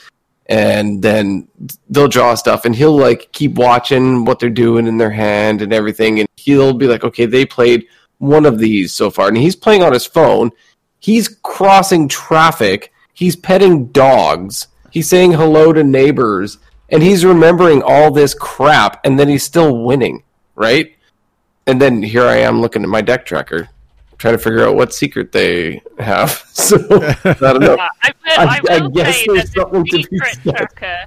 And 0.48 1.02
then 1.02 1.48
they'll 1.90 2.10
draw 2.10 2.36
stuff 2.36 2.66
and 2.66 2.76
he'll 2.76 2.98
like 2.98 3.32
keep 3.32 3.54
watching 3.54 4.26
what 4.26 4.40
they're 4.40 4.50
doing 4.50 4.86
in 4.86 4.98
their 4.98 5.10
hand 5.10 5.62
and 5.62 5.72
everything. 5.72 6.20
And 6.20 6.28
he'll 6.36 6.74
be 6.74 6.88
like 6.88 7.06
okay 7.06 7.26
they 7.26 7.46
played 7.46 7.88
one 8.18 8.46
of 8.46 8.60
these 8.60 8.94
so 8.94 9.10
far. 9.10 9.30
And 9.30 9.38
he's 9.38 9.56
playing 9.56 9.82
on 9.82 9.94
his 9.94 10.06
phone. 10.06 10.52
He's 11.00 11.30
crossing 11.42 12.10
traffic. 12.10 12.92
He's 13.14 13.38
petting 13.38 13.88
dogs. 13.88 14.68
He's 14.92 15.08
saying 15.08 15.32
hello 15.32 15.72
to 15.72 15.84
neighbors. 15.86 16.58
And 16.90 17.02
he's 17.02 17.24
remembering 17.24 17.82
all 17.82 18.12
this 18.12 18.34
crap. 18.34 19.04
And 19.06 19.18
then 19.18 19.30
he's 19.30 19.44
still 19.44 19.84
winning 19.84 20.24
right 20.56 20.96
and 21.68 21.82
then 21.82 22.02
here 22.04 22.24
i 22.26 22.38
am 22.38 22.62
looking 22.62 22.84
at 22.84 22.90
my 22.90 23.02
deck 23.02 23.26
tracker 23.26 23.70
trying 24.18 24.34
to 24.36 24.38
figure 24.38 24.66
out 24.66 24.76
what 24.76 24.94
secret 24.94 25.32
they 25.32 25.82
have 26.00 26.30
so 26.54 26.78
i 27.24 27.34
don't 27.34 27.60
know 27.62 27.76
Uh, 27.76 27.88
I, 28.02 28.12
will, 28.24 28.50
I- 28.50 28.62
I, 28.70 28.76
I 28.86 28.90
guess 28.90 29.16
say 29.18 29.26
there's 29.28 29.54
something 29.54 29.84
the 29.84 29.90
to 29.90 29.98
be 29.98 30.04
secret 30.04 30.36
said. 30.44 30.56
tracker, 30.56 30.98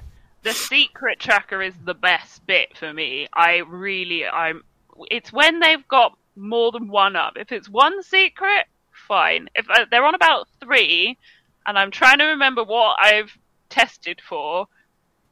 the 0.43 0.53
secret 0.53 1.19
tracker 1.19 1.61
is 1.61 1.73
the 1.85 1.93
best 1.93 2.45
bit 2.45 2.77
for 2.77 2.93
me. 2.93 3.27
I 3.33 3.57
really, 3.67 4.25
I'm. 4.25 4.63
It's 5.11 5.33
when 5.33 5.59
they've 5.59 5.85
got 5.89 6.17
more 6.37 6.71
than 6.71 6.87
one 6.87 7.15
up. 7.17 7.33
If 7.35 7.51
it's 7.51 7.67
one 7.67 8.01
secret, 8.03 8.65
fine. 9.07 9.49
If 9.55 9.69
uh, 9.69 9.85
they're 9.91 10.05
on 10.05 10.15
about 10.15 10.47
three, 10.61 11.17
and 11.65 11.77
I'm 11.77 11.91
trying 11.91 12.19
to 12.19 12.25
remember 12.25 12.63
what 12.63 12.95
I've 13.01 13.31
tested 13.69 14.21
for, 14.27 14.67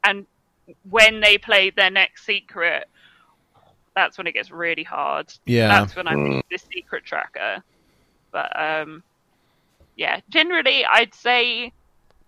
and 0.04 0.26
when 0.90 1.20
they 1.20 1.38
play 1.38 1.70
their 1.70 1.90
next 1.90 2.26
secret, 2.26 2.86
that's 3.96 4.18
when 4.18 4.28
it 4.28 4.34
gets 4.34 4.52
really 4.52 4.84
hard. 4.84 5.32
Yeah. 5.46 5.68
That's 5.68 5.96
when 5.96 6.06
I 6.06 6.14
Mm. 6.14 6.36
pick 6.36 6.46
the 6.50 6.58
secret 6.58 7.04
tracker. 7.04 7.64
But 8.30 8.52
um, 8.60 9.02
yeah, 9.96 10.20
generally 10.28 10.84
I'd 10.84 11.14
say 11.14 11.72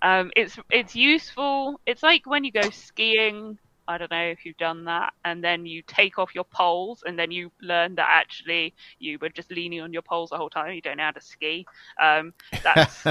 um, 0.03 0.33
it's 0.35 0.59
it's 0.71 0.97
useful. 0.97 1.81
It's 1.87 2.03
like 2.03 2.27
when 2.27 2.43
you 2.45 2.51
go 2.51 2.71
skiing. 2.71 3.59
I 3.91 3.97
don't 3.97 4.11
know 4.11 4.23
if 4.27 4.45
you've 4.45 4.59
done 4.59 4.85
that, 4.85 5.15
and 5.25 5.43
then 5.43 5.65
you 5.65 5.83
take 5.87 6.19
off 6.19 6.35
your 6.35 6.45
poles, 6.45 7.03
and 7.07 7.19
then 7.19 7.31
you 7.31 7.51
learn 7.63 7.95
that 7.95 8.09
actually 8.11 8.75
you 8.99 9.19
were 9.19 9.31
just 9.31 9.51
leaning 9.51 9.81
on 9.81 9.95
your 9.95 10.03
poles 10.03 10.29
the 10.29 10.37
whole 10.37 10.51
time. 10.51 10.75
You 10.75 10.83
don't 10.83 10.99
know 10.99 11.05
how 11.05 11.13
to 11.13 11.23
ski. 11.23 11.67
Um, 12.01 12.35
that's 12.63 13.03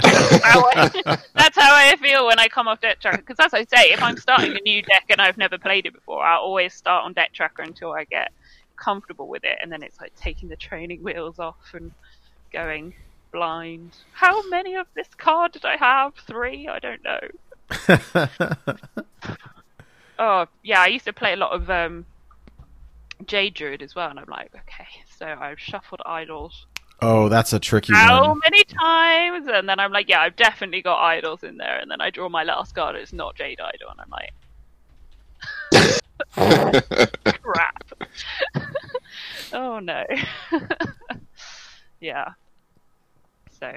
how 0.44 0.70
I, 0.76 0.92
that's 1.36 1.58
how 1.58 1.74
I 1.74 1.96
feel 1.96 2.28
when 2.28 2.38
I 2.40 2.48
come 2.48 2.68
off 2.68 2.80
deck 2.80 3.00
tracker. 3.02 3.24
Because 3.26 3.44
as 3.44 3.56
I 3.56 3.64
say, 3.66 3.92
if 3.92 4.04
I'm 4.04 4.18
starting 4.18 4.56
a 4.56 4.62
new 4.62 4.84
deck 4.84 5.06
and 5.10 5.20
I've 5.20 5.38
never 5.38 5.58
played 5.58 5.88
it 5.88 5.94
before, 5.94 6.24
I'll 6.24 6.42
always 6.42 6.76
start 6.76 7.06
on 7.06 7.14
deck 7.14 7.34
tracker 7.34 7.64
until 7.64 7.94
I 7.94 8.04
get 8.04 8.32
comfortable 8.78 9.28
with 9.28 9.44
it, 9.44 9.58
and 9.62 9.72
then 9.72 9.84
it's 9.84 10.00
like 10.00 10.16
taking 10.16 10.50
the 10.50 10.56
training 10.56 11.04
wheels 11.04 11.40
off 11.40 11.74
and 11.74 11.92
going 12.52 12.94
blind. 13.32 13.96
How 14.14 14.48
many 14.50 14.76
of 14.76 14.88
this 14.96 15.10
card 15.18 15.52
did 15.52 15.66
I 15.66 15.78
have? 15.78 16.14
Three? 16.16 16.68
I 16.68 16.80
don't 16.80 17.04
know. 17.04 17.20
Oh 20.20 20.48
yeah, 20.64 20.82
I 20.82 20.88
used 20.88 21.06
to 21.06 21.14
play 21.14 21.34
a 21.34 21.36
lot 21.36 21.52
of 21.52 21.70
um, 21.70 22.04
J 23.28 23.52
Druid 23.52 23.84
as 23.84 23.94
well, 23.94 24.10
and 24.10 24.18
I'm 24.20 24.26
like, 24.28 24.50
okay, 24.52 24.88
so 25.16 25.28
I've 25.28 25.60
shuffled 25.60 26.02
idols 26.08 26.66
oh, 27.02 27.30
that's 27.30 27.54
a 27.54 27.60
tricky 27.60 27.94
how 27.94 28.30
one. 28.30 28.40
many 28.44 28.64
times? 28.64 29.48
And 29.52 29.68
then 29.68 29.80
I'm 29.80 29.92
like, 29.92 30.10
yeah, 30.10 30.22
I've 30.22 30.36
definitely 30.36 30.82
got 30.82 31.00
idols 31.00 31.44
in 31.44 31.58
there. 31.58 31.80
And 31.80 31.90
then 31.90 32.02
I 32.02 32.10
draw 32.10 32.30
my 32.30 32.44
last 32.44 32.76
card, 32.76 32.96
it's 32.96 33.14
not 33.14 33.36
Jade 33.36 33.60
Idol, 33.60 33.90
and 33.92 34.02
I'm 34.02 34.10
like, 34.10 34.34
crap. 37.42 37.84
oh 39.54 39.80
no. 39.80 40.04
yeah. 42.00 42.32
So 43.60 43.72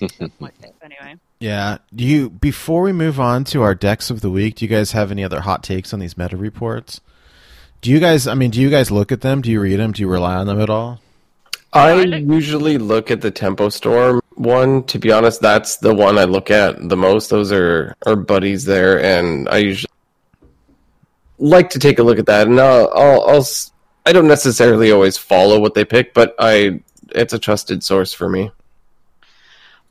that's 0.00 0.40
my 0.40 0.50
tip 0.60 0.74
anyway. 0.82 1.16
Yeah. 1.40 1.78
Do 1.94 2.04
you 2.04 2.30
before 2.30 2.82
we 2.82 2.92
move 2.92 3.20
on 3.20 3.44
to 3.44 3.62
our 3.62 3.74
decks 3.74 4.10
of 4.10 4.20
the 4.20 4.30
week, 4.30 4.56
do 4.56 4.64
you 4.64 4.68
guys 4.68 4.92
have 4.92 5.10
any 5.10 5.24
other 5.24 5.40
hot 5.40 5.62
takes 5.62 5.92
on 5.92 6.00
these 6.00 6.16
meta 6.16 6.36
reports? 6.36 7.00
Do 7.80 7.90
you 7.90 8.00
guys 8.00 8.26
I 8.26 8.34
mean, 8.34 8.50
do 8.50 8.60
you 8.60 8.70
guys 8.70 8.90
look 8.90 9.12
at 9.12 9.20
them? 9.20 9.42
Do 9.42 9.50
you 9.50 9.60
read 9.60 9.76
them? 9.76 9.92
Do 9.92 10.02
you 10.02 10.08
rely 10.08 10.34
on 10.36 10.46
them 10.46 10.60
at 10.60 10.70
all? 10.70 11.00
I 11.72 11.90
I 11.90 12.02
usually 12.02 12.78
look 12.78 13.10
at 13.10 13.20
the 13.20 13.32
Tempo 13.32 13.68
Storm 13.68 14.20
one. 14.36 14.84
To 14.84 14.98
be 14.98 15.10
honest, 15.10 15.40
that's 15.40 15.78
the 15.78 15.94
one 15.94 16.18
I 16.18 16.24
look 16.24 16.50
at 16.50 16.88
the 16.88 16.96
most. 16.96 17.30
Those 17.30 17.50
are 17.52 17.94
our 18.06 18.16
buddies 18.16 18.64
there, 18.64 19.02
and 19.02 19.48
I 19.48 19.58
usually 19.58 19.90
like 21.38 21.70
to 21.70 21.78
take 21.78 21.98
a 21.98 22.02
look 22.02 22.18
at 22.18 22.26
that. 22.26 22.46
And 22.46 22.60
I'll, 22.60 22.90
I'll, 22.94 23.22
I'll 23.28 23.46
I 24.06 24.12
don't 24.12 24.28
necessarily 24.28 24.90
always 24.90 25.16
follow 25.16 25.58
what 25.58 25.74
they 25.74 25.84
pick, 25.84 26.12
but 26.14 26.34
I 26.38 26.80
it's 27.10 27.32
a 27.32 27.38
trusted 27.38 27.82
source 27.82 28.12
for 28.12 28.28
me. 28.28 28.50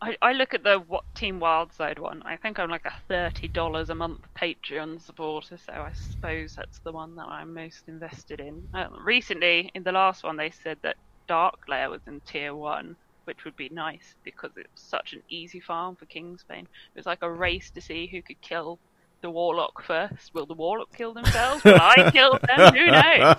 I, 0.02 0.18
I 0.22 0.34
look 0.34 0.53
at 0.53 0.64
the 0.64 0.80
what 0.80 1.03
Team 1.15 1.40
Wildside 1.40 1.98
one. 1.98 2.22
I 2.24 2.36
think 2.36 2.60
I'm 2.60 2.70
like 2.70 2.86
a 2.86 2.94
thirty 3.07 3.48
dollars 3.48 3.90
a 3.90 3.95
month 3.95 4.20
Patreon 4.36 5.02
supporter, 5.02 5.57
so 5.57 5.74
I 5.74 5.94
suppose 5.94 6.56
that's 6.56 6.80
the 6.80 6.91
one 6.91 7.15
that 7.15 7.28
I'm 7.28 7.53
most 7.53 7.84
invested 7.88 8.40
in. 8.40 8.68
Uh, 8.74 8.88
recently, 9.03 9.72
in 9.74 9.84
the 9.84 9.91
last 9.91 10.24
one, 10.24 10.38
they 10.38 10.52
said 10.52 10.78
that 10.82 10.98
Darkglare 11.30 11.90
was 11.90 12.02
in 12.06 12.20
tier 12.22 12.53
one, 12.53 12.95
which 13.24 13.45
would 13.45 13.56
be 13.56 13.70
nice 13.70 14.15
because 14.24 14.52
it's 14.57 14.82
such 14.82 15.14
an 15.14 15.24
easy 15.30 15.61
farm 15.61 15.95
for 15.95 16.06
Kingsbane. 16.06 16.64
It 16.65 16.98
was 16.98 17.06
like 17.06 17.22
a 17.22 17.32
race 17.32 17.70
to 17.72 17.82
see 17.82 18.06
who 18.07 18.22
could 18.22 18.41
kill 18.41 18.80
the 19.24 19.32
Warlock 19.32 19.82
first. 19.82 20.36
Will 20.36 20.45
the 20.45 20.54
Warlock 20.54 20.95
kill 20.95 21.14
themselves? 21.14 21.64
Will 21.64 21.80
I 21.80 22.12
kill 22.12 22.38
them? 22.48 22.76
Who 22.76 22.86
knows? 22.91 23.38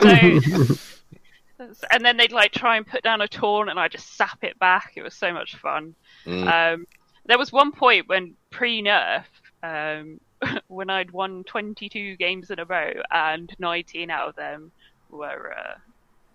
Great. 0.00 0.78
So, 1.58 1.86
and 1.90 2.04
then 2.04 2.16
they'd 2.16 2.32
like 2.32 2.52
try 2.52 2.76
and 2.76 2.86
put 2.86 3.02
down 3.02 3.20
a 3.20 3.28
taunt, 3.28 3.68
and 3.68 3.78
I 3.78 3.88
just 3.88 4.16
sap 4.16 4.42
it 4.42 4.58
back. 4.58 4.92
It 4.96 5.02
was 5.02 5.14
so 5.14 5.32
much 5.32 5.56
fun. 5.56 5.94
Mm. 6.24 6.74
Um, 6.74 6.86
there 7.26 7.38
was 7.38 7.52
one 7.52 7.72
point 7.72 8.08
when 8.08 8.34
pre-nerf, 8.50 9.24
um, 9.62 10.20
when 10.68 10.88
I'd 10.88 11.10
won 11.10 11.44
22 11.44 12.16
games 12.16 12.50
in 12.50 12.58
a 12.58 12.64
row, 12.64 12.92
and 13.10 13.52
19 13.58 14.10
out 14.10 14.28
of 14.28 14.36
them 14.36 14.72
were 15.10 15.52
uh, 15.52 15.74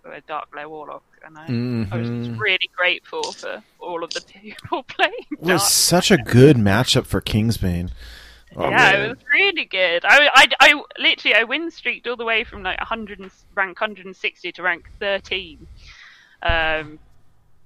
were 0.04 0.20
Darkglare 0.28 0.68
Warlock, 0.68 1.04
and 1.24 1.38
I, 1.38 1.94
I 1.94 1.98
was 1.98 2.28
really 2.30 2.70
grateful 2.76 3.32
for 3.32 3.62
all 3.78 4.04
of 4.04 4.12
the 4.12 4.20
people 4.20 4.82
playing. 4.88 5.12
It 5.32 5.40
was 5.40 5.62
Dark 5.62 5.62
such 5.62 6.10
a 6.10 6.18
good 6.18 6.56
matchup 6.56 7.06
for 7.06 7.20
Kingsbane. 7.20 7.90
Oh, 8.56 8.70
yeah, 8.70 8.76
man. 8.76 9.00
it 9.02 9.08
was 9.08 9.18
really 9.32 9.64
good. 9.64 10.04
I, 10.04 10.30
I, 10.32 10.46
I 10.60 10.82
literally 10.98 11.34
I 11.34 11.42
win 11.42 11.70
streaked 11.70 12.06
all 12.06 12.16
the 12.16 12.24
way 12.24 12.44
from 12.44 12.62
like 12.62 12.78
100 12.78 13.18
and, 13.18 13.30
rank 13.54 13.80
160 13.80 14.52
to 14.52 14.62
rank 14.62 14.88
13, 15.00 15.66
um, 16.42 16.98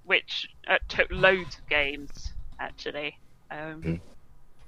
which 0.05 0.49
uh, 0.67 0.79
took 0.89 1.09
loads 1.11 1.59
of 1.59 1.69
games 1.69 2.33
actually. 2.59 3.19
Um, 3.51 3.83
Mm. 3.83 4.01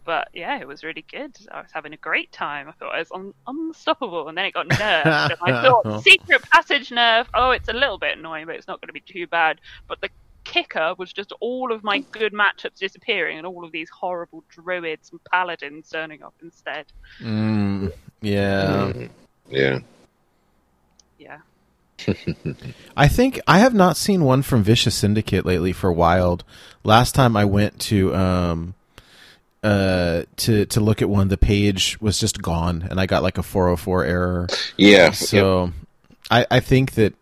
But 0.05 0.29
yeah, 0.33 0.59
it 0.61 0.67
was 0.67 0.83
really 0.83 1.05
good. 1.11 1.37
I 1.51 1.61
was 1.61 1.71
having 1.73 1.93
a 1.93 1.97
great 1.99 2.33
time. 2.33 2.69
I 2.69 2.73
thought 2.73 2.95
I 2.95 2.99
was 2.99 3.11
un- 3.13 3.35
unstoppable, 3.47 4.29
and 4.29 4.37
then 4.37 4.47
it 4.47 4.55
got 4.55 4.69
nerfed. 4.69 5.31
and 5.31 5.39
I 5.43 5.63
thought 5.83 6.03
secret 6.03 6.43
passage 6.51 6.91
nerf. 6.91 7.27
Oh, 7.35 7.51
it's 7.51 7.69
a 7.69 7.73
little 7.73 7.99
bit 7.99 8.19
annoying, 8.19 8.47
but 8.47 8.57
it's 8.57 8.67
not 8.67 8.81
going 8.81 8.89
to 8.89 8.93
be 8.93 9.01
too 9.01 9.27
bad. 9.27 9.61
But 9.89 10.01
the 10.01 10.09
kicker 10.45 10.95
was 10.99 11.13
just 11.13 11.33
all 11.41 11.71
of 11.73 11.85
my 11.85 11.99
good 12.13 12.33
matchups 12.33 12.79
disappearing 12.79 13.39
and 13.39 13.47
all 13.47 13.65
of 13.65 13.73
these 13.73 13.91
horrible 13.91 14.43
druids 14.49 15.11
and 15.11 15.21
paladins 15.25 15.91
turning 15.91 16.23
up 16.23 16.35
instead. 16.43 16.87
Mm, 17.23 17.93
yeah. 18.21 18.93
Mm. 18.95 19.11
Yeah. 19.49 19.79
Yeah. 21.19 21.39
I 22.97 23.09
think 23.09 23.39
I 23.47 23.59
have 23.59 23.75
not 23.75 23.97
seen 23.97 24.25
one 24.25 24.41
from 24.43 24.63
Vicious 24.63 24.95
Syndicate 24.95 25.45
lately 25.45 25.73
for 25.73 25.93
Wild. 25.93 26.45
Last 26.83 27.15
time 27.15 27.37
I 27.37 27.45
went 27.45 27.79
to 27.83 28.15
um 28.15 28.75
uh 29.63 30.23
to 30.37 30.67
to 30.67 30.81
look 30.81 31.03
at 31.03 31.09
one, 31.09 31.29
the 31.29 31.37
page 31.37 32.01
was 32.01 32.19
just 32.19 32.41
gone, 32.41 32.87
and 32.89 33.01
I 33.01 33.07
got 33.07 33.23
like 33.23 33.39
a 33.39 33.43
404 33.43 34.05
error. 34.05 34.49
Yeah. 34.77 35.07
Yep. 35.07 35.15
So 35.15 35.73
I 36.31 36.47
I 36.51 36.61
think 36.61 36.93
that 36.95 37.15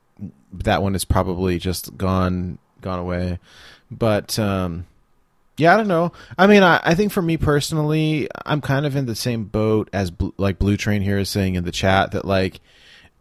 that 0.52 0.82
one 0.82 0.94
is 0.94 1.04
probably 1.04 1.58
just 1.58 1.96
gone 1.96 2.58
gone 2.80 2.98
away. 2.98 3.38
But 3.90 4.38
um 4.38 4.86
yeah, 5.56 5.74
I 5.74 5.76
don't 5.76 5.88
know. 5.88 6.12
I 6.38 6.46
mean, 6.46 6.62
I, 6.62 6.80
I 6.84 6.94
think 6.94 7.10
for 7.10 7.20
me 7.20 7.36
personally, 7.36 8.28
I'm 8.46 8.60
kind 8.60 8.86
of 8.86 8.94
in 8.94 9.06
the 9.06 9.16
same 9.16 9.42
boat 9.44 9.90
as 9.92 10.12
Bl- 10.12 10.28
like 10.36 10.60
Blue 10.60 10.76
Train 10.76 11.02
here 11.02 11.18
is 11.18 11.28
saying 11.28 11.56
in 11.56 11.64
the 11.64 11.72
chat 11.72 12.12
that 12.12 12.24
like 12.24 12.60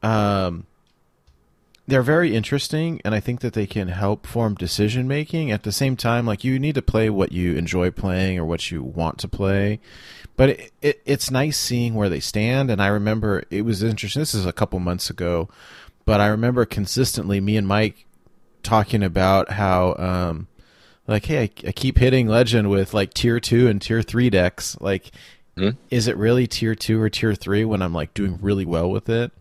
um 0.03 0.67
they're 1.87 2.03
very 2.03 2.35
interesting, 2.35 2.99
and 3.05 3.15
I 3.15 3.19
think 3.21 3.39
that 3.39 3.53
they 3.53 3.65
can 3.65 3.87
help 3.87 4.27
form 4.27 4.55
decision 4.55 5.07
making. 5.07 5.51
At 5.51 5.63
the 5.63 5.71
same 5.71 5.95
time, 5.95 6.25
like 6.25 6.43
you 6.43 6.59
need 6.59 6.75
to 6.75 6.81
play 6.81 7.09
what 7.09 7.31
you 7.31 7.55
enjoy 7.55 7.91
playing 7.91 8.37
or 8.37 8.45
what 8.45 8.69
you 8.69 8.83
want 8.83 9.17
to 9.19 9.27
play. 9.27 9.79
But 10.35 10.49
it, 10.49 10.71
it, 10.81 11.01
it's 11.05 11.31
nice 11.31 11.57
seeing 11.57 11.95
where 11.95 12.09
they 12.09 12.19
stand. 12.19 12.69
And 12.69 12.81
I 12.81 12.87
remember 12.87 13.43
it 13.49 13.61
was 13.63 13.81
interesting. 13.81 14.19
This 14.21 14.35
is 14.35 14.45
a 14.45 14.53
couple 14.53 14.79
months 14.79 15.09
ago, 15.09 15.49
but 16.05 16.19
I 16.19 16.27
remember 16.27 16.65
consistently 16.65 17.39
me 17.39 17.57
and 17.57 17.67
Mike 17.67 18.05
talking 18.63 19.01
about 19.01 19.51
how, 19.51 19.95
um, 19.95 20.47
like, 21.07 21.25
hey, 21.25 21.43
I, 21.43 21.49
I 21.69 21.71
keep 21.71 21.97
hitting 21.99 22.27
Legend 22.27 22.69
with 22.69 22.93
like 22.93 23.13
tier 23.13 23.39
two 23.39 23.67
and 23.67 23.81
tier 23.81 24.01
three 24.01 24.29
decks. 24.29 24.77
Like, 24.81 25.11
Hmm? 25.57 25.69
is 25.89 26.07
it 26.07 26.15
really 26.17 26.45
tier 26.45 26.75
two 26.75 27.01
or 27.01 27.09
tier 27.09 27.33
three 27.33 27.65
when 27.65 27.81
I'm 27.81 27.93
like 27.93 28.13
doing 28.13 28.37
really 28.41 28.65
well 28.65 28.91
with 28.91 29.09
it? 29.09 29.31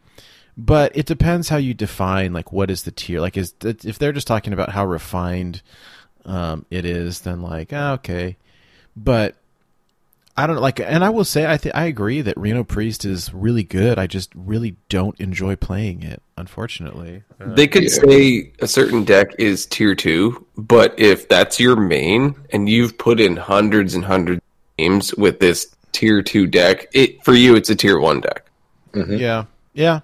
But 0.56 0.96
it 0.96 1.04
depends 1.06 1.48
how 1.50 1.58
you 1.58 1.74
define 1.74 2.32
like 2.32 2.50
what 2.52 2.70
is 2.70 2.84
the 2.84 2.90
tier. 2.90 3.20
Like, 3.20 3.36
is 3.36 3.54
if 3.62 3.98
they're 3.98 4.12
just 4.12 4.26
talking 4.26 4.52
about 4.52 4.70
how 4.70 4.86
refined 4.86 5.60
um, 6.24 6.64
it 6.70 6.84
is, 6.84 7.20
then 7.20 7.42
like 7.42 7.72
ah, 7.74 7.92
okay. 7.94 8.36
But 8.96 9.34
I 10.38 10.46
don't 10.46 10.56
like, 10.60 10.80
and 10.80 11.04
I 11.04 11.10
will 11.10 11.24
say 11.24 11.50
I 11.50 11.56
th- 11.58 11.74
I 11.74 11.84
agree 11.84 12.20
that 12.22 12.36
Reno 12.38 12.64
Priest 12.64 13.04
is 13.04 13.32
really 13.34 13.64
good. 13.64 13.98
I 13.98 14.06
just 14.06 14.30
really 14.34 14.76
don't 14.88 15.18
enjoy 15.20 15.56
playing 15.56 16.02
it, 16.02 16.22
unfortunately. 16.38 17.22
Uh, 17.40 17.54
They 17.54 17.66
could 17.66 17.84
Yeah. 17.84 17.88
say 17.90 18.52
a 18.60 18.66
certain 18.66 19.04
deck 19.04 19.28
is 19.38 19.66
tier 19.66 19.94
two, 19.94 20.46
but 20.56 20.94
if 20.98 21.28
that's 21.28 21.60
your 21.60 21.76
main 21.76 22.34
and 22.50 22.68
you've 22.68 22.96
put 22.98 23.20
in 23.20 23.36
hundreds 23.36 23.94
and 23.94 24.04
hundreds 24.04 24.38
of 24.38 24.76
games 24.78 25.14
with 25.16 25.40
this 25.40 25.74
tier 25.92 26.22
two 26.22 26.46
deck, 26.46 26.86
it 26.92 27.22
for 27.24 27.34
you 27.34 27.54
it's 27.56 27.68
a 27.70 27.74
tier 27.76 27.98
one 27.98 28.20
deck, 28.20 28.44
Mhm. 28.92 29.18
yeah, 29.18 29.44
yeah, 29.74 30.00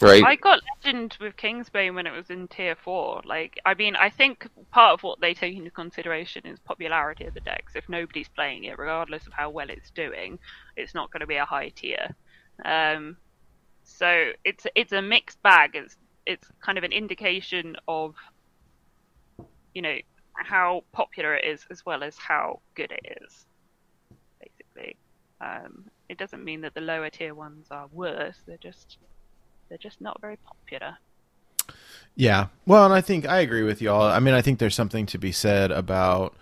right? 0.00 0.24
I 0.24 0.36
got 0.36 0.60
Legend 0.84 1.16
with 1.20 1.36
Kingsbane 1.36 1.94
when 1.94 2.06
it 2.06 2.12
was 2.12 2.30
in 2.30 2.48
tier 2.48 2.76
four. 2.76 3.22
Like, 3.24 3.58
I 3.64 3.74
mean, 3.74 3.96
I 3.96 4.10
think 4.10 4.48
part 4.70 4.94
of 4.94 5.02
what 5.02 5.20
they 5.20 5.34
take 5.34 5.56
into 5.56 5.70
consideration 5.70 6.46
is 6.46 6.58
popularity 6.58 7.24
of 7.26 7.34
the 7.34 7.40
decks. 7.40 7.74
If 7.74 7.88
nobody's 7.88 8.28
playing 8.28 8.64
it, 8.64 8.78
regardless 8.78 9.26
of 9.26 9.32
how 9.32 9.50
well 9.50 9.70
it's 9.70 9.90
doing, 9.90 10.38
it's 10.76 10.94
not 10.94 11.10
going 11.10 11.20
to 11.20 11.26
be 11.26 11.36
a 11.36 11.44
high 11.44 11.70
tier. 11.70 12.14
Um, 12.64 13.16
so 13.84 14.32
it's 14.44 14.66
it's 14.74 14.92
a 14.92 15.02
mixed 15.02 15.42
bag. 15.42 15.70
It's 15.74 15.96
it's 16.26 16.48
kind 16.60 16.76
of 16.76 16.84
an 16.84 16.92
indication 16.92 17.76
of, 17.86 18.14
you 19.74 19.82
know, 19.82 19.96
how 20.34 20.84
popular 20.92 21.34
it 21.34 21.44
is 21.44 21.64
as 21.70 21.86
well 21.86 22.02
as 22.02 22.16
how 22.16 22.60
good 22.74 22.92
it 22.92 23.18
is. 23.22 23.46
Basically, 24.40 24.96
um, 25.40 25.84
it 26.08 26.18
doesn't 26.18 26.44
mean 26.44 26.60
that 26.62 26.74
the 26.74 26.80
lower 26.80 27.10
tier 27.10 27.34
ones 27.34 27.68
are 27.70 27.86
worse. 27.92 28.36
They're 28.46 28.56
just 28.58 28.98
they're 29.68 29.78
just 29.78 30.00
not 30.00 30.20
very 30.20 30.36
popular. 30.36 30.96
yeah. 32.14 32.46
Well, 32.66 32.84
and 32.84 32.94
I 32.94 33.00
think 33.00 33.26
I 33.26 33.40
agree 33.40 33.62
with 33.62 33.82
y'all. 33.82 34.02
I 34.02 34.20
mean, 34.20 34.34
I 34.34 34.42
think 34.42 34.58
there's 34.58 34.74
something 34.74 35.06
to 35.06 35.18
be 35.18 35.32
said 35.32 35.70
about 35.70 36.34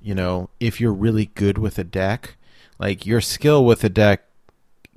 you 0.00 0.14
know 0.14 0.50
if 0.60 0.80
you're 0.80 0.92
really 0.92 1.26
good 1.26 1.58
with 1.58 1.78
a 1.78 1.84
deck, 1.84 2.36
like 2.78 3.06
your 3.06 3.20
skill 3.20 3.64
with 3.64 3.84
a 3.84 3.88
deck 3.88 4.22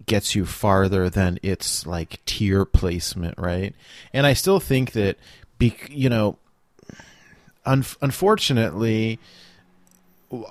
gets 0.06 0.36
you 0.36 0.46
farther 0.46 1.10
than 1.10 1.40
its 1.44 1.86
like 1.86 2.24
tier 2.26 2.66
placement, 2.66 3.38
right? 3.38 3.74
And 4.12 4.26
I 4.26 4.34
still 4.34 4.60
think 4.60 4.92
that, 4.94 5.18
be, 5.58 5.76
you 5.90 6.10
know, 6.10 6.38
un- 7.66 7.86
unfortunately, 8.02 9.20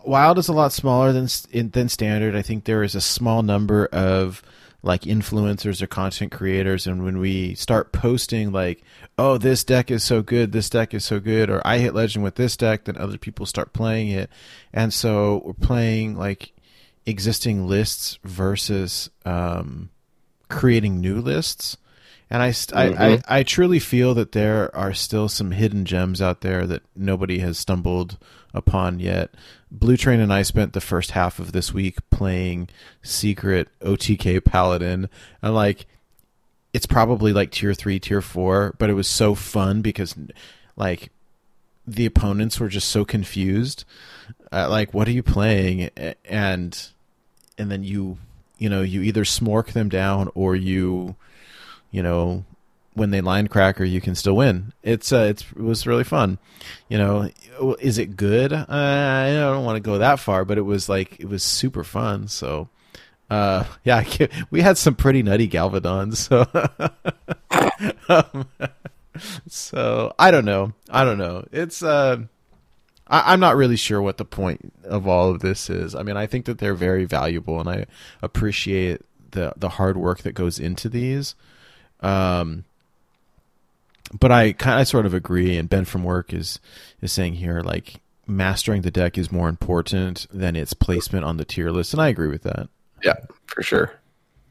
Wild 0.05 0.39
is 0.39 0.49
a 0.49 0.53
lot 0.53 0.73
smaller 0.73 1.13
than 1.13 1.27
than 1.71 1.89
standard. 1.89 2.37
I 2.37 2.43
think 2.43 2.65
there 2.65 2.85
is 2.85 2.95
a 2.95 3.01
small 3.01 3.43
number 3.43 3.87
of 3.87 4.41
like 4.83 5.03
influencers 5.03 5.81
or 5.81 5.87
content 5.87 6.33
creators, 6.33 6.87
and 6.87 7.05
when 7.05 7.19
we 7.19 7.55
start 7.55 7.93
posting 7.93 8.51
like, 8.53 8.83
"Oh, 9.17 9.39
this 9.39 9.63
deck 9.65 9.91
is 9.91 10.03
so 10.03 10.23
good, 10.23 10.53
this 10.53 10.69
deck 10.71 10.93
is 10.93 11.05
so 11.05 11.21
good," 11.21 11.51
or 11.51 11.63
"I 11.65 11.79
hit 11.79 11.95
legend 11.95 12.25
with 12.25 12.35
this 12.35 12.57
deck," 12.57 12.85
then 12.85 12.97
other 12.97 13.19
people 13.19 13.47
start 13.47 13.73
playing 13.73 14.09
it, 14.09 14.31
and 14.73 14.93
so 14.93 15.43
we're 15.45 15.53
playing 15.55 16.17
like 16.17 16.53
existing 17.07 17.67
lists 17.67 18.19
versus 18.25 19.11
um, 19.25 19.91
creating 20.49 21.01
new 21.01 21.21
lists. 21.21 21.77
And 22.31 22.43
I, 22.43 22.53
st- 22.53 22.79
I, 22.79 23.13
I, 23.13 23.23
I 23.29 23.43
truly 23.43 23.79
feel 23.79 24.15
that 24.15 24.33
there 24.33 24.75
are 24.75 24.95
still 24.95 25.29
some 25.29 25.51
hidden 25.51 25.85
gems 25.85 26.23
out 26.23 26.41
there 26.41 26.67
that 26.67 26.81
nobody 26.97 27.41
has 27.41 27.59
stumbled 27.59 28.17
upon 28.55 29.01
yet. 29.01 29.35
Blue 29.73 29.97
Train 29.97 30.21
and 30.21 30.33
I 30.33 30.43
spent 30.43 30.75
the 30.75 30.83
first 30.83 31.13
half 31.13 31.39
of 31.39 31.53
this 31.53 31.73
week 31.73 31.99
playing 32.11 32.69
Secret 33.03 33.69
OTK 33.81 34.45
Paladin. 34.45 35.09
And 35.41 35.55
like, 35.55 35.87
it's 36.75 36.85
probably 36.85 37.33
like 37.33 37.51
tier 37.51 37.73
three, 37.73 37.99
tier 37.99 38.21
four, 38.21 38.75
but 38.79 38.91
it 38.91 38.95
was 38.95 39.09
so 39.09 39.35
fun 39.35 39.81
because 39.81 40.15
like 40.77 41.11
the 41.87 42.05
opponents 42.05 42.61
were 42.61 42.69
just 42.69 42.89
so 42.91 43.07
confused. 43.07 43.85
Uh, 44.53 44.69
like, 44.69 44.93
what 44.93 45.09
are 45.09 45.13
you 45.13 45.23
playing? 45.23 45.89
And 46.27 46.89
and 47.57 47.71
then 47.71 47.83
you 47.83 48.19
you 48.59 48.69
know 48.69 48.83
you 48.83 49.01
either 49.01 49.25
smork 49.25 49.73
them 49.73 49.89
down 49.89 50.31
or 50.35 50.55
you 50.55 51.17
you 51.91 52.03
know 52.03 52.45
when 52.95 53.11
they 53.11 53.21
line 53.21 53.49
cracker 53.49 53.85
you 53.85 54.01
can 54.01 54.15
still 54.15 54.37
win. 54.37 54.73
It's 54.83 55.13
uh 55.13 55.27
it's 55.31 55.43
it 55.43 55.63
was 55.63 55.87
really 55.87 56.05
fun. 56.05 56.39
You 56.89 56.99
know 56.99 57.31
is 57.81 57.99
it 57.99 58.17
good? 58.17 58.53
Uh, 58.53 58.67
i 58.69 59.31
don't 59.33 59.65
want 59.65 59.77
to 59.77 59.81
go 59.81 59.99
that 59.99 60.19
far 60.19 60.45
but 60.45 60.59
it 60.59 60.63
was 60.63 60.89
like 60.89 61.21
it 61.21 61.29
was 61.29 61.43
super 61.43 61.85
fun 61.85 62.27
so 62.29 62.69
uh 63.31 63.65
yeah 63.85 64.03
we 64.51 64.61
had 64.61 64.77
some 64.79 64.95
pretty 64.95 65.23
nutty 65.23 65.49
galvadons 65.49 66.17
so 66.17 66.47
um, 68.09 68.49
so 69.49 70.15
i 70.19 70.31
don't 70.31 70.45
know. 70.45 70.73
I 70.91 71.05
don't 71.05 71.19
know. 71.19 71.47
It's 71.53 71.83
uh 71.83 72.19
I, 73.07 73.33
I'm 73.33 73.41
not 73.41 73.57
really 73.57 73.77
sure 73.77 74.01
what 74.01 74.17
the 74.17 74.25
point 74.25 74.73
of 74.85 75.07
all 75.07 75.31
of 75.31 75.41
this 75.41 75.69
is. 75.71 75.95
I 75.95 76.03
mean, 76.03 76.17
I 76.17 76.27
think 76.27 76.47
that 76.47 76.59
they're 76.59 76.75
very 76.75 77.05
valuable, 77.05 77.61
and 77.61 77.69
I 77.69 77.87
appreciate 78.23 79.03
the 79.31 79.53
the 79.57 79.69
hard 79.71 79.97
work 79.97 80.21
that 80.23 80.33
goes 80.33 80.59
into 80.59 80.89
these. 80.89 81.35
Um, 82.01 82.65
but 84.19 84.33
I 84.33 84.53
kind 84.53 84.81
of 84.81 84.89
sort 84.89 85.07
of 85.07 85.15
agree, 85.15 85.57
and 85.57 85.69
Ben 85.69 85.85
from 85.85 86.05
work 86.05 86.33
is 86.33 86.61
is 87.01 87.13
saying 87.13 87.35
here 87.35 87.61
like 87.61 88.01
mastering 88.27 88.83
the 88.83 88.91
deck 88.91 89.19
is 89.19 89.33
more 89.33 89.49
important 89.49 90.27
than 90.33 90.57
its 90.57 90.75
placement 90.75 91.25
on 91.25 91.37
the 91.37 91.45
tier 91.45 91.71
list, 91.71 91.93
and 91.93 92.03
I 92.03 92.09
agree 92.09 92.29
with 92.29 92.43
that. 92.43 92.69
yeah, 93.03 93.17
for 93.47 93.63
sure. 93.63 93.99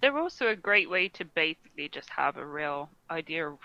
They're 0.01 0.17
also 0.17 0.47
a 0.47 0.55
great 0.55 0.89
way 0.89 1.09
to 1.09 1.25
basically 1.25 1.88
just 1.89 2.09
have 2.09 2.38
a 2.38 2.45
real 2.45 2.89
idea 3.09 3.47
of 3.47 3.59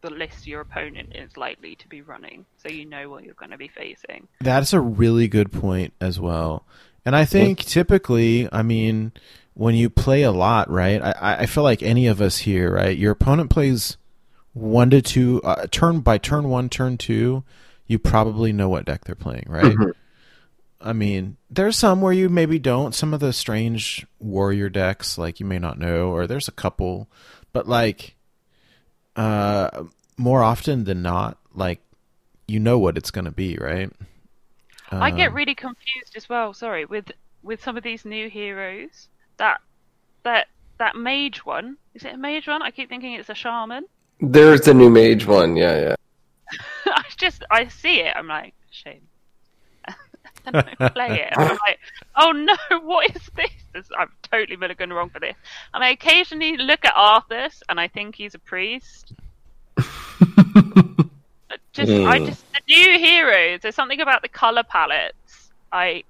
the 0.00 0.10
list 0.10 0.46
your 0.46 0.60
opponent 0.60 1.16
is 1.16 1.36
likely 1.36 1.74
to 1.76 1.88
be 1.88 2.02
running, 2.02 2.44
so 2.62 2.68
you 2.68 2.84
know 2.84 3.08
what 3.08 3.24
you're 3.24 3.34
going 3.34 3.50
to 3.50 3.58
be 3.58 3.68
facing. 3.68 4.28
That's 4.40 4.72
a 4.72 4.80
really 4.80 5.28
good 5.28 5.50
point 5.50 5.92
as 6.00 6.20
well. 6.20 6.64
And 7.04 7.16
I 7.16 7.24
think 7.24 7.60
typically, 7.60 8.48
I 8.52 8.62
mean, 8.62 9.12
when 9.54 9.74
you 9.74 9.88
play 9.88 10.22
a 10.22 10.30
lot, 10.30 10.70
right? 10.70 11.00
I, 11.02 11.38
I 11.40 11.46
feel 11.46 11.64
like 11.64 11.82
any 11.82 12.06
of 12.06 12.20
us 12.20 12.38
here, 12.38 12.74
right? 12.74 12.96
Your 12.96 13.12
opponent 13.12 13.50
plays 13.50 13.96
one 14.60 14.90
to 14.90 15.00
two, 15.02 15.40
uh, 15.44 15.66
turn 15.70 16.00
by 16.00 16.18
turn 16.18 16.48
one, 16.48 16.68
turn 16.68 16.98
two, 16.98 17.44
you 17.86 17.98
probably 17.98 18.52
know 18.52 18.68
what 18.68 18.84
deck 18.84 19.04
they're 19.04 19.14
playing, 19.14 19.46
right? 19.48 19.76
I 20.80 20.92
mean, 20.92 21.36
there's 21.50 21.76
some 21.76 22.00
where 22.00 22.12
you 22.12 22.28
maybe 22.28 22.58
don't. 22.58 22.94
Some 22.94 23.12
of 23.12 23.20
the 23.20 23.32
strange 23.32 24.06
warrior 24.20 24.68
decks, 24.68 25.18
like 25.18 25.40
you 25.40 25.46
may 25.46 25.58
not 25.58 25.78
know, 25.78 26.10
or 26.10 26.26
there's 26.26 26.48
a 26.48 26.52
couple, 26.52 27.08
but 27.52 27.66
like, 27.68 28.14
uh, 29.16 29.84
more 30.16 30.42
often 30.42 30.84
than 30.84 31.02
not, 31.02 31.38
like 31.54 31.80
you 32.46 32.60
know 32.60 32.78
what 32.78 32.96
it's 32.96 33.10
going 33.10 33.24
to 33.24 33.30
be, 33.30 33.56
right? 33.56 33.90
I 34.90 35.10
get 35.10 35.28
Um, 35.28 35.34
really 35.34 35.54
confused 35.54 36.16
as 36.16 36.28
well. 36.28 36.54
Sorry, 36.54 36.84
with 36.84 37.10
with 37.42 37.62
some 37.62 37.76
of 37.76 37.82
these 37.82 38.04
new 38.04 38.28
heroes. 38.30 39.08
That 39.38 39.60
that 40.22 40.48
that 40.78 40.96
mage 40.96 41.44
one 41.44 41.76
is 41.94 42.04
it 42.04 42.14
a 42.14 42.16
mage 42.16 42.46
one? 42.46 42.62
I 42.62 42.70
keep 42.70 42.88
thinking 42.88 43.14
it's 43.14 43.28
a 43.28 43.34
shaman. 43.34 43.84
There's 44.20 44.62
the 44.62 44.74
new 44.74 44.90
mage 44.90 45.26
one. 45.26 45.56
Yeah, 45.56 45.78
yeah. 45.80 45.94
I 46.86 47.04
just 47.16 47.44
I 47.50 47.68
see 47.68 48.00
it. 48.00 48.14
I'm 48.16 48.26
like 48.26 48.54
shame. 48.70 49.00
and 50.46 50.56
I 50.56 50.88
play 50.90 51.20
it. 51.20 51.32
And 51.32 51.42
I'm 51.50 51.58
like, 51.66 51.78
oh 52.16 52.32
no, 52.32 52.56
what 52.82 53.14
is 53.14 53.22
this? 53.36 53.50
This- 53.72 53.88
I'm 53.98 54.10
totally 54.30 54.56
mulligan 54.56 54.92
wrong 54.92 55.10
for 55.10 55.20
this. 55.20 55.36
And 55.74 55.84
I 55.84 55.90
occasionally 55.90 56.56
look 56.56 56.84
at 56.84 56.94
Arthas 56.94 57.62
and 57.68 57.78
I 57.80 57.88
think 57.88 58.14
he's 58.16 58.34
a 58.34 58.38
priest. 58.38 59.12
But 59.76 61.60
just 61.72 61.90
I 61.92 62.18
Hmm. 62.18 62.26
just 62.26 62.44
the 62.52 62.60
new 62.68 62.98
heroes. 62.98 63.60
There's 63.62 63.74
something 63.74 64.00
about 64.00 64.22
the 64.22 64.28
color 64.28 64.62
palettes. 64.62 65.50
I 65.72 66.02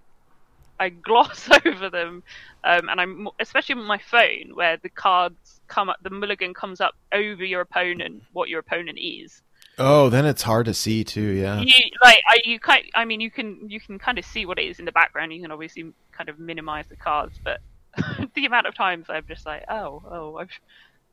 I 0.81 0.89
gloss 0.91 1.49
over 1.67 1.91
them, 1.91 2.23
um, 2.65 2.89
and 2.89 3.01
I'm 3.01 3.29
especially 3.41 3.77
with 3.77 3.87
my 3.87 3.99
phone 3.99 4.55
where 4.55 4.77
the 4.77 4.89
cards 4.89 5.61
come 5.69 5.89
up, 5.89 5.99
the 6.03 6.11
mulligan 6.11 6.55
comes 6.55 6.81
up 6.81 6.95
over 7.13 7.45
your 7.45 7.61
opponent, 7.61 8.23
what 8.33 8.49
your 8.49 8.61
opponent 8.61 8.99
is. 8.99 9.43
Oh, 9.79 10.09
then 10.09 10.27
it's 10.27 10.43
hard 10.43 10.67
to 10.67 10.75
see 10.75 11.05
too. 11.05 11.21
Yeah. 11.21 11.61
You 11.61 11.91
like 12.03 12.21
I 12.29 12.41
you 12.45 12.59
kind 12.59 12.85
I 12.95 13.05
mean 13.05 13.21
you 13.21 13.31
can 13.31 13.71
you 13.71 13.79
can 13.79 13.99
kind 13.99 14.19
of 14.19 14.25
see 14.25 14.45
what 14.45 14.59
it 14.59 14.65
is 14.65 14.81
in 14.81 14.85
the 14.85 14.93
background. 14.93 15.33
You 15.33 15.41
can 15.41 15.53
obviously 15.53 15.93
kind 16.11 16.29
of 16.29 16.39
minimize 16.41 16.87
the 16.89 16.97
cards, 16.97 17.39
but 17.45 17.61
the 18.35 18.45
amount 18.45 18.67
of 18.67 18.75
times 18.75 19.07
I'm 19.09 19.25
just 19.29 19.47
like 19.47 19.65
oh 19.69 20.03
oh 20.11 20.37
I've 20.39 20.51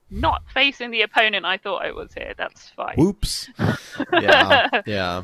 not 0.09 0.43
facing 0.53 0.91
the 0.91 1.03
opponent 1.03 1.45
I 1.45 1.57
thought 1.57 1.85
I 1.85 1.91
was 1.91 2.11
here. 2.13 2.33
That's 2.37 2.69
fine. 2.69 2.95
Whoops. 2.95 3.49
yeah, 4.13 4.81
yeah. 4.87 5.23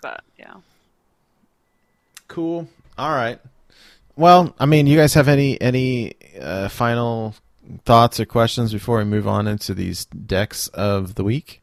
But 0.00 0.22
yeah. 0.38 0.54
Cool. 2.28 2.68
All 2.96 3.10
right. 3.10 3.40
Well, 4.16 4.54
I 4.58 4.66
mean, 4.66 4.86
you 4.86 4.96
guys 4.96 5.14
have 5.14 5.28
any 5.28 5.60
any 5.60 6.14
uh, 6.40 6.68
final 6.68 7.34
thoughts 7.84 8.20
or 8.20 8.26
questions 8.26 8.72
before 8.72 8.98
we 8.98 9.04
move 9.04 9.26
on 9.26 9.46
into 9.46 9.74
these 9.74 10.04
decks 10.04 10.68
of 10.68 11.14
the 11.14 11.24
week? 11.24 11.62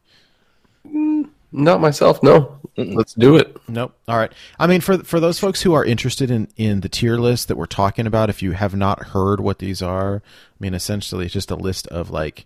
Not 1.51 1.81
myself. 1.81 2.23
No. 2.23 2.59
Let's 2.77 3.13
do 3.13 3.35
it. 3.35 3.57
Nope. 3.67 3.95
All 4.07 4.17
right. 4.17 4.31
I 4.57 4.67
mean, 4.67 4.81
for 4.81 4.97
for 4.99 5.19
those 5.19 5.39
folks 5.39 5.61
who 5.61 5.73
are 5.73 5.83
interested 5.83 6.31
in 6.31 6.47
in 6.55 6.81
the 6.81 6.89
tier 6.89 7.17
list 7.17 7.47
that 7.49 7.57
we're 7.57 7.65
talking 7.65 8.07
about, 8.07 8.29
if 8.29 8.41
you 8.41 8.53
have 8.53 8.75
not 8.75 9.07
heard 9.07 9.41
what 9.41 9.59
these 9.59 9.81
are, 9.81 10.15
I 10.15 10.57
mean, 10.59 10.73
essentially, 10.73 11.25
it's 11.25 11.33
just 11.33 11.51
a 11.51 11.55
list 11.55 11.87
of 11.87 12.09
like 12.09 12.45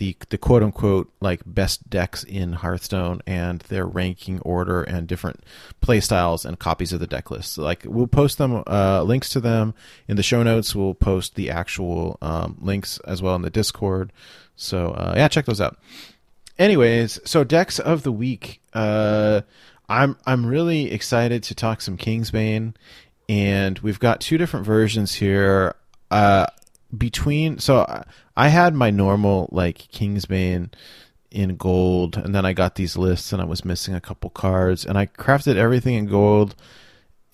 the 0.00 0.16
the 0.30 0.38
quote 0.38 0.62
unquote 0.62 1.12
like 1.20 1.42
best 1.44 1.88
decks 1.90 2.24
in 2.24 2.54
Hearthstone 2.54 3.20
and 3.26 3.60
their 3.68 3.86
ranking 3.86 4.40
order 4.40 4.82
and 4.82 5.06
different 5.06 5.44
play 5.82 6.00
styles 6.00 6.46
and 6.46 6.58
copies 6.58 6.94
of 6.94 7.00
the 7.00 7.06
deck 7.06 7.30
lists. 7.30 7.52
So, 7.52 7.62
like 7.62 7.82
we'll 7.84 8.06
post 8.06 8.38
them 8.38 8.64
uh, 8.66 9.02
links 9.02 9.28
to 9.30 9.40
them 9.40 9.74
in 10.08 10.16
the 10.16 10.22
show 10.22 10.42
notes. 10.42 10.74
We'll 10.74 10.94
post 10.94 11.34
the 11.34 11.50
actual 11.50 12.16
um, 12.22 12.56
links 12.62 12.98
as 13.00 13.20
well 13.20 13.36
in 13.36 13.42
the 13.42 13.50
Discord. 13.50 14.10
So 14.56 14.88
uh, 14.88 15.12
yeah, 15.16 15.28
check 15.28 15.44
those 15.44 15.60
out. 15.60 15.76
Anyways, 16.58 17.20
so 17.26 17.44
decks 17.44 17.78
of 17.78 18.02
the 18.02 18.12
week. 18.12 18.62
Uh, 18.72 19.42
I'm 19.86 20.16
I'm 20.24 20.46
really 20.46 20.90
excited 20.92 21.42
to 21.44 21.54
talk 21.54 21.82
some 21.82 21.98
Kingsbane, 21.98 22.74
and 23.28 23.78
we've 23.80 24.00
got 24.00 24.22
two 24.22 24.38
different 24.38 24.64
versions 24.64 25.12
here. 25.12 25.74
Uh, 26.10 26.46
between 26.96 27.58
so 27.58 28.04
I 28.36 28.48
had 28.48 28.74
my 28.74 28.90
normal 28.90 29.48
like 29.52 29.78
Kingsbane 29.92 30.70
in 31.30 31.56
gold, 31.56 32.16
and 32.16 32.34
then 32.34 32.44
I 32.44 32.52
got 32.52 32.74
these 32.74 32.96
lists, 32.96 33.32
and 33.32 33.40
I 33.40 33.44
was 33.44 33.64
missing 33.64 33.94
a 33.94 34.00
couple 34.00 34.30
cards, 34.30 34.84
and 34.84 34.98
I 34.98 35.06
crafted 35.06 35.56
everything 35.56 35.94
in 35.94 36.06
gold 36.06 36.54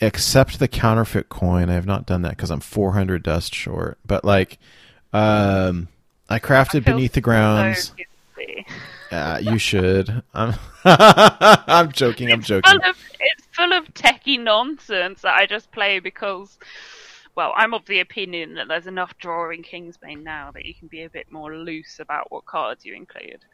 except 0.00 0.58
the 0.58 0.68
counterfeit 0.68 1.28
coin. 1.28 1.70
I 1.70 1.74
have 1.74 1.86
not 1.86 2.06
done 2.06 2.22
that 2.22 2.30
because 2.30 2.50
I'm 2.50 2.60
400 2.60 3.22
dust 3.22 3.54
short. 3.54 3.98
But 4.04 4.24
like, 4.24 4.58
um, 5.12 5.88
I 6.28 6.38
crafted 6.38 6.86
I 6.86 6.92
beneath 6.92 7.12
the 7.12 7.20
grounds. 7.20 7.92
Uh, 9.10 9.38
you 9.40 9.58
should. 9.58 10.22
I'm, 10.34 10.54
I'm 10.84 11.92
joking. 11.92 12.30
I'm 12.30 12.42
joking. 12.42 12.70
Full 12.70 12.90
of, 12.90 12.98
it's 13.20 13.46
full 13.52 13.72
of 13.72 13.94
techie 13.94 14.40
nonsense 14.40 15.22
that 15.22 15.34
I 15.34 15.46
just 15.46 15.70
play 15.72 16.00
because, 16.00 16.58
well, 17.36 17.52
I'm 17.54 17.74
of 17.74 17.84
the 17.84 18.00
opinion 18.00 18.54
that 18.54 18.66
there's 18.66 18.86
enough 18.86 19.16
drawing 19.18 19.62
Kingsbane 19.62 20.22
now 20.22 20.50
that 20.52 20.64
you 20.64 20.72
can 20.74 20.88
be 20.88 21.02
a 21.02 21.10
bit 21.10 21.30
more 21.30 21.54
loose 21.54 22.00
about 22.00 22.32
what 22.32 22.46
cards 22.46 22.84
you 22.84 22.94
include. 22.94 23.44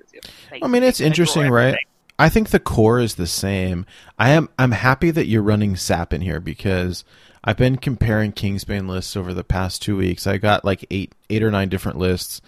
I 0.62 0.68
mean, 0.68 0.84
it's 0.84 1.00
interesting, 1.00 1.50
right? 1.50 1.76
I 2.18 2.28
think 2.28 2.50
the 2.50 2.60
core 2.60 3.00
is 3.00 3.16
the 3.16 3.26
same. 3.26 3.84
I 4.18 4.30
am. 4.30 4.48
I'm 4.56 4.70
happy 4.70 5.10
that 5.10 5.26
you're 5.26 5.42
running 5.42 5.74
Sap 5.74 6.12
in 6.12 6.20
here 6.20 6.38
because 6.38 7.04
I've 7.42 7.56
been 7.56 7.76
comparing 7.76 8.32
Kingsbane 8.32 8.88
lists 8.88 9.16
over 9.16 9.34
the 9.34 9.42
past 9.42 9.82
two 9.82 9.96
weeks. 9.96 10.28
I 10.28 10.38
got 10.38 10.64
like 10.64 10.84
eight, 10.90 11.12
eight 11.28 11.42
or 11.42 11.50
nine 11.50 11.68
different 11.68 11.98
lists, 11.98 12.40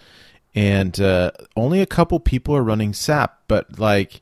and 0.55 0.99
uh, 1.01 1.33
only 1.57 1.81
a 1.81 1.87
couple 1.87 2.21
people 2.21 2.55
are 2.55 2.63
running 2.63 2.93
Sap. 2.93 3.41
But 3.49 3.81
like, 3.81 4.21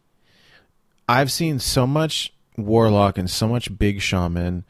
I've 1.07 1.31
seen 1.31 1.59
so 1.59 1.87
much 1.87 2.33
Warlock 2.57 3.19
and 3.19 3.29
so 3.29 3.47
much 3.47 3.77
Big 3.79 4.01
Shaman 4.01 4.65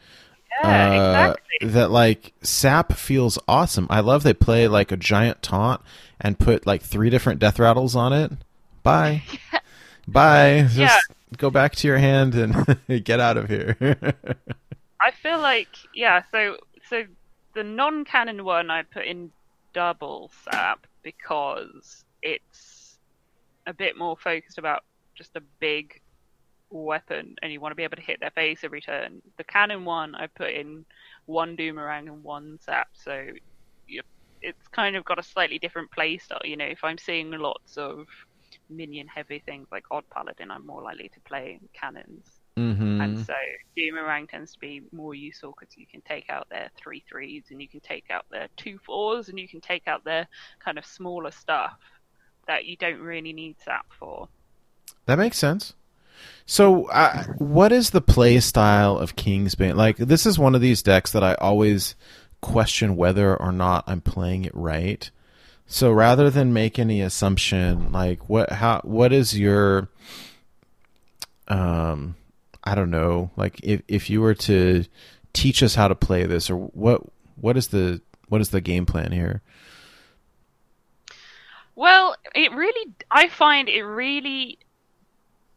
Yeah, 0.62 0.90
uh, 0.90 1.30
exactly. 1.32 1.68
that 1.70 1.90
like 1.90 2.32
Sap 2.42 2.92
feels 2.94 3.38
awesome. 3.48 3.86
I 3.90 4.00
love 4.00 4.22
they 4.22 4.34
play 4.34 4.68
like 4.68 4.92
a 4.92 4.96
giant 4.96 5.42
taunt 5.42 5.80
and 6.20 6.38
put 6.38 6.66
like 6.66 6.82
three 6.82 7.10
different 7.10 7.40
death 7.40 7.58
rattles 7.58 7.96
on 7.96 8.12
it. 8.12 8.32
Bye. 8.82 9.22
Bye. 10.08 10.62
Just 10.68 10.76
Yeah. 10.76 10.98
go 11.38 11.50
back 11.50 11.74
to 11.76 11.88
your 11.88 11.98
hand 11.98 12.34
and 12.34 12.78
get 13.04 13.20
out 13.20 13.36
of 13.36 13.48
here. 13.48 13.76
I 15.00 15.10
feel 15.10 15.40
like 15.40 15.68
yeah. 15.94 16.22
So 16.30 16.58
so 16.88 17.04
the 17.54 17.64
non-canon 17.64 18.44
one 18.44 18.70
I 18.70 18.82
put 18.82 19.04
in 19.06 19.30
double 19.72 20.30
sap 20.44 20.86
because 21.02 22.04
it's 22.22 22.98
a 23.66 23.72
bit 23.72 23.96
more 23.96 24.16
focused 24.16 24.58
about 24.58 24.84
just 25.14 25.34
a 25.36 25.42
big 25.60 26.00
weapon, 26.72 27.36
and 27.42 27.52
you 27.52 27.60
want 27.60 27.72
to 27.72 27.76
be 27.76 27.84
able 27.84 27.96
to 27.96 28.02
hit 28.02 28.20
their 28.20 28.30
face 28.30 28.64
every 28.64 28.80
turn. 28.80 29.20
The 29.36 29.44
canon 29.44 29.84
one 29.84 30.14
I 30.14 30.26
put 30.26 30.50
in 30.50 30.84
one 31.26 31.56
doomerang 31.56 32.08
and 32.08 32.22
one 32.22 32.58
sap, 32.60 32.88
so 32.92 33.26
you, 33.86 34.02
it's 34.40 34.68
kind 34.68 34.96
of 34.96 35.04
got 35.04 35.18
a 35.18 35.22
slightly 35.22 35.58
different 35.58 35.90
play 35.90 36.18
style. 36.18 36.40
You 36.44 36.56
know, 36.56 36.64
if 36.64 36.82
I'm 36.82 36.98
seeing 36.98 37.30
lots 37.30 37.76
of 37.76 38.06
minion 38.68 39.06
heavy 39.06 39.42
things 39.44 39.68
like 39.70 39.84
Odd 39.90 40.04
Paladin, 40.10 40.50
I'm 40.50 40.66
more 40.66 40.82
likely 40.82 41.08
to 41.10 41.20
play 41.20 41.60
cannons. 41.72 42.26
hmm 42.56 43.00
And 43.00 43.18
so 43.18 43.34
Boomerang 43.76 44.26
tends 44.26 44.52
to 44.52 44.58
be 44.58 44.82
more 44.92 45.14
useful 45.14 45.54
because 45.58 45.76
you 45.76 45.86
can 45.86 46.02
take 46.02 46.28
out 46.28 46.48
their 46.50 46.70
three 46.76 47.02
threes 47.08 47.44
and 47.50 47.60
you 47.60 47.68
can 47.68 47.80
take 47.80 48.10
out 48.10 48.26
their 48.30 48.48
two 48.56 48.78
fours 48.84 49.28
and 49.28 49.38
you 49.38 49.48
can 49.48 49.60
take 49.60 49.88
out 49.88 50.04
their 50.04 50.26
kind 50.62 50.78
of 50.78 50.84
smaller 50.84 51.30
stuff 51.30 51.78
that 52.46 52.64
you 52.64 52.76
don't 52.76 53.00
really 53.00 53.32
need 53.32 53.56
Sap 53.64 53.86
for. 53.98 54.28
That 55.06 55.18
makes 55.18 55.38
sense. 55.38 55.74
So, 56.44 56.86
uh, 56.86 57.24
what 57.38 57.72
is 57.72 57.90
the 57.90 58.00
play 58.00 58.40
style 58.40 58.98
of 58.98 59.16
Kingsbane? 59.16 59.76
Like, 59.76 59.96
this 59.96 60.26
is 60.26 60.38
one 60.38 60.54
of 60.54 60.60
these 60.60 60.82
decks 60.82 61.12
that 61.12 61.22
I 61.22 61.34
always 61.34 61.94
question 62.40 62.96
whether 62.96 63.36
or 63.36 63.52
not 63.52 63.84
I'm 63.86 64.00
playing 64.00 64.44
it 64.44 64.54
right. 64.54 65.08
So, 65.66 65.92
rather 65.92 66.28
than 66.30 66.52
make 66.52 66.78
any 66.78 67.00
assumption, 67.00 67.92
like, 67.92 68.28
what, 68.28 68.50
how, 68.50 68.80
what 68.82 69.12
is 69.12 69.38
your, 69.38 69.88
um, 71.48 72.16
I 72.64 72.74
don't 72.74 72.90
know, 72.90 73.30
like, 73.36 73.60
if 73.62 73.82
if 73.88 74.10
you 74.10 74.20
were 74.20 74.34
to 74.34 74.84
teach 75.32 75.62
us 75.62 75.74
how 75.74 75.88
to 75.88 75.94
play 75.94 76.26
this, 76.26 76.50
or 76.50 76.56
what, 76.56 77.02
what 77.36 77.56
is 77.56 77.68
the, 77.68 78.00
what 78.28 78.40
is 78.40 78.50
the 78.50 78.60
game 78.60 78.84
plan 78.84 79.12
here? 79.12 79.40
Well, 81.74 82.16
it 82.34 82.52
really, 82.52 82.92
I 83.10 83.28
find 83.28 83.68
it 83.68 83.82
really 83.82 84.58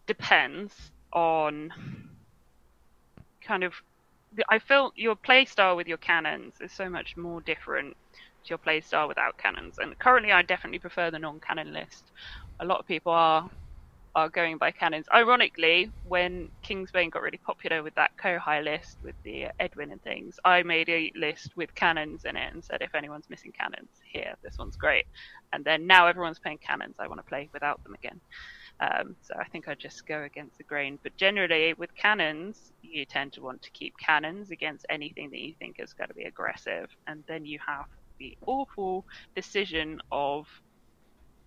depends 0.08 0.74
on 1.14 1.74
kind 3.42 3.64
of. 3.64 3.74
I 4.50 4.60
feel 4.60 4.92
your 4.96 5.16
play 5.16 5.46
style 5.46 5.78
with 5.78 5.88
your 5.88 5.98
cannons 5.98 6.56
is 6.60 6.72
so 6.74 6.90
much 6.90 7.16
more 7.16 7.40
different 7.40 7.96
to 8.44 8.50
your 8.50 8.58
play 8.58 8.82
style 8.82 9.08
without 9.08 9.38
cannons. 9.38 9.78
And 9.80 9.98
currently, 9.98 10.32
I 10.34 10.42
definitely 10.42 10.80
prefer 10.80 11.10
the 11.10 11.20
non-cannon 11.20 11.72
list. 11.72 12.12
A 12.60 12.66
lot 12.66 12.80
of 12.80 12.88
people 12.88 13.14
are 13.14 13.50
are 14.16 14.30
going 14.30 14.58
by 14.58 14.72
cannons. 14.72 15.06
Ironically, 15.14 15.92
when 16.08 16.50
Kingsbane 16.64 17.12
got 17.12 17.22
really 17.22 17.38
popular 17.38 17.84
with 17.84 17.94
that 17.96 18.12
Kohai 18.18 18.64
list 18.64 18.98
with 19.04 19.16
the 19.24 19.48
Edwin 19.60 19.92
and 19.92 20.02
things, 20.04 20.40
I 20.46 20.64
made 20.64 20.88
a 20.88 21.12
list 21.16 21.58
with 21.58 21.76
cannons 21.76 22.24
in 22.24 22.38
it 22.38 22.54
and 22.54 22.64
said 22.64 22.82
if 22.82 22.96
anyone's 22.96 23.30
missing 23.30 23.52
cannons, 23.52 23.90
here, 24.10 24.36
this 24.42 24.58
one's 24.58 24.78
great. 24.78 25.06
And 25.52 25.66
then 25.66 25.86
now 25.86 26.08
everyone's 26.08 26.40
playing 26.40 26.60
cannons, 26.60 26.96
I 26.98 27.08
want 27.08 27.20
to 27.20 27.28
play 27.28 27.50
without 27.52 27.84
them 27.84 27.94
again. 27.94 28.22
Um, 28.80 29.16
so 29.22 29.36
I 29.40 29.46
think 29.46 29.68
I 29.68 29.76
just 29.76 30.06
go 30.06 30.24
against 30.24 30.58
the 30.58 30.64
grain. 30.64 31.00
But 31.02 31.16
generally, 31.18 31.74
with 31.74 31.96
cannons, 31.96 32.72
you 32.82 33.06
tend 33.06 33.34
to 33.34 33.42
want 33.42 33.62
to 33.64 33.72
keep 33.72 33.94
cannons 33.98 34.52
against 34.52 34.86
anything 34.90 35.30
that 35.32 35.40
you 35.40 35.54
think 35.60 35.78
is 35.80 35.94
going 35.94 36.10
to 36.10 36.14
be 36.14 36.26
aggressive, 36.26 36.90
and 37.08 37.24
then 37.28 37.46
you 37.46 37.60
have 37.66 37.86
the 38.20 38.38
awful 38.46 39.06
decision 39.36 40.00
of 40.12 40.46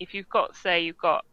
if 0.01 0.15
you've 0.15 0.29
got, 0.31 0.57
say, 0.57 0.81
you've 0.83 0.99
got. 0.99 1.25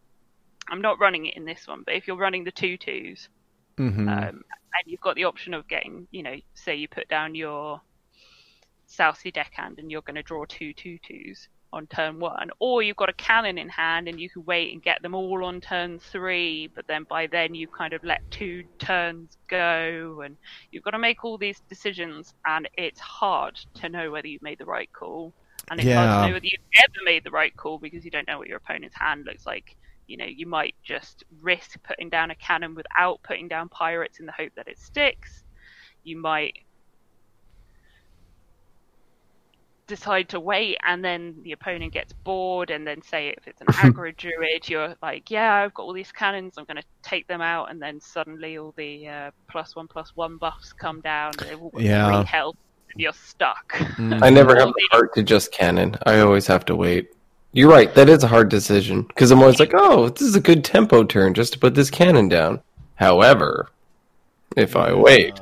I'm 0.69 0.81
not 0.81 0.99
running 0.99 1.27
it 1.27 1.37
in 1.37 1.45
this 1.45 1.67
one, 1.67 1.83
but 1.85 1.93
if 1.95 2.07
you're 2.07 2.17
running 2.17 2.43
the 2.43 2.51
two 2.51 2.77
twos, 2.77 3.29
Mm-hmm. 3.77 4.07
um, 4.07 4.17
and 4.27 4.85
you've 4.85 5.01
got 5.01 5.15
the 5.15 5.25
option 5.25 5.53
of 5.53 5.67
getting, 5.67 6.07
you 6.11 6.23
know, 6.23 6.35
say 6.53 6.75
you 6.75 6.87
put 6.87 7.07
down 7.09 7.35
your 7.35 7.81
South 8.87 9.17
Sea 9.19 9.31
deckhand 9.31 9.79
and 9.79 9.91
you're 9.91 10.01
going 10.01 10.15
to 10.15 10.23
draw 10.23 10.45
two 10.47 10.73
two 10.73 10.97
twos 11.05 11.47
on 11.75 11.85
turn 11.87 12.19
one, 12.19 12.49
or 12.59 12.81
you've 12.81 12.95
got 12.95 13.09
a 13.09 13.13
cannon 13.13 13.57
in 13.57 13.67
hand 13.67 14.07
and 14.07 14.19
you 14.19 14.29
can 14.29 14.45
wait 14.45 14.71
and 14.71 14.81
get 14.81 15.01
them 15.01 15.13
all 15.13 15.43
on 15.43 15.59
turn 15.59 15.99
three, 15.99 16.67
but 16.73 16.87
then 16.87 17.03
by 17.03 17.27
then 17.27 17.53
you've 17.53 17.71
kind 17.71 17.93
of 17.93 18.03
let 18.03 18.21
two 18.31 18.63
turns 18.79 19.37
go, 19.49 20.21
and 20.23 20.37
you've 20.71 20.83
got 20.83 20.91
to 20.91 20.99
make 20.99 21.25
all 21.25 21.37
these 21.37 21.59
decisions, 21.69 22.33
and 22.45 22.69
it's 22.77 22.99
hard 22.99 23.59
to 23.75 23.89
know 23.89 24.09
whether 24.09 24.27
you've 24.27 24.41
made 24.41 24.57
the 24.57 24.65
right 24.65 24.89
call, 24.93 25.33
and 25.69 25.79
it's 25.79 25.93
hard 25.93 26.09
to 26.09 26.27
know 26.27 26.33
whether 26.33 26.45
you've 26.45 26.61
ever 26.83 27.03
made 27.03 27.23
the 27.23 27.31
right 27.31 27.55
call 27.57 27.77
because 27.77 28.05
you 28.05 28.11
don't 28.11 28.27
know 28.27 28.37
what 28.37 28.47
your 28.47 28.57
opponent's 28.57 28.95
hand 28.95 29.25
looks 29.25 29.45
like. 29.45 29.75
You 30.07 30.17
know, 30.17 30.25
you 30.25 30.45
might 30.47 30.75
just 30.83 31.23
risk 31.41 31.81
putting 31.83 32.09
down 32.09 32.31
a 32.31 32.35
cannon 32.35 32.75
without 32.75 33.21
putting 33.23 33.47
down 33.47 33.69
pirates 33.69 34.19
in 34.19 34.25
the 34.25 34.31
hope 34.31 34.53
that 34.55 34.67
it 34.67 34.79
sticks. 34.79 35.43
You 36.03 36.21
might 36.21 36.59
decide 39.87 40.27
to 40.29 40.39
wait 40.39 40.77
and 40.87 41.03
then 41.05 41.35
the 41.43 41.51
opponent 41.51 41.93
gets 41.93 42.11
bored 42.23 42.71
and 42.71 42.87
then 42.87 43.01
say 43.01 43.29
if 43.37 43.47
it's 43.47 43.61
an 43.61 43.67
aggro 43.73 44.15
druid 44.17 44.67
you're 44.67 44.95
like 45.01 45.29
yeah 45.29 45.53
i've 45.63 45.73
got 45.73 45.83
all 45.83 45.93
these 45.93 46.11
cannons 46.11 46.55
i'm 46.57 46.65
going 46.65 46.75
to 46.77 46.83
take 47.03 47.27
them 47.27 47.41
out 47.41 47.69
and 47.69 47.81
then 47.81 48.01
suddenly 48.01 48.57
all 48.57 48.73
the 48.77 49.07
uh, 49.07 49.31
plus 49.49 49.75
one 49.75 49.87
plus 49.87 50.15
one 50.15 50.37
buffs 50.37 50.73
come 50.73 51.01
down 51.01 51.31
they've 51.39 51.61
all 51.61 51.69
got 51.69 51.81
Yeah. 51.81 52.21
three 52.21 52.25
health 52.25 52.55
you're 52.97 53.11
stuck. 53.11 53.73
Mm. 53.97 54.23
I 54.23 54.29
never 54.29 54.55
have 54.55 54.69
the 54.69 54.87
heart 54.91 55.13
to 55.15 55.23
just 55.23 55.51
cannon. 55.51 55.97
I 56.05 56.19
always 56.19 56.47
have 56.47 56.63
to 56.65 56.75
wait. 56.77 57.11
You're 57.51 57.69
right. 57.69 57.93
That 57.93 58.07
is 58.07 58.23
a 58.23 58.27
hard 58.27 58.47
decision 58.47 59.01
because 59.03 59.31
I'm 59.31 59.41
always 59.41 59.59
like, 59.59 59.73
"Oh, 59.73 60.07
this 60.07 60.21
is 60.21 60.35
a 60.37 60.39
good 60.39 60.63
tempo 60.63 61.03
turn 61.03 61.33
just 61.33 61.51
to 61.53 61.59
put 61.59 61.75
this 61.75 61.89
cannon 61.89 62.29
down." 62.29 62.61
However, 62.95 63.69
if 64.55 64.77
I 64.77 64.93
wait, 64.93 65.37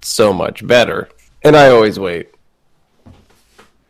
so 0.00 0.32
much 0.32 0.66
better. 0.66 1.10
And 1.44 1.56
I 1.56 1.68
always 1.68 1.98
wait. 1.98 2.30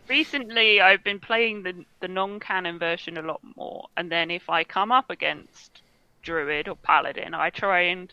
Recently, 0.09 0.81
I've 0.81 1.05
been 1.05 1.21
playing 1.21 1.65
the 1.65 1.85
the 2.01 2.09
non-canon 2.09 2.79
version 2.79 3.19
a 3.19 3.23
lot 3.23 3.41
more, 3.57 3.89
and 3.97 4.11
then 4.11 4.31
if 4.31 4.49
I 4.49 4.65
come 4.65 4.91
up 4.91 5.11
against 5.11 5.83
druid 6.23 6.67
or 6.67 6.77
paladin, 6.77 7.35
I 7.35 7.51
try 7.51 7.81
and 7.83 8.13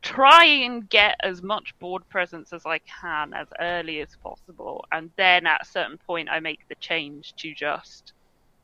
try 0.00 0.44
and 0.44 0.88
get 0.88 1.16
as 1.22 1.42
much 1.42 1.78
board 1.78 2.08
presence 2.08 2.52
as 2.52 2.64
I 2.64 2.78
can 2.78 3.34
as 3.34 3.48
early 3.60 4.00
as 4.00 4.16
possible, 4.22 4.86
and 4.90 5.10
then 5.16 5.46
at 5.46 5.62
a 5.62 5.66
certain 5.66 5.98
point, 5.98 6.30
I 6.30 6.40
make 6.40 6.66
the 6.68 6.76
change 6.76 7.34
to 7.36 7.52
just 7.54 8.14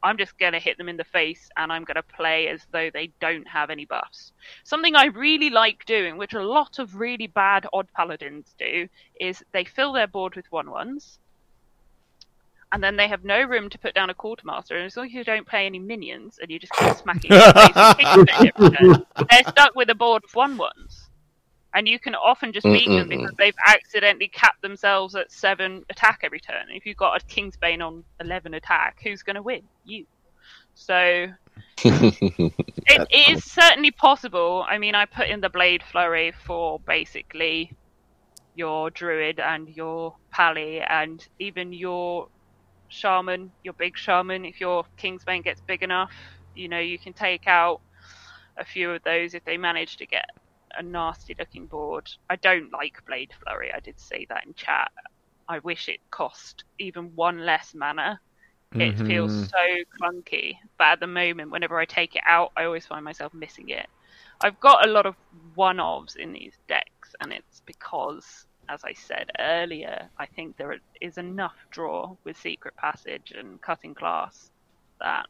I'm 0.03 0.17
just 0.17 0.39
going 0.39 0.53
to 0.55 0.59
hit 0.59 0.79
them 0.79 0.89
in 0.89 0.97
the 0.97 1.05
face 1.05 1.49
and 1.57 1.71
I'm 1.71 1.85
going 1.85 1.97
to 1.97 2.03
play 2.03 2.49
as 2.49 2.67
though 2.73 2.91
they 2.91 3.13
don't 3.21 3.47
have 3.47 3.71
any 3.71 3.85
buffs. 3.85 4.33
Something 4.65 4.97
I 4.97 5.07
really 5.07 5.51
like 5.51 5.85
doing, 5.87 6.17
which 6.17 6.33
a 6.33 6.43
lot 6.43 6.79
of 6.79 6.97
really 6.97 7.29
bad 7.29 7.67
odd 7.73 7.87
paladins 7.95 8.55
do, 8.59 8.89
is 9.21 9.45
they 9.53 9.65
fill 9.65 9.93
their 9.93 10.09
board 10.09 10.35
with 10.35 10.51
one 10.51 10.71
ones 10.71 11.19
and 12.73 12.83
then 12.83 12.97
they 12.97 13.07
have 13.07 13.23
no 13.23 13.43
room 13.43 13.69
to 13.69 13.79
put 13.79 13.95
down 13.95 14.09
a 14.09 14.15
quartermaster. 14.15 14.77
And 14.77 14.87
as 14.87 14.97
long 14.97 15.07
as 15.07 15.13
you 15.13 15.25
don't 15.25 15.47
play 15.47 15.67
any 15.67 15.79
minions 15.79 16.39
and 16.41 16.51
you 16.51 16.59
just 16.59 16.73
keep 16.73 16.97
smacking 16.97 17.31
their 17.31 17.53
face 17.53 17.75
with 17.75 17.97
kicks 17.99 18.33
every 18.57 18.71
turn, 18.71 19.07
they're 19.31 19.45
stuck 19.49 19.75
with 19.75 19.91
a 19.91 19.95
board 19.95 20.25
of 20.25 20.35
one 20.35 20.57
ones. 20.57 21.11
And 21.75 21.87
you 21.87 21.99
can 21.99 22.15
often 22.15 22.53
just 22.53 22.65
beat 22.65 22.89
them 22.89 23.09
because 23.09 23.33
they've 23.39 23.55
accidentally 23.67 24.29
capped 24.29 24.61
themselves 24.61 25.15
at 25.15 25.31
seven 25.33 25.85
attack 25.89 26.21
every 26.23 26.41
turn. 26.41 26.67
If 26.71 26.85
you've 26.85 26.99
got 26.99 27.23
a 27.23 27.25
Kingsbane 27.25 27.81
on 27.81 28.05
eleven 28.21 28.53
attack, 28.55 28.99
who's 29.03 29.23
going 29.23 29.37
to 29.37 29.43
win? 29.43 29.63
You. 29.87 30.05
So 30.75 31.29
it, 31.85 32.53
it 32.87 33.29
is 33.31 33.45
certainly 33.45 33.91
possible. 33.91 34.67
I 34.69 34.77
mean, 34.77 34.95
I 34.95 35.07
put 35.07 35.29
in 35.29 35.41
the 35.41 35.49
Blade 35.49 35.83
Flurry 35.83 36.35
for 36.45 36.79
basically 36.81 37.73
your 38.55 38.91
Druid 38.91 39.41
and 39.41 39.69
your 39.75 40.15
Pally 40.31 40.83
and 40.83 41.27
even 41.39 41.73
your 41.73 42.29
Shaman, 42.93 43.53
your 43.63 43.75
big 43.75 43.97
Shaman. 43.99 44.45
If 44.45 44.61
your 44.61 44.85
Kingsbane 45.01 45.45
gets 45.45 45.63
big 45.67 45.83
enough, 45.83 46.13
you 46.55 46.69
know, 46.69 46.81
you 46.81 46.99
can 46.99 47.15
take 47.15 47.47
out 47.47 47.81
a 48.59 48.65
few 48.65 48.91
of 48.93 49.03
those 49.05 49.35
if 49.35 49.45
they 49.45 49.59
manage 49.59 49.97
to 49.99 50.07
get 50.07 50.25
a 50.77 50.83
nasty 50.83 51.35
looking 51.39 51.67
board. 51.67 52.07
I 52.31 52.37
don't 52.37 52.73
like 52.73 52.97
Blade 53.07 53.33
Flurry. 53.43 53.73
I 53.75 53.81
did 53.81 53.99
say 53.99 54.27
that 54.31 54.47
in 54.47 54.55
chat. 54.55 54.91
I 55.49 55.59
wish 55.61 55.89
it 55.89 56.01
cost 56.11 56.65
even 56.79 57.15
one 57.15 57.45
less 57.47 57.73
mana. 57.75 58.21
It 58.79 58.99
Mhm. 58.99 59.07
feels 59.07 59.49
so 59.51 59.59
clunky, 60.01 60.57
but 60.79 60.85
at 60.89 61.01
the 61.01 61.07
moment, 61.07 61.51
whenever 61.51 61.79
I 61.79 61.85
take 61.87 62.17
it 62.17 62.23
out, 62.27 62.51
I 62.57 62.65
always 62.65 62.87
find 62.87 63.05
myself 63.05 63.33
missing 63.35 63.69
it. 63.71 63.87
I've 64.43 64.59
got 64.61 64.87
a 64.87 64.91
lot 64.91 65.07
of 65.07 65.17
one 65.55 65.79
ofs 65.79 66.17
in 66.17 66.33
these 66.33 66.59
decks, 66.69 67.15
and 67.21 67.33
it's 67.33 67.63
because, 67.67 68.47
as 68.69 68.85
I 68.85 68.93
said 68.95 69.31
earlier, 69.39 70.09
I 70.19 70.27
think 70.27 70.57
there 70.57 70.77
is 71.01 71.19
enough 71.19 71.57
draw 71.71 72.17
with 72.25 72.37
Secret 72.37 72.77
Passage 72.77 73.33
and 73.37 73.61
Cutting 73.61 73.95
Class 73.95 74.51
that 75.01 75.27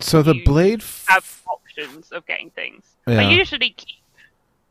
So 0.00 0.22
the 0.22 0.42
blade. 0.44 0.80
F- 0.80 1.06
have 1.08 1.42
options 1.48 2.12
of 2.12 2.26
getting 2.26 2.50
things. 2.50 2.84
Yeah. 3.06 3.20
I 3.20 3.30
usually 3.30 3.70
keep 3.70 4.02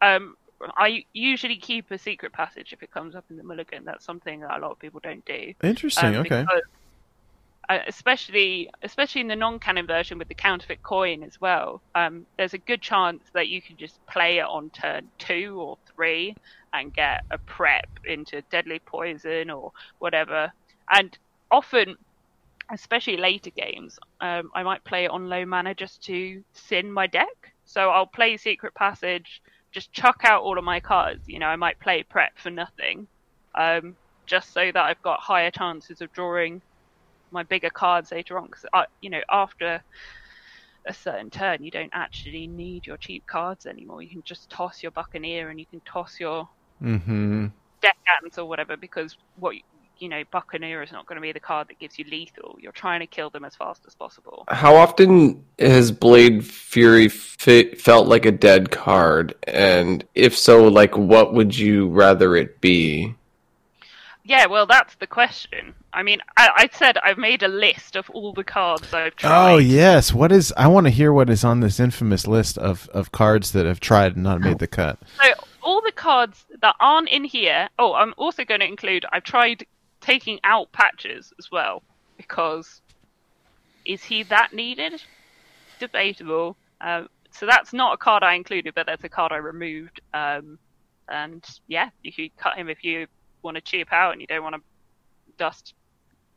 um 0.02 0.36
I 0.78 1.06
usually 1.14 1.58
keep 1.58 1.92
a 1.92 1.98
secret 1.98 2.32
passage 2.32 2.72
if 2.72 2.82
it 2.82 2.92
comes 2.92 3.16
up 3.16 3.26
in 3.30 3.38
the 3.38 3.44
mulligan. 3.44 3.84
That's 3.84 4.06
something 4.06 4.40
that 4.40 4.58
a 4.58 4.60
lot 4.60 4.72
of 4.72 4.80
people 4.80 5.02
don't 5.04 5.26
do. 5.26 5.54
Interesting. 5.62 6.16
Um, 6.16 6.26
okay. 6.26 6.46
Uh, 7.70 7.80
especially 7.88 8.70
especially 8.84 9.22
in 9.22 9.28
the 9.28 9.36
non-canon 9.36 9.88
version 9.88 10.18
with 10.18 10.28
the 10.28 10.36
counterfeit 10.36 10.84
coin 10.84 11.24
as 11.24 11.40
well. 11.42 11.82
Um, 11.96 12.26
there's 12.38 12.54
a 12.54 12.60
good 12.60 12.82
chance 12.82 13.24
that 13.34 13.48
you 13.48 13.62
can 13.62 13.78
just 13.78 14.06
play 14.08 14.38
it 14.40 14.46
on 14.46 14.70
turn 14.70 15.08
two 15.18 15.58
or 15.60 15.78
three 15.96 16.36
and 16.74 16.94
get 16.94 17.24
a 17.32 17.38
prep 17.38 17.88
into 18.06 18.42
deadly 18.52 18.80
poison 18.86 19.50
or 19.50 19.72
whatever. 20.00 20.52
And 20.92 21.18
often, 21.50 21.96
especially 22.72 23.18
later 23.18 23.50
games, 23.50 23.98
um, 24.22 24.52
I 24.54 24.64
might 24.64 24.84
play 24.84 25.06
it 25.06 25.12
on 25.12 25.30
low 25.30 25.46
mana 25.46 25.74
just 25.74 26.04
to 26.04 26.44
sin 26.54 26.92
my 26.92 27.08
deck. 27.08 27.54
So 27.66 27.90
I'll 27.90 28.06
play 28.06 28.38
Secret 28.38 28.76
Passage, 28.76 29.42
just 29.72 29.92
chuck 29.92 30.22
out 30.24 30.44
all 30.44 30.58
of 30.58 30.64
my 30.64 30.80
cards. 30.80 31.24
You 31.28 31.40
know, 31.40 31.48
I 31.48 31.56
might 31.56 31.80
play 31.80 32.04
prep 32.04 32.38
for 32.38 32.52
nothing, 32.52 33.08
um, 33.56 33.96
just 34.26 34.54
so 34.54 34.72
that 34.72 34.78
I've 34.84 35.02
got 35.02 35.20
higher 35.20 35.52
chances 35.52 36.02
of 36.02 36.14
drawing 36.14 36.62
my 37.36 37.44
bigger 37.44 37.70
cards 37.70 38.12
later 38.12 38.40
on. 38.40 38.48
Because 38.48 38.66
you 39.02 39.12
know, 39.12 39.22
after 39.30 39.84
a 40.88 40.94
certain 40.94 41.30
turn, 41.30 41.64
you 41.64 41.72
don't 41.72 41.92
actually 41.94 42.48
need 42.48 42.88
your 42.88 42.98
cheap 42.98 43.28
cards 43.28 43.68
anymore. 43.68 44.02
You 44.02 44.10
can 44.10 44.24
just 44.24 44.50
toss 44.50 44.82
your 44.82 44.92
Buccaneer 44.92 45.50
and 45.50 45.60
you 45.60 45.68
can 45.68 45.82
toss 45.82 46.20
your 46.20 46.50
Mm-hmm. 46.84 47.48
Deckhand 47.82 48.38
or 48.38 48.46
whatever 48.46 48.78
because 48.78 49.18
what 49.40 49.56
you 49.98 50.10
know, 50.10 50.24
Buccaneer 50.30 50.84
is 50.84 50.92
not 50.92 51.06
going 51.06 51.16
to 51.16 51.22
be 51.22 51.32
the 51.32 51.40
card 51.40 51.70
that 51.70 51.80
gives 51.80 51.98
you 51.98 52.04
lethal. 52.12 52.58
You're 52.60 52.74
trying 52.74 53.00
to 53.00 53.08
kill 53.08 53.30
them 53.30 53.46
as 53.46 53.56
fast 53.56 53.84
as 53.88 53.96
possible. 53.96 54.44
How 54.50 54.76
often 54.76 55.46
has 55.58 55.90
Blade 55.90 56.46
Fury 56.46 57.08
fe- 57.08 57.76
felt 57.76 58.08
like 58.08 58.26
a 58.26 58.32
dead 58.32 58.72
card? 58.72 59.36
And 59.48 60.06
if 60.14 60.38
so, 60.38 60.68
like, 60.68 60.98
what 60.98 61.34
would 61.34 61.58
you 61.58 61.88
rather 61.88 62.36
it 62.36 62.60
be? 62.60 63.16
Yeah, 64.28 64.48
well, 64.48 64.66
that's 64.66 64.96
the 64.96 65.06
question. 65.06 65.76
I 65.94 66.02
mean, 66.02 66.20
I, 66.36 66.50
I 66.56 66.70
said 66.76 66.98
I've 66.98 67.20
made 67.20 67.44
a 67.44 67.48
list 67.48 67.96
of 67.96 68.10
all 68.10 68.34
the 68.34 68.44
cards 68.44 68.92
I've 68.92 69.16
tried. 69.16 69.54
Oh 69.54 69.58
yes. 69.60 70.14
What 70.14 70.32
is? 70.32 70.52
I 70.58 70.68
want 70.68 70.88
to 70.88 70.92
hear 70.92 71.14
what 71.14 71.30
is 71.30 71.44
on 71.44 71.60
this 71.60 71.80
infamous 71.80 72.26
list 72.26 72.58
of 72.58 72.90
of 72.90 73.12
cards 73.12 73.52
that 73.52 73.68
have 73.68 73.80
tried 73.80 74.16
and 74.16 74.24
not 74.24 74.42
made 74.42 74.58
the 74.58 74.68
cut. 74.68 74.98
So 75.22 75.32
all 75.62 75.80
the 75.82 75.92
cards 75.92 76.44
that 76.62 76.76
aren't 76.80 77.10
in 77.10 77.24
here. 77.24 77.70
Oh, 77.78 77.94
I'm 77.94 78.16
also 78.18 78.44
going 78.44 78.62
to 78.62 78.68
include. 78.68 79.06
I've 79.12 79.24
tried 79.24 79.64
taking 80.02 80.40
out 80.44 80.72
patches 80.72 81.32
as 81.38 81.52
well 81.52 81.84
because 82.18 82.82
is 83.86 84.04
he 84.04 84.24
that 84.24 84.54
needed? 84.54 85.04
Debatable. 85.80 86.58
Um, 86.82 87.10
so 87.30 87.46
that's 87.46 87.74
not 87.74 87.94
a 87.94 87.98
card 87.98 88.24
I 88.24 88.34
included, 88.34 88.74
but 88.74 88.88
that's 88.88 89.04
a 89.04 89.10
card 89.10 89.32
I 89.32 89.38
removed. 89.38 90.02
Um, 90.16 90.58
and 91.08 91.46
yeah, 91.68 91.90
you 92.02 92.12
could 92.12 92.36
cut 92.38 92.56
him 92.56 92.70
if 92.70 92.84
you 92.84 93.06
want 93.46 93.56
to 93.56 93.62
cheap 93.62 93.94
out 93.94 94.12
and 94.12 94.22
you 94.22 94.28
don't 94.28 94.44
want 94.44 94.56
to 94.56 94.62
dust 95.38 95.74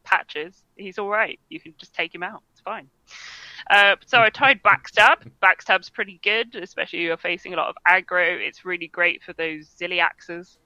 patches. 0.05 0.65
He's 0.77 0.99
all 0.99 1.09
right. 1.09 1.39
You 1.49 1.61
can 1.61 1.75
just 1.79 1.93
take 1.95 2.15
him 2.15 2.23
out. 2.23 2.43
It's 2.53 2.61
fine. 2.61 2.89
Uh, 3.71 3.97
so 4.07 4.19
I 4.21 4.31
tried 4.31 4.63
backstab. 4.63 5.17
Backstab's 5.43 5.91
pretty 5.91 6.21
good, 6.23 6.55
especially 6.55 7.01
if 7.01 7.05
you're 7.05 7.17
facing 7.17 7.53
a 7.53 7.57
lot 7.57 7.69
of 7.69 7.77
aggro. 7.87 8.39
It's 8.39 8.65
really 8.65 8.89
great 8.89 9.23
for 9.23 9.33
those 9.35 9.69
Zilliaxes. 9.69 10.57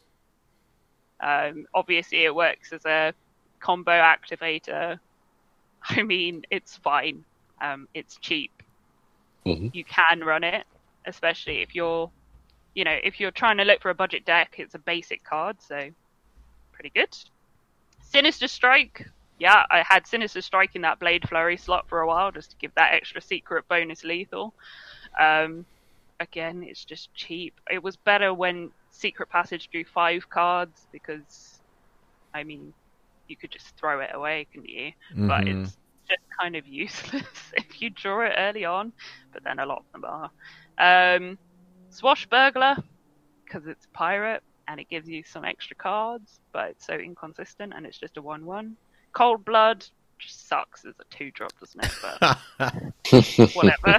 Um, 1.21 1.67
obviously, 1.75 2.25
it 2.25 2.35
works 2.35 2.73
as 2.73 2.85
a 2.85 3.13
combo 3.61 3.93
activator. 3.93 4.99
I 5.89 6.03
mean, 6.03 6.43
it's 6.51 6.77
fine. 6.77 7.25
Um, 7.61 7.89
it's 7.95 8.17
cheap. 8.17 8.51
Mhm. 9.47 9.75
You 9.75 9.85
can 9.85 10.21
run 10.21 10.45
it, 10.45 10.65
especially 11.07 11.63
if 11.63 11.75
you're, 11.75 12.11
you 12.75 12.85
know, 12.85 12.97
if 13.03 13.19
you're 13.19 13.33
trying 13.33 13.57
to 13.57 13.65
look 13.65 13.83
for 13.83 13.91
a 13.91 13.95
budget 13.95 14.25
deck. 14.25 14.55
It's 14.59 14.75
a 14.75 14.79
basic 14.79 15.25
card, 15.25 15.57
so 15.61 15.91
pretty 16.83 16.99
good. 16.99 17.15
Sinister 18.03 18.49
Strike. 18.49 19.07
Yeah, 19.39 19.65
I 19.71 19.83
had 19.89 20.07
Sinister 20.07 20.43
Strike 20.43 20.75
in 20.75 20.83
that 20.83 20.99
Blade 20.99 21.29
Flurry 21.29 21.57
slot 21.57 21.85
for 21.89 22.01
a 22.01 22.07
while 22.07 22.31
just 22.33 22.51
to 22.51 22.57
give 22.61 22.73
that 22.77 22.95
extra 22.95 23.21
secret 23.21 23.65
bonus 23.69 24.05
lethal. 24.05 24.55
Um, 25.19 25.65
again, 26.21 26.63
it's 26.65 26.85
just 26.85 27.15
cheap. 27.15 27.55
It 27.71 27.83
was 27.83 27.97
better 27.97 28.35
when 28.35 28.71
Secret 28.91 29.29
Passage 29.31 29.69
drew 29.71 29.85
five 29.85 30.29
cards 30.29 30.87
because, 30.93 31.61
I 32.35 32.45
mean, 32.45 32.73
you 33.29 33.37
could 33.37 33.51
just 33.51 33.77
throw 33.79 34.01
it 34.01 34.11
away, 34.13 34.47
couldn't 34.53 34.69
you? 34.69 34.93
But 35.27 35.45
Mhm. 35.45 35.63
it's 35.63 35.77
just 36.09 36.23
kind 36.41 36.57
of 36.57 36.67
useless 36.67 37.53
if 37.55 37.81
you 37.81 37.91
draw 37.91 38.27
it 38.27 38.35
early 38.37 38.65
on. 38.65 38.93
But 39.33 39.45
then 39.45 39.59
a 39.59 39.67
lot 39.67 39.79
of 39.79 40.01
them 40.01 40.05
are. 40.05 41.17
Um, 41.17 41.39
Swashbuckler, 41.91 42.77
because 43.47 43.67
it's 43.67 43.87
pirate 43.95 44.43
and 44.73 44.81
it 44.81 44.89
gives 44.89 45.07
you 45.07 45.23
some 45.23 45.45
extra 45.45 45.77
cards, 45.77 46.41
but 46.51 46.71
it's 46.71 46.87
so 46.87 46.95
inconsistent 46.95 47.75
and 47.77 47.85
it's 47.85 47.99
just 47.99 48.17
a 48.17 48.23
one-one. 48.23 48.75
Cold 49.13 49.45
Blood 49.45 49.85
just 50.19 50.49
sucks 50.49 50.87
as 50.87 50.95
a 50.99 51.05
two-drop, 51.15 51.53
doesn't 51.61 51.85
it? 51.85 51.93
But 52.01 53.55
whatever. 53.55 53.99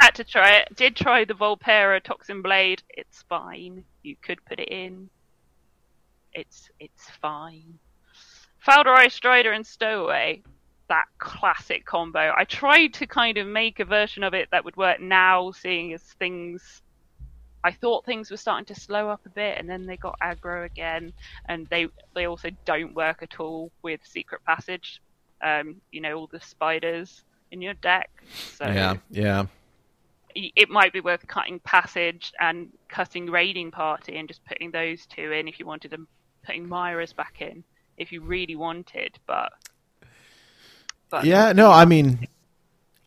Had 0.00 0.14
to 0.14 0.24
try 0.24 0.56
it. 0.56 0.74
Did 0.76 0.96
try 0.96 1.26
the 1.26 1.34
Vulpera 1.34 2.02
Toxinblade. 2.02 2.80
It's 2.88 3.22
fine. 3.28 3.84
You 4.02 4.16
could 4.22 4.42
put 4.46 4.60
it 4.60 4.68
in. 4.68 5.10
It's 6.32 6.70
it's 6.80 7.10
fine. 7.20 7.78
Faldorei 8.66 9.12
Strider 9.12 9.52
and 9.52 9.66
Stowaway. 9.66 10.42
That 10.88 11.04
classic 11.18 11.84
combo. 11.84 12.32
I 12.34 12.44
tried 12.44 12.94
to 12.94 13.06
kind 13.06 13.36
of 13.36 13.46
make 13.46 13.78
a 13.78 13.84
version 13.84 14.22
of 14.22 14.32
it 14.32 14.48
that 14.52 14.64
would 14.64 14.76
work 14.76 15.00
now, 15.00 15.50
seeing 15.50 15.92
as 15.92 16.02
things 16.02 16.82
I 17.64 17.72
thought 17.72 18.04
things 18.04 18.30
were 18.30 18.36
starting 18.36 18.66
to 18.66 18.78
slow 18.78 19.08
up 19.08 19.24
a 19.24 19.30
bit, 19.30 19.58
and 19.58 19.68
then 19.68 19.86
they 19.86 19.96
got 19.96 20.18
aggro 20.22 20.66
again, 20.66 21.12
and 21.48 21.66
they 21.68 21.88
they 22.14 22.26
also 22.26 22.50
don't 22.64 22.94
work 22.94 23.22
at 23.22 23.40
all 23.40 23.72
with 23.82 24.00
secret 24.04 24.44
passage. 24.44 25.00
Um, 25.42 25.80
you 25.90 26.00
know 26.00 26.14
all 26.14 26.26
the 26.26 26.40
spiders 26.40 27.24
in 27.50 27.62
your 27.62 27.74
deck. 27.74 28.10
So 28.56 28.66
Yeah, 28.66 28.96
yeah. 29.10 29.46
it 30.34 30.68
might 30.68 30.92
be 30.92 31.00
worth 31.00 31.26
cutting 31.26 31.58
passage 31.60 32.32
and 32.38 32.68
cutting 32.88 33.26
raiding 33.26 33.70
party 33.70 34.16
and 34.18 34.28
just 34.28 34.44
putting 34.44 34.70
those 34.70 35.06
two 35.06 35.32
in 35.32 35.48
if 35.48 35.58
you 35.58 35.66
wanted 35.66 35.90
them 35.90 36.06
putting 36.44 36.68
Myra's 36.68 37.12
back 37.12 37.40
in 37.40 37.64
if 37.96 38.10
you 38.10 38.20
really 38.20 38.56
wanted 38.56 39.16
but 39.26 39.52
but 41.10 41.24
Yeah, 41.24 41.52
no, 41.52 41.70
I 41.70 41.84
mean, 41.84 42.26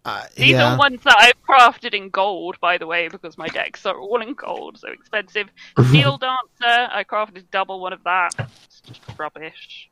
uh, 0.07 0.23
these 0.35 0.51
yeah. 0.51 0.73
are 0.73 0.77
ones 0.77 1.01
that 1.03 1.15
I've 1.19 1.43
crafted 1.43 1.93
in 1.93 2.09
gold 2.09 2.59
by 2.59 2.77
the 2.77 2.87
way 2.87 3.07
because 3.09 3.37
my 3.37 3.47
decks 3.47 3.85
are 3.85 3.99
all 3.99 4.21
in 4.21 4.33
gold 4.33 4.79
so 4.79 4.87
expensive 4.87 5.47
Steel 5.89 6.17
Dancer 6.25 6.87
I 6.91 7.03
crafted 7.03 7.43
double 7.51 7.79
one 7.79 7.93
of 7.93 8.03
that 8.05 8.31
it's 8.39 8.81
just 8.81 9.01
rubbish 9.19 9.89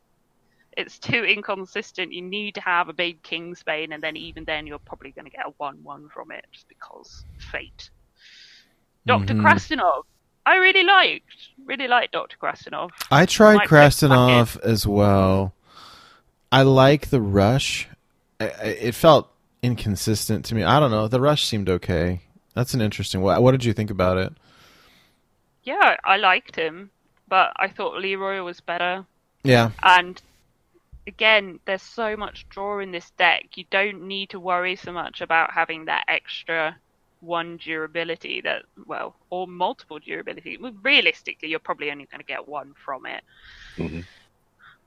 it's 0.78 1.00
too 1.00 1.24
inconsistent 1.24 2.12
you 2.14 2.22
need 2.22 2.56
to 2.56 2.62
have 2.62 2.90
a 2.90 2.94
big 2.94 3.22
Kingsbane 3.24 3.94
and 3.94 4.02
then 4.02 4.16
even 4.18 4.44
then 4.46 4.66
you're 4.68 4.80
probably 4.80 5.12
going 5.12 5.26
to 5.26 5.32
get 5.32 5.46
a 5.46 5.52
1-1 5.62 6.10
from 6.12 6.32
it 6.32 6.46
just 6.52 6.68
because 6.68 7.26
fate 7.38 7.90
Dr. 9.06 9.36
Mhm. 9.36 9.42
Krasnov. 9.42 10.04
I 10.48 10.56
really 10.58 10.84
liked, 10.84 11.50
really 11.66 11.88
liked 11.88 12.14
Dr. 12.14 12.38
Krasnov. 12.42 12.90
I 13.12 13.26
tried 13.26 13.60
fix 13.60 13.72
Krasnov 13.72 14.60
as 14.62 14.86
well. 14.86 15.54
I 16.52 16.62
like 16.64 17.10
the 17.10 17.22
rush. 17.22 17.88
I, 18.40 18.46
I- 18.50 18.64
it 18.82 18.96
felt 18.96 19.32
inconsistent 19.66 20.46
to 20.46 20.56
me. 20.56 20.64
I 20.64 20.80
don't 20.80 20.92
know. 20.92 21.08
The 21.08 21.20
rush 21.20 21.46
seemed 21.46 21.70
okay. 21.70 22.22
That's 22.54 22.74
an 22.74 22.82
interesting. 22.82 23.22
What, 23.22 23.42
what 23.42 23.52
did 23.52 23.66
you 23.66 23.74
think 23.74 23.90
about 23.90 24.18
it? 24.18 24.34
Yeah, 25.64 25.98
I 26.04 26.18
liked 26.18 26.56
him, 26.56 26.92
but 27.28 27.52
I 27.58 27.68
thought 27.68 27.98
Leroy 27.98 28.42
was 28.44 28.60
better. 28.62 29.06
Yeah, 29.44 29.72
And 29.84 30.20
again, 31.08 31.60
there's 31.66 31.82
so 31.82 32.16
much 32.18 32.48
draw 32.50 32.80
in 32.80 32.92
this 32.92 33.12
deck. 33.12 33.50
You 33.56 33.66
don't 33.70 34.08
need 34.08 34.30
to 34.32 34.40
worry 34.40 34.76
so 34.76 34.92
much 34.92 35.22
about 35.22 35.52
having 35.52 35.86
that 35.86 36.06
extra 36.08 36.76
one 37.22 37.58
durability 37.58 38.42
that, 38.42 38.64
well, 38.86 39.16
or 39.30 39.48
multiple 39.48 40.00
durability. 40.00 40.58
Well, 40.58 40.74
Realistically, 40.82 41.50
you're 41.50 41.60
probably 41.60 41.92
only 41.92 42.06
going 42.06 42.22
to 42.22 42.26
get 42.26 42.48
one 42.48 42.74
from 42.84 43.06
it. 43.06 43.24
Mhm. 43.78 44.06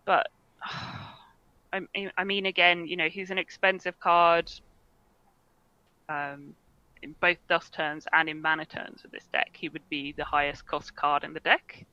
But 0.05 0.29
I 1.73 2.25
mean, 2.25 2.47
again, 2.47 2.87
you 2.87 2.97
know, 2.97 3.09
he's 3.09 3.31
an 3.31 3.39
expensive 3.39 3.99
card. 4.01 4.51
Um, 6.09 6.55
in 7.03 7.15
both 7.21 7.37
dust 7.49 7.73
turns 7.73 8.07
and 8.13 8.29
in 8.29 8.43
mana 8.43 8.65
turns 8.65 9.05
of 9.05 9.11
this 9.11 9.27
deck, 9.33 9.51
he 9.53 9.69
would 9.69 9.89
be 9.89 10.13
the 10.13 10.25
highest 10.25 10.67
cost 10.67 10.97
card 10.97 11.23
in 11.23 11.33
the 11.33 11.41
deck. 11.41 11.87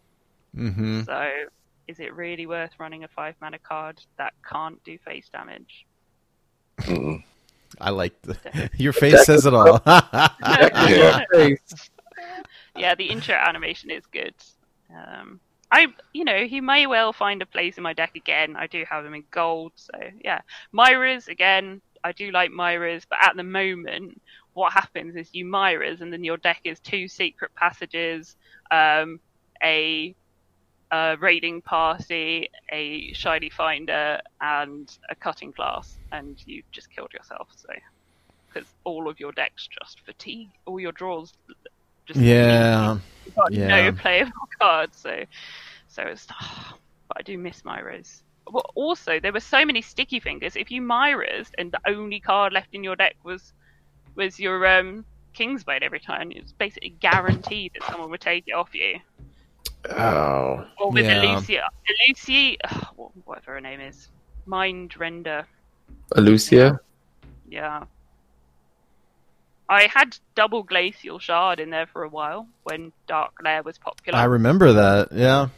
Mm-hmm. 0.56 1.04
So, 1.04 1.30
is 1.88 2.00
it 2.00 2.16
really 2.16 2.48
worth 2.48 2.72
running 2.80 3.04
a 3.04 3.08
five 3.08 3.36
mana 3.42 3.60
card 3.60 4.02
that 4.18 4.34
can't 4.50 4.84
do 4.84 4.98
face 4.98 5.30
damage? 5.32 5.86
I 7.80 7.90
like 7.90 8.20
the, 8.22 8.70
your 8.78 8.94
face 8.94 9.26
says 9.26 9.46
it 9.46 9.54
all. 9.54 9.82
Yeah. 12.76 12.78
yeah, 12.78 12.96
the 12.96 13.06
intro 13.06 13.36
animation 13.36 13.92
is 13.92 14.06
good. 14.06 14.34
Um, 14.90 15.40
I, 15.72 15.88
you 16.14 16.24
know, 16.24 16.46
he 16.46 16.62
may 16.62 16.88
well 16.88 17.14
find 17.14 17.42
a 17.42 17.46
place 17.46 17.78
in 17.78 17.84
my 17.84 17.94
deck 17.94 18.16
again. 18.16 18.56
I 18.56 18.68
do 18.68 18.84
have 18.90 19.06
him 19.06 19.14
in 19.14 19.24
gold, 19.32 19.74
so 19.76 19.92
yeah. 20.24 20.42
Myra's 20.72 21.28
again. 21.28 21.82
I 22.06 22.12
do 22.12 22.32
like 22.32 22.52
Myra's, 22.52 23.04
but 23.10 23.20
at 23.22 23.36
the 23.36 23.44
moment, 23.44 24.22
what 24.54 24.72
happens 24.74 25.16
is 25.16 25.34
you 25.34 25.44
Myra's, 25.46 26.02
and 26.02 26.14
then 26.14 26.24
your 26.24 26.38
deck 26.38 26.62
is 26.64 26.80
two 26.80 27.08
secret 27.08 27.52
passages, 27.58 28.36
um, 28.72 29.20
a, 29.64 30.16
a 30.92 31.18
raiding 31.20 31.62
party, 31.64 32.50
a 32.72 33.12
shiny 33.14 33.50
finder, 33.50 34.20
and 34.40 34.88
a 35.10 35.16
cutting 35.16 35.52
class, 35.52 35.98
and 36.12 36.38
you've 36.46 36.72
just 36.72 36.92
killed 36.92 37.12
yourself. 37.14 37.50
So, 37.56 37.70
because 38.48 38.70
all 38.84 39.10
of 39.10 39.20
your 39.20 39.32
decks 39.32 39.68
just 39.82 40.02
fatigue, 40.06 40.52
all 40.68 40.80
your 40.80 40.94
draws 40.94 41.34
just 42.06 42.20
yeah, 42.20 42.98
You've 43.26 43.36
got 43.36 43.52
Yeah. 43.52 43.68
no 43.68 43.92
playable 43.94 44.32
cards, 44.62 44.98
so 45.02 45.24
so 45.88 46.04
it's. 46.04 46.28
but 47.08 47.18
I 47.18 47.24
do 47.24 47.38
miss 47.40 47.66
Myra's. 47.66 48.22
Well, 48.50 48.66
also 48.76 49.20
there 49.20 49.34
were 49.34 49.40
so 49.40 49.66
many 49.66 49.82
sticky 49.82 50.20
fingers. 50.20 50.56
If 50.56 50.72
you 50.72 50.82
Myra's 50.82 51.50
and 51.58 51.72
the 51.72 51.80
only 51.88 52.20
card 52.20 52.54
left 52.54 52.74
in 52.74 52.84
your 52.84 52.96
deck 52.96 53.16
was 53.24 53.54
was 54.16 54.40
your 54.40 54.66
um 54.68 55.06
Kingsblade 55.36 55.82
every 55.82 56.00
time, 56.00 56.32
it 56.32 56.42
was 56.44 56.54
basically 56.54 56.96
guaranteed 57.00 57.74
that 57.74 57.84
someone 57.92 58.10
would 58.12 58.22
take 58.22 58.46
it 58.48 58.54
off 58.54 58.74
you. 58.74 59.00
Oh. 59.90 60.66
Or 60.80 60.92
with 60.92 61.06
Yeah. 61.06 61.22
Illucia, 61.22 61.64
Illucia, 61.90 62.56
ugh, 62.64 62.88
wh- 62.96 63.28
whatever 63.28 63.54
her 63.54 63.62
name 63.62 63.82
is, 63.82 64.10
Mindrender. 64.48 65.46
Alucia? 66.16 66.80
Yeah. 67.50 67.84
I 69.68 69.88
had 69.88 70.18
double 70.36 70.64
Glacial 70.64 71.18
Shard 71.20 71.60
in 71.60 71.72
there 71.72 71.88
for 71.88 72.04
a 72.04 72.10
while 72.10 72.48
when 72.64 72.92
Dark 73.08 73.34
Lair 73.44 73.64
was 73.64 73.78
popular. 73.80 74.18
I 74.20 74.26
remember 74.26 74.74
that. 74.74 75.10
Yeah, 75.12 75.50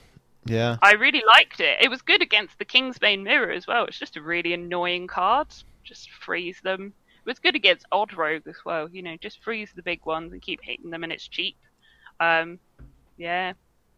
yeah. 0.50 0.78
I 0.82 0.94
really 0.94 1.24
liked 1.26 1.60
it. 1.60 1.78
It 1.82 1.90
was 1.90 2.02
good 2.02 2.22
against 2.22 2.58
the 2.60 2.66
Kingsbane 2.66 3.24
Mirror 3.24 3.52
as 3.52 3.68
well. 3.68 3.86
It's 3.86 4.00
just 4.00 4.18
a 4.18 4.22
really 4.22 4.54
annoying 4.54 5.08
card. 5.08 5.48
Just 5.84 6.10
freeze 6.12 6.60
them. 6.64 6.94
It 7.26 7.30
was 7.30 7.40
good 7.40 7.56
against 7.56 7.86
Odd 7.92 8.14
Rogue 8.14 8.48
as 8.48 8.58
well. 8.66 8.90
You 8.90 9.02
know, 9.02 9.18
just 9.18 9.44
freeze 9.44 9.72
the 9.76 9.82
big 9.82 10.06
ones 10.06 10.34
and 10.34 10.42
keep 10.42 10.62
hitting 10.64 10.90
them, 10.90 11.04
and 11.04 11.12
it's 11.12 11.28
cheap. 11.28 11.58
Um, 12.20 12.60
yeah, 13.18 13.54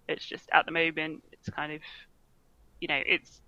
it's 0.08 0.26
just 0.26 0.50
at 0.52 0.66
the 0.66 0.72
moment 0.72 1.24
it's 1.32 1.50
kind 1.50 1.72
of, 1.72 1.82
you 2.82 2.88
know, 2.88 3.02
it's 3.06 3.42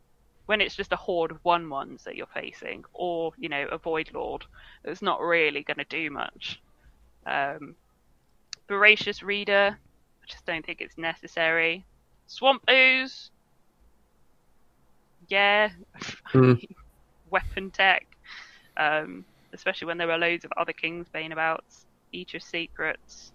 when 0.46 0.62
it's 0.62 0.76
just 0.76 0.92
a 0.92 0.98
horde 0.98 1.32
of 1.32 1.40
one 1.44 1.70
ones 1.70 2.04
that 2.04 2.16
you're 2.16 2.28
facing, 2.28 2.84
or 2.94 3.34
you 3.38 3.50
know, 3.50 3.68
a 3.72 3.78
Void 3.78 4.12
Lord. 4.14 4.46
It's 4.84 5.02
not 5.02 5.22
really 5.22 5.64
going 5.64 5.78
to 5.78 5.86
do 5.86 6.10
much. 6.10 6.62
Um, 7.26 7.76
Voracious 8.68 9.22
Reader. 9.24 9.78
I 9.78 10.26
just 10.28 10.46
don't 10.46 10.66
think 10.66 10.82
it's 10.82 10.98
necessary. 10.98 11.86
Swamp 12.32 12.64
Ooze. 12.70 13.30
Yeah. 15.28 15.70
Hmm. 16.26 16.54
Weapon 17.30 17.72
tech. 17.72 18.08
Um, 18.78 19.26
especially 19.52 19.88
when 19.88 19.98
there 19.98 20.08
were 20.08 20.18
loads 20.18 20.46
of 20.46 20.54
other 20.56 20.72
Kingsbane 20.72 21.34
about. 21.34 21.66
Eater 22.14 22.38
of 22.38 22.44
Secrets. 22.44 23.34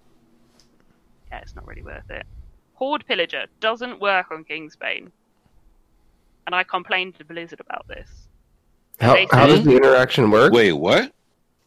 Yeah, 1.31 1.41
it's 1.41 1.55
not 1.55 1.67
really 1.67 1.83
worth 1.83 2.11
it. 2.11 2.25
Hoard 2.75 3.05
Pillager 3.07 3.47
doesn't 3.61 4.01
work 4.01 4.31
on 4.31 4.45
Kingsbane. 4.45 5.11
And 6.47 6.55
I 6.55 6.63
complained 6.63 7.17
to 7.19 7.25
Blizzard 7.25 7.61
about 7.61 7.87
this. 7.89 8.29
How, 8.99 9.15
They 9.15 9.27
how 9.31 9.47
does 9.47 9.65
the 9.65 9.77
interaction 9.77 10.31
work? 10.31 10.53
Wait, 10.55 10.73
what? 10.73 11.13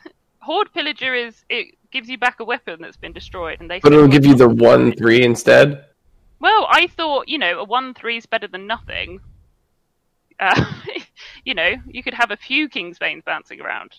Hoard 0.40 0.69
Pillager 0.74 1.14
is 1.14 1.45
it 1.49 1.75
gives 1.91 2.09
you 2.09 2.17
back 2.17 2.40
a 2.40 2.43
weapon 2.43 2.82
that's 2.82 2.98
been 2.98 3.14
destroyed, 3.14 3.58
and 3.59 3.69
they. 3.69 3.80
But 3.80 3.93
it'll 3.93 4.08
give 4.08 4.25
you 4.25 4.35
the 4.35 4.49
1 4.49 4.93
3 4.93 5.24
instead? 5.24 5.85
Well, 6.40 6.68
I 6.69 6.88
thought, 6.88 7.27
you 7.27 7.38
know, 7.38 7.59
a 7.59 7.64
1 7.64 7.93
3 7.93 8.18
is 8.18 8.26
better 8.26 8.48
than 8.48 8.66
nothing. 8.68 9.19
Uh, 10.40 10.66
you 11.45 11.53
know, 11.53 11.74
you 11.88 12.01
could 12.03 12.14
have 12.14 12.32
a 12.32 12.38
few 12.38 12.69
Kingsbanes 12.69 13.26
bouncing 13.26 13.59
around. 13.61 13.92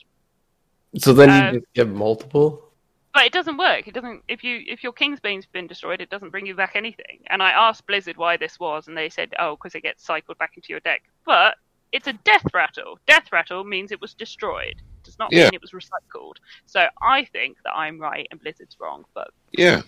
So 0.97 1.13
then 1.13 1.31
Uh, 1.31 1.53
you 1.53 1.61
just 1.61 1.73
get 1.75 1.89
multiple? 1.89 2.67
But 3.13 3.25
it 3.27 3.33
doesn't 3.33 3.57
work. 3.57 3.89
It 3.89 3.95
doesn't. 3.95 4.23
If 4.29 4.45
you 4.45 4.63
if 4.67 4.85
your 4.85 4.93
Kingsbane's 4.93 5.45
been 5.47 5.67
destroyed, 5.67 6.01
it 6.01 6.11
doesn't 6.11 6.31
bring 6.31 6.47
you 6.47 6.55
back 6.55 6.77
anything. 6.77 7.19
And 7.27 7.43
I 7.43 7.51
asked 7.51 7.87
Blizzard 7.87 8.17
why 8.17 8.37
this 8.37 8.59
was, 8.61 8.87
and 8.87 8.97
they 8.97 9.09
said, 9.09 9.33
oh, 9.41 9.57
because 9.57 9.75
it 9.75 9.83
gets 9.83 10.05
cycled 10.05 10.39
back 10.39 10.53
into 10.57 10.69
your 10.69 10.81
deck. 10.81 11.03
But 11.27 11.57
it's 11.93 12.07
a 12.07 12.13
death 12.13 12.45
rattle. 12.55 13.01
Death 13.09 13.33
rattle 13.33 13.65
means 13.65 13.91
it 13.91 14.01
was 14.01 14.15
destroyed. 14.15 14.77
It 14.77 15.03
does 15.03 15.19
not 15.19 15.33
Yeah. 15.33 15.47
mean 15.47 15.55
it 15.55 15.61
was 15.61 15.73
recycled. 15.73 16.35
So 16.67 16.87
I 17.03 17.25
think 17.25 17.57
that 17.65 17.75
I'm 17.75 17.99
right 17.99 18.29
and 18.31 18.41
Blizzard's 18.41 18.77
wrong. 18.79 19.05
But 19.13 19.31
Yeah. 19.51 19.83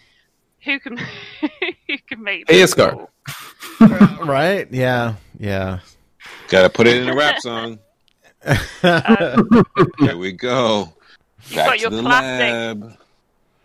Who 0.65 0.79
can 0.81 0.97
who 1.89 1.99
can 2.09 2.23
make 2.23 2.45
Hey, 2.51 2.59
this 2.61 2.77
right? 4.25 4.67
Yeah, 4.71 5.15
yeah. 5.39 5.81
Gotta 6.49 6.71
put 6.71 6.87
it 6.87 7.03
in 7.03 7.09
a 7.09 7.15
rap 7.17 7.39
song. 7.41 7.79
There 8.83 10.17
we 10.19 10.33
go. 10.33 10.93
You've 11.49 11.57
Back 11.57 11.67
got 11.67 11.75
to 11.75 11.81
your 11.81 11.91
the 11.91 12.01
classic 12.03 12.53
lab. 12.53 12.97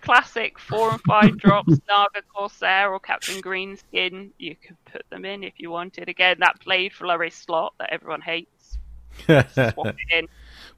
classic 0.02 0.60
four 0.60 0.92
and 0.92 1.02
five 1.02 1.38
drops, 1.38 1.80
Naga 1.88 2.22
Corsair 2.34 2.92
or 2.94 3.00
Captain 3.00 3.42
Greenskin. 3.42 4.30
You 4.38 4.56
could 4.56 4.78
put 4.86 5.04
them 5.10 5.26
in 5.26 5.44
if 5.44 5.54
you 5.58 5.70
wanted. 5.72 6.10
Again, 6.10 6.38
that 6.40 6.64
Blade 6.64 6.94
Flurry 6.94 7.30
slot 7.32 7.74
that 7.80 7.90
everyone 7.92 8.22
hates. 8.22 8.78
Swap 9.26 9.44
it 9.88 9.96
in. 10.12 10.28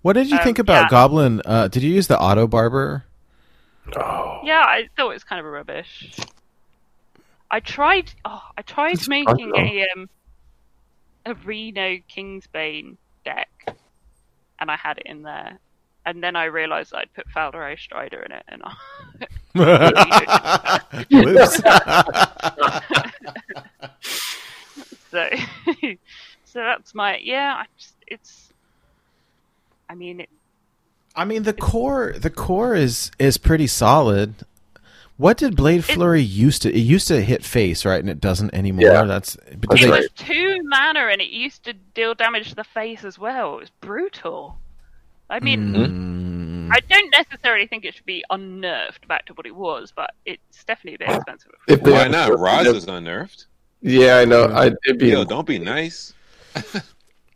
what 0.02 0.14
did 0.14 0.30
you 0.30 0.38
Um, 0.38 0.44
think 0.44 0.60
about 0.60 0.84
yeah. 0.84 0.90
Goblin? 0.90 1.42
Uh, 1.46 1.68
did 1.68 1.84
you 1.84 1.94
use 1.94 2.08
the 2.08 2.20
auto 2.20 2.48
barber? 2.48 3.04
Oh. 3.98 4.42
Yeah, 4.44 4.62
I 4.62 4.90
thought 4.96 5.12
it 5.12 5.14
was 5.14 5.24
kind 5.24 5.40
of 5.40 5.46
a 5.46 5.50
rubbish. 5.50 6.16
I 7.52 7.60
tried. 7.60 8.12
Oh, 8.26 8.42
I 8.58 8.62
tried 8.62 9.08
making 9.08 9.54
a 9.56 9.88
um 9.96 10.10
a 11.26 11.34
Reno 11.34 11.98
Kingsbane 12.16 12.98
deck, 13.26 13.50
and 14.60 14.70
I 14.72 14.76
had 14.76 14.98
it 15.00 15.06
in 15.06 15.24
there. 15.24 15.58
And 16.06 16.24
then 16.24 16.36
I 16.36 16.46
realised 16.46 16.94
I'd 16.94 17.14
put 17.14 17.28
Faldorei 17.30 17.78
Strider 17.78 18.22
in 18.22 18.32
it, 18.32 18.44
and 18.48 18.62
I. 19.56 20.80
So, 25.12 25.28
so 26.46 26.60
that's 26.60 26.94
my 26.94 27.18
yeah. 27.18 27.64
I 27.64 27.66
just, 27.78 27.96
it's. 28.08 28.54
I 29.90 29.96
mean, 29.96 30.20
it, 30.22 30.30
I 31.16 31.26
mean 31.26 31.44
the 31.44 31.54
core 31.54 32.14
the 32.18 32.30
core 32.30 32.76
is 32.76 33.12
is 33.20 33.38
pretty 33.38 33.68
solid. 33.68 34.36
What 35.18 35.38
did 35.38 35.58
Blade 35.58 35.84
Flurry 35.84 36.22
used 36.22 36.62
to? 36.62 36.70
It 36.74 36.80
used 36.80 37.10
to 37.10 37.22
hit 37.22 37.44
face, 37.44 37.84
right, 37.84 38.00
and 38.00 38.10
it 38.10 38.22
doesn't 38.22 38.54
anymore. 38.54 38.86
Yeah. 38.90 39.04
That's, 39.04 39.36
but 39.36 39.70
That's 39.72 39.82
they- 39.82 39.88
it 39.88 39.92
right. 39.92 40.00
was 40.04 40.10
two 40.16 40.60
mana, 40.64 41.08
and 41.12 41.20
it 41.20 41.28
used 41.30 41.64
to 41.66 41.74
deal 41.74 42.14
damage 42.16 42.48
to 42.52 42.56
the 42.56 42.64
face 42.64 43.04
as 43.04 43.20
well. 43.20 43.56
It 43.58 43.60
was 43.60 43.70
brutal. 43.82 44.58
I 45.30 45.42
mean, 45.42 45.74
Mm, 46.70 46.70
I 46.72 46.80
don't 46.90 47.10
necessarily 47.12 47.68
think 47.68 47.84
it 47.84 47.96
should 47.96 48.06
be 48.06 48.24
unnerved 48.30 49.08
back 49.10 49.26
to 49.26 49.34
what 49.34 49.46
it 49.46 49.54
was, 49.56 49.92
but 49.94 50.12
it's 50.26 50.64
definitely 50.64 51.04
a 51.06 51.10
bit 51.10 51.18
expensive. 51.18 51.52
If 51.68 51.84
they- 51.84 51.92
Why 51.92 52.08
not? 52.08 52.40
Roz 52.40 52.68
is 52.68 52.86
unnerved. 52.88 53.44
Yeah, 53.82 54.20
I 54.20 54.26
know. 54.26 54.46
I, 54.46 54.68
it'd 54.88 55.00
be. 55.00 55.10
Yo, 55.10 55.26
don't 55.26 55.46
be 55.46 55.60
nice. 55.60 56.14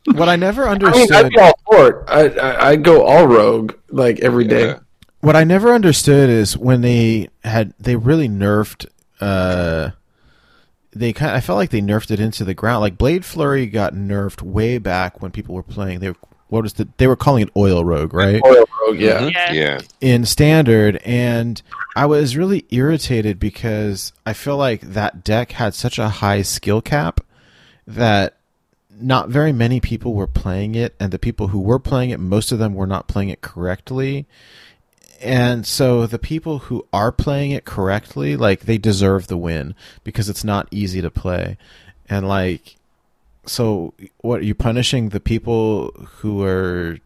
what 0.06 0.30
I 0.30 0.36
never 0.36 0.64
I 0.68 0.74
mean, 0.74 0.86
understood. 0.86 1.26
I'd 1.26 1.30
be 1.32 1.40
all 1.40 1.60
for 1.66 1.90
it. 1.90 2.04
I, 2.08 2.28
I, 2.30 2.70
I'd 2.70 2.84
go 2.84 3.04
all 3.04 3.28
rogue 3.28 3.74
like 3.90 4.20
every 4.20 4.46
day. 4.46 4.68
Yeah. 4.68 4.80
what 5.22 5.36
I 5.36 5.44
never 5.44 5.74
understood 5.74 6.30
is 6.30 6.58
when 6.58 6.82
they 6.82 7.30
had 7.44 7.74
they 7.80 7.96
really 7.96 8.28
nerfed. 8.30 8.86
Uh, 9.22 9.92
they 10.92 11.14
kind. 11.14 11.32
I 11.36 11.40
felt 11.40 11.58
like 11.58 11.70
they 11.72 11.82
nerfed 11.82 12.12
it 12.12 12.20
into 12.20 12.44
the 12.44 12.54
ground. 12.54 12.82
Like 12.82 12.98
Blade 12.98 13.26
Flurry 13.26 13.66
got 13.68 13.94
nerfed 13.94 14.42
way 14.42 14.78
back 14.78 15.22
when 15.22 15.32
people 15.32 15.56
were 15.56 15.64
playing. 15.64 16.00
They 16.02 16.10
were, 16.10 16.18
what 16.50 16.64
was 16.64 16.74
the? 16.74 16.88
They 16.98 17.08
were 17.08 17.16
calling 17.16 17.44
it 17.44 17.50
Oil 17.58 17.84
Rogue, 17.84 18.14
right? 18.14 18.42
Oil 18.46 18.66
rogue, 18.82 19.00
yeah. 19.00 19.20
Mhm. 19.22 19.34
Yeah. 19.34 19.52
Yeah. 19.54 19.80
in 20.02 20.26
standard 20.26 20.98
and 21.06 21.62
I 21.96 22.06
was 22.06 22.36
really 22.38 22.66
irritated 22.70 23.40
because 23.40 24.14
I 24.26 24.34
feel 24.34 24.58
like 24.58 24.82
that 24.82 25.24
deck 25.24 25.54
had 25.54 25.74
such 25.74 25.98
a 25.98 26.10
high 26.10 26.42
skill 26.44 26.82
cap 26.82 27.22
that 27.88 28.38
not 29.00 29.30
very 29.30 29.52
many 29.52 29.80
people 29.80 30.14
were 30.14 30.28
playing 30.28 30.76
it 30.76 30.96
and 31.00 31.12
the 31.12 31.20
people 31.20 31.48
who 31.48 31.60
were 31.60 31.80
playing 31.80 32.10
it 32.10 32.20
most 32.20 32.52
of 32.52 32.60
them 32.60 32.74
were 32.74 32.88
not 32.88 33.08
playing 33.08 33.30
it 33.30 33.42
correctly. 33.42 34.26
And 35.22 35.66
so 35.66 36.06
the 36.06 36.20
people 36.20 36.60
who 36.60 36.86
are 36.92 37.12
playing 37.12 37.52
it 37.52 37.66
correctly 37.66 38.36
like 38.36 38.62
they 38.62 38.78
deserve 38.78 39.28
the 39.28 39.38
win 39.38 39.74
because 40.04 40.30
it's 40.30 40.44
not 40.44 40.68
easy 40.72 41.02
to 41.02 41.10
play. 41.10 41.58
And 42.10 42.28
like 42.28 42.76
so 43.46 43.94
what 44.20 44.40
are 44.42 44.46
you 44.46 44.56
punishing 44.56 45.10
the 45.10 45.20
people 45.20 45.92
who 46.18 46.44
are 46.44 46.98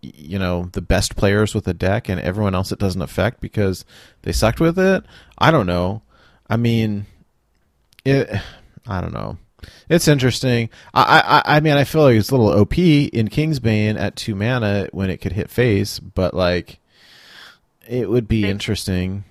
you 0.00 0.38
know 0.38 0.70
the 0.72 0.80
best 0.80 1.16
players 1.16 1.54
with 1.54 1.64
the 1.64 1.74
deck 1.74 2.08
and 2.08 2.20
everyone 2.20 2.54
else 2.54 2.70
it 2.70 2.78
doesn't 2.78 3.02
affect 3.02 3.40
because 3.40 3.84
they 4.22 4.32
sucked 4.32 4.60
with 4.60 4.78
it? 4.78 5.04
I 5.38 5.50
don't 5.50 5.66
know. 5.66 6.02
I 6.48 6.56
mean 6.56 7.06
it 8.08 8.30
i 8.86 9.00
don't 9.00 9.12
know 9.12 9.36
it's 9.88 10.08
interesting 10.08 10.68
i 10.94 11.42
i 11.46 11.56
i 11.56 11.60
mean 11.60 11.76
i 11.76 11.84
feel 11.84 12.02
like 12.02 12.16
it's 12.16 12.30
a 12.30 12.36
little 12.36 12.60
op 12.60 12.78
in 12.78 13.28
kingsbane 13.28 13.98
at 13.98 14.16
two 14.16 14.34
mana 14.34 14.88
when 14.92 15.10
it 15.10 15.18
could 15.18 15.32
hit 15.32 15.50
face 15.50 15.98
but 15.98 16.34
like 16.34 16.78
it 17.88 18.08
would 18.08 18.28
be 18.28 18.44
interesting 18.48 19.24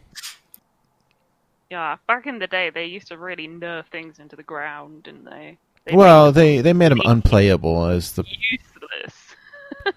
Yeah, 1.70 1.98
back 2.08 2.26
in 2.28 2.40
the 2.40 2.48
day, 2.48 2.70
they 2.70 2.86
used 2.86 3.10
to 3.10 3.18
really 3.18 3.48
nerf 3.48 3.86
things 3.88 4.20
into 4.20 4.36
the 4.36 4.44
ground, 4.44 5.04
didn't 5.04 5.26
they? 5.26 5.58
they 5.86 5.96
well 5.96 6.32
they 6.32 6.62
they 6.62 6.74
made 6.74 6.92
them 6.92 7.02
unplayable 7.06 7.86
as 7.86 8.14
the 8.14 8.24
useless. 8.50 9.36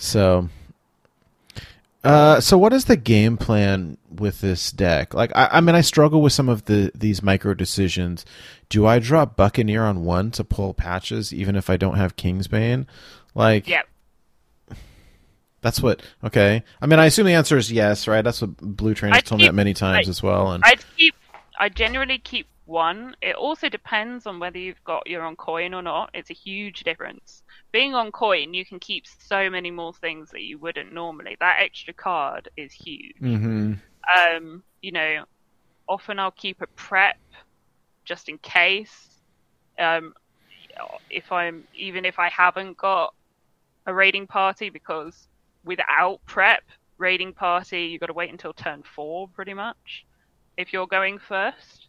So, 0.00 0.48
uh, 2.04 2.40
so 2.40 2.56
what 2.56 2.72
is 2.72 2.84
the 2.86 2.96
game 2.96 3.36
plan 3.36 3.98
with 4.08 4.40
this 4.40 4.70
deck? 4.70 5.14
Like, 5.14 5.32
I, 5.34 5.48
I 5.52 5.60
mean, 5.60 5.74
I 5.74 5.80
struggle 5.80 6.22
with 6.22 6.32
some 6.32 6.48
of 6.48 6.64
the 6.66 6.90
these 6.94 7.22
micro 7.22 7.54
decisions. 7.54 8.24
Do 8.68 8.86
I 8.86 8.98
drop 8.98 9.36
Buccaneer 9.36 9.84
on 9.84 10.04
one 10.04 10.30
to 10.32 10.44
pull 10.44 10.74
patches, 10.74 11.32
even 11.32 11.56
if 11.56 11.68
I 11.70 11.76
don't 11.76 11.96
have 11.96 12.16
Kingsbane? 12.16 12.86
Like, 13.34 13.66
Yeah, 13.66 13.82
that's 15.60 15.80
what. 15.82 16.02
Okay, 16.22 16.62
I 16.80 16.86
mean, 16.86 16.98
I 16.98 17.06
assume 17.06 17.26
the 17.26 17.34
answer 17.34 17.56
is 17.56 17.70
yes, 17.72 18.06
right? 18.06 18.22
That's 18.22 18.40
what 18.40 18.56
Blue 18.58 18.94
Train 18.94 19.12
has 19.12 19.18
I'd 19.18 19.26
told 19.26 19.40
me 19.40 19.46
that 19.48 19.54
many 19.54 19.74
times 19.74 20.06
I- 20.06 20.10
as 20.10 20.22
well. 20.22 20.52
And 20.52 20.62
I'd 20.64 20.84
keep. 20.96 21.14
I 21.58 21.68
generally 21.68 22.18
keep 22.18 22.46
one. 22.66 23.16
It 23.20 23.34
also 23.34 23.68
depends 23.68 24.26
on 24.26 24.38
whether 24.38 24.58
you've 24.58 24.82
got 24.84 25.08
your 25.08 25.24
own 25.24 25.34
coin 25.34 25.74
or 25.74 25.82
not. 25.82 26.10
It's 26.14 26.30
a 26.30 26.34
huge 26.34 26.84
difference. 26.84 27.42
Being 27.72 27.94
on 27.94 28.12
coin, 28.12 28.54
you 28.54 28.64
can 28.64 28.78
keep 28.80 29.04
so 29.06 29.50
many 29.50 29.70
more 29.70 29.92
things 29.94 30.30
that 30.30 30.42
you 30.42 30.58
wouldn't 30.58 30.92
normally. 30.92 31.36
That 31.40 31.58
extra 31.60 31.94
card 31.94 32.48
is 32.56 32.72
huge. 32.72 33.16
hmm 33.20 33.74
Um, 34.16 34.62
you 34.80 34.92
know, 34.92 35.24
often 35.88 36.18
I'll 36.18 36.30
keep 36.30 36.60
a 36.62 36.66
prep 36.76 37.18
just 38.04 38.28
in 38.28 38.38
case. 38.38 39.20
Um, 39.78 40.14
if 41.10 41.32
I'm 41.32 41.64
even 41.74 42.04
if 42.04 42.18
I 42.18 42.28
haven't 42.28 42.76
got 42.76 43.14
a 43.86 43.94
raiding 43.94 44.26
party, 44.26 44.70
because 44.70 45.28
without 45.64 46.20
prep 46.26 46.62
raiding 46.98 47.32
party, 47.34 47.82
you've 47.84 48.00
got 48.00 48.06
to 48.06 48.12
wait 48.12 48.30
until 48.30 48.52
turn 48.52 48.82
four, 48.82 49.28
pretty 49.28 49.54
much, 49.54 50.06
if 50.56 50.72
you're 50.72 50.86
going 50.86 51.18
first. 51.18 51.88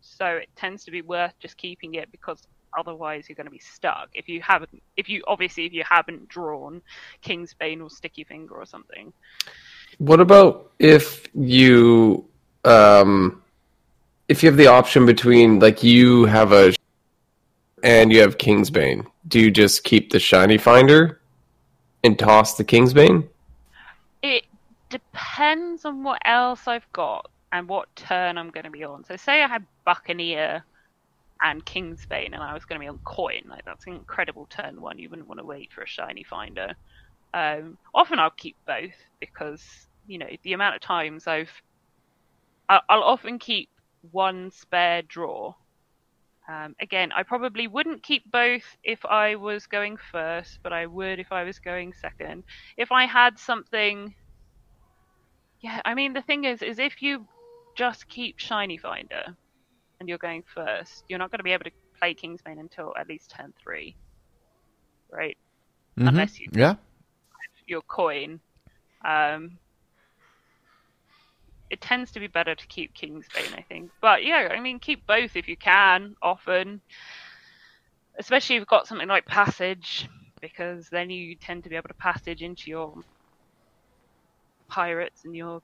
So 0.00 0.26
it 0.26 0.48
tends 0.56 0.84
to 0.84 0.90
be 0.90 1.02
worth 1.02 1.34
just 1.40 1.56
keeping 1.56 1.94
it 1.94 2.10
because 2.12 2.42
otherwise 2.76 3.28
you're 3.28 3.36
going 3.36 3.46
to 3.46 3.50
be 3.50 3.58
stuck. 3.58 4.08
If 4.14 4.28
you 4.28 4.40
haven't, 4.40 4.82
if 4.96 5.08
you 5.08 5.22
obviously 5.26 5.66
if 5.66 5.72
you 5.72 5.84
haven't 5.88 6.28
drawn 6.28 6.82
Kingsbane 7.24 7.82
or 7.82 7.90
Sticky 7.90 8.24
Finger 8.24 8.54
or 8.54 8.66
something. 8.66 9.12
What 9.98 10.20
about 10.20 10.72
if 10.78 11.26
you 11.34 12.26
um 12.64 13.42
if 14.28 14.42
you 14.42 14.48
have 14.48 14.56
the 14.56 14.66
option 14.66 15.06
between 15.06 15.58
like 15.60 15.82
you 15.82 16.26
have 16.26 16.52
a 16.52 16.74
and 17.82 18.12
you 18.12 18.20
have 18.20 18.38
Kingsbane 18.38 19.06
do 19.28 19.38
you 19.40 19.50
just 19.50 19.84
keep 19.84 20.10
the 20.10 20.18
shiny 20.18 20.58
finder 20.58 21.20
and 22.02 22.18
toss 22.18 22.56
the 22.56 22.64
Kingsbane 22.64 23.28
It 24.22 24.44
depends 24.90 25.84
on 25.84 26.02
what 26.02 26.20
else 26.24 26.66
I've 26.66 26.90
got 26.92 27.30
and 27.52 27.68
what 27.68 27.94
turn 27.96 28.38
I'm 28.38 28.50
going 28.50 28.64
to 28.64 28.70
be 28.70 28.84
on. 28.84 29.04
So, 29.04 29.16
say 29.16 29.42
I 29.42 29.48
had 29.48 29.64
Buccaneer 29.84 30.64
and 31.42 31.64
Kingsbane, 31.64 32.32
and 32.32 32.42
I 32.42 32.54
was 32.54 32.64
going 32.64 32.80
to 32.80 32.84
be 32.84 32.88
on 32.88 33.00
Coin. 33.04 33.42
Like 33.48 33.64
that's 33.64 33.86
an 33.86 33.94
incredible 33.94 34.46
turn 34.46 34.80
one. 34.80 34.98
You 34.98 35.10
wouldn't 35.10 35.28
want 35.28 35.40
to 35.40 35.46
wait 35.46 35.72
for 35.72 35.82
a 35.82 35.86
shiny 35.86 36.24
finder. 36.24 36.74
Um, 37.34 37.78
often 37.94 38.18
I'll 38.18 38.30
keep 38.30 38.56
both 38.66 38.94
because 39.20 39.62
you 40.06 40.18
know 40.18 40.28
the 40.44 40.54
amount 40.54 40.76
of 40.76 40.80
times 40.82 41.26
I've. 41.26 41.50
I'll 42.68 43.02
often 43.02 43.38
keep 43.38 43.70
one 44.10 44.50
spare 44.50 45.02
draw. 45.02 45.54
Um, 46.48 46.74
again, 46.80 47.12
I 47.12 47.22
probably 47.24 47.66
wouldn't 47.68 48.02
keep 48.02 48.30
both 48.30 48.64
if 48.84 49.04
I 49.04 49.34
was 49.36 49.66
going 49.66 49.96
first, 49.96 50.60
but 50.62 50.72
I 50.72 50.86
would 50.86 51.18
if 51.20 51.32
I 51.32 51.42
was 51.44 51.58
going 51.58 51.92
second 51.92 52.44
if 52.76 52.92
I 52.92 53.06
had 53.06 53.38
something 53.38 54.14
yeah, 55.60 55.80
I 55.84 55.94
mean 55.94 56.12
the 56.12 56.22
thing 56.22 56.44
is 56.44 56.62
is 56.62 56.78
if 56.78 57.02
you 57.02 57.26
just 57.76 58.08
keep 58.08 58.38
Shiny 58.38 58.78
Finder 58.78 59.36
and 60.00 60.08
you're 60.08 60.18
going 60.18 60.42
first, 60.54 61.04
you're 61.08 61.18
not 61.18 61.30
going 61.30 61.38
to 61.38 61.44
be 61.44 61.52
able 61.52 61.64
to 61.64 61.70
play 61.98 62.14
Kingsbane 62.14 62.60
until 62.60 62.92
at 62.98 63.08
least 63.08 63.32
turn 63.36 63.52
three. 63.62 63.96
Right? 65.10 65.36
Mhm. 65.96 66.08
Unless 66.08 66.40
you 66.40 66.48
yeah, 66.52 66.76
your 67.66 67.82
coin. 67.82 68.40
Um 69.06 69.58
it 71.70 71.80
tends 71.80 72.12
to 72.12 72.20
be 72.20 72.28
better 72.28 72.54
to 72.54 72.66
keep 72.68 72.94
Kingsbane, 72.94 73.54
I 73.58 73.62
think. 73.68 73.90
But 74.00 74.24
yeah, 74.24 74.48
I 74.50 74.60
mean 74.60 74.78
keep 74.78 75.06
both 75.06 75.36
if 75.36 75.48
you 75.48 75.56
can, 75.56 76.14
often. 76.22 76.80
Especially 78.18 78.56
if 78.56 78.60
you've 78.60 78.68
got 78.68 78.86
something 78.86 79.08
like 79.08 79.26
passage, 79.26 80.08
because 80.40 80.88
then 80.90 81.10
you 81.10 81.36
tend 81.40 81.64
to 81.64 81.70
be 81.70 81.76
able 81.76 81.88
to 81.88 81.94
passage 81.94 82.42
into 82.42 82.64
your 82.70 82.94
pirates 84.68 85.22
and 85.24 85.34
your 85.34 85.60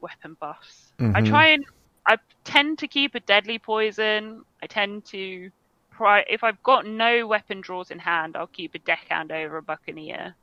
weapon 0.00 0.36
buffs. 0.40 0.92
I 1.14 1.20
Mhm. 1.20 1.28
try 1.28 1.48
and 1.48 1.64
I 2.06 2.16
tend 2.44 2.78
to 2.78 2.88
keep 2.88 3.14
a 3.14 3.20
deadly 3.20 3.58
poison. 3.58 4.44
I 4.62 4.66
tend 4.66 5.04
to 5.06 5.50
pri- 5.90 6.24
if 6.28 6.44
I've 6.44 6.62
got 6.62 6.86
no 6.86 7.26
weapon 7.26 7.60
draws 7.60 7.90
in 7.90 7.98
hand, 7.98 8.36
I'll 8.36 8.46
keep 8.46 8.74
a 8.74 8.78
deckhand 8.80 9.32
over 9.32 9.56
a 9.58 9.62
buccaneer. 9.62 10.34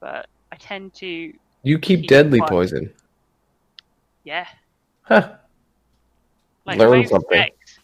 But 0.00 0.26
I 0.52 0.56
tend 0.56 0.94
to 0.94 1.32
You 1.62 1.78
keep 1.78 2.00
Keep 2.00 2.08
deadly 2.08 2.40
one. 2.40 2.48
poison. 2.48 2.94
yeah, 4.24 4.46
Huh. 5.02 5.36
like 6.66 6.78
Learn 6.78 7.06
something. 7.06 7.38
decks, 7.38 7.78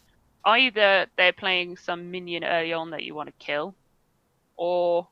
either 0.44 1.06
they're 1.16 1.32
playing 1.32 1.76
some 1.76 2.10
minion 2.10 2.44
early 2.44 2.72
on 2.72 2.90
that 2.90 3.04
you 3.04 3.14
want 3.14 3.28
to 3.28 3.44
kill, 3.44 3.74
or 4.56 5.08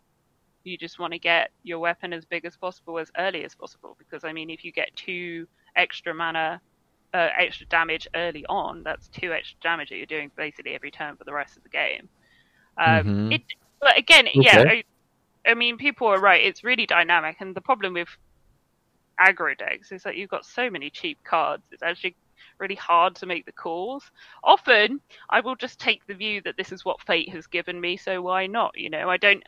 you 0.64 0.76
just 0.78 0.98
want 0.98 1.12
to 1.12 1.18
get 1.18 1.50
your 1.62 1.78
weapon 1.78 2.12
as 2.12 2.24
big 2.24 2.44
as 2.44 2.56
possible 2.56 2.98
as 2.98 3.10
early 3.18 3.44
as 3.44 3.55
possible. 3.55 3.97
Because 3.98 4.24
I 4.24 4.32
mean, 4.32 4.50
if 4.50 4.64
you 4.64 4.73
get 4.73 4.94
two 4.97 5.47
extra 5.76 6.14
mana, 6.14 6.60
uh, 7.15 7.28
extra 7.39 7.65
damage 7.67 8.09
early 8.15 8.44
on, 8.47 8.83
that's 8.83 9.09
two 9.09 9.33
extra 9.33 9.57
damage 9.62 9.89
that 9.89 9.97
you're 9.97 10.07
doing 10.07 10.31
basically 10.36 10.75
every 10.75 10.91
turn 10.91 11.17
for 11.17 11.25
the 11.25 11.33
rest 11.33 11.57
of 11.57 11.62
the 11.62 11.68
game. 11.68 12.09
Um, 12.76 13.05
Mhm. 13.05 13.34
It, 13.34 13.43
but 13.81 13.97
again, 13.97 14.26
yeah, 14.34 14.65
I, 14.67 14.84
I 15.47 15.55
mean, 15.55 15.78
people 15.78 16.09
are 16.09 16.20
right. 16.20 16.43
It's 16.43 16.65
really 16.65 16.86
dynamic, 16.86 17.36
and 17.41 17.55
the 17.55 17.60
problem 17.60 17.94
with 17.94 18.09
aggro 19.20 19.57
decks 19.57 19.93
is 19.93 20.02
that 20.02 20.17
you've 20.17 20.31
got 20.31 20.44
so 20.44 20.68
many 20.68 20.91
cheap 20.91 21.23
cards. 21.23 21.62
It's 21.70 21.83
actually 21.83 22.17
really 22.59 22.75
hard 22.75 23.15
to 23.17 23.26
make 23.26 23.47
the 23.47 23.52
calls. 23.52 24.10
Often, 24.43 25.01
I 25.31 25.41
will 25.41 25.55
just 25.55 25.78
take 25.78 26.05
the 26.07 26.15
view 26.15 26.41
that 26.43 26.57
this 26.57 26.73
is 26.73 26.84
what 26.84 27.01
fate 27.02 27.28
has 27.28 27.47
given 27.47 27.81
me, 27.81 27.97
so 27.97 28.23
why 28.23 28.47
not? 28.47 28.76
You 28.76 28.91
know, 28.91 29.09
I 29.09 29.18
don't. 29.18 29.44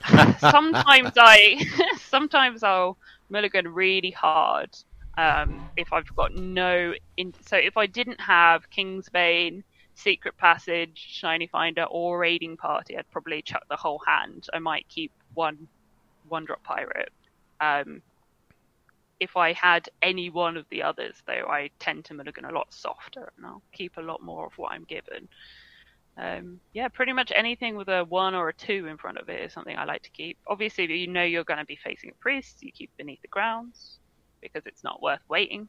sometimes 0.38 1.12
I, 1.16 1.64
sometimes 1.98 2.62
I'll 2.62 2.98
mulligan 3.30 3.68
really 3.68 4.10
hard 4.10 4.76
um, 5.16 5.70
if 5.76 5.92
I've 5.92 6.14
got 6.16 6.34
no. 6.34 6.94
In- 7.16 7.34
so 7.46 7.56
if 7.56 7.76
I 7.76 7.86
didn't 7.86 8.20
have 8.20 8.70
Kingsbane, 8.70 9.62
Secret 9.94 10.36
Passage, 10.36 11.06
Shiny 11.10 11.46
Finder, 11.46 11.84
or 11.84 12.18
Raiding 12.18 12.56
Party, 12.56 12.96
I'd 12.96 13.10
probably 13.10 13.42
chuck 13.42 13.64
the 13.68 13.76
whole 13.76 14.00
hand. 14.06 14.46
I 14.52 14.58
might 14.58 14.88
keep 14.88 15.12
one, 15.34 15.68
one 16.28 16.44
drop 16.44 16.62
pirate. 16.62 17.12
Um, 17.60 18.02
if 19.18 19.36
I 19.36 19.52
had 19.52 19.88
any 20.00 20.30
one 20.30 20.56
of 20.56 20.64
the 20.70 20.82
others, 20.82 21.16
though, 21.26 21.46
I 21.48 21.70
tend 21.78 22.06
to 22.06 22.14
mulligan 22.14 22.46
a 22.46 22.52
lot 22.52 22.72
softer, 22.72 23.32
and 23.36 23.44
I'll 23.44 23.62
keep 23.72 23.98
a 23.98 24.02
lot 24.02 24.22
more 24.22 24.46
of 24.46 24.56
what 24.56 24.72
I'm 24.72 24.84
given. 24.84 25.28
Um, 26.16 26.60
yeah, 26.72 26.88
pretty 26.88 27.12
much 27.12 27.32
anything 27.34 27.76
with 27.76 27.88
a 27.88 28.04
one 28.04 28.34
or 28.34 28.48
a 28.48 28.54
two 28.54 28.86
in 28.86 28.96
front 28.96 29.18
of 29.18 29.28
it 29.28 29.42
is 29.42 29.52
something 29.52 29.76
I 29.76 29.84
like 29.84 30.02
to 30.02 30.10
keep. 30.10 30.38
Obviously, 30.46 30.86
you 30.98 31.06
know 31.06 31.22
you're 31.22 31.44
going 31.44 31.60
to 31.60 31.66
be 31.66 31.76
facing 31.76 32.10
a 32.10 32.14
priest, 32.14 32.62
you 32.62 32.72
keep 32.72 32.90
beneath 32.96 33.20
the 33.22 33.28
grounds 33.28 33.99
because 34.40 34.66
it's 34.66 34.84
not 34.84 35.02
worth 35.02 35.20
waiting. 35.28 35.68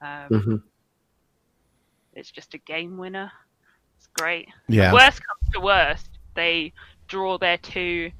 Um, 0.00 0.28
Mhm. 0.30 0.62
It's 2.14 2.30
just 2.30 2.54
a 2.54 2.58
game 2.58 2.96
winner. 2.96 3.30
It's 3.96 4.06
great. 4.08 4.48
Yeah. 4.68 4.92
Worst 4.92 5.22
comes 5.24 5.52
to 5.52 5.60
worst, 5.60 6.08
they 6.34 6.72
draw 7.08 7.38
their 7.38 7.58
two 7.58 8.10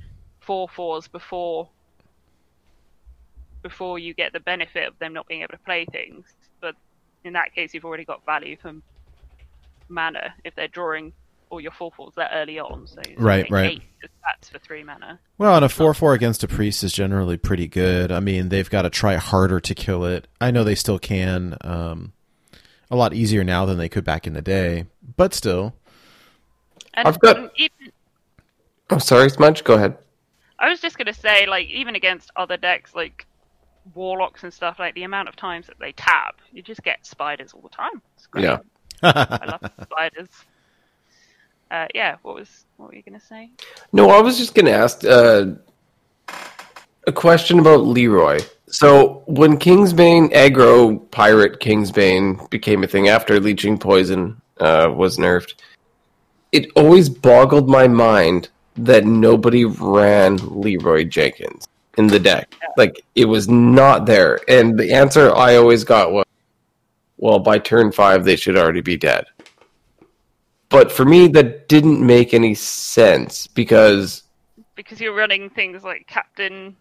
four 0.40 0.68
fours 0.68 1.08
before 1.08 1.70
before 3.62 3.98
you 3.98 4.12
get 4.12 4.32
the 4.32 4.40
benefit 4.40 4.86
of 4.86 4.98
them 4.98 5.14
not 5.14 5.26
being 5.26 5.40
able 5.40 5.52
to 5.52 5.58
play 5.64 5.86
things. 5.86 6.26
But 6.60 6.76
in 7.24 7.32
that 7.32 7.54
case, 7.54 7.72
you've 7.72 7.86
already 7.86 8.04
got 8.04 8.24
value 8.26 8.56
from 8.60 8.82
mana 9.88 10.34
if 10.44 10.54
they're 10.54 10.68
drawing 10.68 11.12
all 11.50 11.60
your 11.60 11.70
four 11.72 11.90
fours 11.96 12.14
that 12.16 12.30
early 12.34 12.58
on. 12.58 12.86
So 12.86 13.00
Right, 13.16 13.44
like 13.44 13.50
right. 13.50 13.70
Eight 13.72 13.82
stats 14.04 14.50
for 14.50 14.58
three 14.58 14.82
mana. 14.84 15.18
Well, 15.38 15.54
and 15.56 15.64
a 15.64 15.68
4 15.68 15.94
4 15.94 16.14
against 16.14 16.42
a 16.44 16.48
priest 16.48 16.82
is 16.84 16.92
generally 16.92 17.36
pretty 17.36 17.66
good. 17.66 18.10
I 18.12 18.20
mean, 18.20 18.48
they've 18.48 18.68
got 18.68 18.82
to 18.82 18.90
try 18.90 19.16
harder 19.16 19.60
to 19.60 19.74
kill 19.74 20.04
it. 20.04 20.28
I 20.40 20.50
know 20.50 20.64
they 20.64 20.74
still 20.74 20.98
can. 20.98 21.56
Um, 21.60 22.12
a 22.90 22.96
lot 22.96 23.14
easier 23.14 23.42
now 23.44 23.64
than 23.64 23.78
they 23.78 23.88
could 23.88 24.04
back 24.04 24.26
in 24.26 24.32
the 24.34 24.42
day, 24.42 24.86
but 25.16 25.34
still. 25.34 25.74
And 26.94 27.08
I've 27.08 27.18
got- 27.18 27.50
even 27.56 27.92
Oh, 28.90 28.98
sorry, 28.98 29.30
Smudge. 29.30 29.64
Go 29.64 29.74
ahead. 29.74 29.96
I 30.58 30.68
was 30.68 30.80
just 30.80 30.98
gonna 30.98 31.14
say, 31.14 31.46
like, 31.46 31.68
even 31.68 31.94
against 31.96 32.30
other 32.36 32.56
decks 32.56 32.94
like 32.94 33.26
warlocks 33.94 34.42
and 34.44 34.52
stuff, 34.52 34.78
like 34.78 34.94
the 34.94 35.02
amount 35.02 35.28
of 35.28 35.36
times 35.36 35.66
that 35.66 35.78
they 35.78 35.92
tap, 35.92 36.36
you 36.52 36.62
just 36.62 36.82
get 36.82 37.04
spiders 37.04 37.52
all 37.52 37.60
the 37.62 37.68
time. 37.70 38.00
It's 38.16 38.26
great. 38.26 38.44
Yeah. 38.44 38.58
I 39.02 39.44
love 39.46 39.70
spiders. 39.82 40.28
Uh, 41.74 41.88
yeah, 41.92 42.14
what 42.22 42.36
was 42.36 42.66
what 42.76 42.90
were 42.90 42.94
you 42.94 43.02
gonna 43.02 43.18
say? 43.18 43.50
No, 43.92 44.10
I 44.10 44.20
was 44.20 44.38
just 44.38 44.54
going 44.54 44.66
to 44.66 44.72
ask 44.72 45.04
uh, 45.04 45.46
a 47.08 47.12
question 47.12 47.58
about 47.58 47.84
Leeroy. 47.84 48.38
So, 48.68 49.24
when 49.26 49.58
Kingsbane 49.58 50.32
aggro 50.32 51.10
pirate 51.10 51.58
Kingsbane 51.58 52.48
became 52.50 52.84
a 52.84 52.86
thing 52.86 53.08
after 53.08 53.40
Leeching 53.40 53.76
Poison 53.76 54.40
uh, 54.60 54.88
was 54.94 55.18
nerfed, 55.18 55.54
it 56.52 56.70
always 56.76 57.08
boggled 57.08 57.68
my 57.68 57.88
mind 57.88 58.50
that 58.76 59.04
nobody 59.04 59.64
ran 59.64 60.36
Leeroy 60.36 61.04
Jenkins 61.04 61.66
in 61.98 62.06
the 62.06 62.20
deck. 62.20 62.54
Like, 62.76 63.04
it 63.16 63.24
was 63.24 63.48
not 63.48 64.06
there. 64.06 64.38
And 64.48 64.78
the 64.78 64.92
answer 64.92 65.34
I 65.34 65.56
always 65.56 65.82
got 65.82 66.12
was, 66.12 66.24
well, 67.16 67.40
by 67.40 67.58
turn 67.58 67.90
five, 67.90 68.24
they 68.24 68.36
should 68.36 68.56
already 68.56 68.80
be 68.80 68.96
dead. 68.96 69.24
But 70.68 70.90
for 70.90 71.04
me, 71.04 71.28
that 71.28 71.68
didn't 71.68 72.04
make 72.04 72.34
any 72.34 72.54
sense 72.54 73.46
because 73.46 74.22
Because 74.74 75.00
you're 75.00 75.14
running 75.14 75.50
things 75.50 75.84
like 75.84 76.06
Captain 76.06 76.76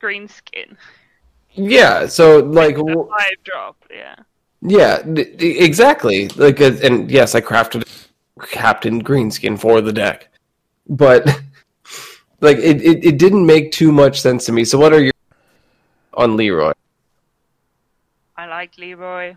Greenskin, 0.00 0.76
Yeah, 1.52 2.06
so 2.06 2.38
like, 2.38 2.76
five 2.76 3.36
drop. 3.44 3.76
Yeah, 3.90 4.16
yeah, 4.62 5.02
exactly. 5.06 6.28
Like, 6.28 6.60
uh, 6.60 6.72
and 6.82 7.10
yes, 7.10 7.34
I 7.34 7.40
crafted 7.40 7.84
Captain 8.50 9.02
Greenskin 9.02 9.58
for 9.58 9.80
the 9.80 9.92
deck, 9.92 10.28
but 10.88 11.26
like, 12.40 12.58
it, 12.58 12.82
it, 12.82 13.04
it 13.04 13.18
didn't 13.18 13.46
make 13.46 13.72
too 13.72 13.92
much 13.92 14.20
sense 14.20 14.46
to 14.46 14.52
me. 14.52 14.64
So, 14.64 14.78
what 14.78 14.92
are 14.92 15.02
your 15.02 15.12
on 16.14 16.36
Leeroy? 16.36 16.72
I 18.36 18.46
like 18.46 18.78
Leeroy. 18.78 19.34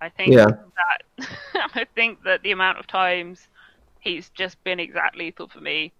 I 0.00 0.10
think 0.10 0.38
Yeah. 0.38 0.56
that 0.76 1.26
I 1.74 1.86
think 1.94 2.20
that 2.24 2.42
the 2.42 2.52
amount 2.52 2.78
of 2.78 2.86
times 2.86 3.40
he's 4.00 4.30
just 4.30 4.62
been 4.64 4.80
exact 4.80 5.16
lethal 5.16 5.48
for 5.48 5.60
me 5.60 5.94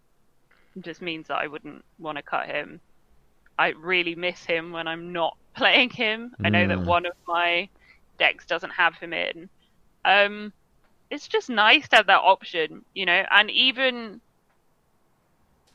just 0.85 1.03
means 1.03 1.29
that 1.29 1.39
I 1.39 1.47
wouldn't 1.49 1.85
want 1.99 2.17
to 2.19 2.23
cut 2.23 2.47
him. 2.47 2.81
I 3.59 3.69
really 3.69 4.15
miss 4.15 4.45
him 4.45 4.73
when 4.73 4.87
I'm 4.89 5.13
not 5.13 5.37
playing 5.57 5.91
him. 5.91 6.33
I 6.45 6.51
know 6.51 6.67
that 6.67 6.83
Mm. 6.83 6.87
one 6.87 7.07
of 7.07 7.13
my 7.29 7.69
decks 8.19 8.47
doesn't 8.47 8.71
have 8.71 8.97
him 8.97 9.13
in. 9.13 9.49
Um, 10.05 10.53
it's 11.11 11.29
just 11.29 11.51
nice 11.51 11.89
to 11.89 11.97
have 11.97 12.07
that 12.07 12.21
option, 12.23 12.85
you 12.95 13.07
know, 13.07 13.25
and 13.31 13.51
even 13.51 14.21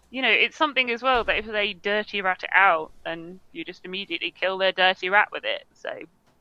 you 0.09 0.22
know, 0.22 0.30
it's 0.30 0.58
something 0.58 0.91
as 0.91 1.01
well 1.01 1.24
that 1.24 1.38
if 1.38 1.45
they 1.45 1.74
dirty 1.74 2.22
rat 2.22 2.43
it 2.43 2.50
out, 2.53 2.91
then 3.06 3.40
you 3.51 3.64
just 3.64 3.85
immediately 3.85 4.32
kill 4.32 4.58
their 4.58 4.72
dirty 4.72 5.09
rat 5.09 5.30
with 5.32 5.43
it. 5.45 5.64
So 5.74 5.90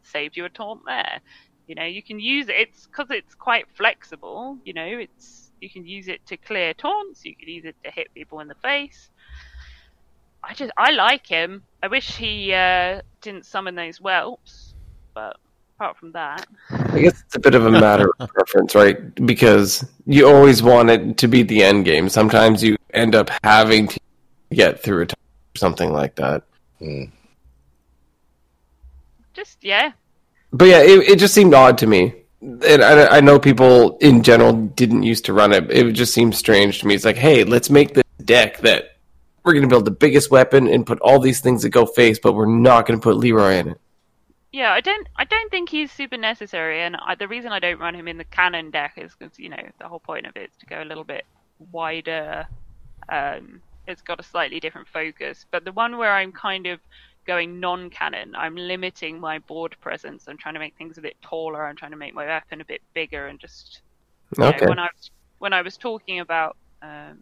saved 0.03 0.37
you 0.37 0.45
a 0.45 0.51
taunt 0.51 0.81
there. 0.87 1.21
You 1.71 1.77
know, 1.77 1.85
you 1.85 2.03
can 2.03 2.19
use 2.19 2.49
it. 2.49 2.57
It's 2.57 2.87
because 2.89 3.13
it's 3.13 3.37
quite 3.37 3.67
flexible. 3.75 4.59
You 4.65 4.73
know, 4.73 4.85
it's 4.85 5.53
you 5.61 5.71
can 5.71 5.87
use 5.87 6.09
it 6.09 6.27
to 6.27 6.37
clear 6.37 6.75
taunts. 6.75 7.25
You 7.25 7.37
can 7.37 7.49
use 7.49 7.65
it 7.65 7.77
to 7.85 7.93
hit 7.93 8.13
people 8.13 8.41
in 8.41 8.49
the 8.49 8.57
face. 8.57 9.09
I 10.43 10.53
just 10.53 10.73
I 10.77 10.91
like 10.91 11.29
him. 11.29 11.63
I 11.81 11.87
wish 11.87 12.17
he 12.17 12.53
uh, 12.53 13.03
didn't 13.21 13.47
summon 13.47 13.77
those 13.77 13.99
whelps, 13.99 14.75
but 15.15 15.37
apart 15.77 15.97
from 15.97 16.11
that, 16.11 16.45
I 16.73 16.99
guess 16.99 17.23
it's 17.25 17.37
a 17.37 17.39
bit 17.39 17.55
of 17.55 17.65
a 17.65 17.71
matter 17.71 18.11
of 18.19 18.29
preference, 18.35 18.75
right? 18.75 19.15
Because 19.25 19.89
you 20.07 20.27
always 20.27 20.65
want 20.65 20.91
it 20.91 21.19
to 21.19 21.29
be 21.29 21.45
the 21.45 21.63
end 21.63 21.85
game. 21.85 22.09
Sometimes 22.09 22.65
you 22.65 22.77
end 22.93 23.15
up 23.15 23.31
having 23.45 23.87
to 23.87 24.01
get 24.53 24.83
through 24.83 25.03
it 25.03 25.13
or 25.13 25.17
something 25.57 25.93
like 25.93 26.17
that. 26.17 26.43
just 29.35 29.59
yeah, 29.63 29.93
But 30.53 30.69
yeah, 30.69 30.81
it, 30.81 31.09
it 31.09 31.19
just 31.19 31.35
seemed 31.35 31.55
odd 31.55 31.79
to 31.79 31.87
me. 31.87 32.15
And 32.43 32.83
I, 32.83 33.19
I 33.19 33.21
know 33.21 33.39
people 33.39 33.99
in 33.99 34.23
general 34.23 34.53
didn't 34.53 35.03
used 35.03 35.25
to 35.27 35.33
run 35.33 35.53
it. 35.53 35.71
It 35.71 35.93
just 35.93 36.15
seemed 36.15 36.35
strange 36.35 36.81
to 36.81 36.87
me. 36.87 36.95
It's 36.95 37.05
like, 37.05 37.17
hey, 37.17 37.45
let's 37.45 37.69
make 37.69 37.95
this 37.95 38.05
deck 38.25 38.59
that 38.59 38.97
we're 39.45 39.53
going 39.53 39.63
to 39.63 39.69
build 39.69 39.85
the 39.85 39.91
biggest 39.91 40.31
weapon 40.31 40.67
and 40.67 40.87
put 40.87 41.01
all 41.01 41.19
these 41.19 41.41
things 41.41 41.63
that 41.63 41.71
go 41.71 41.87
face, 41.87 42.19
but 42.19 42.33
we're 42.33 42.47
not 42.47 42.87
going 42.87 42.99
to 42.99 43.03
put 43.03 43.17
Leroy 43.17 43.55
in 43.55 43.69
it. 43.69 43.81
Yeah, 44.53 44.73
I 44.73 44.81
don't. 44.81 45.09
I 45.17 45.25
don't 45.25 45.51
think 45.51 45.69
he's 45.69 45.93
super 45.93 46.17
necessary, 46.17 46.83
and 46.83 46.97
I, 46.97 47.15
the 47.15 47.29
reason 47.29 47.53
I 47.53 47.61
don't 47.61 47.79
run 47.79 47.95
him 47.95 48.09
in 48.09 48.19
the 48.19 48.25
cannon 48.25 48.73
deck 48.73 48.95
is 48.97 49.15
because 49.17 49.39
you 49.39 49.49
know 49.49 49.63
the 49.79 49.87
whole 49.87 50.01
point 50.01 50.27
of 50.27 50.37
it 50.37 50.51
is 50.51 50.57
to 50.59 50.67
go 50.67 50.83
a 50.83 50.85
little 50.85 51.05
bit 51.05 51.25
wider. 51.71 52.47
Um, 53.09 53.63
it's 53.87 54.03
got 54.03 54.19
a 54.19 54.25
slightly 54.25 54.59
different 54.59 54.89
focus, 54.89 55.47
but 55.53 55.65
the 55.65 55.71
one 55.73 55.99
where 55.99 56.13
I'm 56.13 56.33
kind 56.33 56.67
of 56.67 56.81
going 57.27 57.61
non-canon. 57.61 58.35
I'm 58.35 58.57
limiting 58.57 59.21
my 59.21 59.39
board 59.41 59.77
presence. 59.81 60.25
I'm 60.29 60.39
trying 60.39 60.55
to 60.55 60.61
make 60.61 60.77
things 60.77 60.99
a 60.99 61.01
bit 61.03 61.17
taller. 61.23 61.67
I'm 61.67 61.77
trying 61.77 61.93
to 61.93 61.97
make 61.97 62.15
my 62.15 62.27
weapon 62.27 62.61
a 62.61 62.65
bit 62.65 62.81
bigger, 62.95 63.27
and 63.27 63.39
just 63.39 63.83
you 64.39 64.45
know, 64.45 64.69
when 64.69 64.79
I 64.79 64.89
was 64.95 65.11
when 65.39 65.53
I 65.53 65.63
was 65.63 65.77
talking 65.77 66.21
about 66.21 66.57
um, 66.83 67.19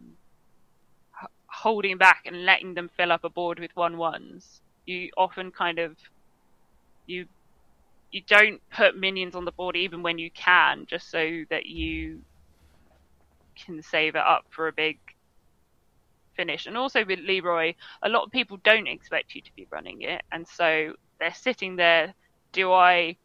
h- 1.21 1.29
holding 1.47 1.97
back 1.97 2.23
and 2.25 2.45
letting 2.45 2.73
them 2.73 2.89
fill 2.95 3.11
up 3.11 3.23
a 3.23 3.29
board 3.29 3.59
with 3.59 3.75
one 3.75 3.97
ones, 3.97 4.61
you 4.85 5.09
often 5.17 5.51
kind 5.51 5.79
of 5.79 5.95
you 7.05 7.25
you 8.11 8.21
don't 8.27 8.61
put 8.71 8.97
minions 8.97 9.35
on 9.35 9.45
the 9.45 9.51
board 9.51 9.75
even 9.75 10.01
when 10.01 10.17
you 10.17 10.31
can, 10.31 10.85
just 10.87 11.11
so 11.11 11.43
that 11.49 11.65
you 11.65 12.21
can 13.65 13.81
save 13.81 14.15
it 14.15 14.21
up 14.25 14.45
for 14.49 14.67
a 14.67 14.73
big 14.73 14.97
finish. 16.39 16.67
And 16.67 16.77
also 16.77 16.99
with 17.05 17.19
Leeroy, 17.19 17.73
a 18.01 18.09
lot 18.09 18.23
of 18.23 18.31
people 18.31 18.57
don't 18.63 18.87
expect 18.87 19.35
you 19.35 19.41
to 19.41 19.55
be 19.55 19.67
running 19.75 20.01
it, 20.13 20.21
and 20.31 20.47
so 20.47 20.93
they're 21.19 21.33
sitting 21.33 21.75
there. 21.75 22.13
Do 22.53 22.71
I 22.71 23.17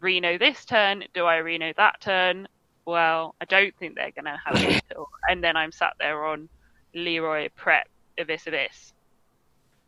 Reno 0.00 0.36
this 0.38 0.64
turn? 0.64 1.04
Do 1.14 1.22
I 1.26 1.36
Reno 1.36 1.72
that 1.76 2.00
turn? 2.00 2.48
Well, 2.86 3.34
I 3.40 3.44
don't 3.44 3.74
think 3.78 3.94
they're 3.94 4.16
going 4.20 4.24
to 4.24 4.40
have 4.44 4.56
it. 4.70 4.82
And 5.28 5.42
then 5.44 5.56
I'm 5.56 5.72
sat 5.72 5.94
there 6.00 6.24
on 6.24 6.48
Leeroy 6.94 7.48
prep 7.56 7.86
Abyss 8.18 8.46
Abyss. 8.46 8.92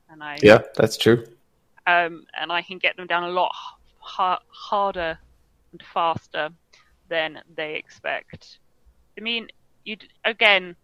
And 0.08 0.22
I 0.22 0.36
Yeah, 0.42 0.60
that's 0.76 0.96
true. 0.96 1.24
um, 1.86 2.24
and 2.40 2.52
I 2.52 2.62
can 2.62 2.78
get 2.78 2.96
them 2.96 3.06
down 3.08 3.24
a 3.24 3.30
lot 3.30 3.52
ha- 3.98 4.44
harder 4.48 5.18
and 5.72 5.82
faster 5.92 6.50
than 7.08 7.40
they 7.56 7.74
expect. 7.74 8.58
I 9.18 9.20
mean, 9.20 9.48
you 9.84 9.96
again, 10.24 10.76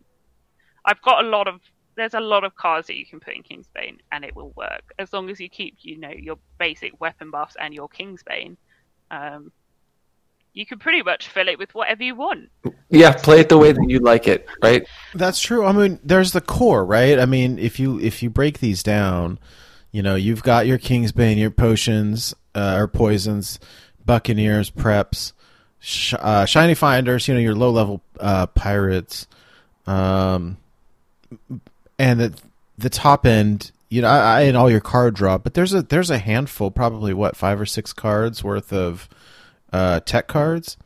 I've 0.88 1.02
got 1.02 1.22
a 1.22 1.28
lot 1.28 1.46
of 1.46 1.60
there's 1.96 2.14
a 2.14 2.20
lot 2.20 2.44
of 2.44 2.54
cards 2.54 2.86
that 2.86 2.96
you 2.96 3.04
can 3.04 3.20
put 3.20 3.34
in 3.34 3.42
Kingsbane 3.42 3.98
and 4.10 4.24
it 4.24 4.34
will 4.34 4.52
work 4.56 4.94
as 4.98 5.12
long 5.12 5.28
as 5.28 5.38
you 5.38 5.48
keep 5.50 5.76
you 5.80 5.98
know 5.98 6.10
your 6.10 6.38
basic 6.58 6.98
weapon 6.98 7.30
buffs 7.30 7.56
and 7.60 7.74
your 7.74 7.88
Kingsbane. 7.90 8.56
Um, 9.10 9.52
you 10.54 10.64
can 10.64 10.78
pretty 10.78 11.02
much 11.02 11.28
fill 11.28 11.46
it 11.48 11.58
with 11.58 11.74
whatever 11.74 12.02
you 12.02 12.14
want. 12.14 12.48
Yeah, 12.88 13.12
play 13.12 13.40
it 13.40 13.50
the 13.50 13.58
way 13.58 13.70
that 13.72 13.86
you 13.86 13.98
like 13.98 14.26
it, 14.26 14.48
right? 14.62 14.86
That's 15.14 15.40
true. 15.40 15.66
I 15.66 15.72
mean, 15.72 16.00
there's 16.02 16.32
the 16.32 16.40
core, 16.40 16.84
right? 16.84 17.18
I 17.18 17.26
mean, 17.26 17.58
if 17.58 17.78
you 17.78 18.00
if 18.00 18.22
you 18.22 18.30
break 18.30 18.60
these 18.60 18.82
down, 18.82 19.38
you 19.92 20.02
know, 20.02 20.14
you've 20.14 20.42
got 20.42 20.66
your 20.66 20.78
Kingsbane, 20.78 21.36
your 21.36 21.50
potions 21.50 22.34
uh, 22.54 22.76
or 22.78 22.88
poisons, 22.88 23.60
Buccaneers, 24.04 24.70
preps, 24.70 25.32
sh- 25.80 26.14
uh, 26.18 26.46
shiny 26.46 26.74
finders. 26.74 27.28
You 27.28 27.34
know, 27.34 27.40
your 27.40 27.54
low 27.54 27.70
level 27.70 28.02
uh, 28.18 28.46
pirates, 28.46 29.28
um, 29.86 30.56
and 31.98 32.20
the 32.20 32.34
the 32.76 32.90
top 32.90 33.26
end. 33.26 33.72
You 33.90 34.02
know, 34.02 34.08
I, 34.08 34.18
I 34.18 34.40
and 34.42 34.56
all 34.56 34.70
your 34.70 34.80
card 34.80 35.14
draw, 35.14 35.38
but 35.38 35.54
there's 35.54 35.72
a 35.72 35.82
there's 35.82 36.10
a 36.10 36.18
handful, 36.18 36.70
probably 36.70 37.14
what 37.14 37.36
five 37.36 37.60
or 37.60 37.66
six 37.66 37.92
cards 37.92 38.44
worth 38.44 38.72
of 38.72 39.08
uh, 39.72 40.00
tech 40.00 40.28
cards. 40.28 40.76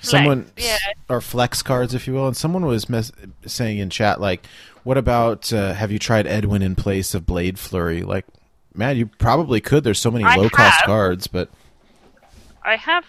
Someone 0.00 0.50
yeah. 0.56 0.78
or 1.08 1.20
flex 1.20 1.62
cards, 1.62 1.94
if 1.94 2.06
you 2.06 2.14
will, 2.14 2.26
and 2.26 2.36
someone 2.36 2.64
was 2.64 2.88
mes- 2.88 3.12
saying 3.44 3.78
in 3.78 3.90
chat 3.90 4.20
like, 4.20 4.46
"What 4.84 4.96
about 4.96 5.52
uh, 5.52 5.74
have 5.74 5.90
you 5.90 5.98
tried 5.98 6.26
Edwin 6.26 6.62
in 6.62 6.74
place 6.74 7.14
of 7.14 7.26
Blade 7.26 7.58
Flurry?" 7.58 8.02
Like, 8.02 8.24
man, 8.74 8.96
you 8.96 9.06
probably 9.06 9.60
could. 9.60 9.84
There's 9.84 9.98
so 9.98 10.10
many 10.10 10.24
I 10.24 10.36
low 10.36 10.48
cost 10.48 10.82
cards, 10.84 11.26
but 11.26 11.48
I 12.62 12.76
have 12.76 13.04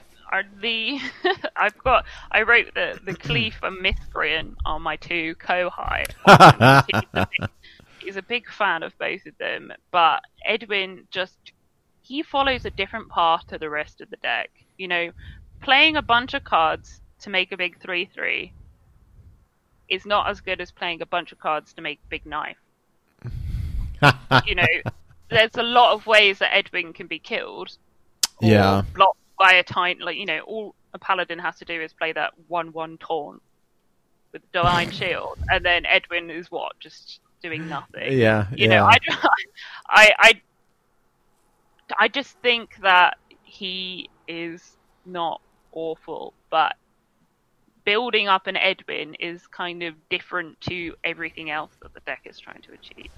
the 0.62 1.00
I've 1.56 1.78
got 1.78 2.06
I 2.32 2.42
wrote 2.44 2.74
the 2.74 3.00
the 3.06 3.14
Cleef 3.14 3.56
and 3.64 3.84
Mithrian 3.84 4.56
on 4.66 4.82
my 4.82 4.96
two 4.96 5.36
Kohai. 5.36 6.06
he's, 6.88 7.04
a 7.14 7.28
big, 7.32 7.50
he's 8.00 8.16
a 8.18 8.22
big 8.22 8.50
fan 8.50 8.84
of 8.84 8.98
both 8.98 9.26
of 9.26 9.38
them, 9.38 9.72
but 9.92 10.22
Edwin 10.46 11.08
just 11.12 11.38
he 12.02 12.24
follows 12.24 12.66
a 12.66 12.70
different 12.70 13.10
path 13.10 13.46
to 13.48 13.58
the 13.58 13.70
rest 13.70 14.02
of 14.02 14.10
the 14.10 14.18
deck. 14.18 14.50
You 14.78 14.88
know, 14.88 15.12
playing 15.62 15.98
a 15.98 16.02
bunch 16.02 16.34
of 16.34 16.44
cards 16.44 17.02
to 17.22 17.30
make 17.30 17.52
a 17.52 17.58
big 17.58 17.80
three 17.82 18.06
three 18.14 18.54
is 19.90 20.06
not 20.06 20.30
as 20.30 20.42
good 20.42 20.60
as 20.62 20.72
playing 20.72 21.02
a 21.02 21.06
bunch 21.06 21.32
of 21.32 21.40
cards 21.40 21.74
to 21.74 21.82
make 21.82 22.00
big 22.10 22.26
knife. 22.26 22.58
you 24.46 24.56
know, 24.56 24.68
there's 25.30 25.56
a 25.56 25.64
lot 25.64 25.94
of 25.94 26.06
ways 26.06 26.40
that 26.40 26.54
Edwin 26.54 26.94
can 26.94 27.08
be 27.08 27.20
killed 27.20 27.78
Yeah. 28.42 28.84
blocked 28.94 29.17
by 29.38 29.54
a 29.54 29.64
tiny 29.64 30.02
like 30.02 30.18
you 30.18 30.26
know 30.26 30.40
all 30.42 30.76
a 30.94 31.00
paladin 31.00 31.40
has 31.40 31.58
to 31.58 31.66
do 31.66 31.82
is 31.82 31.94
play 31.94 32.12
that 32.12 32.34
one 32.48 32.72
one 32.74 32.98
taunt 32.98 33.42
with 34.34 34.42
divine 34.52 34.92
shield 35.00 35.38
and 35.50 35.64
then 35.64 35.86
edwin 35.86 36.30
is 36.30 36.50
what 36.52 36.78
just 36.80 37.20
doing 37.42 37.68
nothing. 37.70 38.18
Yeah, 38.18 38.48
you 38.52 38.68
yeah, 38.68 38.78
know 38.78 38.86
I, 38.86 38.98
I 39.88 40.12
i 40.20 40.42
i 42.00 42.08
just 42.08 42.38
think 42.40 42.78
that 42.82 43.18
he 43.44 44.10
is 44.28 44.76
not 45.06 45.40
awful 45.72 46.34
but 46.50 46.76
building 47.88 48.28
up 48.28 48.48
an 48.48 48.58
edwin 48.58 49.14
is 49.16 49.48
kind 49.48 49.82
of 49.82 49.96
different 50.10 50.60
to 50.60 50.94
everything 51.06 51.50
else 51.50 51.72
that 51.82 51.94
the 51.94 52.02
deck 52.02 52.22
is 52.26 52.38
trying 52.38 52.62
to 52.62 52.74
achieve. 52.74 53.10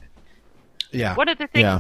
Yeah, 0.91 1.15
one 1.15 1.27
of 1.27 1.39
the 1.39 1.47
things 1.47 1.63
yeah. 1.63 1.79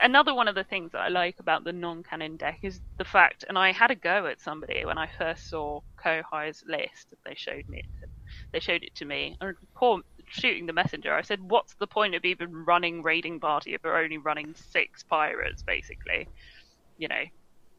Another 0.00 0.34
one 0.34 0.48
of 0.48 0.54
the 0.54 0.64
things 0.64 0.92
that 0.92 0.98
I 1.00 1.08
like 1.08 1.38
about 1.38 1.64
the 1.64 1.72
non-canon 1.72 2.36
deck 2.36 2.60
is 2.62 2.80
the 2.98 3.04
fact, 3.04 3.44
and 3.48 3.58
I 3.58 3.72
had 3.72 3.90
a 3.90 3.94
go 3.94 4.26
at 4.26 4.40
somebody 4.40 4.84
when 4.84 4.98
I 4.98 5.08
first 5.18 5.48
saw 5.48 5.80
Kohai's 6.02 6.64
list. 6.66 7.08
They 7.24 7.34
showed 7.34 7.68
me, 7.68 7.78
it, 7.78 8.08
they 8.52 8.60
showed 8.60 8.82
it 8.82 8.94
to 8.96 9.04
me, 9.04 9.36
and 9.40 9.56
poor 9.74 10.00
shooting 10.28 10.66
the 10.66 10.72
messenger. 10.72 11.14
I 11.14 11.22
said, 11.22 11.40
"What's 11.40 11.74
the 11.74 11.86
point 11.86 12.14
of 12.14 12.24
even 12.24 12.64
running 12.64 13.02
raiding 13.02 13.40
party 13.40 13.74
if 13.74 13.82
we're 13.84 14.02
only 14.02 14.18
running 14.18 14.54
six 14.54 15.02
pirates, 15.02 15.62
basically? 15.62 16.28
You 16.98 17.08
know, 17.08 17.24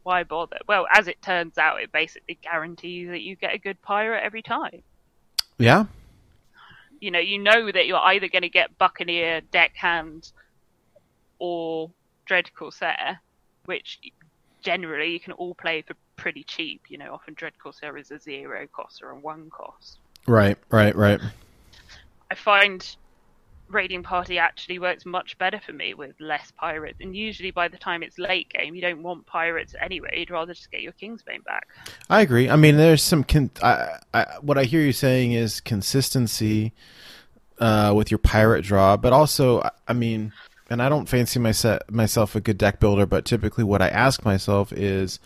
why 0.04 0.24
bother?" 0.24 0.60
Well, 0.68 0.88
as 0.92 1.08
it 1.08 1.22
turns 1.22 1.58
out, 1.58 1.82
it 1.82 1.92
basically 1.92 2.38
guarantees 2.42 3.10
that 3.10 3.22
you 3.22 3.36
get 3.36 3.54
a 3.54 3.60
good 3.60 3.82
pirate 3.82 4.24
every 4.24 4.42
time. 4.42 4.84
yeah. 5.58 5.86
You 7.02 7.12
know, 7.12 7.20
you 7.20 7.38
know 7.40 7.72
that 7.72 7.88
you're 7.88 7.98
either 7.98 8.30
going 8.30 8.44
to 8.44 8.50
get 8.50 8.78
Buccaneer, 8.78 9.42
Deckhand, 9.52 10.32
or 11.40 11.92
Dread 12.26 12.54
Corsair, 12.56 13.20
which 13.66 14.00
generally 14.62 15.12
you 15.12 15.20
can 15.20 15.34
all 15.34 15.56
play 15.56 15.82
for 15.82 15.94
pretty 16.16 16.44
cheap. 16.44 16.82
You 16.90 16.98
know, 16.98 17.14
often 17.14 17.34
Dread 17.34 17.54
Corsair 17.62 17.98
is 17.98 18.12
a 18.12 18.20
zero 18.20 18.68
cost 18.72 19.02
or 19.02 19.12
a 19.12 19.16
one 19.16 19.50
cost. 19.50 19.98
Right, 20.28 20.58
right, 20.72 20.96
right. 20.96 21.20
I 22.32 22.36
find 22.36 22.96
raiding 23.68 24.04
party 24.04 24.38
actually 24.38 24.78
works 24.78 25.06
much 25.08 25.38
better 25.40 25.60
for 25.64 25.74
me 25.74 25.94
with 25.96 26.14
less 26.20 26.52
pirates, 26.58 26.98
and 27.02 27.16
usually 27.16 27.52
by 27.52 27.68
the 27.68 27.78
time 27.78 28.04
it's 28.04 28.18
late 28.18 28.50
game, 28.50 28.76
you 28.76 28.82
don't 28.82 29.02
want 29.04 29.26
pirates 29.26 29.76
anyway. 29.82 30.20
You'd 30.20 30.32
rather 30.32 30.54
just 30.54 30.72
get 30.72 30.82
your 30.82 30.94
Kingsbane 30.94 31.44
back. 31.46 31.68
I 32.10 32.22
agree. 32.22 32.50
I 32.50 32.56
mean, 32.56 32.78
there's 32.78 33.02
some. 33.04 33.24
Con- 33.24 33.52
I, 33.62 33.98
I, 34.14 34.26
what 34.42 34.58
I 34.58 34.64
hear 34.64 34.82
you 34.82 34.94
saying 34.94 35.32
is 35.34 35.62
consistency 35.62 36.74
uh, 37.60 37.94
with 37.96 38.10
your 38.12 38.18
pirate 38.20 38.64
draw, 38.64 38.98
but 38.98 39.14
also, 39.14 39.62
I- 39.62 39.72
I 39.88 39.94
mean, 39.94 40.32
and 40.70 40.82
I 40.82 40.90
don't 40.90 41.08
fancy 41.08 41.40
myself 41.40 41.80
myself 41.90 42.36
a 42.36 42.42
good 42.42 42.58
deck 42.58 42.80
builder, 42.80 43.06
but 43.06 43.26
typically, 43.26 43.64
what 43.64 43.82
I 43.82 43.90
ask 43.90 44.24
myself 44.26 44.72
is, 44.74 45.20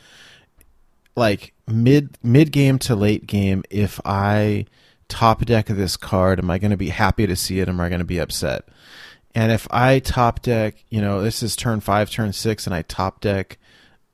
like 1.16 1.54
mid 1.68 2.18
mid 2.24 2.52
game 2.52 2.80
to 2.80 2.96
late 2.96 3.28
game, 3.28 3.64
if 3.70 4.00
I 4.06 4.66
top 5.08 5.46
deck 5.46 5.66
this 5.68 5.98
card, 5.98 6.40
am 6.40 6.50
I 6.52 6.58
going 6.60 6.72
to 6.72 6.78
be 6.78 6.90
happy 6.90 7.26
to 7.28 7.36
see 7.36 7.60
it? 7.60 7.70
Am 7.70 7.80
I 7.80 7.90
going 7.90 8.00
to 8.00 8.06
be 8.06 8.20
upset? 8.20 8.68
And 9.36 9.52
if 9.52 9.68
I 9.72 10.00
top 10.00 10.42
deck, 10.42 10.84
you 10.90 11.02
know, 11.02 11.22
this 11.22 11.44
is 11.44 11.56
turn 11.56 11.82
five, 11.82 12.10
turn 12.10 12.34
six, 12.34 12.66
and 12.66 12.74
I 12.74 12.82
top 12.84 13.22
deck 13.22 13.58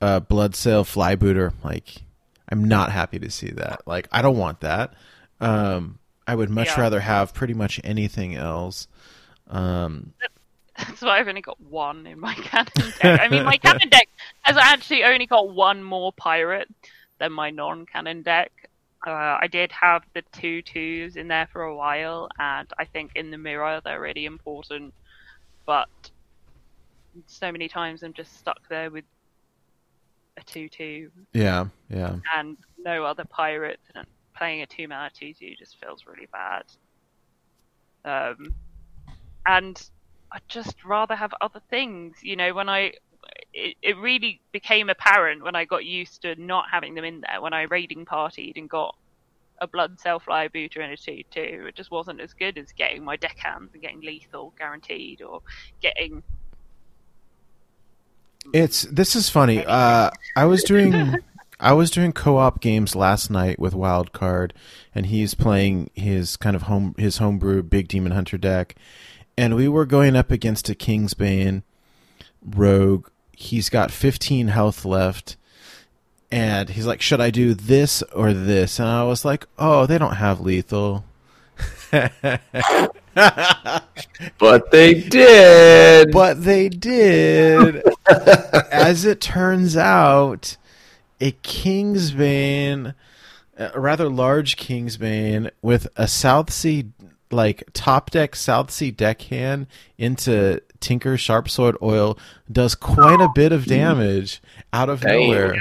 uh, 0.00 0.20
Bloodsail 0.20 0.84
Flybooter, 0.84 1.52
like 1.64 2.02
I'm 2.48 2.64
not 2.64 2.92
happy 2.92 3.18
to 3.18 3.30
see 3.30 3.50
that. 3.52 3.82
Like 3.86 4.08
I 4.12 4.22
don't 4.22 4.36
want 4.36 4.60
that. 4.60 4.94
Um, 5.40 5.98
I 6.26 6.34
would 6.34 6.50
much 6.50 6.68
Yeah. 6.68 6.80
rather 6.82 7.00
have 7.00 7.32
pretty 7.34 7.54
much 7.54 7.80
anything 7.84 8.34
else. 8.34 8.88
Um, 9.48 10.12
That's 10.78 11.02
why 11.02 11.18
I've 11.18 11.28
only 11.28 11.40
got 11.40 11.60
one 11.60 12.06
in 12.06 12.20
my 12.20 12.34
canon 12.34 12.92
deck. 13.00 13.20
I 13.20 13.28
mean, 13.28 13.44
my 13.44 13.56
canon 13.56 13.88
deck 13.88 14.08
has 14.42 14.56
actually 14.56 15.04
only 15.04 15.26
got 15.26 15.50
one 15.50 15.82
more 15.82 16.12
pirate 16.12 16.68
than 17.18 17.32
my 17.32 17.50
non-canon 17.50 18.22
deck. 18.22 18.52
Uh, 19.06 19.38
I 19.40 19.46
did 19.46 19.70
have 19.72 20.02
the 20.14 20.22
two 20.32 20.62
twos 20.62 21.16
in 21.16 21.28
there 21.28 21.48
for 21.52 21.62
a 21.62 21.74
while, 21.74 22.28
and 22.38 22.68
I 22.78 22.84
think 22.84 23.12
in 23.14 23.30
the 23.30 23.38
mirror 23.38 23.80
they're 23.84 24.00
really 24.00 24.26
important. 24.26 24.92
But 25.64 25.88
so 27.26 27.52
many 27.52 27.68
times 27.68 28.02
I'm 28.02 28.12
just 28.12 28.36
stuck 28.38 28.68
there 28.68 28.90
with 28.90 29.04
a 30.36 30.42
two-two 30.42 31.10
yeah, 31.32 31.66
yeah, 31.88 32.16
and 32.36 32.56
no 32.78 33.04
other 33.04 33.24
pirates, 33.24 33.82
and 33.94 34.06
playing 34.34 34.62
a 34.62 34.66
two 34.66 34.88
mana 34.88 35.10
two 35.14 35.32
two 35.32 35.54
just 35.56 35.80
feels 35.80 36.04
really 36.06 36.28
bad. 36.32 36.64
Um, 38.04 38.54
and 39.46 39.90
I'd 40.36 40.48
just 40.48 40.84
rather 40.84 41.16
have 41.16 41.32
other 41.40 41.62
things. 41.70 42.18
You 42.22 42.36
know, 42.36 42.52
when 42.52 42.68
I 42.68 42.92
it, 43.54 43.76
it 43.80 43.96
really 43.96 44.42
became 44.52 44.90
apparent 44.90 45.42
when 45.42 45.56
I 45.56 45.64
got 45.64 45.86
used 45.86 46.20
to 46.22 46.36
not 46.36 46.66
having 46.70 46.94
them 46.94 47.04
in 47.04 47.22
there. 47.22 47.40
When 47.40 47.54
I 47.54 47.62
raiding 47.62 48.04
partied 48.04 48.58
and 48.58 48.68
got 48.68 48.94
a 49.62 49.66
Bloodsail 49.66 50.22
Flybooter 50.22 50.80
and 50.80 50.92
a 50.92 50.96
two 50.96 51.22
two, 51.30 51.64
it 51.68 51.74
just 51.74 51.90
wasn't 51.90 52.20
as 52.20 52.34
good 52.34 52.58
as 52.58 52.70
getting 52.72 53.02
my 53.02 53.16
deckhands 53.16 53.72
and 53.72 53.80
getting 53.80 54.02
lethal 54.02 54.52
guaranteed 54.58 55.22
or 55.22 55.40
getting 55.80 56.22
It's 58.52 58.82
this 58.82 59.16
is 59.16 59.30
funny. 59.30 59.64
Uh, 59.64 60.10
I 60.36 60.44
was 60.44 60.62
doing 60.64 61.16
I 61.58 61.72
was 61.72 61.90
doing 61.90 62.12
co-op 62.12 62.60
games 62.60 62.94
last 62.94 63.30
night 63.30 63.58
with 63.58 63.72
Wildcard, 63.72 64.50
and 64.94 65.06
he's 65.06 65.32
playing 65.32 65.88
his 65.94 66.36
kind 66.36 66.54
of 66.54 66.62
home 66.62 66.94
his 66.98 67.16
homebrew 67.16 67.62
Big 67.62 67.88
Demon 67.88 68.12
Hunter 68.12 68.36
deck, 68.36 68.76
and 69.36 69.54
we 69.54 69.68
were 69.68 69.86
going 69.86 70.16
up 70.16 70.30
against 70.30 70.68
a 70.68 70.74
Kingsbane 70.74 71.62
rogue. 72.44 73.08
He's 73.32 73.68
got 73.68 73.90
15 73.90 74.48
health 74.48 74.84
left, 74.84 75.36
and 76.30 76.70
he's 76.70 76.86
like, 76.86 77.02
"Should 77.02 77.20
I 77.20 77.30
do 77.30 77.54
this 77.54 78.02
or 78.14 78.32
this?" 78.32 78.78
And 78.78 78.88
I 78.88 79.04
was 79.04 79.24
like, 79.24 79.46
"Oh, 79.58 79.86
they 79.86 79.98
don't 79.98 80.16
have 80.16 80.40
lethal." 80.40 81.04
But 84.38 84.70
they 84.70 84.94
did. 84.94 86.12
But 86.12 86.44
they 86.44 86.68
did. 86.68 87.82
As 88.70 89.04
it 89.04 89.20
turns 89.20 89.76
out, 89.76 90.56
a 91.20 91.32
Kingsbane, 91.32 92.94
a 93.56 93.80
rather 93.80 94.08
large 94.08 94.56
Kingsbane 94.56 95.50
with 95.62 95.88
a 95.96 96.06
Southsea, 96.06 96.84
like 97.30 97.64
top 97.72 98.10
deck 98.10 98.36
Southsea 98.36 98.92
deckhand 98.92 99.66
into 99.98 100.60
Tinker 100.80 101.16
Sharp 101.16 101.48
Sword 101.48 101.76
Oil 101.82 102.18
does 102.50 102.74
quite 102.74 103.20
a 103.20 103.28
bit 103.34 103.52
of 103.52 103.66
damage 103.66 104.40
out 104.72 104.88
of 104.88 105.00
Dang. 105.00 105.30
nowhere. 105.30 105.56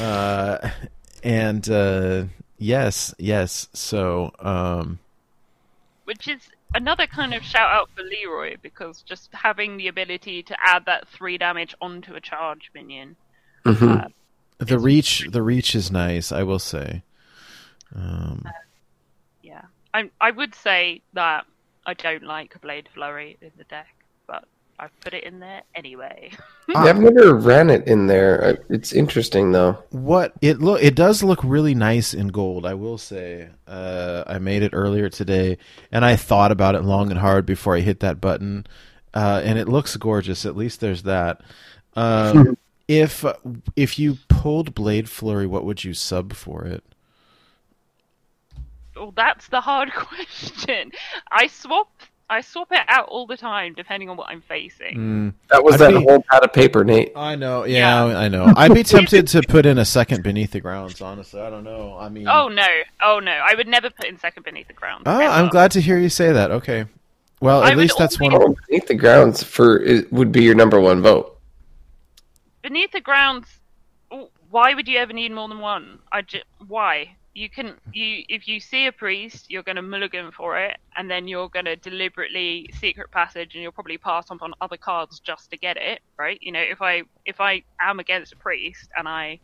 Uh, 0.00 0.70
and 1.22 1.68
uh, 1.70 2.24
yes, 2.58 3.14
yes. 3.18 3.68
So, 3.72 4.32
um, 4.40 4.98
which 6.04 6.26
is 6.28 6.40
another 6.74 7.06
kind 7.06 7.34
of 7.34 7.42
shout 7.42 7.70
out 7.70 7.90
for 7.94 8.02
Leeroy 8.02 8.56
because 8.62 9.02
just 9.02 9.28
having 9.32 9.76
the 9.76 9.88
ability 9.88 10.42
to 10.44 10.56
add 10.60 10.84
that 10.86 11.08
three 11.08 11.36
damage 11.38 11.74
onto 11.80 12.14
a 12.14 12.20
charge 12.20 12.70
minion. 12.74 13.16
Mhm. 13.64 14.04
Uh, 14.04 14.08
The 14.58 14.78
reach, 14.78 15.26
the 15.30 15.42
reach 15.42 15.74
is 15.74 15.90
nice. 15.90 16.32
I 16.32 16.42
will 16.42 16.58
say. 16.58 17.02
Um, 17.94 18.42
yeah, 18.44 18.50
I 19.94 20.10
I 20.20 20.30
would 20.30 20.54
say 20.54 21.02
that 21.14 21.46
I 21.86 21.94
don't 21.94 22.22
like 22.24 22.60
Blade 22.60 22.88
Flurry 22.94 23.36
in 23.40 23.50
the 23.56 23.64
deck, 23.64 23.88
but 24.26 24.44
I've 24.78 24.98
put 25.00 25.14
it 25.14 25.24
in 25.24 25.40
there 25.40 25.62
anyway. 25.74 26.32
Yeah, 26.68 26.84
I've 26.84 27.00
never 27.00 27.34
ran 27.34 27.70
it 27.70 27.86
in 27.86 28.06
there. 28.06 28.44
Uh, 28.44 28.56
It's 28.68 28.92
interesting 28.92 29.52
though. 29.52 29.78
what 29.90 30.32
it 30.40 30.60
look 30.60 30.82
it 30.82 30.94
does 30.94 31.22
look 31.22 31.40
really 31.42 31.74
nice 31.74 32.14
in 32.14 32.28
gold 32.28 32.64
i 32.64 32.74
will 32.74 32.96
say 32.98 33.48
uh, 33.66 34.22
i 34.26 34.38
made 34.38 34.62
it 34.62 34.70
earlier 34.72 35.08
today 35.08 35.58
and 35.90 36.04
i 36.04 36.14
thought 36.14 36.52
about 36.52 36.76
it 36.76 36.82
long 36.84 37.10
and 37.10 37.18
hard 37.18 37.44
before 37.44 37.76
i 37.76 37.80
hit 37.80 37.98
that 38.00 38.20
button 38.20 38.64
uh, 39.14 39.40
and 39.44 39.58
it 39.58 39.68
looks 39.68 39.96
gorgeous 39.96 40.46
at 40.46 40.56
least 40.56 40.80
there's 40.80 41.02
that 41.02 41.40
um, 41.96 42.56
if 42.88 43.24
if 43.76 43.98
you 43.98 44.18
pulled 44.28 44.74
blade 44.74 45.08
flurry 45.08 45.46
what 45.46 45.64
would 45.64 45.82
you 45.82 45.92
sub 45.92 46.32
for 46.32 46.64
it 46.64 46.84
well, 49.00 49.12
that's 49.16 49.48
the 49.48 49.60
hard 49.60 49.92
question. 49.94 50.92
I 51.32 51.46
swap 51.48 51.88
I 52.32 52.42
swap 52.42 52.68
it 52.70 52.78
out 52.86 53.08
all 53.08 53.26
the 53.26 53.36
time 53.36 53.74
depending 53.74 54.08
on 54.08 54.16
what 54.16 54.28
I'm 54.28 54.40
facing. 54.42 54.96
Mm, 54.96 55.34
That 55.50 55.64
was 55.64 55.74
I'd 55.74 55.80
that 55.92 55.98
be- 55.98 56.04
whole 56.04 56.22
pad 56.30 56.44
of 56.44 56.52
paper, 56.52 56.84
Nate. 56.84 57.10
i 57.16 57.34
know 57.34 57.64
yeah, 57.64 58.04
i 58.04 58.28
know 58.28 58.52
i'd 58.56 58.72
be 58.72 58.84
tempted 58.84 59.26
to 59.28 59.42
put 59.42 59.66
in 59.66 59.78
a 59.78 59.84
second 59.84 60.22
beneath 60.22 60.52
the 60.52 60.60
grounds 60.60 61.00
honestly 61.00 61.40
i 61.40 61.50
don't 61.50 61.64
know 61.64 61.96
i 61.98 62.08
mean 62.08 62.28
Oh 62.28 62.46
no, 62.48 62.66
oh 63.02 63.18
no! 63.18 63.32
I 63.32 63.54
would 63.56 63.66
never 63.66 63.90
put 63.90 64.04
in 64.06 64.16
second 64.18 64.44
beneath 64.44 64.68
the 64.68 64.74
grounds. 64.74 65.02
Oh, 65.06 65.18
ever. 65.18 65.24
i'm 65.32 65.48
glad 65.48 65.72
to 65.72 65.80
hear 65.80 65.98
you 65.98 66.08
say 66.08 66.30
that 66.32 66.52
okay 66.52 66.84
well 67.40 67.64
at 67.64 67.74
would 67.74 67.82
least 67.82 67.98
that's 67.98 68.20
one. 68.20 68.32
one 68.32 68.42
Oh, 68.42 68.56
beneath 68.68 68.86
the 68.86 68.94
grounds 68.94 69.42
for 69.42 69.80
it 69.82 70.12
would 70.12 70.30
be 70.30 70.42
your 70.44 70.54
number 70.54 70.78
one 70.78 71.02
vote. 71.02 71.36
beneath 72.62 72.92
the 72.92 73.00
grounds. 73.00 73.46
Why 74.50 74.74
would 74.74 74.88
you 74.88 74.98
ever 74.98 75.12
need 75.12 75.30
more 75.32 75.48
than 75.48 75.60
one? 75.60 76.00
I 76.12 76.22
just, 76.22 76.44
why? 76.66 77.14
You 77.34 77.48
can 77.48 77.76
you 77.92 78.24
if 78.28 78.48
you 78.48 78.58
see 78.60 78.86
a 78.86 78.92
priest, 78.92 79.46
you're 79.50 79.62
going 79.62 79.76
to 79.76 79.82
mulligan 79.82 80.32
for 80.32 80.58
it, 80.58 80.76
and 80.96 81.08
then 81.10 81.28
you're 81.28 81.48
going 81.48 81.66
to 81.66 81.76
deliberately 81.76 82.68
secret 82.74 83.10
passage, 83.12 83.54
and 83.54 83.62
you'll 83.62 83.72
probably 83.72 83.98
pass 83.98 84.30
on 84.30 84.38
on 84.42 84.52
other 84.60 84.76
cards 84.76 85.20
just 85.20 85.50
to 85.50 85.56
get 85.56 85.76
it, 85.76 86.00
right? 86.18 86.38
You 86.42 86.52
know, 86.52 86.60
if 86.60 86.82
I 86.82 87.02
if 87.24 87.40
I 87.40 87.62
am 87.80 88.00
against 88.00 88.32
a 88.32 88.36
priest 88.36 88.90
and 88.96 89.08
I 89.08 89.40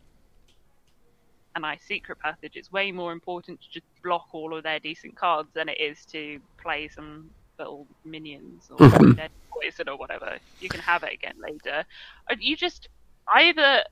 and 1.55 1.65
I 1.65 1.77
secret 1.77 2.19
passage, 2.19 2.53
it's 2.55 2.71
way 2.71 2.91
more 2.91 3.11
important 3.11 3.61
to 3.61 3.67
just 3.71 3.85
block 4.03 4.27
all 4.33 4.55
of 4.55 4.63
their 4.63 4.79
decent 4.79 5.15
cards 5.15 5.49
than 5.53 5.69
it 5.69 5.79
is 5.79 6.05
to 6.07 6.39
play 6.61 6.87
some 6.89 7.31
little 7.57 7.87
minions 8.05 8.69
or 8.69 8.91
dead 9.15 9.31
poison 9.51 9.89
or 9.89 9.97
whatever. 9.97 10.37
You 10.59 10.69
can 10.69 10.81
have 10.81 11.03
it 11.03 11.13
again 11.13 11.35
later. 11.41 11.85
Uh, 12.29 12.35
You 12.39 12.55
just 12.55 12.87
either 13.33 13.83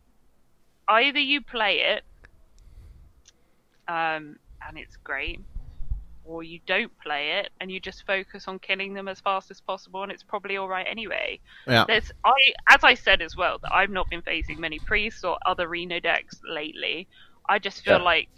either 0.88 1.20
you 1.20 1.42
play 1.42 1.80
it 1.80 2.04
um, 3.88 4.38
and 4.68 4.78
it's 4.78 4.98
great, 5.04 5.40
or 6.24 6.44
you 6.44 6.60
don't 6.68 6.92
play 7.04 7.32
it 7.40 7.50
and 7.60 7.72
you 7.72 7.80
just 7.80 8.04
focus 8.06 8.46
on 8.48 8.60
killing 8.60 8.94
them 8.94 9.08
as 9.08 9.20
fast 9.22 9.52
as 9.52 9.62
possible, 9.62 10.04
and 10.04 10.12
it's 10.12 10.24
probably 10.24 10.58
all 10.58 10.68
right 10.68 10.88
anyway. 10.90 11.40
yeah 11.68 11.86
There's 11.88 12.12
I 12.26 12.34
as 12.70 12.84
I 12.84 12.94
said 12.96 13.22
as 13.22 13.36
well 13.36 13.58
that 13.62 13.74
I've 13.74 13.90
not 13.92 14.10
been 14.10 14.22
facing 14.22 14.60
many 14.60 14.80
priests 14.80 15.24
or 15.24 15.38
other 15.46 15.68
Reno 15.68 16.00
decks 16.00 16.40
lately. 16.48 17.08
I 17.50 17.60
just 17.60 17.82
feel 17.84 18.00
Yeah. 18.00 18.04
like 18.04 18.30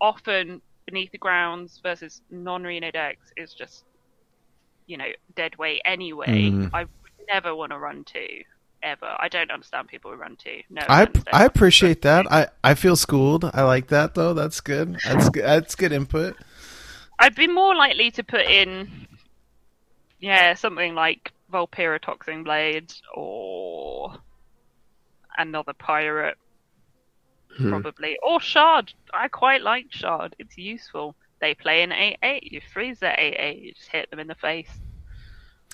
often 0.00 0.60
beneath 0.86 1.10
the 1.12 1.18
grounds 1.18 1.80
versus 1.82 2.20
non 2.30 2.64
Reno 2.64 2.90
decks 2.90 3.32
is 3.36 3.52
just 3.54 3.84
you 4.86 4.96
know 4.96 5.10
dead 5.36 5.56
weight 5.58 5.80
anyway. 5.84 6.56
Mhm. 6.56 6.70
I 6.72 6.80
would 6.82 6.88
never 7.28 7.54
want 7.54 7.72
to 7.72 7.78
run 7.78 8.04
two 8.04 8.42
ever. 8.82 9.16
I 9.18 9.28
don't 9.28 9.50
understand 9.50 9.88
people 9.88 10.10
who 10.10 10.16
run 10.16 10.36
two. 10.36 10.60
No, 10.70 10.82
I 10.88 11.08
I 11.32 11.44
appreciate 11.44 12.02
that. 12.02 12.30
I, 12.30 12.48
I 12.62 12.74
feel 12.74 12.96
schooled. 12.96 13.44
I 13.52 13.62
like 13.62 13.88
that 13.88 14.14
though. 14.14 14.34
That's 14.34 14.60
good. 14.60 14.98
That's 15.04 15.28
good. 15.30 15.44
That's 15.44 15.74
good 15.74 15.92
input. 15.92 16.36
I'd 17.18 17.34
be 17.34 17.46
more 17.46 17.74
likely 17.74 18.10
to 18.12 18.22
put 18.22 18.42
in, 18.42 18.90
yeah, 20.20 20.54
something 20.54 20.94
like 20.94 21.32
Vulpera 21.52 21.98
Toxinblade 22.00 22.94
or 23.14 24.14
another 25.38 25.72
pirate, 25.72 26.36
Hmm. 27.56 27.70
probably, 27.70 28.18
or 28.22 28.38
Shard. 28.40 28.92
I 29.14 29.28
quite 29.28 29.62
like 29.62 29.86
Shard. 29.90 30.36
It's 30.38 30.58
useful. 30.58 31.14
They 31.40 31.54
play 31.54 31.82
an 31.82 31.92
8 31.92 32.18
8. 32.22 32.52
You 32.52 32.60
freeze 32.72 32.98
their 32.98 33.14
8 33.18 33.36
8, 33.38 33.62
you 33.62 33.72
just 33.72 33.88
hit 33.90 34.10
them 34.10 34.18
in 34.18 34.26
the 34.26 34.34
face. 34.34 34.68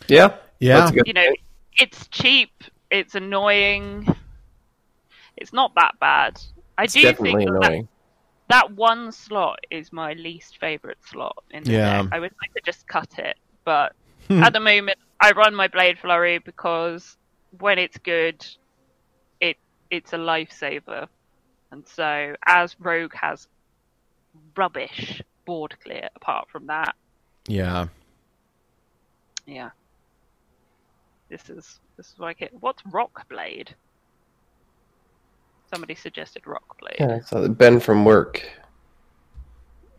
Yeah, 0.08 0.36
Yeah. 0.60 0.78
That's 0.78 0.90
a 0.90 0.94
good 0.94 1.06
You 1.06 1.12
know, 1.12 1.32
it's 1.78 2.06
cheap, 2.08 2.50
it's 2.92 3.14
annoying, 3.16 4.06
it's 5.36 5.52
not 5.52 5.72
that 5.76 5.92
bad. 6.00 6.40
I 6.78 6.84
It's 6.84 6.94
do 6.94 7.02
definitely 7.02 7.44
think 7.44 7.50
that, 7.60 7.72
annoying. 7.72 7.88
that 8.48 8.72
one 8.74 9.12
slot 9.12 9.58
is 9.70 9.92
my 9.92 10.12
least 10.14 10.58
favorite 10.58 10.98
slot 11.10 11.36
in 11.50 11.64
the 11.64 11.72
Yeah. 11.72 12.02
deck. 12.02 12.06
I 12.12 12.20
would 12.20 12.32
like 12.42 12.52
to 12.54 12.62
just 12.64 12.86
cut 12.86 13.18
it, 13.18 13.36
but 13.64 13.92
at 14.30 14.52
the 14.52 14.60
moment 14.60 14.98
I 15.20 15.32
run 15.32 15.54
my 15.54 15.68
Blade 15.68 15.98
Flurry 15.98 16.38
because 16.38 17.16
when 17.58 17.78
it's 17.78 17.98
good, 17.98 18.44
it 19.40 19.56
it's 19.90 20.12
a 20.12 20.18
lifesaver, 20.18 21.08
and 21.72 21.86
so 21.88 22.34
as 22.46 22.76
Rogue 22.80 23.14
has 23.14 23.46
rubbish 24.56 25.22
board 25.46 25.76
clear. 25.82 26.08
Apart 26.16 26.48
from 26.50 26.66
that, 26.66 26.94
Yeah. 27.48 27.88
yeah, 29.46 29.70
this 31.30 31.48
is 31.50 31.80
this 32.02 32.12
is 32.14 32.18
like 32.18 32.42
it. 32.42 32.50
What's 32.58 32.82
Rock 32.86 33.28
Blade? 33.28 33.76
Somebody 35.72 35.94
suggested 35.94 36.44
Rock 36.48 36.76
Blade. 36.80 36.96
Yeah, 36.98 37.14
I 37.14 37.20
saw 37.20 37.40
that 37.40 37.56
Ben 37.56 37.78
from 37.78 38.04
work 38.04 38.42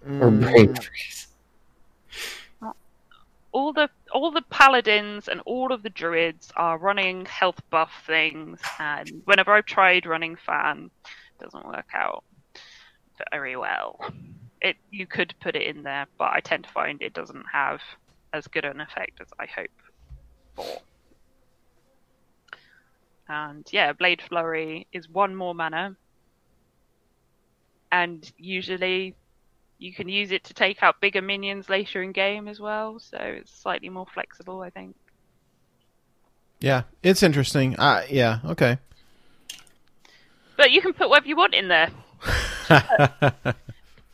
or 0.06 0.30
Mm. 0.30 0.42
brain 0.42 0.76
freeze. 0.76 1.28
all 3.54 3.72
the 3.72 3.88
all 4.12 4.32
the 4.32 4.42
paladins 4.50 5.28
and 5.30 5.40
all 5.46 5.72
of 5.72 5.84
the 5.84 5.90
druids 5.92 6.52
are 6.58 6.78
running 6.80 7.24
health 7.26 7.62
buff 7.70 7.92
things 8.08 8.60
and 8.80 9.22
whenever 9.26 9.54
I've 9.54 9.66
tried 9.68 10.08
running 10.08 10.36
fan 10.36 10.90
it 11.06 11.44
doesn't 11.44 11.66
work 11.68 11.86
out 11.94 12.24
very 13.32 13.56
well. 13.56 14.00
It 14.60 14.76
you 14.90 15.06
could 15.06 15.36
put 15.40 15.56
it 15.56 15.62
in 15.62 15.84
there, 15.84 16.08
but 16.18 16.32
I 16.34 16.40
tend 16.42 16.64
to 16.66 16.72
find 16.72 17.00
it 17.02 17.14
doesn't 17.14 17.46
have 17.52 17.80
as 18.34 18.48
good 18.48 18.66
an 18.66 18.82
effect 18.82 19.22
as 19.22 19.28
I 19.40 19.46
hope 19.46 19.70
for. 20.56 20.82
And 23.34 23.68
yeah, 23.72 23.94
Blade 23.94 24.22
Flurry 24.22 24.88
is 24.94 25.10
one 25.10 25.36
more 25.36 25.56
mana. 25.56 25.96
And 27.92 28.32
usually 28.38 29.16
you 29.80 29.92
can 29.92 30.08
use 30.08 30.32
it 30.32 30.44
to 30.46 30.54
take 30.54 30.84
out 30.84 31.02
bigger 31.02 31.22
minions 31.22 31.68
later 31.68 32.02
in 32.04 32.12
game 32.12 32.48
as 32.48 32.60
well, 32.60 33.00
so 33.00 33.18
it's 33.18 33.52
slightly 33.52 33.90
more 33.90 34.06
flexible, 34.14 34.62
I 34.62 34.70
think. 34.70 34.96
Yeah. 36.60 36.84
It's 37.02 37.24
interesting. 37.24 37.76
Uh, 37.78 38.04
yeah. 38.10 38.40
Okay. 38.46 38.78
But 40.56 40.72
you 40.72 40.82
can 40.82 40.94
put 40.94 41.10
whatever 41.10 41.28
you 41.28 41.36
want 41.36 41.56
in 41.56 41.68
there. 41.68 41.90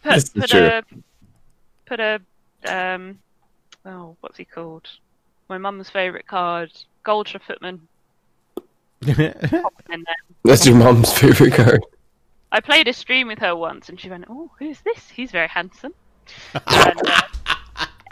Put, 0.01 0.13
This 0.13 0.23
is 0.23 0.29
put 0.29 0.53
a 0.53 0.83
put 1.85 1.99
a 1.99 2.21
um 2.65 3.19
oh 3.85 4.15
what's 4.21 4.37
he 4.37 4.45
called? 4.45 4.87
My 5.49 5.57
mum's 5.57 5.89
favourite 5.89 6.25
card, 6.25 6.71
Goldshire 7.05 7.41
Footman. 7.45 7.88
Pop 9.05 9.73
him. 9.89 10.05
That's 10.43 10.65
your 10.65 10.75
mom's 10.75 11.11
favorite 11.13 11.53
card. 11.53 11.83
I 12.51 12.59
played 12.61 12.87
a 12.87 12.93
stream 12.93 13.27
with 13.27 13.39
her 13.39 13.55
once, 13.55 13.89
and 13.89 13.99
she 13.99 14.09
went, 14.09 14.25
"Oh, 14.29 14.49
who's 14.59 14.81
this? 14.81 15.09
He's 15.09 15.31
very 15.31 15.47
handsome." 15.47 15.93
and, 16.53 16.99
uh, 17.07 17.21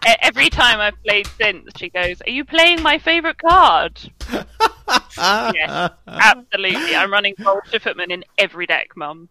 e- 0.08 0.16
every 0.22 0.50
time 0.50 0.80
I've 0.80 1.02
played 1.04 1.28
since, 1.40 1.72
she 1.78 1.90
goes, 1.90 2.22
"Are 2.22 2.30
you 2.30 2.46
playing 2.46 2.82
my 2.84 3.00
favourite 3.00 3.38
card?" 3.40 4.00
yes, 4.32 5.92
absolutely. 6.08 6.96
I'm 6.96 7.12
running 7.12 7.36
Goldshire 7.36 7.82
Footman 7.82 8.12
in 8.12 8.24
every 8.38 8.66
deck, 8.68 8.96
mum. 8.96 9.30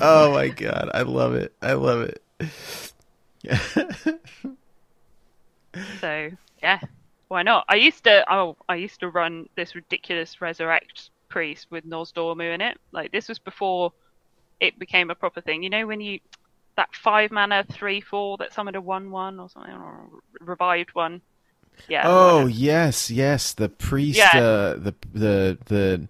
oh 0.00 0.32
my 0.32 0.48
god. 0.48 0.90
I 0.94 1.02
love 1.02 1.34
it. 1.34 1.54
I 1.60 1.74
love 1.74 2.00
it. 2.02 2.22
So 6.00 6.30
yeah, 6.62 6.80
why 7.32 7.42
not? 7.42 7.64
I 7.66 7.76
used 7.76 8.04
to 8.04 8.30
oh 8.30 8.58
I 8.68 8.76
used 8.76 9.00
to 9.00 9.08
run 9.08 9.48
this 9.56 9.74
ridiculous 9.74 10.42
resurrect 10.42 11.08
priest 11.30 11.66
with 11.70 11.88
Nozdormu 11.88 12.54
in 12.54 12.60
it. 12.60 12.78
Like 12.92 13.10
this 13.10 13.26
was 13.26 13.38
before 13.38 13.92
it 14.60 14.78
became 14.78 15.10
a 15.10 15.14
proper 15.14 15.40
thing. 15.40 15.62
You 15.62 15.70
know 15.70 15.86
when 15.86 16.02
you 16.02 16.20
that 16.76 16.94
five 16.94 17.30
mana 17.30 17.64
three 17.72 18.02
four 18.02 18.36
that 18.36 18.52
summoned 18.52 18.76
a 18.76 18.82
one 18.82 19.10
one 19.10 19.40
or 19.40 19.48
something 19.48 19.72
or 19.72 20.10
revived 20.40 20.90
one. 20.94 21.22
Yeah. 21.88 22.02
oh 22.04 22.34
whatever. 22.34 22.50
yes, 22.50 23.10
yes. 23.10 23.54
The 23.54 23.70
priest. 23.70 24.18
Yeah. 24.18 24.38
Uh, 24.38 24.74
the 24.74 24.94
the 25.14 25.58
the. 25.64 26.08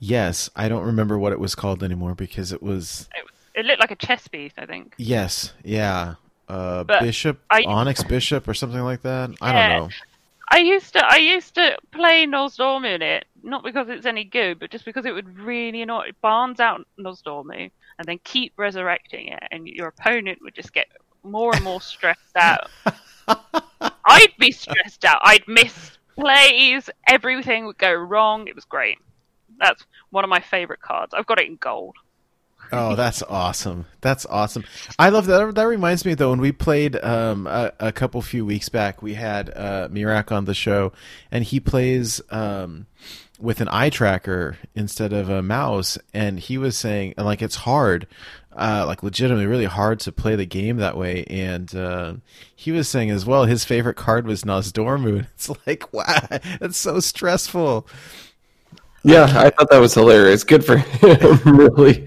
Yes, 0.00 0.50
I 0.56 0.68
don't 0.68 0.84
remember 0.84 1.16
what 1.16 1.32
it 1.32 1.38
was 1.38 1.54
called 1.54 1.84
anymore 1.84 2.16
because 2.16 2.52
it 2.52 2.62
was. 2.62 3.08
it, 3.14 3.60
it 3.60 3.66
looked 3.66 3.80
like 3.80 3.90
a 3.92 3.96
chess 3.96 4.26
piece, 4.26 4.54
I 4.56 4.66
think. 4.66 4.94
Yes. 4.96 5.52
Yeah. 5.62 6.14
uh, 6.48 6.84
Bishop, 6.84 7.38
I- 7.50 7.64
Onyx 7.66 8.02
Bishop, 8.02 8.48
or 8.48 8.54
something 8.54 8.80
like 8.80 9.02
that. 9.02 9.30
I 9.40 9.52
don't 9.52 9.78
know. 9.78 9.88
I 10.50 10.58
used 10.58 10.94
to 10.94 11.04
I 11.06 11.16
used 11.16 11.54
to 11.54 11.78
play 11.92 12.26
Nozdormu 12.26 12.94
in 12.94 13.02
it, 13.02 13.24
not 13.42 13.62
because 13.62 13.88
it's 13.88 14.06
any 14.06 14.24
good, 14.24 14.58
but 14.58 14.70
just 14.70 14.84
because 14.84 15.06
it 15.06 15.12
would 15.12 15.38
really 15.38 15.82
annoy 15.82 16.10
Barnes 16.20 16.58
out 16.58 16.86
Nozdormu 16.98 17.70
and 17.98 18.08
then 18.08 18.18
keep 18.24 18.52
resurrecting 18.56 19.28
it, 19.28 19.42
and 19.52 19.66
your 19.68 19.88
opponent 19.88 20.40
would 20.42 20.54
just 20.54 20.72
get 20.72 20.88
more 21.22 21.54
and 21.54 21.62
more 21.62 21.80
stressed 21.80 22.36
out. 22.36 22.68
I'd 24.06 24.32
be 24.38 24.50
stressed 24.50 25.04
out. 25.04 25.20
I'd 25.22 25.46
miss 25.46 25.98
plays. 26.18 26.90
Everything 27.06 27.66
would 27.66 27.78
go 27.78 27.92
wrong. 27.92 28.48
It 28.48 28.54
was 28.54 28.64
great. 28.64 28.98
That's 29.58 29.84
one 30.10 30.24
of 30.24 30.30
my 30.30 30.40
favorite 30.40 30.80
cards. 30.80 31.14
I've 31.14 31.26
got 31.26 31.40
it 31.40 31.46
in 31.46 31.56
gold. 31.56 31.96
Oh, 32.72 32.94
that's 32.96 33.22
awesome. 33.22 33.86
That's 34.00 34.26
awesome. 34.26 34.64
I 34.98 35.08
love 35.10 35.26
that. 35.26 35.54
That 35.54 35.66
reminds 35.66 36.04
me 36.04 36.14
though, 36.14 36.30
when 36.30 36.40
we 36.40 36.52
played 36.52 36.96
um, 37.02 37.46
a, 37.46 37.72
a 37.80 37.92
couple 37.92 38.20
few 38.22 38.44
weeks 38.44 38.68
back, 38.68 39.02
we 39.02 39.14
had 39.14 39.50
uh, 39.50 39.88
Mirak 39.88 40.32
on 40.32 40.44
the 40.44 40.54
show, 40.54 40.92
and 41.30 41.44
he 41.44 41.60
plays 41.60 42.20
um, 42.30 42.86
with 43.38 43.60
an 43.60 43.68
eye 43.70 43.90
tracker 43.90 44.58
instead 44.74 45.12
of 45.12 45.28
a 45.28 45.42
mouse, 45.42 45.98
and 46.12 46.38
he 46.38 46.58
was 46.58 46.76
saying 46.76 47.14
like 47.16 47.42
it's 47.42 47.56
hard, 47.56 48.06
uh, 48.56 48.84
like 48.86 49.02
legitimately 49.02 49.46
really 49.46 49.64
hard 49.64 50.00
to 50.00 50.12
play 50.12 50.36
the 50.36 50.46
game 50.46 50.76
that 50.76 50.96
way, 50.96 51.24
and 51.24 51.74
uh, 51.74 52.14
he 52.54 52.72
was 52.72 52.88
saying 52.88 53.10
as 53.10 53.26
well 53.26 53.44
his 53.44 53.64
favorite 53.64 53.96
card 53.96 54.26
was 54.26 54.44
Nozdormu. 54.44 55.26
It's 55.34 55.50
like 55.66 55.92
wow, 55.92 56.26
that's 56.60 56.76
so 56.78 57.00
stressful. 57.00 57.86
Yeah, 59.02 59.24
I 59.24 59.48
thought 59.48 59.70
that 59.70 59.78
was 59.78 59.94
hilarious. 59.94 60.44
Good 60.44 60.64
for 60.64 60.76
him, 60.76 61.56
really. 61.56 62.06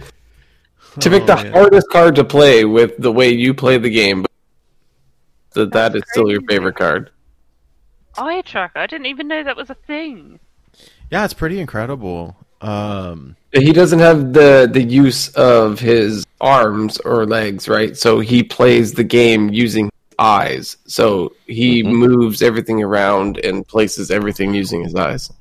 To 0.99 1.09
pick 1.09 1.25
the 1.25 1.39
Oh, 1.39 1.43
man. 1.43 1.53
hardest 1.53 1.89
card 1.89 2.15
to 2.15 2.23
play 2.23 2.65
with 2.65 2.97
the 2.97 3.11
way 3.11 3.29
you 3.31 3.53
play 3.53 3.77
the 3.77 3.89
game, 3.89 4.21
but 4.21 4.31
that 5.53 5.71
that 5.73 5.95
is 5.95 6.03
still 6.11 6.29
your 6.29 6.41
favorite 6.43 6.75
card. 6.75 7.09
Eye 8.17 8.41
tracker. 8.41 8.77
I 8.79 8.85
didn't 8.87 9.07
even 9.07 9.27
know 9.27 9.43
that 9.43 9.55
was 9.57 9.69
a 9.71 9.75
thing. 9.75 10.39
Yeah, 11.11 11.25
it's 11.25 11.33
pretty 11.33 11.59
incredible. 11.59 12.35
Um, 12.61 13.35
He 13.53 13.73
doesn't 13.73 13.99
have 13.99 14.33
the 14.33 14.69
the 14.71 14.83
use 14.83 15.29
of 15.29 15.79
his 15.79 16.23
arms 16.39 16.97
or 16.99 17.25
legs, 17.25 17.67
right? 17.67 17.97
So 17.97 18.19
he 18.19 18.43
plays 18.43 18.93
the 18.93 19.03
game 19.03 19.49
using 19.49 19.89
eyes. 20.19 20.77
So 20.85 21.33
he 21.47 21.81
moves 21.83 22.41
everything 22.41 22.81
around 22.83 23.37
and 23.43 23.67
places 23.67 24.11
everything 24.11 24.53
using 24.53 24.83
his 24.83 24.95
eyes. 24.95 25.31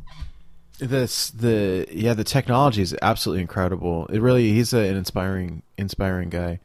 This 0.88 1.30
the 1.30 1.86
yeah 1.90 2.14
the 2.14 2.24
technology 2.24 2.82
is 2.82 2.96
absolutely 3.02 3.42
incredible. 3.42 4.06
It 4.06 4.20
really 4.20 4.52
he's 4.52 4.72
a, 4.72 4.78
an 4.78 4.96
inspiring 4.96 5.62
inspiring 5.78 6.28
guy. 6.30 6.60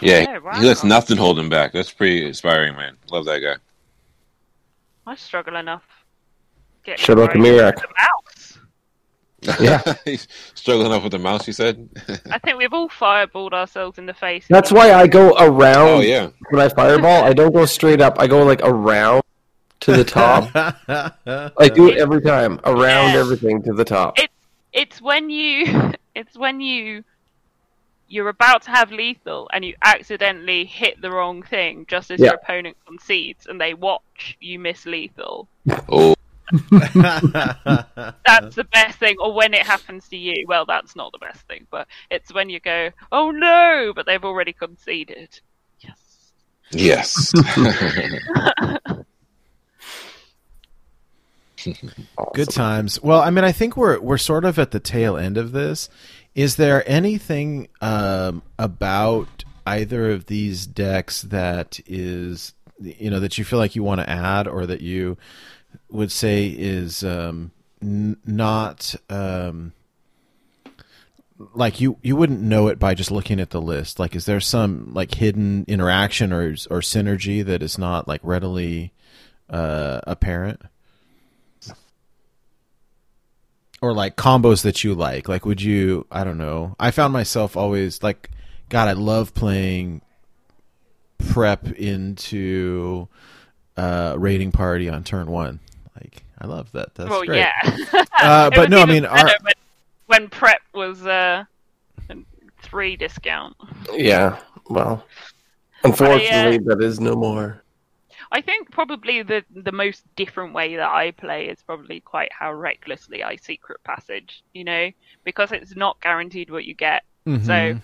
Yeah, 0.00 0.26
Oh, 0.28 0.40
wow. 0.40 0.52
he 0.58 0.66
lets 0.66 0.82
nothing 0.82 1.16
hold 1.16 1.38
him 1.38 1.48
back. 1.48 1.72
That's 1.72 1.92
pretty 1.92 2.26
inspiring, 2.26 2.74
man. 2.74 2.96
Love 3.10 3.24
that 3.26 3.38
guy. 3.38 3.56
I 5.06 5.14
struggle 5.14 5.56
enough. 5.56 5.84
Getting 6.84 7.04
Shout 7.04 7.18
it 7.18 7.22
out 7.22 7.32
to 7.32 7.38
right. 7.38 7.74
Mirak. 7.74 7.76
The. 7.76 9.56
Yeah. 9.60 9.94
he's 10.04 10.26
struggling 10.54 10.86
enough 10.86 11.02
with 11.02 11.12
the 11.12 11.18
mouse. 11.18 11.46
You 11.46 11.52
said. 11.52 11.88
I 12.30 12.38
think 12.38 12.58
we've 12.58 12.72
all 12.72 12.88
fireballed 12.88 13.52
ourselves 13.52 13.98
in 13.98 14.06
the 14.06 14.14
face. 14.14 14.46
That's 14.48 14.72
why 14.72 14.92
I 14.92 15.06
go 15.06 15.34
around 15.36 15.88
oh 15.88 16.00
yeah. 16.00 16.30
when 16.50 16.60
I 16.60 16.68
fireball. 16.68 17.24
I 17.24 17.32
don't 17.32 17.52
go 17.52 17.64
straight 17.66 18.00
up. 18.00 18.18
I 18.18 18.26
go 18.26 18.44
like 18.44 18.60
around 18.62 19.22
to 19.82 19.92
the 19.92 20.04
top. 20.04 20.48
I 21.58 21.68
do 21.68 21.88
it 21.88 21.98
every 21.98 22.22
time 22.22 22.60
around 22.64 23.12
Yeah. 23.14 23.20
everything 23.20 23.62
to 23.64 23.72
the 23.72 23.84
top. 23.84 24.18
It's 24.18 24.32
it's 24.72 25.02
when 25.02 25.30
you 25.30 25.92
it's 26.14 26.36
when 26.36 26.60
you 26.60 27.04
you're 28.08 28.28
about 28.28 28.62
to 28.62 28.70
have 28.70 28.92
lethal 28.92 29.48
and 29.52 29.64
you 29.64 29.74
accidentally 29.82 30.64
hit 30.66 31.00
the 31.00 31.10
wrong 31.10 31.42
thing 31.42 31.86
just 31.88 32.10
as 32.10 32.20
Yeah. 32.20 32.26
your 32.26 32.34
opponent 32.34 32.76
concedes 32.86 33.46
and 33.46 33.60
they 33.60 33.72
watch 33.74 34.36
you 34.40 34.58
miss 34.58 34.84
lethal. 34.84 35.48
Oh, 35.88 36.14
That's 36.70 38.56
the 38.56 38.66
best 38.72 38.98
thing. 38.98 39.16
Or 39.18 39.32
when 39.32 39.54
it 39.54 39.62
happens 39.62 40.08
to 40.08 40.16
you. 40.18 40.44
Well, 40.46 40.66
that's 40.66 40.94
not 40.94 41.12
the 41.12 41.18
best 41.18 41.46
thing, 41.46 41.66
but 41.70 41.88
it's 42.10 42.32
when 42.34 42.50
you 42.50 42.60
go, 42.60 42.90
oh 43.10 43.30
no, 43.30 43.92
but 43.94 44.04
they've 44.04 44.22
already 44.24 44.52
conceded. 44.52 45.40
Yes. 45.80 46.32
yes. 46.70 47.32
Good 52.34 52.50
times. 52.50 53.02
Well, 53.02 53.20
I 53.20 53.30
mean, 53.30 53.44
I 53.44 53.52
think 53.52 53.76
we're 53.76 54.00
we're 54.00 54.18
sort 54.18 54.44
of 54.44 54.58
at 54.58 54.70
the 54.70 54.80
tail 54.80 55.16
end 55.16 55.36
of 55.36 55.52
this. 55.52 55.88
Is 56.34 56.56
there 56.56 56.88
anything 56.88 57.68
um, 57.80 58.42
about 58.58 59.44
either 59.66 60.10
of 60.10 60.26
these 60.26 60.66
decks 60.66 61.22
that 61.22 61.78
is 61.86 62.54
you 62.80 63.10
know 63.10 63.20
that 63.20 63.38
you 63.38 63.44
feel 63.44 63.58
like 63.58 63.76
you 63.76 63.82
want 63.82 64.00
to 64.00 64.08
add, 64.08 64.48
or 64.48 64.66
that 64.66 64.80
you 64.80 65.16
would 65.90 66.10
say 66.10 66.46
is 66.46 67.04
um, 67.04 67.50
n- 67.80 68.16
not 68.24 68.94
um, 69.10 69.72
like 71.54 71.80
you 71.80 71.98
you 72.02 72.16
wouldn't 72.16 72.40
know 72.40 72.68
it 72.68 72.78
by 72.78 72.94
just 72.94 73.10
looking 73.10 73.40
at 73.40 73.50
the 73.50 73.60
list? 73.60 73.98
Like, 73.98 74.16
is 74.16 74.24
there 74.26 74.40
some 74.40 74.92
like 74.92 75.14
hidden 75.14 75.64
interaction 75.68 76.32
or 76.32 76.50
or 76.70 76.80
synergy 76.80 77.44
that 77.44 77.62
is 77.62 77.78
not 77.78 78.08
like 78.08 78.20
readily 78.22 78.92
uh, 79.50 80.00
apparent? 80.06 80.62
Or 83.82 83.92
like 83.92 84.16
combos 84.16 84.62
that 84.62 84.82
you 84.82 84.94
like 84.94 85.28
like 85.28 85.44
would 85.44 85.60
you 85.60 86.06
i 86.10 86.24
don't 86.24 86.38
know 86.38 86.74
i 86.80 86.90
found 86.90 87.12
myself 87.12 87.56
always 87.56 88.02
like 88.02 88.30
god 88.70 88.88
i 88.88 88.92
love 88.92 89.34
playing 89.34 90.00
prep 91.18 91.70
into 91.72 93.06
uh 93.76 94.14
raiding 94.18 94.50
party 94.50 94.88
on 94.88 95.04
turn 95.04 95.30
one 95.30 95.60
like 96.00 96.24
i 96.38 96.46
love 96.46 96.72
that 96.72 96.94
that's 96.94 97.10
well, 97.10 97.24
great 97.24 97.38
yeah. 97.38 98.04
uh, 98.18 98.48
but 98.54 98.70
no 98.70 98.80
i 98.80 98.86
mean 98.86 99.04
our, 99.04 99.26
when, 99.42 99.54
when 100.06 100.28
prep 100.30 100.62
was 100.72 101.06
uh, 101.06 101.44
three 102.62 102.96
discount. 102.96 103.54
Yeah. 103.92 104.38
Well, 104.70 105.04
unfortunately, 105.84 106.58
uh, 106.58 106.74
that 106.74 106.82
is 106.82 107.00
no 107.00 107.14
more. 107.14 107.61
I 108.34 108.40
think 108.40 108.70
probably 108.70 109.22
the 109.22 109.44
the 109.54 109.72
most 109.72 110.02
different 110.16 110.54
way 110.54 110.74
that 110.76 110.88
I 110.88 111.10
play 111.10 111.48
is 111.48 111.60
probably 111.62 112.00
quite 112.00 112.32
how 112.32 112.52
recklessly 112.52 113.22
I 113.22 113.36
secret 113.36 113.82
passage. 113.84 114.42
You 114.54 114.64
know, 114.64 114.90
because 115.24 115.52
it's 115.52 115.76
not 115.76 116.00
guaranteed 116.00 116.50
what 116.50 116.64
you 116.64 116.74
get. 116.74 117.04
Mhm. 117.26 117.44
So 117.44 117.80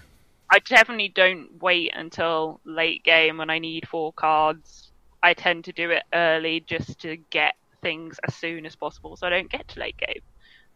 I 0.51 0.59
definitely 0.61 1.09
don't 1.11 1.61
wait 1.63 1.93
until 1.95 2.61
late 2.65 3.05
game 3.05 3.37
when 3.37 3.51
I 3.51 3.59
need 3.59 3.87
four 3.87 4.13
cards. 4.15 4.91
I 5.23 5.35
tend 5.35 5.65
to 5.67 5.73
do 5.73 5.91
it 5.91 6.05
early 6.15 6.61
just 6.61 6.99
to 7.01 7.17
get 7.31 7.55
things 7.83 8.19
as 8.27 8.35
soon 8.35 8.65
as 8.65 8.75
possible, 8.75 9.17
so 9.17 9.27
I 9.27 9.31
don't 9.31 9.51
get 9.51 9.69
to 9.69 9.81
late 9.81 9.97
game. 9.99 10.23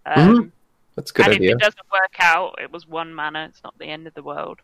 Um, 0.05 0.53
That's 0.97 1.11
a 1.13 1.15
good 1.15 1.27
and 1.27 1.35
idea. 1.37 1.51
if 1.51 1.55
it 1.57 1.61
doesn't 1.61 1.91
work 1.93 2.17
out, 2.21 2.57
it 2.61 2.71
was 2.71 2.87
one 2.87 3.15
mana. 3.15 3.47
It's 3.49 3.63
not 3.65 3.79
the 3.79 3.87
end 3.87 4.07
of 4.07 4.13
the 4.15 4.23
world. 4.23 4.61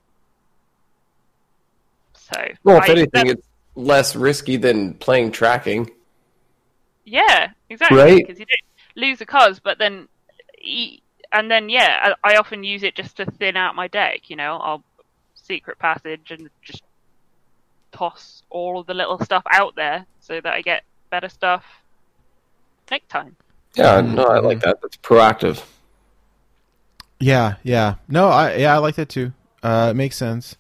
So 2.15 2.47
Well, 2.65 2.77
if 2.79 2.91
I- 2.91 2.93
anything, 2.93 3.27
it's 3.29 3.48
less 3.79 4.17
risky 4.17 4.57
than 4.57 4.95
playing 4.95 5.31
tracking. 5.33 5.91
Yeah, 7.05 7.51
exactly. 7.71 7.99
Right? 7.99 8.27
Because 8.27 8.39
you 8.39 8.47
don't 8.47 9.07
lose 9.07 9.19
the 9.19 9.27
cards, 9.27 9.61
but 9.61 9.79
then, 9.79 10.09
e- 10.61 11.01
and 11.33 11.51
then 11.51 11.69
yeah, 11.69 12.15
I, 12.25 12.33
I 12.33 12.37
often 12.37 12.65
use 12.65 12.83
it 12.83 12.95
just 12.95 13.17
to 13.17 13.25
thin 13.27 13.57
out 13.57 13.77
my 13.77 13.89
deck. 13.89 14.29
You 14.29 14.37
know, 14.37 14.57
I'll 14.57 14.85
secret 15.35 15.79
passage 15.79 16.31
and 16.31 16.51
just 16.61 16.83
toss 17.93 18.43
all 18.51 18.81
of 18.81 18.87
the 18.87 18.95
little 18.95 19.19
stuff 19.25 19.45
out 19.51 19.75
there 19.77 20.05
so 20.21 20.41
that 20.41 20.53
I 20.53 20.61
get 20.61 20.83
better 21.11 21.29
stuff 21.29 21.65
next 22.91 23.09
time. 23.09 23.37
Yeah, 23.75 24.01
no, 24.01 24.25
I 24.25 24.41
like 24.41 24.61
that. 24.61 24.83
That's 24.83 24.97
proactive. 24.97 25.65
Yeah, 27.21 27.55
yeah. 27.63 27.95
No, 28.09 28.29
I 28.29 28.57
yeah, 28.57 28.75
I 28.75 28.79
like 28.79 28.97
that 28.97 29.09
too. 29.09 29.33
Uh, 29.63 29.89
it 29.91 29.95
makes 29.95 30.17
sense. 30.17 30.57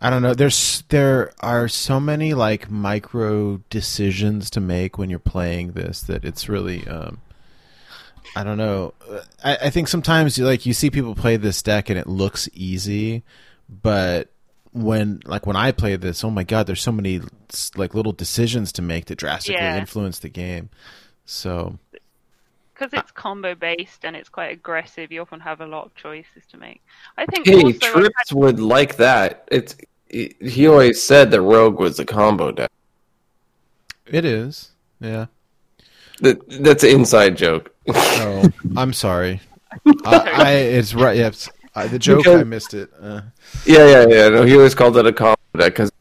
I 0.00 0.08
don't 0.10 0.22
know. 0.22 0.32
There's 0.34 0.82
there 0.88 1.32
are 1.40 1.68
so 1.68 2.00
many 2.00 2.32
like 2.34 2.70
micro 2.70 3.58
decisions 3.68 4.48
to 4.50 4.60
make 4.60 4.96
when 4.96 5.10
you're 5.10 5.18
playing 5.18 5.72
this 5.72 6.00
that 6.02 6.24
it's 6.24 6.48
really 6.48 6.86
um 6.88 7.18
I 8.36 8.44
don't 8.44 8.58
know. 8.58 8.94
I, 9.44 9.56
I 9.64 9.70
think 9.70 9.88
sometimes 9.88 10.38
you 10.38 10.44
like 10.46 10.64
you 10.64 10.72
see 10.72 10.90
people 10.90 11.14
play 11.14 11.36
this 11.36 11.62
deck 11.62 11.90
and 11.90 11.98
it 11.98 12.06
looks 12.06 12.48
easy, 12.54 13.24
but 13.68 14.30
when 14.72 15.20
like 15.26 15.46
when 15.46 15.56
I 15.56 15.72
play 15.72 15.96
this, 15.96 16.22
oh 16.24 16.30
my 16.30 16.44
god, 16.44 16.66
there's 16.66 16.80
so 16.80 16.92
many 16.92 17.20
like 17.76 17.92
little 17.94 18.12
decisions 18.12 18.70
to 18.72 18.82
make 18.82 19.06
that 19.06 19.16
drastically 19.18 19.60
Yeah. 19.60 19.78
influence 19.78 20.20
the 20.20 20.28
game. 20.28 20.70
So 21.24 21.78
Because 22.80 22.98
it's 22.98 23.10
combo 23.12 23.54
based 23.54 24.06
and 24.06 24.16
it's 24.16 24.30
quite 24.30 24.52
aggressive, 24.52 25.12
you 25.12 25.20
often 25.20 25.38
have 25.40 25.60
a 25.60 25.66
lot 25.66 25.84
of 25.84 25.94
choices 25.96 26.46
to 26.50 26.56
make. 26.56 26.80
I 27.18 27.26
think 27.26 27.46
Hey, 27.46 27.56
also 27.62 27.68
I 27.68 27.90
Trips 27.92 28.32
would 28.32 28.58
like 28.58 28.96
that. 28.96 29.46
It's 29.52 29.76
he 30.08 30.34
he 30.40 30.66
always 30.66 31.02
said 31.02 31.30
that 31.30 31.42
Rogue 31.42 31.78
was 31.78 31.98
a 31.98 32.06
combo 32.06 32.52
deck. 32.52 32.70
it 34.06 34.24
is. 34.24 34.70
Yeah. 34.98 35.26
That 36.20 36.38
that's 36.62 36.82
an 36.82 36.90
inside 36.90 37.36
joke. 37.36 37.74
Oh, 37.86 38.48
I'm 38.78 38.94
sorry. 38.94 39.42
I, 40.06 40.30
I 40.34 40.50
it's 40.52 40.94
right. 40.94 41.18
Yes, 41.18 41.50
I, 41.74 41.86
the 41.86 41.98
joke 41.98 42.20
Because- 42.24 42.40
I 42.40 42.44
missed 42.44 42.72
it. 42.72 42.90
Uh, 42.98 43.20
yeah, 43.66 43.86
yeah, 43.86 44.06
yeah. 44.08 44.28
No, 44.30 44.44
he 44.44 44.56
always 44.56 44.74
called 44.74 44.96
it 44.96 45.04
a 45.06 45.12
combo 45.12 45.36
deck 45.54 45.74
because 45.76 45.92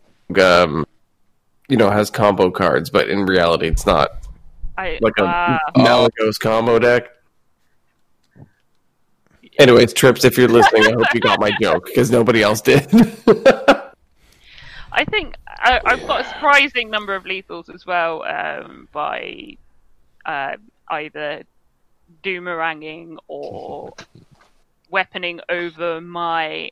um, 0.42 0.86
you 1.68 1.76
know 1.76 1.90
has 1.90 2.10
combo 2.10 2.50
cards, 2.50 2.90
but 2.90 3.10
in 3.10 3.26
reality, 3.26 3.68
it's 3.68 3.86
not 3.86 4.19
I 4.80 4.98
like 5.02 5.18
a 5.18 5.26
uh, 5.26 5.60
Malygos 5.76 6.40
combo 6.40 6.80
deck. 6.80 7.10
Anyways, 9.60 9.92
Trips, 9.92 10.24
if 10.24 10.38
you're 10.38 10.48
listening, 10.48 10.86
I 10.86 10.92
hope 10.92 11.14
you 11.14 11.20
got 11.20 11.38
my 11.38 11.52
joke 11.62 11.88
because 11.88 12.10
nobody 12.10 12.42
else 12.42 12.62
did. 12.62 12.88
I 14.94 15.04
think 15.06 15.36
I, 15.48 15.82
I've 15.84 16.08
got 16.08 16.22
a 16.22 16.24
surprising 16.24 16.90
number 16.90 17.14
of 17.14 17.26
lethals 17.26 17.74
as 17.74 17.86
well 17.86 18.24
um, 18.24 18.88
by 18.94 19.58
uh, 20.26 20.56
either 20.88 21.44
doomeranging 22.24 23.18
or 23.28 23.94
weaponing 24.94 25.42
over 25.50 26.00
my 26.00 26.72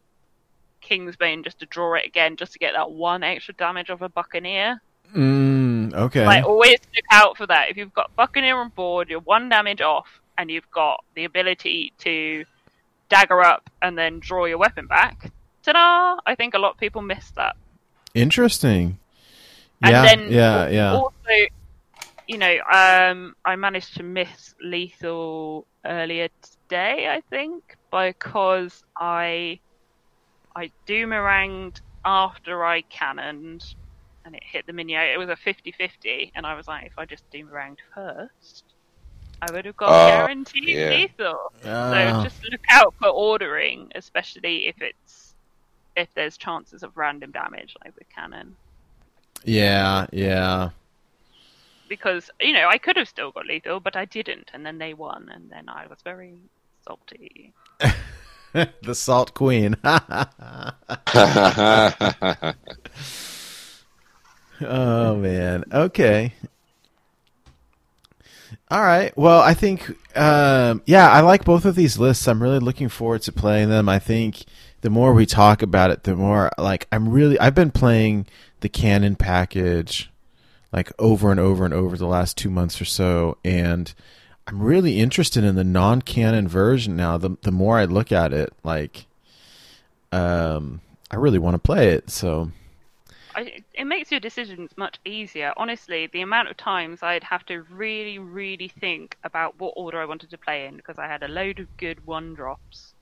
Kingsbane 0.81 1.43
just 1.43 1.59
to 1.59 1.65
draw 1.65 1.95
it 1.95 2.05
again, 2.05 2.37
just 2.37 2.53
to 2.53 2.59
get 2.59 2.71
that 2.73 2.89
one 2.89 3.21
extra 3.21 3.53
damage 3.55 3.89
of 3.89 4.01
a 4.01 4.07
Buccaneer. 4.07 4.81
Mm, 5.15 5.93
okay. 5.93 6.25
Like 6.25 6.45
always 6.45 6.79
look 6.95 7.05
out 7.11 7.37
for 7.37 7.47
that. 7.47 7.69
If 7.69 7.77
you've 7.77 7.93
got 7.93 8.15
Buccaneer 8.15 8.57
on 8.57 8.69
board, 8.69 9.09
you're 9.09 9.21
one 9.21 9.49
damage 9.49 9.81
off, 9.81 10.07
and 10.37 10.49
you've 10.49 10.69
got 10.71 11.03
the 11.15 11.25
ability 11.25 11.93
to 11.99 12.45
dagger 13.09 13.41
up 13.41 13.69
and 13.81 13.97
then 13.97 14.19
draw 14.19 14.45
your 14.45 14.57
weapon 14.57 14.87
back. 14.87 15.31
Ta-da! 15.63 16.19
I 16.25 16.35
think 16.35 16.53
a 16.53 16.59
lot 16.59 16.71
of 16.71 16.77
people 16.77 17.01
miss 17.01 17.31
that. 17.31 17.55
Interesting. 18.13 18.99
And 19.81 19.91
Yeah, 19.91 20.01
then 20.03 20.31
yeah, 20.31 20.67
yeah. 20.67 20.93
Also, 20.93 21.13
you 22.27 22.37
know, 22.37 22.57
um, 22.71 23.35
I 23.45 23.55
managed 23.55 23.95
to 23.97 24.03
miss 24.03 24.55
lethal 24.61 25.65
earlier 25.85 26.29
today, 26.41 27.07
I 27.09 27.21
think, 27.29 27.77
because 27.91 28.83
I 28.97 29.59
I 30.55 30.71
do 30.85 31.05
doomeranged 31.05 31.81
after 32.03 32.65
I 32.65 32.81
cannoned 32.81 33.75
and 34.27 34.35
it 34.35 34.43
hit 34.45 34.65
the 34.67 34.73
minion. 34.73 35.01
It 35.01 35.17
was 35.17 35.29
a 35.29 35.35
50-50, 35.35 36.31
and 36.35 36.45
I 36.45 36.53
was 36.55 36.67
like, 36.67 36.85
if 36.85 36.97
I 36.99 37.05
just 37.05 37.23
doomeranged 37.31 37.79
first, 37.95 38.63
I 39.41 39.51
would 39.51 39.65
have 39.65 39.77
got 39.77 39.89
Oh, 39.93 40.07
guaranteed 40.07 40.67
yeah. 40.67 40.89
lethal. 40.89 41.51
Ah. 41.65 41.91
So 41.91 42.23
just 42.29 42.43
look 42.51 42.61
out 42.69 42.93
for 42.99 43.07
ordering, 43.09 43.91
especially 43.95 44.67
if 44.67 44.79
it's 44.81 45.33
if 45.95 46.09
there's 46.15 46.37
chances 46.37 46.83
of 46.83 46.95
random 46.97 47.31
damage 47.31 47.75
like 47.83 47.95
with 47.97 48.07
cannon. 48.09 48.55
yeah, 49.45 50.05
yeah. 50.11 50.69
because 51.87 52.29
you 52.41 52.51
know 52.53 52.67
I 52.67 52.77
could 52.77 52.97
have 52.97 53.07
still 53.09 53.31
got 53.31 53.45
lethal, 53.47 53.79
but 53.79 53.95
I 53.95 54.05
didn't, 54.05 54.51
and 54.53 54.63
then 54.65 54.77
they 54.77 54.93
won, 54.93 55.29
and 55.33 55.49
then 55.49 55.69
I 55.69 55.87
was 55.87 55.99
very 56.03 56.35
salty. 56.85 57.53
the 58.53 58.93
Salt 58.95 59.33
Queen. 59.33 59.75
oh 64.61 65.15
man. 65.15 65.63
Okay. 65.71 66.33
All 68.69 68.81
right. 68.81 69.15
Well, 69.17 69.39
I 69.41 69.53
think 69.53 69.89
um, 70.17 70.81
yeah, 70.85 71.09
I 71.09 71.21
like 71.21 71.45
both 71.45 71.65
of 71.65 71.75
these 71.75 71.97
lists. 71.97 72.27
I'm 72.27 72.41
really 72.41 72.59
looking 72.59 72.89
forward 72.89 73.21
to 73.23 73.31
playing 73.31 73.69
them. 73.69 73.87
I 73.87 73.99
think 73.99 74.43
the 74.81 74.89
more 74.89 75.13
we 75.13 75.25
talk 75.25 75.61
about 75.61 75.91
it, 75.91 76.03
the 76.03 76.15
more 76.15 76.51
like 76.57 76.87
I'm 76.91 77.09
really 77.09 77.39
I've 77.39 77.55
been 77.55 77.71
playing 77.71 78.27
the 78.59 78.69
Canon 78.69 79.15
package 79.15 80.09
like 80.73 80.91
over 80.99 81.31
and 81.31 81.39
over 81.39 81.63
and 81.63 81.73
over 81.73 81.95
the 81.95 82.07
last 82.07 82.37
2 82.37 82.49
months 82.49 82.81
or 82.81 82.85
so 82.85 83.37
and 83.45 83.93
I'm 84.45 84.61
really 84.61 84.99
interested 84.99 85.43
in 85.43 85.55
the 85.55 85.63
non-canon 85.63 86.47
version 86.47 86.95
now. 86.95 87.17
The 87.17 87.37
the 87.41 87.51
more 87.51 87.77
I 87.77 87.85
look 87.85 88.11
at 88.11 88.33
it, 88.33 88.53
like 88.63 89.05
um 90.11 90.81
I 91.11 91.15
really 91.17 91.39
want 91.39 91.55
to 91.55 91.59
play 91.59 91.89
it. 91.89 92.09
So 92.09 92.51
I, 93.37 93.63
it 93.75 93.85
makes 93.85 94.09
your 94.09 94.19
decisions 94.19 94.71
much 94.77 94.97
easier. 95.05 95.53
Honestly, 95.57 96.07
the 96.11 96.21
amount 96.21 96.49
of 96.49 96.57
times 96.57 97.03
I'd 97.03 97.23
have 97.23 97.45
to 97.45 97.61
really, 97.69 98.17
really 98.17 98.67
think 98.67 99.15
about 99.23 99.59
what 99.59 99.73
order 99.77 100.01
I 100.01 100.05
wanted 100.05 100.31
to 100.31 100.39
play 100.39 100.65
in 100.65 100.75
because 100.75 100.97
I 100.97 101.05
had 101.07 101.21
a 101.21 101.27
load 101.27 101.59
of 101.59 101.77
good 101.77 102.03
one 102.07 102.33
drops 102.33 102.95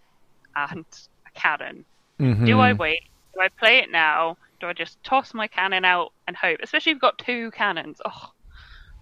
and 0.56 0.84
a 1.26 1.40
cannon. 1.40 1.86
Do 2.20 2.26
I 2.26 2.72
mm-hmm. 2.72 2.78
wait? 2.78 3.04
Do 3.34 3.40
I 3.40 3.48
play 3.48 3.78
it 3.78 3.92
now? 3.92 4.38
Do 4.60 4.68
I 4.68 4.74
just 4.74 5.02
toss 5.04 5.34
my 5.34 5.48
cannon 5.48 5.86
out 5.86 6.12
and 6.28 6.36
hope? 6.36 6.60
Especially 6.62 6.92
if 6.92 6.96
you've 6.96 7.02
got 7.02 7.18
two 7.18 7.52
cannons. 7.52 8.02
Oh, 8.06 8.32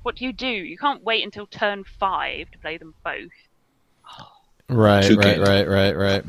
what 0.04 0.16
do 0.16 0.26
you 0.26 0.34
do? 0.34 0.48
You 0.48 0.78
can't 0.78 1.04
wait 1.04 1.24
until 1.24 1.48
turn 1.48 1.84
five 1.84 2.52
to 2.52 2.58
play 2.60 2.78
them 2.78 2.94
both. 3.04 3.32
right, 4.70 5.04
Two 5.04 5.16
right, 5.18 5.24
cannons. 5.24 5.50
right, 5.50 5.68
right, 5.68 5.98
right. 5.98 6.26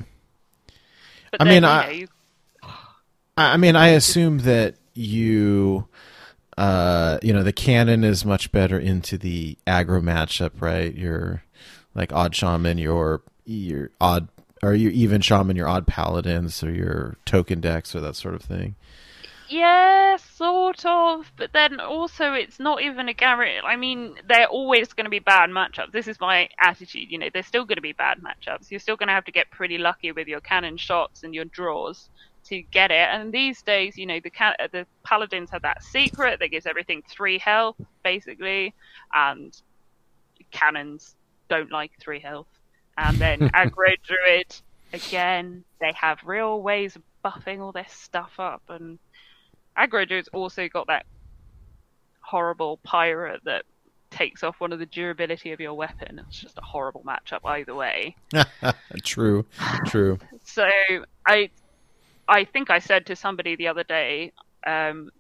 But 1.31 1.43
I 1.43 1.45
then, 1.45 1.55
mean, 1.55 1.63
you 1.63 1.69
I- 1.69 1.91
you 1.91 2.09
I 3.37 3.53
I 3.53 3.57
mean, 3.59 3.77
I 3.77 3.89
assume 3.89 4.39
that 4.41 4.77
you, 4.95 5.89
uh, 6.57 7.19
you 7.23 7.33
know, 7.33 7.43
the 7.43 7.53
cannon 7.53 8.05
is 8.05 8.25
much 8.25 8.53
better 8.53 8.79
into 8.79 9.19
the 9.19 9.59
aggro 9.67 10.01
matchup, 10.03 10.61
right? 10.61 10.95
Your 10.95 11.45
like 11.95 12.13
odd 12.13 12.35
shaman, 12.35 12.79
your 12.79 13.23
your 13.45 13.91
odd 14.01 14.29
or 14.63 14.75
your 14.75 14.93
even 14.93 15.21
shaman, 15.21 15.57
your 15.57 15.69
odd 15.69 15.87
paladins, 15.87 16.63
or 16.63 16.73
your 16.73 17.17
token 17.25 17.61
decks, 17.61 17.95
or 17.95 18.01
that 18.01 18.17
sort 18.17 18.35
of 18.35 18.43
thing. 18.43 18.77
Yeah, 19.49 20.17
sort 20.17 20.87
of. 20.87 21.31
But 21.37 21.53
then 21.53 21.79
also, 21.79 22.33
it's 22.33 22.59
not 22.59 22.81
even 22.83 23.09
a 23.09 23.13
guarantee. 23.13 23.61
I 23.65 23.77
mean, 23.77 24.15
they're 24.27 24.47
always 24.47 24.93
going 24.95 25.05
to 25.05 25.11
be 25.11 25.19
bad 25.19 25.51
matchups. 25.51 25.93
This 25.93 26.09
is 26.09 26.19
my 26.19 26.49
attitude. 26.59 27.11
You 27.11 27.19
know, 27.19 27.29
they're 27.33 27.43
still 27.43 27.67
going 27.67 27.77
to 27.77 27.83
be 27.83 27.93
bad 27.93 28.19
matchups. 28.23 28.71
You're 28.71 28.81
still 28.81 28.97
going 28.97 29.09
to 29.09 29.15
have 29.15 29.27
to 29.27 29.33
get 29.33 29.51
pretty 29.51 29.77
lucky 29.77 30.13
with 30.13 30.29
your 30.29 30.41
cannon 30.41 30.79
shots 30.79 31.25
and 31.25 31.35
your 31.35 31.45
draws 31.45 32.09
to 32.45 32.63
get 32.63 32.91
it. 32.91 33.09
And 33.11 33.33
these 33.33 33.63
days, 33.63 33.97
you 33.97 34.07
know, 34.07 34.21
the 34.21 34.31
the 34.73 34.87
paladins 35.03 35.51
have 35.51 35.63
that 35.63 35.83
secret 35.83 36.41
that 36.41 36.49
gives 36.49 36.67
everything 36.67 37.03
three 37.09 37.39
health, 37.39 37.77
basically, 38.03 38.75
and 39.13 39.57
cannons 40.51 41.15
don't 41.49 41.71
like 41.71 41.93
three 42.01 42.21
health. 42.21 42.49
And 42.97 43.17
then 43.19 43.39
aggro 43.55 43.95
druid, 44.07 44.55
again, 44.93 45.65
they 45.81 45.93
have 45.93 46.19
real 46.25 46.63
ways 46.63 46.97
of 46.97 47.03
buffing 47.25 47.61
all 47.61 47.73
their 47.73 47.87
stuff 47.89 48.33
up 48.39 48.63
and 48.69 48.99
aggro 49.77 50.07
druid's 50.07 50.29
also 50.29 50.69
got 50.69 50.87
that 50.89 51.07
horrible 52.21 52.79
pirate 52.83 53.41
that 53.45 53.65
takes 54.11 54.43
off 54.43 54.61
one 54.61 54.73
of 54.73 54.79
the 54.79 54.87
durability 54.87 55.53
of 55.53 55.61
your 55.61 55.75
weapon. 55.75 56.21
It's 56.27 56.39
just 56.39 56.57
a 56.59 56.63
horrible 56.63 57.03
matchup 57.03 57.41
either 57.45 57.75
way. 57.75 58.15
true, 59.05 59.45
true. 59.87 60.19
So 60.45 60.69
I 61.27 61.51
I 62.29 62.45
think 62.45 62.71
I 62.71 62.79
said 62.79 63.07
to 63.07 63.17
somebody 63.17 63.57
the 63.57 63.69
other 63.69 63.85
day, 63.85 64.33
um, 64.67 65.11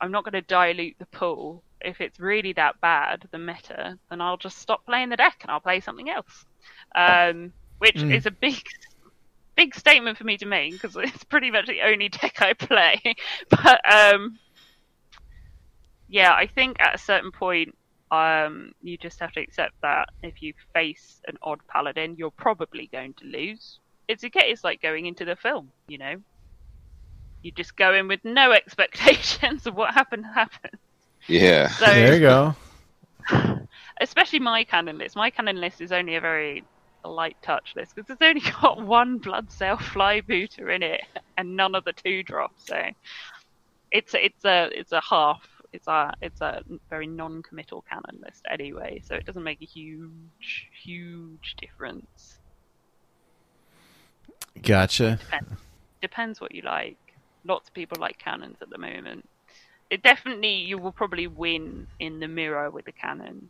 I'm 0.00 0.10
not 0.12 0.24
going 0.24 0.34
to 0.34 0.42
dilute 0.42 0.96
the 0.98 1.06
pool. 1.06 1.64
If 1.80 2.00
it's 2.00 2.20
really 2.20 2.52
that 2.54 2.80
bad, 2.80 3.24
the 3.32 3.38
meta, 3.38 3.98
then 4.10 4.20
I'll 4.20 4.36
just 4.36 4.58
stop 4.58 4.84
playing 4.86 5.10
the 5.10 5.16
deck 5.16 5.38
and 5.42 5.50
I'll 5.50 5.60
play 5.60 5.80
something 5.80 6.10
else. 6.10 6.44
Um, 6.94 7.52
which 7.78 8.04
Mm. 8.04 8.10
is 8.10 8.26
a 8.26 8.30
big, 8.30 8.60
big 9.56 9.74
statement 9.74 10.18
for 10.18 10.24
me 10.24 10.36
to 10.38 10.46
make 10.46 10.74
because 10.74 10.96
it's 10.96 11.24
pretty 11.24 11.50
much 11.50 11.66
the 11.66 11.82
only 11.82 12.08
deck 12.10 12.40
I 12.42 12.54
play. 12.54 13.00
but 13.50 13.80
um, 13.92 14.38
yeah, 16.08 16.32
I 16.32 16.46
think 16.46 16.76
at 16.80 16.94
a 16.94 16.98
certain 16.98 17.30
point, 17.32 17.74
um, 18.10 18.72
you 18.82 18.98
just 18.98 19.20
have 19.20 19.32
to 19.32 19.40
accept 19.40 19.72
that 19.82 20.08
if 20.22 20.42
you 20.42 20.52
face 20.74 21.20
an 21.28 21.36
odd 21.42 21.60
paladin, 21.68 22.16
you're 22.18 22.32
probably 22.32 22.88
going 22.92 23.14
to 23.18 23.24
lose. 23.26 23.78
It's. 24.08 24.24
It's 24.24 24.64
like 24.64 24.82
going 24.82 25.06
into 25.06 25.24
the 25.24 25.36
film, 25.36 25.72
you 25.86 25.98
know. 25.98 26.16
You 27.42 27.52
just 27.52 27.76
go 27.76 27.94
in 27.94 28.08
with 28.08 28.24
no 28.24 28.52
expectations 28.60 29.66
of 29.66 29.74
what 29.74 29.94
happened 29.94 30.26
happened. 30.26 30.76
yeah. 31.26 31.68
So 31.68 31.86
There 31.86 32.14
you 32.14 32.20
go. 32.20 32.54
especially 34.00 34.38
my 34.40 34.64
canon 34.64 34.98
list. 34.98 35.16
My 35.16 35.30
canon 35.30 35.60
list 35.60 35.80
is 35.80 35.92
only 35.92 36.16
a 36.16 36.20
very 36.20 36.64
light 37.04 37.36
touch 37.42 37.72
list 37.76 37.94
because 37.94 38.10
it's 38.10 38.20
only 38.22 38.40
got 38.60 38.82
one 38.84 39.18
Bloodsail 39.20 39.78
Flybooter 39.78 40.74
in 40.74 40.82
it 40.82 41.02
and 41.38 41.56
none 41.56 41.74
of 41.74 41.84
the 41.84 41.92
two 41.92 42.22
drops. 42.22 42.66
So 42.66 42.82
it's 43.90 44.14
it's 44.14 44.44
a 44.44 44.68
it's 44.72 44.92
a 44.92 45.00
half. 45.00 45.46
It's 45.72 45.86
a 45.86 46.12
it's 46.20 46.40
a 46.40 46.62
very 46.88 47.06
non-committal 47.06 47.84
canon 47.88 48.20
list 48.24 48.44
anyway. 48.50 49.00
So 49.06 49.14
it 49.14 49.24
doesn't 49.24 49.44
make 49.44 49.62
a 49.62 49.66
huge 49.66 50.68
huge 50.82 51.54
difference. 51.60 52.38
Gotcha. 54.62 55.18
Depends 56.02 56.40
what 56.40 56.54
you 56.54 56.62
like. 56.62 56.96
Lots 57.44 57.68
of 57.68 57.74
people 57.74 57.98
like 58.00 58.18
cannons 58.18 58.56
at 58.60 58.70
the 58.70 58.78
moment. 58.78 59.28
It 59.90 60.02
definitely 60.02 60.54
you 60.54 60.78
will 60.78 60.92
probably 60.92 61.26
win 61.26 61.86
in 61.98 62.20
the 62.20 62.28
mirror 62.28 62.70
with 62.70 62.84
the 62.84 62.92
cannon 62.92 63.48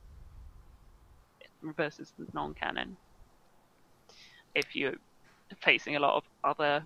versus 1.63 2.13
the 2.19 2.27
non-cannon. 2.33 2.97
If 4.55 4.75
you're 4.75 4.95
facing 5.61 5.97
a 5.97 6.01
lot 6.01 6.17
of 6.17 6.25
other 6.45 6.85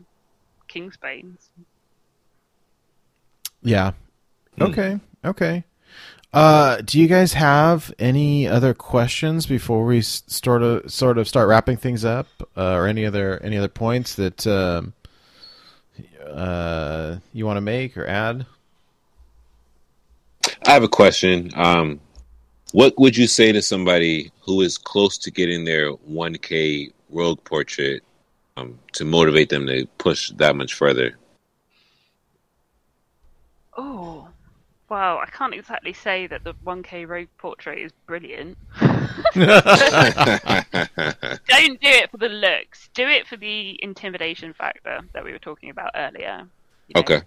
Kingsbanes. 0.68 1.48
Yeah. 3.62 3.92
Okay. 4.60 4.98
Okay. 5.24 5.64
Uh, 6.32 6.80
do 6.84 6.98
you 6.98 7.06
guys 7.06 7.34
have 7.34 7.94
any 7.98 8.48
other 8.48 8.74
questions 8.74 9.46
before 9.46 9.84
we 9.84 10.00
sort 10.00 10.62
of 10.62 10.90
sort 10.90 11.16
of 11.16 11.28
start 11.28 11.48
wrapping 11.48 11.76
things 11.76 12.04
up, 12.04 12.26
uh, 12.56 12.72
or 12.72 12.88
any 12.88 13.06
other 13.06 13.40
any 13.42 13.56
other 13.56 13.68
points 13.68 14.16
that 14.16 14.44
um, 14.46 14.92
uh, 16.26 17.16
you 17.32 17.46
want 17.46 17.56
to 17.56 17.60
make 17.62 17.96
or 17.96 18.06
add? 18.06 18.46
I 20.66 20.72
have 20.72 20.82
a 20.82 20.88
question. 20.88 21.50
Um, 21.54 22.00
what 22.72 22.98
would 22.98 23.16
you 23.16 23.26
say 23.26 23.52
to 23.52 23.62
somebody 23.62 24.32
who 24.40 24.60
is 24.60 24.78
close 24.78 25.16
to 25.18 25.30
getting 25.30 25.64
their 25.64 25.92
1K 25.92 26.92
rogue 27.10 27.42
portrait 27.44 28.02
um, 28.56 28.78
to 28.92 29.04
motivate 29.04 29.48
them 29.48 29.66
to 29.66 29.86
push 29.98 30.30
that 30.36 30.56
much 30.56 30.74
further? 30.74 31.16
Oh, 33.76 34.23
wow! 34.94 35.18
I 35.18 35.26
can't 35.26 35.52
exactly 35.52 35.92
say 35.92 36.28
that 36.28 36.44
the 36.44 36.54
1K 36.64 37.08
rogue 37.08 37.26
portrait 37.38 37.80
is 37.80 37.90
brilliant. 38.06 38.56
Don't 38.80 39.50
do 41.80 41.88
it 41.88 42.12
for 42.12 42.18
the 42.18 42.28
looks. 42.28 42.90
Do 42.94 43.08
it 43.08 43.26
for 43.26 43.36
the 43.36 43.76
intimidation 43.82 44.52
factor 44.52 45.00
that 45.12 45.24
we 45.24 45.32
were 45.32 45.40
talking 45.40 45.70
about 45.70 45.90
earlier. 45.96 46.46
You 46.86 46.92
know, 46.94 47.00
okay. 47.00 47.22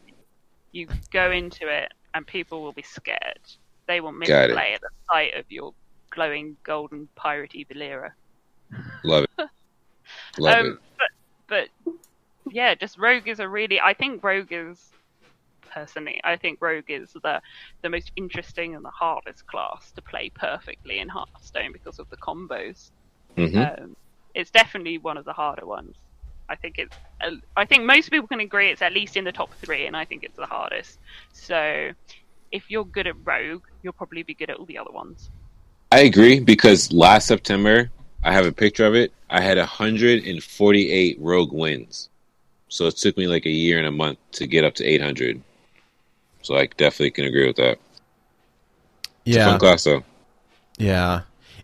You 0.72 0.88
go 1.12 1.30
into 1.32 1.68
it, 1.68 1.92
and 2.14 2.26
people 2.26 2.62
will 2.62 2.72
be 2.72 2.84
scared. 2.84 3.42
They 3.86 4.00
will 4.00 4.10
it. 4.10 4.20
misplay 4.20 4.72
at 4.74 4.80
the 4.80 4.90
sight 5.12 5.34
of 5.36 5.44
your 5.50 5.74
glowing 6.10 6.56
golden 6.64 7.10
piratey 7.18 7.68
Valeera. 7.68 8.12
Love 9.04 9.26
it. 9.26 9.50
Love 10.40 10.56
um, 10.56 10.80
But, 11.50 11.68
but 11.84 11.94
yeah, 12.50 12.76
just 12.76 12.98
Rogue 12.98 13.28
is 13.28 13.42
a 13.42 13.50
really. 13.50 13.82
I 13.82 13.94
think 13.94 14.24
Rogue 14.24 14.52
is 14.52 14.94
personally. 15.68 16.20
I 16.24 16.38
think 16.38 16.60
Rogue 16.62 16.90
is 16.90 17.12
the 17.24 17.42
the 17.84 17.90
most 17.90 18.12
interesting 18.16 18.76
and 18.76 18.86
the 18.86 18.92
hardest 18.92 19.46
class 19.48 19.92
to 19.96 20.02
play 20.04 20.32
perfectly 20.36 21.00
in 21.00 21.10
Hearthstone 21.10 21.74
because 21.74 22.00
of 22.00 22.08
the 22.10 22.18
combos. 22.18 22.92
it. 23.38 23.52
hmm 23.52 23.64
Um, 23.84 23.96
it's 24.36 24.52
definitely 24.52 25.00
one 25.00 25.18
of 25.18 25.26
the 25.26 25.34
harder 25.34 25.66
ones. 25.66 25.98
I 26.50 26.56
think 26.58 26.76
it's. 26.78 26.98
uh, 27.22 27.32
I 27.56 27.66
think 27.66 27.86
most 27.86 28.12
people 28.12 28.28
can 28.28 28.40
agree 28.42 28.70
it's 28.72 28.82
at 28.82 28.94
least 28.94 29.18
in 29.18 29.26
the 29.26 29.32
top 29.32 29.54
three, 29.56 29.88
and 29.88 29.98
I 29.98 30.06
think 30.06 30.24
it's 30.24 30.38
the 30.38 30.46
hardest. 30.48 31.00
So, 31.34 31.92
if 32.52 32.70
you're 32.70 32.86
good 32.86 33.08
at 33.08 33.16
Rogue, 33.26 33.64
you'll 33.84 33.94
probably 33.94 34.24
be 34.24 34.36
good 34.36 34.50
at 34.52 34.58
all 34.58 34.66
the 34.66 34.78
other 34.80 34.92
ones. 34.92 35.30
I 35.92 36.02
agree 36.02 36.40
because 36.40 36.92
last 36.92 37.28
September, 37.28 37.92
I 38.24 38.34
have 38.34 38.46
a 38.46 38.52
picture 38.52 38.86
of 38.86 38.96
it. 38.96 39.14
I 39.30 39.42
had 39.42 39.58
148 39.58 41.18
rogue 41.20 41.54
wins. 41.54 42.10
So 42.70 42.88
it 42.88 42.98
took 42.98 43.18
me 43.18 43.28
like 43.28 43.46
a 43.46 43.52
year 43.52 43.78
and 43.78 43.88
a 43.88 43.92
month 43.92 44.20
to 44.34 44.48
get 44.48 44.66
up 44.66 44.76
to 44.76 44.86
800. 44.86 45.42
So 46.48 46.56
I 46.56 46.68
definitely 46.68 47.12
can 47.12 47.26
agree 47.26 47.48
with 47.48 47.58
that. 47.58 47.80
It's 49.28 49.38
a 49.38 49.40
Yeah, 49.40 49.42
fun 49.42 49.60
class 49.60 49.84
though. 49.84 50.04
yeah, 50.78 51.22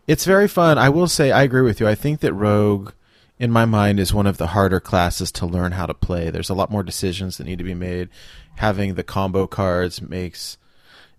it's 0.07 0.25
very 0.25 0.47
fun. 0.47 0.77
I 0.77 0.89
will 0.89 1.07
say 1.07 1.31
I 1.31 1.43
agree 1.43 1.61
with 1.61 1.79
you. 1.79 1.87
I 1.87 1.95
think 1.95 2.19
that 2.21 2.33
Rogue, 2.33 2.91
in 3.39 3.51
my 3.51 3.65
mind, 3.65 3.99
is 3.99 4.13
one 4.13 4.27
of 4.27 4.37
the 4.37 4.47
harder 4.47 4.79
classes 4.79 5.31
to 5.33 5.45
learn 5.45 5.73
how 5.73 5.85
to 5.85 5.93
play. 5.93 6.29
There's 6.29 6.49
a 6.49 6.53
lot 6.55 6.71
more 6.71 6.83
decisions 6.83 7.37
that 7.37 7.45
need 7.45 7.59
to 7.59 7.63
be 7.63 7.73
made. 7.73 8.09
Having 8.55 8.95
the 8.95 9.03
combo 9.03 9.47
cards 9.47 10.01
makes 10.01 10.57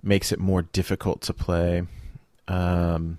makes 0.02 0.33
it 0.33 0.39
more 0.39 0.62
difficult 0.62 1.23
to 1.23 1.33
play. 1.33 1.84
Um, 2.49 3.18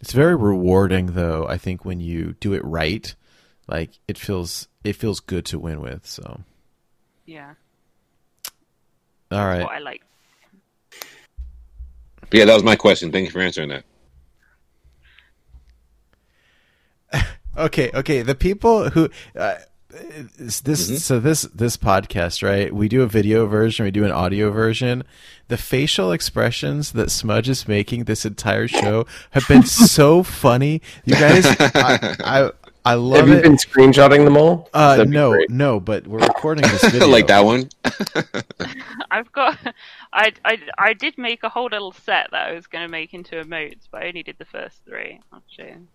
it's 0.00 0.12
very 0.12 0.36
rewarding, 0.36 1.14
though. 1.14 1.46
I 1.48 1.58
think 1.58 1.84
when 1.84 2.00
you 2.00 2.34
do 2.40 2.52
it 2.52 2.64
right, 2.64 3.14
like 3.66 3.98
it 4.06 4.18
feels 4.18 4.68
it 4.84 4.94
feels 4.94 5.20
good 5.20 5.44
to 5.46 5.58
win 5.58 5.80
with. 5.80 6.06
So, 6.06 6.42
Yeah, 7.24 7.54
all 9.30 9.44
right. 9.46 9.62
what 9.62 9.72
I 9.72 9.78
like. 9.78 10.02
But 12.28 12.34
yeah, 12.34 12.44
that 12.46 12.54
was 12.54 12.64
my 12.64 12.76
question. 12.76 13.12
Thank 13.12 13.26
you 13.26 13.32
for 13.32 13.40
answering 13.40 13.68
that. 13.70 13.84
Okay, 17.58 17.90
okay. 17.94 18.20
The 18.20 18.34
people 18.34 18.90
who 18.90 19.08
uh, 19.34 19.54
is 20.38 20.60
this 20.60 20.90
Mhm. 20.90 20.98
so 20.98 21.18
this 21.18 21.42
this 21.54 21.78
podcast, 21.78 22.42
right? 22.46 22.70
We 22.70 22.86
do 22.86 23.00
a 23.00 23.06
video 23.06 23.46
version, 23.46 23.84
we 23.86 23.90
do 23.90 24.04
an 24.04 24.12
audio 24.12 24.50
version. 24.50 25.04
The 25.48 25.56
facial 25.56 26.12
expressions 26.12 26.92
that 26.92 27.10
Smudge 27.10 27.48
is 27.48 27.66
making 27.66 28.04
this 28.04 28.26
entire 28.26 28.68
show 28.68 29.06
have 29.30 29.48
been 29.48 29.62
so 29.94 30.22
funny. 30.22 30.82
You 31.06 31.14
guys, 31.14 31.46
I 31.46 32.16
I, 32.22 32.50
I 32.86 32.94
love 32.94 33.18
Have 33.18 33.28
you 33.28 33.34
it. 33.34 33.42
been 33.42 33.56
screenshotting 33.56 34.24
them 34.24 34.36
all? 34.36 34.70
uh, 34.72 35.04
no, 35.08 35.36
no, 35.48 35.80
but 35.80 36.06
we're 36.06 36.18
recording 36.20 36.62
this 36.62 36.84
video. 36.84 37.08
like 37.08 37.26
that 37.26 37.44
one? 37.44 37.68
I've 39.10 39.32
got. 39.32 39.58
I, 40.12 40.32
I, 40.44 40.58
I 40.78 40.92
did 40.92 41.18
make 41.18 41.42
a 41.42 41.48
whole 41.48 41.66
little 41.70 41.90
set 41.90 42.28
that 42.30 42.46
I 42.48 42.52
was 42.52 42.68
going 42.68 42.86
to 42.86 42.90
make 42.90 43.12
into 43.12 43.42
emotes, 43.42 43.88
but 43.90 44.04
I 44.04 44.08
only 44.08 44.22
did 44.22 44.36
the 44.38 44.44
first 44.44 44.84
three. 44.84 45.18
I'll 45.32 45.42
show 45.56 45.64
you. 45.64 45.88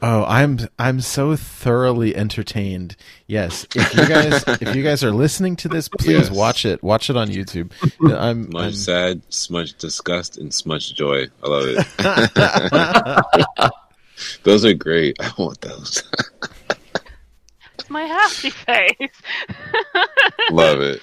Oh, 0.00 0.24
I'm 0.24 0.60
I'm 0.78 1.02
so 1.02 1.36
thoroughly 1.36 2.16
entertained. 2.16 2.96
Yes, 3.26 3.66
if 3.76 3.94
you 3.94 4.06
guys 4.08 4.42
if 4.62 4.74
you 4.74 4.82
guys 4.82 5.04
are 5.04 5.12
listening 5.12 5.56
to 5.56 5.68
this, 5.68 5.88
please 5.90 6.28
Yes. 6.28 6.30
watch 6.30 6.64
it. 6.64 6.82
Watch 6.82 7.10
it 7.10 7.16
on 7.18 7.28
YouTube. 7.28 7.70
I'm, 8.02 8.46
Smudge 8.50 8.64
I'm 8.64 8.72
sad, 8.72 9.20
smudge 9.28 9.74
disgust, 9.74 10.38
and 10.38 10.54
smudge 10.54 10.94
joy. 10.94 11.26
I 11.44 11.46
love 11.46 11.64
it. 11.66 11.86
Those 14.42 14.64
are 14.64 14.74
great. 14.74 15.16
I 15.20 15.32
want 15.38 15.60
those. 15.60 16.02
My 17.88 18.02
happy 18.02 18.50
face. 18.50 19.22
love 20.50 20.80
it. 20.80 21.02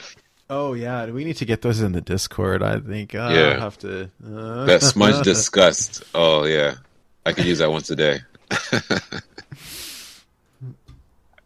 Oh 0.50 0.74
yeah, 0.74 1.08
we 1.08 1.26
need 1.26 1.36
to 1.38 1.46
get 1.46 1.62
those 1.62 1.82
in 1.82 1.92
the 1.92 2.00
Discord. 2.02 2.64
I 2.64 2.80
think 2.80 3.14
uh, 3.14 3.30
Yeah. 3.34 3.50
I'll 3.50 3.60
have 3.60 3.78
to. 3.80 4.10
Uh... 4.26 4.66
That 4.66 4.82
smudge 4.82 5.24
disgust. 5.26 6.04
Oh 6.16 6.46
yeah, 6.46 6.76
I 7.26 7.34
could 7.34 7.46
use 7.46 7.60
that 7.60 7.70
once 7.72 7.90
a 7.90 7.96
day. 7.98 8.22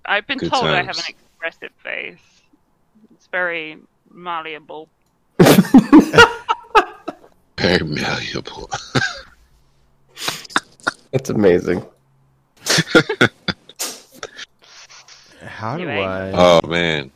I've 0.06 0.28
been 0.28 0.38
Good 0.38 0.52
told 0.52 0.66
I 0.66 0.84
have 0.84 0.98
an 0.98 1.04
expressive 1.08 1.72
face. 1.84 2.20
It's 3.16 3.28
very 3.28 3.78
malleable. 4.12 4.90
Very 7.58 7.86
malleable. 7.86 8.70
That's 11.12 11.30
amazing. 11.30 11.86
How 15.46 15.78
do 15.78 15.84
Anyway. 15.88 16.04
I? 16.06 16.32
Oh 16.34 16.62
man, 16.68 17.12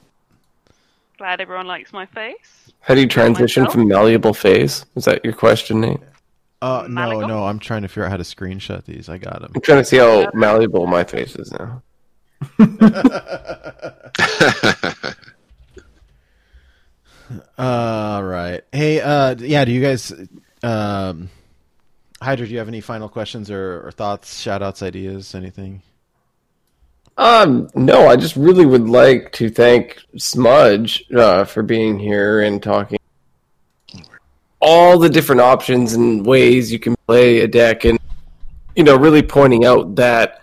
Glad 1.18 1.40
everyone 1.42 1.66
likes 1.68 1.94
my 1.94 2.06
face. 2.06 2.72
How 2.82 2.94
do 2.94 3.02
you 3.02 3.08
transition 3.08 3.64
myself? 3.64 3.74
from 3.74 3.88
malleable 3.88 4.34
phase? 4.34 4.86
Is 4.96 5.06
that 5.06 5.24
your 5.24 5.34
question, 5.34 5.82
Nate? 5.82 6.00
Uh, 6.62 6.84
no, 6.90 7.02
Malaga? 7.10 7.28
no. 7.28 7.46
I'm 7.46 7.60
trying 7.60 7.82
to 7.84 7.88
figure 7.88 8.06
out 8.06 8.12
how 8.12 8.18
to 8.18 8.24
screenshot 8.24 8.84
these. 8.86 9.08
I 9.10 9.18
got 9.18 9.42
them. 9.42 9.52
I'm 9.56 9.62
trying 9.62 9.80
to 9.80 9.86
see 9.86 9.98
how 9.98 10.30
malleable 10.34 10.86
my 10.88 11.04
face 11.04 11.36
is 11.36 11.52
now. 11.54 11.82
All 17.58 18.24
right. 18.24 18.62
Hey, 18.72 19.02
uh, 19.02 19.36
yeah. 19.40 19.66
Do 19.66 19.72
you 19.72 19.82
guys, 19.82 20.14
um, 20.64 21.30
Hydra? 22.22 22.48
Do 22.48 22.54
you 22.54 22.60
have 22.60 22.68
any 22.68 22.82
final 22.82 23.10
questions 23.10 23.52
or, 23.52 23.86
or 23.86 23.92
thoughts, 23.92 24.40
shout 24.40 24.62
outs, 24.62 24.82
ideas, 24.82 25.36
anything? 25.36 25.82
Um, 27.18 27.70
no, 27.76 28.08
I 28.08 28.16
just 28.16 28.36
really 28.36 28.66
would 28.66 28.90
like 28.90 29.32
to 29.34 29.50
thank 29.50 30.02
Smudge 30.18 31.06
uh, 31.16 31.46
for 31.46 31.64
being 31.64 31.98
here 31.98 32.42
and 32.42 32.62
talking 32.62 33.00
all 34.66 34.98
the 34.98 35.10
different 35.10 35.42
options 35.42 35.94
and 35.94 36.26
ways 36.26 36.72
you 36.72 36.80
can 36.80 36.96
play 37.08 37.42
a 37.42 37.48
deck, 37.48 37.86
and 37.86 38.00
you 38.76 38.84
know, 38.84 38.98
really 38.98 39.22
pointing 39.22 39.64
out 39.64 39.96
that 39.96 40.42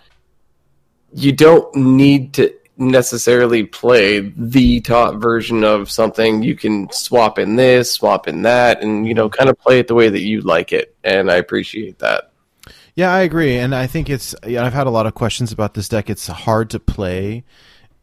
you 1.13 1.31
don't 1.31 1.75
need 1.75 2.33
to 2.33 2.53
necessarily 2.77 3.63
play 3.63 4.19
the 4.19 4.81
top 4.81 5.21
version 5.21 5.63
of 5.63 5.89
something. 5.89 6.43
You 6.43 6.55
can 6.55 6.91
swap 6.91 7.37
in 7.39 7.55
this, 7.55 7.91
swap 7.91 8.27
in 8.27 8.41
that, 8.43 8.81
and 8.81 9.07
you 9.07 9.13
know, 9.13 9.29
kind 9.29 9.49
of 9.49 9.59
play 9.59 9.79
it 9.79 9.87
the 9.87 9.95
way 9.95 10.09
that 10.09 10.21
you 10.21 10.41
like 10.41 10.73
it. 10.73 10.95
And 11.03 11.31
I 11.31 11.35
appreciate 11.35 11.99
that. 11.99 12.31
Yeah, 12.95 13.11
I 13.11 13.21
agree, 13.21 13.57
and 13.57 13.73
I 13.73 13.87
think 13.87 14.09
it's. 14.09 14.35
Yeah, 14.45 14.63
I've 14.63 14.73
had 14.73 14.87
a 14.87 14.91
lot 14.91 15.07
of 15.07 15.15
questions 15.15 15.51
about 15.51 15.73
this 15.73 15.89
deck. 15.89 16.09
It's 16.09 16.27
hard 16.27 16.69
to 16.71 16.79
play, 16.79 17.43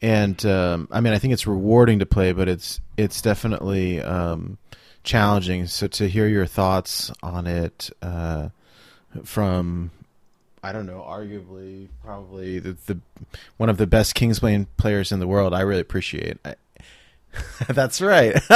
and 0.02 0.44
um, 0.44 0.88
I 0.90 1.00
mean, 1.00 1.12
I 1.12 1.18
think 1.18 1.32
it's 1.32 1.46
rewarding 1.46 2.00
to 2.00 2.06
play, 2.06 2.32
but 2.32 2.48
it's 2.48 2.80
it's 2.96 3.22
definitely 3.22 4.02
um, 4.02 4.58
challenging. 5.04 5.66
So 5.66 5.86
to 5.86 6.08
hear 6.08 6.26
your 6.26 6.46
thoughts 6.46 7.12
on 7.22 7.46
it 7.46 7.90
uh, 8.02 8.48
from, 9.24 9.90
I 10.62 10.72
don't 10.72 10.86
know, 10.86 11.04
arguably 11.06 11.88
probably 12.04 12.58
the, 12.58 12.76
the 12.86 12.98
one 13.56 13.68
of 13.68 13.78
the 13.78 13.86
best 13.86 14.14
Kingsbane 14.14 14.66
players 14.76 15.12
in 15.12 15.20
the 15.20 15.26
world, 15.26 15.54
I 15.54 15.60
really 15.60 15.80
appreciate. 15.80 16.38
I, 16.44 16.54
that's 17.68 18.00
right, 18.00 18.34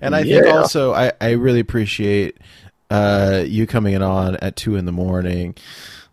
and 0.00 0.14
I 0.14 0.22
think 0.22 0.46
also 0.46 0.94
I, 0.94 1.12
I 1.20 1.30
really 1.32 1.60
appreciate 1.60 2.38
uh, 2.90 3.42
you 3.46 3.66
coming 3.66 3.94
in 3.94 4.02
on 4.02 4.36
at 4.36 4.56
two 4.56 4.76
in 4.76 4.84
the 4.84 4.92
morning. 4.92 5.56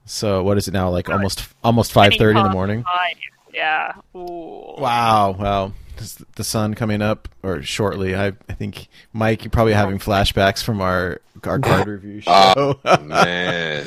So 0.05 0.43
what 0.43 0.57
is 0.57 0.67
it 0.67 0.73
now? 0.73 0.89
Like 0.89 1.09
almost 1.09 1.47
almost 1.63 1.91
five 1.91 2.13
thirty 2.17 2.39
in 2.39 2.45
the 2.45 2.51
morning. 2.51 2.83
five, 2.83 3.15
Yeah. 3.53 3.93
Ooh. 4.15 4.75
Wow, 4.77 5.35
wow. 5.37 5.73
Is 5.97 6.23
the 6.35 6.43
sun 6.43 6.73
coming 6.73 7.01
up 7.01 7.27
or 7.43 7.61
shortly? 7.61 8.15
I, 8.15 8.27
I 8.49 8.53
think 8.53 8.87
Mike, 9.13 9.43
you're 9.43 9.51
probably 9.51 9.73
having 9.73 9.99
flashbacks 9.99 10.63
from 10.63 10.81
our 10.81 11.21
our 11.43 11.59
card 11.59 11.87
review 11.87 12.21
show. 12.21 12.79
Oh 12.85 12.97
man. 13.01 13.85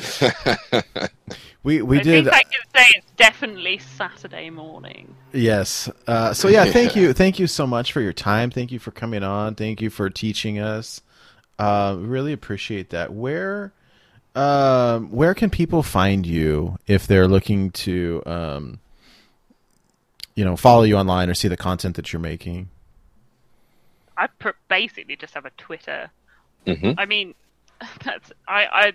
we 1.63 1.81
we 1.81 1.99
I 1.99 2.01
did 2.03 2.25
think 2.25 2.35
I 2.35 2.43
can 2.43 2.61
say 2.75 2.85
it's 2.95 3.11
definitely 3.17 3.79
Saturday 3.79 4.49
morning. 4.49 5.15
yes. 5.33 5.89
Uh, 6.07 6.33
so 6.33 6.47
yeah, 6.47 6.65
thank 6.65 6.95
you, 6.95 7.13
thank 7.13 7.39
you 7.39 7.47
so 7.47 7.65
much 7.67 7.91
for 7.91 8.01
your 8.01 8.13
time. 8.13 8.51
Thank 8.51 8.71
you 8.71 8.79
for 8.79 8.91
coming 8.91 9.23
on. 9.23 9.55
Thank 9.55 9.81
you 9.81 9.89
for 9.89 10.09
teaching 10.09 10.59
us. 10.59 11.01
Uh, 11.57 11.95
really 11.99 12.33
appreciate 12.33 12.89
that. 12.89 13.13
Where, 13.13 13.71
um, 14.35 15.09
where 15.11 15.33
can 15.33 15.49
people 15.49 15.83
find 15.83 16.25
you 16.25 16.77
if 16.87 17.07
they're 17.07 17.27
looking 17.29 17.71
to, 17.71 18.21
um, 18.25 18.79
you 20.35 20.43
know, 20.45 20.55
follow 20.55 20.83
you 20.83 20.97
online 20.97 21.29
or 21.29 21.33
see 21.33 21.47
the 21.47 21.57
content 21.57 21.95
that 21.95 22.11
you're 22.11 22.19
making? 22.19 22.69
I 24.17 24.27
pr- 24.27 24.49
basically 24.67 25.15
just 25.15 25.33
have 25.33 25.45
a 25.45 25.51
Twitter. 25.57 26.09
hmm 26.65 26.91
I 26.97 27.05
mean, 27.05 27.33
that's 28.03 28.31
I 28.47 28.65
I. 28.65 28.91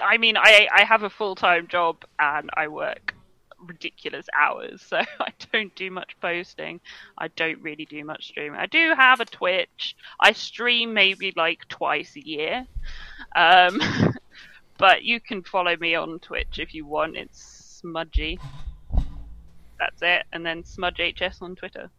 I 0.00 0.18
mean, 0.18 0.36
I 0.36 0.68
I 0.72 0.84
have 0.84 1.02
a 1.02 1.10
full 1.10 1.34
time 1.34 1.68
job 1.68 2.04
and 2.18 2.50
I 2.54 2.68
work 2.68 3.14
ridiculous 3.66 4.26
hours, 4.38 4.82
so 4.88 4.98
I 4.98 5.32
don't 5.52 5.74
do 5.74 5.90
much 5.90 6.16
posting. 6.20 6.80
I 7.18 7.28
don't 7.28 7.60
really 7.62 7.84
do 7.84 8.04
much 8.04 8.28
streaming. 8.28 8.58
I 8.58 8.66
do 8.66 8.94
have 8.96 9.20
a 9.20 9.24
Twitch. 9.24 9.96
I 10.20 10.32
stream 10.32 10.94
maybe 10.94 11.32
like 11.36 11.66
twice 11.68 12.16
a 12.16 12.26
year. 12.26 12.66
Um, 13.34 13.80
but 14.78 15.04
you 15.04 15.20
can 15.20 15.42
follow 15.42 15.76
me 15.76 15.94
on 15.94 16.18
Twitch 16.20 16.58
if 16.58 16.74
you 16.74 16.86
want. 16.86 17.16
It's 17.16 17.80
smudgy. 17.80 18.38
That's 19.84 20.02
it, 20.02 20.26
and 20.32 20.46
then 20.46 20.62
smudgehs 20.62 21.42
on 21.42 21.56
Twitter 21.56 21.90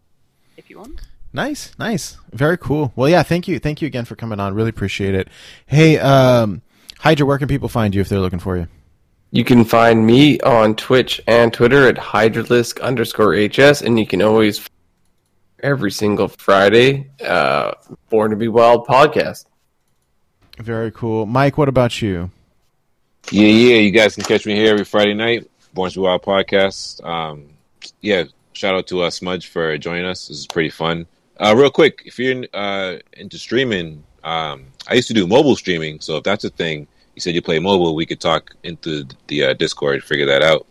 if 0.58 0.72
you 0.72 0.80
want. 0.80 1.02
Nice, 1.32 1.78
nice, 1.78 2.18
very 2.32 2.58
cool. 2.58 2.92
Well, 2.96 3.08
yeah, 3.08 3.22
thank 3.22 3.48
you, 3.48 3.60
thank 3.60 3.82
you 3.82 3.86
again 3.86 4.06
for 4.06 4.16
coming 4.16 4.40
on. 4.40 4.56
Really 4.56 4.70
appreciate 4.70 5.14
it. 5.14 5.28
Hey, 5.68 6.00
um, 6.00 6.64
Hydra, 6.98 7.28
where 7.28 7.38
can 7.38 7.48
people 7.48 7.70
find 7.70 7.94
you 7.94 8.02
if 8.02 8.10
they're 8.10 8.20
looking 8.20 8.40
for 8.40 8.58
you? 8.58 8.68
You 9.30 9.44
can 9.44 9.66
find 9.66 10.04
me 10.06 10.40
on 10.40 10.76
Twitch 10.76 11.22
and 11.28 11.54
Twitter 11.54 11.88
at 11.88 11.98
Hydralisk 11.98 12.82
underscore 12.82 13.36
HS, 13.36 13.82
and 13.82 14.00
you 14.00 14.08
can 14.08 14.24
always 14.24 14.68
every 15.60 15.92
single 15.92 16.28
Friday, 16.30 17.12
uh, 17.24 17.74
Born 18.10 18.32
to 18.32 18.38
Be 18.38 18.48
Wild 18.48 18.88
podcast. 18.88 19.46
Very 20.58 20.92
cool, 20.92 21.28
Mike. 21.28 21.58
What 21.58 21.70
about 21.70 22.02
you? 22.02 22.32
Yeah, 23.30 23.48
yeah. 23.48 23.76
You 23.76 23.92
guys 23.92 24.16
can 24.16 24.24
catch 24.24 24.46
me 24.46 24.56
here 24.56 24.72
every 24.72 24.86
Friday 24.86 25.14
night. 25.14 25.48
Born 25.74 25.92
to 25.92 26.00
Be 26.00 26.02
Wild 26.02 26.24
podcast. 26.24 27.06
Um, 27.06 27.50
yeah, 28.06 28.26
shout 28.54 28.76
out 28.76 28.88
to 28.88 29.02
uh, 29.02 29.10
Smudge 29.10 29.48
for 29.48 29.78
joining 29.78 30.06
us. 30.06 30.28
This 30.28 30.38
is 30.38 30.48
pretty 30.48 30.70
fun. 30.70 31.08
Uh, 31.38 31.56
real 31.58 31.72
quick, 31.72 32.04
if 32.06 32.20
you're 32.20 32.46
uh, 32.54 32.98
into 33.14 33.38
streaming, 33.38 34.04
um, 34.24 34.66
I 34.88 34.94
used 34.94 35.08
to 35.08 35.14
do 35.14 35.26
mobile 35.28 35.56
streaming. 35.56 36.00
So 36.00 36.18
if 36.18 36.24
that's 36.24 36.44
a 36.44 36.50
thing, 36.50 36.88
you 37.16 37.22
said 37.22 37.34
you 37.34 37.42
play 37.42 37.60
mobile, 37.60 37.96
we 37.96 38.06
could 38.06 38.22
talk 38.22 38.56
into 38.64 39.06
the 39.28 39.46
uh, 39.46 39.54
Discord, 39.54 40.04
figure 40.04 40.28
that 40.28 40.44
out. 40.44 40.68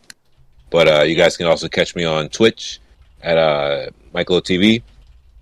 But 0.71 0.89
uh, 0.89 1.03
you 1.03 1.17
guys 1.17 1.37
can 1.37 1.47
also 1.47 1.69
catch 1.69 1.97
me 1.97 2.05
on 2.05 2.29
Twitch 2.29 2.81
at 3.23 3.37
uh, 3.37 3.91
Michael 4.13 4.41
TV. 4.41 4.83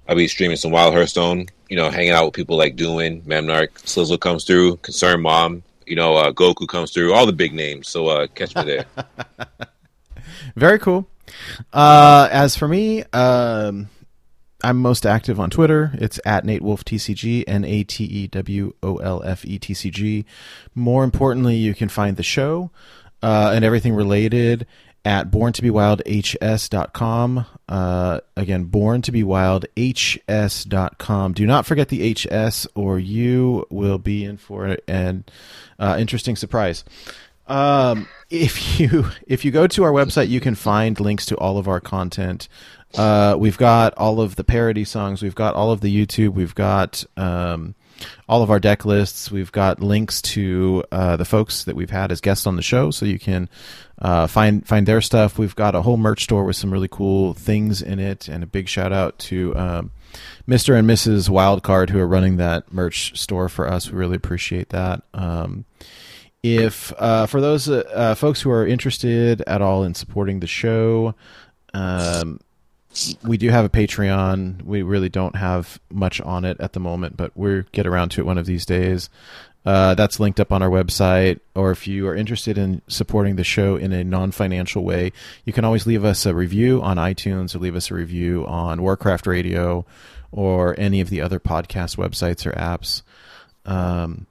I'll 0.08 0.16
be 0.16 0.28
streaming 0.28 0.56
some 0.56 0.72
Wild 0.72 0.94
Hearthstone. 0.94 1.46
You 1.68 1.76
know, 1.76 1.90
hanging 1.90 2.12
out 2.12 2.24
with 2.26 2.34
people 2.34 2.56
like 2.56 2.76
Doing, 2.76 3.22
Memnarch, 3.22 3.70
Slizzle 3.84 4.20
comes 4.20 4.44
through, 4.44 4.76
Concern 4.78 5.22
Mom. 5.22 5.62
You 5.86 5.96
know, 5.96 6.16
uh, 6.16 6.32
Goku 6.32 6.66
comes 6.66 6.90
through, 6.90 7.12
all 7.12 7.26
the 7.26 7.32
big 7.32 7.52
names. 7.54 7.88
So 7.88 8.08
uh, 8.08 8.26
catch 8.28 8.54
me 8.54 8.62
there. 8.64 8.86
Very 10.56 10.78
cool. 10.78 11.06
Uh, 11.72 12.28
as 12.30 12.56
for 12.56 12.68
me, 12.68 13.04
um, 13.12 13.88
I'm 14.64 14.78
most 14.78 15.06
active 15.06 15.40
on 15.40 15.50
Twitter. 15.50 15.90
It's 15.94 16.20
at 16.24 16.44
Nate 16.44 16.62
Wolfe 16.62 16.84
TCG, 16.84 17.44
N 17.46 17.64
A 17.64 17.84
T 17.84 18.04
E 18.04 18.26
W 18.28 18.74
O 18.82 18.96
L 18.96 19.22
F 19.24 19.44
E 19.44 19.58
T 19.58 19.74
C 19.74 19.90
G. 19.90 20.24
More 20.74 21.04
importantly, 21.04 21.56
you 21.56 21.74
can 21.74 21.88
find 21.88 22.16
the 22.16 22.22
show 22.22 22.70
uh, 23.22 23.52
and 23.54 23.64
everything 23.64 23.94
related 23.94 24.66
at 25.04 25.30
borntobewildhs.com. 25.30 27.46
Uh, 27.68 28.20
again, 28.36 28.66
borntobewildhs.com. 28.66 31.32
Do 31.32 31.46
not 31.46 31.66
forget 31.66 31.88
the 31.88 32.14
HS, 32.14 32.68
or 32.74 33.00
you 33.00 33.66
will 33.70 33.98
be 33.98 34.24
in 34.24 34.36
for 34.36 34.76
an 34.86 35.24
uh, 35.78 35.96
interesting 35.98 36.36
surprise. 36.36 36.84
Um, 37.46 38.08
if 38.30 38.80
you 38.80 39.06
if 39.26 39.44
you 39.44 39.50
go 39.50 39.66
to 39.66 39.84
our 39.84 39.92
website, 39.92 40.28
you 40.28 40.40
can 40.40 40.54
find 40.54 40.98
links 40.98 41.26
to 41.26 41.36
all 41.36 41.58
of 41.58 41.68
our 41.68 41.80
content. 41.80 42.48
Uh, 42.94 43.36
we've 43.38 43.58
got 43.58 43.94
all 43.94 44.20
of 44.20 44.36
the 44.36 44.44
parody 44.44 44.84
songs. 44.84 45.22
We've 45.22 45.34
got 45.34 45.54
all 45.54 45.70
of 45.72 45.80
the 45.80 45.94
YouTube. 45.94 46.34
We've 46.34 46.54
got 46.54 47.04
um, 47.16 47.74
all 48.28 48.42
of 48.42 48.50
our 48.50 48.60
deck 48.60 48.84
lists. 48.84 49.30
We've 49.30 49.52
got 49.52 49.80
links 49.80 50.20
to 50.22 50.84
uh, 50.92 51.16
the 51.16 51.24
folks 51.24 51.64
that 51.64 51.76
we've 51.76 51.90
had 51.90 52.12
as 52.12 52.20
guests 52.20 52.46
on 52.46 52.56
the 52.56 52.62
show, 52.62 52.90
so 52.90 53.06
you 53.06 53.18
can 53.18 53.48
uh, 54.00 54.26
find 54.26 54.66
find 54.66 54.86
their 54.86 55.00
stuff. 55.00 55.38
We've 55.38 55.56
got 55.56 55.74
a 55.74 55.82
whole 55.82 55.96
merch 55.96 56.24
store 56.24 56.44
with 56.44 56.56
some 56.56 56.72
really 56.72 56.88
cool 56.88 57.34
things 57.34 57.82
in 57.82 57.98
it, 57.98 58.28
and 58.28 58.42
a 58.42 58.46
big 58.46 58.68
shout 58.68 58.92
out 58.92 59.18
to 59.20 59.56
um, 59.56 59.90
Mr. 60.46 60.78
and 60.78 60.88
Mrs. 60.88 61.28
Wildcard 61.28 61.90
who 61.90 61.98
are 61.98 62.06
running 62.06 62.36
that 62.36 62.72
merch 62.72 63.18
store 63.18 63.48
for 63.48 63.68
us. 63.68 63.90
We 63.90 63.98
really 63.98 64.16
appreciate 64.16 64.70
that. 64.70 65.02
Um, 65.14 65.64
if 66.42 66.92
uh, 66.98 67.26
for 67.26 67.40
those 67.40 67.68
uh, 67.68 67.84
uh, 67.92 68.14
folks 68.14 68.40
who 68.40 68.50
are 68.50 68.66
interested 68.66 69.42
at 69.42 69.62
all 69.62 69.84
in 69.84 69.94
supporting 69.94 70.40
the 70.40 70.46
show, 70.46 71.14
um, 71.72 72.40
we 73.24 73.36
do 73.36 73.48
have 73.48 73.64
a 73.64 73.68
Patreon. 73.68 74.62
We 74.62 74.82
really 74.82 75.08
don't 75.08 75.36
have 75.36 75.80
much 75.90 76.20
on 76.20 76.44
it 76.44 76.60
at 76.60 76.72
the 76.72 76.80
moment, 76.80 77.16
but 77.16 77.32
we'll 77.34 77.64
get 77.72 77.86
around 77.86 78.10
to 78.10 78.20
it 78.20 78.26
one 78.26 78.38
of 78.38 78.46
these 78.46 78.66
days. 78.66 79.08
Uh, 79.64 79.94
that's 79.94 80.18
linked 80.18 80.40
up 80.40 80.50
on 80.50 80.60
our 80.60 80.68
website. 80.68 81.38
Or 81.54 81.70
if 81.70 81.86
you 81.86 82.08
are 82.08 82.16
interested 82.16 82.58
in 82.58 82.82
supporting 82.88 83.36
the 83.36 83.44
show 83.44 83.76
in 83.76 83.92
a 83.92 84.02
non 84.02 84.32
financial 84.32 84.82
way, 84.82 85.12
you 85.44 85.52
can 85.52 85.64
always 85.64 85.86
leave 85.86 86.04
us 86.04 86.26
a 86.26 86.34
review 86.34 86.82
on 86.82 86.96
iTunes 86.96 87.54
or 87.54 87.60
leave 87.60 87.76
us 87.76 87.90
a 87.90 87.94
review 87.94 88.44
on 88.46 88.82
Warcraft 88.82 89.26
Radio 89.26 89.86
or 90.32 90.74
any 90.78 91.00
of 91.00 91.10
the 91.10 91.20
other 91.20 91.38
podcast 91.38 91.96
websites 91.96 92.44
or 92.44 92.52
apps. 92.52 93.02
Um, 93.64 94.26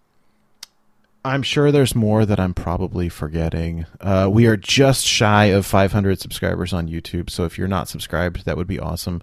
I'm 1.23 1.43
sure 1.43 1.71
there's 1.71 1.93
more 1.93 2.25
that 2.25 2.39
I'm 2.39 2.53
probably 2.55 3.07
forgetting. 3.07 3.85
Uh, 3.99 4.27
we 4.31 4.47
are 4.47 4.57
just 4.57 5.05
shy 5.05 5.45
of 5.45 5.65
500 5.67 6.19
subscribers 6.19 6.73
on 6.73 6.87
YouTube, 6.87 7.29
so 7.29 7.45
if 7.45 7.59
you're 7.59 7.67
not 7.67 7.87
subscribed, 7.87 8.45
that 8.45 8.57
would 8.57 8.65
be 8.67 8.79
awesome. 8.79 9.21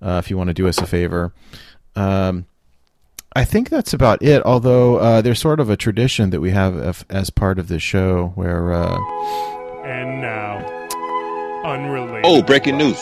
Uh, 0.00 0.20
if 0.22 0.30
you 0.30 0.36
want 0.38 0.48
to 0.48 0.54
do 0.54 0.68
us 0.68 0.78
a 0.78 0.86
favor, 0.86 1.32
um, 1.96 2.46
I 3.34 3.44
think 3.44 3.68
that's 3.68 3.92
about 3.92 4.22
it. 4.22 4.44
Although 4.44 4.98
uh, 4.98 5.22
there's 5.22 5.40
sort 5.40 5.58
of 5.58 5.70
a 5.70 5.76
tradition 5.76 6.30
that 6.30 6.40
we 6.40 6.50
have 6.52 6.78
as, 6.78 7.04
as 7.10 7.30
part 7.30 7.58
of 7.58 7.66
the 7.68 7.80
show 7.80 8.28
where. 8.36 8.72
Uh, 8.72 8.96
And 9.84 10.20
now, 10.20 10.58
unrelated. 11.64 12.24
oh, 12.24 12.42
breaking 12.42 12.78
news. 12.78 12.98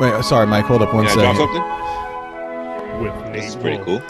wait, 0.00 0.24
sorry, 0.24 0.46
Mike. 0.46 0.64
Hold 0.64 0.80
up 0.80 0.94
one 0.94 1.06
Can 1.06 1.18
I 1.18 1.22
drop 1.34 1.36
something? 1.36 3.02
With 3.02 3.32
This 3.34 3.48
is 3.48 3.56
pretty 3.56 3.82
cool. 3.84 4.00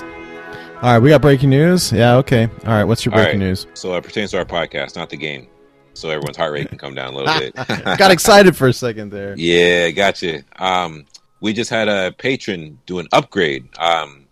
All 0.83 0.91
right, 0.95 0.99
we 0.99 1.11
got 1.11 1.21
breaking 1.21 1.51
news. 1.51 1.93
Yeah, 1.93 2.17
okay. 2.17 2.45
All 2.65 2.73
right, 2.73 2.85
what's 2.85 3.05
your 3.05 3.13
breaking 3.13 3.41
right. 3.41 3.49
news? 3.49 3.67
So 3.75 3.95
it 3.97 4.03
pertains 4.03 4.31
to 4.31 4.39
our 4.39 4.47
podcast, 4.47 4.97
not 4.97 5.11
the 5.11 5.17
game. 5.19 5.47
So 5.93 6.09
everyone's 6.09 6.39
heart 6.39 6.53
rate 6.55 6.71
can 6.71 6.79
come 6.79 6.95
down 6.95 7.13
a 7.13 7.17
little 7.19 7.39
bit. 7.39 7.55
got 7.99 8.11
excited 8.11 8.57
for 8.57 8.69
a 8.69 8.73
second 8.73 9.11
there. 9.11 9.35
Yeah, 9.37 9.91
gotcha. 9.91 10.43
Um, 10.57 11.05
we 11.41 11.53
just 11.53 11.69
had 11.69 11.89
a 11.89 12.13
patron 12.13 12.79
do 12.87 12.99
an 12.99 13.09
upgrade. 13.13 13.69
Um, 13.79 14.25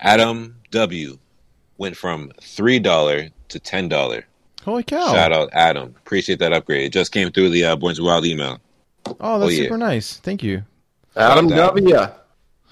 Adam 0.00 0.56
W 0.72 1.18
went 1.78 1.96
from 1.96 2.32
three 2.42 2.80
dollar 2.80 3.28
to 3.48 3.60
ten 3.60 3.88
dollar. 3.88 4.26
Holy 4.64 4.82
cow! 4.82 5.12
Shout 5.12 5.32
out 5.32 5.50
Adam, 5.52 5.94
appreciate 5.98 6.40
that 6.40 6.52
upgrade. 6.52 6.86
It 6.86 6.92
just 6.92 7.12
came 7.12 7.30
through 7.30 7.50
the 7.50 7.64
uh, 7.64 7.76
Born 7.76 7.94
Wild 8.00 8.26
email. 8.26 8.58
Oh, 9.20 9.38
that's 9.38 9.50
Oh, 9.52 9.54
yeah. 9.54 9.62
super 9.62 9.78
nice. 9.78 10.16
Thank 10.16 10.42
you. 10.42 10.64
Adam 11.14 11.48
Shout 11.48 11.58
out 11.60 11.76
to 11.76 11.80
W. 11.82 12.08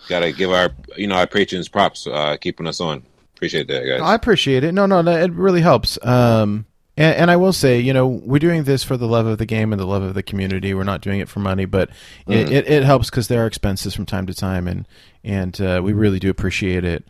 Got 0.08 0.20
to 0.20 0.33
give 0.33 0.50
our 0.50 0.70
you 0.97 1.07
know 1.07 1.16
our 1.16 1.26
patrons 1.26 1.68
props, 1.68 2.07
uh, 2.07 2.36
keeping 2.41 2.66
us 2.66 2.81
on. 2.81 3.02
Appreciate 3.36 3.68
that, 3.68 3.84
guys. 3.84 4.00
I 4.00 4.15
appreciate 4.15 4.65
it. 4.65 4.73
No, 4.73 4.86
no, 4.86 5.02
no 5.02 5.12
it 5.12 5.33
really 5.33 5.60
helps. 5.60 5.99
Um, 6.05 6.66
and, 6.97 7.16
and 7.16 7.31
I 7.31 7.36
will 7.36 7.52
say, 7.52 7.81
you 7.81 7.92
know, 7.92 8.07
we're 8.07 8.39
doing 8.39 8.65
this 8.65 8.84
for 8.84 8.97
the 8.97 9.08
love 9.08 9.26
of 9.26 9.39
the 9.39 9.47
game 9.47 9.73
and 9.73 9.81
the 9.81 9.86
love 9.86 10.02
of 10.02 10.15
the 10.15 10.23
community. 10.23 10.73
We're 10.74 10.84
not 10.84 11.00
doing 11.00 11.20
it 11.20 11.28
for 11.28 11.41
money, 11.41 11.65
but 11.65 11.91
it, 12.28 12.52
it, 12.52 12.68
it 12.68 12.84
helps 12.84 13.10
because 13.10 13.28
there 13.28 13.42
are 13.42 13.47
expenses 13.47 13.94
from 13.94 14.07
time 14.07 14.26
to 14.26 14.34
time, 14.34 14.68
and 14.68 14.86
and 15.24 15.60
uh, 15.60 15.81
we 15.83 15.92
really 15.92 16.18
do 16.18 16.31
appreciate 16.31 16.84
it. 16.84 17.05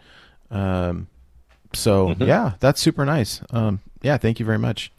Um, 0.51 1.09
so 1.75 2.15
yeah, 2.19 2.53
that's 2.61 2.81
super 2.81 3.05
nice. 3.05 3.43
Um, 3.51 3.81
yeah, 4.03 4.17
thank 4.17 4.41
you 4.41 4.47
very 4.47 4.59
much. 4.59 4.91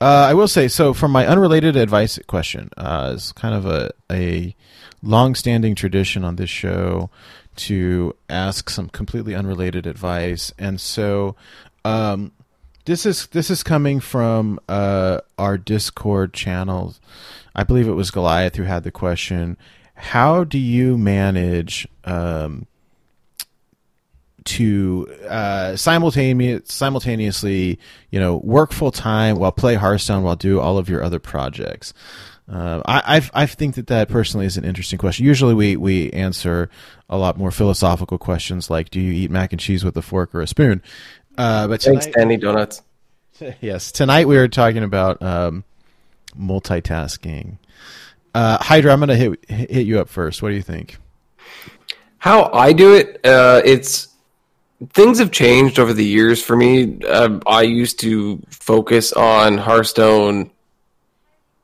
Uh, 0.00 0.26
I 0.30 0.34
will 0.34 0.48
say 0.48 0.68
so. 0.68 0.94
From 0.94 1.10
my 1.10 1.26
unrelated 1.26 1.76
advice 1.76 2.18
question, 2.26 2.70
uh, 2.76 3.12
is 3.16 3.32
kind 3.32 3.54
of 3.54 3.66
a 3.66 3.90
a 4.10 4.54
long-standing 5.02 5.74
tradition 5.74 6.24
on 6.24 6.36
this 6.36 6.50
show 6.50 7.10
to 7.56 8.14
ask 8.28 8.70
some 8.70 8.88
completely 8.88 9.34
unrelated 9.34 9.86
advice, 9.86 10.52
and 10.58 10.80
so 10.80 11.34
um, 11.84 12.30
this 12.84 13.04
is 13.04 13.26
this 13.28 13.50
is 13.50 13.64
coming 13.64 13.98
from 13.98 14.60
uh, 14.68 15.20
our 15.36 15.58
Discord 15.58 16.32
channels. 16.32 17.00
I 17.54 17.64
believe 17.64 17.88
it 17.88 17.92
was 17.92 18.12
Goliath 18.12 18.54
who 18.54 18.62
had 18.62 18.84
the 18.84 18.92
question. 18.92 19.56
How 19.94 20.44
do 20.44 20.58
you 20.58 20.96
manage 20.96 21.88
um, 22.04 22.68
to 24.48 25.08
uh, 25.28 25.76
simultaneous, 25.76 26.72
simultaneously, 26.72 27.78
you 28.10 28.18
know, 28.18 28.36
work 28.38 28.72
full 28.72 28.90
time 28.90 29.38
while 29.38 29.52
play 29.52 29.74
Hearthstone 29.74 30.22
while 30.22 30.36
do 30.36 30.60
all 30.60 30.78
of 30.78 30.88
your 30.88 31.02
other 31.02 31.18
projects? 31.18 31.92
Uh, 32.50 32.80
I 32.86 33.02
I've, 33.16 33.30
I 33.34 33.46
think 33.46 33.74
that 33.74 33.88
that 33.88 34.08
personally 34.08 34.46
is 34.46 34.56
an 34.56 34.64
interesting 34.64 34.98
question. 34.98 35.26
Usually, 35.26 35.52
we 35.52 35.76
we 35.76 36.10
answer 36.10 36.70
a 37.10 37.18
lot 37.18 37.36
more 37.36 37.50
philosophical 37.50 38.16
questions 38.16 38.70
like, 38.70 38.88
"Do 38.88 39.00
you 39.00 39.12
eat 39.12 39.30
mac 39.30 39.52
and 39.52 39.60
cheese 39.60 39.84
with 39.84 39.96
a 39.98 40.02
fork 40.02 40.34
or 40.34 40.40
a 40.40 40.46
spoon?" 40.46 40.82
Uh, 41.36 41.68
but 41.68 41.82
Thanks, 41.82 42.06
tonight, 42.06 42.18
Danny 42.18 42.36
Donuts. 42.38 42.82
yes, 43.60 43.92
tonight 43.92 44.26
we 44.26 44.36
were 44.36 44.48
talking 44.48 44.82
about 44.82 45.20
um, 45.22 45.62
multitasking. 46.38 47.58
Uh, 48.34 48.56
Hydra, 48.62 48.92
I'm 48.92 49.00
going 49.00 49.08
to 49.08 49.16
hit 49.16 49.50
hit 49.70 49.86
you 49.86 50.00
up 50.00 50.08
first. 50.08 50.42
What 50.42 50.48
do 50.48 50.54
you 50.54 50.62
think? 50.62 50.96
How 52.18 52.50
I 52.52 52.72
do 52.72 52.94
it, 52.94 53.20
uh, 53.24 53.62
it's 53.64 54.07
things 54.92 55.18
have 55.18 55.30
changed 55.30 55.78
over 55.78 55.92
the 55.92 56.04
years 56.04 56.42
for 56.42 56.56
me. 56.56 56.98
Uh, 57.04 57.40
I 57.46 57.62
used 57.62 58.00
to 58.00 58.40
focus 58.50 59.12
on 59.12 59.58
Hearthstone 59.58 60.50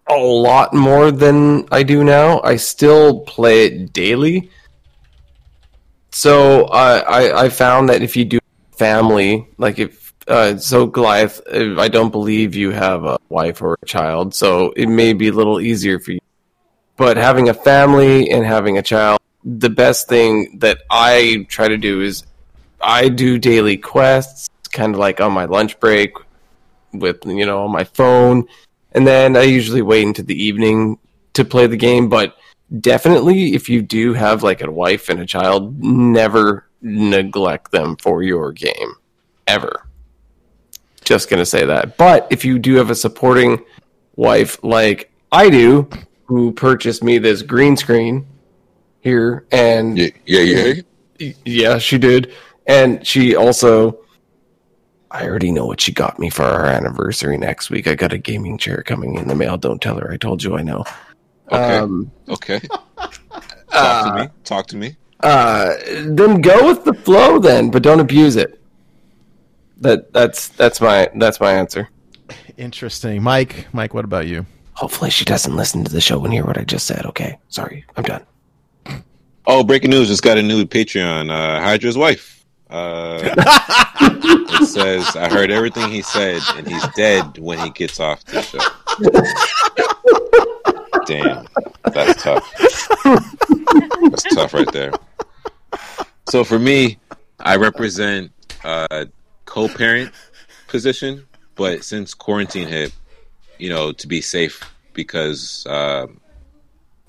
a 0.08 0.16
lot 0.16 0.74
more 0.74 1.10
than 1.10 1.66
I 1.70 1.82
do 1.82 2.04
now. 2.04 2.40
I 2.42 2.56
still 2.56 3.20
play 3.20 3.66
it 3.66 3.92
daily. 3.92 4.50
So 6.10 6.66
I, 6.66 6.98
I, 6.98 7.44
I 7.44 7.48
found 7.48 7.88
that 7.88 8.02
if 8.02 8.16
you 8.16 8.24
do 8.24 8.38
family, 8.72 9.48
like 9.58 9.78
if 9.78 10.12
uh, 10.28 10.56
so 10.56 10.86
Goliath, 10.86 11.40
uh, 11.52 11.80
I 11.80 11.88
don't 11.88 12.10
believe 12.10 12.54
you 12.54 12.70
have 12.70 13.04
a 13.04 13.18
wife 13.28 13.60
or 13.60 13.76
a 13.82 13.86
child, 13.86 14.34
so 14.34 14.72
it 14.76 14.86
may 14.86 15.12
be 15.12 15.28
a 15.28 15.32
little 15.32 15.60
easier 15.60 15.98
for 15.98 16.12
you. 16.12 16.20
But 16.96 17.16
having 17.16 17.48
a 17.48 17.54
family 17.54 18.30
and 18.30 18.44
having 18.44 18.78
a 18.78 18.82
child, 18.82 19.20
the 19.44 19.68
best 19.68 20.08
thing 20.08 20.58
that 20.60 20.78
I 20.90 21.46
try 21.48 21.68
to 21.68 21.76
do 21.76 22.00
is 22.00 22.24
I 22.84 23.08
do 23.08 23.38
daily 23.38 23.78
quests, 23.78 24.50
kind 24.72 24.94
of 24.94 25.00
like 25.00 25.20
on 25.20 25.32
my 25.32 25.46
lunch 25.46 25.80
break 25.80 26.12
with 26.92 27.24
you 27.24 27.46
know 27.46 27.64
on 27.64 27.72
my 27.72 27.84
phone, 27.84 28.46
and 28.92 29.06
then 29.06 29.36
I 29.36 29.42
usually 29.42 29.82
wait 29.82 30.02
into 30.02 30.22
the 30.22 30.40
evening 30.40 30.98
to 31.32 31.44
play 31.44 31.66
the 31.66 31.76
game. 31.76 32.08
But 32.08 32.36
definitely, 32.80 33.54
if 33.54 33.68
you 33.68 33.80
do 33.80 34.12
have 34.12 34.42
like 34.42 34.60
a 34.60 34.70
wife 34.70 35.08
and 35.08 35.18
a 35.20 35.26
child, 35.26 35.82
never 35.82 36.66
neglect 36.82 37.72
them 37.72 37.96
for 37.96 38.22
your 38.22 38.52
game, 38.52 38.94
ever. 39.46 39.86
Just 41.02 41.30
gonna 41.30 41.46
say 41.46 41.64
that. 41.64 41.96
But 41.96 42.28
if 42.30 42.44
you 42.44 42.58
do 42.58 42.74
have 42.74 42.90
a 42.90 42.94
supporting 42.94 43.64
wife 44.16 44.62
like 44.62 45.10
I 45.32 45.48
do, 45.48 45.88
who 46.26 46.52
purchased 46.52 47.02
me 47.02 47.18
this 47.18 47.42
green 47.42 47.76
screen 47.76 48.26
here, 49.00 49.46
and 49.50 49.98
Yeah, 49.98 50.10
yeah, 50.26 50.74
yeah. 51.18 51.32
yeah, 51.44 51.78
she 51.78 51.98
did. 51.98 52.32
And 52.66 53.06
she 53.06 53.36
also 53.36 53.98
I 55.10 55.26
already 55.26 55.52
know 55.52 55.66
what 55.66 55.80
she 55.80 55.92
got 55.92 56.18
me 56.18 56.28
for 56.30 56.42
our 56.42 56.66
anniversary 56.66 57.38
next 57.38 57.70
week. 57.70 57.86
I 57.86 57.94
got 57.94 58.12
a 58.12 58.18
gaming 58.18 58.58
chair 58.58 58.82
coming 58.82 59.16
in 59.16 59.28
the 59.28 59.34
mail. 59.36 59.56
Don't 59.56 59.80
tell 59.80 59.96
her. 59.98 60.10
I 60.10 60.16
told 60.16 60.42
you 60.42 60.56
I 60.56 60.62
know. 60.62 60.84
Okay. 61.52 61.76
Um, 61.78 62.10
Okay. 62.28 62.60
Talk 63.70 64.04
to 64.16 64.22
me. 64.24 64.28
Talk 64.44 64.66
to 64.68 64.76
me. 64.76 64.96
uh, 65.20 65.74
then 66.06 66.40
go 66.40 66.66
with 66.66 66.84
the 66.84 66.94
flow 66.94 67.38
then, 67.38 67.70
but 67.70 67.82
don't 67.82 68.00
abuse 68.00 68.36
it. 68.36 68.60
That 69.78 70.12
that's 70.12 70.48
that's 70.48 70.80
my 70.80 71.10
that's 71.16 71.40
my 71.40 71.52
answer. 71.52 71.88
Interesting, 72.56 73.22
Mike. 73.22 73.66
Mike, 73.72 73.92
what 73.94 74.04
about 74.04 74.26
you? 74.26 74.46
Hopefully 74.74 75.10
she 75.10 75.24
doesn't 75.24 75.54
listen 75.56 75.84
to 75.84 75.92
the 75.92 76.00
show 76.00 76.24
and 76.24 76.32
hear 76.32 76.44
what 76.44 76.56
I 76.58 76.64
just 76.64 76.86
said. 76.86 77.04
Okay. 77.06 77.38
Sorry. 77.48 77.84
I'm 77.96 78.04
done. 78.04 78.24
Oh, 79.46 79.62
breaking 79.62 79.90
news! 79.90 80.08
Just 80.08 80.22
got 80.22 80.38
a 80.38 80.42
new 80.42 80.64
Patreon. 80.64 81.30
Uh, 81.30 81.60
Hydra's 81.60 81.98
wife. 81.98 82.33
Uh, 82.74 83.20
it 84.00 84.66
says, 84.66 85.14
"I 85.14 85.28
heard 85.28 85.52
everything 85.52 85.90
he 85.92 86.02
said, 86.02 86.42
and 86.56 86.66
he's 86.66 86.84
dead 86.96 87.38
when 87.38 87.60
he 87.60 87.70
gets 87.70 88.00
off 88.00 88.24
the 88.24 88.42
show." 88.42 88.58
Damn, 91.06 91.46
that's 91.92 92.20
tough. 92.20 92.52
That's 94.10 94.34
tough 94.34 94.54
right 94.54 94.72
there. 94.72 94.90
So 96.28 96.42
for 96.42 96.58
me, 96.58 96.98
I 97.38 97.54
represent 97.56 98.32
a 98.64 99.06
co-parent 99.44 100.10
position, 100.66 101.26
but 101.54 101.84
since 101.84 102.12
quarantine 102.12 102.66
hit, 102.66 102.92
you 103.58 103.68
know, 103.68 103.92
to 103.92 104.08
be 104.08 104.20
safe 104.20 104.60
because 104.94 105.64
um 105.68 106.20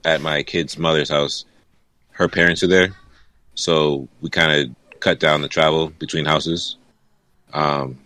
at 0.03 0.22
my 0.22 0.44
kid's 0.44 0.77
mother's 0.77 1.10
house, 1.10 1.45
her 2.11 2.27
parents 2.27 2.61
are 2.61 2.68
there, 2.68 2.94
so 3.56 4.08
we 4.22 4.30
kind 4.30 4.52
of 4.52 4.76
cut 5.06 5.19
down 5.19 5.43
the 5.43 5.48
travel 5.48 5.90
between 5.90 6.25
houses. 6.25 6.77
Um, 7.53 8.00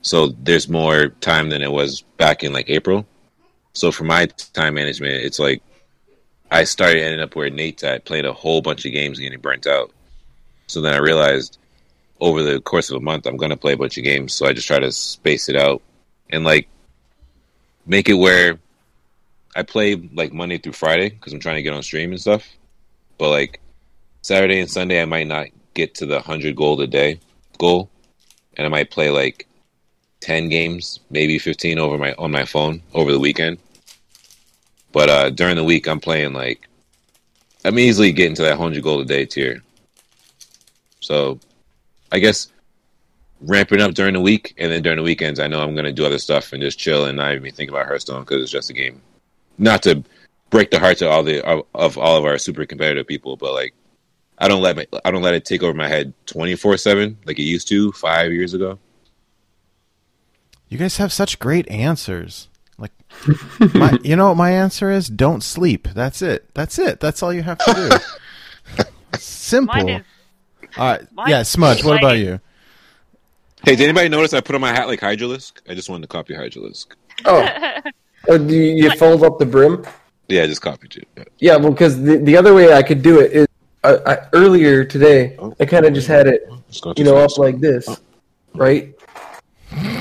so 0.00 0.28
there's 0.28 0.70
more 0.70 1.08
time 1.20 1.50
than 1.50 1.60
it 1.60 1.70
was 1.70 2.00
back 2.16 2.42
in 2.42 2.54
like 2.54 2.70
April. 2.70 3.06
So 3.74 3.92
for 3.92 4.04
my 4.04 4.24
time 4.54 4.72
management, 4.72 5.16
it's 5.16 5.38
like 5.38 5.62
I 6.50 6.64
started 6.64 7.02
ending 7.02 7.20
up 7.20 7.36
where 7.36 7.50
Nate's 7.50 7.84
at, 7.84 8.06
played 8.06 8.24
a 8.24 8.32
whole 8.32 8.62
bunch 8.62 8.86
of 8.86 8.92
games 8.92 9.18
getting 9.18 9.38
burnt 9.38 9.66
out. 9.66 9.92
So 10.66 10.80
then 10.80 10.94
I 10.94 10.98
realized 10.98 11.58
over 12.20 12.42
the 12.42 12.58
course 12.62 12.88
of 12.88 12.96
a 12.96 13.04
month, 13.04 13.26
I'm 13.26 13.36
going 13.36 13.50
to 13.50 13.56
play 13.58 13.74
a 13.74 13.76
bunch 13.76 13.98
of 13.98 14.04
games. 14.04 14.32
So 14.32 14.46
I 14.46 14.54
just 14.54 14.66
try 14.66 14.78
to 14.78 14.90
space 14.92 15.50
it 15.50 15.56
out 15.56 15.82
and 16.30 16.42
like 16.42 16.68
make 17.84 18.08
it 18.08 18.14
where 18.14 18.58
I 19.54 19.62
play 19.62 19.94
like 19.94 20.32
Monday 20.32 20.56
through 20.56 20.72
Friday 20.72 21.10
because 21.10 21.34
I'm 21.34 21.40
trying 21.40 21.56
to 21.56 21.62
get 21.62 21.74
on 21.74 21.82
stream 21.82 22.12
and 22.12 22.20
stuff. 22.20 22.48
But 23.18 23.28
like 23.28 23.60
Saturday 24.22 24.58
and 24.60 24.70
Sunday, 24.70 25.02
I 25.02 25.04
might 25.04 25.26
not 25.26 25.48
get 25.76 25.94
to 25.96 26.06
the 26.06 26.16
100 26.16 26.56
gold 26.56 26.80
a 26.80 26.86
day 26.88 27.20
goal. 27.58 27.88
And 28.56 28.66
I 28.66 28.68
might 28.68 28.90
play 28.90 29.10
like 29.10 29.46
10 30.20 30.48
games, 30.48 31.00
maybe 31.10 31.38
15 31.38 31.78
over 31.78 31.98
my 31.98 32.14
on 32.14 32.32
my 32.32 32.44
phone 32.44 32.82
over 32.94 33.12
the 33.12 33.20
weekend. 33.20 33.58
But 34.92 35.08
uh, 35.10 35.30
during 35.30 35.56
the 35.56 35.64
week, 35.64 35.86
I'm 35.86 36.00
playing 36.00 36.32
like 36.32 36.66
I'm 37.64 37.78
easily 37.78 38.12
getting 38.12 38.34
to 38.36 38.42
that 38.42 38.58
100 38.58 38.82
gold 38.82 39.02
a 39.02 39.04
day 39.04 39.26
tier. 39.26 39.62
So 41.00 41.38
I 42.10 42.18
guess 42.18 42.48
ramping 43.40 43.82
up 43.82 43.94
during 43.94 44.14
the 44.14 44.20
week, 44.20 44.54
and 44.56 44.72
then 44.72 44.82
during 44.82 44.96
the 44.96 45.02
weekends, 45.02 45.38
I 45.38 45.48
know 45.48 45.60
I'm 45.60 45.74
gonna 45.76 45.92
do 45.92 46.06
other 46.06 46.18
stuff 46.18 46.52
and 46.52 46.62
just 46.62 46.78
chill 46.78 47.04
and 47.04 47.16
not 47.16 47.34
even 47.34 47.52
think 47.52 47.70
about 47.70 47.86
Hearthstone 47.86 48.22
because 48.22 48.42
it's 48.42 48.50
just 48.50 48.70
a 48.70 48.72
game. 48.72 49.02
Not 49.58 49.82
to 49.82 50.02
break 50.50 50.70
the 50.70 50.78
hearts 50.78 51.02
of 51.02 51.08
all 51.08 51.22
the 51.22 51.44
of, 51.44 51.66
of 51.74 51.98
all 51.98 52.16
of 52.16 52.24
our 52.24 52.38
super 52.38 52.64
competitive 52.64 53.06
people, 53.06 53.36
but 53.36 53.52
like 53.52 53.74
I 54.38 54.48
don't 54.48 54.62
let 54.62 54.76
my, 54.76 54.86
I 55.04 55.10
don't 55.10 55.22
let 55.22 55.34
it 55.34 55.44
take 55.44 55.62
over 55.62 55.74
my 55.74 55.88
head 55.88 56.12
24 56.26 56.76
seven 56.76 57.18
like 57.24 57.38
it 57.38 57.44
used 57.44 57.68
to 57.68 57.92
five 57.92 58.32
years 58.32 58.54
ago. 58.54 58.78
You 60.68 60.78
guys 60.78 60.96
have 60.96 61.12
such 61.12 61.38
great 61.38 61.68
answers. 61.70 62.48
Like, 62.76 62.92
my, 63.74 63.98
you 64.02 64.16
know 64.16 64.28
what 64.28 64.36
my 64.36 64.50
answer 64.50 64.90
is? 64.90 65.08
Don't 65.08 65.42
sleep. 65.42 65.88
That's 65.94 66.22
it. 66.22 66.52
That's 66.54 66.78
it. 66.78 67.00
That's 67.00 67.22
all 67.22 67.32
you 67.32 67.42
have 67.42 67.58
to 67.58 68.00
do. 68.76 68.84
Simple. 69.18 69.74
Mine 69.74 69.88
is 69.88 70.04
all 70.76 70.90
right. 70.90 71.12
mine 71.12 71.30
Yeah, 71.30 71.42
Smudge. 71.42 71.84
What 71.84 71.98
about 71.98 72.18
you? 72.18 72.40
Hey, 73.64 73.76
did 73.76 73.84
anybody 73.84 74.08
notice 74.08 74.34
I 74.34 74.40
put 74.40 74.54
on 74.54 74.60
my 74.60 74.72
hat 74.72 74.86
like 74.86 75.00
Hydralisk? 75.00 75.60
I 75.68 75.74
just 75.74 75.88
wanted 75.88 76.02
to 76.02 76.08
copy 76.08 76.34
Hydralisk. 76.34 76.88
Oh, 77.24 77.48
oh 78.28 78.38
do 78.46 78.54
you, 78.54 78.84
you 78.84 78.90
fold 78.96 79.24
up 79.24 79.38
the 79.38 79.46
brim? 79.46 79.84
Yeah, 80.28 80.42
I 80.42 80.46
just 80.46 80.60
copied 80.60 80.94
you. 80.96 81.04
Yeah. 81.16 81.24
Yeah, 81.38 81.56
well, 81.56 81.70
because 81.70 82.02
the, 82.02 82.18
the 82.18 82.36
other 82.36 82.52
way 82.52 82.72
I 82.72 82.82
could 82.82 83.02
do 83.02 83.20
it 83.20 83.32
is 83.32 83.45
I, 83.86 84.12
I, 84.12 84.18
earlier 84.32 84.84
today 84.84 85.38
I 85.60 85.64
kind 85.64 85.86
of 85.86 85.94
just 85.94 86.08
had 86.08 86.26
it, 86.26 86.48
Just 86.70 86.84
you 86.98 87.04
know, 87.04 87.16
up 87.16 87.36
like 87.38 87.60
this, 87.60 87.88
right? 88.54 88.92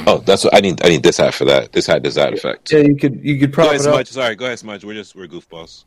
Oh, 0.08 0.20
that's 0.20 0.44
what 0.44 0.56
I 0.56 0.60
need. 0.60 0.84
I 0.86 0.90
need 0.90 1.04
this 1.04 1.18
hat 1.18 1.34
for 1.34 1.46
that. 1.46 1.72
This 1.72 1.88
hat 1.88 2.04
does 2.04 2.16
that 2.16 2.34
effect. 2.34 2.72
Yeah, 2.72 2.80
you 2.80 2.96
could 2.96 3.24
you 3.24 3.40
could 3.40 3.52
Go 3.52 3.70
ahead. 3.70 3.82
Smudge. 3.82 4.10
Sorry, 4.10 4.36
go 4.36 4.46
ahead, 4.46 4.60
Smudge. 4.60 4.86
We're 4.86 4.94
just 4.94 5.16
we're 5.16 5.28
goofballs. 5.28 5.86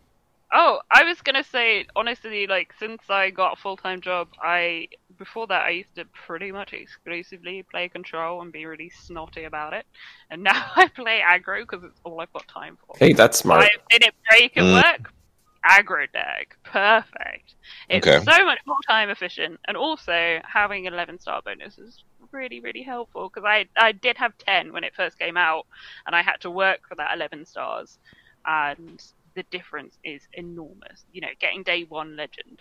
Oh, 0.52 0.80
I 0.90 1.04
was 1.04 1.20
gonna 1.20 1.44
say 1.44 1.86
honestly, 1.94 2.46
like 2.46 2.72
since 2.78 3.02
I 3.10 3.30
got 3.30 3.52
a 3.52 3.56
full 3.60 3.76
time 3.76 4.00
job, 4.00 4.28
I 4.42 4.88
before 5.18 5.46
that 5.48 5.62
I 5.62 5.70
used 5.70 5.94
to 5.96 6.04
pretty 6.26 6.52
much 6.52 6.72
exclusively 6.72 7.64
play 7.70 7.88
control 7.88 8.40
and 8.42 8.50
be 8.50 8.64
really 8.66 8.90
snotty 8.90 9.44
about 9.44 9.74
it, 9.74 9.84
and 10.30 10.42
now 10.50 10.64
I 10.74 10.88
play 10.88 11.20
aggro 11.20 11.60
because 11.60 11.84
it's 11.84 12.00
all 12.04 12.20
I've 12.20 12.32
got 12.32 12.48
time 12.48 12.78
for. 12.86 12.96
Hey, 12.98 13.12
that's 13.12 13.38
smart. 13.38 13.62
Five 13.62 13.70
it 13.90 14.14
break 14.30 14.56
at 14.56 14.64
Mm. 14.64 14.82
work, 14.82 15.12
aggro 15.68 16.10
deck, 16.12 16.56
perfect. 16.64 17.54
It's 17.88 18.06
Okay. 18.06 18.22
so 18.22 18.44
much 18.44 18.58
more 18.66 18.76
time 18.86 19.08
efficient, 19.10 19.58
and 19.66 19.76
also 19.76 20.40
having 20.44 20.86
an 20.86 20.92
eleven 20.94 21.18
star 21.18 21.40
bonus 21.44 21.78
is 21.78 22.04
really 22.32 22.60
really 22.60 22.82
helpful 22.82 23.30
because 23.32 23.46
I 23.46 23.66
I 23.78 23.92
did 23.92 24.16
have 24.18 24.36
ten 24.38 24.72
when 24.72 24.84
it 24.84 24.94
first 24.94 25.18
came 25.18 25.36
out, 25.36 25.64
and 26.06 26.14
I 26.14 26.22
had 26.22 26.36
to 26.42 26.50
work 26.50 26.80
for 26.88 26.94
that 26.96 27.14
eleven 27.14 27.46
stars, 27.46 27.98
and 28.46 29.00
the 29.34 29.42
difference 29.50 29.96
is 30.04 30.22
enormous. 30.34 31.04
You 31.12 31.22
know, 31.22 31.28
getting 31.40 31.62
day 31.62 31.84
one 31.84 32.16
legend, 32.16 32.60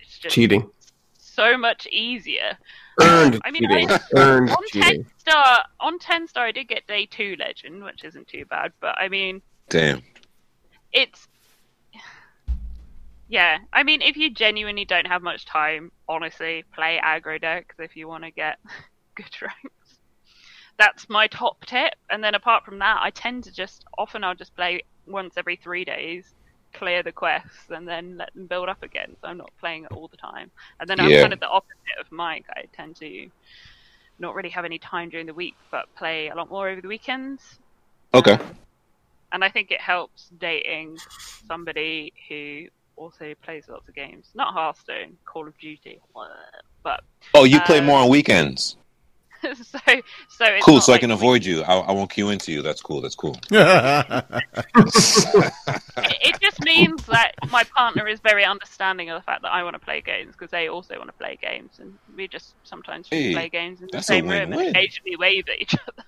it's 0.00 0.18
just 0.18 0.34
Cheating, 0.34 0.70
so 1.18 1.58
much 1.58 1.86
easier. 1.90 2.56
earned 3.00 3.40
I 3.44 3.50
mean, 3.50 3.62
cheating, 3.64 3.90
I- 3.90 4.00
earned 4.16 4.48
On 4.50 4.68
cheating. 4.68 5.04
ten 5.04 5.04
star, 5.18 5.64
on 5.80 5.98
ten 5.98 6.26
star, 6.26 6.46
I 6.46 6.52
did 6.52 6.68
get 6.68 6.86
day 6.86 7.06
two 7.06 7.36
legend, 7.38 7.84
which 7.84 8.04
isn't 8.04 8.28
too 8.28 8.44
bad. 8.46 8.72
But 8.80 8.96
I 8.98 9.08
mean, 9.08 9.42
Damn. 9.68 10.02
it's 10.92 11.26
yeah. 13.30 13.58
I 13.72 13.84
mean, 13.84 14.02
if 14.02 14.16
you 14.16 14.30
genuinely 14.34 14.84
don't 14.84 15.06
have 15.06 15.22
much 15.22 15.46
time 15.46 15.92
honestly, 16.08 16.64
play 16.74 17.00
aggro 17.02 17.40
decks 17.40 17.76
if 17.78 17.96
you 17.96 18.08
want 18.08 18.24
to 18.24 18.32
get 18.32 18.58
good 19.16 19.34
ranks. 19.42 20.00
That's 20.78 21.08
my 21.08 21.28
top 21.28 21.64
tip. 21.66 21.94
And 22.10 22.24
then 22.24 22.34
apart 22.34 22.64
from 22.64 22.80
that, 22.80 22.98
I 23.02 23.10
tend 23.10 23.44
to 23.44 23.52
just 23.52 23.84
often 23.98 24.24
I'll 24.24 24.34
just 24.34 24.56
play 24.56 24.82
once 25.06 25.34
every 25.36 25.56
three 25.56 25.84
days, 25.84 26.34
clear 26.74 27.02
the 27.04 27.12
quests, 27.12 27.70
and 27.70 27.86
then 27.88 28.16
let 28.18 28.34
them 28.34 28.48
build 28.48 28.68
up 28.68 28.82
again. 28.82 29.16
So 29.20 29.28
I'm 29.28 29.38
not 29.38 29.52
playing 29.60 29.84
it 29.84 29.92
all 29.92 30.08
the 30.08 30.16
time. 30.18 30.50
And 30.80 30.90
then 30.90 31.00
I'm 31.00 31.12
Yeah. 31.12 31.20
kind 31.20 31.32
of 31.32 31.40
the 31.40 31.48
opposite 31.48 32.00
of 32.00 32.06
Mike. 32.10 32.46
I 32.56 32.64
tend 32.74 32.96
to 32.96 33.28
not 34.18 34.34
really 34.34 34.50
have 34.50 34.64
any 34.64 34.78
time 34.78 35.10
during 35.10 35.26
the 35.26 35.34
week, 35.34 35.58
but 35.70 35.86
play 35.96 36.28
a 36.28 36.36
lot 36.36 36.50
more 36.50 36.68
over 36.68 36.80
the 36.82 36.88
weekends. 36.88 37.60
Okay. 38.14 38.38
Um, 38.38 38.58
and 39.32 39.44
I 39.44 39.50
think 39.50 39.70
it 39.70 39.80
helps 39.80 40.28
dating 40.38 41.00
somebody 41.48 42.12
who 42.28 42.66
also 43.00 43.34
plays 43.42 43.64
lots 43.68 43.88
of 43.88 43.94
games. 43.94 44.28
Not 44.34 44.52
Hearthstone, 44.52 45.16
Call 45.24 45.48
of 45.48 45.56
Duty, 45.58 46.00
but 46.84 47.00
Oh, 47.34 47.44
you 47.44 47.60
play 47.60 47.78
Uh, 47.80 47.84
more 47.84 47.98
on 48.00 48.08
weekends. 48.08 48.76
so 49.42 49.54
so 49.54 50.44
it's 50.44 50.64
Cool. 50.66 50.74
not 50.76 50.84
So 50.84 50.92
I 50.92 50.98
can 50.98 51.10
avoid 51.10 51.44
you. 51.44 51.62
I, 51.62 51.78
I 51.78 51.92
won't 51.92 52.10
queue 52.10 52.28
into 52.30 52.52
you. 52.52 52.62
That's 52.62 52.82
cool. 52.82 53.00
That's 53.00 53.14
cool. 53.14 53.38
It, 56.02 56.16
it 56.22 56.40
just 56.40 56.64
means 56.64 57.04
that 57.06 57.32
my 57.50 57.62
partner 57.64 58.06
is 58.08 58.20
very 58.20 58.44
understanding 58.44 59.10
of 59.10 59.20
the 59.20 59.24
fact 59.24 59.42
that 59.42 59.52
I 59.52 59.62
want 59.62 59.74
to 59.74 59.78
play 59.80 60.00
games 60.00 60.32
because 60.32 60.50
they 60.50 60.68
also 60.68 60.96
want 60.96 61.08
to 61.08 61.12
play 61.14 61.36
games, 61.40 61.78
and 61.78 61.92
we 62.16 62.26
just 62.28 62.54
sometimes 62.64 63.06
Hey, 63.08 63.32
play 63.32 63.48
games 63.48 63.80
in 63.82 63.88
the 63.92 64.02
same 64.02 64.26
room 64.26 64.52
and 64.52 64.56
win-win. 64.56 64.76
occasionally 64.76 65.16
wave 65.16 65.44
at 65.48 65.60
each 65.60 65.74
other. 65.74 66.04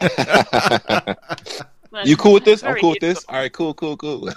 you 2.04 2.16
cool 2.16 2.34
with 2.34 2.44
this? 2.44 2.62
I'm 2.62 2.70
Very 2.70 2.80
cool 2.80 2.90
with 2.90 3.00
this. 3.00 3.24
All 3.28 3.36
right. 3.36 3.52
Cool. 3.52 3.74
Cool. 3.74 3.96
Cool. 3.96 4.30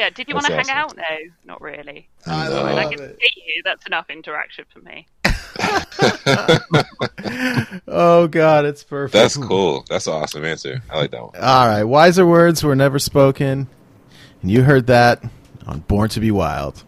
Yeah. 0.00 0.08
Did 0.10 0.28
you 0.28 0.34
want 0.34 0.46
to 0.46 0.54
hang 0.56 0.70
out? 0.70 0.96
No, 0.96 1.02
not 1.44 1.60
really. 1.60 2.08
I 2.26 2.48
No. 2.48 2.64
I 2.64 2.72
love 2.72 2.90
can 2.92 3.02
it. 3.02 3.18
see 3.20 3.42
you. 3.54 3.62
That's 3.64 3.84
enough 3.86 4.08
interaction 4.08 4.64
for 4.72 4.80
me. 4.80 5.06
oh 7.88 8.26
God, 8.28 8.64
it's 8.64 8.82
perfect. 8.82 9.12
That's 9.12 9.36
cool. 9.36 9.84
That's 9.88 10.06
an 10.06 10.14
awesome 10.14 10.44
answer. 10.44 10.82
I 10.90 10.98
like 11.00 11.10
that 11.10 11.22
one. 11.22 11.36
All 11.36 11.66
right, 11.68 11.84
wiser 11.84 12.24
words 12.26 12.62
were 12.64 12.74
never 12.76 12.98
spoken, 12.98 13.68
and 14.42 14.50
you 14.50 14.62
heard 14.62 14.86
that 14.86 15.22
on 15.66 15.80
Born 15.80 16.08
to 16.10 16.20
Be 16.20 16.30
Wild. 16.30 16.82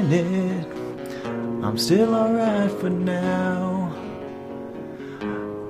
I'm 0.00 1.76
still 1.76 2.14
alright 2.14 2.70
for 2.70 2.88
now. 2.88 3.92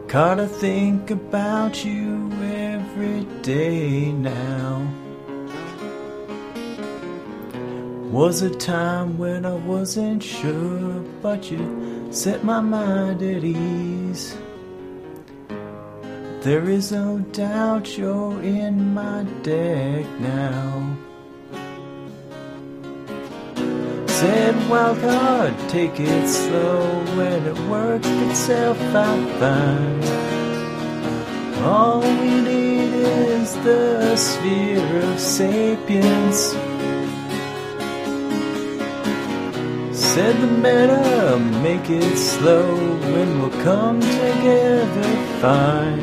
Gotta 0.07 0.47
think 0.47 1.11
about 1.11 1.85
you 1.85 2.31
every 2.43 3.25
day 3.43 4.13
now. 4.13 4.87
Was 8.11 8.43
a 8.43 8.51
time 8.51 9.17
when 9.17 9.47
I 9.47 9.55
wasn't 9.55 10.23
sure, 10.23 11.01
but 11.23 11.51
you 11.51 12.09
set 12.11 12.45
my 12.45 12.61
mind 12.61 13.23
at 13.23 13.45
ease. 13.45 14.37
There 16.43 16.69
is 16.69 16.93
no 16.93 17.19
doubt 17.33 17.97
you're 17.97 18.43
in 18.43 18.95
my 18.95 19.25
deck 19.43 20.07
now. 20.21 20.97
Said 24.19 24.69
wild 24.69 24.99
card, 24.99 25.55
take 25.69 26.01
it 26.01 26.29
slow 26.29 26.83
when 27.17 27.47
it 27.47 27.57
worked 27.71 28.05
itself 28.05 28.77
out 28.93 29.29
fine. 29.39 30.03
All 31.63 32.01
we 32.01 32.41
need 32.41 32.95
is 32.95 33.55
the 33.63 34.17
sphere 34.17 35.03
of 35.05 35.21
sapience. 35.21 36.51
Said 39.97 40.35
the 40.41 40.51
meta, 40.67 41.39
make 41.63 41.89
it 41.89 42.17
slow 42.19 42.75
when 43.13 43.39
we'll 43.39 43.63
come 43.63 44.01
together 44.01 45.11
fine. 45.41 46.03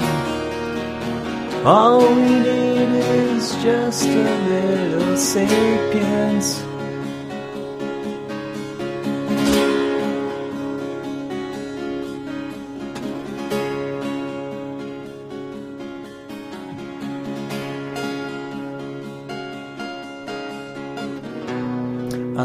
All 1.65 1.99
we 1.99 2.29
need 2.47 2.91
is 3.27 3.51
just 3.61 4.07
a 4.07 4.23
little 4.47 5.17
sapience. 5.17 6.63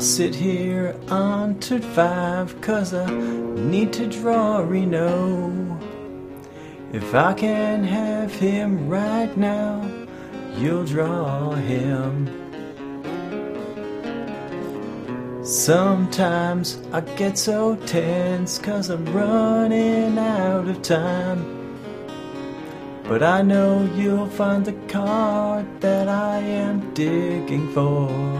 I 0.00 0.02
sit 0.02 0.34
here 0.34 0.96
on 1.10 1.58
to 1.58 1.78
five 1.78 2.58
cause 2.62 2.94
I 2.94 3.04
need 3.10 3.92
to 3.92 4.06
draw 4.06 4.60
Reno. 4.60 5.78
If 6.90 7.14
I 7.14 7.34
can 7.34 7.84
have 7.84 8.34
him 8.34 8.88
right 8.88 9.36
now, 9.36 9.86
you'll 10.56 10.86
draw 10.86 11.50
him. 11.50 12.30
Sometimes 15.44 16.80
I 16.94 17.02
get 17.02 17.36
so 17.36 17.76
tense 17.84 18.58
cause 18.58 18.88
I'm 18.88 19.04
running 19.12 20.16
out 20.16 20.66
of 20.66 20.80
time. 20.80 21.44
But 23.04 23.22
I 23.22 23.42
know 23.42 23.86
you'll 23.94 24.30
find 24.30 24.64
the 24.64 24.78
card 24.88 25.66
that 25.82 26.08
I 26.08 26.38
am 26.38 26.94
digging 26.94 27.70
for. 27.74 28.39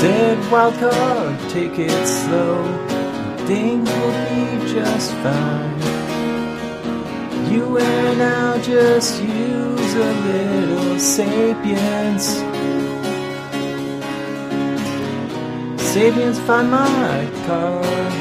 Said 0.00 0.38
wild 0.50 0.72
card, 0.76 1.38
take 1.50 1.78
it 1.78 2.06
slow. 2.06 2.64
Things 3.46 3.86
will 3.86 4.12
be 4.30 4.72
just 4.72 5.12
fine. 5.16 5.78
You 7.52 7.76
and 7.76 8.22
I'll 8.22 8.58
just 8.62 9.22
use 9.22 9.94
a 9.94 10.12
little 10.24 10.98
sapience. 10.98 12.28
Sapiens 15.92 16.38
find 16.48 16.70
my 16.70 17.30
card, 17.44 18.12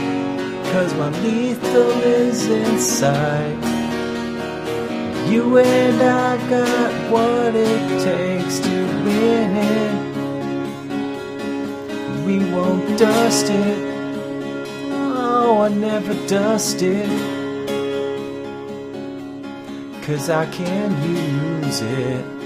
cause 0.74 0.94
my 0.96 1.10
lethal 1.22 1.92
is 2.02 2.46
inside. 2.46 3.56
You 5.32 5.60
and 5.60 6.02
I 6.02 6.50
got 6.50 7.10
what 7.10 7.56
it 7.56 8.04
takes 8.04 8.60
to 8.60 8.86
win 9.06 9.56
it 9.56 10.19
we 12.30 12.38
won't 12.52 13.00
dust 13.00 13.48
it. 13.50 13.80
Oh, 14.92 15.62
I 15.62 15.70
never 15.70 16.14
dust 16.28 16.82
it. 16.84 17.10
Cause 20.04 20.30
I 20.30 20.46
can 20.52 20.90
use 21.04 21.82
it. 21.82 22.39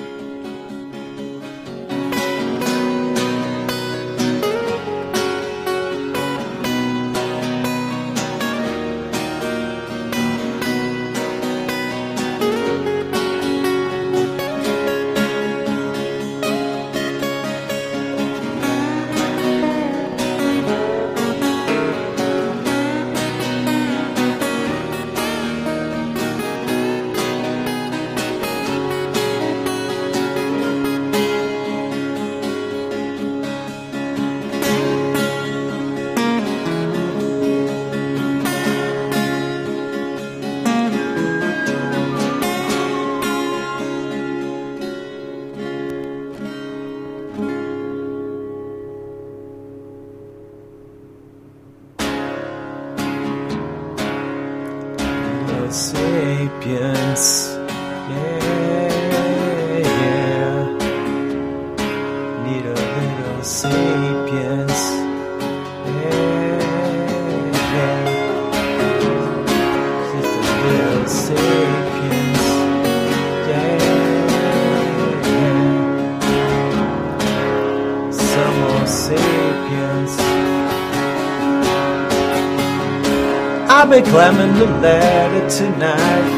Climbing 84.13 84.53
the 84.59 84.67
ladder 84.67 85.49
tonight, 85.49 86.29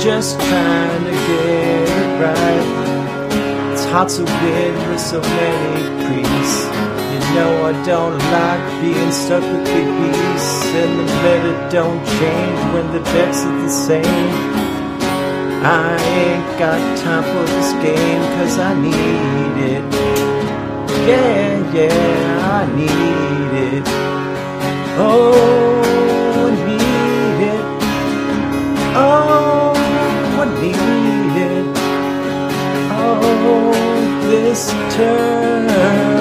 just 0.00 0.34
trying 0.40 1.04
to 1.04 1.12
get 1.12 1.88
it 2.02 2.10
right. 2.18 3.72
It's 3.72 3.84
hard 3.84 4.08
to 4.16 4.24
win 4.24 4.74
with 4.90 5.00
so 5.00 5.20
many 5.20 5.82
priests. 6.02 6.64
You 7.12 7.20
know 7.36 7.52
I 7.70 7.72
don't 7.86 8.18
like 8.34 8.64
being 8.82 9.12
stuck 9.12 9.44
with 9.44 9.64
big 9.66 9.86
beasts, 10.00 10.64
and 10.82 10.92
the 10.98 11.06
meta 11.22 11.54
don't 11.70 12.04
change 12.18 12.60
when 12.74 12.86
the 12.92 13.02
bets 13.12 13.44
are 13.44 13.58
the 13.62 13.68
same. 13.68 14.34
I 15.62 15.94
ain't 16.18 16.58
got 16.58 16.80
time 16.98 17.22
for 17.22 17.44
this 17.54 17.70
game, 17.86 18.22
cause 18.36 18.58
I 18.58 18.74
need 18.74 19.54
it. 19.74 19.84
Yeah, 21.06 21.72
yeah, 21.72 22.58
I 22.58 22.66
need 22.74 23.84
oh. 24.98 25.87
Oh, 29.00 29.04
all 29.04 29.74
what 30.36 30.48
needed? 30.60 31.66
Oh, 32.90 33.70
this 34.28 34.70
turn. 34.96 36.17